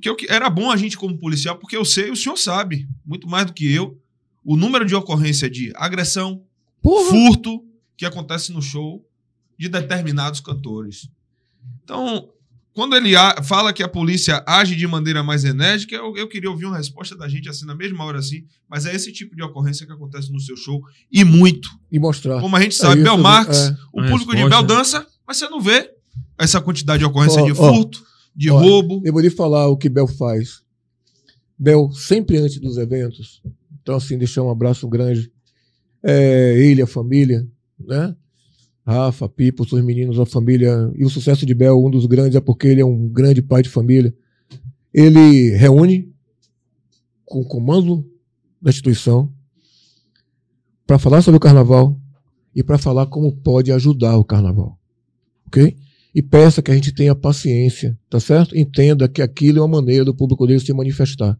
que 0.00 0.08
eu, 0.08 0.16
era 0.28 0.48
bom 0.50 0.70
a 0.70 0.76
gente 0.76 0.96
como 0.96 1.18
policial, 1.18 1.56
porque 1.58 1.76
eu 1.76 1.84
sei, 1.84 2.10
o 2.10 2.16
senhor 2.16 2.36
sabe, 2.36 2.86
muito 3.04 3.26
mais 3.26 3.46
do 3.46 3.52
que 3.54 3.70
eu, 3.70 3.98
o 4.44 4.56
número 4.56 4.84
de 4.84 4.94
ocorrência 4.94 5.48
de 5.50 5.72
agressão, 5.74 6.42
Porra! 6.80 7.10
furto 7.10 7.67
que 7.98 8.06
acontece 8.06 8.52
no 8.52 8.62
show 8.62 9.04
de 9.58 9.68
determinados 9.68 10.40
cantores. 10.40 11.10
Então, 11.82 12.28
quando 12.72 12.94
ele 12.94 13.10
fala 13.42 13.72
que 13.72 13.82
a 13.82 13.88
polícia 13.88 14.44
age 14.46 14.76
de 14.76 14.86
maneira 14.86 15.20
mais 15.20 15.44
enérgica, 15.44 15.96
eu, 15.96 16.16
eu 16.16 16.28
queria 16.28 16.48
ouvir 16.48 16.66
uma 16.66 16.76
resposta 16.76 17.16
da 17.16 17.28
gente 17.28 17.48
assim, 17.48 17.66
na 17.66 17.74
mesma 17.74 18.04
hora 18.04 18.20
assim, 18.20 18.44
mas 18.68 18.86
é 18.86 18.94
esse 18.94 19.12
tipo 19.12 19.34
de 19.34 19.42
ocorrência 19.42 19.84
que 19.84 19.92
acontece 19.92 20.30
no 20.30 20.38
seu 20.38 20.56
show, 20.56 20.80
e 21.10 21.24
muito. 21.24 21.68
E 21.90 21.98
mostrar. 21.98 22.40
Como 22.40 22.54
a 22.54 22.60
gente 22.60 22.76
sabe, 22.76 23.00
É 23.00 23.04
Bel 23.04 23.14
isso, 23.14 23.22
Marx, 23.22 23.58
é. 23.58 23.76
o 23.92 24.02
público 24.06 24.30
de 24.30 24.42
resposta. 24.42 24.48
Bel 24.48 24.62
dança, 24.62 25.06
mas 25.26 25.36
você 25.36 25.48
não 25.48 25.60
vê 25.60 25.90
essa 26.38 26.60
quantidade 26.60 27.00
de 27.00 27.04
ocorrência 27.04 27.42
Ó, 27.42 27.46
de 27.46 27.52
furto, 27.52 28.00
de 28.34 28.48
Ó, 28.48 28.60
roubo. 28.60 29.02
Eu 29.04 29.12
vou 29.12 29.20
lhe 29.20 29.30
falar 29.30 29.66
o 29.66 29.76
que 29.76 29.88
Bel 29.88 30.06
faz. 30.06 30.62
Bel, 31.58 31.90
sempre 31.90 32.36
antes 32.36 32.60
dos 32.60 32.78
eventos. 32.78 33.42
Então, 33.82 33.96
assim, 33.96 34.16
deixar 34.16 34.44
um 34.44 34.50
abraço 34.50 34.86
grande. 34.86 35.32
É, 36.00 36.54
ele, 36.56 36.80
a 36.80 36.86
família, 36.86 37.44
né? 37.78 38.14
Rafa, 38.86 39.28
Pipo, 39.28 39.64
os 39.64 39.72
meninos, 39.84 40.18
a 40.18 40.24
família. 40.24 40.90
E 40.96 41.04
o 41.04 41.10
sucesso 41.10 41.44
de 41.44 41.54
Bel, 41.54 41.84
um 41.84 41.90
dos 41.90 42.06
grandes, 42.06 42.36
é 42.36 42.40
porque 42.40 42.66
ele 42.66 42.80
é 42.80 42.86
um 42.86 43.06
grande 43.06 43.42
pai 43.42 43.62
de 43.62 43.68
família. 43.68 44.14
Ele 44.94 45.50
reúne 45.50 46.10
com 47.26 47.40
o 47.40 47.44
comando 47.44 48.10
da 48.60 48.70
instituição 48.70 49.30
para 50.86 50.98
falar 50.98 51.20
sobre 51.20 51.36
o 51.36 51.40
carnaval 51.40 52.00
e 52.54 52.62
para 52.62 52.78
falar 52.78 53.06
como 53.06 53.30
pode 53.30 53.70
ajudar 53.70 54.16
o 54.16 54.24
carnaval. 54.24 54.78
Ok? 55.46 55.76
E 56.14 56.22
peça 56.22 56.62
que 56.62 56.70
a 56.70 56.74
gente 56.74 56.92
tenha 56.92 57.14
paciência, 57.14 57.98
tá 58.08 58.18
certo? 58.18 58.56
Entenda 58.56 59.06
que 59.06 59.20
aquilo 59.20 59.58
é 59.58 59.60
uma 59.60 59.80
maneira 59.80 60.04
do 60.04 60.14
público 60.14 60.46
dele 60.46 60.60
se 60.60 60.72
manifestar, 60.72 61.38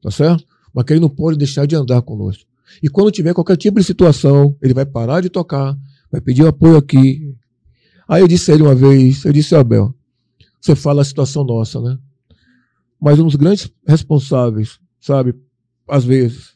tá 0.00 0.10
certo? 0.12 0.44
Mas 0.72 0.84
que 0.84 0.92
ele 0.92 1.00
não 1.00 1.10
pode 1.10 1.36
deixar 1.36 1.66
de 1.66 1.74
andar 1.74 2.00
conosco. 2.02 2.44
E 2.82 2.88
quando 2.88 3.10
tiver 3.10 3.34
qualquer 3.34 3.56
tipo 3.56 3.78
de 3.78 3.84
situação, 3.84 4.56
ele 4.62 4.74
vai 4.74 4.86
parar 4.86 5.20
de 5.20 5.28
tocar, 5.28 5.76
vai 6.10 6.20
pedir 6.20 6.46
apoio 6.46 6.76
aqui. 6.76 7.34
Aí 8.08 8.20
eu 8.22 8.28
disse 8.28 8.50
a 8.50 8.54
ele 8.54 8.62
uma 8.62 8.74
vez, 8.74 9.24
eu 9.24 9.32
disse, 9.32 9.54
Abel, 9.54 9.94
você 10.60 10.74
fala 10.74 11.02
a 11.02 11.04
situação 11.04 11.44
nossa, 11.44 11.80
né? 11.80 11.98
Mas 13.00 13.18
um 13.18 13.24
dos 13.24 13.36
grandes 13.36 13.70
responsáveis, 13.86 14.78
sabe, 15.00 15.34
às 15.88 16.04
vezes, 16.04 16.54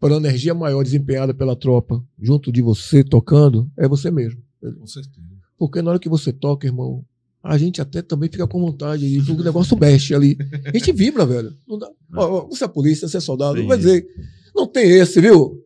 pela 0.00 0.16
energia 0.16 0.54
maior 0.54 0.82
desempenhada 0.82 1.34
pela 1.34 1.56
tropa, 1.56 2.02
junto 2.20 2.52
de 2.52 2.62
você 2.62 3.02
tocando, 3.02 3.70
é 3.76 3.88
você 3.88 4.10
mesmo. 4.10 4.40
Com 4.60 4.86
certeza. 4.86 5.26
Porque 5.58 5.82
na 5.82 5.90
hora 5.90 5.98
que 5.98 6.08
você 6.08 6.32
toca, 6.32 6.66
irmão, 6.66 7.04
a 7.42 7.58
gente 7.58 7.80
até 7.80 8.00
também 8.02 8.28
fica 8.30 8.46
com 8.46 8.60
vontade 8.60 9.06
e 9.06 9.18
o 9.20 9.42
negócio 9.42 9.76
mexe 9.78 10.14
ali. 10.14 10.36
A 10.64 10.76
gente 10.76 10.92
vibra, 10.92 11.26
velho. 11.26 11.56
Não 11.66 11.78
dá. 11.78 11.90
Ó, 12.14 12.46
você 12.46 12.64
é 12.64 12.68
polícia, 12.68 13.08
você 13.08 13.16
é 13.16 13.20
soldado, 13.20 13.66
vai 13.66 13.76
dizer. 13.76 14.06
Não 14.58 14.66
tem 14.66 14.90
esse, 14.90 15.20
viu? 15.20 15.64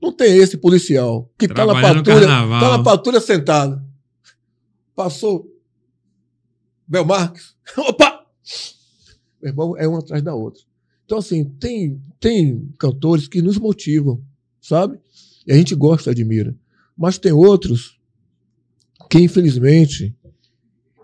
Não 0.00 0.10
tem 0.10 0.38
esse 0.38 0.56
policial 0.56 1.30
que 1.38 1.46
tá 1.46 1.66
na 1.66 1.74
patrulha, 1.78 2.26
tá 2.26 2.78
na 2.78 2.82
patrulha 2.82 3.20
sentado. 3.20 3.84
Passou 4.96 5.46
Belmarques. 6.88 7.54
Opa! 7.76 8.24
Meu 9.42 9.50
irmão, 9.50 9.76
é 9.76 9.86
uma 9.86 9.98
atrás 9.98 10.22
da 10.22 10.34
outra. 10.34 10.62
Então, 11.04 11.18
assim, 11.18 11.44
tem, 11.44 12.02
tem 12.18 12.72
cantores 12.78 13.28
que 13.28 13.42
nos 13.42 13.58
motivam, 13.58 14.22
sabe? 14.58 14.98
E 15.46 15.52
a 15.52 15.54
gente 15.54 15.74
gosta, 15.74 16.10
admira. 16.10 16.56
Mas 16.96 17.18
tem 17.18 17.32
outros 17.32 18.00
que, 19.10 19.18
infelizmente, 19.18 20.16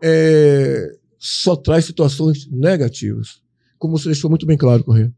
é, 0.03 0.97
só 1.19 1.55
traz 1.55 1.85
situações 1.85 2.47
negativas. 2.51 3.43
Como 3.79 3.99
você 3.99 4.09
deixou 4.09 4.31
muito 4.31 4.47
bem 4.47 4.57
claro, 4.57 4.85
Correia. 4.85 5.15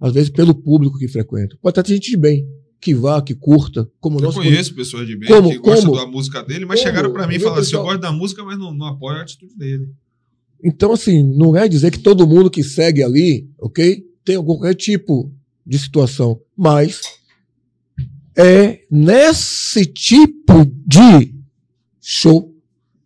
Às 0.00 0.12
vezes, 0.12 0.30
pelo 0.30 0.54
público 0.54 0.98
que 0.98 1.08
frequenta. 1.08 1.56
Pode 1.62 1.78
até 1.78 1.88
ter 1.88 1.94
gente 1.94 2.10
de 2.10 2.16
bem, 2.16 2.46
que 2.80 2.94
vá, 2.94 3.20
que 3.22 3.34
curta, 3.34 3.90
como 3.98 4.18
Eu 4.18 4.24
nosso 4.24 4.38
conheço 4.38 4.74
pessoas 4.74 5.06
de 5.06 5.16
bem 5.16 5.28
Como- 5.28 5.50
que 5.50 5.58
gostam 5.58 5.90
como- 5.90 6.04
da 6.04 6.06
música 6.06 6.42
dele, 6.42 6.64
mas 6.66 6.78
como- 6.80 6.88
chegaram 6.90 7.12
pra 7.12 7.26
mim 7.26 7.36
e 7.36 7.38
falaram 7.40 7.62
assim: 7.62 7.74
eu 7.76 7.82
gosto 7.82 8.00
da 8.00 8.12
música, 8.12 8.44
mas 8.44 8.58
não, 8.58 8.72
não 8.74 8.86
apoio 8.86 9.18
a 9.18 9.22
atitude 9.22 9.54
dele. 9.56 9.88
Então, 10.62 10.92
assim, 10.92 11.22
não 11.36 11.56
é 11.56 11.66
dizer 11.68 11.90
que 11.90 11.98
todo 11.98 12.26
mundo 12.26 12.50
que 12.50 12.62
segue 12.62 13.02
ali, 13.02 13.48
ok? 13.58 14.02
Tem 14.24 14.36
algum 14.36 14.54
qualquer 14.56 14.74
tipo 14.74 15.32
de 15.66 15.78
situação. 15.78 16.40
Mas 16.56 17.00
é 18.36 18.80
nesse 18.90 19.86
tipo 19.86 20.64
de 20.86 21.34
show 22.00 22.52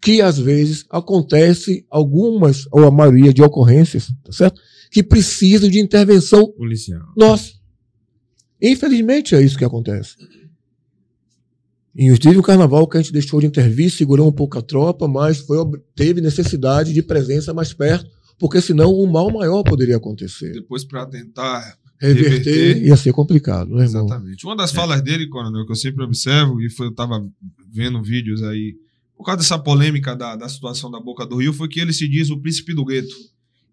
que 0.02 0.20
às 0.22 0.38
vezes 0.38 0.84
acontece 0.90 1.84
algumas, 1.90 2.66
ou 2.72 2.84
a 2.86 2.90
maioria 2.90 3.32
de 3.34 3.42
ocorrências, 3.42 4.08
tá 4.24 4.32
certo? 4.32 4.60
Que 4.90 5.02
precisam 5.02 5.68
de 5.68 5.78
intervenção 5.78 6.50
Policial. 6.52 7.12
nossa. 7.16 7.52
Infelizmente 8.60 9.34
é 9.34 9.40
isso 9.42 9.56
que 9.56 9.64
acontece. 9.64 10.16
E 11.94 12.16
teve 12.18 12.38
um 12.38 12.42
carnaval 12.42 12.86
que 12.86 12.96
a 12.96 13.00
gente 13.02 13.12
deixou 13.12 13.40
de 13.40 13.46
intervir, 13.46 13.90
segurou 13.90 14.28
um 14.28 14.32
pouco 14.32 14.58
a 14.58 14.62
tropa, 14.62 15.08
mas 15.08 15.38
foi, 15.38 15.58
teve 15.94 16.20
necessidade 16.20 16.92
de 16.92 17.02
presença 17.02 17.52
mais 17.52 17.72
perto, 17.72 18.08
porque 18.38 18.60
senão 18.60 18.94
um 18.94 19.06
mal 19.10 19.30
maior 19.32 19.62
poderia 19.62 19.96
acontecer. 19.96 20.52
Depois, 20.52 20.84
pra 20.84 21.04
tentar 21.06 21.78
Reverter, 22.00 22.30
Reverter. 22.30 22.86
ia 22.86 22.96
ser 22.96 23.12
complicado, 23.12 23.74
né, 23.74 23.84
irmão? 23.84 24.06
Exatamente. 24.06 24.46
Uma 24.46 24.56
das 24.56 24.72
falas 24.72 25.02
dele, 25.02 25.28
Coronel, 25.28 25.66
que 25.66 25.72
eu 25.72 25.76
sempre 25.76 26.02
observo, 26.02 26.60
e 26.60 26.70
foi, 26.70 26.86
eu 26.86 26.90
estava 26.90 27.22
vendo 27.70 28.02
vídeos 28.02 28.42
aí, 28.42 28.74
por 29.16 29.24
causa 29.24 29.38
dessa 29.38 29.58
polêmica 29.58 30.16
da, 30.16 30.36
da 30.36 30.48
situação 30.48 30.90
da 30.90 30.98
Boca 30.98 31.26
do 31.26 31.36
Rio, 31.36 31.52
foi 31.52 31.68
que 31.68 31.80
ele 31.80 31.92
se 31.92 32.08
diz 32.08 32.30
o 32.30 32.40
príncipe 32.40 32.72
do 32.72 32.84
gueto. 32.84 33.14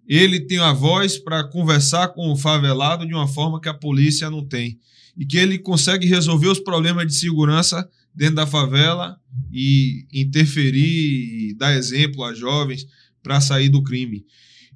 Ele 0.07 0.39
tem 0.39 0.57
a 0.59 0.71
voz 0.71 1.17
para 1.17 1.43
conversar 1.43 2.09
com 2.09 2.31
o 2.31 2.37
favelado 2.37 3.05
de 3.05 3.13
uma 3.13 3.27
forma 3.27 3.59
que 3.59 3.67
a 3.67 3.73
polícia 3.73 4.29
não 4.29 4.45
tem. 4.45 4.79
E 5.17 5.25
que 5.25 5.37
ele 5.37 5.57
consegue 5.57 6.07
resolver 6.07 6.47
os 6.47 6.59
problemas 6.59 7.07
de 7.07 7.15
segurança 7.15 7.87
dentro 8.15 8.35
da 8.35 8.47
favela 8.47 9.17
e 9.51 10.05
interferir 10.13 11.49
e 11.49 11.55
dar 11.55 11.75
exemplo 11.75 12.23
a 12.23 12.33
jovens 12.33 12.85
para 13.21 13.41
sair 13.41 13.69
do 13.69 13.83
crime. 13.83 14.25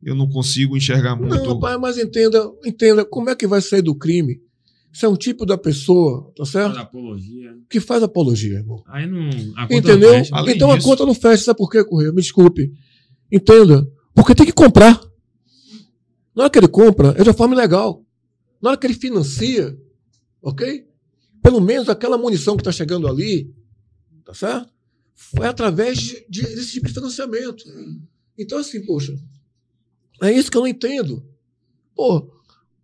Eu 0.04 0.16
não 0.16 0.28
consigo 0.28 0.76
enxergar 0.76 1.16
muito. 1.16 1.36
Não, 1.36 1.60
pai, 1.60 1.78
mas 1.78 1.98
entenda, 1.98 2.44
entenda, 2.66 3.06
como 3.06 3.30
é 3.30 3.36
que 3.36 3.48
vai 3.48 3.62
sair 3.62 3.82
do 3.84 3.96
crime? 3.96 4.42
Isso 4.92 5.06
é 5.06 5.10
um 5.10 5.16
tipo 5.16 5.46
da 5.46 5.58
pessoa, 5.58 6.34
tá 6.36 6.44
certo? 6.44 6.78
Apologia. 6.78 7.56
Que 7.70 7.80
faz 7.80 8.04
apologia, 8.04 8.56
irmão. 8.56 8.84
Aí 8.88 9.08
não. 9.08 9.30
A 9.56 9.68
conta 9.68 9.76
Entendeu? 9.92 10.12
não 10.12 10.50
então 10.50 10.76
disso- 10.76 10.88
a 10.88 10.92
conta 10.92 11.06
não 11.06 11.14
fecha, 11.14 11.44
sabe 11.46 11.58
por 11.58 11.70
quê, 11.70 11.84
Correia? 11.86 12.12
Me 12.12 12.22
desculpe. 12.22 12.74
Entenda. 13.32 13.88
Porque 14.14 14.36
tem 14.36 14.46
que 14.46 14.52
comprar. 14.52 15.00
Na 16.36 16.44
hora 16.44 16.50
que 16.52 16.60
ele 16.60 16.68
compra, 16.68 17.10
é 17.18 17.24
de 17.24 17.30
uma 17.30 17.34
forma 17.36 17.56
legal. 17.56 18.04
Na 18.62 18.70
hora 18.70 18.78
que 18.78 18.88
ele 18.88 18.94
financia, 18.94 19.78
ok? 20.42 20.88
Pelo 21.42 21.60
menos 21.60 21.90
aquela 21.90 22.18
munição 22.18 22.56
que 22.56 22.62
está 22.62 22.72
chegando 22.72 23.08
ali, 23.08 23.54
tá 24.24 24.34
certo? 24.34 24.70
Foi 25.16 25.48
através 25.48 25.98
de, 26.00 26.26
de- 26.30 26.42
desse 26.56 26.74
tipo 26.74 26.88
de 26.88 26.94
financiamento. 26.94 27.64
Então, 28.38 28.58
assim, 28.60 28.84
poxa, 28.86 29.18
é 30.22 30.32
isso 30.32 30.50
que 30.50 30.58
eu 30.58 30.62
não 30.62 30.68
entendo. 30.68 31.24
Pô, 31.96 32.32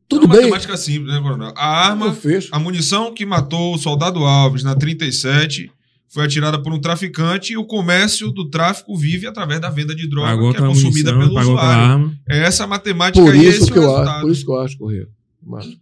tudo 0.08 0.24
é 0.24 0.26
uma 0.26 0.34
bem. 0.34 0.42
matemática 0.44 0.76
simples, 0.78 1.14
né, 1.14 1.22
Coronel? 1.22 1.54
A 1.56 1.68
arma, 1.88 2.16
a 2.52 2.60
munição 2.60 3.14
que 3.14 3.26
matou 3.26 3.76
o 3.76 3.78
soldado 3.78 4.20
Alves 4.20 4.64
na 4.64 4.76
37 4.76 5.72
foi 6.10 6.26
atirada 6.26 6.62
por 6.62 6.74
um 6.74 6.80
traficante 6.80 7.54
e 7.54 7.58
o 7.58 7.66
comércio 7.66 8.32
do 8.32 8.50
tráfico 8.50 8.96
vive 8.98 9.28
através 9.28 9.60
da 9.60 9.70
venda 9.70 9.94
de 9.94 10.08
droga 10.08 10.28
Pagou 10.28 10.52
que 10.52 10.58
é 10.58 10.62
consumida 10.62 11.14
munição, 11.14 11.36
pelo 11.36 11.52
usuário. 11.52 11.84
arma. 11.84 12.20
É 12.28 12.40
essa 12.40 12.64
a 12.64 12.68
matemática 12.68 13.24
Por 13.24 13.36
e 13.36 13.46
isso, 13.46 13.64
esse 13.64 13.72
que 13.72 13.80
o 13.80 13.84
eu 13.84 13.96
acho, 13.98 14.22
por 14.22 14.32
isso 14.32 14.46
que 14.46 14.52
eu 14.52 14.60
acho, 14.60 14.78
Correia, 14.78 15.10
Márcio, 15.44 15.78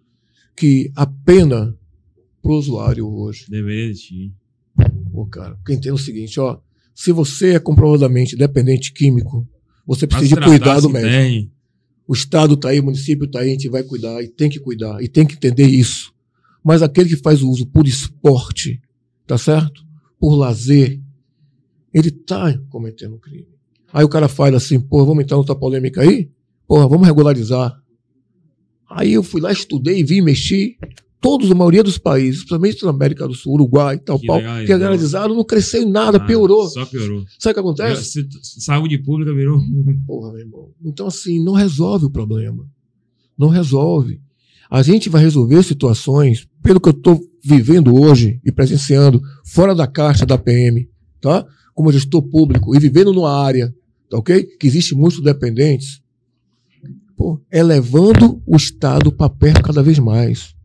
que 0.56 0.92
a 0.96 1.06
pena 1.06 1.76
pro 2.42 2.54
usuário 2.54 3.08
hoje 3.08 3.46
Deveria 3.50 3.90
existir. 3.90 4.32
Pô, 5.12 5.26
cara, 5.26 5.56
porque 5.56 5.74
entenda 5.74 5.96
o 5.96 6.00
seguinte, 6.00 6.40
ó. 6.40 6.58
Se 6.94 7.12
você 7.12 7.56
é 7.56 7.60
comprovadamente 7.60 8.36
dependente 8.36 8.94
químico, 8.94 9.48
você 9.86 10.08
Mas 10.10 10.20
precisa 10.20 10.40
de 10.40 10.48
cuidado 10.48 10.90
médico. 10.90 11.12
tem. 11.12 11.52
O 12.08 12.14
Estado 12.14 12.56
tá 12.56 12.70
aí, 12.70 12.80
o 12.80 12.84
município 12.84 13.28
tá 13.30 13.40
aí, 13.40 13.50
a 13.50 13.52
gente 13.52 13.70
vai 13.70 13.84
cuidar 13.84 14.22
e 14.24 14.28
tem 14.28 14.50
que 14.50 14.60
cuidar 14.60 15.02
e 15.02 15.08
tem 15.08 15.26
que 15.26 15.36
entender 15.36 15.68
isso. 15.68 16.14
Mas 16.64 16.82
aquele 16.82 17.10
que 17.10 17.18
faz 17.18 17.42
o 17.42 17.50
uso 17.50 17.66
por 17.66 17.88
esporte, 17.88 18.82
tá 19.26 19.38
certo? 19.38 19.85
Por 20.20 20.36
lazer, 20.36 21.02
ele 21.94 22.12
tá 22.12 22.58
cometendo 22.70 23.16
um 23.16 23.20
crime. 23.20 23.48
Aí 23.94 24.04
o 24.04 24.10
cara 24.10 24.28
fala 24.28 24.58
assim, 24.58 24.80
pô, 24.80 25.06
vamos 25.06 25.24
entrar 25.24 25.38
noutra 25.38 25.56
polêmica 25.56 26.02
aí? 26.02 26.30
Porra, 26.68 26.88
vamos 26.88 27.06
regularizar. 27.08 27.74
Aí 28.90 29.14
eu 29.14 29.24
fui 29.24 29.42
lá, 29.42 29.52
estudei, 29.52 30.04
vi, 30.04 30.22
mexi. 30.22 30.78
Todos, 31.22 31.50
a 31.50 31.56
maioria 31.56 31.82
dos 31.82 31.98
países, 31.98 32.42
principalmente 32.42 32.84
na 32.84 32.92
América 32.92 33.28
do 33.28 33.34
Sul, 33.34 33.54
Uruguai 33.54 33.96
e 33.96 34.00
tal, 34.00 34.20
Que 34.20 34.28
pau, 34.28 34.40
que 34.66 34.74
legalizaram, 34.74 35.34
não 35.34 35.44
cresceu 35.44 35.82
em 35.82 35.90
nada, 35.90 36.18
Ah, 36.18 36.26
piorou. 36.26 36.68
Só 36.70 36.86
piorou. 36.86 37.24
Sabe 37.40 37.52
o 37.52 37.54
que 37.56 37.60
acontece? 37.62 38.04
Se- 38.22 38.62
Saúde 38.62 38.98
pública 39.00 39.34
virou. 39.34 39.60
Porra, 40.06 40.32
meu 40.34 40.42
irmão. 40.42 40.70
Então, 40.84 41.08
assim, 41.08 41.44
não 41.44 41.54
resolve 41.54 42.06
o 42.06 42.12
problema. 42.12 42.68
Não 43.38 43.48
resolve. 43.50 44.22
A 44.70 44.84
gente 44.84 45.10
vai 45.10 45.22
resolver 45.22 45.64
situações, 45.64 46.48
pelo 46.62 46.80
que 46.80 46.90
eu 46.90 46.94
estou 46.94 47.20
vivendo 47.46 47.94
hoje 47.96 48.42
e 48.44 48.52
presenciando, 48.52 49.22
fora 49.46 49.76
da 49.76 49.86
caixa 49.86 50.26
da 50.26 50.36
PM, 50.36 50.90
tá? 51.22 51.46
Como 51.76 51.92
gestor 51.92 52.24
público 52.24 52.76
e 52.76 52.80
vivendo 52.80 53.14
numa 53.14 53.32
área, 53.32 53.72
tá 54.10 54.18
ok? 54.18 54.44
Que 54.44 54.66
existe 54.66 54.96
muitos 54.96 55.22
dependentes. 55.22 56.02
Pô, 57.16 57.40
é 57.52 57.62
levando 57.62 58.42
o 58.48 58.56
Estado 58.56 59.12
para 59.12 59.30
perto 59.30 59.62
cada 59.62 59.84
vez 59.84 60.00
mais. 60.00 60.56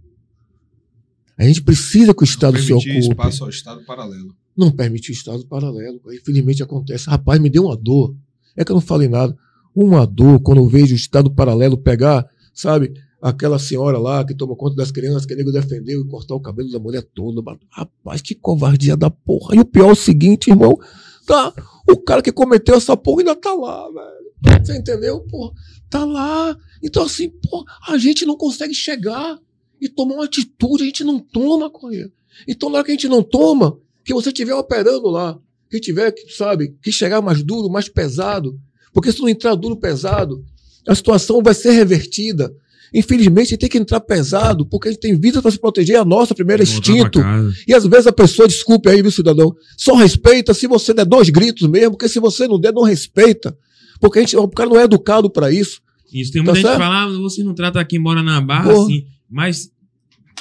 A 1.37 1.45
gente 1.45 1.63
precisa 1.63 2.15
que 2.15 2.23
o 2.23 2.25
Estado 2.25 2.59
se 2.59 2.69
Permitir 2.69 2.91
ocupe 2.91 3.11
espaço 3.11 3.45
ao 3.45 3.51
Estado 3.51 3.85
paralelo. 3.85 4.35
não 4.57 4.71
permitir 4.71 5.13
estado 5.13 5.47
paralelo. 5.47 6.01
Infelizmente 6.13 6.63
acontece. 6.63 7.09
Rapaz, 7.09 7.41
me 7.41 7.49
deu 7.49 7.65
uma 7.65 7.77
dor. 7.77 8.15
É 8.57 8.65
que 8.65 8.73
eu 8.73 8.75
não 8.75 8.81
falei 8.81 9.09
nada. 9.09 9.37
Uma 9.75 10.07
dor 10.07 10.41
quando 10.41 10.59
eu 10.59 10.69
vejo 10.69 10.93
o 10.93 10.97
estado 10.97 11.31
paralelo 11.31 11.79
pegar, 11.79 12.27
sabe, 12.53 12.93
aquela 13.21 13.59
senhora 13.59 13.99
lá 13.99 14.25
que 14.25 14.35
toma 14.35 14.57
conta 14.57 14.77
das 14.77 14.91
crianças, 14.91 15.27
que 15.27 15.35
o 15.35 15.37
nego 15.37 15.53
defendeu 15.53 16.01
e 16.01 16.09
cortar 16.09 16.35
o 16.35 16.41
cabelo 16.41 16.71
da 16.71 16.79
mulher 16.79 17.03
toda. 17.03 17.43
Rapaz, 17.71 18.23
que 18.23 18.35
covardia 18.35 18.97
da 18.97 19.11
porra. 19.11 19.55
E 19.55 19.61
o 19.61 19.65
pior 19.65 19.91
é 19.91 19.93
o 19.93 19.97
seguinte, 19.97 20.51
irmão, 20.51 20.79
tá? 21.27 21.53
O 21.89 21.97
cara 21.97 22.23
que 22.23 22.33
cometeu 22.33 22.77
essa 22.77 22.97
porra 22.97 23.21
ainda 23.21 23.37
tá 23.37 23.53
lá, 23.55 23.89
velho. 23.91 24.65
Você 24.65 24.77
entendeu? 24.77 25.21
Pô, 25.21 25.53
tá 25.89 26.05
lá. 26.05 26.57
Então, 26.83 27.03
assim, 27.03 27.29
pô, 27.29 27.65
a 27.89 27.99
gente 27.99 28.25
não 28.25 28.37
consegue 28.37 28.75
chegar 28.75 29.39
e 29.81 29.89
tomar 29.89 30.15
uma 30.15 30.25
atitude, 30.25 30.83
a 30.83 30.87
gente 30.87 31.05
não 31.05 31.19
toma, 31.19 31.71
Correia. 31.71 32.11
Então, 32.47 32.71
na 32.71 32.77
hora 32.77 32.85
que 32.85 32.93
a 32.93 32.95
gente 32.95 33.09
não 33.09 33.23
toma, 33.23 33.79
que 34.05 34.15
você 34.15 34.31
estiver 34.31 34.55
operando 34.55 35.09
lá, 35.09 35.39
que 35.71 35.79
tiver, 35.79 36.15
sabe, 36.29 36.77
que 36.83 36.91
chegar 36.91 37.21
mais 37.21 37.43
duro, 37.43 37.71
mais 37.71 37.89
pesado, 37.89 38.59
porque 38.93 39.13
se 39.13 39.21
não 39.21 39.29
entrar 39.29 39.55
duro, 39.55 39.77
pesado, 39.77 40.45
a 40.87 40.95
situação 40.95 41.43
vai 41.43 41.55
ser 41.55 41.73
revertida. 41.73 42.55
Infelizmente, 42.95 43.57
tem 43.57 43.69
que 43.69 43.79
entrar 43.79 44.01
pesado, 44.01 44.67
porque 44.67 44.89
a 44.89 44.91
gente 44.93 45.01
tem 45.01 45.19
vida 45.19 45.41
para 45.41 45.51
se 45.51 45.59
proteger, 45.59 45.97
é 45.97 45.99
a 45.99 46.05
nossa 46.05 46.35
primeiro 46.35 46.63
instinto. 46.63 47.21
E 47.67 47.73
às 47.75 47.87
vezes 47.87 48.07
a 48.07 48.13
pessoa, 48.13 48.49
desculpe 48.49 48.89
aí, 48.89 49.01
meu 49.03 49.11
cidadão, 49.11 49.55
só 49.77 49.95
respeita 49.95 50.53
se 50.55 50.67
você 50.67 50.93
der 50.93 51.05
dois 51.07 51.31
gritos 51.31 51.69
mesmo, 51.69 51.93
porque 51.93 52.09
se 52.09 52.19
você 52.19 52.49
não 52.49 52.59
der, 52.59 52.73
não 52.73 52.83
respeita. 52.83 53.57
Porque 54.01 54.19
a 54.19 54.23
gente, 54.23 54.37
o 54.37 54.49
cara 54.49 54.69
não 54.69 54.81
é 54.81 54.85
educado 54.85 55.31
para 55.31 55.53
isso. 55.53 55.81
Isso 56.13 56.33
tem 56.33 56.43
Tá 56.43 56.53
muita 56.53 56.57
gente 56.57 56.65
que 56.65 56.69
certo? 56.69 56.81
fala, 56.81 57.05
ah, 57.05 57.19
você 57.19 57.45
não 57.45 57.55
trata 57.55 57.85
quem 57.85 57.99
mora 57.99 58.23
na 58.23 58.41
barra 58.41 58.73
Porra. 58.73 58.85
assim. 58.85 59.05
Mas 59.31 59.71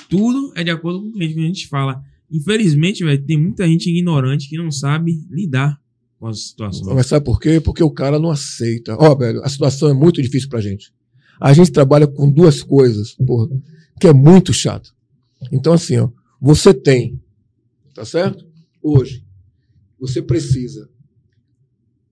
tudo 0.10 0.52
é 0.56 0.64
de 0.64 0.72
acordo 0.72 1.02
com 1.02 1.10
o 1.10 1.12
que 1.14 1.24
a 1.24 1.28
gente 1.28 1.68
fala. 1.68 2.02
Infelizmente, 2.32 3.04
velho, 3.04 3.24
tem 3.26 3.38
muita 3.40 3.68
gente 3.68 3.90
ignorante 3.90 4.48
que 4.50 4.58
não 4.58 4.72
sabe 4.72 5.20
lidar 5.30 5.78
com 6.20 6.28
as 6.28 6.48
situações. 6.48 6.96
Mas 6.96 7.06
sabe 7.08 7.26
por 7.26 7.40
quê? 7.40 7.60
Porque 7.60 7.84
o 7.84 7.92
cara 7.92 8.20
não 8.20 8.30
aceita. 8.32 8.96
Ó, 9.00 9.16
velho, 9.16 9.44
a 9.44 9.50
situação 9.50 9.90
é 9.90 9.94
muito 9.94 10.22
difícil 10.22 10.50
pra 10.50 10.62
gente. 10.62 10.92
A 11.40 11.54
gente 11.54 11.72
trabalha 11.72 12.06
com 12.08 12.30
duas 12.32 12.62
coisas, 12.62 13.14
porra, 13.16 13.48
que 14.00 14.08
é 14.08 14.14
muito 14.14 14.52
chato. 14.54 14.94
Então, 15.52 15.74
assim, 15.74 15.98
ó, 15.98 16.10
você 16.42 16.74
tem, 16.74 17.22
tá 17.94 18.04
certo? 18.04 18.46
Hoje, 18.82 19.26
você 20.00 20.22
precisa 20.22 20.90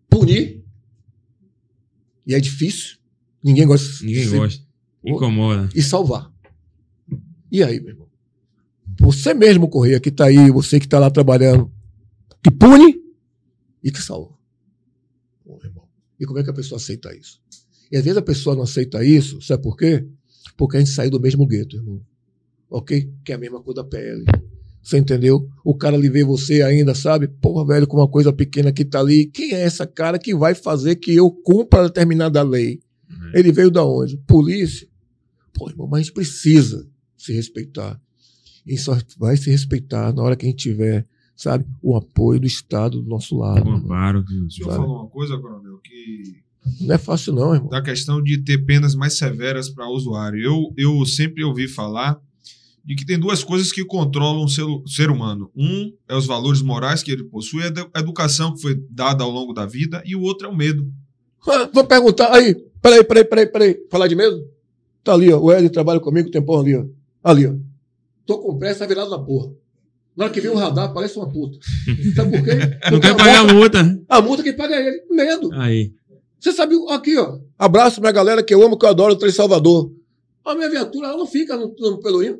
punir, 0.09 0.64
e 2.25 2.33
é 2.33 2.39
difícil, 2.39 2.97
ninguém 3.43 3.65
gosta 3.65 4.03
Ninguém 4.06 4.27
ser- 4.27 4.38
gosta. 4.38 4.67
Incomoda. 5.06 5.69
e 5.75 5.81
salvar. 5.81 6.31
E 7.51 7.64
aí, 7.64 7.80
meu 7.80 7.89
irmão? 7.89 8.07
Você 8.99 9.33
mesmo, 9.33 9.69
Correia, 9.69 9.99
que 9.99 10.11
tá 10.11 10.25
aí, 10.25 10.49
você 10.51 10.80
que 10.80 10.88
tá 10.88 10.99
lá 10.99 11.09
trabalhando, 11.09 11.72
que 12.43 12.49
pune 12.51 12.99
e 13.83 13.91
que 13.91 14.01
salva. 14.01 14.35
Pô, 15.45 15.57
irmão. 15.64 15.88
E 16.19 16.25
como 16.25 16.39
é 16.39 16.43
que 16.43 16.49
a 16.49 16.53
pessoa 16.53 16.77
aceita 16.77 17.15
isso? 17.15 17.39
E 17.91 17.98
às 17.98 18.03
vezes 18.03 18.17
a 18.17 18.22
pessoa 18.22 18.56
não 18.56 18.64
aceita 18.64 19.03
isso, 19.03 19.41
sabe 19.41 19.64
por 19.64 19.77
quê? 19.77 20.06
Porque 20.56 20.77
a 20.77 20.80
gente 20.80 20.91
saiu 20.91 21.11
do 21.11 21.19
mesmo 21.19 21.45
gueto, 21.45 21.75
irmão. 21.75 22.01
Ok? 22.69 23.09
Que 23.24 23.32
é 23.32 23.35
a 23.35 23.38
mesma 23.38 23.61
cor 23.61 23.74
da 23.74 23.83
pele. 23.83 24.25
Você 24.82 24.98
entendeu? 24.98 25.48
O 25.64 25.75
cara 25.75 25.98
ali 25.98 26.09
vê 26.09 26.24
você 26.24 26.61
ainda, 26.61 26.95
sabe? 26.95 27.27
Porra, 27.27 27.66
velho, 27.66 27.88
com 27.88 27.98
uma 27.98 28.07
coisa 28.07 28.32
pequena 28.32 28.72
que 28.72 28.85
tá 28.85 28.99
ali. 28.99 29.25
Quem 29.25 29.53
é 29.53 29.61
essa 29.61 29.85
cara 29.85 30.17
que 30.17 30.33
vai 30.33 30.56
fazer 30.56 30.95
que 30.95 31.14
eu 31.14 31.30
cumpra 31.30 31.83
determinada 31.83 32.41
lei? 32.41 32.80
Ele 33.33 33.51
veio 33.51 33.69
da 33.69 33.83
onde? 33.83 34.17
Polícia. 34.25 34.88
Pô, 35.53 35.69
irmão, 35.69 35.88
mas 35.88 35.99
a 35.99 36.03
gente 36.03 36.14
precisa 36.14 36.88
se 37.17 37.33
respeitar. 37.33 37.99
E 38.66 38.77
só 38.77 38.98
vai 39.17 39.35
se 39.38 39.49
respeitar 39.49 40.14
na 40.14 40.22
hora 40.22 40.35
que 40.35 40.45
a 40.45 40.49
gente 40.49 40.64
tiver, 40.64 41.06
sabe, 41.35 41.66
o 41.82 41.95
apoio 41.95 42.40
do 42.40 42.48
Estado 42.48 43.01
do 43.01 43.09
nosso 43.09 43.35
lado. 43.38 43.59
Irmão. 43.59 43.77
amparo. 43.77 44.24
O 44.24 44.51
senhor 44.51 44.74
falou 44.74 45.01
uma 45.01 45.09
coisa, 45.09 45.38
coronel, 45.38 45.80
que 45.80 46.47
Não 46.82 46.95
é 46.95 46.98
fácil, 46.98 47.34
não, 47.34 47.53
irmão. 47.56 47.69
da 47.69 47.82
questão 47.82 48.22
de 48.22 48.38
ter 48.40 48.58
penas 48.66 48.94
mais 48.95 49.18
severas 49.18 49.69
para 49.69 49.88
o 49.88 49.94
usuário. 49.94 50.40
Eu, 50.42 50.74
eu 50.77 51.06
sempre 51.06 51.44
ouvi 51.44 51.68
falar 51.68 52.19
de 52.84 52.95
que 52.95 53.06
tem 53.06 53.19
duas 53.19 53.44
coisas 53.44 53.72
que 53.72 53.84
controlam 53.86 54.44
o 54.44 54.50
ser, 54.50 54.64
o 54.64 54.88
ser 54.88 55.10
humano. 55.10 55.50
Um 55.56 55.94
é 56.08 56.16
os 56.16 56.26
valores 56.26 56.61
morais 56.61 57.02
que 57.03 57.11
ele 57.11 57.24
possui, 57.24 57.64
a 57.64 57.68
edu- 57.68 57.90
a 57.94 58.00
educação 58.00 58.53
que 58.53 58.61
foi 58.61 58.82
dada 58.90 59.24
ao 59.24 59.30
longo 59.32 59.53
da 59.53 59.66
vida, 59.66 60.02
e 60.06 60.16
o 60.16 60.22
outro 60.22 60.48
é 60.48 60.50
o 60.50 60.56
medo. 60.56 60.90
Ah, 61.48 61.69
Vou 61.74 61.84
perguntar. 61.86 62.34
Aí, 62.34 62.56
peraí, 62.82 63.03
peraí, 63.03 63.24
peraí, 63.26 63.48
peraí. 63.48 63.77
Falar 63.90 64.08
de 64.08 64.16
medo? 64.16 64.45
Tá 65.03 65.14
ali, 65.14 65.32
ó. 65.32 65.40
O 65.40 65.52
Ed 65.53 65.69
trabalha 65.69 66.00
comigo, 66.00 66.27
o 66.27 66.32
tempão 66.32 66.60
ali, 66.60 66.76
ó. 66.76 66.86
Ali, 67.24 67.45
ó. 67.48 67.53
Tô 68.26 68.40
com 68.40 68.58
pressa 68.58 68.86
virado 68.86 69.10
na 69.10 69.19
porra. 69.19 69.52
Na 70.16 70.26
hora 70.26 70.34
que 70.34 70.42
vem 70.42 70.52
o 70.52 70.56
radar, 70.56 70.92
parece 70.94 71.16
uma 71.18 71.30
puta. 71.30 71.58
Sabe 72.16 72.32
por 72.38 72.44
quê? 72.44 72.52
Não 72.92 73.00
quer 73.00 73.16
pagar 73.16 73.40
a 73.50 73.53
multa- 73.53 73.84
multa. 73.84 74.03
A 74.10 74.22
multa 74.22 74.44
quem 74.44 74.56
paga 74.56 74.76
é 74.76 74.88
ele. 74.88 75.02
Medo. 75.11 75.50
Aí. 75.53 75.94
Você 76.40 76.51
sabe, 76.51 76.75
aqui, 76.90 77.17
ó. 77.17 77.40
Abraço 77.57 77.99
pra 77.99 78.11
galera 78.11 78.43
que 78.43 78.53
eu 78.53 78.64
amo, 78.64 78.77
que 78.77 78.85
eu 78.85 78.90
adoro, 78.90 79.14
o 79.14 79.17
Trem 79.17 79.32
Salvador. 79.32 79.91
A 80.45 80.56
minha 80.56 80.69
viatura, 80.69 81.07
ela 81.07 81.17
não 81.17 81.27
fica 81.27 81.57
no, 81.57 81.74
no 81.77 81.99
Pelourinho. 81.99 82.38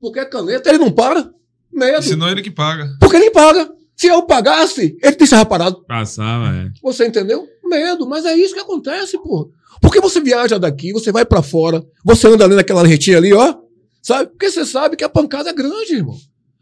Porque 0.00 0.18
é 0.18 0.24
caneta, 0.24 0.68
ele 0.70 0.78
não 0.78 0.90
para. 0.90 1.30
Medo. 1.72 2.02
Senão 2.02 2.28
ele 2.28 2.42
que 2.42 2.50
paga. 2.50 2.88
Porque 2.98 3.16
ele 3.16 3.30
paga. 3.30 3.70
Se 3.94 4.06
eu 4.06 4.22
pagasse, 4.22 4.96
ele 5.02 5.16
deixava 5.16 5.44
parado. 5.44 5.84
Passava, 5.86 6.48
é. 6.54 6.70
Você 6.82 7.06
entendeu? 7.06 7.46
Medo. 7.62 8.08
Mas 8.08 8.24
é 8.24 8.34
isso 8.34 8.54
que 8.54 8.60
acontece, 8.60 9.18
pô. 9.18 9.50
Porque 9.80 10.00
você 10.00 10.20
viaja 10.20 10.58
daqui, 10.58 10.92
você 10.92 11.12
vai 11.12 11.24
pra 11.24 11.42
fora, 11.42 11.84
você 12.04 12.26
anda 12.26 12.44
ali 12.44 12.54
naquela 12.54 12.86
retinha 12.86 13.18
ali, 13.18 13.32
ó. 13.32 13.56
Sabe? 14.02 14.30
Porque 14.30 14.50
você 14.50 14.64
sabe 14.64 14.96
que 14.96 15.04
a 15.04 15.08
pancada 15.08 15.50
é 15.50 15.52
grande, 15.52 15.96
irmão. 15.96 16.16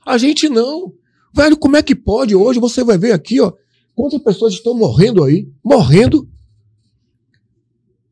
A 0.04 0.18
gente 0.18 0.48
não. 0.48 0.92
Velho, 1.32 1.56
como 1.56 1.76
é 1.76 1.82
que 1.82 1.94
pode 1.94 2.34
hoje? 2.34 2.58
Você 2.58 2.82
vai 2.82 2.98
ver 2.98 3.12
aqui, 3.12 3.40
ó. 3.40 3.52
Quantas 3.94 4.20
pessoas 4.20 4.54
estão 4.54 4.74
morrendo 4.74 5.22
aí? 5.24 5.48
Morrendo. 5.64 6.28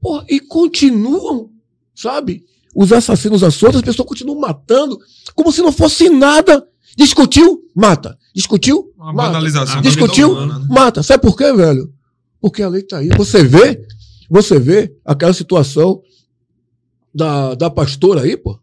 Pô, 0.07 0.23
e 0.28 0.39
continuam, 0.39 1.51
sabe? 1.93 2.44
Os 2.73 2.93
assassinos 2.93 3.43
à 3.43 3.51
solta, 3.51 3.78
as 3.78 3.83
pessoas 3.83 4.07
continuam 4.07 4.39
matando, 4.39 4.97
como 5.35 5.51
se 5.51 5.60
não 5.60 5.73
fosse 5.73 6.09
nada. 6.09 6.65
Discutiu? 6.97 7.68
Mata. 7.75 8.17
Discutiu? 8.33 8.93
Uma 8.97 9.12
Mata. 9.12 9.28
banalização. 9.31 9.81
Discutiu? 9.83 10.31
humana, 10.31 10.60
né? 10.60 10.67
Mata. 10.70 11.02
Sabe 11.02 11.23
por 11.23 11.36
quê, 11.36 11.52
velho? 11.52 11.93
Porque 12.41 12.62
a 12.62 12.68
lei 12.68 12.85
tá 12.85 12.99
aí. 12.99 13.09
Você 13.17 13.43
vê, 13.43 13.85
você 14.31 14.60
vê 14.60 14.97
aquela 15.05 15.33
situação 15.33 16.01
da, 17.12 17.57
da 17.57 17.68
pastora 17.68 18.20
aí, 18.20 18.36
pô. 18.36 18.60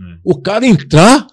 É. 0.00 0.18
O 0.24 0.40
cara 0.40 0.64
entrar, 0.64 1.26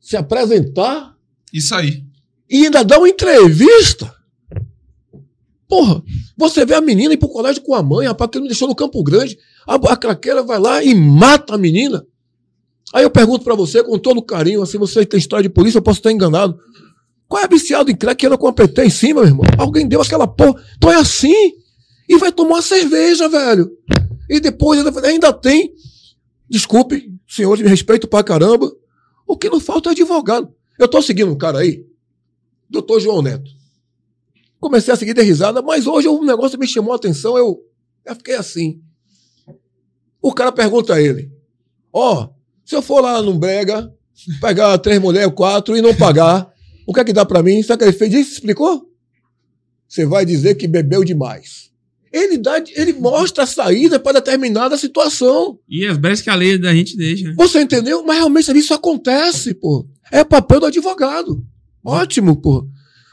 se 0.00 0.16
apresentar 0.16 1.16
Isso 1.52 1.72
aí. 1.76 2.04
e 2.50 2.64
ainda 2.64 2.82
dar 2.82 2.98
uma 2.98 3.08
entrevista. 3.08 4.12
Porra, 5.72 6.02
você 6.36 6.66
vê 6.66 6.74
a 6.74 6.82
menina 6.82 7.14
ir 7.14 7.16
pro 7.16 7.30
colégio 7.30 7.62
com 7.62 7.74
a 7.74 7.82
mãe, 7.82 8.06
rapaz, 8.06 8.30
que 8.30 8.36
ele 8.36 8.42
me 8.42 8.48
deixou 8.50 8.68
no 8.68 8.74
Campo 8.74 9.02
Grande. 9.02 9.38
A, 9.66 9.76
a 9.76 9.96
craqueira 9.96 10.42
vai 10.42 10.58
lá 10.58 10.84
e 10.84 10.94
mata 10.94 11.54
a 11.54 11.56
menina. 11.56 12.06
Aí 12.92 13.02
eu 13.02 13.10
pergunto 13.10 13.42
pra 13.42 13.54
você, 13.54 13.82
com 13.82 13.98
todo 13.98 14.20
carinho, 14.20 14.60
assim, 14.60 14.76
você 14.76 15.06
tem 15.06 15.16
história 15.16 15.44
de 15.44 15.48
polícia, 15.48 15.78
eu 15.78 15.82
posso 15.82 16.00
estar 16.00 16.12
enganado. 16.12 16.58
Qual 17.26 17.42
é 17.42 17.48
viciado 17.48 17.90
em 17.90 17.96
crack 17.96 18.20
que 18.20 18.26
anda 18.26 18.36
com 18.36 18.48
a 18.48 18.52
PT 18.52 18.84
em 18.84 18.90
cima, 18.90 19.22
meu 19.22 19.30
irmão? 19.30 19.46
Alguém 19.56 19.88
deu 19.88 20.02
aquela 20.02 20.26
porra. 20.26 20.62
Então 20.76 20.92
é 20.92 20.96
assim. 20.96 21.52
E 22.06 22.18
vai 22.18 22.30
tomar 22.30 22.56
uma 22.56 22.62
cerveja, 22.62 23.26
velho. 23.30 23.70
E 24.28 24.40
depois 24.40 24.78
ainda, 24.78 25.08
ainda 25.08 25.32
tem. 25.32 25.72
Desculpe, 26.50 27.10
senhores, 27.26 27.62
me 27.62 27.70
respeito 27.70 28.06
pra 28.06 28.22
caramba. 28.22 28.70
O 29.26 29.38
que 29.38 29.48
não 29.48 29.58
falta 29.58 29.88
é 29.88 29.92
advogado. 29.92 30.54
Eu 30.78 30.86
tô 30.86 31.00
seguindo 31.00 31.32
um 31.32 31.38
cara 31.38 31.60
aí, 31.60 31.82
doutor 32.68 33.00
João 33.00 33.22
Neto. 33.22 33.61
Comecei 34.62 34.94
a 34.94 34.96
seguir 34.96 35.12
de 35.12 35.22
risada, 35.22 35.60
mas 35.60 35.88
hoje 35.88 36.06
um 36.06 36.24
negócio 36.24 36.56
me 36.56 36.68
chamou 36.68 36.92
a 36.92 36.96
atenção, 36.96 37.36
eu, 37.36 37.58
eu 38.06 38.14
fiquei 38.14 38.36
assim. 38.36 38.80
O 40.22 40.32
cara 40.32 40.52
pergunta 40.52 40.94
a 40.94 41.02
ele: 41.02 41.32
Ó, 41.92 42.28
se 42.64 42.76
eu 42.76 42.80
for 42.80 43.00
lá 43.00 43.20
no 43.20 43.34
Brega, 43.36 43.92
pegar 44.40 44.78
três 44.78 45.00
mulheres, 45.00 45.32
quatro 45.34 45.76
e 45.76 45.82
não 45.82 45.92
pagar, 45.92 46.48
o 46.86 46.94
que 46.94 47.00
é 47.00 47.04
que 47.04 47.12
dá 47.12 47.26
pra 47.26 47.42
mim? 47.42 47.60
Sabe 47.60 47.74
o 47.74 47.78
que 47.78 47.84
ele 47.86 47.98
fez? 47.98 48.14
Isso 48.14 48.34
explicou? 48.34 48.88
Você 49.88 50.06
vai 50.06 50.24
dizer 50.24 50.54
que 50.54 50.68
bebeu 50.68 51.02
demais. 51.02 51.72
Ele, 52.12 52.38
dá, 52.38 52.62
ele 52.76 52.92
mostra 52.92 53.42
a 53.42 53.48
saída 53.48 53.98
para 53.98 54.20
determinada 54.20 54.76
situação. 54.76 55.58
E 55.68 55.84
as 55.84 55.96
brechas 55.98 56.22
que 56.22 56.30
a 56.30 56.36
lei 56.36 56.56
da 56.56 56.72
gente 56.72 56.96
deixa. 56.96 57.24
né? 57.24 57.34
Você 57.36 57.60
entendeu? 57.60 58.04
Mas 58.04 58.18
realmente 58.18 58.56
isso 58.56 58.72
acontece, 58.72 59.54
pô. 59.54 59.88
É 60.12 60.22
papel 60.22 60.60
do 60.60 60.66
advogado. 60.66 61.44
Ótimo, 61.84 62.36
pô. 62.36 62.64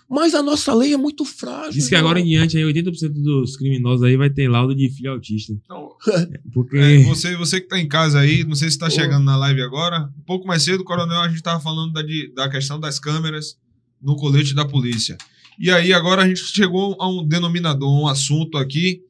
Mas 0.10 0.34
a 0.34 0.42
nossa 0.42 0.74
lei 0.74 0.92
é 0.94 0.98
muito 0.98 1.24
frágil. 1.24 1.72
Diz 1.74 1.88
que 1.88 1.94
agora 1.96 2.20
em 2.20 2.26
diante 2.26 2.58
aí 2.58 2.64
80% 2.64 3.10
dos 3.22 3.56
criminosos 3.56 4.02
aí 4.04 4.18
vai 4.18 4.30
ter 4.30 4.48
laudo 4.50 4.74
de 4.76 4.90
filho 4.90 5.12
autista. 5.12 5.54
Então, 5.54 5.90
Porque. 6.52 6.78
É, 6.78 7.04
você, 7.04 7.36
você 7.38 7.62
que 7.62 7.68
tá 7.68 7.80
em 7.80 7.88
casa 7.88 8.20
aí, 8.20 8.44
não 8.44 8.56
sei 8.56 8.72
se 8.72 8.78
tá 8.80 8.88
Pô. 8.88 8.92
chegando 8.92 9.24
na 9.24 9.38
live 9.38 9.62
agora. 9.62 10.10
Um 10.18 10.24
pouco 10.24 10.48
mais 10.48 10.64
cedo, 10.64 10.84
coronel, 10.84 11.22
a 11.22 11.30
gente 11.30 11.44
tava 11.44 11.60
falando 11.62 11.94
da, 11.94 12.02
de- 12.02 12.34
da 12.34 12.50
questão 12.50 12.80
das 12.80 12.98
câmeras 13.00 13.56
no 14.02 14.16
colete 14.16 14.56
da 14.56 14.66
polícia. 14.66 15.16
E 15.60 15.70
aí, 15.70 15.94
agora 15.94 16.24
a 16.24 16.28
gente 16.28 16.40
chegou 16.44 16.98
a 17.00 17.08
um 17.08 17.24
denominador, 17.28 17.90
um 18.02 18.08
assunto 18.08 18.58
aqui 18.58 19.02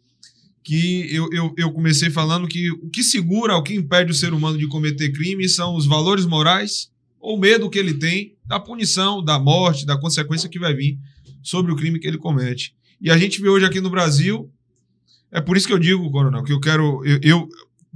que 0.64 1.08
eu, 1.16 1.30
eu, 1.32 1.54
eu 1.58 1.72
comecei 1.72 2.10
falando 2.10 2.48
que 2.48 2.70
o 2.72 2.90
que 2.90 3.04
segura, 3.04 3.56
o 3.56 3.64
que 3.64 3.74
impede 3.74 4.12
o 4.12 4.16
ser 4.16 4.34
humano 4.34 4.58
de 4.58 4.68
cometer 4.68 5.12
crime 5.12 5.48
são 5.48 5.76
os 5.76 5.86
valores 5.86 6.26
morais 6.26 6.90
ou 7.20 7.36
o 7.36 7.40
medo 7.40 7.70
que 7.70 7.78
ele 7.80 7.94
tem 7.94 8.36
da 8.46 8.60
punição, 8.60 9.24
da 9.24 9.38
morte, 9.40 9.86
da 9.86 9.98
consequência 10.00 10.50
que 10.50 10.60
vai 10.60 10.74
vir 10.74 10.98
sobre 11.44 11.72
o 11.72 11.76
crime 11.76 12.00
que 12.00 12.08
ele 12.08 12.18
comete. 12.18 12.74
E 13.02 13.10
a 13.10 13.18
gente 13.18 13.42
vê 13.42 13.48
hoje 13.50 13.66
aqui 13.66 13.80
no 13.80 13.90
Brasil, 13.90 14.50
é 15.32 15.40
por 15.40 15.56
isso 15.56 15.68
que 15.68 15.74
eu 15.74 15.80
digo, 15.80 16.10
coronel, 16.12 16.44
que 16.44 16.52
eu 16.52 16.60
quero, 16.60 17.04
eu, 17.06 17.20
eu 17.22 17.50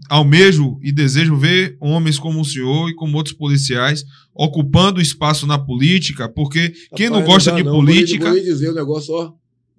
almejo 0.10 0.80
e 0.82 0.92
desejo 0.92 1.36
ver 1.36 1.78
homens 1.80 2.18
como 2.20 2.42
o 2.42 2.46
senhor 2.46 2.90
e 2.90 2.96
como 2.96 3.18
outros 3.18 3.36
policiais 3.36 4.04
ocupando 4.34 5.00
espaço 5.02 5.46
na 5.46 5.58
política, 5.60 6.28
porque 6.28 6.74
quem 6.96 7.08
não 7.10 7.20
Rapaz, 7.20 7.34
gosta 7.34 7.52
dá 7.52 7.58
de 7.58 7.64
não. 7.64 7.72
Vou 7.74 7.82
lhe- 7.82 7.94
política. 7.94 8.26
Vou 8.26 8.34
lhe 8.36 8.44
dizer 8.44 8.70
o 8.70 8.74
negócio, 8.76 9.14
ó. 9.14 9.34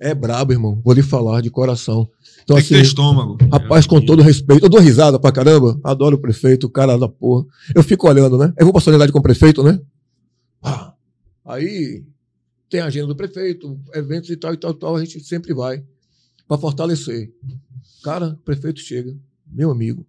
É 0.04 0.14
brabo, 0.14 0.52
irmão. 0.52 0.80
Vou 0.84 0.92
lhe 0.92 1.02
falar 1.02 1.40
de 1.40 1.50
coração. 1.50 2.08
Então, 2.42 2.56
Tem 2.56 2.62
que 2.64 2.68
ter 2.68 2.74
assim, 2.76 2.84
estômago. 2.88 3.38
rapaz, 3.50 3.86
com 3.86 4.00
todo 4.04 4.22
respeito, 4.22 4.64
eu 4.66 4.68
dou 4.68 4.78
risada 4.80 5.18
pra 5.18 5.32
caramba. 5.32 5.80
Adoro 5.82 6.16
o 6.16 6.20
prefeito, 6.20 6.66
o 6.66 6.70
cara 6.70 6.98
da 6.98 7.08
porra. 7.08 7.46
Eu 7.74 7.82
fico 7.82 8.06
olhando, 8.06 8.36
né? 8.36 8.52
Eu 8.58 8.66
vou 8.66 8.72
pra 8.72 8.82
solidariedade 8.82 9.12
com 9.12 9.18
o 9.18 9.22
prefeito, 9.22 9.62
né? 9.62 9.80
Ah, 10.62 10.92
aí 11.44 12.04
tem 12.68 12.80
a 12.80 12.86
agenda 12.86 13.06
do 13.06 13.16
prefeito, 13.16 13.78
eventos 13.94 14.28
e 14.28 14.36
tal 14.36 14.52
e 14.52 14.56
tal 14.58 14.72
e 14.72 14.74
tal. 14.74 14.96
A 14.96 15.00
gente 15.02 15.20
sempre 15.20 15.54
vai 15.54 15.82
pra 16.46 16.58
fortalecer. 16.58 17.32
Cara, 18.02 18.28
o 18.28 18.44
prefeito 18.44 18.80
chega, 18.80 19.16
meu 19.50 19.70
amigo. 19.70 20.06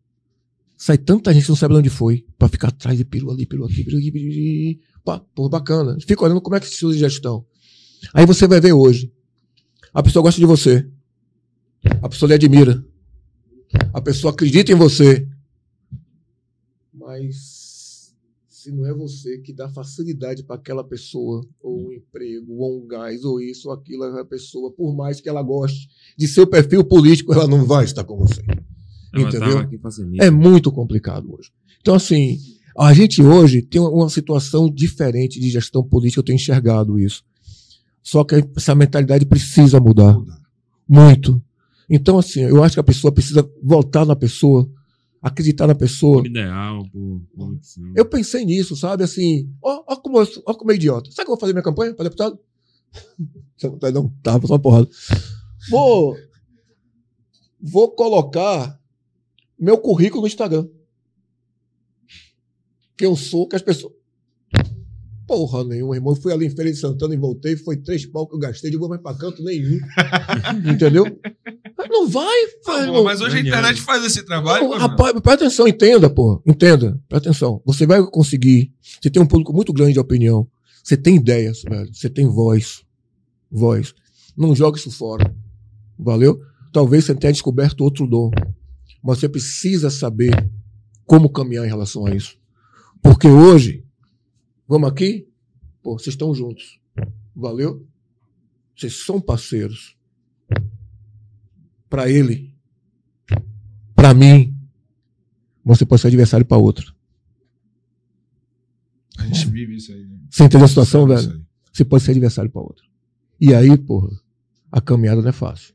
Sai 0.78 0.98
tanta 0.98 1.34
gente 1.34 1.44
que 1.44 1.50
não 1.50 1.56
sabe 1.56 1.74
de 1.74 1.80
onde 1.80 1.90
foi, 1.90 2.26
pra 2.38 2.50
ficar 2.50 2.68
atrás 2.68 2.98
de 2.98 3.06
piru 3.06 3.32
ali, 3.32 3.46
piru 3.46 3.64
aqui, 3.64 3.86
piru 3.86 3.98
aqui. 3.98 4.80
Pá, 5.06 5.22
pô, 5.34 5.48
bacana. 5.48 5.96
Fica 6.06 6.26
olhando 6.26 6.42
como 6.42 6.58
é 6.58 6.60
que 6.60 6.68
se 6.68 6.86
usa 6.86 6.98
gestão. 6.98 7.46
Aí 8.14 8.26
você 8.26 8.46
vai 8.46 8.60
ver 8.60 8.74
hoje. 8.74 9.10
A 9.96 10.04
pessoa 10.04 10.22
gosta 10.24 10.40
de 10.42 10.46
você. 10.46 10.86
A 12.02 12.10
pessoa 12.10 12.28
lhe 12.28 12.34
admira. 12.36 12.86
A 13.94 14.02
pessoa 14.02 14.34
acredita 14.34 14.72
em 14.72 14.76
você. 14.76 15.26
Mas 16.94 18.14
se 18.50 18.72
não 18.72 18.86
é 18.86 18.94
você 18.94 19.38
que 19.38 19.54
dá 19.54 19.70
facilidade 19.70 20.44
para 20.44 20.56
aquela 20.58 20.84
pessoa, 20.84 21.46
ou 21.62 21.88
um 21.88 21.94
emprego, 21.94 22.56
ou 22.58 22.84
um 22.84 22.88
gás, 22.88 23.24
ou 23.24 23.40
isso, 23.40 23.70
ou 23.70 23.74
aquilo, 23.74 24.04
a 24.04 24.26
pessoa, 24.26 24.72
por 24.72 24.94
mais 24.96 25.22
que 25.22 25.30
ela 25.30 25.42
goste 25.42 25.88
de 26.18 26.28
seu 26.28 26.46
perfil 26.48 26.84
político, 26.84 27.34
ela 27.34 27.48
não 27.48 27.64
vai 27.66 27.86
estar 27.86 28.04
com 28.04 28.18
você. 28.18 28.42
Ela 29.14 29.30
Entendeu? 29.30 29.48
É 30.22 30.30
muito 30.32 30.72
complicado 30.72 31.34
hoje. 31.34 31.52
Então, 31.80 31.96
assim, 31.96 32.38
a 32.78 32.94
gente 32.94 33.22
hoje 33.22 33.62
tem 33.62 33.80
uma- 33.80 33.90
uma 33.92 34.10
situação 34.10 34.70
diferente 34.70 35.40
de 35.40 35.50
gestão 35.50 35.84
política, 35.84 36.20
eu 36.20 36.24
tenho 36.26 36.36
enxergado 36.36 37.00
isso. 37.00 37.24
Só 38.06 38.24
que 38.24 38.36
essa 38.56 38.76
mentalidade 38.76 39.26
precisa 39.26 39.80
mudar. 39.80 40.16
Muito. 40.88 41.42
Então, 41.90 42.20
assim, 42.20 42.42
eu 42.42 42.64
acho 42.64 42.76
que 42.76 42.80
a 42.80 42.84
pessoa 42.84 43.12
precisa 43.12 43.50
voltar 43.64 44.06
na 44.06 44.16
pessoa, 44.16 44.70
acreditar 45.20 45.66
na 45.66 45.74
pessoa. 45.74 46.22
Ideal, 46.26 46.88
por. 46.92 47.22
Eu 47.96 48.06
pensei 48.06 48.46
nisso, 48.46 48.76
sabe? 48.76 49.04
Assim, 49.04 49.52
ó, 49.60 49.84
ó 49.88 49.96
como, 49.96 50.20
eu, 50.20 50.26
sou- 50.28 50.44
ó 50.46 50.54
como 50.54 50.72
é 50.72 50.76
idiota. 50.76 51.10
Sabe 51.10 51.26
que 51.26 51.32
eu 51.32 51.36
vou 51.36 51.40
fazer 51.40 51.54
minha 51.54 51.64
campanha 51.64 51.96
para 51.96 52.04
deputado? 52.04 52.38
Você 53.58 53.68
não 53.68 53.80
tá, 53.80 53.92
não, 53.92 54.10
tá, 54.22 54.40
só 54.40 54.54
uma 54.54 54.60
porrada. 54.60 54.88
Vou, 55.72 56.16
vou 57.60 57.90
colocar 57.92 58.80
meu 59.60 59.80
currículo 59.80 60.22
no 60.22 60.28
Instagram. 60.28 60.68
Que 62.96 63.06
eu 63.08 63.16
sou, 63.16 63.48
que 63.48 63.56
as 63.56 63.64
pessoas. 63.64 63.94
Porra 65.28 65.64
nenhuma, 65.64 65.96
irmão. 65.96 66.14
Eu 66.14 66.22
fui 66.22 66.32
ali 66.32 66.46
em 66.46 66.50
Feira 66.50 66.72
de 66.72 66.78
Santana 66.78 67.14
e 67.14 67.18
voltei. 67.18 67.56
Foi 67.56 67.78
três 67.78 68.06
pau 68.06 68.28
que 68.28 68.36
eu 68.36 68.40
gastei. 68.40 68.70
De 68.70 68.78
vou 68.78 68.88
mais 68.88 69.02
pra 69.02 69.14
canto 69.16 69.44
nenhum. 69.44 69.80
Entendeu? 70.72 71.06
Não 71.90 72.08
vai, 72.08 72.36
não. 72.86 73.04
mas 73.04 73.22
hoje 73.22 73.38
a 73.38 73.40
internet 73.40 73.82
faz 73.82 74.04
esse 74.06 74.24
trabalho. 74.24 74.64
Não, 74.64 74.72
pô, 74.72 74.78
rapaz, 74.78 75.12
presta 75.14 75.46
atenção, 75.46 75.68
entenda, 75.68 76.10
pô. 76.10 76.42
Entenda, 76.46 77.00
presta 77.10 77.30
atenção. 77.30 77.62
Você 77.66 77.86
vai 77.86 78.04
conseguir. 78.08 78.72
Você 79.02 79.10
tem 79.10 79.22
um 79.22 79.26
público 79.26 79.54
muito 79.54 79.74
grande 79.74 79.94
de 79.94 80.00
opinião. 80.00 80.48
Você 80.84 80.96
tem 80.96 81.16
ideias, 81.16 81.64
velho. 81.64 81.94
Você 81.94 82.10
tem 82.10 82.28
voz. 82.28 82.84
Voz. 83.50 83.94
Não 84.38 84.56
joga 84.56 84.78
isso 84.78 84.92
fora. 84.92 85.34
Valeu? 85.98 86.40
Talvez 86.72 87.06
você 87.06 87.16
tenha 87.16 87.34
descoberto 87.34 87.82
outro 87.82 88.06
dom. 88.06 88.30
Mas 89.04 89.20
você 89.20 89.30
precisa 89.30 89.90
saber 89.90 90.50
como 91.06 91.30
caminhar 91.30 91.66
em 91.66 91.70
relação 91.70 92.06
a 92.06 92.14
isso. 92.14 92.38
Porque 93.02 93.28
hoje, 93.28 93.85
vamos 94.68 94.90
aqui? 94.90 95.28
Pô, 95.82 95.98
vocês 95.98 96.14
estão 96.14 96.34
juntos. 96.34 96.80
Valeu? 97.36 97.86
Vocês 98.76 99.06
são 99.06 99.22
parceiros. 99.22 99.96
Para 101.90 102.10
ele, 102.10 102.54
para 103.96 104.14
mim, 104.14 104.56
você 105.64 105.86
pode 105.86 106.02
ser 106.02 106.08
adversário 106.08 106.46
para 106.46 106.58
outro. 106.58 106.94
A 109.18 109.26
gente 109.26 109.48
vive 109.48 109.76
isso 109.76 109.92
aí. 109.92 110.06
né? 110.06 110.20
Você 110.30 110.44
entendeu 110.44 110.66
a 110.66 110.68
situação, 110.70 111.08
velho? 111.08 111.46
Você 111.72 111.84
pode 111.84 112.04
ser 112.04 112.12
adversário 112.12 112.52
para 112.52 112.62
outro. 112.62 112.86
E 113.40 113.54
aí, 113.54 113.78
porra, 113.78 114.10
a 114.72 114.80
caminhada 114.82 115.22
não 115.22 115.30
é 115.30 115.34
fácil. 115.34 115.74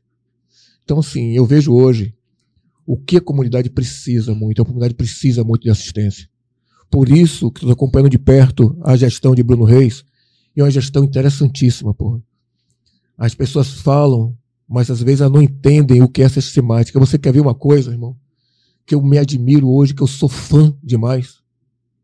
Então, 0.83 0.99
assim, 0.99 1.31
eu 1.31 1.45
vejo 1.45 1.73
hoje 1.73 2.15
o 2.85 2.97
que 2.97 3.17
a 3.17 3.21
comunidade 3.21 3.69
precisa 3.69 4.33
muito. 4.33 4.61
A 4.61 4.65
comunidade 4.65 4.93
precisa 4.93 5.43
muito 5.43 5.63
de 5.63 5.69
assistência. 5.69 6.29
Por 6.91 7.07
isso 7.09 7.49
que 7.49 7.61
estou 7.61 7.71
acompanhando 7.71 8.09
de 8.09 8.19
perto 8.19 8.77
a 8.83 8.97
gestão 8.97 9.33
de 9.33 9.41
Bruno 9.41 9.63
Reis. 9.63 10.03
E 10.53 10.59
é 10.59 10.63
uma 10.63 10.69
gestão 10.69 11.05
interessantíssima, 11.05 11.93
porra. 11.93 12.21
As 13.17 13.33
pessoas 13.33 13.71
falam, 13.71 14.37
mas 14.67 14.91
às 14.91 15.01
vezes 15.01 15.21
elas 15.21 15.33
não 15.33 15.41
entendem 15.41 16.01
o 16.03 16.09
que 16.09 16.21
é 16.21 16.25
essa 16.25 16.41
sistemática. 16.41 16.99
Você 16.99 17.17
quer 17.17 17.31
ver 17.31 17.39
uma 17.39 17.55
coisa, 17.55 17.91
irmão? 17.91 18.17
Que 18.85 18.93
eu 18.93 19.01
me 19.01 19.17
admiro 19.17 19.69
hoje, 19.69 19.93
que 19.93 20.03
eu 20.03 20.07
sou 20.07 20.27
fã 20.27 20.75
demais. 20.83 21.39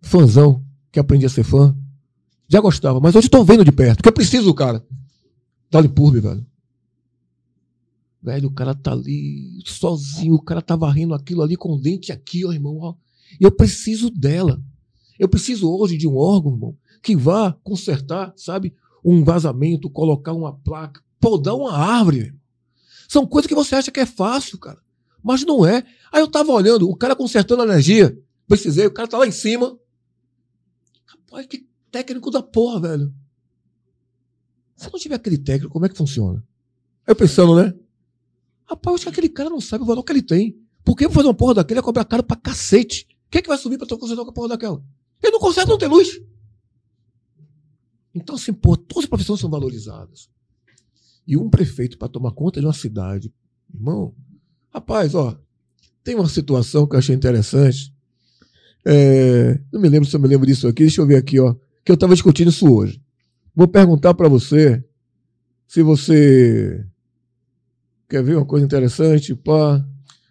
Fãzão, 0.01 0.64
que 0.90 0.99
aprendi 0.99 1.25
a 1.25 1.30
ser 1.30 1.43
fã. 1.43 1.75
Já 2.48 2.61
gostava, 2.61 3.01
mas 3.01 3.14
hoje 3.14 3.27
estou 3.27 3.43
vendo 3.43 3.66
de 3.66 3.74
perto, 3.74 3.98
porque 3.98 4.09
eu 4.09 4.14
preciso 4.14 4.53
cara. 4.53 4.85
Dali 5.69 5.90
Purbe, 5.90 6.22
velho. 6.22 6.45
Velho, 8.24 8.48
o 8.48 8.53
cara 8.53 8.74
tá 8.74 8.93
ali 8.93 9.61
sozinho, 9.66 10.35
o 10.35 10.41
cara 10.41 10.61
tá 10.61 10.77
varrendo 10.77 11.14
aquilo 11.14 11.41
ali 11.41 11.57
com 11.57 11.74
o 11.74 11.80
dente 11.80 12.14
aqui, 12.14 12.45
ó, 12.45 12.53
irmão. 12.53 12.77
Ó. 12.80 12.95
E 13.40 13.43
eu 13.43 13.51
preciso 13.51 14.09
dela. 14.09 14.61
Eu 15.20 15.28
preciso 15.28 15.72
hoje 15.72 15.98
de 15.98 16.08
um 16.08 16.16
órgão, 16.16 16.54
irmão, 16.54 16.78
que 17.02 17.16
vá 17.16 17.54
consertar, 17.64 18.34
sabe, 18.36 18.76
um 19.04 19.24
vazamento, 19.24 19.90
colocar 19.90 20.34
uma 20.34 20.54
placa, 20.54 21.02
podar 21.20 21.56
uma 21.56 21.74
árvore. 21.74 22.36
São 23.08 23.26
coisas 23.26 23.48
que 23.48 23.56
você 23.56 23.76
acha 23.76 23.92
que 23.92 24.00
é 24.00 24.06
fácil, 24.06 24.58
cara. 24.58 24.80
Mas 25.24 25.44
não 25.46 25.66
é. 25.66 25.84
Aí 26.12 26.22
eu 26.22 26.28
tava 26.28 26.52
olhando, 26.52 26.90
o 26.90 26.96
cara 26.96 27.16
consertando 27.16 27.62
a 27.62 27.66
energia. 27.66 28.18
Precisei, 28.48 28.86
o 28.86 28.94
cara 28.94 29.08
tá 29.08 29.18
lá 29.18 29.26
em 29.28 29.32
cima. 29.32 29.78
Rapaz, 31.06 31.46
que 31.48 31.68
técnico 31.92 32.30
da 32.30 32.44
porra, 32.44 32.82
velho. 32.82 33.14
Se 34.76 34.92
não 34.92 35.00
tiver 35.00 35.16
aquele 35.16 35.38
técnico, 35.38 35.74
como 35.74 35.86
é 35.86 35.90
que 35.90 35.98
funciona? 35.98 36.46
Eu 37.06 37.16
pensando, 37.16 37.56
né? 37.56 37.74
Rapaz, 38.66 38.92
eu 38.92 38.96
acho 38.96 39.04
que 39.06 39.10
aquele 39.10 39.30
cara 39.30 39.50
não 39.50 39.62
sabe 39.62 39.84
o 39.84 39.88
valor 39.88 40.04
que 40.04 40.12
ele 40.12 40.22
tem. 40.22 40.58
Porque 40.84 41.06
pra 41.06 41.16
fazer 41.16 41.28
uma 41.28 41.34
porra 41.34 41.56
daquele 41.56 41.80
é 41.80 41.84
cobrar 41.84 42.06
caro 42.06 42.24
pra 42.24 42.36
cacete. 42.36 43.08
Quem 43.30 43.40
é 43.40 43.42
que 43.42 43.50
vai 43.50 43.58
subir 43.58 43.78
pra 43.78 43.88
consertar 43.88 44.24
com 44.24 44.30
a 44.30 44.34
porra 44.34 44.50
daquela? 44.50 44.84
Ele 45.22 45.32
não 45.32 45.40
consegue, 45.40 45.70
não 45.70 45.78
tem 45.78 45.88
luz. 45.90 46.22
Então, 48.14 48.36
assim, 48.36 48.54
pô, 48.54 48.76
todas 48.76 49.04
as 49.04 49.10
profissões 49.10 49.40
são 49.40 49.50
valorizadas. 49.50 50.30
E 51.28 51.38
um 51.38 51.50
prefeito 51.50 51.98
para 51.98 52.08
tomar 52.08 52.32
conta 52.32 52.60
de 52.60 52.66
uma 52.66 52.74
cidade, 52.74 53.34
irmão, 53.74 54.16
rapaz, 54.70 55.14
ó, 55.14 55.38
tem 56.04 56.16
uma 56.16 56.30
situação 56.30 56.88
que 56.88 56.96
eu 56.96 57.00
achei 57.00 57.16
interessante. 57.16 57.94
É, 58.86 59.60
não 59.72 59.82
me 59.82 59.90
lembro 59.90 60.08
se 60.08 60.16
eu 60.16 60.20
me 60.20 60.28
lembro 60.28 60.48
disso 60.48 60.68
aqui, 60.68 60.84
deixa 60.84 61.02
eu 61.02 61.06
ver 61.06 61.18
aqui, 61.18 61.40
ó, 61.40 61.54
que 61.84 61.92
eu 61.92 61.96
estava 61.96 62.14
discutindo 62.14 62.50
isso 62.50 62.72
hoje. 62.74 63.02
Vou 63.54 63.68
perguntar 63.68 64.14
para 64.14 64.30
você 64.30 64.84
se 65.68 65.84
você 65.84 66.86
quer 68.08 68.24
ver 68.24 68.38
uma 68.38 68.46
coisa 68.46 68.66
interessante, 68.66 69.36
pá. 69.36 69.86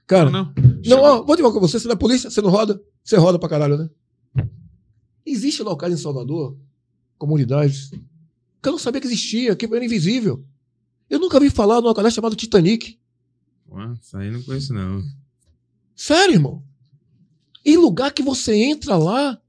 Cara, 0.06 0.30
Não, 0.30 0.52
não, 0.86 1.02
ó, 1.02 1.22
vou 1.22 1.36
dizer 1.36 1.42
uma 1.46 1.52
coisa 1.52 1.60
com 1.60 1.68
você, 1.68 1.78
você 1.78 1.88
não 1.88 1.94
é 1.94 1.98
polícia, 1.98 2.30
você 2.30 2.40
não 2.40 2.50
roda, 2.50 2.80
você 3.04 3.16
roda 3.16 3.38
pra 3.38 3.48
caralho, 3.48 3.76
né? 3.76 3.90
Existe 5.26 5.62
locais 5.62 5.92
em 5.92 5.96
Salvador, 5.96 6.56
comunidades, 7.18 7.90
que 8.62 8.68
eu 8.68 8.72
não 8.72 8.78
sabia 8.78 9.00
que 9.00 9.08
existia, 9.08 9.56
que 9.56 9.66
era 9.66 9.84
invisível. 9.84 10.44
Eu 11.10 11.18
nunca 11.18 11.40
vi 11.40 11.50
falar 11.50 11.76
numa 11.76 11.88
localidade 11.88 12.14
chamada 12.14 12.36
Titanic. 12.36 12.98
Ué, 13.70 13.92
isso 14.00 14.16
aí 14.16 14.28
eu 14.28 14.32
não 14.34 14.42
conheço, 14.42 14.72
não. 14.72 15.02
Sério, 15.94 16.34
irmão. 16.34 16.62
Em 17.64 17.76
lugar 17.76 18.12
que 18.12 18.22
você 18.22 18.54
entra 18.54 18.96
lá, 18.96 19.40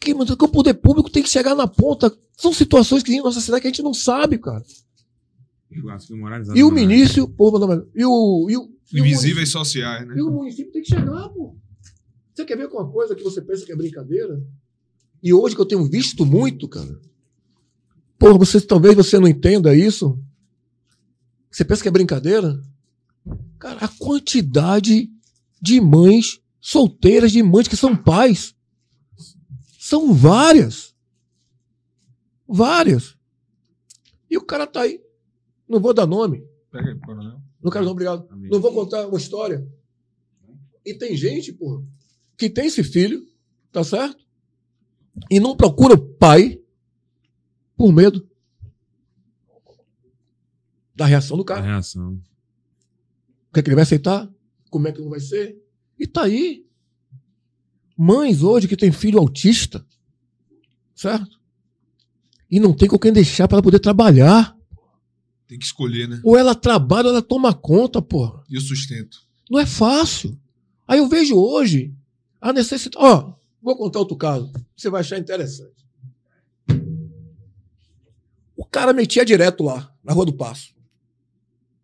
que, 0.00 0.14
que 0.14 0.44
o 0.44 0.48
poder 0.48 0.74
público 0.74 1.10
tem 1.10 1.22
que 1.22 1.28
chegar 1.28 1.54
na 1.54 1.66
ponta. 1.66 2.16
São 2.36 2.52
situações 2.52 3.02
que 3.02 3.10
tem 3.10 3.18
na 3.18 3.24
nossa 3.24 3.40
cidade 3.40 3.62
que 3.62 3.66
a 3.66 3.70
gente 3.70 3.82
não 3.82 3.92
sabe, 3.92 4.38
cara. 4.38 4.64
E 6.56 6.62
o 6.62 6.70
ministro, 6.70 7.28
pô, 7.28 7.50
e 7.94 8.04
o, 8.04 8.48
e 8.48 8.56
o, 8.56 8.70
e 8.92 9.00
o 9.00 9.06
Invisíveis 9.06 9.50
sociais, 9.50 10.06
né? 10.06 10.14
E 10.16 10.22
o 10.22 10.30
município 10.30 10.72
tem 10.72 10.82
que 10.82 10.88
chegar, 10.88 11.28
pô. 11.28 11.56
Você 12.32 12.44
quer 12.44 12.56
ver 12.56 12.68
com 12.68 12.78
uma 12.78 12.90
coisa 12.90 13.14
que 13.14 13.22
você 13.22 13.42
pensa 13.42 13.66
que 13.66 13.72
é 13.72 13.76
brincadeira? 13.76 14.40
E 15.22 15.32
hoje 15.32 15.54
que 15.54 15.60
eu 15.60 15.66
tenho 15.66 15.84
visto 15.88 16.24
muito, 16.24 16.68
cara. 16.68 17.00
Pô, 18.18 18.36
você, 18.36 18.60
talvez 18.60 18.94
você 18.94 19.18
não 19.18 19.28
entenda 19.28 19.74
isso. 19.74 20.18
Você 21.50 21.64
pensa 21.64 21.82
que 21.82 21.88
é 21.88 21.92
brincadeira? 21.92 22.60
Cara, 23.58 23.84
a 23.84 23.88
quantidade 23.88 25.10
de 25.60 25.80
mães 25.80 26.40
solteiras, 26.60 27.32
de 27.32 27.42
mães 27.42 27.68
que 27.68 27.76
são 27.76 27.96
pais. 27.96 28.54
São 29.78 30.12
várias. 30.12 30.94
Várias. 32.46 33.16
E 34.30 34.36
o 34.36 34.44
cara 34.44 34.66
tá 34.66 34.82
aí. 34.82 35.00
Não 35.68 35.80
vou 35.80 35.94
dar 35.94 36.06
nome. 36.06 36.44
Pega 36.70 36.90
aí, 36.90 36.98
coronel. 36.98 37.40
Não 37.62 37.70
quero 37.70 37.84
não, 37.84 37.92
obrigado. 37.92 38.26
Amém. 38.30 38.50
Não 38.50 38.60
vou 38.60 38.72
contar 38.72 39.06
uma 39.06 39.18
história. 39.18 39.66
E 40.84 40.94
tem 40.94 41.16
gente, 41.16 41.52
porra, 41.52 41.82
que 42.36 42.48
tem 42.48 42.66
esse 42.66 42.82
filho, 42.84 43.26
tá 43.72 43.82
certo? 43.82 44.24
E 45.30 45.38
não 45.40 45.56
procura 45.56 45.94
o 45.94 45.98
pai 45.98 46.60
por 47.76 47.92
medo. 47.92 48.26
Da 50.94 51.06
reação 51.06 51.36
do 51.36 51.42
A 51.42 51.46
cara. 51.46 51.62
reação. 51.62 52.14
O 53.50 53.54
que, 53.54 53.60
é 53.60 53.62
que 53.62 53.68
ele 53.68 53.76
vai 53.76 53.84
aceitar? 53.84 54.28
Como 54.70 54.88
é 54.88 54.92
que 54.92 55.00
não 55.00 55.10
vai 55.10 55.20
ser? 55.20 55.56
E 55.98 56.06
tá 56.06 56.22
aí. 56.24 56.66
Mães 57.96 58.42
hoje 58.42 58.68
que 58.68 58.76
tem 58.76 58.92
filho 58.92 59.18
autista, 59.18 59.84
certo? 60.94 61.38
E 62.50 62.60
não 62.60 62.72
tem 62.72 62.88
com 62.88 62.98
quem 62.98 63.12
deixar 63.12 63.48
para 63.48 63.56
ela 63.56 63.62
poder 63.62 63.78
trabalhar. 63.80 64.56
Tem 65.46 65.58
que 65.58 65.64
escolher, 65.64 66.08
né? 66.08 66.20
Ou 66.22 66.36
ela 66.36 66.54
trabalha 66.54 67.06
ou 67.06 67.12
ela 67.12 67.22
toma 67.22 67.52
conta, 67.54 68.00
porra. 68.02 68.44
E 68.48 68.56
o 68.56 68.60
sustento. 68.60 69.18
Não 69.50 69.58
é 69.58 69.66
fácil. 69.66 70.38
Aí 70.86 70.98
eu 70.98 71.08
vejo 71.08 71.36
hoje 71.36 71.94
a 72.40 72.52
necessidade. 72.52 72.96
Ó, 73.04 73.34
vou 73.62 73.76
contar 73.76 73.98
outro 74.00 74.16
caso. 74.16 74.52
Você 74.76 74.88
vai 74.90 75.00
achar 75.00 75.18
interessante. 75.18 75.86
O 78.56 78.64
cara 78.64 78.92
metia 78.92 79.24
direto 79.24 79.62
lá, 79.64 79.94
na 80.02 80.12
Rua 80.12 80.26
do 80.26 80.32
Passo. 80.36 80.74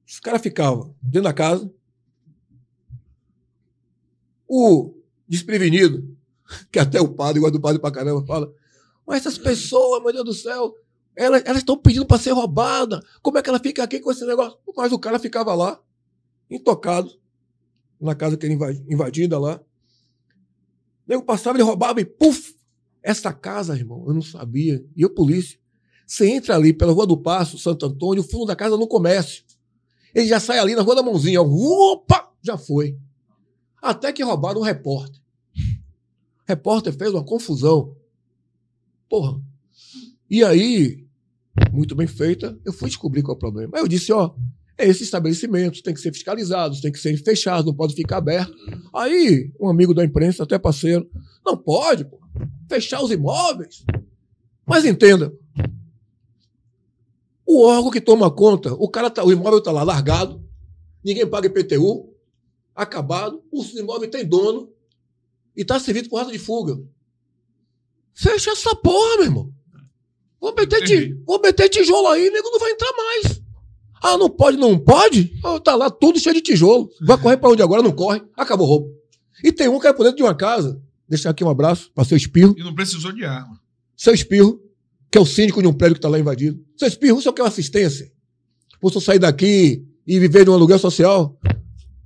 Os 0.07 0.21
caras 0.21 0.43
ficavam 0.43 0.95
dentro 1.03 1.23
da 1.23 1.33
casa. 1.33 1.73
O 4.49 4.95
desprevenido, 5.27 6.17
que 6.71 6.79
até 6.79 7.01
o 7.01 7.09
padre, 7.09 7.41
gosta 7.41 7.57
do 7.59 7.61
padre 7.63 7.81
pra 7.81 7.91
caramba, 7.91 8.25
fala: 8.27 8.53
Mas 9.07 9.19
essas 9.21 9.39
pessoas, 9.39 10.03
meu 10.03 10.13
Deus 10.13 10.25
do 10.25 10.35
céu, 10.35 10.75
elas 11.17 11.43
estão 11.59 11.77
pedindo 11.77 12.07
para 12.07 12.19
ser 12.21 12.33
roubada. 12.33 13.03
Como 13.23 13.39
é 13.39 13.43
que 13.43 13.49
ela 13.49 13.59
fica 13.61 13.83
aqui 13.83 14.01
com 14.01 14.11
esse 14.11 14.25
negócio? 14.27 14.59
Mas 14.77 14.93
o 14.93 14.99
cara 14.99 15.19
ficava 15.19 15.55
lá, 15.55 15.81
intocado, 16.51 17.11
na 18.01 18.15
casa 18.15 18.37
que 18.37 18.47
inva- 18.47 18.73
invadida 18.89 19.39
lá. 19.39 19.61
Nego 21.07 21.23
passava, 21.23 21.57
ele 21.57 21.65
roubava 21.65 22.01
e 22.01 22.05
puf! 22.05 22.55
Essa 23.03 23.33
casa, 23.33 23.77
irmão, 23.77 24.03
eu 24.07 24.15
não 24.15 24.23
sabia. 24.23 24.85
E 24.97 25.03
eu, 25.03 25.11
polícia. 25.11 25.59
Você 26.07 26.27
entra 26.29 26.55
ali 26.55 26.73
pela 26.73 26.93
Rua 26.93 27.07
do 27.07 27.17
Passo, 27.17 27.59
Santo 27.59 27.87
Antônio, 27.87 28.23
o 28.23 28.27
fundo 28.27 28.47
da 28.47 28.57
casa 28.57 28.77
no 28.77 28.87
comércio. 28.87 29.45
Ele 30.15 30.27
já 30.27 30.41
sai 30.41 30.59
ali 30.59 30.75
na 30.75 30.83
Rua 30.83 30.97
da 30.97 31.03
Mãozinha. 31.03 31.43
Opa! 31.43 32.33
Já 32.43 32.57
foi. 32.57 32.99
Até 33.83 34.13
que 34.13 34.23
roubaram 34.23 34.61
um 34.61 34.65
repórter. 34.65 35.21
O 35.57 36.49
repórter 36.49 36.95
fez 36.95 37.11
uma 37.13 37.25
confusão. 37.25 37.95
Porra. 39.09 39.41
E 40.31 40.43
aí, 40.43 41.07
muito 41.73 41.95
bem 41.95 42.07
feita, 42.07 42.59
eu 42.65 42.73
fui 42.73 42.89
descobrir 42.89 43.23
qual 43.23 43.35
é 43.35 43.37
o 43.37 43.41
problema. 43.41 43.77
Aí 43.77 43.83
eu 43.83 43.89
disse, 43.89 44.13
ó, 44.13 44.35
esses 44.79 45.03
estabelecimentos 45.03 45.81
têm 45.83 45.95
que 45.95 46.01
ser 46.01 46.13
fiscalizados, 46.13 46.81
têm 46.81 46.91
que 46.93 46.99
ser 46.99 47.17
fechados, 47.23 47.65
não 47.67 47.75
pode 47.75 47.95
ficar 47.95 48.17
aberto. 48.19 48.53
Aí, 48.95 49.53
um 49.61 49.69
amigo 49.69 49.95
da 49.95 50.05
imprensa, 50.05 50.43
até 50.43 50.59
parceiro, 50.59 51.09
não 51.45 51.57
pode, 51.57 52.05
pô, 52.05 52.19
fechar 52.69 53.03
os 53.03 53.11
imóveis. 53.11 53.85
Mas 54.67 54.85
entenda, 54.85 55.33
o 57.47 57.63
órgão 57.65 57.91
que 57.91 58.01
toma 58.01 58.31
conta, 58.31 58.73
o 58.75 58.89
cara 58.89 59.11
tá, 59.11 59.23
o 59.25 59.31
imóvel 59.33 59.59
está 59.59 59.71
lá 59.71 59.83
largado, 59.83 60.43
ninguém 61.05 61.27
paga 61.27 61.47
IPTU, 61.47 62.13
acabado, 62.75 63.43
o 63.53 63.63
imóvel 63.79 64.11
tem 64.11 64.25
dono 64.27 64.73
e 65.57 65.63
está 65.63 65.79
servido 65.79 66.09
por 66.09 66.17
rata 66.19 66.33
de 66.33 66.39
fuga. 66.39 66.79
Fecha 68.15 68.51
essa 68.51 68.75
porra, 68.75 69.17
meu 69.19 69.25
irmão. 69.27 69.55
Vou 70.41 70.55
meter, 70.55 70.81
ti- 70.85 71.15
vou 71.27 71.41
meter 71.41 71.69
tijolo 71.69 72.09
aí, 72.09 72.31
nego 72.31 72.51
não 72.51 72.59
vai 72.59 72.71
entrar 72.73 72.93
mais. 72.93 73.43
Ah, 74.07 74.19
não 74.19 74.29
pode, 74.29 74.59
não 74.59 74.79
pode? 74.79 75.33
Ah, 75.43 75.59
tá 75.59 75.75
lá 75.75 75.89
tudo 75.89 76.19
cheio 76.19 76.35
de 76.35 76.43
tijolo. 76.43 76.91
Vai 77.01 77.17
correr 77.17 77.39
pra 77.39 77.49
onde 77.49 77.63
agora? 77.63 77.83
Não 77.83 77.91
corre. 77.91 78.23
Acabou 78.37 78.67
o 78.67 78.69
roubo. 78.69 78.91
E 79.43 79.51
tem 79.51 79.67
um 79.67 79.81
que 79.81 79.87
é 79.87 79.95
por 79.95 80.03
dentro 80.03 80.19
de 80.19 80.23
uma 80.23 80.35
casa. 80.35 80.79
Deixar 81.09 81.31
aqui 81.31 81.43
um 81.43 81.49
abraço 81.49 81.91
para 81.95 82.05
seu 82.05 82.15
espirro. 82.15 82.55
E 82.59 82.63
não 82.63 82.75
precisou 82.75 83.13
de 83.13 83.25
arma. 83.25 83.59
Seu 83.97 84.13
espirro, 84.13 84.61
que 85.11 85.17
é 85.17 85.21
o 85.23 85.25
síndico 85.25 85.63
de 85.63 85.69
um 85.69 85.73
prédio 85.73 85.95
que 85.95 86.03
tá 86.03 86.09
lá 86.11 86.19
invadido. 86.19 86.63
Seu 86.77 86.87
espirro, 86.87 87.17
o 87.17 87.23
senhor 87.23 87.33
quer 87.33 87.45
uma 87.45 87.49
assistência? 87.49 88.13
Só 88.93 89.01
sair 89.01 89.19
daqui 89.19 89.83
e 90.07 90.19
viver 90.21 90.45
de 90.45 90.51
um 90.51 90.53
aluguel 90.55 90.79
social? 90.79 91.41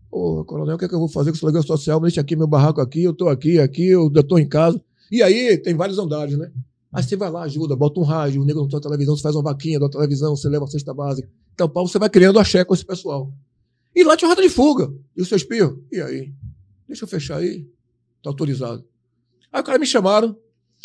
Ô, 0.09 0.44
coronel, 0.44 0.77
o 0.77 0.78
que, 0.78 0.85
é 0.85 0.89
que 0.89 0.94
eu 0.94 1.01
vou 1.01 1.09
fazer 1.09 1.33
com 1.33 1.36
esse 1.36 1.44
aluguel 1.44 1.65
social? 1.65 1.99
Me 1.99 2.07
deixa 2.07 2.20
aqui 2.20 2.36
meu 2.36 2.47
barraco 2.47 2.81
aqui, 2.81 3.02
eu 3.02 3.12
tô 3.12 3.28
aqui, 3.28 3.59
aqui, 3.59 3.89
eu 3.89 4.09
tô 4.23 4.39
em 4.39 4.49
casa. 4.49 4.81
E 5.10 5.20
aí 5.20 5.59
tem 5.59 5.75
vários 5.75 5.99
andares, 5.99 6.39
né? 6.39 6.49
Aí 6.93 7.02
você 7.02 7.17
vai 7.17 7.28
lá, 7.28 7.43
ajuda, 7.43 7.75
bota 7.75 7.99
um 7.99 8.05
rádio, 8.05 8.41
o 8.41 8.44
nego 8.44 8.60
não 8.60 8.68
tem 8.68 8.81
televisão, 8.81 9.17
você 9.17 9.23
faz 9.23 9.35
uma 9.35 9.43
vaquinha 9.43 9.81
da 9.81 9.89
televisão, 9.89 10.36
você 10.36 10.49
leva 10.49 10.65
a 10.65 10.68
cesta 10.68 10.94
básica. 10.94 11.28
Então, 11.59 11.69
pau, 11.69 11.89
você 11.89 11.99
vai 11.99 12.09
criando 12.09 12.39
axé 12.39 12.65
com 12.65 12.73
esse 12.73 12.85
pessoal. 12.85 13.33
E 13.93 14.05
lá 14.05 14.17
tinha 14.17 14.28
rota 14.28 14.41
de 14.41 14.49
fuga. 14.49 14.95
E 15.17 15.20
o 15.20 15.27
seu 15.27 15.37
espirro? 15.37 15.85
E 15.91 16.01
aí? 16.01 16.33
Deixa 16.87 17.03
eu 17.03 17.09
fechar 17.09 17.39
aí. 17.39 17.67
Tá 18.23 18.31
autorizado. 18.31 18.87
Aí 19.53 19.61
o 19.61 19.65
cara 19.65 19.77
me 19.77 19.85
chamaram. 19.85 20.39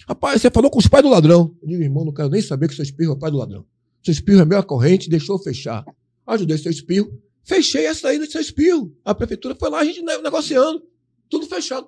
Rapaz, 0.08 0.42
você 0.42 0.50
falou 0.50 0.72
com 0.72 0.80
os 0.80 0.88
pais 0.88 1.04
do 1.04 1.12
ladrão. 1.12 1.56
Eu 1.62 1.68
digo, 1.68 1.84
irmão, 1.84 2.04
não 2.04 2.12
quero 2.12 2.30
nem 2.30 2.42
saber 2.42 2.68
que 2.70 2.74
seu 2.74 2.82
espirro 2.82 3.12
é 3.12 3.16
o 3.16 3.20
pai 3.20 3.30
do 3.30 3.38
ladrão. 3.38 3.64
Seu 4.04 4.12
espirro 4.12 4.42
é 4.42 4.46
meu 4.46 4.64
corrente, 4.64 5.12
deixou 5.12 5.38
fechar. 5.38 5.86
Ajudei 6.26 6.58
seu 6.58 6.72
espirro. 6.72 7.22
Fechei 7.44 7.86
essa 7.86 8.08
aí 8.08 8.18
do 8.18 8.26
seu 8.26 8.42
espirro. 8.42 8.92
A 9.06 9.14
prefeitura 9.14 9.54
foi 9.54 9.70
lá, 9.70 9.78
a 9.82 9.86
gente 9.86 10.02
ne- 10.02 10.18
negociando. 10.24 10.82
Tudo 11.30 11.46
fechado. 11.46 11.88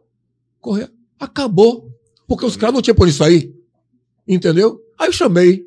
Correr. 0.62 0.92
Acabou. 1.20 1.92
Porque 2.28 2.46
os 2.46 2.56
caras 2.56 2.76
não 2.76 2.84
tinham 2.84 2.96
por 2.96 3.08
isso 3.08 3.24
aí. 3.24 3.52
Entendeu? 4.28 4.80
Aí 4.96 5.08
eu 5.08 5.12
chamei 5.12 5.66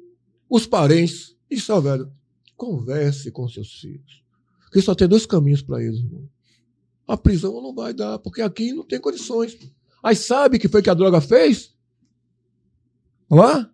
os 0.49 0.67
parentes 0.67 1.35
e 1.51 1.57
disse, 1.57 1.73
ó, 1.73 1.81
velho, 1.81 2.13
converse 2.59 3.31
com 3.31 3.49
seus 3.49 3.73
filhos. 3.81 4.23
Porque 4.65 4.83
só 4.83 4.95
tem 4.95 5.09
dois 5.09 5.25
caminhos 5.25 5.63
para 5.63 5.83
eles, 5.83 6.01
irmão. 6.01 6.29
A 7.07 7.17
prisão 7.17 7.63
não 7.63 7.75
vai 7.75 7.95
dar, 7.95 8.19
porque 8.19 8.43
aqui 8.43 8.73
não 8.75 8.85
tem 8.85 9.01
condições. 9.01 9.57
Aí 10.03 10.15
sabe 10.15 10.59
o 10.59 10.61
que 10.61 10.69
foi 10.69 10.83
que 10.83 10.91
a 10.91 10.95
droga 10.95 11.23
fez? 11.23 11.75
Lá? 13.31 13.71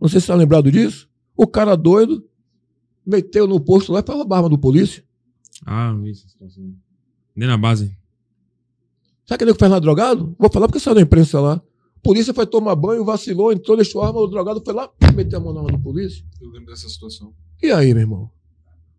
Não 0.00 0.08
sei 0.08 0.20
se 0.20 0.26
você 0.26 0.32
está 0.32 0.34
lembrado 0.36 0.70
disso. 0.70 1.08
O 1.36 1.46
cara 1.46 1.74
doido 1.74 2.28
meteu 3.04 3.48
no 3.48 3.58
posto 3.58 3.92
lá 3.92 4.02
para 4.02 4.14
roubar 4.14 4.36
a 4.36 4.38
arma 4.40 4.50
do 4.50 4.58
polícia. 4.58 5.02
Ah, 5.66 5.92
situação. 6.14 6.72
Nem 7.34 7.48
na 7.48 7.56
base. 7.56 7.96
Sabe 9.26 9.38
quem 9.38 9.48
é 9.48 9.52
que 9.52 9.58
faz 9.58 9.72
lá 9.72 9.78
drogado? 9.78 10.36
Vou 10.38 10.50
falar 10.50 10.68
porque 10.68 10.78
saiu 10.78 10.94
na 10.94 11.00
imprensa 11.00 11.40
lá. 11.40 11.54
A 11.96 12.00
polícia 12.00 12.32
foi 12.32 12.46
tomar 12.46 12.76
banho, 12.76 13.04
vacilou, 13.04 13.52
entrou, 13.52 13.76
deixou 13.76 14.02
a 14.02 14.06
arma, 14.06 14.20
o 14.20 14.28
drogado 14.28 14.62
foi 14.64 14.72
lá, 14.72 14.90
meteu 15.14 15.38
a 15.38 15.42
mão 15.42 15.52
na 15.52 15.60
arma 15.60 15.72
do 15.72 15.82
polícia. 15.82 16.24
Eu 16.40 16.48
lembro 16.50 16.70
dessa 16.70 16.88
situação. 16.88 17.34
E 17.62 17.70
aí, 17.70 17.92
meu 17.92 18.02
irmão? 18.02 18.30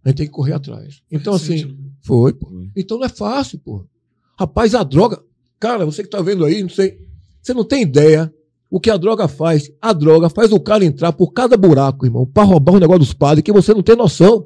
A 0.04 0.10
gente 0.10 0.18
tem 0.18 0.26
que 0.28 0.32
correr 0.34 0.54
atrás. 0.54 1.02
Então, 1.12 1.34
assim, 1.34 1.66
né? 1.66 1.76
foi, 2.02 2.34
pô. 2.34 2.50
Então 2.76 2.98
não 2.98 3.06
é 3.06 3.10
fácil, 3.10 3.60
pô. 3.60 3.86
Rapaz, 4.38 4.74
a 4.74 4.84
droga. 4.84 5.22
Cara, 5.60 5.86
você 5.86 6.04
que 6.04 6.10
tá 6.10 6.22
vendo 6.22 6.46
aí, 6.46 6.62
não 6.62 6.70
sei. 6.70 6.98
Você 7.42 7.54
não 7.54 7.64
tem 7.66 7.82
ideia 7.84 8.34
o 8.70 8.80
que 8.80 8.90
a 8.90 8.98
droga 8.98 9.28
faz. 9.28 9.70
A 9.82 9.92
droga 9.92 10.30
faz 10.30 10.52
o 10.52 10.60
cara 10.60 10.86
entrar 10.86 11.12
por 11.12 11.32
cada 11.34 11.58
buraco, 11.58 12.06
irmão, 12.06 12.26
pra 12.26 12.44
roubar 12.44 12.76
o 12.76 12.80
negócio 12.80 13.00
dos 13.00 13.14
padres 13.14 13.44
que 13.44 13.52
você 13.52 13.74
não 13.74 13.82
tem 13.84 13.96
noção. 13.96 14.46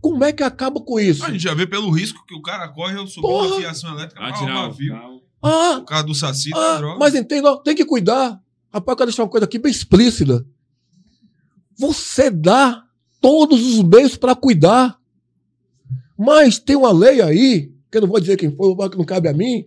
Como 0.00 0.24
é 0.24 0.32
que 0.32 0.42
acaba 0.42 0.80
com 0.80 0.98
isso? 0.98 1.24
A 1.24 1.30
gente 1.30 1.42
já 1.42 1.54
vê 1.54 1.66
pelo 1.66 1.90
risco 1.90 2.24
que 2.26 2.34
o 2.34 2.42
cara 2.42 2.68
corre 2.68 2.96
ao 2.96 3.06
subir 3.06 3.22
Porra! 3.22 3.48
uma 3.48 3.56
fiação 3.60 3.92
elétrica 3.92 4.20
pra 4.20 4.30
Atirar 4.30 4.54
roubar 4.54 4.70
o 4.70 4.74
fio. 4.74 5.20
Ah, 5.42 5.78
O 5.78 5.84
carro 5.84 6.06
do 6.06 6.14
Saci 6.14 6.50
da 6.50 6.74
ah, 6.74 6.78
droga. 6.78 6.98
mas 6.98 7.14
entende, 7.14 7.46
ó, 7.46 7.56
tem 7.56 7.74
que 7.74 7.84
cuidar. 7.84 8.40
Rapaz, 8.72 8.92
eu 8.92 8.96
quero 8.96 9.10
deixar 9.10 9.22
uma 9.22 9.28
coisa 9.28 9.44
aqui 9.44 9.58
bem 9.58 9.70
explícita. 9.70 10.44
Você 11.78 12.30
dá 12.30 12.82
todos 13.20 13.60
os 13.66 13.82
meios 13.82 14.16
para 14.16 14.34
cuidar. 14.34 14.98
Mas 16.16 16.58
tem 16.58 16.76
uma 16.76 16.92
lei 16.92 17.20
aí, 17.20 17.72
que 17.90 17.98
eu 17.98 18.02
não 18.02 18.08
vou 18.08 18.20
dizer 18.20 18.36
quem 18.36 18.54
foi, 18.54 18.74
que 18.88 18.98
não 18.98 19.04
cabe 19.04 19.28
a 19.28 19.32
mim, 19.32 19.64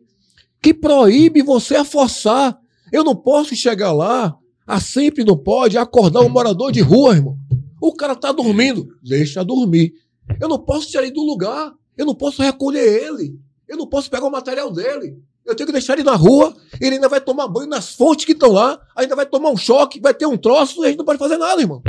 que 0.61 0.73
proíbe 0.73 1.41
você 1.41 1.75
a 1.75 1.85
forçar. 1.85 2.57
Eu 2.91 3.03
não 3.03 3.15
posso 3.15 3.55
chegar 3.55 3.91
lá, 3.91 4.35
a 4.65 4.79
sempre 4.79 5.23
não 5.23 5.37
pode, 5.37 5.77
acordar 5.77 6.21
um 6.21 6.29
morador 6.29 6.71
de 6.71 6.81
rua, 6.81 7.15
irmão. 7.15 7.37
O 7.81 7.93
cara 7.93 8.15
tá 8.15 8.31
dormindo, 8.31 8.87
deixa 9.03 9.43
dormir. 9.43 9.93
Eu 10.39 10.47
não 10.47 10.57
posso 10.57 10.87
tirar 10.87 11.03
ele 11.03 11.11
do 11.11 11.23
lugar, 11.23 11.73
eu 11.97 12.05
não 12.05 12.15
posso 12.15 12.41
recolher 12.41 13.03
ele, 13.03 13.37
eu 13.67 13.77
não 13.77 13.87
posso 13.87 14.09
pegar 14.09 14.25
o 14.25 14.31
material 14.31 14.71
dele. 14.71 15.17
Eu 15.45 15.55
tenho 15.55 15.67
que 15.67 15.73
deixar 15.73 15.93
ele 15.93 16.03
na 16.03 16.15
rua, 16.15 16.55
ele 16.79 16.95
ainda 16.95 17.09
vai 17.09 17.19
tomar 17.19 17.49
banho 17.49 17.67
nas 17.67 17.93
fontes 17.93 18.25
que 18.25 18.31
estão 18.31 18.53
lá, 18.53 18.79
ainda 18.95 19.15
vai 19.15 19.25
tomar 19.25 19.49
um 19.49 19.57
choque, 19.57 19.99
vai 19.99 20.13
ter 20.13 20.25
um 20.25 20.37
troço, 20.37 20.81
e 20.81 20.85
a 20.85 20.89
gente 20.89 20.97
não 20.97 21.05
pode 21.05 21.19
fazer 21.19 21.37
nada, 21.37 21.61
irmão. 21.61 21.81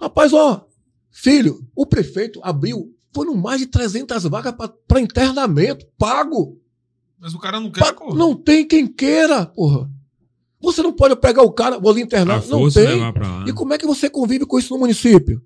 Rapaz, 0.00 0.32
ó, 0.32 0.66
filho, 1.10 1.66
o 1.74 1.84
prefeito 1.86 2.40
abriu, 2.42 2.94
foram 3.12 3.34
mais 3.34 3.60
de 3.60 3.66
300 3.66 4.24
vagas 4.24 4.54
para 4.86 5.00
internamento, 5.00 5.86
pago. 5.98 6.58
Mas 7.20 7.34
o 7.34 7.38
cara 7.38 7.58
não 7.60 7.70
quer, 7.70 7.80
Pa- 7.80 7.92
pô. 7.92 8.14
não 8.14 8.34
tem 8.36 8.66
quem 8.66 8.86
queira, 8.86 9.46
porra. 9.46 9.90
Você 10.60 10.82
não 10.82 10.92
pode 10.92 11.14
pegar 11.16 11.42
o 11.42 11.52
cara, 11.52 11.78
vou 11.78 11.92
lhe 11.92 12.00
internar, 12.02 12.42
A 12.42 12.46
não 12.46 12.60
tem. 12.70 12.98
E 13.48 13.52
como 13.52 13.72
é 13.74 13.78
que 13.78 13.86
você 13.86 14.08
convive 14.10 14.44
com 14.46 14.58
isso 14.58 14.72
no 14.74 14.80
município? 14.80 15.40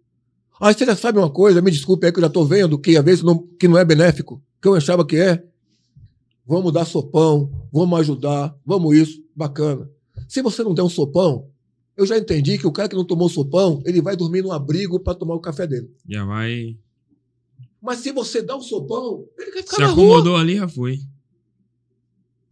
Aí 0.60 0.72
você 0.74 0.86
já 0.86 0.94
sabe 0.96 1.18
uma 1.18 1.30
coisa, 1.30 1.60
me 1.60 1.70
desculpe 1.70 2.06
aí 2.06 2.12
que 2.12 2.18
eu 2.18 2.22
já 2.22 2.28
estou 2.28 2.46
vendo, 2.46 2.78
que 2.78 2.96
às 2.96 3.04
vezes 3.04 3.22
não, 3.24 3.38
que 3.58 3.66
não 3.66 3.76
é 3.78 3.84
benéfico, 3.84 4.40
que 4.60 4.68
eu 4.68 4.74
achava 4.74 5.04
que 5.04 5.16
é. 5.16 5.42
Vamos 6.46 6.72
dar 6.72 6.84
sopão, 6.84 7.50
vamos 7.72 7.98
ajudar, 8.00 8.54
vamos 8.64 8.94
isso, 8.96 9.22
bacana. 9.34 9.88
Se 10.28 10.42
você 10.42 10.62
não 10.62 10.74
der 10.74 10.82
um 10.82 10.88
sopão, 10.88 11.46
eu 11.96 12.06
já 12.06 12.16
entendi 12.18 12.58
que 12.58 12.66
o 12.66 12.72
cara 12.72 12.88
que 12.88 12.96
não 12.96 13.04
tomou 13.04 13.28
sopão, 13.28 13.82
ele 13.84 14.00
vai 14.00 14.16
dormir 14.16 14.42
num 14.42 14.52
abrigo 14.52 14.98
para 15.00 15.14
tomar 15.14 15.34
o 15.34 15.40
café 15.40 15.66
dele. 15.66 15.90
Já 16.08 16.24
vai. 16.24 16.76
Mas 17.80 17.98
se 17.98 18.12
você 18.12 18.40
dá 18.40 18.56
um 18.56 18.60
sopão, 18.60 19.24
ele 19.38 19.50
quer 19.52 19.62
ficar 19.62 19.76
Se 19.76 19.82
na 19.82 19.88
rua. 19.88 20.04
acomodou 20.18 20.36
ali, 20.36 20.56
já 20.56 20.68
foi. 20.68 21.00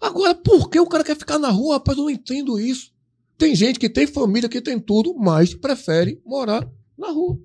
Agora, 0.00 0.34
por 0.34 0.68
que 0.70 0.80
o 0.80 0.86
cara 0.86 1.04
quer 1.04 1.16
ficar 1.16 1.38
na 1.38 1.50
rua? 1.50 1.74
Rapaz, 1.74 1.96
eu 1.96 2.04
não 2.04 2.10
entendo 2.10 2.58
isso. 2.58 2.92
Tem 3.36 3.54
gente 3.54 3.78
que 3.78 3.88
tem 3.88 4.06
família, 4.06 4.48
que 4.48 4.60
tem 4.60 4.78
tudo, 4.78 5.14
mas 5.14 5.54
prefere 5.54 6.20
morar 6.24 6.68
na 6.96 7.10
rua. 7.10 7.38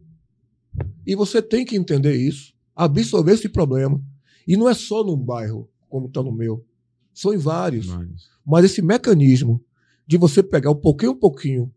E 1.06 1.15
você 1.15 1.41
tem 1.41 1.65
que 1.65 1.75
entender 1.75 2.15
isso, 2.15 2.53
absorver 2.75 3.33
esse 3.33 3.48
problema. 3.48 4.01
E 4.48 4.57
não 4.57 4.67
é 4.69 4.74
só 4.74 5.03
num 5.03 5.17
bairro, 5.17 5.69
como 5.90 6.07
está 6.07 6.22
no 6.22 6.32
meu. 6.32 6.65
São 7.14 7.33
em 7.33 7.38
vários. 7.38 7.88
Mas 8.45 8.65
esse 8.65 8.82
mecanismo 8.82 9.64
de 10.06 10.17
você 10.17 10.43
pegar 10.43 10.72
um 10.72 10.75
pouquinho 10.75 11.14
um 11.14 11.19
pouquinho, 11.19 11.74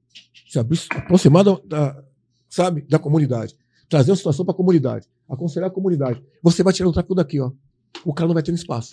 se 0.48 0.58
aproximar 0.58 1.44
da, 1.44 1.58
da- 1.66 2.04
sabe, 2.48 2.82
da 2.88 2.98
comunidade, 2.98 3.54
trazer 3.88 4.10
uma 4.10 4.16
situação 4.16 4.44
para 4.44 4.52
a 4.52 4.56
comunidade, 4.56 5.06
aconselhar 5.28 5.68
a 5.68 5.72
comunidade, 5.72 6.22
você 6.42 6.62
vai 6.62 6.72
tirar 6.72 6.88
o 6.88 6.92
tráfico 6.92 7.14
daqui, 7.14 7.40
ó. 7.40 7.50
O 8.04 8.12
cara 8.14 8.26
não 8.28 8.34
vai 8.34 8.42
ter 8.42 8.52
espaço. 8.54 8.90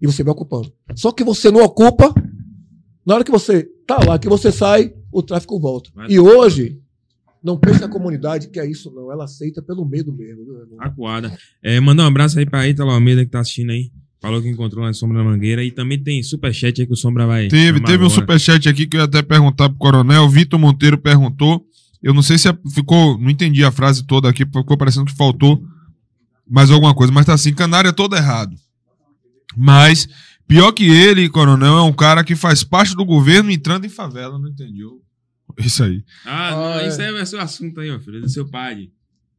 E 0.00 0.06
você 0.06 0.22
vai 0.22 0.32
ocupando. 0.32 0.72
Só 0.96 1.10
que 1.12 1.24
você 1.24 1.50
não 1.50 1.62
ocupa, 1.62 2.12
na 3.06 3.14
hora 3.14 3.24
que 3.24 3.30
você 3.30 3.64
tá 3.86 3.98
lá, 4.04 4.18
que 4.18 4.28
você 4.28 4.50
sai, 4.52 4.94
o 5.12 5.22
tráfico 5.22 5.58
volta. 5.58 5.90
Vai. 5.94 6.08
E 6.10 6.18
hoje, 6.18 6.80
não 7.42 7.58
pense 7.58 7.80
na 7.80 7.88
comunidade 7.88 8.48
que 8.48 8.58
é 8.58 8.66
isso, 8.66 8.90
não. 8.92 9.10
Ela 9.12 9.24
aceita 9.24 9.62
pelo 9.62 9.84
medo 9.84 10.12
mesmo. 10.12 10.44
Acuada. 10.78 11.36
É, 11.62 11.78
mandar 11.80 12.04
um 12.04 12.08
abraço 12.08 12.38
aí 12.38 12.46
pra 12.46 12.66
Ítalo 12.66 12.90
Almeida 12.90 13.24
que 13.24 13.30
tá 13.30 13.40
assistindo 13.40 13.70
aí. 13.70 13.90
Falou 14.24 14.40
que 14.40 14.48
encontrou 14.48 14.84
na 14.84 14.92
Sombra 14.94 15.18
da 15.18 15.24
Mangueira. 15.24 15.62
E 15.62 15.70
também 15.70 16.02
tem 16.02 16.22
superchat 16.22 16.80
aí 16.80 16.86
que 16.86 16.92
o 16.92 16.96
Sombra 16.96 17.26
vai. 17.26 17.48
Teve, 17.48 17.78
teve 17.80 18.02
um 18.02 18.06
agora. 18.06 18.08
superchat 18.20 18.68
aqui 18.68 18.86
que 18.86 18.96
eu 18.96 19.00
ia 19.00 19.04
até 19.04 19.20
perguntar 19.20 19.68
pro 19.68 19.78
coronel. 19.78 20.28
Vitor 20.28 20.58
Monteiro 20.58 20.96
perguntou. 20.96 21.62
Eu 22.02 22.14
não 22.14 22.22
sei 22.22 22.38
se 22.38 22.48
é- 22.48 22.58
ficou. 22.74 23.18
Não 23.18 23.28
entendi 23.28 23.62
a 23.64 23.70
frase 23.70 24.02
toda 24.06 24.28
aqui, 24.28 24.44
ficou 24.46 24.76
parecendo 24.78 25.06
que 25.06 25.14
faltou 25.16 25.62
mais 26.48 26.70
alguma 26.70 26.94
coisa. 26.94 27.12
Mas 27.12 27.26
tá 27.26 27.34
assim, 27.34 27.52
canário 27.52 27.88
é 27.88 27.92
todo 27.92 28.16
errado. 28.16 28.56
Mas, 29.56 30.08
pior 30.48 30.72
que 30.72 30.84
ele, 30.84 31.28
coronel, 31.28 31.76
é 31.78 31.82
um 31.82 31.92
cara 31.92 32.24
que 32.24 32.34
faz 32.34 32.64
parte 32.64 32.94
do 32.96 33.04
governo 33.04 33.50
entrando 33.50 33.84
em 33.84 33.90
favela. 33.90 34.38
Não 34.38 34.48
entendi. 34.48 34.82
Isso 35.58 35.84
aí. 35.84 36.02
Ah, 36.24 36.48
Ah, 36.48 36.50
não, 36.50 36.80
é. 36.80 36.88
isso 36.88 37.00
aí 37.00 37.14
é 37.14 37.24
seu 37.24 37.40
assunto 37.40 37.78
aí, 37.80 37.90
ó, 37.90 37.98
filho. 38.00 38.18
É 38.18 38.20
do 38.22 38.28
seu 38.28 38.48
pai. 38.48 38.88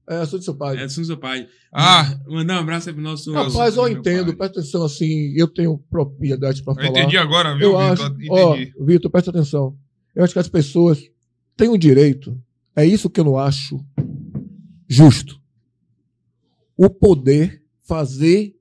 É 0.07 0.17
assunto 0.17 0.39
do 0.41 0.43
seu 0.45 0.55
pai. 0.55 0.77
É 0.77 0.85
do 0.85 0.91
seu 0.91 1.17
pai. 1.17 1.47
Ah, 1.73 2.19
Mandar 2.27 2.57
um 2.57 2.59
abraço 2.59 2.89
aí 2.89 2.93
pro 2.93 3.01
nosso. 3.03 3.31
Rapaz, 3.33 3.75
eu 3.75 3.87
entendo, 3.89 4.35
presta 4.37 4.59
atenção 4.59 4.83
assim, 4.83 5.33
eu 5.35 5.47
tenho 5.47 5.77
propriedade 5.89 6.63
para 6.63 6.73
eu 6.73 6.75
falar. 6.75 6.89
entendi 6.89 7.17
agora, 7.17 7.55
viu, 7.57 7.71
Eu 7.71 7.77
acho, 7.79 8.13
Vitor? 8.13 8.37
ó, 8.37 8.55
Entendi. 8.55 8.73
Vitor, 8.79 9.11
presta 9.11 9.31
atenção. 9.31 9.75
Eu 10.13 10.23
acho 10.23 10.33
que 10.33 10.39
as 10.39 10.47
pessoas 10.47 11.01
têm 11.57 11.69
o 11.69 11.77
direito, 11.77 12.39
é 12.75 12.85
isso 12.85 13.09
que 13.09 13.19
eu 13.19 13.23
não 13.25 13.37
acho 13.37 13.83
justo. 14.87 15.41
O 16.77 16.89
poder 16.89 17.63
fazer 17.87 18.53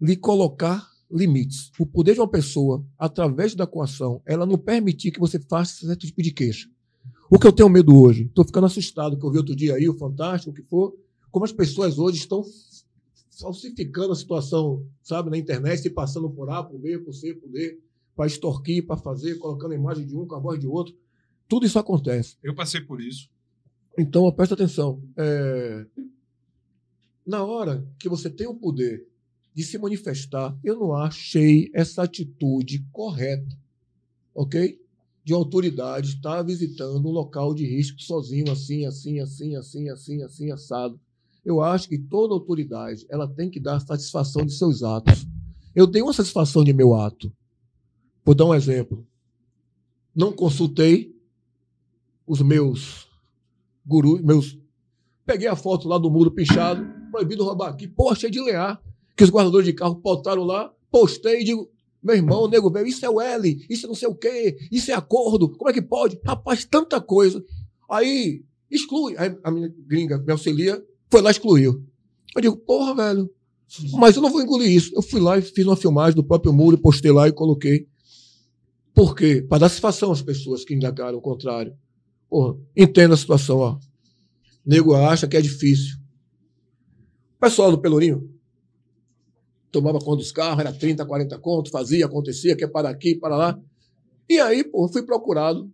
lhe 0.00 0.16
colocar 0.16 0.86
limites. 1.10 1.70
O 1.78 1.86
poder 1.86 2.14
de 2.14 2.20
uma 2.20 2.28
pessoa, 2.28 2.84
através 2.98 3.54
da 3.54 3.66
coação, 3.66 4.20
ela 4.26 4.44
não 4.44 4.58
permitir 4.58 5.10
que 5.10 5.20
você 5.20 5.38
faça 5.38 5.86
certo 5.86 6.06
tipo 6.06 6.22
de 6.22 6.32
queixa. 6.32 6.68
O 7.34 7.38
que 7.38 7.48
eu 7.48 7.52
tenho 7.52 7.68
medo 7.68 7.98
hoje, 7.98 8.26
estou 8.26 8.44
ficando 8.44 8.66
assustado, 8.66 9.18
que 9.18 9.26
eu 9.26 9.30
vi 9.32 9.38
outro 9.38 9.56
dia 9.56 9.74
aí, 9.74 9.88
o 9.88 9.98
Fantástico, 9.98 10.52
o 10.52 10.54
que 10.54 10.62
for, 10.62 10.96
como 11.32 11.44
as 11.44 11.50
pessoas 11.50 11.98
hoje 11.98 12.18
estão 12.18 12.44
falsificando 13.40 14.12
a 14.12 14.14
situação, 14.14 14.86
sabe, 15.02 15.30
na 15.30 15.36
internet, 15.36 15.82
se 15.82 15.90
passando 15.90 16.30
por 16.30 16.48
A, 16.48 16.62
por 16.62 16.78
B, 16.78 16.96
por 17.00 17.12
C, 17.12 17.34
por 17.34 17.50
D, 17.50 17.80
para 18.14 18.28
extorquir, 18.28 18.86
para 18.86 18.96
fazer, 18.96 19.34
colocando 19.38 19.72
a 19.72 19.74
imagem 19.74 20.06
de 20.06 20.16
um 20.16 20.28
com 20.28 20.36
a 20.36 20.38
voz 20.38 20.60
de 20.60 20.68
outro. 20.68 20.94
Tudo 21.48 21.66
isso 21.66 21.76
acontece. 21.76 22.36
Eu 22.40 22.54
passei 22.54 22.80
por 22.80 23.00
isso. 23.00 23.28
Então, 23.98 24.30
presta 24.30 24.54
atenção. 24.54 25.02
É, 25.16 25.86
Na 27.26 27.42
hora 27.42 27.84
que 27.98 28.08
você 28.08 28.30
tem 28.30 28.46
o 28.46 28.54
poder 28.54 29.08
de 29.52 29.64
se 29.64 29.76
manifestar, 29.76 30.56
eu 30.62 30.78
não 30.78 30.94
achei 30.94 31.68
essa 31.74 32.04
atitude 32.04 32.86
correta, 32.92 33.58
ok? 34.32 34.83
De 35.24 35.32
autoridade 35.32 36.10
estar 36.10 36.42
visitando 36.42 37.08
um 37.08 37.12
local 37.12 37.54
de 37.54 37.64
risco 37.66 38.00
sozinho, 38.00 38.52
assim, 38.52 38.84
assim, 38.84 39.20
assim, 39.20 39.56
assim, 39.56 39.88
assim, 39.88 40.22
assim, 40.22 40.50
assado. 40.50 41.00
Eu 41.44 41.62
acho 41.62 41.88
que 41.88 41.98
toda 41.98 42.34
autoridade 42.34 43.06
ela 43.08 43.26
tem 43.26 43.50
que 43.50 43.58
dar 43.58 43.80
satisfação 43.80 44.44
de 44.44 44.52
seus 44.52 44.82
atos. 44.82 45.26
Eu 45.74 45.86
dei 45.86 46.02
uma 46.02 46.12
satisfação 46.12 46.62
de 46.62 46.72
meu 46.72 46.94
ato. 46.94 47.32
Vou 48.24 48.34
dar 48.34 48.46
um 48.46 48.54
exemplo. 48.54 49.06
Não 50.14 50.32
consultei 50.32 51.14
os 52.26 52.40
meus 52.40 53.08
gurus, 53.84 54.20
meus. 54.22 54.58
Peguei 55.26 55.48
a 55.48 55.56
foto 55.56 55.88
lá 55.88 55.98
do 55.98 56.10
muro 56.10 56.30
pichado, 56.30 56.86
proibido 57.10 57.44
roubar 57.44 57.70
aqui. 57.70 57.86
Pô, 57.88 58.10
achei 58.10 58.30
de 58.30 58.40
lear. 58.40 58.80
Que 59.16 59.24
os 59.24 59.30
guardadores 59.30 59.66
de 59.66 59.72
carro 59.72 59.94
botaram 59.94 60.44
lá, 60.44 60.72
postei 60.90 61.40
e 61.40 61.44
digo. 61.44 61.70
Meu 62.04 62.14
irmão, 62.14 62.42
o 62.42 62.48
nego 62.48 62.70
velho, 62.70 62.86
isso 62.86 63.04
é 63.06 63.08
o 63.08 63.18
L, 63.18 63.66
isso 63.70 63.86
é 63.86 63.88
não 63.88 63.94
sei 63.94 64.06
o 64.06 64.14
quê, 64.14 64.58
isso 64.70 64.90
é 64.90 64.94
acordo, 64.94 65.48
como 65.56 65.70
é 65.70 65.72
que 65.72 65.80
pode? 65.80 66.20
Rapaz, 66.22 66.62
tanta 66.62 67.00
coisa. 67.00 67.42
Aí, 67.90 68.44
exclui. 68.70 69.16
Aí 69.16 69.34
a 69.42 69.50
minha 69.50 69.74
gringa 69.86 70.18
me 70.18 70.30
auxilia, 70.30 70.84
foi 71.10 71.22
lá 71.22 71.30
e 71.30 71.32
excluiu. 71.32 71.82
Eu 72.36 72.42
digo, 72.42 72.56
porra, 72.58 72.94
velho, 72.94 73.30
mas 73.94 74.16
eu 74.16 74.22
não 74.22 74.30
vou 74.30 74.42
engolir 74.42 74.70
isso. 74.70 74.94
Eu 74.94 75.00
fui 75.00 75.18
lá 75.18 75.38
e 75.38 75.42
fiz 75.42 75.64
uma 75.64 75.76
filmagem 75.76 76.14
do 76.14 76.22
próprio 76.22 76.52
muro, 76.52 76.76
postei 76.76 77.10
lá 77.10 77.26
e 77.26 77.32
coloquei. 77.32 77.88
Por 78.92 79.16
quê? 79.16 79.40
Para 79.48 79.60
dar 79.60 79.68
satisfação 79.70 80.12
às 80.12 80.20
pessoas 80.20 80.62
que 80.62 80.74
indagaram 80.74 81.16
o 81.16 81.22
contrário. 81.22 81.74
Porra, 82.28 82.58
entenda 82.76 83.14
a 83.14 83.16
situação, 83.16 83.58
ó. 83.58 83.78
Nego 84.64 84.94
acha 84.94 85.26
que 85.26 85.38
é 85.38 85.40
difícil. 85.40 85.96
O 87.36 87.40
pessoal 87.40 87.70
do 87.70 87.78
Pelourinho 87.78 88.33
tomava 89.74 89.98
conta 89.98 90.18
dos 90.18 90.30
carros, 90.30 90.60
era 90.60 90.72
30, 90.72 91.04
40 91.04 91.38
conto, 91.38 91.70
fazia, 91.70 92.06
acontecia, 92.06 92.56
quer 92.56 92.68
parar 92.68 92.90
aqui, 92.90 93.16
para 93.16 93.36
lá. 93.36 93.58
E 94.28 94.38
aí, 94.38 94.62
pô, 94.62 94.88
fui 94.88 95.02
procurado 95.02 95.68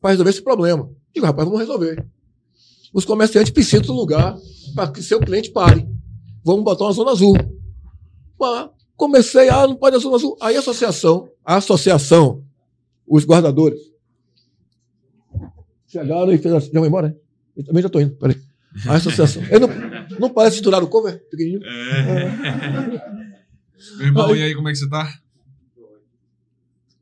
para 0.00 0.10
resolver 0.10 0.30
esse 0.30 0.42
problema. 0.42 0.88
Digo, 1.12 1.26
rapaz, 1.26 1.44
vamos 1.44 1.60
resolver. 1.60 2.06
Os 2.94 3.04
comerciantes 3.04 3.52
precisam 3.52 3.82
de 3.82 3.90
um 3.90 3.94
lugar 3.94 4.38
para 4.74 4.90
que 4.92 5.02
seu 5.02 5.18
cliente 5.18 5.50
pare. 5.50 5.86
Vamos 6.44 6.64
botar 6.64 6.84
uma 6.84 6.92
zona 6.92 7.10
azul. 7.10 7.34
Mas 8.38 8.70
comecei, 8.96 9.48
ah, 9.48 9.66
não 9.66 9.74
pode 9.74 9.96
a 9.96 9.98
zona 9.98 10.16
azul. 10.16 10.36
Aí 10.40 10.56
a 10.56 10.60
associação, 10.60 11.28
a 11.44 11.56
associação, 11.56 12.44
os 13.06 13.24
guardadores, 13.24 13.80
chegaram 15.86 16.32
e 16.32 16.38
fez 16.38 16.54
assim, 16.54 16.70
já 16.72 16.78
vou 16.78 16.86
embora? 16.86 17.18
Eu 17.56 17.64
também 17.64 17.82
já 17.82 17.88
estou 17.88 18.00
indo, 18.00 18.14
peraí. 18.14 18.36
A 18.86 18.94
associação. 18.94 19.42
Eu 19.50 19.60
não, 19.60 19.68
não 20.18 20.30
parece 20.30 20.56
estourar 20.56 20.82
o 20.82 20.88
cover? 20.88 21.18
Pequenininho. 21.30 21.60
Meu 23.98 24.06
irmão, 24.06 24.34
e 24.36 24.42
aí, 24.42 24.54
como 24.54 24.68
é 24.68 24.72
que 24.72 24.78
você 24.78 24.88
tá? 24.88 25.08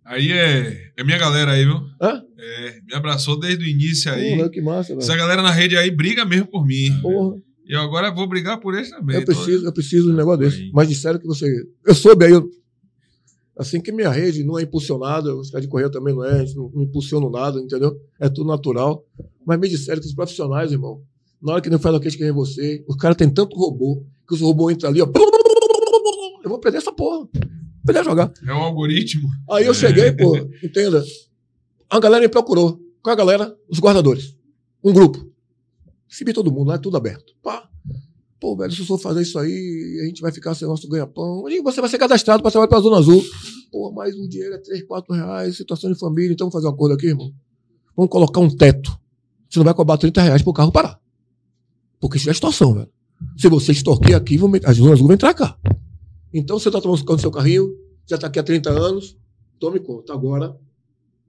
Aí 0.04 0.32
é, 0.32 0.90
é 0.96 1.04
minha 1.04 1.16
galera 1.16 1.52
aí, 1.52 1.64
viu? 1.64 1.76
Hã? 2.00 2.22
É, 2.38 2.80
me 2.82 2.94
abraçou 2.94 3.38
desde 3.40 3.64
o 3.64 3.68
início 3.68 4.12
aí. 4.12 4.36
Porra, 4.36 4.50
que 4.50 4.60
massa, 4.60 4.92
Essa 4.92 5.06
velho. 5.12 5.18
galera 5.20 5.40
na 5.42 5.50
rede 5.50 5.76
aí 5.78 5.90
briga 5.90 6.24
mesmo 6.26 6.46
por 6.46 6.66
mim. 6.66 6.90
Porra, 7.00 7.38
E 7.66 7.72
eu 7.74 7.80
agora 7.80 8.10
vou 8.14 8.26
brigar 8.28 8.60
por 8.60 8.74
eles 8.74 8.90
também. 8.90 9.16
eu 9.16 9.24
preciso, 9.24 9.64
eu 9.64 9.72
preciso 9.72 10.08
de 10.08 10.12
um 10.12 10.16
negócio 10.16 10.40
desse. 10.40 10.62
Aí. 10.62 10.70
Mas 10.74 10.88
disseram 10.88 11.18
que 11.18 11.26
você. 11.26 11.46
Eu 11.86 11.94
soube 11.94 12.24
aí. 12.26 12.32
eu- 12.32 12.50
Assim 13.56 13.80
que 13.80 13.92
minha 13.92 14.10
rede 14.10 14.42
não 14.42 14.58
é 14.58 14.62
impulsionada, 14.64 15.32
os 15.34 15.48
caras 15.48 15.64
de 15.64 15.70
correio 15.70 15.88
também 15.88 16.12
não 16.12 16.24
é, 16.24 16.40
a 16.40 16.44
gente 16.44 16.56
não, 16.56 16.68
não 16.74 16.82
impulsiona 16.82 17.30
nada, 17.30 17.60
entendeu? 17.60 17.96
É 18.20 18.28
tudo 18.28 18.48
natural. 18.48 19.06
Mas 19.46 19.60
me 19.60 19.68
disseram 19.68 20.00
que 20.00 20.08
os 20.08 20.14
profissionais, 20.14 20.72
irmão, 20.72 21.00
na 21.44 21.52
hora 21.52 21.62
que 21.62 21.68
não 21.68 21.78
faz 21.78 21.94
o 21.94 22.00
que 22.00 22.10
quem 22.10 22.28
é 22.28 22.32
você, 22.32 22.82
os 22.88 22.96
caras 22.96 23.16
têm 23.16 23.28
tanto 23.28 23.56
robô, 23.56 24.02
que 24.26 24.34
os 24.34 24.40
robôs 24.40 24.74
entram 24.74 24.88
ali, 24.88 25.02
ó. 25.02 25.06
Eu 26.42 26.48
vou 26.50 26.58
perder 26.58 26.78
essa 26.78 26.90
porra. 26.90 27.18
Vou 27.18 27.28
perder 27.84 28.00
a 28.00 28.02
jogar. 28.02 28.32
É 28.46 28.52
um 28.52 28.62
algoritmo. 28.62 29.28
Aí 29.50 29.66
eu 29.66 29.74
cheguei, 29.74 30.10
pô, 30.12 30.36
entenda. 30.62 31.04
A 31.90 32.00
galera 32.00 32.22
me 32.22 32.28
procurou. 32.28 32.80
Qual 33.02 33.10
é 33.10 33.12
a 33.12 33.16
galera? 33.16 33.54
Os 33.68 33.78
guardadores. 33.78 34.34
Um 34.82 34.92
grupo. 34.92 35.30
Recebi 36.08 36.32
todo 36.32 36.50
mundo 36.50 36.68
lá, 36.68 36.78
tudo 36.78 36.96
aberto. 36.96 37.34
Pá. 37.42 37.68
Pô, 38.40 38.56
velho, 38.56 38.72
se 38.72 38.80
eu 38.80 38.86
for 38.86 38.98
fazer 38.98 39.22
isso 39.22 39.38
aí, 39.38 40.00
a 40.02 40.06
gente 40.06 40.22
vai 40.22 40.32
ficar 40.32 40.54
sem 40.54 40.66
nosso 40.66 40.88
ganha-pão. 40.88 41.48
E 41.48 41.60
você 41.60 41.80
vai 41.80 41.90
ser 41.90 41.98
cadastrado 41.98 42.42
para 42.42 42.50
trabalhar 42.50 42.68
para 42.68 42.78
a 42.78 42.82
Zona 42.82 42.98
Azul. 42.98 43.22
Pô, 43.70 43.92
mas 43.92 44.14
o 44.14 44.28
dinheiro 44.28 44.54
é 44.54 44.58
3, 44.58 44.82
4 44.84 45.14
reais, 45.14 45.56
situação 45.56 45.92
de 45.92 45.98
família, 45.98 46.32
então 46.32 46.46
vamos 46.46 46.54
fazer 46.54 46.66
um 46.66 46.70
acordo 46.70 46.94
aqui, 46.94 47.08
irmão. 47.08 47.32
Vamos 47.96 48.10
colocar 48.10 48.40
um 48.40 48.48
teto. 48.48 48.98
Você 49.48 49.58
não 49.58 49.64
vai 49.64 49.74
cobrar 49.74 49.98
30 49.98 50.22
reais 50.22 50.42
pro 50.42 50.52
carro 50.52 50.72
parar. 50.72 50.98
Porque 52.04 52.18
isso 52.18 52.28
é 52.28 52.32
extorsão, 52.32 52.74
velho. 52.74 52.90
Se 53.34 53.48
você 53.48 53.72
extorquir 53.72 54.14
aqui, 54.14 54.36
vão 54.36 54.52
as 54.66 54.76
Zona 54.76 54.92
Azul 54.92 55.06
vão 55.06 55.14
entrar 55.14 55.32
cá. 55.32 55.58
Então 56.34 56.58
você 56.58 56.68
está 56.68 56.78
tomando 56.78 57.00
conta 57.00 57.16
do 57.16 57.20
seu 57.22 57.30
carrinho, 57.30 57.74
já 58.06 58.16
está 58.16 58.26
aqui 58.26 58.38
há 58.38 58.42
30 58.42 58.68
anos, 58.68 59.16
tome 59.58 59.80
conta. 59.80 60.12
Agora, 60.12 60.54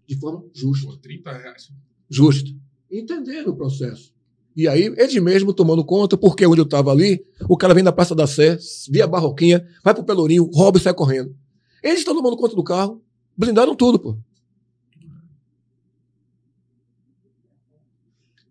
de 0.06 0.20
forma 0.20 0.44
justa. 0.54 0.88
Pô, 0.88 0.98
30 0.98 1.32
reais. 1.32 1.72
Justa. 2.10 2.50
Entendendo 2.92 3.52
o 3.52 3.56
processo. 3.56 4.14
E 4.54 4.68
aí, 4.68 4.94
eles 4.98 5.16
mesmo 5.24 5.54
tomando 5.54 5.82
conta, 5.86 6.18
porque 6.18 6.45
onde 6.45 6.60
eu 6.60 6.66
estava 6.66 6.92
ali, 6.92 7.26
o 7.48 7.56
cara 7.56 7.74
vem 7.74 7.82
da 7.82 7.94
Praça 7.94 8.14
da 8.14 8.28
Sé, 8.28 8.58
via 8.90 9.08
Barroquinha, 9.08 9.66
vai 9.82 9.94
pro 9.94 10.04
Pelourinho, 10.04 10.50
rouba 10.54 10.78
e 10.78 10.82
sai 10.82 10.94
correndo. 10.94 11.34
Eles 11.82 12.00
estão 12.00 12.14
tomando 12.14 12.36
conta 12.36 12.54
do 12.54 12.64
carro, 12.66 13.02
blindaram 13.38 13.78
tudo, 13.78 13.98
pô. 13.98 14.18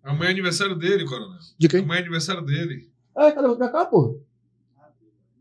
Amanhã 0.04 0.28
é 0.28 0.32
aniversário 0.32 0.76
dele, 0.76 1.04
coronel. 1.04 1.38
De 1.58 1.68
quem? 1.68 1.80
Amanhã 1.80 1.98
é 1.98 2.02
aniversário 2.02 2.42
dele. 2.44 2.88
É, 3.16 3.32
cara, 3.32 3.54
vem 3.54 3.72
cá, 3.72 3.84
pô. 3.86 4.20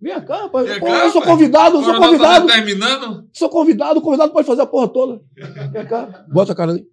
Vem 0.02 0.26
cá, 0.26 0.42
rapaz. 0.44 0.68
Vem 0.68 0.80
Pô, 0.80 0.86
cá, 0.86 1.06
eu 1.06 1.12
sou 1.12 1.22
convidado, 1.22 1.76
eu 1.78 1.82
O 1.82 1.84
sou 1.84 1.94
coronel 1.96 2.20
tá 2.20 2.42
convidado. 2.42 2.48
terminando? 2.48 3.30
Sou 3.34 3.50
convidado, 3.50 4.00
o 4.00 4.02
convidado 4.02 4.32
pode 4.34 4.46
fazer 4.48 4.62
a 4.62 4.66
porra 4.66 4.88
toda. 4.90 5.22
Vem 5.72 5.86
cá, 5.88 6.26
bota 6.32 6.52
a 6.52 6.56
cara 6.56 6.72
ali. 6.72 6.86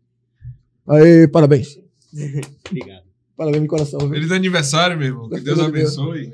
Aí, 0.89 1.29
parabéns. 1.29 1.77
Obrigado. 2.69 3.05
Parabéns 3.37 3.63
de 3.63 3.69
coração. 3.69 3.99
viu? 4.01 4.11
Feliz 4.11 4.31
aniversário, 4.33 4.97
meu 4.99 5.07
irmão. 5.09 5.29
Que 5.29 5.41
Deus 5.41 5.59
abençoe. 5.61 6.33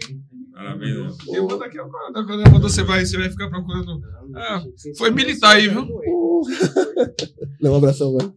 Parabéns, 0.53 0.97
né? 0.97 1.11
Eu 1.35 1.47
vou 1.49 1.59
daqui 1.59 1.79
a 1.79 1.85
pouco, 1.85 2.13
quando 2.51 2.63
você 2.63 2.83
vai, 2.83 3.05
você 3.05 3.17
vai 3.19 3.29
ficar 3.31 3.49
procurando. 3.51 4.01
Ah, 4.35 4.63
foi 4.97 5.11
militar 5.11 5.57
aí, 5.57 5.69
viu? 5.69 5.87
Não, 7.61 7.73
um 7.73 7.77
abração, 7.77 8.17
velho. 8.17 8.35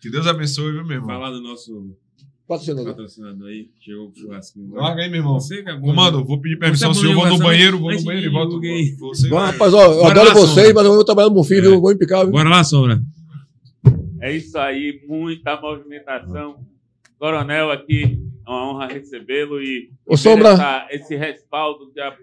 Que 0.00 0.10
Deus 0.10 0.26
abençoe, 0.26 0.72
viu, 0.72 0.84
meu 0.84 0.96
irmão? 0.96 1.08
Falar 1.08 1.30
do 1.30 1.40
nosso 1.42 1.96
Patrocinador. 2.48 2.86
patrocinador 2.94 3.48
aí. 3.48 3.68
Chegou 3.78 4.08
o 4.08 4.18
churrasquinho. 4.18 4.74
Larga 4.74 5.02
aí, 5.02 5.10
meu 5.10 5.20
irmão. 5.20 5.38
Você 5.38 5.62
que 5.62 5.68
é 5.68 5.76
bom, 5.76 5.92
né? 5.94 6.10
vou 6.26 6.40
pedir 6.40 6.58
permissão. 6.58 6.90
É 6.90 6.94
Se 6.94 7.04
eu 7.04 7.14
vou 7.14 7.26
no 7.28 7.38
banheiro, 7.38 7.78
vou 7.78 7.92
no 7.92 8.02
banheiro 8.02 8.26
e 8.28 8.32
volto. 8.32 8.46
divulguei. 8.48 8.92
Você 8.96 9.28
Bom, 9.28 9.36
vai. 9.36 9.52
rapaz, 9.52 9.74
ó, 9.74 9.84
eu 9.92 10.04
adoro 10.06 10.32
vocês, 10.34 10.72
mas 10.72 10.84
eu 10.86 10.94
vou 10.94 11.04
trabalhar 11.04 11.28
no 11.28 11.34
Bonfim, 11.34 11.60
viu? 11.60 11.78
Vou 11.80 11.92
impicar, 11.92 12.22
viu? 12.22 12.32
Bora 12.32 12.48
lá, 12.48 12.64
Sombra. 12.64 13.00
É 14.20 14.34
isso 14.34 14.58
aí, 14.58 15.00
muita 15.06 15.60
movimentação. 15.60 16.58
Coronel 17.18 17.70
aqui, 17.70 18.18
é 18.46 18.50
uma 18.50 18.70
honra 18.72 18.86
recebê-lo 18.86 19.60
e 19.62 19.90
Ô, 20.06 20.16
Sombra. 20.16 20.50
essa- 20.50 20.86
esse 20.90 21.16
respaldo 21.16 21.90
que 21.92 22.00
a- 22.00 22.16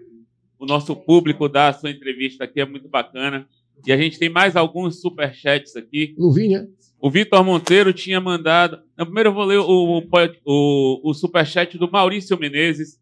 o 0.58 0.66
nosso 0.66 0.94
público 0.96 1.48
dá 1.48 1.68
à 1.68 1.72
sua 1.72 1.90
entrevista 1.90 2.44
aqui 2.44 2.60
é 2.60 2.66
muito 2.66 2.88
bacana. 2.88 3.46
E 3.86 3.92
a 3.92 3.96
gente 3.96 4.18
tem 4.18 4.28
mais 4.28 4.56
alguns 4.56 5.00
superchats 5.00 5.76
aqui. 5.76 6.14
Luvinha. 6.18 6.66
O 7.06 7.10
Vitor 7.10 7.44
Monteiro 7.44 7.92
tinha 7.92 8.20
mandado. 8.20 8.80
Não, 8.98 9.06
primeiro 9.06 9.28
eu 9.28 9.32
vou 9.32 9.44
ler 9.44 9.58
o, 9.58 9.64
o, 9.64 10.02
o, 10.44 11.10
o 11.10 11.14
superchat 11.14 11.78
do 11.78 11.88
Maurício 11.88 12.36
Menezes, 12.36 13.00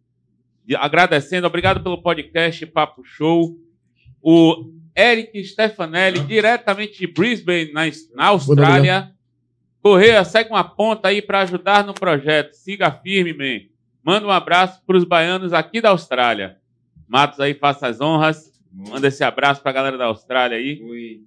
de- 0.62 0.76
agradecendo. 0.76 1.46
Obrigado 1.46 1.82
pelo 1.82 2.02
podcast 2.02 2.66
Papo 2.66 3.02
Show. 3.02 3.56
O 4.20 4.70
Eric 4.94 5.42
Stefanelli, 5.42 6.20
diretamente 6.20 6.98
de 6.98 7.06
Brisbane, 7.06 7.72
na, 7.72 7.84
na 8.14 8.26
Austrália. 8.26 9.10
Correia, 9.80 10.22
segue 10.22 10.50
uma 10.50 10.64
ponta 10.64 11.08
aí 11.08 11.22
para 11.22 11.40
ajudar 11.40 11.82
no 11.82 11.94
projeto. 11.94 12.52
Siga 12.52 12.90
firme, 12.92 13.32
man. 13.32 13.64
Manda 14.04 14.26
um 14.26 14.30
abraço 14.30 14.82
para 14.86 14.98
os 14.98 15.04
baianos 15.04 15.54
aqui 15.54 15.80
da 15.80 15.88
Austrália. 15.88 16.58
Matos 17.08 17.40
aí, 17.40 17.54
faça 17.54 17.86
as 17.86 18.02
honras. 18.02 18.52
Manda 18.70 19.08
esse 19.08 19.24
abraço 19.24 19.62
para 19.62 19.70
a 19.70 19.74
galera 19.74 19.96
da 19.96 20.04
Austrália 20.04 20.58
aí. 20.58 20.76
Foi 20.76 21.22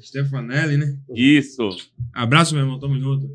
Stefanelli, 0.00 0.76
né? 0.76 0.98
Isso. 1.14 1.68
Abraço, 2.12 2.54
meu 2.54 2.64
irmão. 2.64 2.78
Tamo 2.78 2.98
junto. 2.98 3.28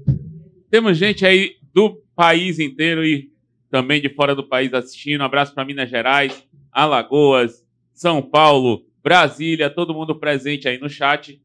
Temos 0.70 0.98
gente 0.98 1.26
aí 1.26 1.58
do 1.74 2.02
país 2.16 2.60
inteiro 2.60 3.04
e 3.04 3.32
também 3.70 4.02
de 4.02 4.10
fora 4.10 4.36
do 4.36 4.44
país 4.44 4.74
assistindo. 4.74 5.22
Abraço 5.22 5.54
para 5.54 5.66
Minas 5.66 5.90
Gerais, 5.90 6.44
Alagoas, 6.72 7.66
São 7.94 8.22
Paulo, 8.22 8.86
Brasília, 9.04 9.70
todo 9.70 9.94
mundo 9.94 10.16
presente 10.16 10.68
aí 10.68 10.78
no 10.78 10.90
chat. 10.90 11.42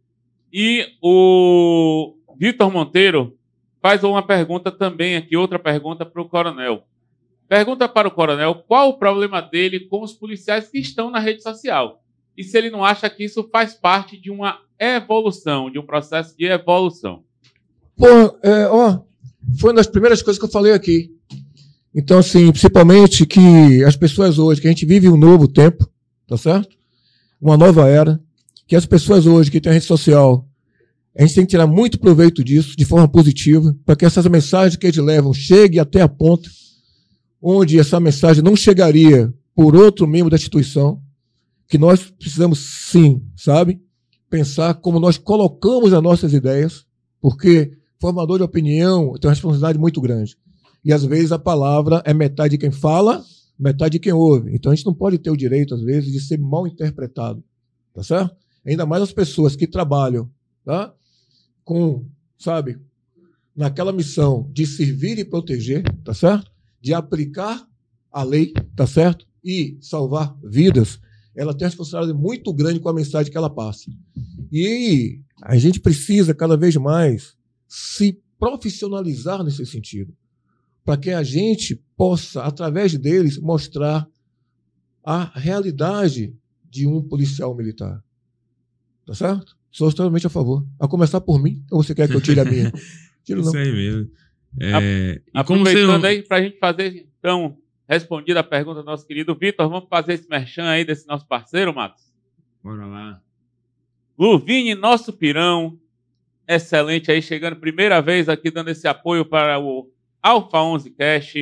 E 0.53 0.87
o 1.03 2.17
Vitor 2.39 2.71
Monteiro 2.71 3.37
faz 3.81 4.05
uma 4.05 4.23
pergunta 4.23 4.71
também 4.71 5.17
aqui, 5.17 5.37
outra 5.37 5.59
pergunta 5.59 6.07
para 6.07 6.23
o 6.23 6.29
coronel. 6.29 6.87
Pergunta 7.49 7.89
para 7.89 8.09
o 8.09 8.11
coronel 8.11 8.55
qual 8.67 8.91
o 8.91 8.99
problema 8.99 9.41
dele 9.41 9.81
com 9.81 10.03
os 10.03 10.13
policiais 10.13 10.69
que 10.69 10.79
estão 10.79 11.11
na 11.11 11.19
rede 11.19 11.43
social. 11.43 12.03
E 12.37 12.43
se 12.43 12.57
ele 12.57 12.71
não 12.71 12.85
acha 12.85 13.09
que 13.09 13.25
isso 13.25 13.49
faz 13.53 13.75
parte 13.75 14.17
de 14.17 14.31
uma 14.31 14.61
evolução, 14.79 15.71
de 15.71 15.79
um 15.79 15.87
processo 15.87 16.37
de 16.37 16.47
evolução. 16.47 17.23
Pô, 17.97 18.07
é, 18.43 18.67
ó, 18.69 19.01
foi 19.59 19.71
uma 19.71 19.77
das 19.77 19.87
primeiras 19.87 20.23
coisas 20.23 20.39
que 20.39 20.45
eu 20.45 20.51
falei 20.51 20.73
aqui. 20.73 21.11
Então, 21.95 22.19
assim, 22.19 22.51
principalmente 22.51 23.25
que 23.25 23.85
as 23.85 23.97
pessoas 23.97 24.39
hoje, 24.39 24.61
que 24.61 24.67
a 24.67 24.71
gente 24.71 24.85
vive 24.85 25.09
um 25.09 25.17
novo 25.17 25.47
tempo, 25.47 25.89
tá 26.27 26.37
certo? 26.37 26.77
Uma 27.41 27.57
nova 27.57 27.89
era, 27.89 28.21
que 28.67 28.75
as 28.75 28.87
pessoas 28.87 29.27
hoje 29.27 29.51
que 29.51 29.61
têm 29.61 29.71
a 29.71 29.75
rede 29.75 29.85
social, 29.85 30.49
a 31.17 31.23
gente 31.23 31.35
tem 31.35 31.45
que 31.45 31.51
tirar 31.51 31.67
muito 31.67 32.01
proveito 32.01 32.43
disso, 32.43 32.77
de 32.77 32.85
forma 32.85 33.07
positiva, 33.07 33.77
para 33.85 33.95
que 33.95 34.05
essas 34.05 34.27
mensagens 34.27 34.77
que 34.77 34.87
eles 34.87 34.97
levam 34.97 35.33
cheguem 35.33 35.79
até 35.79 36.01
a 36.01 36.09
ponta 36.09 36.51
onde 37.47 37.79
essa 37.79 38.01
mensagem 38.01 38.43
não 38.43 38.57
chegaria 38.57 39.33
por 39.55 39.77
outro 39.77 40.07
membro 40.07 40.31
da 40.31 40.37
instituição, 40.37 41.01
que 41.69 41.77
nós 41.77 42.11
precisamos 42.19 42.89
sim, 42.91 43.23
sabe? 43.37 43.81
Pensar 44.35 44.75
como 44.75 44.99
nós 44.99 45.17
colocamos 45.17 45.93
as 45.93 46.03
nossas 46.03 46.33
ideias, 46.33 46.85
porque 47.21 47.79
formador 48.01 48.39
de 48.39 48.43
opinião 48.43 49.13
tem 49.13 49.29
uma 49.29 49.33
responsabilidade 49.33 49.79
muito 49.79 50.01
grande. 50.01 50.37
E 50.85 50.93
às 50.93 51.05
vezes 51.05 51.31
a 51.31 51.39
palavra 51.39 52.03
é 52.05 52.13
metade 52.13 52.51
de 52.51 52.59
quem 52.59 52.73
fala, 52.73 53.25
metade 53.57 53.93
de 53.93 54.01
quem 54.01 54.13
ouve. 54.13 54.53
Então 54.53 54.73
a 54.73 54.75
gente 54.75 54.87
não 54.87 54.93
pode 54.93 55.19
ter 55.19 55.31
o 55.31 55.37
direito, 55.37 55.73
às 55.73 55.83
vezes, 55.83 56.11
de 56.11 56.19
ser 56.19 56.37
mal 56.37 56.67
interpretado. 56.67 57.45
Tá 57.95 58.03
certo? 58.03 58.35
Ainda 58.67 58.85
mais 58.85 59.05
as 59.05 59.13
pessoas 59.13 59.55
que 59.55 59.69
trabalham 59.69 60.29
tá? 60.65 60.93
com, 61.63 62.05
sabe, 62.37 62.81
naquela 63.55 63.93
missão 63.93 64.51
de 64.53 64.67
servir 64.67 65.17
e 65.17 65.25
proteger, 65.25 65.85
tá 66.03 66.13
certo? 66.13 66.51
De 66.81 66.93
aplicar 66.93 67.65
a 68.11 68.25
lei, 68.25 68.53
tá 68.75 68.85
certo? 68.85 69.29
E 69.45 69.79
salvar 69.81 70.37
vidas. 70.43 70.99
Ela 71.35 71.53
tem 71.53 71.65
uma 71.65 71.71
responsabilidade 71.71 72.19
muito 72.19 72.53
grande 72.53 72.81
com 72.81 72.89
a 72.89 72.95
mensagem 72.95 73.31
que 73.31 73.37
ela 73.37 73.51
passa. 73.51 73.91
E 74.53 75.21
a 75.43 75.57
gente 75.57 75.81
precisa 75.81 76.35
cada 76.35 76.57
vez 76.57 76.77
mais 76.77 77.37
se 77.67 78.21
profissionalizar 78.39 79.43
nesse 79.43 79.65
sentido, 79.67 80.15
para 80.85 80.97
que 80.97 81.11
a 81.11 81.23
gente 81.23 81.83
possa, 81.97 82.43
através 82.43 82.97
deles, 82.97 83.39
mostrar 83.39 84.07
a 85.03 85.25
realidade 85.39 86.35
de 86.69 86.87
um 86.87 87.03
policial 87.03 87.55
militar. 87.55 88.03
Tá 89.07 89.15
certo? 89.15 89.57
Sou 89.71 89.91
totalmente 89.91 90.27
a 90.27 90.31
favor. 90.31 90.65
A 90.79 90.87
começar 90.87 91.21
por 91.21 91.43
mim, 91.43 91.63
ou 91.71 91.83
você 91.83 91.95
quer 91.95 92.09
que 92.09 92.15
eu 92.15 92.21
tire 92.21 92.41
a 92.41 92.45
minha? 92.45 92.73
Tiro 93.25 93.41
não. 93.41 93.49
Isso 93.49 93.57
aí 93.57 93.73
mesmo. 93.73 94.11
É, 94.61 95.21
e 95.27 95.45
como 95.45 95.61
Aproveitando 95.61 96.01
você... 96.01 96.07
aí 96.07 96.23
para 96.23 96.37
a 96.37 96.43
gente 96.43 96.59
fazer, 96.59 97.09
então, 97.19 97.57
respondida 97.89 98.41
a 98.41 98.45
pergunta 98.45 98.83
do 98.83 98.87
nosso 98.87 99.07
querido 99.07 99.35
Vitor, 99.35 99.69
vamos 99.69 99.89
fazer 99.89 100.15
esse 100.15 100.29
merchan 100.29 100.69
aí 100.69 100.85
desse 100.85 101.07
nosso 101.07 101.27
parceiro, 101.27 101.75
Matos? 101.75 102.13
Bora 102.63 102.87
lá. 102.87 103.21
Luvini, 104.19 104.75
nosso 104.75 105.13
pirão, 105.13 105.79
excelente 106.47 107.11
aí, 107.11 107.21
chegando 107.21 107.57
primeira 107.57 108.01
vez 108.01 108.29
aqui 108.29 108.51
dando 108.51 108.69
esse 108.69 108.87
apoio 108.87 109.25
para 109.25 109.59
o 109.59 109.91
Alfa 110.23 110.61
11 110.61 110.91
Cash. 110.91 111.35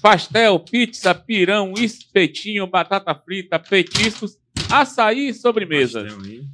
Pastel, 0.00 0.58
pizza, 0.60 1.14
pirão, 1.14 1.72
espetinho, 1.76 2.66
batata 2.66 3.14
frita, 3.14 3.58
petiscos, 3.58 4.38
açaí 4.70 5.32
e. 5.32 6.04
Pastel 6.04 6.20
aí. 6.22 6.44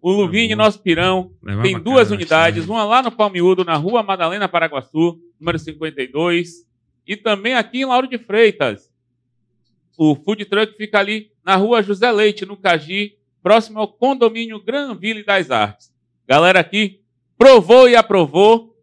O 0.00 0.12
Luvini, 0.12 0.50
Tá 0.50 0.56
nosso 0.56 0.80
pirão, 0.80 1.32
tem 1.60 1.78
duas 1.78 2.04
casa, 2.04 2.14
unidades, 2.14 2.66
né? 2.66 2.72
uma 2.72 2.84
lá 2.84 3.02
no 3.02 3.10
Palmiúdo, 3.10 3.64
na 3.64 3.74
rua 3.74 4.02
Madalena 4.02 4.48
Paraguaçu, 4.48 5.20
número 5.38 5.58
52, 5.58 6.67
e 7.08 7.16
também 7.16 7.54
aqui 7.54 7.78
em 7.78 7.84
Lauro 7.86 8.06
de 8.06 8.18
Freitas. 8.18 8.90
O 9.96 10.14
food 10.14 10.44
truck 10.44 10.76
fica 10.76 10.98
ali 10.98 11.30
na 11.44 11.56
rua 11.56 11.82
José 11.82 12.12
Leite, 12.12 12.44
no 12.44 12.54
Cagi, 12.56 13.14
próximo 13.42 13.78
ao 13.80 13.88
condomínio 13.88 14.62
Granville 14.62 15.24
das 15.24 15.50
Artes. 15.50 15.90
Galera 16.28 16.60
aqui, 16.60 17.00
provou 17.38 17.88
e 17.88 17.96
aprovou. 17.96 18.76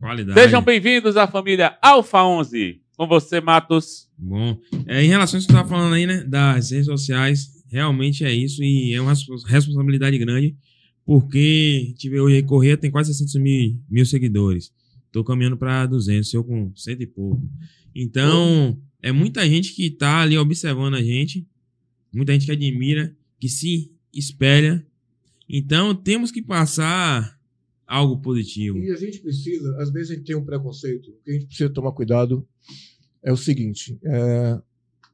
Qualidade. 0.00 0.40
Sejam 0.40 0.62
bem-vindos 0.62 1.16
à 1.18 1.26
família 1.26 1.76
Alfa 1.82 2.24
11. 2.24 2.80
Com 2.96 3.06
você, 3.06 3.40
Matos. 3.42 4.08
Bom, 4.16 4.58
é, 4.86 5.02
em 5.04 5.08
relação 5.08 5.38
ao 5.38 5.42
que 5.44 5.46
você 5.46 5.52
estava 5.52 5.68
falando 5.68 5.94
aí, 5.94 6.06
né, 6.06 6.24
das 6.24 6.70
redes 6.70 6.86
sociais, 6.86 7.62
realmente 7.70 8.24
é 8.24 8.32
isso 8.32 8.64
e 8.64 8.94
é 8.94 9.00
uma 9.00 9.10
respons- 9.10 9.44
responsabilidade 9.44 10.16
grande, 10.16 10.56
porque 11.04 11.82
a 11.84 11.86
gente 11.90 12.08
vê 12.08 12.20
hoje 12.20 12.36
aí, 12.36 12.42
Correia 12.42 12.76
tem 12.76 12.90
quase 12.90 13.12
600 13.12 13.34
mil, 13.36 13.76
mil 13.90 14.06
seguidores. 14.06 14.72
Estou 15.16 15.24
caminhando 15.24 15.56
para 15.56 15.86
200, 15.86 16.34
eu 16.34 16.44
com 16.44 16.70
cento 16.76 17.02
e 17.02 17.06
pouco. 17.06 17.42
Então, 17.94 18.78
é 19.00 19.10
muita 19.10 19.48
gente 19.48 19.72
que 19.72 19.86
está 19.86 20.20
ali 20.20 20.36
observando 20.36 20.92
a 20.92 21.02
gente, 21.02 21.48
muita 22.12 22.34
gente 22.34 22.44
que 22.44 22.52
admira, 22.52 23.16
que 23.40 23.48
se 23.48 23.90
espelha. 24.12 24.86
Então, 25.48 25.94
temos 25.94 26.30
que 26.30 26.42
passar 26.42 27.40
algo 27.86 28.18
positivo. 28.18 28.76
E 28.76 28.90
a 28.90 28.96
gente 28.96 29.20
precisa, 29.20 29.74
às 29.78 29.90
vezes 29.90 30.10
a 30.10 30.14
gente 30.16 30.26
tem 30.26 30.36
um 30.36 30.44
preconceito, 30.44 31.08
o 31.08 31.24
que 31.24 31.30
a 31.30 31.32
gente 31.32 31.46
precisa 31.46 31.70
tomar 31.70 31.92
cuidado 31.92 32.46
é 33.22 33.32
o 33.32 33.38
seguinte: 33.38 33.98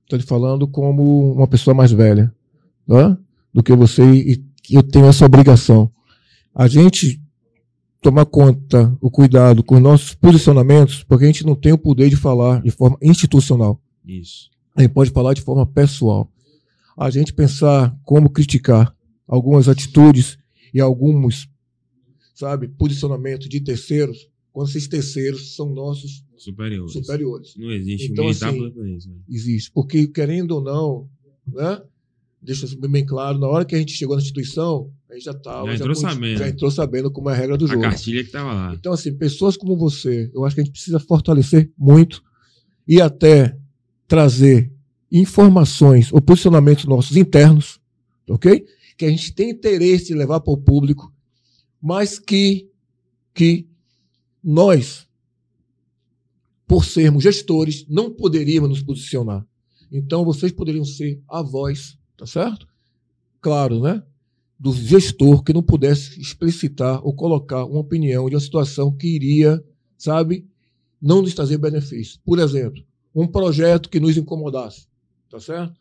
estou 0.02 0.18
te 0.18 0.26
falando 0.26 0.66
como 0.66 1.32
uma 1.32 1.46
pessoa 1.46 1.74
mais 1.74 1.92
velha 1.92 2.34
tá? 2.88 3.16
do 3.54 3.62
que 3.62 3.72
você 3.72 4.02
e 4.02 4.44
eu 4.68 4.82
tenho 4.82 5.06
essa 5.06 5.24
obrigação. 5.24 5.92
A 6.52 6.66
gente 6.66 7.21
tomar 8.02 8.26
conta, 8.26 8.94
o 9.00 9.08
cuidado 9.10 9.62
com 9.62 9.76
os 9.76 9.80
nossos 9.80 10.12
posicionamentos, 10.14 11.04
porque 11.04 11.24
a 11.24 11.28
gente 11.28 11.46
não 11.46 11.54
tem 11.54 11.72
o 11.72 11.78
poder 11.78 12.10
de 12.10 12.16
falar 12.16 12.60
de 12.60 12.70
forma 12.72 12.98
institucional. 13.00 13.80
Isso. 14.04 14.50
A 14.74 14.82
gente 14.82 14.92
pode 14.92 15.10
falar 15.10 15.34
de 15.34 15.40
forma 15.40 15.64
pessoal. 15.64 16.28
A 16.96 17.08
gente 17.10 17.32
pensar 17.32 17.96
como 18.04 18.28
criticar 18.28 18.94
algumas 19.26 19.68
atitudes 19.68 20.36
e 20.74 20.80
alguns, 20.80 21.48
sabe, 22.34 22.66
posicionamentos 22.68 23.48
de 23.48 23.60
terceiros, 23.60 24.28
quando 24.52 24.68
esses 24.68 24.88
terceiros 24.88 25.54
são 25.54 25.72
nossos 25.72 26.24
Superiores. 26.36 26.92
superiores. 26.92 27.54
Não 27.56 27.70
existe 27.70 28.10
Então, 28.10 28.26
assim, 28.28 28.66
isso. 28.96 29.08
né? 29.08 29.14
Existe. 29.28 29.70
Porque, 29.72 30.08
querendo 30.08 30.50
ou 30.56 30.60
não, 30.60 31.08
né, 31.46 31.80
deixa 32.42 32.66
bem 32.88 33.06
claro, 33.06 33.38
na 33.38 33.46
hora 33.46 33.64
que 33.64 33.76
a 33.76 33.78
gente 33.78 33.92
chegou 33.92 34.16
na 34.16 34.22
instituição, 34.22 34.90
a 35.12 35.14
gente 35.14 35.24
já 35.24 35.32
estava. 35.32 35.66
Já 35.66 35.74
entrou 35.74 35.94
sabendo. 35.94 36.38
Já 36.38 36.48
entrou 36.48 36.70
sabendo 36.70 37.10
como 37.10 37.28
é 37.28 37.34
a 37.34 37.36
regra 37.36 37.58
do 37.58 37.66
A 37.66 37.68
jogo. 37.68 37.82
cartilha 37.82 38.24
que 38.24 38.30
tava 38.30 38.52
lá. 38.52 38.74
Então, 38.74 38.92
assim, 38.92 39.12
pessoas 39.14 39.56
como 39.58 39.76
você, 39.76 40.30
eu 40.34 40.44
acho 40.44 40.54
que 40.54 40.62
a 40.62 40.64
gente 40.64 40.72
precisa 40.72 40.98
fortalecer 40.98 41.70
muito 41.76 42.22
e 42.88 43.00
até 43.00 43.56
trazer 44.08 44.72
informações 45.10 46.10
ou 46.12 46.20
posicionamentos 46.20 46.86
nossos 46.86 47.16
internos, 47.16 47.78
ok? 48.26 48.64
Que 48.96 49.04
a 49.04 49.10
gente 49.10 49.34
tem 49.34 49.50
interesse 49.50 50.06
de 50.06 50.14
levar 50.14 50.40
para 50.40 50.52
o 50.52 50.56
público, 50.56 51.12
mas 51.80 52.18
que, 52.18 52.70
que 53.34 53.68
nós, 54.42 55.06
por 56.66 56.86
sermos 56.86 57.22
gestores, 57.22 57.84
não 57.86 58.10
poderíamos 58.10 58.70
nos 58.70 58.82
posicionar. 58.82 59.46
Então, 59.90 60.24
vocês 60.24 60.50
poderiam 60.52 60.86
ser 60.86 61.20
a 61.28 61.42
voz, 61.42 61.98
tá 62.16 62.24
certo? 62.24 62.66
Claro, 63.42 63.78
né? 63.80 64.02
Do 64.62 64.72
gestor 64.72 65.42
que 65.42 65.52
não 65.52 65.60
pudesse 65.60 66.20
explicitar 66.20 67.04
ou 67.04 67.12
colocar 67.12 67.64
uma 67.64 67.80
opinião 67.80 68.28
de 68.28 68.36
uma 68.36 68.40
situação 68.40 68.92
que 68.92 69.08
iria, 69.08 69.60
sabe, 69.98 70.46
não 71.00 71.20
nos 71.20 71.34
trazer 71.34 71.58
benefício. 71.58 72.20
Por 72.24 72.38
exemplo, 72.38 72.80
um 73.12 73.26
projeto 73.26 73.90
que 73.90 73.98
nos 73.98 74.16
incomodasse, 74.16 74.86
tá 75.28 75.40
certo? 75.40 75.74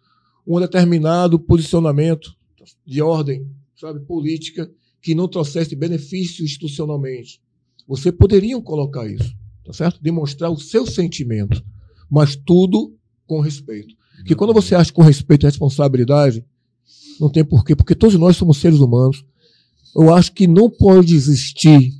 Um 0.47 0.59
determinado 0.59 1.37
posicionamento 1.39 2.35
de 2.83 3.03
ordem, 3.03 3.47
sabe, 3.75 3.99
política 3.99 4.67
que 4.99 5.13
não 5.13 5.27
trouxesse 5.27 5.75
benefício 5.75 6.43
institucionalmente. 6.43 7.39
Você 7.87 8.11
poderiam 8.11 8.63
colocar 8.63 9.07
isso, 9.07 9.31
tá 9.63 9.73
certo? 9.73 10.01
Demonstrar 10.01 10.49
o 10.49 10.59
seu 10.59 10.87
sentimento, 10.87 11.63
mas 12.09 12.35
tudo 12.35 12.97
com 13.27 13.41
respeito. 13.41 13.93
Que 14.25 14.33
quando 14.33 14.55
você 14.55 14.73
age 14.73 14.91
com 14.91 15.03
respeito 15.03 15.45
e 15.45 15.49
responsabilidade, 15.49 16.43
não 17.21 17.29
tem 17.29 17.45
porquê, 17.45 17.75
porque 17.75 17.93
todos 17.93 18.15
nós 18.15 18.35
somos 18.35 18.57
seres 18.57 18.79
humanos. 18.79 19.23
Eu 19.95 20.11
acho 20.11 20.33
que 20.33 20.47
não 20.47 20.69
pode 20.69 21.13
existir, 21.15 21.93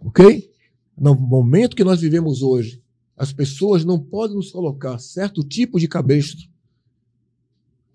ok? 0.00 0.50
No 0.96 1.14
momento 1.14 1.74
que 1.74 1.82
nós 1.82 2.00
vivemos 2.00 2.42
hoje, 2.42 2.82
as 3.16 3.32
pessoas 3.32 3.84
não 3.84 3.98
podem 3.98 4.36
nos 4.36 4.50
colocar 4.50 4.98
certo 4.98 5.42
tipo 5.42 5.80
de 5.80 5.88
cabresto 5.88 6.42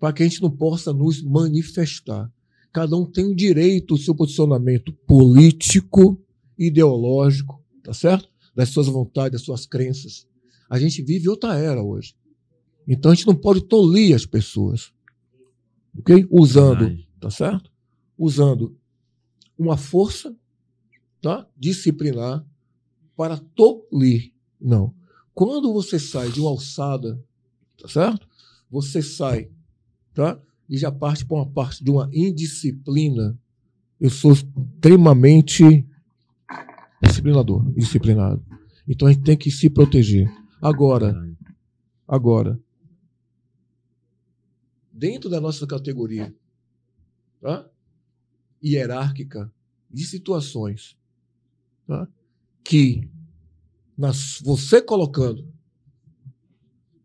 para 0.00 0.12
que 0.12 0.22
a 0.22 0.28
gente 0.28 0.42
não 0.42 0.50
possa 0.50 0.92
nos 0.92 1.22
manifestar. 1.22 2.30
Cada 2.72 2.96
um 2.96 3.06
tem 3.06 3.24
o 3.24 3.34
direito 3.34 3.94
ao 3.94 3.98
seu 3.98 4.14
posicionamento 4.14 4.92
político, 5.06 6.20
ideológico, 6.58 7.62
tá 7.82 7.94
certo? 7.94 8.28
Das 8.54 8.70
suas 8.70 8.88
vontades, 8.88 9.32
das 9.32 9.42
suas 9.42 9.66
crenças. 9.66 10.26
A 10.68 10.78
gente 10.80 11.00
vive 11.00 11.28
outra 11.28 11.56
era 11.56 11.82
hoje. 11.82 12.14
Então 12.88 13.12
a 13.12 13.14
gente 13.14 13.26
não 13.26 13.36
pode 13.36 13.62
tolir 13.62 14.16
as 14.16 14.26
pessoas. 14.26 14.93
Ok? 15.98 16.26
Usando, 16.30 16.96
tá 17.20 17.30
certo? 17.30 17.70
Usando 18.18 18.76
uma 19.58 19.76
força 19.76 20.34
tá? 21.24 21.46
disciplinar 21.56 22.44
para 23.16 23.38
tolir. 23.38 24.32
Não. 24.60 24.94
Quando 25.32 25.72
você 25.72 25.98
sai 25.98 26.30
de 26.30 26.38
uma 26.38 26.50
alçada, 26.50 27.18
tá 27.80 27.88
certo? 27.88 28.28
Você 28.70 29.00
sai, 29.00 29.50
tá? 30.12 30.38
E 30.68 30.76
já 30.76 30.92
parte 30.92 31.24
para 31.24 31.36
uma 31.38 31.46
parte 31.46 31.82
de 31.82 31.90
uma 31.90 32.10
indisciplina. 32.12 33.38
Eu 33.98 34.10
sou 34.10 34.32
extremamente 34.32 35.86
disciplinador, 37.02 37.64
disciplinado. 37.72 38.44
Então 38.86 39.08
a 39.08 39.12
gente 39.12 39.24
tem 39.24 39.36
que 39.36 39.50
se 39.50 39.70
proteger. 39.70 40.30
Agora, 40.60 41.14
agora, 42.06 42.60
dentro 45.04 45.28
da 45.28 45.38
nossa 45.38 45.66
categoria 45.66 46.34
tá? 47.38 47.68
hierárquica 48.64 49.52
de 49.90 50.02
situações 50.06 50.96
tá? 51.86 52.08
que 52.64 53.06
nas, 53.98 54.40
você 54.40 54.80
colocando 54.80 55.46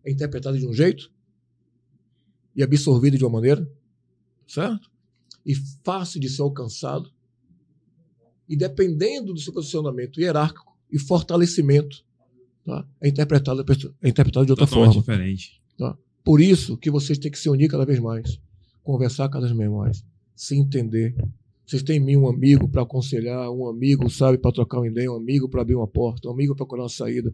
é 0.05 0.11
interpretado 0.11 0.57
de 0.57 0.65
um 0.65 0.73
jeito 0.73 1.11
e 2.55 2.63
absorvido 2.63 3.17
de 3.17 3.25
uma 3.25 3.33
maneira, 3.33 3.69
certo? 4.47 4.89
E 5.45 5.53
fácil 5.83 6.21
de 6.21 6.29
ser 6.29 6.41
alcançado. 6.41 7.11
E 8.47 8.55
dependendo 8.55 9.33
do 9.33 9.39
seu 9.39 9.51
posicionamento 9.51 10.21
hierárquico 10.21 10.77
e 10.89 10.97
fortalecimento, 10.97 12.05
tá? 12.65 12.87
é, 13.01 13.09
interpretado, 13.09 13.61
é 14.01 14.09
interpretado 14.09 14.45
de 14.45 14.53
outra 14.53 14.65
Totalmente 14.65 14.93
forma. 14.93 15.01
diferente. 15.01 15.61
Por 16.23 16.41
isso 16.41 16.77
que 16.77 16.91
vocês 16.91 17.17
têm 17.17 17.31
que 17.31 17.39
se 17.39 17.49
unir 17.49 17.69
cada 17.69 17.85
vez 17.85 17.99
mais, 17.99 18.39
conversar 18.83 19.29
cada 19.29 19.47
vez 19.53 19.69
mais, 19.69 20.03
se 20.35 20.55
entender. 20.55 21.15
Vocês 21.65 21.83
têm 21.83 21.97
em 21.97 21.99
mim 21.99 22.15
um 22.15 22.27
amigo 22.27 22.67
para 22.67 22.81
aconselhar, 22.81 23.51
um 23.51 23.67
amigo, 23.67 24.09
sabe, 24.09 24.37
para 24.37 24.51
trocar 24.51 24.79
uma 24.79 24.87
ideia, 24.87 25.11
um 25.11 25.15
amigo 25.15 25.47
para 25.47 25.61
abrir 25.61 25.75
uma 25.75 25.87
porta, 25.87 26.27
um 26.27 26.31
amigo 26.31 26.55
para 26.55 26.65
procurar 26.65 26.83
uma 26.83 26.89
saída. 26.89 27.33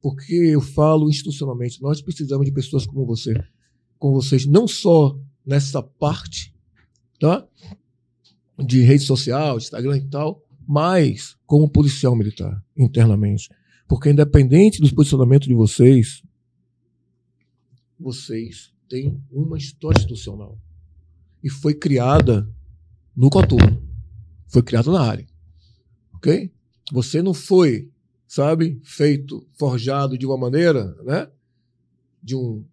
Porque 0.00 0.34
eu 0.34 0.60
falo 0.60 1.08
institucionalmente, 1.08 1.80
nós 1.80 2.00
precisamos 2.00 2.44
de 2.44 2.52
pessoas 2.52 2.86
como 2.86 3.06
você, 3.06 3.34
com 3.98 4.12
vocês, 4.12 4.46
não 4.46 4.66
só 4.66 5.18
nessa 5.44 5.82
parte, 5.82 6.54
tá? 7.18 7.46
De 8.58 8.80
rede 8.82 9.04
social, 9.04 9.56
Instagram 9.56 9.96
e 9.96 10.08
tal, 10.08 10.44
mas 10.66 11.36
como 11.46 11.68
policial 11.68 12.14
militar, 12.14 12.62
internamente. 12.76 13.48
Porque 13.88 14.10
independente 14.10 14.80
dos 14.80 14.92
posicionamentos 14.92 15.48
de 15.48 15.54
vocês, 15.54 16.22
vocês 18.02 18.72
têm 18.88 19.18
uma 19.30 19.56
história 19.56 19.98
institucional. 19.98 20.58
E 21.42 21.48
foi 21.48 21.74
criada 21.74 22.48
no 23.16 23.30
coturno. 23.30 23.82
Foi 24.48 24.62
criada 24.62 24.90
na 24.90 25.00
área. 25.00 25.26
Ok? 26.14 26.52
Você 26.92 27.22
não 27.22 27.32
foi, 27.32 27.90
sabe, 28.26 28.80
feito, 28.84 29.46
forjado 29.54 30.18
de 30.18 30.26
uma 30.26 30.36
maneira, 30.36 30.94
né? 31.04 31.30
De 32.22 32.36
um. 32.36 32.64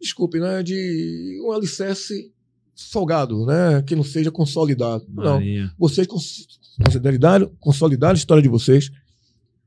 Desculpe, 0.00 0.40
né? 0.40 0.62
De 0.62 1.40
um 1.44 1.52
alicerce 1.52 2.32
folgado, 2.90 3.44
né? 3.46 3.82
Que 3.82 3.94
não 3.94 4.02
seja 4.02 4.30
consolidado. 4.30 5.06
Não. 5.08 5.34
Maria. 5.34 5.72
Vocês 5.78 6.06
cons- 6.06 6.58
consolidaram, 6.84 7.48
consolidaram 7.60 8.14
a 8.14 8.18
história 8.18 8.42
de 8.42 8.48
vocês, 8.48 8.90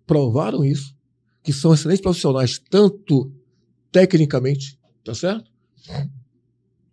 provaram 0.05 0.65
isso, 0.65 0.95
que 1.43 1.53
são 1.53 1.73
excelentes 1.73 2.01
profissionais, 2.01 2.59
tanto 2.69 3.31
tecnicamente, 3.93 4.77
tá 5.05 5.13
certo? 5.13 5.49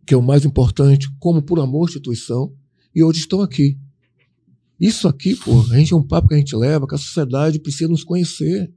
Que 0.06 0.14
é 0.14 0.16
o 0.16 0.22
mais 0.22 0.44
importante, 0.44 1.10
como 1.18 1.42
por 1.42 1.58
amor 1.58 1.86
à 1.86 1.88
instituição, 1.88 2.52
e 2.94 3.02
hoje 3.02 3.20
estão 3.20 3.40
aqui. 3.40 3.78
Isso 4.78 5.08
aqui, 5.08 5.34
pô, 5.34 5.60
a 5.72 5.76
gente 5.78 5.92
é 5.92 5.96
um 5.96 6.02
papo 6.02 6.28
que 6.28 6.34
a 6.34 6.36
gente 6.36 6.54
leva, 6.54 6.86
que 6.86 6.94
a 6.94 6.98
sociedade 6.98 7.58
precisa 7.58 7.88
nos 7.88 8.04
conhecer. 8.04 8.72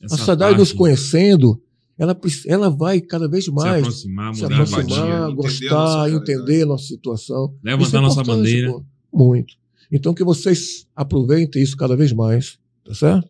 Essa 0.00 0.14
a 0.14 0.18
sociedade 0.18 0.58
nos 0.58 0.68
parte, 0.68 0.78
conhecendo, 0.78 1.62
ela, 1.98 2.18
ela 2.46 2.70
vai 2.70 3.00
cada 3.00 3.28
vez 3.28 3.44
Se 3.44 3.50
mais 3.50 3.82
aproximar, 3.82 4.34
se 4.34 4.42
mudar 4.42 4.54
a 4.54 4.62
aproximar, 4.62 4.84
batia. 4.84 5.24
entender 5.26 5.34
gostar, 5.34 6.10
nossa 6.10 6.10
entender 6.10 6.62
a 6.62 6.66
nossa 6.66 6.86
situação. 6.86 7.54
Levantar 7.62 7.98
é 7.98 8.00
nossa 8.00 8.22
bandeira. 8.22 8.72
pô. 8.72 8.84
Muito. 9.12 9.54
Então 9.92 10.14
que 10.14 10.24
vocês 10.24 10.86
aproveitem 10.96 11.62
isso 11.62 11.76
cada 11.76 11.96
vez 11.96 12.12
mais, 12.12 12.58
tá 12.84 12.94
certo? 12.94 13.28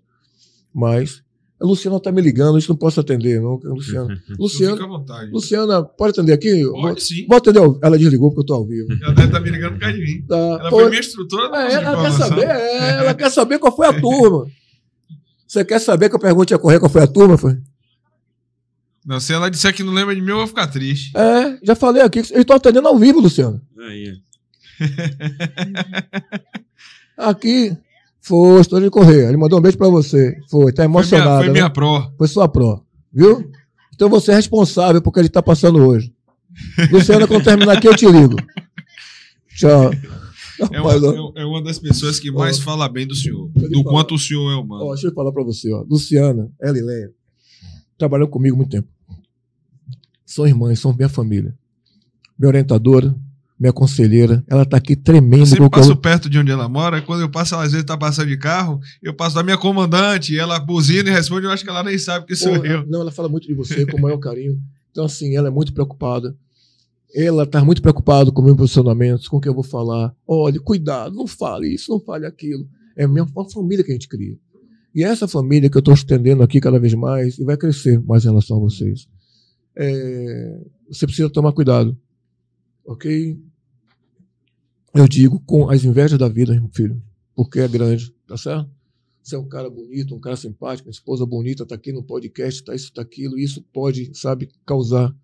Mas 0.73 1.23
a 1.61 1.67
Luciana 1.67 2.01
tá 2.01 2.11
me 2.11 2.21
ligando, 2.21 2.57
a 2.57 2.61
gente 2.61 2.69
não 2.69 2.77
posso 2.77 3.01
atender, 3.01 3.41
não, 3.41 3.61
Luciana. 3.63 4.17
Fica 4.27 4.37
Luciana, 4.39 4.85
à 4.85 4.87
vontade. 4.87 5.31
Luciana, 5.31 5.83
pode 5.83 6.11
atender 6.11 6.33
aqui? 6.33 6.65
Vou, 6.65 6.83
Pode 6.83 7.03
sim. 7.03 7.27
vou 7.29 7.39
atender, 7.39 7.61
ela 7.83 7.97
desligou 7.97 8.31
porque 8.31 8.41
eu 8.41 8.47
tô 8.47 8.55
ao 8.55 8.67
vivo. 8.67 8.89
Ela 9.03 9.15
deve 9.15 9.29
estar 9.29 9.41
me 9.41 9.51
ligando 9.51 9.73
por 9.75 9.81
causa 9.81 9.97
de 9.97 10.05
mim. 10.05 10.23
Tá. 10.27 10.37
Ela 10.37 10.71
Pô, 10.71 10.81
foi 10.81 10.91
minha 10.91 11.01
instrutora 11.01 11.51
da 11.51 11.59
é, 11.59 11.63
nossa 11.63 11.87
ela 11.87 12.03
quer 12.03 12.13
saber, 12.13 12.49
é, 12.49 12.89
ela 12.99 13.15
quer 13.15 13.31
saber 13.31 13.59
qual 13.59 13.75
foi 13.75 13.87
a 13.87 14.01
turma. 14.01 14.47
Você 15.47 15.65
quer 15.65 15.79
saber 15.79 16.09
que 16.09 16.17
eu 16.17 16.21
pergunte 16.21 16.53
a 16.53 16.59
correr 16.59 16.81
qual 16.81 16.91
foi 16.91 17.03
a 17.03 17.07
turma, 17.07 17.39
foi? 17.39 17.57
Não, 19.07 19.21
se 19.21 19.33
ela 19.33 19.51
disser 19.51 19.75
que 19.75 19.83
não 19.83 19.93
lembra 19.93 20.15
de 20.15 20.21
mim, 20.21 20.31
eu 20.31 20.39
vou 20.39 20.47
ficar 20.47 20.67
triste. 20.67 21.13
É, 21.17 21.59
já 21.63 21.75
falei 21.75 22.03
aqui, 22.03 22.21
eu 22.33 22.41
estou 22.41 22.57
atendendo 22.57 22.89
ao 22.89 22.99
vivo, 22.99 23.21
Luciano. 23.21 23.61
Aí, 23.79 24.15
Aqui, 27.17 27.77
foi, 28.25 28.61
estou 28.61 28.81
de 28.81 28.89
correr. 28.91 29.29
Ele 29.29 29.37
mandou 29.37 29.59
um 29.59 29.63
beijo 29.63 29.77
pra 29.77 29.89
você. 29.89 30.37
Foi, 30.51 30.73
tá 30.73 30.83
Foi 30.83 30.89
minha, 30.89 30.99
emocionado. 30.99 31.37
foi 31.39 31.47
né? 31.49 31.53
minha 31.53 31.71
pró. 31.71 32.11
Foi 32.17 32.27
sua 32.29 32.49
pró, 32.49 32.81
viu? 33.13 33.51
Então 33.95 34.09
você 34.09 34.33
é 34.33 34.35
responsável 34.35 35.01
por 35.03 35.13
que 35.13 35.21
ele 35.21 35.29
está 35.29 35.43
passando 35.43 35.79
hoje. 35.87 36.13
Luciana, 36.91 37.27
quando 37.27 37.45
terminar 37.45 37.77
aqui, 37.77 37.87
eu 37.89 37.95
te 37.95 38.07
ligo. 38.07 38.37
Tchau. 39.57 39.91
É 40.73 40.81
uma, 40.81 40.93
é- 40.93 41.43
é 41.43 41.45
uma 41.45 41.63
das 41.63 41.79
pessoas 41.79 42.19
que 42.21 42.31
mais 42.31 42.59
Ó. 42.61 42.63
fala 42.63 42.89
bem 42.89 43.07
do 43.07 43.15
senhor. 43.15 43.49
Do 43.55 43.69
falar. 43.71 43.85
quanto 43.85 44.15
o 44.15 44.19
senhor 44.19 44.53
é 44.53 44.57
humano. 44.57 44.85
ó, 44.85 44.93
deixa 44.95 45.09
eu 45.09 45.13
falar 45.15 45.33
para 45.33 45.43
você. 45.43 45.73
Ó. 45.73 45.85
Luciana, 45.89 46.51
ela 46.61 46.79
e 46.79 46.83
Leia 46.83 47.11
trabalhou 47.99 48.27
comigo 48.29 48.57
muito 48.57 48.71
tempo. 48.71 48.89
São 50.27 50.47
irmãs, 50.47 50.79
são 50.81 50.93
minha 50.93 51.09
família. 51.09 51.55
Minha 52.39 52.49
orientadora, 52.49 53.15
minha 53.59 53.73
conselheira. 53.73 54.45
Ela 54.49 54.63
está 54.63 54.77
aqui 54.77 54.93
Eu 54.95 55.03
tremendo. 55.03 55.65
o- 55.65 55.71
passo 55.71 55.97
perto 55.97 56.29
de 56.29 56.39
onde 56.39 56.51
ela 56.51 56.69
mora. 56.69 57.01
Quando 57.03 57.21
eu 57.21 57.31
passo, 57.31 57.55
ela 57.55 57.65
às 57.65 57.73
vezes 57.73 57.87
tá 57.87 57.97
passando 57.97 58.29
de 58.29 58.37
carro. 58.37 58.81
Eu 59.03 59.15
passo 59.15 59.35
da 59.37 59.43
minha 59.43 59.57
comandante. 59.57 60.37
Ela 60.39 60.59
buzina 60.59 61.09
e 61.09 61.13
responde. 61.13 61.47
Eu 61.47 61.51
acho 61.51 61.63
que 61.65 61.71
ela 61.71 61.83
nem 61.83 61.97
sabe 61.99 62.27
que 62.27 62.35
sou 62.37 62.57
eu. 62.65 62.87
Não, 62.87 63.01
ela 63.01 63.11
fala 63.13 63.29
muito 63.29 63.47
de 63.47 63.55
você 63.55 63.87
com 63.87 63.97
o 63.97 64.01
maior 64.01 64.19
carinho. 64.19 64.59
Então, 64.91 65.05
assim, 65.05 65.37
ela 65.37 65.49
é 65.49 65.51
muito 65.51 65.73
preocupada. 65.73 66.37
ela 67.17 67.45
está 67.45 67.65
muito 67.65 67.81
preocupada 67.81 68.33
com 68.33 68.43
o 68.43 68.45
meu 68.45 68.57
posicionamento, 68.57 69.31
com 69.31 69.37
o 69.37 69.41
que 69.41 69.49
eu 69.49 69.55
vou 69.55 69.63
falar. 69.63 70.13
Olha, 70.27 70.59
cuidado, 70.61 71.15
não 71.15 71.29
fale 71.29 71.73
isso, 71.73 71.93
não 71.93 72.01
fale 72.01 72.27
aquilo. 72.27 72.67
É 72.97 73.05
a 73.05 73.09
minha 73.09 73.25
uma 73.25 73.49
família 73.49 73.85
que 73.85 73.93
a 73.93 73.95
gente 73.95 74.09
cria. 74.09 74.37
E 74.93 75.05
essa 75.05 75.29
família 75.29 75.71
que 75.71 75.77
eu 75.77 75.81
estou 75.81 75.95
estendendo 75.95 76.43
aqui 76.43 76.61
cada 76.61 76.79
vez 76.79 76.93
mais 76.95 77.39
e 77.39 77.45
vai 77.45 77.57
crescer 77.57 78.01
mais 78.05 78.25
em 78.25 78.29
relação 78.29 78.57
a 78.57 78.61
vocês. 78.61 79.07
É, 79.77 80.59
você 80.89 81.07
precisa 81.07 81.31
tomar 81.31 81.53
cuidado, 81.53 81.97
ok? 82.85 83.39
Eu 84.95 85.09
digo 85.09 85.41
com 85.41 85.69
as 85.69 85.85
invejas 85.85 86.19
da 86.19 86.29
vida, 86.29 86.55
meu 86.55 86.71
filho, 86.73 87.03
porque 87.35 87.61
é 87.61 87.69
grande, 87.69 88.15
tá 88.27 88.37
certo? 88.37 88.71
Você 89.23 89.35
é 89.35 89.39
um 89.39 89.49
cara 89.49 89.71
bonito, 89.71 90.15
um 90.15 90.21
cara 90.21 90.37
simpático, 90.37 90.89
uma 90.89 90.93
esposa 90.93 91.25
bonita, 91.25 91.65
tá 91.65 91.75
aqui 91.75 91.93
no 91.93 92.03
podcast, 92.03 92.63
tá 92.63 92.75
isso, 92.75 92.93
tá 92.93 93.01
aquilo, 93.01 93.39
isso 93.39 93.63
pode, 93.73 94.11
sabe, 94.15 94.51
causar, 94.67 95.17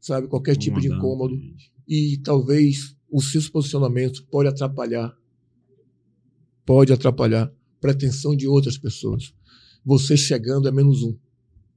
sabe, 0.00 0.26
qualquer 0.26 0.56
tipo 0.56 0.80
de 0.80 0.88
incômodo 0.88 1.38
e 1.86 2.18
talvez 2.24 2.96
os 3.10 3.30
seus 3.30 3.48
posicionamentos 3.48 4.20
pode 4.20 4.48
atrapalhar, 4.48 5.14
pode 6.64 6.92
atrapalhar 6.92 7.44
a 7.44 7.52
pretensão 7.80 8.34
de 8.34 8.48
outras 8.48 8.78
pessoas. 8.78 9.34
Você 9.84 10.16
chegando 10.16 10.68
é 10.68 10.72
menos 10.72 11.02
um. 11.02 11.16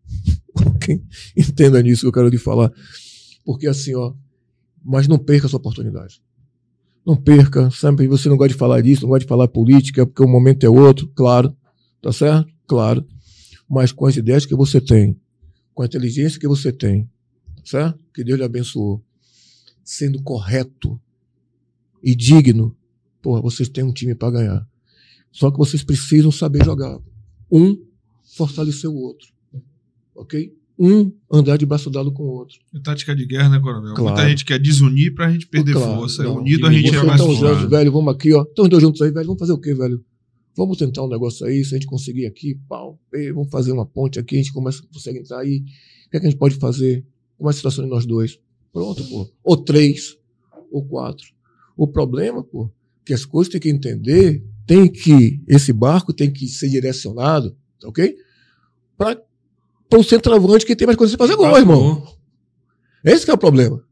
Entenda 1.36 1.82
nisso 1.82 2.02
que 2.02 2.08
eu 2.08 2.12
quero 2.12 2.30
lhe 2.30 2.38
falar. 2.38 2.72
Porque 3.44 3.68
assim, 3.68 3.96
ó, 3.96 4.14
mas 4.84 5.08
não 5.08 5.18
perca 5.18 5.48
essa 5.48 5.58
oportunidade. 5.58 6.22
Não 7.06 7.16
perca, 7.16 7.70
sabe? 7.72 8.08
Você 8.08 8.30
não 8.30 8.38
gosta 8.38 8.54
de 8.54 8.60
falar 8.60 8.82
disso, 8.82 9.04
não 9.04 9.10
gosta 9.10 9.26
de 9.26 9.30
falar 9.30 9.48
política, 9.48 10.06
porque 10.06 10.24
o 10.24 10.28
momento 10.28 10.66
é 10.66 10.70
outro, 10.70 11.08
claro, 11.10 11.56
tá 12.02 12.12
certo? 12.12 12.52
Claro. 12.68 13.06
Mas 13.70 13.92
com 13.92 14.06
as 14.06 14.16
ideias 14.16 14.46
que 14.46 14.56
você 14.56 14.80
tem, 14.80 15.20
com 15.74 15.84
a 15.84 15.86
inteligência 15.86 16.40
que 16.40 16.48
você 16.48 16.72
tem, 16.72 17.10
certo? 17.64 18.00
Que 18.14 18.24
Deus 18.24 18.38
lhe 18.38 18.46
abençoou, 18.46 19.04
sendo 19.84 20.22
correto 20.22 21.00
e 22.02 22.16
digno, 22.16 22.76
porra, 23.22 23.42
vocês 23.42 23.70
têm 23.70 23.84
um 23.84 23.94
time 23.94 24.16
para 24.16 24.32
ganhar. 24.32 24.68
Só 25.32 25.50
que 25.50 25.58
vocês 25.58 25.84
precisam 25.84 26.32
saber 26.32 26.64
jogar. 26.64 27.00
Um 27.52 27.84
fortalecer 28.36 28.90
o 28.90 28.96
outro. 28.96 29.28
Ok? 30.16 30.56
Um 30.78 31.12
andar 31.32 31.58
de 31.58 31.66
braço 31.66 31.90
dado 31.90 32.12
com 32.12 32.24
o 32.24 32.28
outro. 32.32 32.58
É 32.74 32.80
tática 32.80 33.16
de 33.16 33.26
guerra, 33.26 33.50
né, 33.50 33.60
Coronel? 33.60 33.94
Claro. 33.94 34.16
Muita 34.16 34.30
gente 34.30 34.44
quer 34.44 34.58
desunir 34.60 35.14
pra 35.14 35.32
gente 35.32 35.46
perder 35.48 35.74
Claro, 35.74 35.96
força. 36.00 36.24
não. 36.24 36.38
Unido 36.38 36.66
a 36.66 36.72
gente 36.72 36.90
Vocês 36.90 37.04
é 37.04 37.06
mais 37.06 37.22
estão 37.22 37.36
juntos, 37.36 37.58
forte. 37.58 37.70
velho, 37.70 37.92
vamos 37.92 38.14
aqui, 38.14 38.34
ó. 38.34 38.42
Estão 38.42 38.64
os 38.66 38.70
dois 38.70 38.82
juntos 38.82 39.02
aí, 39.02 39.12
velho. 39.12 39.26
Vamos 39.28 39.40
fazer 39.40 39.54
o 39.54 39.58
quê, 39.60 39.74
velho? 39.76 40.04
Vamos 40.56 40.78
tentar 40.78 41.04
um 41.04 41.08
negócio 41.10 41.46
aí, 41.46 41.64
se 41.64 41.74
a 41.74 41.78
gente 41.78 41.88
conseguir 41.88 42.26
aqui, 42.28 42.56
pau, 42.70 43.00
vamos 43.34 43.50
fazer 43.50 43.72
uma 43.72 43.86
ponte 43.88 44.20
aqui, 44.20 44.36
a 44.36 44.38
gente 44.38 44.54
começa, 44.54 44.84
consegue 44.94 45.20
entrar 45.20 45.40
aí. 45.40 45.64
O 46.08 46.10
que, 46.12 46.18
é 46.18 46.20
que 46.20 46.28
a 46.28 46.30
gente 46.30 46.38
pode 46.38 46.56
fazer? 46.56 47.04
Como 47.38 47.50
é 47.50 47.52
a 47.52 47.54
situação 47.54 47.84
de 47.84 47.90
nós 47.90 48.06
dois? 48.06 48.40
Pronto, 48.72 49.04
pô. 49.06 49.28
Ou 49.44 49.58
três, 49.58 50.16
ou 50.72 50.84
quatro. 50.86 51.26
O 51.76 51.88
problema, 51.88 52.44
pô, 52.44 52.70
que 53.04 53.14
as 53.14 53.26
coisas 53.26 53.52
tem 53.52 53.60
que 53.60 53.70
entender, 53.70 54.44
tem 54.68 54.88
que, 54.88 55.42
esse 55.48 55.74
barco 55.74 56.14
tem 56.14 56.32
que 56.32 56.48
ser 56.48 56.70
direcionado, 56.70 57.56
tá 57.80 57.88
ok? 57.90 58.16
Para 58.96 59.20
o 60.00 60.04
centroavante 60.04 60.66
que 60.66 60.76
tem 60.76 60.86
mais 60.86 60.98
coisas 60.98 61.16
pra 61.16 61.28
fazer 61.28 61.38
gol, 61.38 61.58
irmão. 61.58 62.04
Esse 63.04 63.26
que 63.26 63.32
é 63.32 63.34
o 63.34 63.38
problema. 63.38 63.84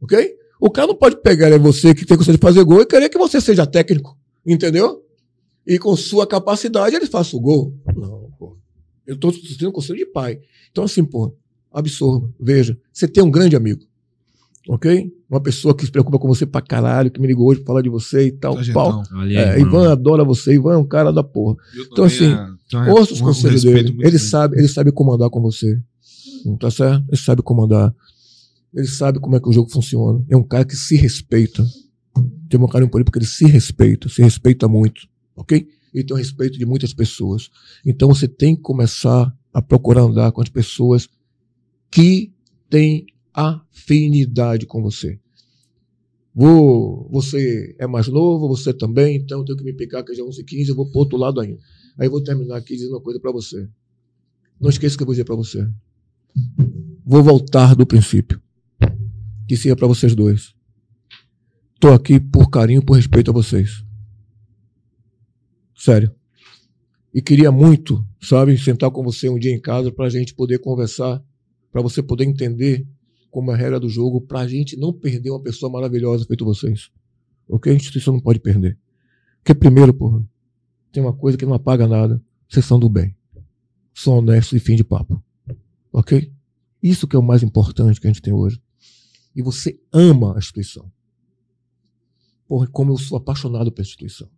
Ok? 0.00 0.36
O 0.60 0.70
cara 0.70 0.88
não 0.88 0.94
pode 0.94 1.16
pegar 1.16 1.48
é 1.48 1.58
você 1.58 1.94
que 1.94 2.04
tem 2.04 2.16
condição 2.16 2.34
de 2.34 2.40
fazer 2.40 2.62
gol 2.64 2.80
e 2.80 2.86
querer 2.86 3.08
que 3.08 3.18
você 3.18 3.40
seja 3.40 3.66
técnico. 3.66 4.16
Entendeu? 4.46 5.02
E 5.66 5.78
com 5.78 5.96
sua 5.96 6.26
capacidade 6.26 6.94
ele 6.94 7.06
faça 7.06 7.36
o 7.36 7.40
gol. 7.40 7.74
Não, 7.96 8.30
pô. 8.38 8.56
Eu 9.06 9.14
estou 9.14 9.32
tendo 9.58 9.72
conselho 9.72 9.98
de 9.98 10.06
pai. 10.06 10.40
Então, 10.70 10.84
assim, 10.84 11.04
pô, 11.04 11.34
absorva. 11.72 12.30
Veja, 12.38 12.78
você 12.92 13.08
tem 13.08 13.22
um 13.22 13.30
grande 13.30 13.56
amigo. 13.56 13.82
Ok? 14.68 15.12
Uma 15.28 15.42
pessoa 15.42 15.74
que 15.74 15.84
se 15.84 15.90
preocupa 15.90 16.18
com 16.18 16.26
você 16.26 16.46
pra 16.46 16.62
caralho, 16.62 17.10
que 17.10 17.20
me 17.20 17.26
ligou 17.26 17.48
hoje 17.48 17.60
pra 17.60 17.66
falar 17.68 17.82
de 17.82 17.90
você 17.90 18.28
e 18.28 18.32
tal. 18.32 18.54
Sargentão. 18.54 19.04
Pau. 19.04 19.20
Ali, 19.20 19.36
É. 19.36 19.60
Ivan 19.60 19.92
adora 19.92 20.24
você, 20.24 20.54
Ivan 20.54 20.74
é 20.74 20.78
um 20.78 20.86
cara 20.86 21.12
da 21.12 21.22
porra. 21.22 21.56
Eu 21.76 21.84
Então, 21.92 22.04
assim, 22.04 22.32
é, 22.32 22.48
é 22.82 22.92
Ouça 22.92 23.12
os 23.12 23.20
um- 23.20 23.24
conselhos 23.24 23.62
dele. 23.62 23.78
Ele 23.90 23.92
grande. 23.92 24.18
sabe, 24.18 24.58
ele 24.58 24.68
sabe 24.68 24.90
comandar 24.92 25.28
com 25.30 25.40
você. 25.40 25.80
Tá 26.58 26.70
certo? 26.70 27.04
Ele 27.08 27.16
sabe 27.20 27.42
comandar. 27.42 27.94
Ele 28.74 28.86
sabe 28.86 29.18
como 29.20 29.36
é 29.36 29.40
que 29.40 29.48
o 29.48 29.52
jogo 29.52 29.70
funciona. 29.70 30.24
É 30.28 30.36
um 30.36 30.42
cara 30.42 30.64
que 30.64 30.76
se 30.76 30.96
respeita. 30.96 31.64
Tem 32.48 32.60
um 32.60 32.66
carinho 32.68 32.90
por 32.90 32.98
ele 32.98 33.04
porque 33.04 33.18
ele 33.18 33.26
se 33.26 33.44
respeita, 33.46 34.08
se 34.08 34.20
respeita 34.22 34.68
muito. 34.68 35.02
Ok? 35.36 35.66
Ele 35.92 36.04
tem 36.04 36.14
o 36.14 36.18
respeito 36.18 36.58
de 36.58 36.66
muitas 36.66 36.92
pessoas. 36.92 37.48
Então 37.86 38.08
você 38.08 38.26
tem 38.28 38.54
que 38.56 38.62
começar 38.62 39.32
a 39.52 39.62
procurar 39.62 40.02
andar 40.02 40.32
com 40.32 40.42
as 40.42 40.48
pessoas 40.48 41.08
que 41.90 42.32
têm 42.68 43.06
afinidade 43.32 44.66
com 44.66 44.82
você. 44.82 45.18
Vou, 46.34 47.08
você 47.12 47.76
é 47.78 47.86
mais 47.86 48.08
novo, 48.08 48.48
você 48.48 48.74
também, 48.74 49.16
então 49.16 49.38
eu 49.38 49.44
tenho 49.44 49.58
que 49.58 49.64
me 49.64 49.72
picar 49.72 50.04
que 50.04 50.12
já 50.14 50.22
é 50.22 50.26
11 50.26 50.40
h 50.40 50.48
15 50.48 50.68
eu 50.70 50.74
vou 50.74 50.90
pro 50.90 50.98
outro 51.00 51.16
lado 51.16 51.40
ainda. 51.40 51.58
Aí 51.98 52.06
eu 52.06 52.10
vou 52.10 52.22
terminar 52.22 52.56
aqui 52.56 52.74
dizendo 52.74 52.92
uma 52.92 53.00
coisa 53.00 53.20
para 53.20 53.32
você. 53.32 53.68
Não 54.60 54.70
esqueça 54.70 54.94
o 54.94 54.98
que 54.98 55.02
eu 55.02 55.06
vou 55.06 55.14
dizer 55.14 55.24
para 55.24 55.36
você. 55.36 55.68
Vou 57.04 57.22
voltar 57.22 57.74
do 57.74 57.86
princípio. 57.86 58.40
Que 59.46 59.56
seja 59.56 59.76
para 59.76 59.86
vocês 59.86 60.14
dois. 60.14 60.54
Tô 61.78 61.92
aqui 61.92 62.18
por 62.18 62.50
carinho, 62.50 62.84
por 62.84 62.94
respeito 62.94 63.30
a 63.30 63.34
vocês. 63.34 63.84
Sério. 65.76 66.14
E 67.12 67.20
queria 67.20 67.52
muito, 67.52 68.04
sabe, 68.20 68.56
sentar 68.58 68.90
com 68.90 69.02
você 69.02 69.28
um 69.28 69.38
dia 69.38 69.52
em 69.52 69.60
casa 69.60 69.92
pra 69.92 70.08
gente 70.08 70.34
poder 70.34 70.58
conversar, 70.58 71.22
pra 71.70 71.82
você 71.82 72.02
poder 72.02 72.24
entender 72.24 72.86
como 73.30 73.50
é 73.50 73.54
a 73.54 73.56
regra 73.56 73.78
do 73.78 73.88
jogo, 73.88 74.20
pra 74.20 74.48
gente 74.48 74.76
não 74.76 74.92
perder 74.92 75.30
uma 75.30 75.42
pessoa 75.42 75.70
maravilhosa 75.70 76.24
feito 76.24 76.44
vocês. 76.44 76.90
Ok? 77.48 77.72
A 77.72 77.76
instituição 77.76 78.14
não 78.14 78.20
pode 78.20 78.40
perder. 78.40 78.78
Porque 79.38 79.54
primeiro, 79.54 79.92
porra, 79.92 80.24
tem 80.94 81.02
uma 81.02 81.12
coisa 81.12 81.36
que 81.36 81.44
não 81.44 81.54
apaga 81.54 81.88
nada. 81.88 82.22
Vocês 82.48 82.64
são 82.64 82.78
do 82.78 82.88
bem. 82.88 83.16
São 83.92 84.18
honestos 84.18 84.52
e 84.52 84.60
fim 84.60 84.76
de 84.76 84.84
papo. 84.84 85.20
Ok? 85.92 86.32
Isso 86.80 87.08
que 87.08 87.16
é 87.16 87.18
o 87.18 87.22
mais 87.22 87.42
importante 87.42 88.00
que 88.00 88.06
a 88.06 88.10
gente 88.10 88.22
tem 88.22 88.32
hoje. 88.32 88.62
E 89.34 89.42
você 89.42 89.76
ama 89.92 90.36
a 90.36 90.38
instituição. 90.38 90.88
Porra, 92.46 92.68
como 92.68 92.92
eu 92.92 92.96
sou 92.96 93.18
apaixonado 93.18 93.72
pela 93.72 93.84
instituição. 93.84 94.30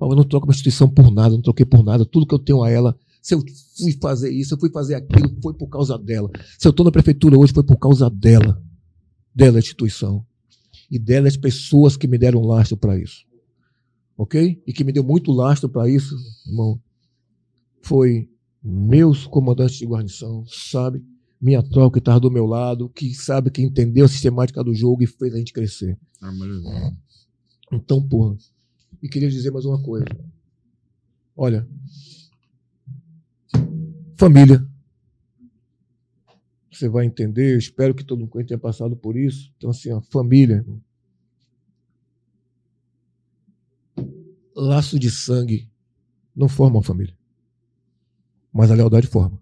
Eu 0.00 0.14
não 0.14 0.22
troco 0.22 0.46
uma 0.46 0.52
instituição 0.52 0.88
por 0.88 1.10
nada, 1.10 1.34
não 1.34 1.42
troquei 1.42 1.66
por 1.66 1.82
nada. 1.82 2.06
Tudo 2.06 2.24
que 2.24 2.34
eu 2.34 2.38
tenho 2.38 2.62
a 2.62 2.70
ela, 2.70 2.96
se 3.20 3.34
eu 3.34 3.42
fui 3.76 3.98
fazer 4.00 4.30
isso, 4.30 4.54
eu 4.54 4.60
fui 4.60 4.70
fazer 4.70 4.94
aquilo, 4.94 5.36
foi 5.42 5.54
por 5.54 5.66
causa 5.66 5.98
dela. 5.98 6.30
Se 6.56 6.68
eu 6.68 6.70
estou 6.70 6.84
na 6.84 6.92
prefeitura 6.92 7.36
hoje, 7.36 7.52
foi 7.52 7.64
por 7.64 7.76
causa 7.78 8.08
dela. 8.08 8.62
Dela, 9.34 9.58
a 9.58 9.60
instituição. 9.60 10.24
E 10.88 11.00
dela, 11.00 11.26
as 11.26 11.36
pessoas 11.36 11.96
que 11.96 12.06
me 12.06 12.16
deram 12.16 12.42
lastro 12.42 12.76
para 12.76 12.96
isso. 12.96 13.28
Ok? 14.20 14.62
E 14.66 14.72
que 14.74 14.84
me 14.84 14.92
deu 14.92 15.02
muito 15.02 15.32
lastro 15.32 15.66
para 15.66 15.88
isso, 15.88 16.14
irmão, 16.46 16.78
foi 17.80 18.28
meus 18.62 19.26
comandantes 19.26 19.76
de 19.76 19.86
guarnição, 19.86 20.44
sabe? 20.46 21.02
Minha 21.40 21.62
tropa 21.62 21.94
que 21.94 22.00
estava 22.00 22.20
do 22.20 22.30
meu 22.30 22.44
lado, 22.44 22.90
que 22.90 23.14
sabe, 23.14 23.50
que 23.50 23.62
entendeu 23.62 24.04
a 24.04 24.08
sistemática 24.08 24.62
do 24.62 24.74
jogo 24.74 25.02
e 25.02 25.06
fez 25.06 25.32
a 25.32 25.38
gente 25.38 25.54
crescer. 25.54 25.98
Então, 27.72 28.06
porra. 28.06 28.36
E 29.02 29.08
queria 29.08 29.30
dizer 29.30 29.50
mais 29.52 29.64
uma 29.64 29.82
coisa. 29.82 30.04
Olha. 31.34 31.66
Família. 34.18 34.68
Você 36.70 36.90
vai 36.90 37.06
entender, 37.06 37.54
eu 37.54 37.58
espero 37.58 37.94
que 37.94 38.04
todo 38.04 38.18
mundo 38.18 38.44
tenha 38.44 38.58
passado 38.58 38.94
por 38.94 39.16
isso. 39.16 39.50
Então, 39.56 39.70
assim, 39.70 39.90
a 39.90 40.02
família. 40.02 40.56
irmão. 40.56 40.78
Laço 44.54 44.98
de 44.98 45.10
sangue 45.10 45.70
não 46.34 46.48
forma 46.48 46.76
uma 46.76 46.82
família. 46.82 47.16
Mas 48.52 48.70
a 48.70 48.74
lealdade 48.74 49.06
forma. 49.06 49.40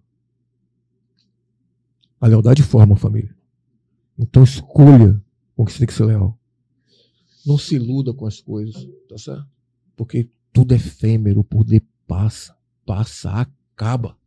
A 2.21 2.27
lealdade 2.27 2.61
forma 2.63 2.93
uma 2.93 2.99
família. 2.99 3.35
Então 4.17 4.43
escolha 4.43 5.21
com 5.55 5.65
que 5.65 5.71
você 5.71 5.79
tem 5.79 5.87
que 5.87 5.93
ser 5.93 6.05
leal. 6.05 6.37
Não 7.45 7.57
se 7.57 7.75
iluda 7.75 8.13
com 8.13 8.25
as 8.25 8.41
coisas, 8.41 8.87
tá 9.07 9.17
certo? 9.17 9.47
Porque 9.95 10.29
tudo 10.51 10.73
é 10.73 10.75
efêmero, 10.75 11.39
o 11.39 11.43
poder 11.43 11.81
passa, 12.05 12.55
passa, 12.85 13.31
acaba. 13.31 14.17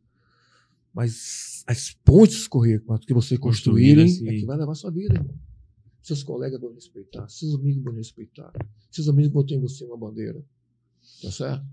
Mas 0.94 1.64
as 1.66 1.92
pontes 2.04 2.46
correr, 2.48 2.82
que 3.06 3.14
vocês 3.14 3.38
construírem, 3.38 4.06
Construídas, 4.06 4.34
é 4.34 4.40
que 4.40 4.46
vai 4.46 4.56
levar 4.56 4.72
a 4.72 4.74
sua 4.74 4.90
vida, 4.90 5.14
irmão. 5.14 5.34
Seus 6.02 6.22
colegas 6.22 6.60
vão 6.60 6.74
respeitar, 6.74 7.28
seus 7.28 7.54
amigos 7.54 7.84
vão 7.84 7.94
respeitar, 7.94 8.52
seus 8.90 9.08
amigos 9.08 9.32
vão 9.32 9.44
ter 9.44 9.54
em 9.54 9.60
você 9.60 9.84
uma 9.84 9.96
bandeira. 9.96 10.44
Tá 11.22 11.30
certo? 11.30 11.64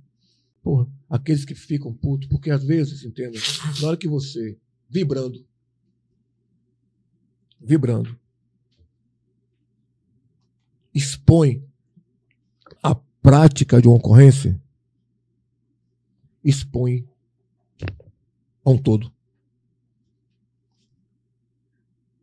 Porra, 0.62 0.88
aqueles 1.10 1.46
que 1.46 1.56
ficam 1.56 1.94
putos, 1.94 2.28
porque 2.28 2.52
às 2.52 2.64
vezes, 2.64 3.04
entenda, 3.04 3.38
na 3.82 3.88
hora 3.88 3.98
que 3.98 4.08
você, 4.08 4.58
vibrando, 4.90 5.46
vibrando, 7.60 8.18
expõe 10.94 11.64
a 12.84 12.96
prática 12.96 13.82
de 13.82 13.88
uma 13.88 13.98
ocorrência, 13.98 14.60
expõe 16.44 17.08
a 18.64 18.70
um 18.70 18.78
todo. 18.78 19.12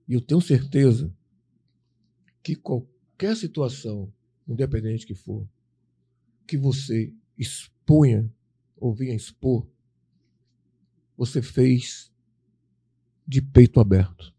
E 0.09 0.15
eu 0.15 0.21
tenho 0.21 0.41
certeza 0.41 1.13
que 2.43 2.55
qualquer 2.55 3.37
situação, 3.37 4.13
independente 4.47 5.07
que 5.07 5.15
for, 5.15 5.49
que 6.47 6.57
você 6.57 7.13
exponha 7.37 8.31
ou 8.77 8.95
venha 8.95 9.15
expor, 9.15 9.67
você 11.17 11.43
fez 11.43 12.13
de 13.27 13.43
peito 13.43 13.81
aberto. 13.81 14.33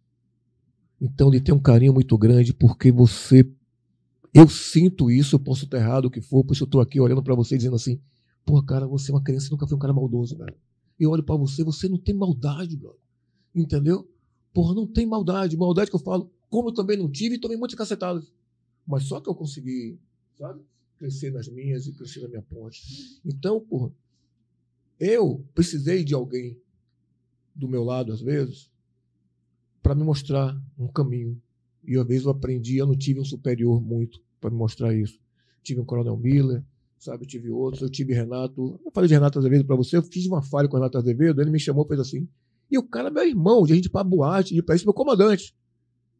Então 0.99 1.27
ele 1.27 1.41
tem 1.41 1.53
um 1.53 1.59
carinho 1.59 1.93
muito 1.93 2.17
grande 2.17 2.53
porque 2.53 2.91
você. 2.91 3.49
Eu 4.33 4.47
sinto 4.47 5.09
isso, 5.09 5.35
eu 5.35 5.39
posso 5.39 5.65
estar 5.65 5.77
errado 5.77 6.05
o 6.05 6.11
que 6.11 6.21
for, 6.21 6.43
por 6.43 6.53
isso 6.53 6.63
eu 6.63 6.67
estou 6.67 6.81
aqui 6.81 6.99
olhando 6.99 7.23
para 7.23 7.35
você 7.35 7.57
dizendo 7.57 7.75
assim: 7.75 7.99
Pô, 8.45 8.61
cara, 8.63 8.87
você 8.87 9.11
é 9.11 9.13
uma 9.13 9.23
criança, 9.23 9.49
nunca 9.51 9.67
foi 9.67 9.75
um 9.75 9.79
cara 9.79 9.93
maldoso, 9.93 10.37
velho. 10.37 10.55
Eu 10.99 11.11
olho 11.11 11.23
para 11.23 11.35
você, 11.35 11.63
você 11.63 11.87
não 11.87 11.97
tem 11.97 12.15
maldade, 12.15 12.75
brother. 12.75 12.99
Entendeu? 13.53 14.09
Porra, 14.53 14.73
não 14.73 14.87
tem 14.87 15.05
maldade. 15.05 15.57
Maldade 15.57 15.89
que 15.89 15.95
eu 15.95 15.99
falo, 15.99 16.31
como 16.49 16.69
eu 16.69 16.73
também 16.73 16.97
não 16.97 17.09
tive 17.09 17.39
tomei 17.39 17.57
muitas 17.57 17.77
cacetadas. 17.77 18.31
Mas 18.85 19.03
só 19.03 19.19
que 19.19 19.29
eu 19.29 19.35
consegui, 19.35 19.99
sabe? 20.37 20.61
Crescer 20.97 21.31
nas 21.31 21.47
minhas 21.47 21.87
e 21.87 21.93
crescer 21.93 22.21
na 22.21 22.27
minha 22.27 22.41
ponte. 22.41 23.19
Então, 23.25 23.59
porra, 23.59 23.91
eu 24.99 25.45
precisei 25.53 26.03
de 26.03 26.13
alguém 26.13 26.57
do 27.53 27.67
meu 27.67 27.83
lado, 27.83 28.11
às 28.11 28.21
vezes, 28.21 28.69
para 29.81 29.95
me 29.95 30.03
mostrar 30.03 30.59
um 30.77 30.87
caminho. 30.87 31.41
E 31.83 31.97
às 31.97 32.05
vezes 32.05 32.25
eu 32.25 32.31
aprendi, 32.31 32.77
eu 32.77 32.85
não 32.85 32.97
tive 32.97 33.19
um 33.19 33.25
superior 33.25 33.81
muito 33.81 34.21
para 34.39 34.49
me 34.49 34.57
mostrar 34.57 34.93
isso. 34.93 35.19
Tive 35.63 35.79
um 35.79 35.85
Coronel 35.85 36.17
Miller, 36.17 36.63
sabe? 36.97 37.25
Tive 37.25 37.49
outros, 37.49 37.81
eu 37.81 37.89
tive 37.89 38.13
Renato. 38.13 38.79
Eu 38.83 38.91
falei 38.91 39.07
de 39.07 39.13
Renato 39.13 39.39
Azevedo 39.39 39.65
para 39.65 39.75
você, 39.75 39.97
eu 39.97 40.03
fiz 40.03 40.25
uma 40.25 40.41
falha 40.41 40.67
com 40.67 40.75
o 40.75 40.79
Renato 40.79 40.97
Azevedo, 40.97 41.41
ele 41.41 41.51
me 41.51 41.59
chamou 41.59 41.85
fez 41.85 41.99
assim. 41.99 42.27
E 42.69 42.77
o 42.77 42.83
cara 42.83 43.09
meu 43.09 43.23
irmão, 43.25 43.63
de 43.65 43.75
gente 43.75 43.89
pra 43.89 44.03
boate, 44.03 44.53
de 44.53 44.61
pra 44.61 44.75
isso, 44.75 44.85
meu 44.85 44.93
comandante. 44.93 45.55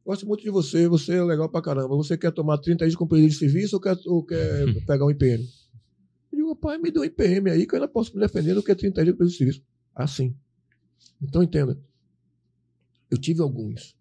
Gosto 0.08 0.26
muito 0.26 0.42
de 0.42 0.50
você, 0.50 0.88
você 0.88 1.16
é 1.16 1.22
legal 1.22 1.50
pra 1.50 1.62
caramba. 1.62 1.94
Você 1.98 2.18
quer 2.18 2.32
tomar 2.32 2.60
30 2.60 2.86
dias 2.86 2.96
com 2.96 3.06
período 3.06 3.30
de 3.30 3.36
serviço 3.36 3.76
ou 3.76 3.82
quer, 3.82 3.98
ou 4.06 4.24
quer 4.24 4.66
pegar 4.88 5.06
um 5.06 5.12
IPM? 5.12 5.44
Eu 6.32 6.38
digo, 6.38 6.56
pai, 6.56 6.78
me 6.78 6.90
dê 6.90 6.98
um 6.98 7.04
IPM 7.04 7.50
aí 7.50 7.68
que 7.68 7.76
eu 7.76 7.78
ainda 7.78 7.92
posso 7.92 8.14
me 8.16 8.22
defender 8.22 8.54
do 8.54 8.64
que 8.64 8.74
30 8.74 9.04
dias 9.04 9.14
com 9.14 9.18
período 9.18 9.32
de 9.34 9.38
serviço. 9.38 9.62
Assim. 9.94 10.34
Então 11.22 11.44
entenda. 11.44 11.78
Eu 13.12 13.18
tive 13.18 13.42
alguns. 13.42 13.98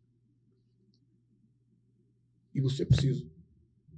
E 2.55 2.61
você 2.61 2.87
precisa 2.87 3.27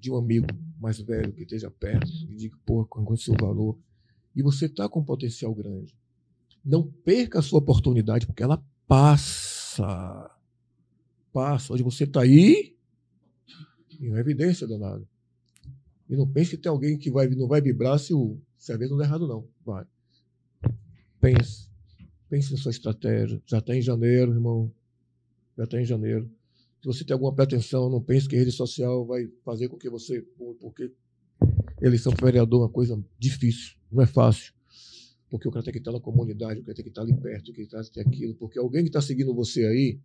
de 0.01 0.11
um 0.11 0.17
amigo 0.17 0.47
mais 0.81 0.99
velho 0.99 1.31
que 1.35 1.43
esteja 1.43 1.71
perto 1.71 2.11
e 2.31 2.37
diga, 2.37 2.57
pô, 2.65 2.87
qual 2.87 3.05
é 3.07 3.13
o 3.13 3.17
seu 3.19 3.35
valor? 3.39 3.79
E 4.35 4.43
você 4.43 4.65
está 4.65 4.89
com 4.89 5.01
um 5.01 5.05
potencial 5.05 5.55
grande. 5.55 5.95
Não 6.65 6.91
perca 6.91 7.41
a 7.41 7.43
sua 7.43 7.59
oportunidade, 7.59 8.27
porque 8.27 8.43
ela 8.43 8.65
passa. 8.87 10.38
Passa. 11.39 11.73
Onde 11.73 11.85
você 11.85 12.03
está 12.03 12.23
aí, 12.23 12.77
em 14.01 14.09
uma 14.09 14.19
evidência 14.19 14.67
danada. 14.67 15.09
E 16.11 16.17
não 16.17 16.27
pense 16.27 16.51
que 16.51 16.57
tem 16.57 16.69
alguém 16.69 16.99
que 16.99 17.13
vai, 17.13 17.29
não 17.29 17.47
vai 17.47 17.61
vibrar 17.61 17.97
se 18.01 18.13
o 18.13 18.41
cerveja 18.57 18.91
não 18.91 18.99
der 18.99 19.05
errado, 19.05 19.29
não. 19.29 19.47
Vai. 19.65 19.87
Pense. 21.21 21.69
Pense 22.29 22.51
na 22.51 22.59
sua 22.59 22.73
estratégia. 22.73 23.41
Já 23.47 23.59
está 23.59 23.73
em 23.73 23.81
janeiro, 23.81 24.33
irmão. 24.33 24.75
Já 25.57 25.63
está 25.63 25.81
em 25.81 25.85
janeiro. 25.85 26.29
Se 26.83 26.89
você 26.89 27.05
tem 27.05 27.15
alguma 27.15 27.33
pretensão, 27.33 27.89
não 27.89 28.03
pense 28.03 28.29
que 28.29 28.35
rede 28.35 28.51
social 28.51 29.07
vai 29.07 29.31
fazer 29.45 29.69
com 29.69 29.79
que 29.79 29.89
você. 29.89 30.23
Porque 30.61 30.93
eleição 31.81 32.13
para 32.13 32.27
vereador 32.27 32.63
é 32.63 32.65
uma 32.65 32.69
coisa 32.69 33.01
difícil, 33.17 33.77
não 33.93 34.03
é 34.03 34.07
fácil. 34.07 34.53
Porque 35.31 35.47
o 35.47 35.53
cara 35.53 35.65
tem 35.65 35.73
que 35.73 35.79
estar 35.79 35.93
na 35.93 36.01
comunidade, 36.01 36.59
o 36.59 36.65
cara 36.65 36.75
tem 36.75 36.83
que 36.83 36.89
estar 36.89 37.03
ali 37.03 37.15
perto, 37.15 37.53
o 37.53 37.55
cara 37.55 37.69
tem 37.69 37.83
que 37.85 37.91
ter 37.93 38.01
aquilo. 38.01 38.35
Porque 38.35 38.59
alguém 38.59 38.83
que 38.83 38.89
está 38.89 39.01
seguindo 39.01 39.33
você 39.33 39.65
aí, 39.65 40.01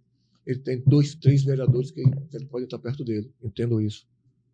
ele 0.46 0.60
tem 0.60 0.82
dois, 0.86 1.16
três 1.16 1.44
vereadores 1.44 1.92
que 1.92 2.02
ele 2.02 2.46
pode 2.46 2.66
estar 2.66 2.80
perto 2.80 3.04
dele. 3.04 3.32
Entendo 3.42 3.82
isso. 3.82 4.06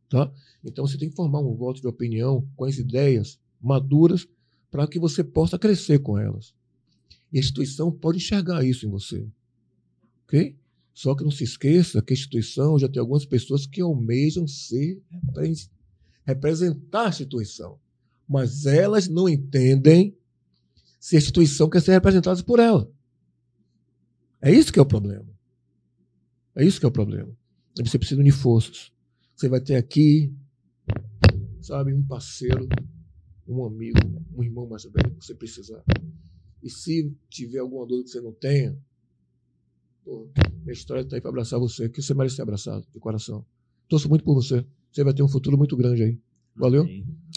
Tá? 0.10 0.32
Então 0.64 0.88
você 0.88 0.98
tem 0.98 1.10
que 1.10 1.16
formar 1.16 1.40
um 1.40 1.56
voto 1.56 1.82
de 1.82 1.88
opinião 1.88 2.48
com 2.56 2.66
as 2.66 2.78
ideias 2.78 3.40
maduras 3.62 4.28
para 4.72 4.88
que 4.88 5.00
você 5.00 5.24
possa 5.24 5.58
crescer 5.58 6.00
com 6.00 6.18
elas. 6.18 6.54
E 7.32 7.38
a 7.38 7.40
instituição 7.40 7.92
pode 7.92 8.18
enxergar 8.18 8.64
isso 8.64 8.86
em 8.86 8.90
você. 8.90 9.28
Ok? 10.24 10.58
Só 10.94 11.16
que 11.16 11.24
não 11.24 11.32
se 11.32 11.44
esqueça 11.44 12.02
que 12.02 12.14
a 12.14 12.16
instituição 12.16 12.78
já 12.78 12.90
tem 12.90 13.00
algumas 13.00 13.26
pessoas 13.26 13.66
que 13.66 13.82
almejam 13.82 14.48
ser 14.48 15.02
representar 16.26 17.06
a 17.06 17.10
instituição, 17.10 17.80
mas 18.28 18.66
elas 18.66 19.08
não 19.08 19.30
entendem 19.30 20.16
se 21.00 21.16
a 21.16 21.20
instituição 21.20 21.70
quer 21.70 21.82
ser 21.82 21.94
representada 21.94 22.44
por 22.44 22.60
ela. 22.60 22.92
É 24.42 24.52
isso 24.52 24.74
que 24.74 24.80
é 24.80 24.82
o 24.82 24.86
problema. 24.86 25.26
É 26.60 26.66
isso 26.66 26.78
que 26.78 26.86
é 26.86 26.90
o 26.90 26.92
problema. 26.92 27.30
Você 27.82 27.98
precisa 27.98 28.20
unir 28.20 28.34
forças. 28.34 28.92
Você 29.34 29.48
vai 29.48 29.62
ter 29.62 29.78
aqui, 29.78 30.36
sabe, 31.62 31.94
um 31.94 32.04
parceiro, 32.04 32.68
um 33.48 33.64
amigo, 33.64 33.98
um 34.36 34.44
irmão 34.44 34.68
mais 34.68 34.84
velho 34.84 35.16
que 35.18 35.26
você 35.26 35.34
precisar. 35.34 35.82
E 36.62 36.70
se 36.70 37.16
tiver 37.30 37.60
alguma 37.60 37.86
dúvida 37.86 38.04
que 38.04 38.10
você 38.10 38.20
não 38.20 38.34
tenha, 38.34 38.78
pô, 40.04 40.30
minha 40.62 40.74
história 40.74 41.02
está 41.02 41.16
aí 41.16 41.22
para 41.22 41.30
abraçar 41.30 41.58
você, 41.58 41.88
que 41.88 42.02
você 42.02 42.14
merece 42.14 42.36
ser 42.36 42.42
abraçado, 42.42 42.86
de 42.94 43.00
coração. 43.00 43.46
Torço 43.88 44.10
muito 44.10 44.26
por 44.26 44.34
você. 44.34 44.66
Você 44.92 45.02
vai 45.02 45.14
ter 45.14 45.24
um 45.24 45.30
futuro 45.30 45.58
muito 45.58 45.78
grande 45.78 46.04
aí. 46.04 46.20
Valeu? 46.58 46.86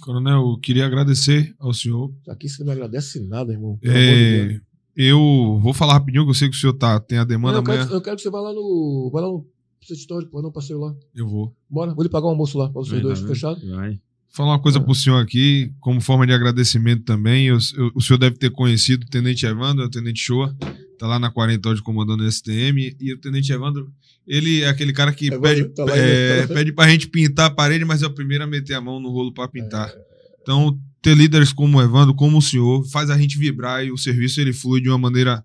Coronel, 0.02 0.50
eu 0.50 0.58
queria 0.58 0.84
agradecer 0.84 1.54
ao 1.60 1.72
senhor. 1.72 2.12
Aqui 2.26 2.48
você 2.48 2.64
não 2.64 2.72
agradece 2.72 3.20
nada, 3.20 3.52
irmão. 3.52 3.78
É, 3.84 4.60
eu 4.96 5.58
vou 5.62 5.72
falar 5.72 5.94
rapidinho, 5.94 6.24
que 6.24 6.30
eu 6.30 6.34
sei 6.34 6.48
que 6.48 6.56
o 6.56 6.58
senhor 6.58 6.74
tá, 6.74 6.98
tem 7.00 7.18
a 7.18 7.24
demanda 7.24 7.58
não, 7.58 7.64
eu, 7.64 7.64
amanhã. 7.70 7.84
quero, 7.86 7.96
eu 7.96 8.00
quero 8.00 8.16
que 8.16 8.22
você 8.22 8.30
vá 8.30 8.40
lá 8.40 8.52
no. 8.52 9.10
Vai 9.12 9.22
lá 9.22 9.28
no 9.28 9.46
Centro 9.80 9.94
Histórico, 10.00 10.32
vai 10.32 10.42
no 10.42 10.52
passeio 10.52 10.78
lá. 10.78 10.94
Eu 11.14 11.28
vou. 11.28 11.54
Bora, 11.68 11.94
vou 11.94 12.02
lhe 12.02 12.08
pagar 12.10 12.26
um 12.26 12.30
almoço 12.30 12.56
lá 12.58 12.66
para 12.68 12.80
vocês 12.80 12.92
Vai, 12.94 13.02
dois, 13.02 13.20
tá 13.20 13.26
fechado? 13.28 13.60
Vai. 13.76 13.98
Falar 14.34 14.52
uma 14.52 14.58
coisa 14.62 14.78
Ah. 14.78 14.82
pro 14.82 14.94
senhor 14.94 15.18
aqui, 15.22 15.72
como 15.80 16.00
forma 16.00 16.26
de 16.26 16.32
agradecimento 16.32 17.04
também. 17.04 17.46
eu- 17.48 17.58
eu- 17.76 17.90
o 17.94 18.00
senhor 18.00 18.18
deve 18.18 18.36
ter 18.38 18.50
conhecido 18.50 19.04
o 19.04 19.08
Tenente 19.10 19.44
Evandro, 19.44 19.84
o 19.84 19.90
Tenente 19.90 20.20
Shoa, 20.20 20.56
tá 20.98 21.06
lá 21.06 21.18
na 21.18 21.30
40 21.30 21.68
hoje 21.68 21.82
comandando 21.82 22.22
o 22.22 22.26
STM. 22.26 22.96
E 22.98 23.12
o 23.12 23.18
Tenente 23.18 23.52
Evandro, 23.52 23.92
ele 24.26 24.62
é 24.62 24.68
aquele 24.68 24.92
cara 24.92 25.12
que 25.12 25.26
Evandro, 25.26 25.42
pede, 25.42 25.68
tá 25.74 25.84
é, 25.96 26.46
tá 26.46 26.54
pede 26.54 26.72
pra 26.72 26.88
gente 26.88 27.08
pintar 27.08 27.50
a 27.50 27.54
parede, 27.54 27.84
mas 27.84 28.02
é 28.02 28.06
o 28.06 28.14
primeiro 28.14 28.44
a 28.44 28.46
meter 28.46 28.72
a 28.74 28.80
mão 28.80 28.98
no 29.00 29.10
rolo 29.10 29.34
pra 29.34 29.48
pintar. 29.48 29.92
Então, 30.40 30.78
ter 31.02 31.16
líderes 31.16 31.52
como 31.52 31.78
o 31.78 31.82
Evandro, 31.82 32.14
como 32.14 32.38
o 32.38 32.42
senhor, 32.42 32.84
faz 32.88 33.10
a 33.10 33.18
gente 33.18 33.36
vibrar 33.36 33.84
e 33.84 33.90
o 33.90 33.98
serviço 33.98 34.40
ele 34.40 34.52
flui 34.52 34.80
de 34.80 34.88
uma 34.88 34.98
maneira 34.98 35.44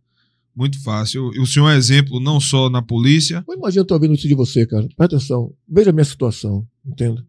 muito 0.55 0.81
fácil. 0.81 1.29
O 1.29 1.45
senhor 1.45 1.69
é 1.69 1.75
exemplo 1.75 2.19
não 2.19 2.39
só 2.39 2.69
na 2.69 2.81
polícia, 2.81 3.43
Eu 3.47 3.55
imagino 3.55 3.81
eu 3.81 3.85
tô 3.85 3.95
ouvindo 3.95 4.13
isso 4.13 4.27
de 4.27 4.35
você, 4.35 4.65
cara. 4.65 4.87
Presta 4.95 5.17
atenção. 5.17 5.53
Veja 5.67 5.89
a 5.89 5.93
minha 5.93 6.05
situação, 6.05 6.65
entenda. 6.85 7.25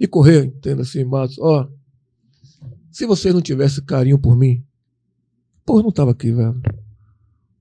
E 0.00 0.06
correr, 0.06 0.44
entenda 0.46 0.82
assim, 0.82 1.04
Matos. 1.04 1.38
Ó, 1.38 1.68
se 2.90 3.06
você 3.06 3.32
não 3.32 3.40
tivesse 3.40 3.82
carinho 3.82 4.18
por 4.18 4.36
mim, 4.36 4.64
porra, 5.64 5.82
não 5.82 5.92
tava 5.92 6.10
aqui, 6.10 6.32
velho. 6.32 6.60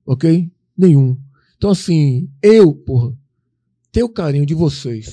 Ok? 0.06 0.52
Nenhum. 0.78 1.18
Então, 1.58 1.70
assim, 1.70 2.30
eu, 2.42 2.74
porra, 2.74 3.14
ter 3.92 4.04
o 4.04 4.10
carinho 4.10 4.46
de 4.46 4.54
vocês, 4.54 5.10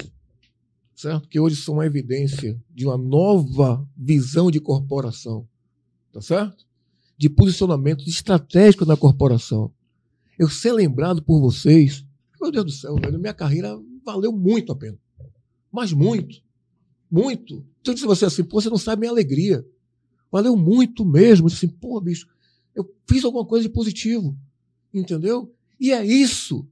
certo? 1.00 1.28
Que 1.28 1.40
hoje 1.40 1.56
são 1.56 1.74
uma 1.74 1.86
evidência 1.86 2.60
de 2.68 2.84
uma 2.84 2.98
nova 2.98 3.88
visão 3.96 4.50
de 4.50 4.60
corporação, 4.60 5.48
tá 6.12 6.20
certo? 6.20 6.66
De 7.16 7.28
posicionamento 7.30 8.06
estratégico 8.06 8.84
na 8.84 8.96
corporação. 8.96 9.72
Eu 10.38 10.50
ser 10.50 10.72
lembrado 10.72 11.22
por 11.22 11.40
vocês, 11.40 12.04
meu 12.40 12.50
Deus 12.50 12.64
do 12.66 12.70
céu, 12.70 12.96
velho, 12.96 13.18
minha 13.18 13.32
carreira 13.32 13.80
valeu 14.04 14.30
muito 14.30 14.72
a 14.72 14.76
pena. 14.76 14.98
Mas 15.72 15.92
muito. 15.92 16.42
Muito. 17.10 17.66
Então, 17.80 17.92
eu 17.92 17.94
disse 17.94 18.06
você 18.06 18.26
assim, 18.26 18.44
pô, 18.44 18.60
você 18.60 18.68
não 18.68 18.78
sabe 18.78 19.00
minha 19.00 19.10
alegria. 19.10 19.64
Valeu 20.30 20.54
muito 20.54 21.04
mesmo. 21.04 21.46
Eu 21.46 21.50
disse 21.50 21.64
assim, 21.64 21.74
pô, 21.74 21.98
bicho, 22.00 22.28
eu 22.74 22.88
fiz 23.08 23.24
alguma 23.24 23.44
coisa 23.44 23.66
de 23.66 23.72
positivo. 23.72 24.36
Entendeu? 24.92 25.54
E 25.78 25.92
é 25.92 26.04
isso 26.04 26.68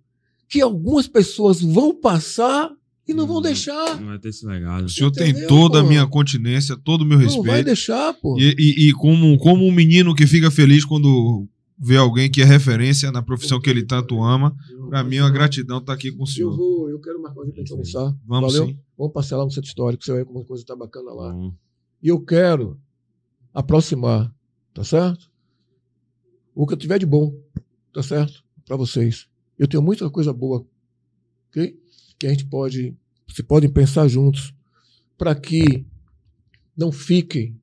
que 0.48 0.60
algumas 0.60 1.06
pessoas 1.06 1.60
vão 1.60 1.94
passar 1.94 2.77
e 3.08 3.14
não 3.14 3.26
vão 3.26 3.38
Hum, 3.38 3.42
deixar. 3.42 3.98
Não 4.00 4.08
vai 4.08 4.18
ter 4.18 4.28
esse 4.28 4.44
legado. 4.46 4.84
o 4.84 4.88
senhor 4.88 5.10
tem 5.10 5.30
Entendeu, 5.30 5.48
toda 5.48 5.80
a 5.80 5.82
pô? 5.82 5.88
minha 5.88 6.06
continência, 6.06 6.76
todo 6.76 7.02
o 7.02 7.04
meu 7.04 7.18
Não 7.18 7.26
vai 7.26 7.34
respeito. 7.36 7.64
deixar, 7.66 8.14
pô. 8.14 8.38
E, 8.38 8.54
e- 8.58 8.88
e 8.88 8.92
como, 8.92 9.36
como 9.38 9.64
um 9.66 9.72
menino 9.72 10.14
que 10.14 10.26
fica 10.26 10.50
feliz 10.50 10.84
quando 10.84 11.48
vê 11.80 11.96
alguém 11.96 12.30
que 12.30 12.42
é 12.42 12.44
referência 12.44 13.10
na 13.12 13.22
profissão 13.22 13.60
que 13.60 13.70
ele 13.70 13.84
tanto 13.84 14.22
ama, 14.22 14.54
pra 14.88 15.02
mim 15.04 15.16
é 15.16 15.22
uma 15.22 15.30
gratidão 15.30 15.78
estar 15.78 15.92
aqui 15.92 16.10
com 16.12 16.20
o 16.20 16.22
Eu 16.22 16.26
senhor. 16.26 16.56
vou, 16.56 16.90
eu 16.90 16.98
quero 17.00 17.22
marcar 17.22 17.40
um 17.40 17.44
dia 17.44 17.52
pra 17.54 17.60
gente 17.62 17.72
almoçar. 17.72 18.16
Vamos 18.26 18.52
Valeu? 18.52 18.68
sim. 18.68 18.78
Vamos 18.96 19.12
passear 19.12 19.38
lá 19.38 19.44
no 19.44 19.50
centro 19.50 19.68
histórico, 19.68 20.04
você 20.04 20.10
vai 20.10 20.20
ver 20.20 20.26
como 20.26 20.40
a 20.40 20.44
coisa 20.44 20.64
tá 20.66 20.74
bacana 20.76 21.12
lá. 21.12 21.32
Bom, 21.32 21.54
E 22.02 22.08
eu 22.08 22.20
quero 22.20 22.78
aproximar, 23.54 24.32
tá 24.74 24.84
certo? 24.84 25.30
O 26.54 26.66
que 26.66 26.74
eu 26.74 26.78
tiver 26.78 26.98
de 26.98 27.06
bom, 27.06 27.32
tá 27.92 28.02
certo? 28.02 28.42
Para 28.66 28.76
vocês. 28.76 29.26
Eu 29.58 29.66
tenho 29.68 29.82
muita 29.82 30.08
coisa 30.10 30.32
boa, 30.32 30.66
ok? 31.48 31.76
Que 32.18 32.26
a 32.26 32.30
gente 32.30 32.46
pode, 32.46 32.96
se 33.28 33.42
podem 33.42 33.70
pensar 33.70 34.08
juntos, 34.08 34.54
para 35.16 35.34
que 35.34 35.86
não 36.76 36.92
fiquem 36.92 37.60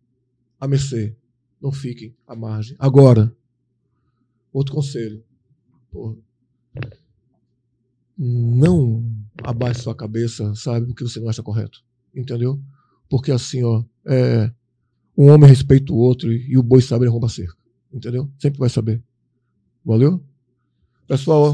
a 0.60 0.68
mercê, 0.68 1.16
não 1.62 1.72
fiquem 1.72 2.16
à 2.28 2.36
margem. 2.36 2.76
Agora, 2.80 3.36
outro 4.52 4.74
conselho. 4.74 5.24
Porra. 5.92 6.16
Não 8.18 9.04
abaixe 9.44 9.82
sua 9.82 9.96
cabeça, 9.96 10.54
sabe? 10.56 10.88
Porque 10.88 11.04
você 11.04 11.20
não 11.20 11.30
acha 11.30 11.44
correto. 11.44 11.84
Entendeu? 12.16 12.62
Porque 13.10 13.32
assim, 13.32 13.64
ó, 13.64 13.84
é, 14.06 14.52
um 15.18 15.30
homem 15.30 15.50
respeita 15.50 15.92
o 15.92 15.98
outro 15.98 16.32
e, 16.32 16.52
e 16.52 16.58
o 16.58 16.64
boi 16.64 16.82
sabe 16.82 17.08
arromba 17.08 17.28
a 17.28 17.30
cerca. 17.30 17.58
Entendeu? 17.92 18.30
Sempre 18.40 18.60
vai 18.60 18.70
saber. 18.70 19.04
Valeu? 19.84 20.24
Pessoal. 21.08 21.54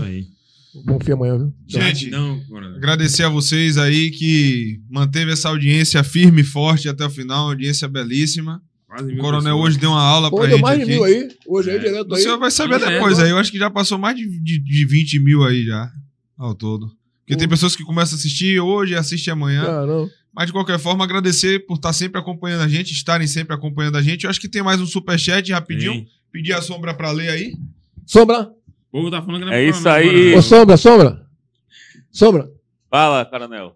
Bom 0.86 1.00
fim 1.04 1.12
amanhã, 1.12 1.38
viu? 1.38 1.54
Gente, 1.68 2.10
Não, 2.10 2.42
agradecer 2.76 3.24
a 3.24 3.30
vocês 3.30 3.78
aí 3.78 4.10
que 4.12 4.80
manteve 4.90 5.32
essa 5.32 5.50
audiência 5.50 6.04
firme 6.04 6.42
e 6.42 6.46
forte 6.46 6.88
até 6.90 7.06
o 7.06 7.10
final, 7.10 7.50
audiência 7.50 7.88
belíssima. 7.88 8.62
Quase 8.88 9.14
O 9.14 9.18
coronel 9.18 9.56
pessoas. 9.56 9.70
hoje 9.70 9.78
deu 9.80 9.90
uma 9.92 10.02
aula 10.02 10.30
Pô, 10.30 10.38
pra 10.38 10.48
deu 10.48 10.58
gente 10.58 10.62
mais 10.64 10.78
de 10.78 10.84
aqui. 10.84 10.92
mil 10.92 11.04
aí. 11.04 11.28
Hoje 11.48 11.70
aí, 11.72 11.78
É. 11.78 11.80
direto 11.80 12.12
O 12.12 12.16
aí. 12.16 12.22
senhor 12.22 12.38
vai 12.38 12.52
saber 12.52 12.80
Tá 12.80 12.90
depois 12.90 13.18
vendo? 13.18 13.26
aí. 13.26 13.32
Eu 13.32 13.38
acho 13.38 13.52
que 13.52 13.58
já 13.58 13.70
passou 13.70 13.98
mais 13.98 14.18
de, 14.18 14.28
de, 14.42 14.60
de 14.60 14.86
20 14.86 15.20
mil 15.20 15.44
aí 15.46 15.64
já, 15.64 15.90
ao 16.38 16.54
todo. 16.54 16.88
Porque 17.26 17.38
tem 17.38 17.48
Pô. 17.48 17.52
pessoas 17.54 17.76
que 17.76 17.84
começam 17.84 18.18
a 18.18 18.20
assistir 18.20 18.60
hoje 18.60 18.92
e 18.94 18.96
assistem 18.98 19.32
amanhã. 19.32 19.64
Ah, 19.64 19.86
não. 19.86 20.10
Mas 20.36 20.48
de 20.48 20.52
qualquer 20.54 20.78
forma, 20.80 21.04
agradecer 21.06 21.66
por 21.66 21.76
estar 21.76 21.94
sempre 21.94 22.20
acompanhando 22.20 22.62
a 22.64 22.68
gente, 22.68 22.92
estarem 22.92 23.28
sempre 23.28 23.54
acompanhando 23.56 23.98
a 23.98 24.02
gente. 24.02 24.24
Eu 24.26 24.30
acho 24.30 24.40
que 24.42 24.50
tem 24.50 24.62
mais 24.64 24.82
um 24.82 24.86
superchat 24.86 25.52
rapidinho. 25.54 25.94
Tem. 25.94 26.08
Pedir 26.32 26.54
a 26.54 26.62
sombra 26.62 26.94
pra 26.94 27.12
ler 27.12 27.30
aí. 27.30 27.54
Sombra! 28.06 28.50
O 28.92 28.98
povo 28.98 29.12
tá 29.12 29.22
falando 29.22 29.42
que 29.42 29.46
não 29.46 29.54
É 29.54 29.62
pro 29.68 29.78
isso 29.78 29.90
aí. 29.90 30.36
Ô, 30.36 30.42
Sombra, 30.42 30.78
Sombra! 30.78 31.22
Sombra! 32.12 32.50
Fala, 32.90 33.24
coronel. 33.26 33.74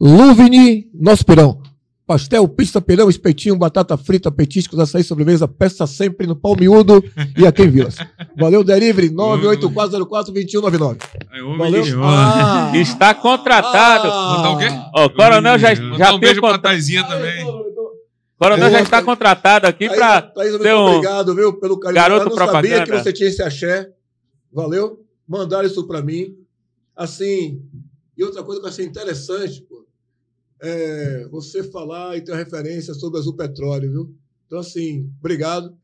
Luvini, 0.00 0.88
nosso 0.94 1.24
pirão. 1.24 1.60
Pastel, 2.06 2.48
pizza, 2.48 2.80
pirão, 2.80 3.10
espetinho, 3.10 3.54
batata 3.54 3.94
frita, 3.98 4.30
petiscos, 4.30 4.78
açaí, 4.78 5.04
sobremesa, 5.04 5.46
peça 5.46 5.86
sempre 5.86 6.26
no 6.26 6.34
pau 6.34 6.56
miúdo 6.58 7.04
e 7.36 7.46
aqui 7.46 7.64
em 7.64 7.68
Vilas. 7.68 7.96
Valeu, 8.38 8.64
delivery 8.64 9.10
98404-2199. 9.10 10.96
Aí, 11.30 11.42
ô, 11.42 11.56
Valeu. 11.58 11.84
Ah, 12.02 12.72
Está 12.74 13.12
contratado. 13.12 14.08
Mandar 14.08 14.50
o 14.52 14.58
quê? 14.58 14.68
Ó, 14.94 15.04
o 15.04 15.10
coronel 15.10 15.58
já, 15.58 15.74
já 15.74 16.08
um 16.08 16.12
tem 16.12 16.20
beijo 16.20 16.40
pra. 16.40 16.56
Taizinha 16.56 17.04
também. 17.04 17.44
coronel 18.38 18.70
já 18.70 18.80
está 18.80 19.02
contratado 19.02 19.66
aqui 19.66 19.88
para 19.90 20.22
Thaís, 20.22 20.52
muito 20.52 20.62
ser 20.62 20.74
um 20.74 20.78
obrigado, 20.86 21.34
viu, 21.34 21.52
pelo 21.60 21.78
carinho. 21.78 22.00
garoto 22.00 22.22
Eu 22.22 22.30
não 22.30 22.36
sabia 22.36 22.52
propaganda. 22.52 22.84
que 22.86 22.98
você 23.04 23.12
tinha 23.12 23.28
esse 23.28 23.42
axé. 23.42 23.90
Valeu? 24.52 25.04
Mandaram 25.26 25.66
isso 25.66 25.86
pra 25.86 26.02
mim. 26.02 26.36
Assim, 26.96 27.62
e 28.16 28.24
outra 28.24 28.42
coisa 28.42 28.60
que 28.60 28.66
eu 28.66 28.70
achei 28.70 28.84
interessante, 28.84 29.62
pô, 29.62 29.86
é 30.60 31.26
você 31.30 31.62
falar 31.62 32.16
e 32.16 32.20
ter 32.20 32.32
uma 32.32 32.38
referência 32.38 32.92
sobre 32.94 33.18
Azul 33.18 33.36
Petróleo, 33.36 33.90
viu? 33.90 34.14
Então, 34.46 34.58
assim, 34.58 35.08
obrigado. 35.20 35.76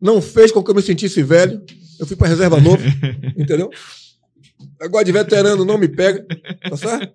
Não 0.00 0.20
fez 0.20 0.50
com 0.50 0.62
que 0.62 0.70
eu 0.70 0.74
me 0.74 0.82
sentisse 0.82 1.22
velho. 1.22 1.62
Eu 1.98 2.06
fui 2.06 2.16
pra 2.16 2.28
reserva 2.28 2.60
novo, 2.60 2.82
entendeu? 3.36 3.70
Agora 4.80 5.04
de 5.04 5.12
veterano 5.12 5.64
não 5.64 5.78
me 5.78 5.88
pega, 5.88 6.26
tá 6.68 6.76
certo? 6.76 7.14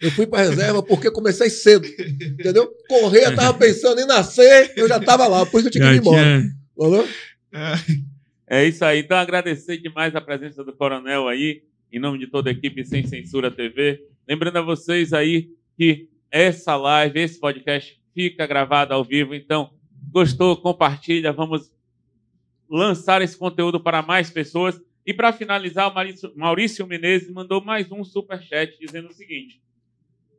Eu 0.00 0.10
fui 0.12 0.26
pra 0.26 0.42
reserva 0.42 0.82
porque 0.82 1.10
comecei 1.10 1.50
cedo, 1.50 1.86
entendeu? 1.86 2.72
Correia 2.88 3.34
tava 3.34 3.56
pensando 3.58 4.00
em 4.00 4.06
nascer, 4.06 4.72
eu 4.76 4.88
já 4.88 5.00
tava 5.00 5.26
lá, 5.26 5.44
por 5.44 5.58
isso 5.58 5.68
eu 5.68 5.72
tinha 5.72 5.88
que 5.90 5.96
ir 5.96 5.98
embora. 5.98 6.42
Valeu? 6.76 7.08
É 8.50 8.64
isso 8.64 8.82
aí. 8.82 9.00
Então, 9.00 9.18
agradecer 9.18 9.76
demais 9.76 10.16
a 10.16 10.22
presença 10.22 10.64
do 10.64 10.72
Coronel 10.72 11.28
aí, 11.28 11.62
em 11.92 11.98
nome 11.98 12.18
de 12.18 12.26
toda 12.26 12.48
a 12.48 12.52
equipe 12.52 12.82
Sem 12.82 13.06
Censura 13.06 13.50
TV. 13.50 14.02
Lembrando 14.26 14.56
a 14.56 14.62
vocês 14.62 15.12
aí 15.12 15.50
que 15.76 16.08
essa 16.30 16.74
live, 16.74 17.20
esse 17.20 17.38
podcast 17.38 18.00
fica 18.14 18.46
gravado 18.46 18.94
ao 18.94 19.04
vivo. 19.04 19.34
Então, 19.34 19.74
gostou, 20.10 20.56
compartilha. 20.56 21.30
Vamos 21.30 21.70
lançar 22.70 23.20
esse 23.20 23.36
conteúdo 23.36 23.78
para 23.78 24.00
mais 24.00 24.30
pessoas. 24.30 24.80
E 25.04 25.12
para 25.12 25.30
finalizar, 25.30 25.90
o 25.90 26.38
Maurício, 26.38 26.86
Menezes 26.86 27.30
mandou 27.30 27.62
mais 27.62 27.92
um 27.92 28.02
superchat 28.02 28.78
dizendo 28.80 29.10
o 29.10 29.14
seguinte: 29.14 29.62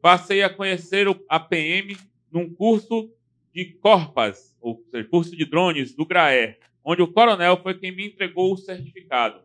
Passei 0.01 0.41
a 0.41 0.49
conhecer 0.49 1.05
a 1.29 1.39
PM 1.39 1.95
num 2.31 2.51
curso 2.51 3.11
de 3.53 3.65
Corpas, 3.65 4.55
ou 4.59 4.83
seja, 4.89 5.07
curso 5.07 5.35
de 5.35 5.45
drones 5.45 5.95
do 5.95 6.05
GRAER 6.05 6.57
onde 6.91 7.01
o 7.03 7.07
coronel 7.07 7.59
foi 7.61 7.75
quem 7.75 7.95
me 7.95 8.07
entregou 8.07 8.53
o 8.53 8.57
certificado. 8.57 9.39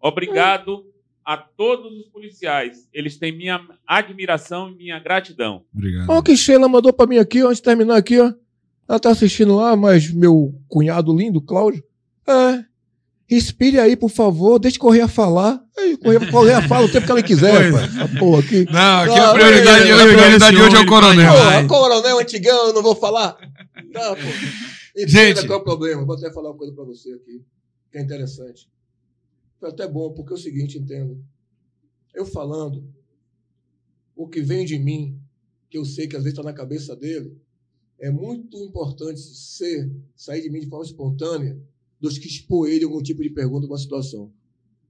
Obrigado 0.00 0.84
a 1.24 1.36
todos 1.36 1.92
os 2.00 2.08
policiais. 2.08 2.88
Eles 2.92 3.16
têm 3.16 3.34
minha 3.36 3.60
admiração 3.86 4.68
e 4.70 4.74
minha 4.74 4.98
gratidão. 4.98 5.62
Obrigado. 5.74 6.10
Ó, 6.10 6.20
que 6.20 6.36
Sheila 6.36 6.68
mandou 6.68 6.92
pra 6.92 7.06
mim 7.06 7.18
aqui, 7.18 7.42
ó, 7.42 7.46
antes 7.46 7.58
de 7.58 7.62
terminar 7.62 7.96
aqui, 7.96 8.20
ó. 8.20 8.32
Ela 8.88 8.98
tá 9.00 9.10
assistindo 9.10 9.54
lá, 9.56 9.74
mas 9.76 10.10
meu 10.12 10.52
cunhado 10.68 11.16
lindo, 11.16 11.40
Cláudio. 11.40 11.82
É. 12.28 12.64
Respire 13.26 13.78
aí, 13.80 13.96
por 13.96 14.10
favor, 14.10 14.58
deixe 14.58 14.78
Correia 14.78 15.08
falar. 15.08 15.58
Aí, 15.78 15.96
Correia, 15.96 16.30
Correia 16.30 16.62
fala 16.68 16.84
o 16.84 16.88
tempo 16.92 17.06
que 17.06 17.12
ela 17.12 17.22
quiser, 17.22 17.72
pai. 17.72 17.84
Essa 17.84 18.08
porra 18.18 18.40
aqui. 18.40 18.66
Não, 18.70 19.00
aqui 19.00 19.18
Ah, 19.18 19.30
a 19.30 19.32
prioridade, 19.32 19.88
eu- 19.88 19.96
a 19.98 20.02
prioridade 20.06 20.56
hoje 20.60 20.76
é 20.76 20.80
o 20.80 20.86
coronel. 20.86 21.32
Porra, 21.32 21.66
coronel 21.68 22.18
antigão, 22.18 22.66
eu 22.66 22.74
não 22.74 22.82
vou 22.82 22.94
falar. 22.96 23.36
Tá, 23.92 24.14
pô. 24.16 24.71
Gente. 24.96 25.46
qual 25.46 25.58
é 25.58 25.62
o 25.62 25.64
problema. 25.64 26.04
Vou 26.04 26.16
até 26.16 26.30
falar 26.32 26.50
uma 26.50 26.58
coisa 26.58 26.72
pra 26.72 26.84
você 26.84 27.12
aqui, 27.12 27.44
que 27.90 27.98
é 27.98 28.02
interessante. 28.02 28.70
Foi 29.58 29.70
até 29.70 29.88
bom, 29.88 30.12
porque 30.12 30.32
é 30.32 30.36
o 30.36 30.38
seguinte, 30.38 30.78
entenda. 30.78 31.16
Eu 32.14 32.26
falando, 32.26 32.84
o 34.14 34.28
que 34.28 34.40
vem 34.42 34.64
de 34.64 34.78
mim, 34.78 35.18
que 35.70 35.78
eu 35.78 35.84
sei 35.84 36.06
que 36.06 36.16
às 36.16 36.22
vezes 36.22 36.38
está 36.38 36.48
na 36.48 36.54
cabeça 36.54 36.94
dele, 36.94 37.36
é 37.98 38.10
muito 38.10 38.58
importante 38.58 39.20
ser, 39.20 39.90
sair 40.16 40.42
de 40.42 40.50
mim 40.50 40.60
de 40.60 40.68
forma 40.68 40.84
espontânea 40.84 41.58
do 42.00 42.08
que 42.10 42.26
expor 42.26 42.68
ele 42.68 42.84
algum 42.84 43.00
tipo 43.00 43.22
de 43.22 43.30
pergunta, 43.30 43.64
alguma 43.64 43.78
situação. 43.78 44.32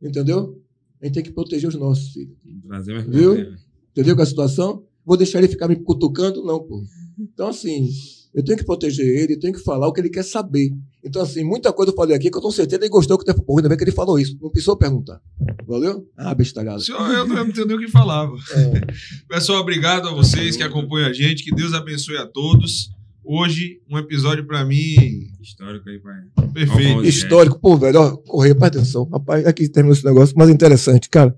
Entendeu? 0.01 0.61
A 1.01 1.05
gente 1.05 1.15
tem 1.15 1.23
que 1.23 1.33
proteger 1.33 1.69
os 1.69 1.75
nossos 1.75 2.13
filhos. 2.13 2.37
Trazer 2.67 2.95
mais 2.95 3.07
Viu? 3.07 3.55
Entendeu 3.91 4.17
com 4.17 4.23
a 4.23 4.27
situação? 4.27 4.87
Vou 5.05 5.17
deixar 5.17 5.39
ele 5.39 5.49
ficar 5.49 5.69
me 5.69 5.77
cutucando? 5.77 6.43
Não, 6.43 6.63
pô. 6.63 6.83
Então, 7.19 7.49
assim, 7.49 7.91
eu 8.35 8.43
tenho 8.43 8.57
que 8.57 8.65
proteger 8.65 9.07
ele, 9.07 9.35
eu 9.35 9.41
tenho 9.41 9.53
que 9.53 9.61
falar 9.63 9.87
o 9.87 9.93
que 9.93 10.01
ele 10.01 10.09
quer 10.09 10.25
saber. 10.25 10.71
Então, 11.05 11.21
assim, 11.21 11.45
muita 11.45 11.73
coisa 11.73 11.93
eu 11.93 11.97
falei 11.97 12.17
aqui 12.17 12.31
que 12.31 12.37
eu 12.37 12.41
tenho 12.41 12.53
certeza 12.53 12.79
que 12.79 12.85
ele 12.87 12.91
gostou 12.91 13.19
que 13.19 13.31
eu 13.31 13.35
ainda 13.57 13.69
bem 13.69 13.77
que 13.77 13.85
ele 13.85 13.93
falou 13.93 14.19
isso. 14.19 14.39
Não 14.41 14.51
precisou 14.51 14.77
perguntar. 14.77 15.21
Valeu? 15.67 16.07
Ah, 16.17 16.35
bestalhada. 16.35 16.81
Senhor, 16.81 17.01
eu 17.11 17.27
não 17.27 17.37
não 17.37 17.43
entendi 17.43 17.67
nem 17.67 17.77
o 17.77 17.81
que 17.81 17.89
falava. 17.89 18.33
É. 18.53 18.81
Pessoal, 19.29 19.61
obrigado 19.61 20.09
a 20.09 20.15
vocês 20.15 20.57
que 20.57 20.63
acompanham 20.63 21.09
a 21.09 21.13
gente. 21.13 21.45
Que 21.45 21.55
Deus 21.55 21.75
abençoe 21.75 22.17
a 22.17 22.27
todos. 22.27 22.91
Hoje, 23.25 23.81
um 23.89 23.99
episódio 23.99 24.45
pra 24.47 24.65
mim 24.65 25.29
Histórico 25.41 25.89
aí, 25.89 25.99
pai. 26.01 26.49
perfeito. 26.53 27.05
Histórico, 27.05 27.59
pô, 27.61 27.77
velho. 27.77 28.01
Ó, 28.01 28.17
correia, 28.17 28.55
presta 28.55 28.79
atenção. 28.79 29.09
Rapaz, 29.13 29.47
aqui 29.47 29.69
terminou 29.69 29.95
esse 29.95 30.05
negócio, 30.05 30.35
mas 30.37 30.49
interessante, 30.49 31.09
cara. 31.09 31.37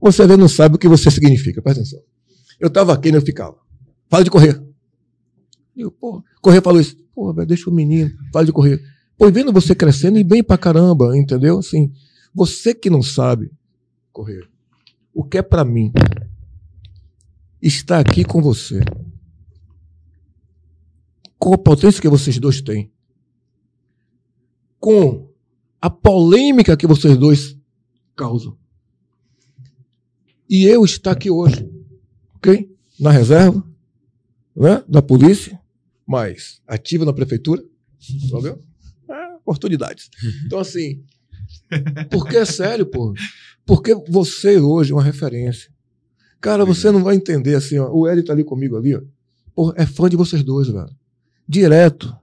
Você 0.00 0.22
ainda 0.22 0.36
não 0.36 0.48
sabe 0.48 0.76
o 0.76 0.78
que 0.78 0.88
você 0.88 1.10
significa, 1.10 1.60
presta 1.60 1.80
atenção. 1.82 2.00
Eu 2.58 2.70
tava 2.70 2.92
aqui, 2.94 3.10
né, 3.10 3.18
eu 3.18 3.22
ficava. 3.22 3.56
Fala 4.08 4.24
de 4.24 4.30
correr. 4.30 4.69
Eu, 5.80 5.90
pô, 5.90 6.22
correr 6.40 6.62
falou 6.62 6.80
isso. 6.80 6.96
Pô, 7.14 7.32
velho, 7.32 7.48
deixa 7.48 7.68
o 7.68 7.72
menino, 7.72 8.10
fala 8.32 8.44
de 8.44 8.52
correr. 8.52 8.82
Pô, 9.16 9.30
vendo 9.30 9.52
você 9.52 9.74
crescendo 9.74 10.18
e 10.18 10.24
bem 10.24 10.42
pra 10.42 10.56
caramba, 10.56 11.16
entendeu? 11.16 11.58
Assim, 11.58 11.92
você 12.34 12.74
que 12.74 12.88
não 12.88 13.02
sabe 13.02 13.52
correr, 14.12 14.48
o 15.12 15.24
que 15.24 15.38
é 15.38 15.42
pra 15.42 15.64
mim 15.64 15.92
estar 17.60 17.98
aqui 17.98 18.24
com 18.24 18.40
você, 18.40 18.80
com 21.38 21.52
a 21.52 21.58
potência 21.58 22.00
que 22.00 22.08
vocês 22.08 22.38
dois 22.38 22.60
têm, 22.60 22.90
com 24.78 25.30
a 25.80 25.90
polêmica 25.90 26.76
que 26.76 26.86
vocês 26.86 27.16
dois 27.16 27.56
causam. 28.16 28.56
E 30.48 30.64
eu 30.64 30.84
estar 30.84 31.12
aqui 31.12 31.30
hoje, 31.30 31.70
ok? 32.36 32.74
Na 32.98 33.10
reserva, 33.10 33.64
né? 34.56 34.82
Da 34.88 35.00
polícia, 35.00 35.59
mas 36.10 36.60
ativa 36.66 37.04
na 37.04 37.12
prefeitura, 37.12 37.62
entendeu? 38.10 38.58
É, 39.08 39.34
oportunidades. 39.44 40.08
Então, 40.46 40.58
assim, 40.58 41.02
porque 42.10 42.36
é 42.36 42.44
sério, 42.44 42.86
pô. 42.86 43.12
Porque 43.66 43.92
você 44.08 44.58
hoje 44.58 44.92
é 44.92 44.94
uma 44.94 45.02
referência. 45.02 45.70
Cara, 46.40 46.64
você 46.64 46.90
não 46.92 47.02
vai 47.02 47.16
entender 47.16 47.56
assim, 47.56 47.78
ó. 47.78 47.90
O 47.92 48.06
Hélio 48.06 48.24
tá 48.24 48.32
ali 48.32 48.44
comigo 48.44 48.76
ali, 48.76 48.94
ó. 48.94 49.02
Pô, 49.52 49.72
é 49.76 49.84
fã 49.84 50.08
de 50.08 50.16
vocês 50.16 50.44
dois, 50.44 50.68
velho. 50.68 50.90
Direto. 51.48 52.16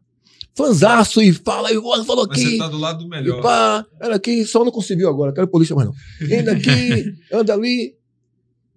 Fanzaço 0.55 1.21
e 1.21 1.33
fala, 1.33 1.71
e 1.71 1.77
o 1.77 2.05
falou 2.05 2.25
Mas 2.27 2.39
aqui. 2.39 2.51
você 2.51 2.57
tá 2.57 2.67
do 2.69 2.77
lado 2.77 2.99
do 2.99 3.05
E 3.05 3.09
melhor. 3.09 3.41
pá, 3.41 3.85
ela 3.99 4.15
aqui, 4.15 4.45
só 4.45 4.63
não 4.63 4.71
conseguiu 4.71 5.09
agora, 5.09 5.33
quero 5.33 5.47
polícia 5.47 5.75
mais 5.75 5.89
não. 5.89 5.95
Ainda 6.35 6.53
aqui, 6.53 7.13
anda 7.31 7.53
ali. 7.53 7.95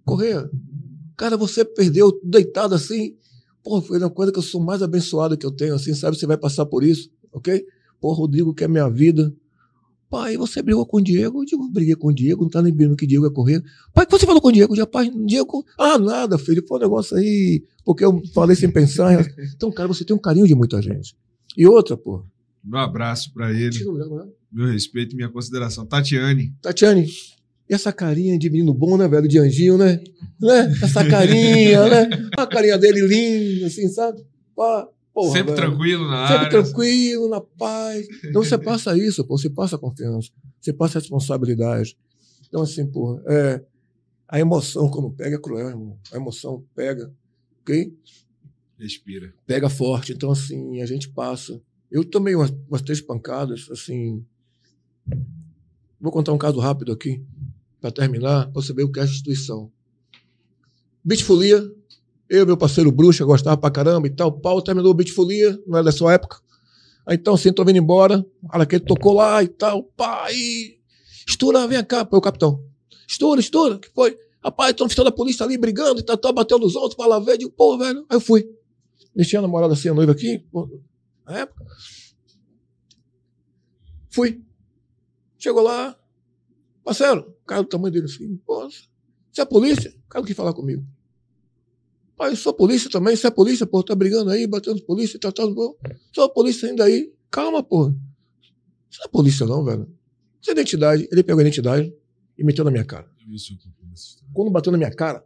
Correia, 0.03 0.49
cara, 1.17 1.37
você 1.37 1.63
perdeu 1.63 2.11
deitado 2.23 2.75
assim. 2.75 3.15
Pô, 3.63 3.81
foi 3.81 3.99
uma 3.99 4.09
coisa 4.09 4.31
que 4.31 4.39
eu 4.39 4.43
sou 4.43 4.61
mais 4.61 4.81
abençoado 4.81 5.37
que 5.37 5.45
eu 5.45 5.51
tenho, 5.51 5.75
assim, 5.75 5.93
sabe? 5.93 6.17
Você 6.17 6.25
vai 6.25 6.37
passar 6.37 6.65
por 6.65 6.83
isso, 6.83 7.09
ok? 7.31 7.65
Pô, 7.99 8.13
Rodrigo 8.13 8.53
quer 8.53 8.67
minha 8.67 8.89
vida. 8.89 9.33
Pai, 10.09 10.35
você 10.35 10.61
brigou 10.61 10.85
com 10.85 10.97
o 10.97 11.01
Diego? 11.01 11.41
Eu 11.41 11.45
digo, 11.45 11.69
briguei 11.69 11.95
com 11.95 12.09
o 12.09 12.13
Diego, 12.13 12.41
não 12.41 12.49
tá 12.49 12.59
lembrando 12.59 12.97
que 12.97 13.07
Diego 13.07 13.25
é 13.25 13.29
correr. 13.31 13.63
Pai, 13.93 14.03
o 14.03 14.07
que 14.07 14.19
você 14.19 14.25
falou 14.25 14.41
com 14.41 14.49
o 14.49 14.51
Diego? 14.51 14.73
Eu 14.73 14.75
digo, 14.75 14.87
pai, 14.87 15.09
Diego, 15.25 15.63
ah, 15.77 15.97
nada, 15.97 16.37
filho, 16.37 16.61
foi 16.67 16.79
um 16.79 16.81
negócio 16.81 17.15
aí, 17.15 17.63
porque 17.85 18.03
eu 18.03 18.21
falei 18.33 18.55
sem 18.55 18.69
pensar. 18.69 19.25
Então, 19.55 19.71
cara, 19.71 19.87
você 19.87 20.03
tem 20.03 20.15
um 20.15 20.19
carinho 20.19 20.47
de 20.47 20.53
muita 20.53 20.81
gente. 20.81 21.15
E 21.55 21.65
outra, 21.65 21.95
pô, 21.95 22.25
Meu 22.63 22.79
abraço 22.79 23.31
pra 23.33 23.53
ele. 23.53 23.77
Meu 24.51 24.67
respeito 24.67 25.13
e 25.13 25.15
minha 25.15 25.29
consideração. 25.29 25.85
Tatiane. 25.85 26.53
Tatiane, 26.61 27.07
essa 27.73 27.91
carinha 27.93 28.37
de 28.37 28.49
menino 28.49 28.73
bom, 28.73 28.97
né, 28.97 29.07
velho? 29.07 29.27
De 29.27 29.39
anjinho, 29.39 29.77
né? 29.77 30.03
né? 30.39 30.73
Essa 30.81 31.07
carinha, 31.07 31.87
né? 31.87 32.09
A 32.37 32.45
carinha 32.47 32.77
dele 32.77 33.01
linda, 33.07 33.67
assim, 33.67 33.87
sabe? 33.87 34.23
Pá, 34.55 34.87
porra, 35.13 35.37
Sempre 35.37 35.53
velho. 35.53 35.67
tranquilo 35.67 36.07
na 36.09 36.27
Sempre 36.27 36.45
área. 36.45 36.49
tranquilo, 36.63 37.29
na 37.29 37.41
paz. 37.41 38.07
Então 38.25 38.43
você 38.43 38.57
passa 38.57 38.97
isso, 38.97 39.23
pô, 39.25 39.37
você 39.37 39.49
passa 39.49 39.77
confiança, 39.77 40.29
você 40.59 40.73
passa 40.73 40.99
responsabilidade. 40.99 41.97
Então, 42.47 42.61
assim, 42.61 42.85
pô, 42.85 43.21
é, 43.27 43.61
a 44.27 44.39
emoção 44.39 44.89
quando 44.89 45.09
pega 45.11 45.35
é 45.35 45.39
cruel, 45.39 45.69
irmão. 45.69 45.97
A 46.11 46.17
emoção 46.17 46.63
pega, 46.75 47.13
ok? 47.61 47.93
Respira. 48.77 49.33
Pega 49.45 49.69
forte. 49.69 50.11
Então, 50.11 50.31
assim, 50.31 50.81
a 50.81 50.85
gente 50.85 51.07
passa. 51.09 51.61
Eu 51.89 52.03
tomei 52.03 52.35
umas, 52.35 52.51
umas 52.67 52.81
três 52.81 52.99
pancadas, 52.99 53.67
assim. 53.71 54.25
Vou 55.99 56.11
contar 56.11 56.33
um 56.33 56.37
caso 56.37 56.59
rápido 56.59 56.91
aqui, 56.91 57.23
para 57.81 57.91
terminar, 57.91 58.51
para 58.51 58.61
você 58.61 58.71
ver 58.71 58.83
o 58.83 58.91
que 58.91 58.99
é 58.99 59.01
a 59.01 59.05
instituição. 59.05 59.71
Bitfolia, 61.03 61.69
eu 62.29 62.43
e 62.43 62.45
meu 62.45 62.55
parceiro 62.55 62.91
Bruxa 62.91 63.25
gostava 63.25 63.57
pra 63.57 63.71
caramba 63.71 64.07
e 64.07 64.11
tal. 64.11 64.39
O 64.41 64.61
terminou 64.61 64.91
o 64.91 64.93
Bitfolia, 64.93 65.59
não 65.65 65.79
é 65.79 65.83
da 65.83 65.91
sua 65.91 66.13
época. 66.13 66.39
Aí 67.05 67.17
então, 67.17 67.33
assim, 67.33 67.51
tô 67.51 67.65
vindo 67.65 67.77
embora. 67.77 68.23
Olha 68.53 68.65
que 68.65 68.75
ele 68.75 68.85
tocou 68.85 69.13
lá 69.13 69.41
e 69.43 69.47
tal. 69.47 69.83
Pá, 69.83 70.27
aí. 70.27 70.77
Estoura, 71.27 71.67
vem 71.67 71.83
cá, 71.83 72.05
pô, 72.05 72.17
o 72.17 72.21
capitão. 72.21 72.63
Estoura, 73.07 73.41
estoura. 73.41 73.79
que 73.79 73.89
foi? 73.89 74.17
Rapaz, 74.43 74.75
no 74.79 74.85
oficial 74.85 75.05
da 75.05 75.11
polícia 75.11 75.45
ali 75.45 75.57
brigando 75.57 75.99
e 75.99 76.03
tal, 76.03 76.17
tal, 76.17 76.33
bateu 76.33 76.59
nos 76.59 76.75
outros, 76.75 76.95
fala. 76.95 77.19
Digo, 77.37 77.51
pô, 77.51 77.77
velho. 77.77 78.05
Aí 78.09 78.15
eu 78.15 78.21
fui. 78.21 78.47
Eles 79.15 79.27
tinham 79.27 79.41
namorado 79.41 79.73
assim, 79.73 79.89
a 79.89 79.93
noiva 79.93 80.11
aqui, 80.11 80.45
na 81.25 81.39
época. 81.39 81.65
Fui. 84.09 84.41
Chegou 85.37 85.63
lá. 85.63 85.97
Parceiro, 86.83 87.35
o 87.41 87.45
cara 87.45 87.61
do 87.63 87.69
tamanho 87.69 87.93
dele 87.93 88.05
assim, 88.05 88.37
pô, 88.37 88.69
você 89.31 89.41
é 89.41 89.45
polícia? 89.45 89.93
O 90.05 90.09
cara 90.09 90.25
quis 90.25 90.35
falar 90.35 90.53
comigo. 90.53 90.85
Pai, 92.17 92.31
eu 92.31 92.35
sou 92.35 92.53
polícia 92.53 92.89
também, 92.89 93.15
você 93.15 93.27
é 93.27 93.31
polícia, 93.31 93.65
pô, 93.65 93.81
tá 93.83 93.95
brigando 93.95 94.29
aí, 94.29 94.45
batendo 94.45 94.81
polícia, 94.83 95.19
tá, 95.19 95.31
tá, 95.31 95.43
pô. 95.43 95.77
Sou 96.13 96.29
polícia 96.29 96.69
ainda 96.69 96.83
aí. 96.83 97.13
Calma, 97.29 97.63
pô. 97.63 97.85
Você 98.89 98.99
não 98.99 99.05
é 99.05 99.07
polícia 99.07 99.45
não, 99.45 99.63
velho. 99.63 99.89
Você 100.41 100.51
é 100.51 100.53
identidade. 100.53 101.07
Ele 101.11 101.23
pegou 101.23 101.39
a 101.39 101.43
identidade 101.43 101.93
e 102.37 102.43
meteu 102.43 102.65
na 102.65 102.71
minha 102.71 102.83
cara. 102.83 103.09
Quando 104.33 104.51
bateu 104.51 104.71
na 104.71 104.77
minha 104.77 104.93
cara, 104.93 105.25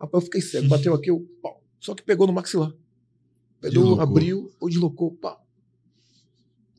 rapaz, 0.00 0.22
eu 0.22 0.26
fiquei 0.26 0.40
cego. 0.40 0.68
Bateu 0.68 0.94
aqui, 0.94 1.10
eu, 1.10 1.20
pau. 1.42 1.62
Só 1.78 1.94
que 1.94 2.02
pegou 2.02 2.26
no 2.26 2.32
maxilar. 2.32 2.72
Pegou, 3.60 4.00
abriu, 4.00 4.52
ou 4.60 4.68
deslocou, 4.68 5.12
pá. 5.12 5.38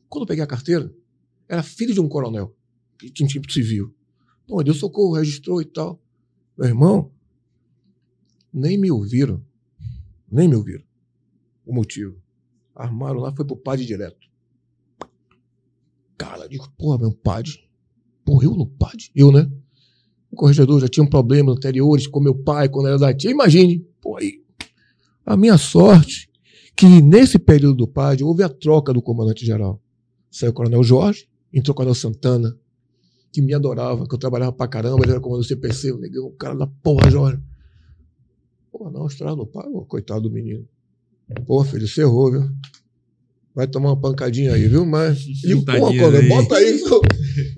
Quando 0.08 0.22
eu 0.22 0.26
peguei 0.26 0.42
a 0.42 0.46
carteira, 0.46 0.92
era 1.48 1.62
filho 1.62 1.94
de 1.94 2.00
um 2.00 2.08
coronel, 2.08 2.56
que 2.98 3.10
tinha 3.10 3.26
um 3.26 3.28
tipo 3.28 3.50
civil. 3.52 3.94
Pô, 4.48 4.62
deu 4.64 4.72
socorro, 4.72 5.12
registrou 5.12 5.60
e 5.60 5.66
tal. 5.66 6.02
Meu 6.56 6.66
irmão, 6.66 7.12
nem 8.52 8.78
me 8.78 8.90
ouviram. 8.90 9.44
Nem 10.30 10.48
me 10.48 10.56
ouviram. 10.56 10.84
O 11.66 11.74
motivo. 11.74 12.16
Armaram 12.74 13.20
lá, 13.20 13.30
foi 13.30 13.44
pro 13.44 13.56
PAD 13.56 13.84
direto. 13.84 14.26
Cara, 16.16 16.44
eu 16.44 16.48
digo, 16.48 16.68
porra, 16.78 16.98
meu 16.98 17.12
PAD. 17.12 17.62
Porra, 18.24 18.46
eu 18.46 18.54
no 18.56 18.66
PAD? 18.66 19.10
Eu, 19.14 19.30
né? 19.30 19.50
O 20.30 20.36
corregedor 20.36 20.80
já 20.80 20.88
tinha 20.88 21.04
um 21.04 21.08
problema 21.08 21.52
anteriores 21.52 22.06
com 22.06 22.18
meu 22.18 22.34
pai, 22.34 22.70
quando 22.70 22.88
era 22.88 22.98
da 22.98 23.14
tia. 23.14 23.30
Imagine, 23.30 23.86
pô, 24.00 24.16
aí. 24.16 24.42
A 25.26 25.36
minha 25.36 25.58
sorte, 25.58 26.30
que 26.74 26.86
nesse 26.86 27.38
período 27.38 27.76
do 27.76 27.88
PAD 27.88 28.24
houve 28.24 28.42
a 28.42 28.48
troca 28.48 28.94
do 28.94 29.02
comandante-geral. 29.02 29.82
Saiu 30.30 30.50
o 30.50 30.54
coronel 30.54 30.82
Jorge, 30.82 31.28
entrou 31.52 31.72
o 31.72 31.76
coronel 31.76 31.94
Santana, 31.94 32.58
que 33.32 33.42
me 33.42 33.54
adorava, 33.54 34.06
que 34.06 34.14
eu 34.14 34.18
trabalhava 34.18 34.52
pra 34.52 34.68
caramba, 34.68 35.02
ele 35.02 35.12
era 35.12 35.20
comandante 35.20 35.46
do 35.46 35.48
CPC, 35.48 35.92
o 35.92 35.98
negão, 35.98 36.26
o 36.26 36.32
cara 36.32 36.54
da 36.54 36.66
porra, 36.66 37.10
Jorge. 37.10 37.42
Pô, 38.72 38.90
não, 38.90 39.06
estrada 39.06 39.36
no 39.36 39.46
pai, 39.46 39.66
ô, 39.68 39.84
coitado 39.84 40.22
do 40.22 40.30
menino. 40.30 40.66
Pô, 41.46 41.62
filho, 41.64 41.86
você 41.86 42.02
errou, 42.02 42.30
viu? 42.32 42.50
Vai 43.54 43.66
tomar 43.66 43.90
uma 43.90 44.00
pancadinha 44.00 44.54
aí, 44.54 44.68
viu? 44.68 44.86
Mas. 44.86 45.18
E 45.44 45.54
o 45.54 45.64
porra, 45.64 45.80
Tadinha 45.80 46.02
coronel, 46.02 46.20
aí. 46.20 46.28
bota 46.28 46.62
isso. 46.62 47.00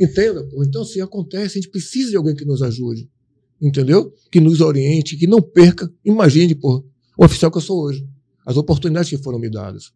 Entenda? 0.01 0.43
pô. 0.45 0.65
Então, 0.65 0.85
se 0.85 1.01
acontece, 1.01 1.59
a 1.59 1.61
gente 1.61 1.71
precisa 1.71 2.11
de 2.11 2.17
alguém 2.17 2.35
que 2.35 2.45
nos 2.45 2.63
ajude. 2.63 3.09
Entendeu? 3.61 4.13
Que 4.33 4.41
nos 4.41 4.61
oriente, 4.61 5.17
que 5.17 5.27
não 5.27 5.43
perca. 5.43 5.93
Imagine, 6.05 6.55
pô, 6.55 6.85
o 7.19 7.25
oficial 7.25 7.51
que 7.51 7.59
eu 7.59 7.63
sou 7.63 7.83
hoje. 7.83 8.09
As 8.47 8.57
oportunidades 8.57 9.11
que 9.11 9.19
foram 9.19 9.39
me 9.39 9.51
dadas. 9.51 9.93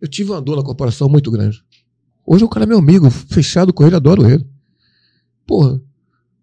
Eu 0.00 0.08
tive 0.08 0.30
uma 0.30 0.40
dor 0.40 0.56
na 0.56 0.62
corporação 0.62 1.08
muito 1.08 1.30
grande. 1.30 1.62
Hoje 2.32 2.44
o 2.44 2.48
cara 2.48 2.64
é 2.64 2.68
meu 2.68 2.78
amigo, 2.78 3.10
fechado 3.10 3.72
com 3.72 3.84
ele, 3.84 3.96
adoro 3.96 4.24
ele. 4.24 4.46
Porra, 5.44 5.82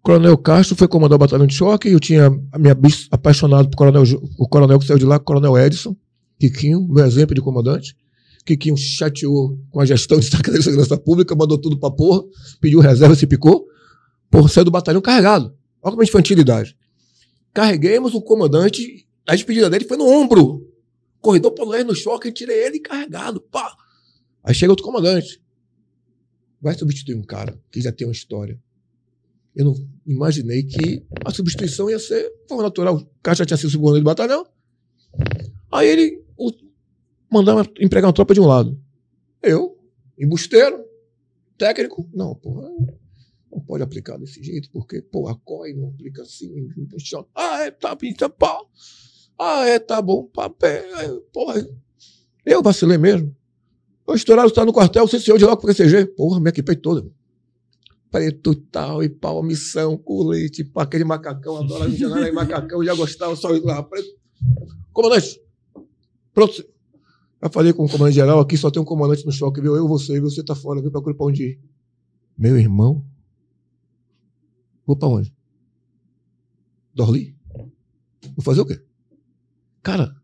Coronel 0.02 0.36
Castro 0.36 0.76
foi 0.76 0.86
comandar 0.86 1.16
o 1.16 1.18
batalhão 1.18 1.46
de 1.46 1.54
choque, 1.54 1.88
eu 1.88 1.98
tinha 1.98 2.26
a 2.26 2.74
bis 2.74 3.08
apaixonado 3.10 3.70
por 3.70 3.76
coronel, 3.78 4.02
o 4.38 4.46
coronel 4.46 4.78
que 4.78 4.84
saiu 4.84 4.98
de 4.98 5.06
lá, 5.06 5.18
Coronel 5.18 5.56
Edson, 5.56 5.96
Kikinho, 6.38 6.86
meu 6.86 7.06
exemplo 7.06 7.34
de 7.34 7.40
comandante. 7.40 7.96
Kikinho 8.44 8.76
chateou 8.76 9.58
com 9.70 9.80
a 9.80 9.86
gestão 9.86 10.20
de 10.20 10.26
Segurança 10.62 10.98
Pública, 10.98 11.34
mandou 11.34 11.56
tudo 11.56 11.78
pra 11.78 11.90
porra, 11.90 12.22
pediu 12.60 12.80
reserva, 12.80 13.14
se 13.14 13.26
picou. 13.26 13.66
Porra, 14.30 14.46
saiu 14.46 14.66
do 14.66 14.70
batalhão 14.70 15.00
carregado. 15.00 15.54
Olha 15.82 15.92
como 15.92 16.02
é 16.02 16.04
infantilidade. 16.04 16.76
Carreguemos 17.54 18.12
o 18.12 18.20
comandante, 18.20 19.08
a 19.26 19.34
despedida 19.34 19.70
dele 19.70 19.86
foi 19.86 19.96
no 19.96 20.06
ombro. 20.06 20.70
Corredor 21.18 21.52
polonês 21.52 21.86
no 21.86 21.94
choque, 21.94 22.30
tirei 22.30 22.66
ele 22.66 22.78
carregado. 22.78 23.40
Pá. 23.40 23.74
Aí 24.44 24.52
chega 24.52 24.70
outro 24.70 24.84
comandante. 24.84 25.40
Vai 26.60 26.74
substituir 26.74 27.14
um 27.14 27.22
cara 27.22 27.58
que 27.70 27.80
já 27.80 27.92
tem 27.92 28.06
uma 28.06 28.12
história. 28.12 28.60
Eu 29.54 29.64
não 29.64 29.74
imaginei 30.06 30.62
que 30.62 31.04
a 31.24 31.30
substituição 31.32 31.90
ia 31.90 31.98
ser 31.98 32.32
forma 32.48 32.62
natural. 32.62 32.96
O 32.96 33.22
cara 33.22 33.36
já 33.36 33.46
tinha 33.46 33.56
sido 33.56 33.70
segundo 33.70 33.98
do 33.98 34.04
batalhão. 34.04 34.46
Aí 35.70 35.88
ele 35.88 36.24
o, 36.36 36.50
mandava 37.30 37.68
empregar 37.80 38.08
uma 38.08 38.14
tropa 38.14 38.34
de 38.34 38.40
um 38.40 38.46
lado. 38.46 38.80
Eu, 39.42 39.78
embusteiro, 40.18 40.84
técnico. 41.56 42.08
Não, 42.12 42.34
porra, 42.34 42.68
não 43.50 43.60
pode 43.60 43.82
aplicar 43.82 44.18
desse 44.18 44.42
jeito, 44.42 44.70
porque, 44.70 45.02
pô, 45.02 45.28
a 45.28 45.34
COI 45.36 45.74
não 45.74 45.88
aplica 45.88 46.22
assim. 46.22 46.68
funciona. 46.90 47.26
Ah, 47.34 47.64
é, 47.64 47.70
tá, 47.70 47.94
pinta 47.96 48.28
pau. 48.28 48.70
Ah, 49.38 49.66
é, 49.66 49.78
tá 49.78 50.00
bom, 50.02 50.24
papel. 50.24 51.20
Porra, 51.32 51.66
eu 52.44 52.62
vacilei 52.62 52.98
mesmo. 52.98 53.34
O 54.08 54.14
estourado 54.14 54.48
está 54.48 54.64
no 54.64 54.72
quartel, 54.72 55.06
você 55.06 55.20
saiu 55.20 55.36
de 55.36 55.44
lá 55.44 55.54
com 55.54 55.64
o 55.64 55.66
PCG. 55.66 56.06
Porra, 56.06 56.40
me 56.40 56.48
equipei 56.48 56.74
toda. 56.74 57.06
Preto 58.10 58.54
tal, 58.54 59.02
e 59.02 59.08
pau, 59.10 59.42
missão, 59.42 59.98
com 59.98 60.26
leite, 60.26 60.64
pá, 60.64 60.84
aquele 60.84 61.04
macacão, 61.04 61.58
adoro 61.58 61.90
missionário 61.90 62.24
aí, 62.24 62.32
macacão, 62.32 62.82
já 62.82 62.94
gostava, 62.94 63.36
só 63.36 63.54
ir 63.54 63.62
lá. 63.62 63.82
Preto. 63.82 64.08
Comandante, 64.94 65.38
pronto. 66.32 66.54
Já 67.42 67.50
falei 67.50 67.74
com 67.74 67.84
o 67.84 67.88
comandante 67.88 68.14
geral, 68.14 68.40
aqui 68.40 68.56
só 68.56 68.70
tem 68.70 68.80
um 68.80 68.84
comandante 68.84 69.26
no 69.26 69.30
choque, 69.30 69.60
viu? 69.60 69.76
Eu, 69.76 69.86
você, 69.86 70.14
e 70.14 70.20
você 70.20 70.42
tá 70.42 70.54
fora, 70.54 70.80
viu? 70.80 70.90
Procura 70.90 71.14
pra 71.14 71.26
onde 71.26 71.42
ir. 71.42 71.60
Meu 72.36 72.56
irmão? 72.56 73.04
Vou 74.86 74.96
pra 74.96 75.06
onde? 75.06 75.30
Dorli? 76.94 77.36
Vou 78.34 78.42
fazer 78.42 78.62
o 78.62 78.64
quê? 78.64 78.80
Cara, 79.82 80.17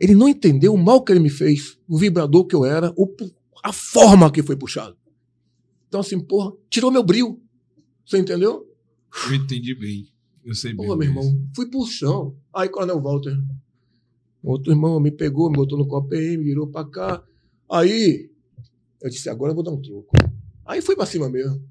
ele 0.00 0.14
não 0.14 0.26
entendeu 0.26 0.72
o 0.72 0.78
mal 0.78 1.04
que 1.04 1.12
ele 1.12 1.20
me 1.20 1.28
fez, 1.28 1.78
o 1.86 1.98
vibrador 1.98 2.46
que 2.46 2.56
eu 2.56 2.64
era, 2.64 2.90
o, 2.96 3.14
a 3.62 3.70
forma 3.70 4.32
que 4.32 4.42
foi 4.42 4.56
puxado. 4.56 4.96
Então, 5.86 6.00
assim, 6.00 6.18
porra, 6.18 6.52
tirou 6.70 6.90
meu 6.90 7.02
brilho. 7.02 7.38
Você 8.06 8.16
entendeu? 8.18 8.66
Eu 9.28 9.34
entendi 9.34 9.74
bem. 9.74 10.08
Eu 10.42 10.54
sei 10.54 10.72
bem. 10.72 10.86
Porra, 10.86 10.96
meu 10.96 11.08
irmão, 11.08 11.48
fui 11.54 11.68
pro 11.68 11.84
chão. 11.84 12.34
Aí, 12.54 12.68
Coronel 12.68 13.00
Walter, 13.00 13.36
outro 14.42 14.72
irmão 14.72 14.98
me 14.98 15.10
pegou, 15.10 15.50
me 15.50 15.56
botou 15.56 15.76
no 15.76 15.86
copo 15.86 16.08
PM, 16.08 16.42
virou 16.42 16.66
pra 16.66 16.84
cá. 16.84 17.22
Aí, 17.70 18.30
eu 19.02 19.10
disse, 19.10 19.28
agora 19.28 19.52
eu 19.52 19.54
vou 19.54 19.62
dar 19.62 19.72
um 19.72 19.82
troco. 19.82 20.16
Aí 20.64 20.80
fui 20.80 20.96
pra 20.96 21.04
cima 21.04 21.28
mesmo. 21.28 21.62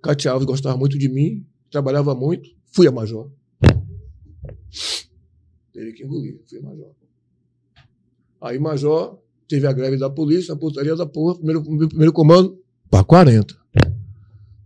Cátia 0.00 0.30
Alves 0.30 0.46
gostava 0.46 0.76
muito 0.76 0.98
de 0.98 1.08
mim, 1.08 1.44
trabalhava 1.70 2.14
muito, 2.14 2.48
fui 2.66 2.86
a 2.86 2.92
major. 2.92 3.32
Teve 5.72 5.92
que 5.94 6.04
engolir, 6.04 6.40
fui 6.46 6.58
a 6.58 6.62
major. 6.62 6.94
Aí, 8.44 8.58
major, 8.58 9.18
teve 9.48 9.66
a 9.66 9.72
greve 9.72 9.96
da 9.96 10.10
polícia, 10.10 10.52
a 10.52 10.56
putaria 10.56 10.94
da 10.94 11.06
porra, 11.06 11.36
primeiro, 11.36 11.62
primeiro 11.62 12.12
comando, 12.12 12.60
pra 12.90 13.02
40. 13.02 13.56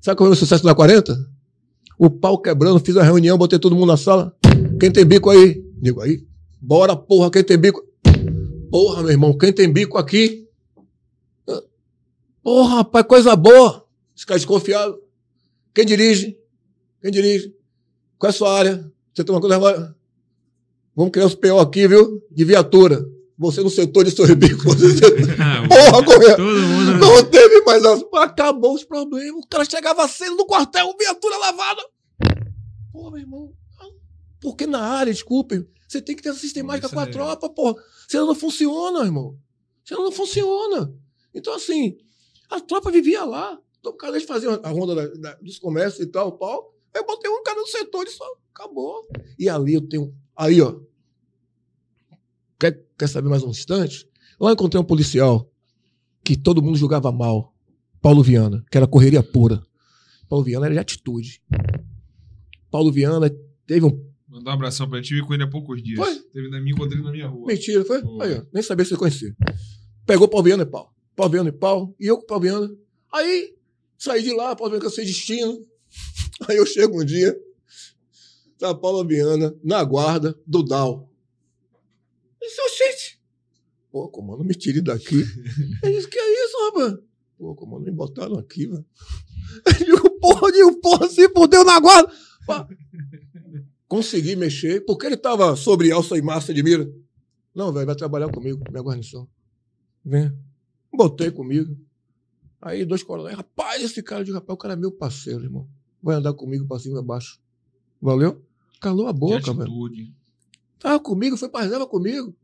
Sabe 0.01 0.17
qual 0.17 0.27
foi 0.27 0.33
o 0.33 0.35
sucesso 0.35 0.65
da 0.65 0.75
40? 0.75 1.17
O 1.97 2.11
pau 2.11 2.43
quebrando, 2.43 2.81
fiz 2.81 2.97
a 2.97 3.05
reunião, 3.05 3.39
botei 3.39 3.57
todo 3.57 3.77
mundo 3.77 3.87
na 3.87 3.97
sala. 3.97 4.37
Quem 4.81 4.91
tem 4.91 5.05
bico 5.05 5.31
aí? 5.31 5.65
Digo 5.81 6.01
aí. 6.01 6.27
Bora, 6.61 6.97
porra, 6.97 7.31
quem 7.31 7.45
tem 7.45 7.57
bico? 7.57 7.81
Porra, 8.69 9.03
meu 9.03 9.13
irmão, 9.13 9.39
quem 9.39 9.53
tem 9.53 9.73
bico 9.73 9.97
aqui? 9.97 10.49
Porra, 12.43 12.79
rapaz, 12.79 13.07
coisa 13.07 13.37
boa. 13.37 13.87
Cara 14.27 14.41
desconfiado. 14.41 14.99
Quem 15.73 15.87
dirige? 15.87 16.37
Quem 17.01 17.13
dirige? 17.13 17.55
Qual 18.19 18.29
é 18.29 18.31
a 18.31 18.37
sua 18.37 18.59
área? 18.59 18.93
Você 19.15 19.23
tem 19.23 19.33
uma 19.33 19.41
coisa. 19.41 19.95
Vamos 20.97 21.13
criar 21.13 21.27
os 21.27 21.37
PO 21.37 21.61
aqui, 21.61 21.87
viu? 21.87 22.21
De 22.29 22.45
viatura. 22.45 23.09
Você 23.39 23.63
no 23.63 23.71
setor 23.71 24.05
de 24.05 24.11
sorribico. 24.11 24.63
Você... 24.65 24.99
Ah, 25.41 25.63
Porra, 25.69 26.05
correu. 26.05 26.37
Não 26.99 27.25
teve 27.31 27.61
mais 27.63 27.85
as... 27.85 28.03
Acabou 28.15 28.75
os 28.75 28.83
problemas. 28.85 29.41
O 29.45 29.47
cara 29.49 29.65
chegava 29.65 30.07
cedo 30.09 30.35
no 30.37 30.45
quartel, 30.47 30.93
viatura 30.99 31.37
lavada. 31.39 31.81
Pô, 32.93 33.11
meu 33.11 33.21
irmão. 33.21 33.53
Porque 34.41 34.67
na 34.67 34.81
área, 34.81 35.13
desculpe, 35.13 35.67
você 35.87 36.01
tem 36.01 36.15
que 36.17 36.23
ter 36.23 36.31
essa 36.31 36.39
sistemática 36.41 36.89
com 36.89 36.99
a 37.01 37.07
tropa, 37.13 37.49
porra. 37.51 37.77
Senão 38.09 38.27
não 38.27 38.35
funciona, 38.35 39.05
irmão. 39.05 39.37
Senão 39.85 40.05
não 40.05 40.13
funciona. 40.13 40.93
Então, 41.35 41.55
assim, 41.55 41.97
a 42.51 42.61
tropa 42.61 42.91
vivia 42.91 43.25
lá. 43.25 43.59
Então, 43.81 43.93
o 43.93 43.97
cara 43.97 44.21
fazer 44.21 44.49
a 44.63 44.69
ronda 44.71 44.95
da- 44.95 45.07
da- 45.15 45.35
dos 45.41 45.59
comércios 45.59 46.05
e 46.05 46.11
tal, 46.11 46.33
pau. 46.39 46.73
Aí 46.95 47.01
eu 47.01 47.07
botei 47.07 47.31
um 47.31 47.43
cara 47.43 47.61
no 47.61 47.67
setor 47.67 48.07
e 48.07 48.11
só 48.11 48.25
acabou. 48.55 49.07
E 49.39 49.49
ali 49.49 49.75
eu 49.75 49.89
tenho. 49.89 50.13
Aí, 50.37 50.61
ó. 50.61 50.75
Quer, 52.99 53.09
saber 53.09 53.29
mais 53.29 53.45
um 53.45 53.51
instante? 53.51 54.09
Lá 54.41 54.51
eu 54.51 54.55
encontrei 54.55 54.81
um 54.81 54.85
policial 54.85 55.49
que 56.25 56.37
todo 56.37 56.61
mundo 56.61 56.77
julgava 56.77 57.13
mal. 57.13 57.55
Paulo 58.03 58.25
Viana, 58.25 58.65
que 58.71 58.77
era 58.77 58.89
correria 58.89 59.23
pura. 59.23 59.63
Paulo 60.29 60.45
Viana 60.45 60.67
era 60.67 60.75
de 60.75 60.81
atitude. 60.81 61.41
Paulo 62.71 62.91
Viana 62.91 63.31
teve 63.67 63.87
um. 63.87 64.05
Mandar 64.27 64.51
um 64.51 64.55
abração 64.55 64.89
pra 64.89 64.99
gente. 64.99 65.09
Tive 65.09 65.23
com 65.23 65.33
ele 65.33 65.45
há 65.45 65.47
poucos 65.49 65.81
dias. 65.81 65.99
Foi? 65.99 66.13
Teve 66.33 66.49
na 66.49 66.61
minha, 66.61 66.75
encontrei 66.75 67.01
na 67.01 67.13
minha 67.13 67.29
rua. 67.29 67.47
Mentira, 67.47 67.85
foi? 67.85 68.03
Foi. 68.03 68.27
Aí, 68.27 68.39
ó, 68.39 68.43
nem 68.53 68.63
sabia 68.65 68.85
se 68.85 68.91
você 68.91 68.97
conhecia. 68.97 69.35
Pegou 70.05 70.27
Paulo 70.27 70.45
Viana 70.45 70.65
e 70.65 70.67
pau. 70.67 70.93
Paulo 71.15 71.33
Viana 71.33 71.49
e 71.51 71.53
pau. 71.53 71.95
E 72.01 72.07
eu 72.07 72.19
com 72.19 72.27
Paulo 72.27 72.43
Viana. 72.43 72.69
Aí, 73.13 73.55
saí 73.97 74.25
de 74.25 74.35
lá, 74.35 74.57
Paulo 74.57 74.73
Viana 74.73 74.85
cansei 74.85 75.05
destino. 75.05 75.65
Aí 76.49 76.57
eu 76.57 76.67
chego 76.67 77.01
um 77.01 77.05
dia, 77.05 77.37
tá 78.59 78.75
Paulo 78.75 79.07
Viana 79.07 79.55
na 79.63 79.83
guarda 79.85 80.37
do 80.45 80.65
Dal. 80.65 81.08
Pô, 83.99 84.09
comando, 84.09 84.45
me 84.45 84.55
tire 84.55 84.81
daqui. 84.81 85.25
Ele 85.83 85.97
disse, 85.97 86.09
que 86.09 86.17
é 86.17 86.45
isso, 86.45 86.57
rapaz? 86.67 86.99
Pô, 87.37 87.53
comando, 87.57 87.85
me 87.85 87.91
botaram 87.91 88.39
aqui, 88.39 88.69
velho. 88.69 88.87
Eu 89.67 89.87
digo, 89.87 90.11
porra, 90.21 90.49
eu 90.49 90.53
digo, 90.53 90.81
porra, 90.81 91.09
se 91.09 91.29
fudeu 91.31 91.65
na 91.65 91.81
guarda. 91.81 92.13
Pá. 92.47 92.69
Consegui 93.89 94.37
mexer, 94.37 94.85
porque 94.85 95.07
ele 95.07 95.17
tava 95.17 95.57
sobre 95.57 95.91
alça 95.91 96.19
e 96.19 96.23
massa 96.23 96.53
de 96.53 96.63
mira. 96.63 96.89
Não, 97.55 97.73
velho, 97.73 97.87
vai 97.87 97.97
trabalhar 97.97 98.31
comigo, 98.31 98.63
minha 98.71 98.83
guarnição. 98.83 99.27
Vem. 100.05 100.31
Botei 100.93 101.31
comigo. 101.31 101.77
Aí 102.61 102.85
dois 102.85 103.03
coronéis, 103.03 103.37
rapaz, 103.37 103.83
esse 103.83 104.03
cara, 104.03 104.23
digo, 104.23 104.37
rapaz, 104.37 104.55
o 104.55 104.59
cara 104.59 104.75
é 104.75 104.77
meu 104.77 104.93
parceiro, 104.93 105.43
irmão. 105.43 105.67
Vai 106.03 106.17
andar 106.17 106.35
comigo 106.35 106.69
pra 106.69 106.79
cima 106.79 106.93
e 106.93 106.99
pra 106.99 107.03
baixo. 107.03 107.41
Valeu? 108.01 108.45
Calou 108.81 109.09
a 109.09 109.13
boca, 109.13 109.53
velho. 109.55 110.13
Tava 110.79 111.01
comigo, 111.01 111.37
foi 111.37 111.49
pra 111.49 111.63
reserva 111.63 111.87
comigo. 111.87 112.37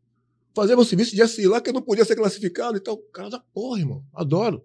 Fazer 0.54 0.76
meu 0.76 0.84
serviço 0.84 1.16
de 1.16 1.26
SI 1.26 1.46
lá, 1.46 1.60
que 1.60 1.70
eu 1.70 1.74
não 1.74 1.82
podia 1.82 2.04
ser 2.04 2.14
classificado 2.14 2.76
e 2.76 2.80
tal. 2.80 2.96
Cara 3.12 3.28
da 3.28 3.40
porra, 3.40 3.80
irmão. 3.80 4.04
Adoro. 4.14 4.64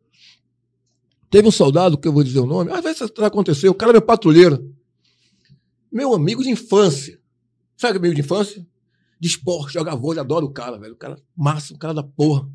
Teve 1.30 1.48
um 1.48 1.52
soldado, 1.52 1.98
que 1.98 2.08
eu 2.08 2.14
vou 2.14 2.24
dizer 2.24 2.40
o 2.40 2.46
nome, 2.46 2.72
às 2.72 2.82
vezes 2.82 3.02
aconteceu, 3.02 3.72
o 3.72 3.76
cara 3.76 3.92
é 3.92 3.94
meu 3.94 4.02
patrulheiro. 4.02 4.74
Meu 5.92 6.14
amigo 6.14 6.44
de 6.44 6.50
infância. 6.50 7.20
Sabe 7.78 7.96
é 7.96 7.98
amigo 7.98 8.16
de 8.16 8.22
infância? 8.22 8.66
De 9.20 9.28
esporte, 9.28 9.74
joga 9.74 9.96
vôlei, 9.96 10.20
adoro 10.20 10.46
o 10.46 10.52
cara, 10.52 10.78
velho. 10.78 10.94
O 10.94 10.98
cara 10.98 11.22
massa, 11.36 11.74
um 11.74 11.78
cara 11.78 11.94
da 11.94 12.04
porra. 12.04 12.50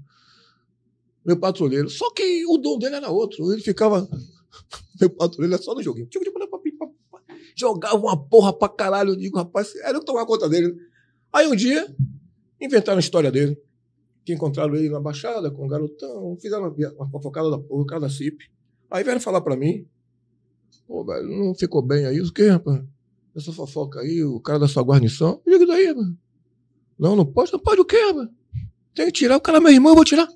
Meu 1.25 1.39
patrulheiro. 1.39 1.89
Só 1.89 2.11
que 2.13 2.45
o 2.47 2.59
dom 2.59 2.79
dele 2.79 2.97
era 2.97 3.11
outro. 3.11 3.53
Ele 3.53 3.63
ficava. 3.63 4.09
Meu 5.01 5.11
patrulheiro 5.11 5.55
era 5.55 5.63
só 5.63 5.75
no 5.75 5.83
joguinho. 5.83 6.09
Jogava 7.57 7.97
uma 7.97 8.17
porra 8.17 8.53
pra 8.53 8.69
caralho. 8.69 9.11
Eu 9.11 9.17
digo, 9.17 9.39
rapaz, 9.39 9.75
era 9.77 9.97
eu 9.97 10.05
tomava 10.05 10.27
conta 10.27 10.49
dele. 10.49 10.75
Aí 11.33 11.47
um 11.47 11.57
dia, 11.57 11.95
inventaram 12.65 12.97
a 12.99 13.01
história 13.01 13.31
dele. 13.31 13.57
Que 14.25 14.33
encontraram 14.33 14.75
ele 14.75 14.89
na 14.89 15.01
Baixada 15.01 15.51
com 15.51 15.65
um 15.67 15.69
garotão. 15.69 16.37
Fizeram 16.41 16.69
uma, 16.69 16.93
uma 16.95 17.11
fofocada 17.11 17.51
da 17.51 17.59
porra, 17.59 17.83
o 17.83 17.87
cara 17.87 18.01
da 18.03 18.09
CIP. 18.09 18.51
Aí 18.91 19.05
vieram 19.05 19.21
falar 19.21 19.41
pra 19.43 19.57
mim. 19.57 19.87
Pô, 20.87 21.05
velho, 21.05 21.29
não 21.29 21.55
ficou 21.55 21.83
bem 21.83 22.07
aí. 22.07 22.21
O 22.21 22.33
que, 22.33 22.47
rapaz? 22.49 22.83
Essa 23.37 23.53
fofoca 23.53 24.01
aí, 24.01 24.23
o 24.25 24.41
cara 24.41 24.59
da 24.61 24.69
sua 24.69 24.83
guarnição. 24.83 25.43
Eu 25.45 25.59
digo, 25.59 25.71
daí, 25.71 25.93
mano? 25.95 26.17
Não, 26.99 27.17
não 27.17 27.27
pode. 27.27 27.53
Não 27.53 27.59
pode 27.61 27.81
o 27.81 27.85
quê, 27.85 28.13
mano? 28.13 28.31
Tem 28.95 29.07
que 29.07 29.13
tirar. 29.13 29.37
O 29.37 29.41
cara 29.41 29.59
é 29.59 29.61
meu 29.61 29.73
irmão, 29.73 29.91
eu 29.93 29.97
vou 29.97 30.05
tirar. 30.05 30.29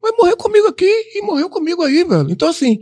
Vai 0.00 0.12
morrer 0.12 0.36
comigo 0.36 0.68
aqui 0.68 0.84
e 0.86 1.22
morreu 1.22 1.50
comigo 1.50 1.82
aí, 1.82 2.04
velho. 2.04 2.30
Então, 2.30 2.48
assim, 2.48 2.78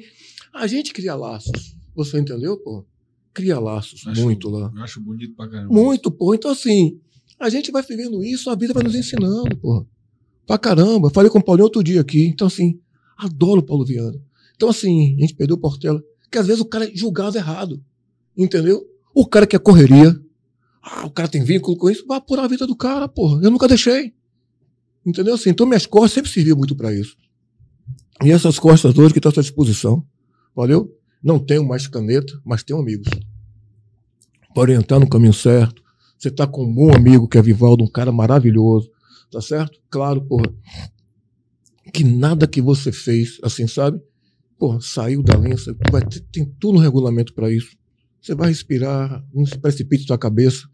a 0.53 0.67
gente 0.67 0.93
cria 0.93 1.15
laços. 1.15 1.75
Você 1.95 2.19
entendeu, 2.21 2.59
pô? 2.59 2.85
Cria 3.33 3.59
laços, 3.59 4.07
Acho- 4.07 4.21
muito 4.23 4.49
lá. 4.51 4.71
Eu 4.75 4.83
acho 4.83 5.01
bonito 5.01 5.35
pra 5.35 5.49
caramba. 5.49 5.73
Muito, 5.73 6.11
pô. 6.11 6.35
Então, 6.35 6.51
assim, 6.51 7.01
a 7.39 7.49
gente 7.49 7.71
vai 7.71 7.83
vivendo 7.83 8.23
isso, 8.23 8.51
a 8.51 8.55
vida 8.55 8.73
vai 8.73 8.83
nos 8.83 8.95
ensinando, 8.95 9.57
pô. 9.57 9.87
Pra 10.47 10.59
caramba. 10.59 11.11
Falei 11.11 11.31
com 11.31 11.39
o 11.39 11.45
Paulinho 11.45 11.65
outro 11.65 11.83
dia 11.83 12.01
aqui. 12.01 12.27
Então, 12.27 12.47
assim, 12.47 12.79
adoro 13.17 13.61
o 13.61 13.63
Paulo 13.63 13.85
Viana. 13.85 14.21
Então, 14.57 14.69
assim, 14.69 15.17
a 15.17 15.21
gente 15.21 15.35
perdeu 15.35 15.57
o 15.57 15.61
Portela. 15.61 16.03
Que 16.31 16.39
às 16.39 16.47
vezes 16.47 16.61
o 16.61 16.65
cara 16.65 16.91
julgado 16.95 17.37
errado. 17.37 17.83
Entendeu? 18.37 18.85
O 19.15 19.27
cara 19.27 19.47
que 19.47 19.57
é 19.57 19.59
correria. 19.59 20.19
Ah, 20.83 21.07
o 21.07 21.11
cara 21.11 21.29
tem 21.29 21.43
vínculo 21.43 21.77
com 21.77 21.91
isso. 21.91 22.07
Vai 22.07 22.19
apurar 22.19 22.45
a 22.45 22.49
vida 22.49 22.67
do 22.67 22.77
cara, 22.77 23.09
porra. 23.09 23.43
Eu 23.43 23.51
nunca 23.51 23.67
deixei. 23.67 24.15
Entendeu? 25.05 25.35
Assim, 25.35 25.51
então, 25.51 25.67
minhas 25.67 25.87
costas 25.87 26.13
sempre 26.13 26.31
serviu 26.31 26.57
muito 26.57 26.75
pra 26.75 26.93
isso. 26.93 27.17
E 28.23 28.31
essas 28.31 28.59
costas 28.59 28.97
hoje 28.97 29.13
que 29.13 29.19
estão 29.19 29.31
à 29.31 29.35
sua 29.35 29.43
disposição. 29.43 30.05
Valeu? 30.55 30.97
Não 31.23 31.39
tenho 31.39 31.65
mais 31.67 31.87
caneta, 31.87 32.33
mas 32.45 32.63
tenho 32.63 32.79
amigos. 32.79 33.09
Para 34.55 34.63
orientar 34.63 35.01
no 35.01 35.09
caminho 35.09 35.33
certo. 35.33 35.84
Você 36.25 36.31
tá 36.31 36.47
com 36.47 36.65
um 36.65 36.75
bom 36.75 36.91
amigo 36.97 37.29
que 37.29 37.37
é 37.37 37.43
Vivaldo, 37.43 37.85
um 37.85 37.91
cara 37.91 38.11
maravilhoso. 38.11 38.91
Tá 39.31 39.43
certo? 39.43 39.79
Claro, 39.91 40.23
porra. 40.23 40.51
Que 41.93 42.03
nada 42.03 42.47
que 42.47 42.63
você 42.63 42.91
fez, 42.91 43.37
assim, 43.43 43.67
sabe? 43.67 44.01
Porra, 44.59 44.81
saiu 44.81 45.23
da 45.23 45.37
você 45.37 45.77
vai 45.93 46.03
ter, 46.03 46.21
tem 46.33 46.47
tudo 46.59 46.77
no 46.77 46.81
regulamento 46.81 47.35
para 47.35 47.53
isso. 47.53 47.77
Você 48.23 48.35
vai 48.35 48.49
respirar, 48.49 49.23
não 49.35 49.45
se 49.45 49.59
precipite 49.59 50.07
sua 50.07 50.17
cabeça. 50.17 50.67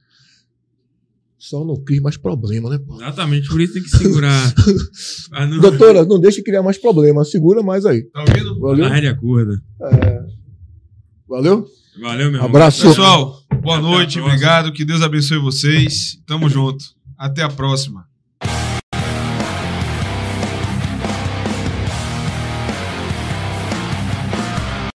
Só 1.37 1.65
não 1.65 1.75
crie 1.83 2.01
mais 2.01 2.17
problema, 2.17 2.71
né, 2.71 2.79
porra? 2.79 3.03
Exatamente, 3.03 3.49
por 3.49 3.61
isso 3.61 3.73
tem 3.75 3.83
que 3.83 3.91
segurar. 3.91 4.55
Ah, 5.33 5.47
não- 5.49 5.59
Doutora, 5.59 6.05
não 6.05 6.21
deixe 6.21 6.45
criar 6.45 6.63
mais 6.63 6.79
problema, 6.79 7.25
segura 7.25 7.61
mais 7.61 7.85
aí. 7.85 8.05
Tá 8.05 8.21
ouvindo? 8.21 8.61
Valeu? 8.61 8.85
A 8.85 8.89
rédea 8.89 9.17
curta. 9.17 9.61
Valeu? 11.29 11.67
Valeu, 12.01 12.27
meu 12.27 12.35
irmão. 12.37 12.45
Abraço. 12.45 12.87
Pessoal, 12.87 13.40
boa 13.61 13.79
noite, 13.81 14.19
obrigado. 14.21 14.73
Que 14.73 14.85
Deus 14.85 15.03
abençoe 15.03 15.39
vocês. 15.39 16.19
Tamo 16.27 16.49
junto. 16.49 16.85
Até 17.17 17.43
a 17.43 17.49
próxima. 17.49 18.10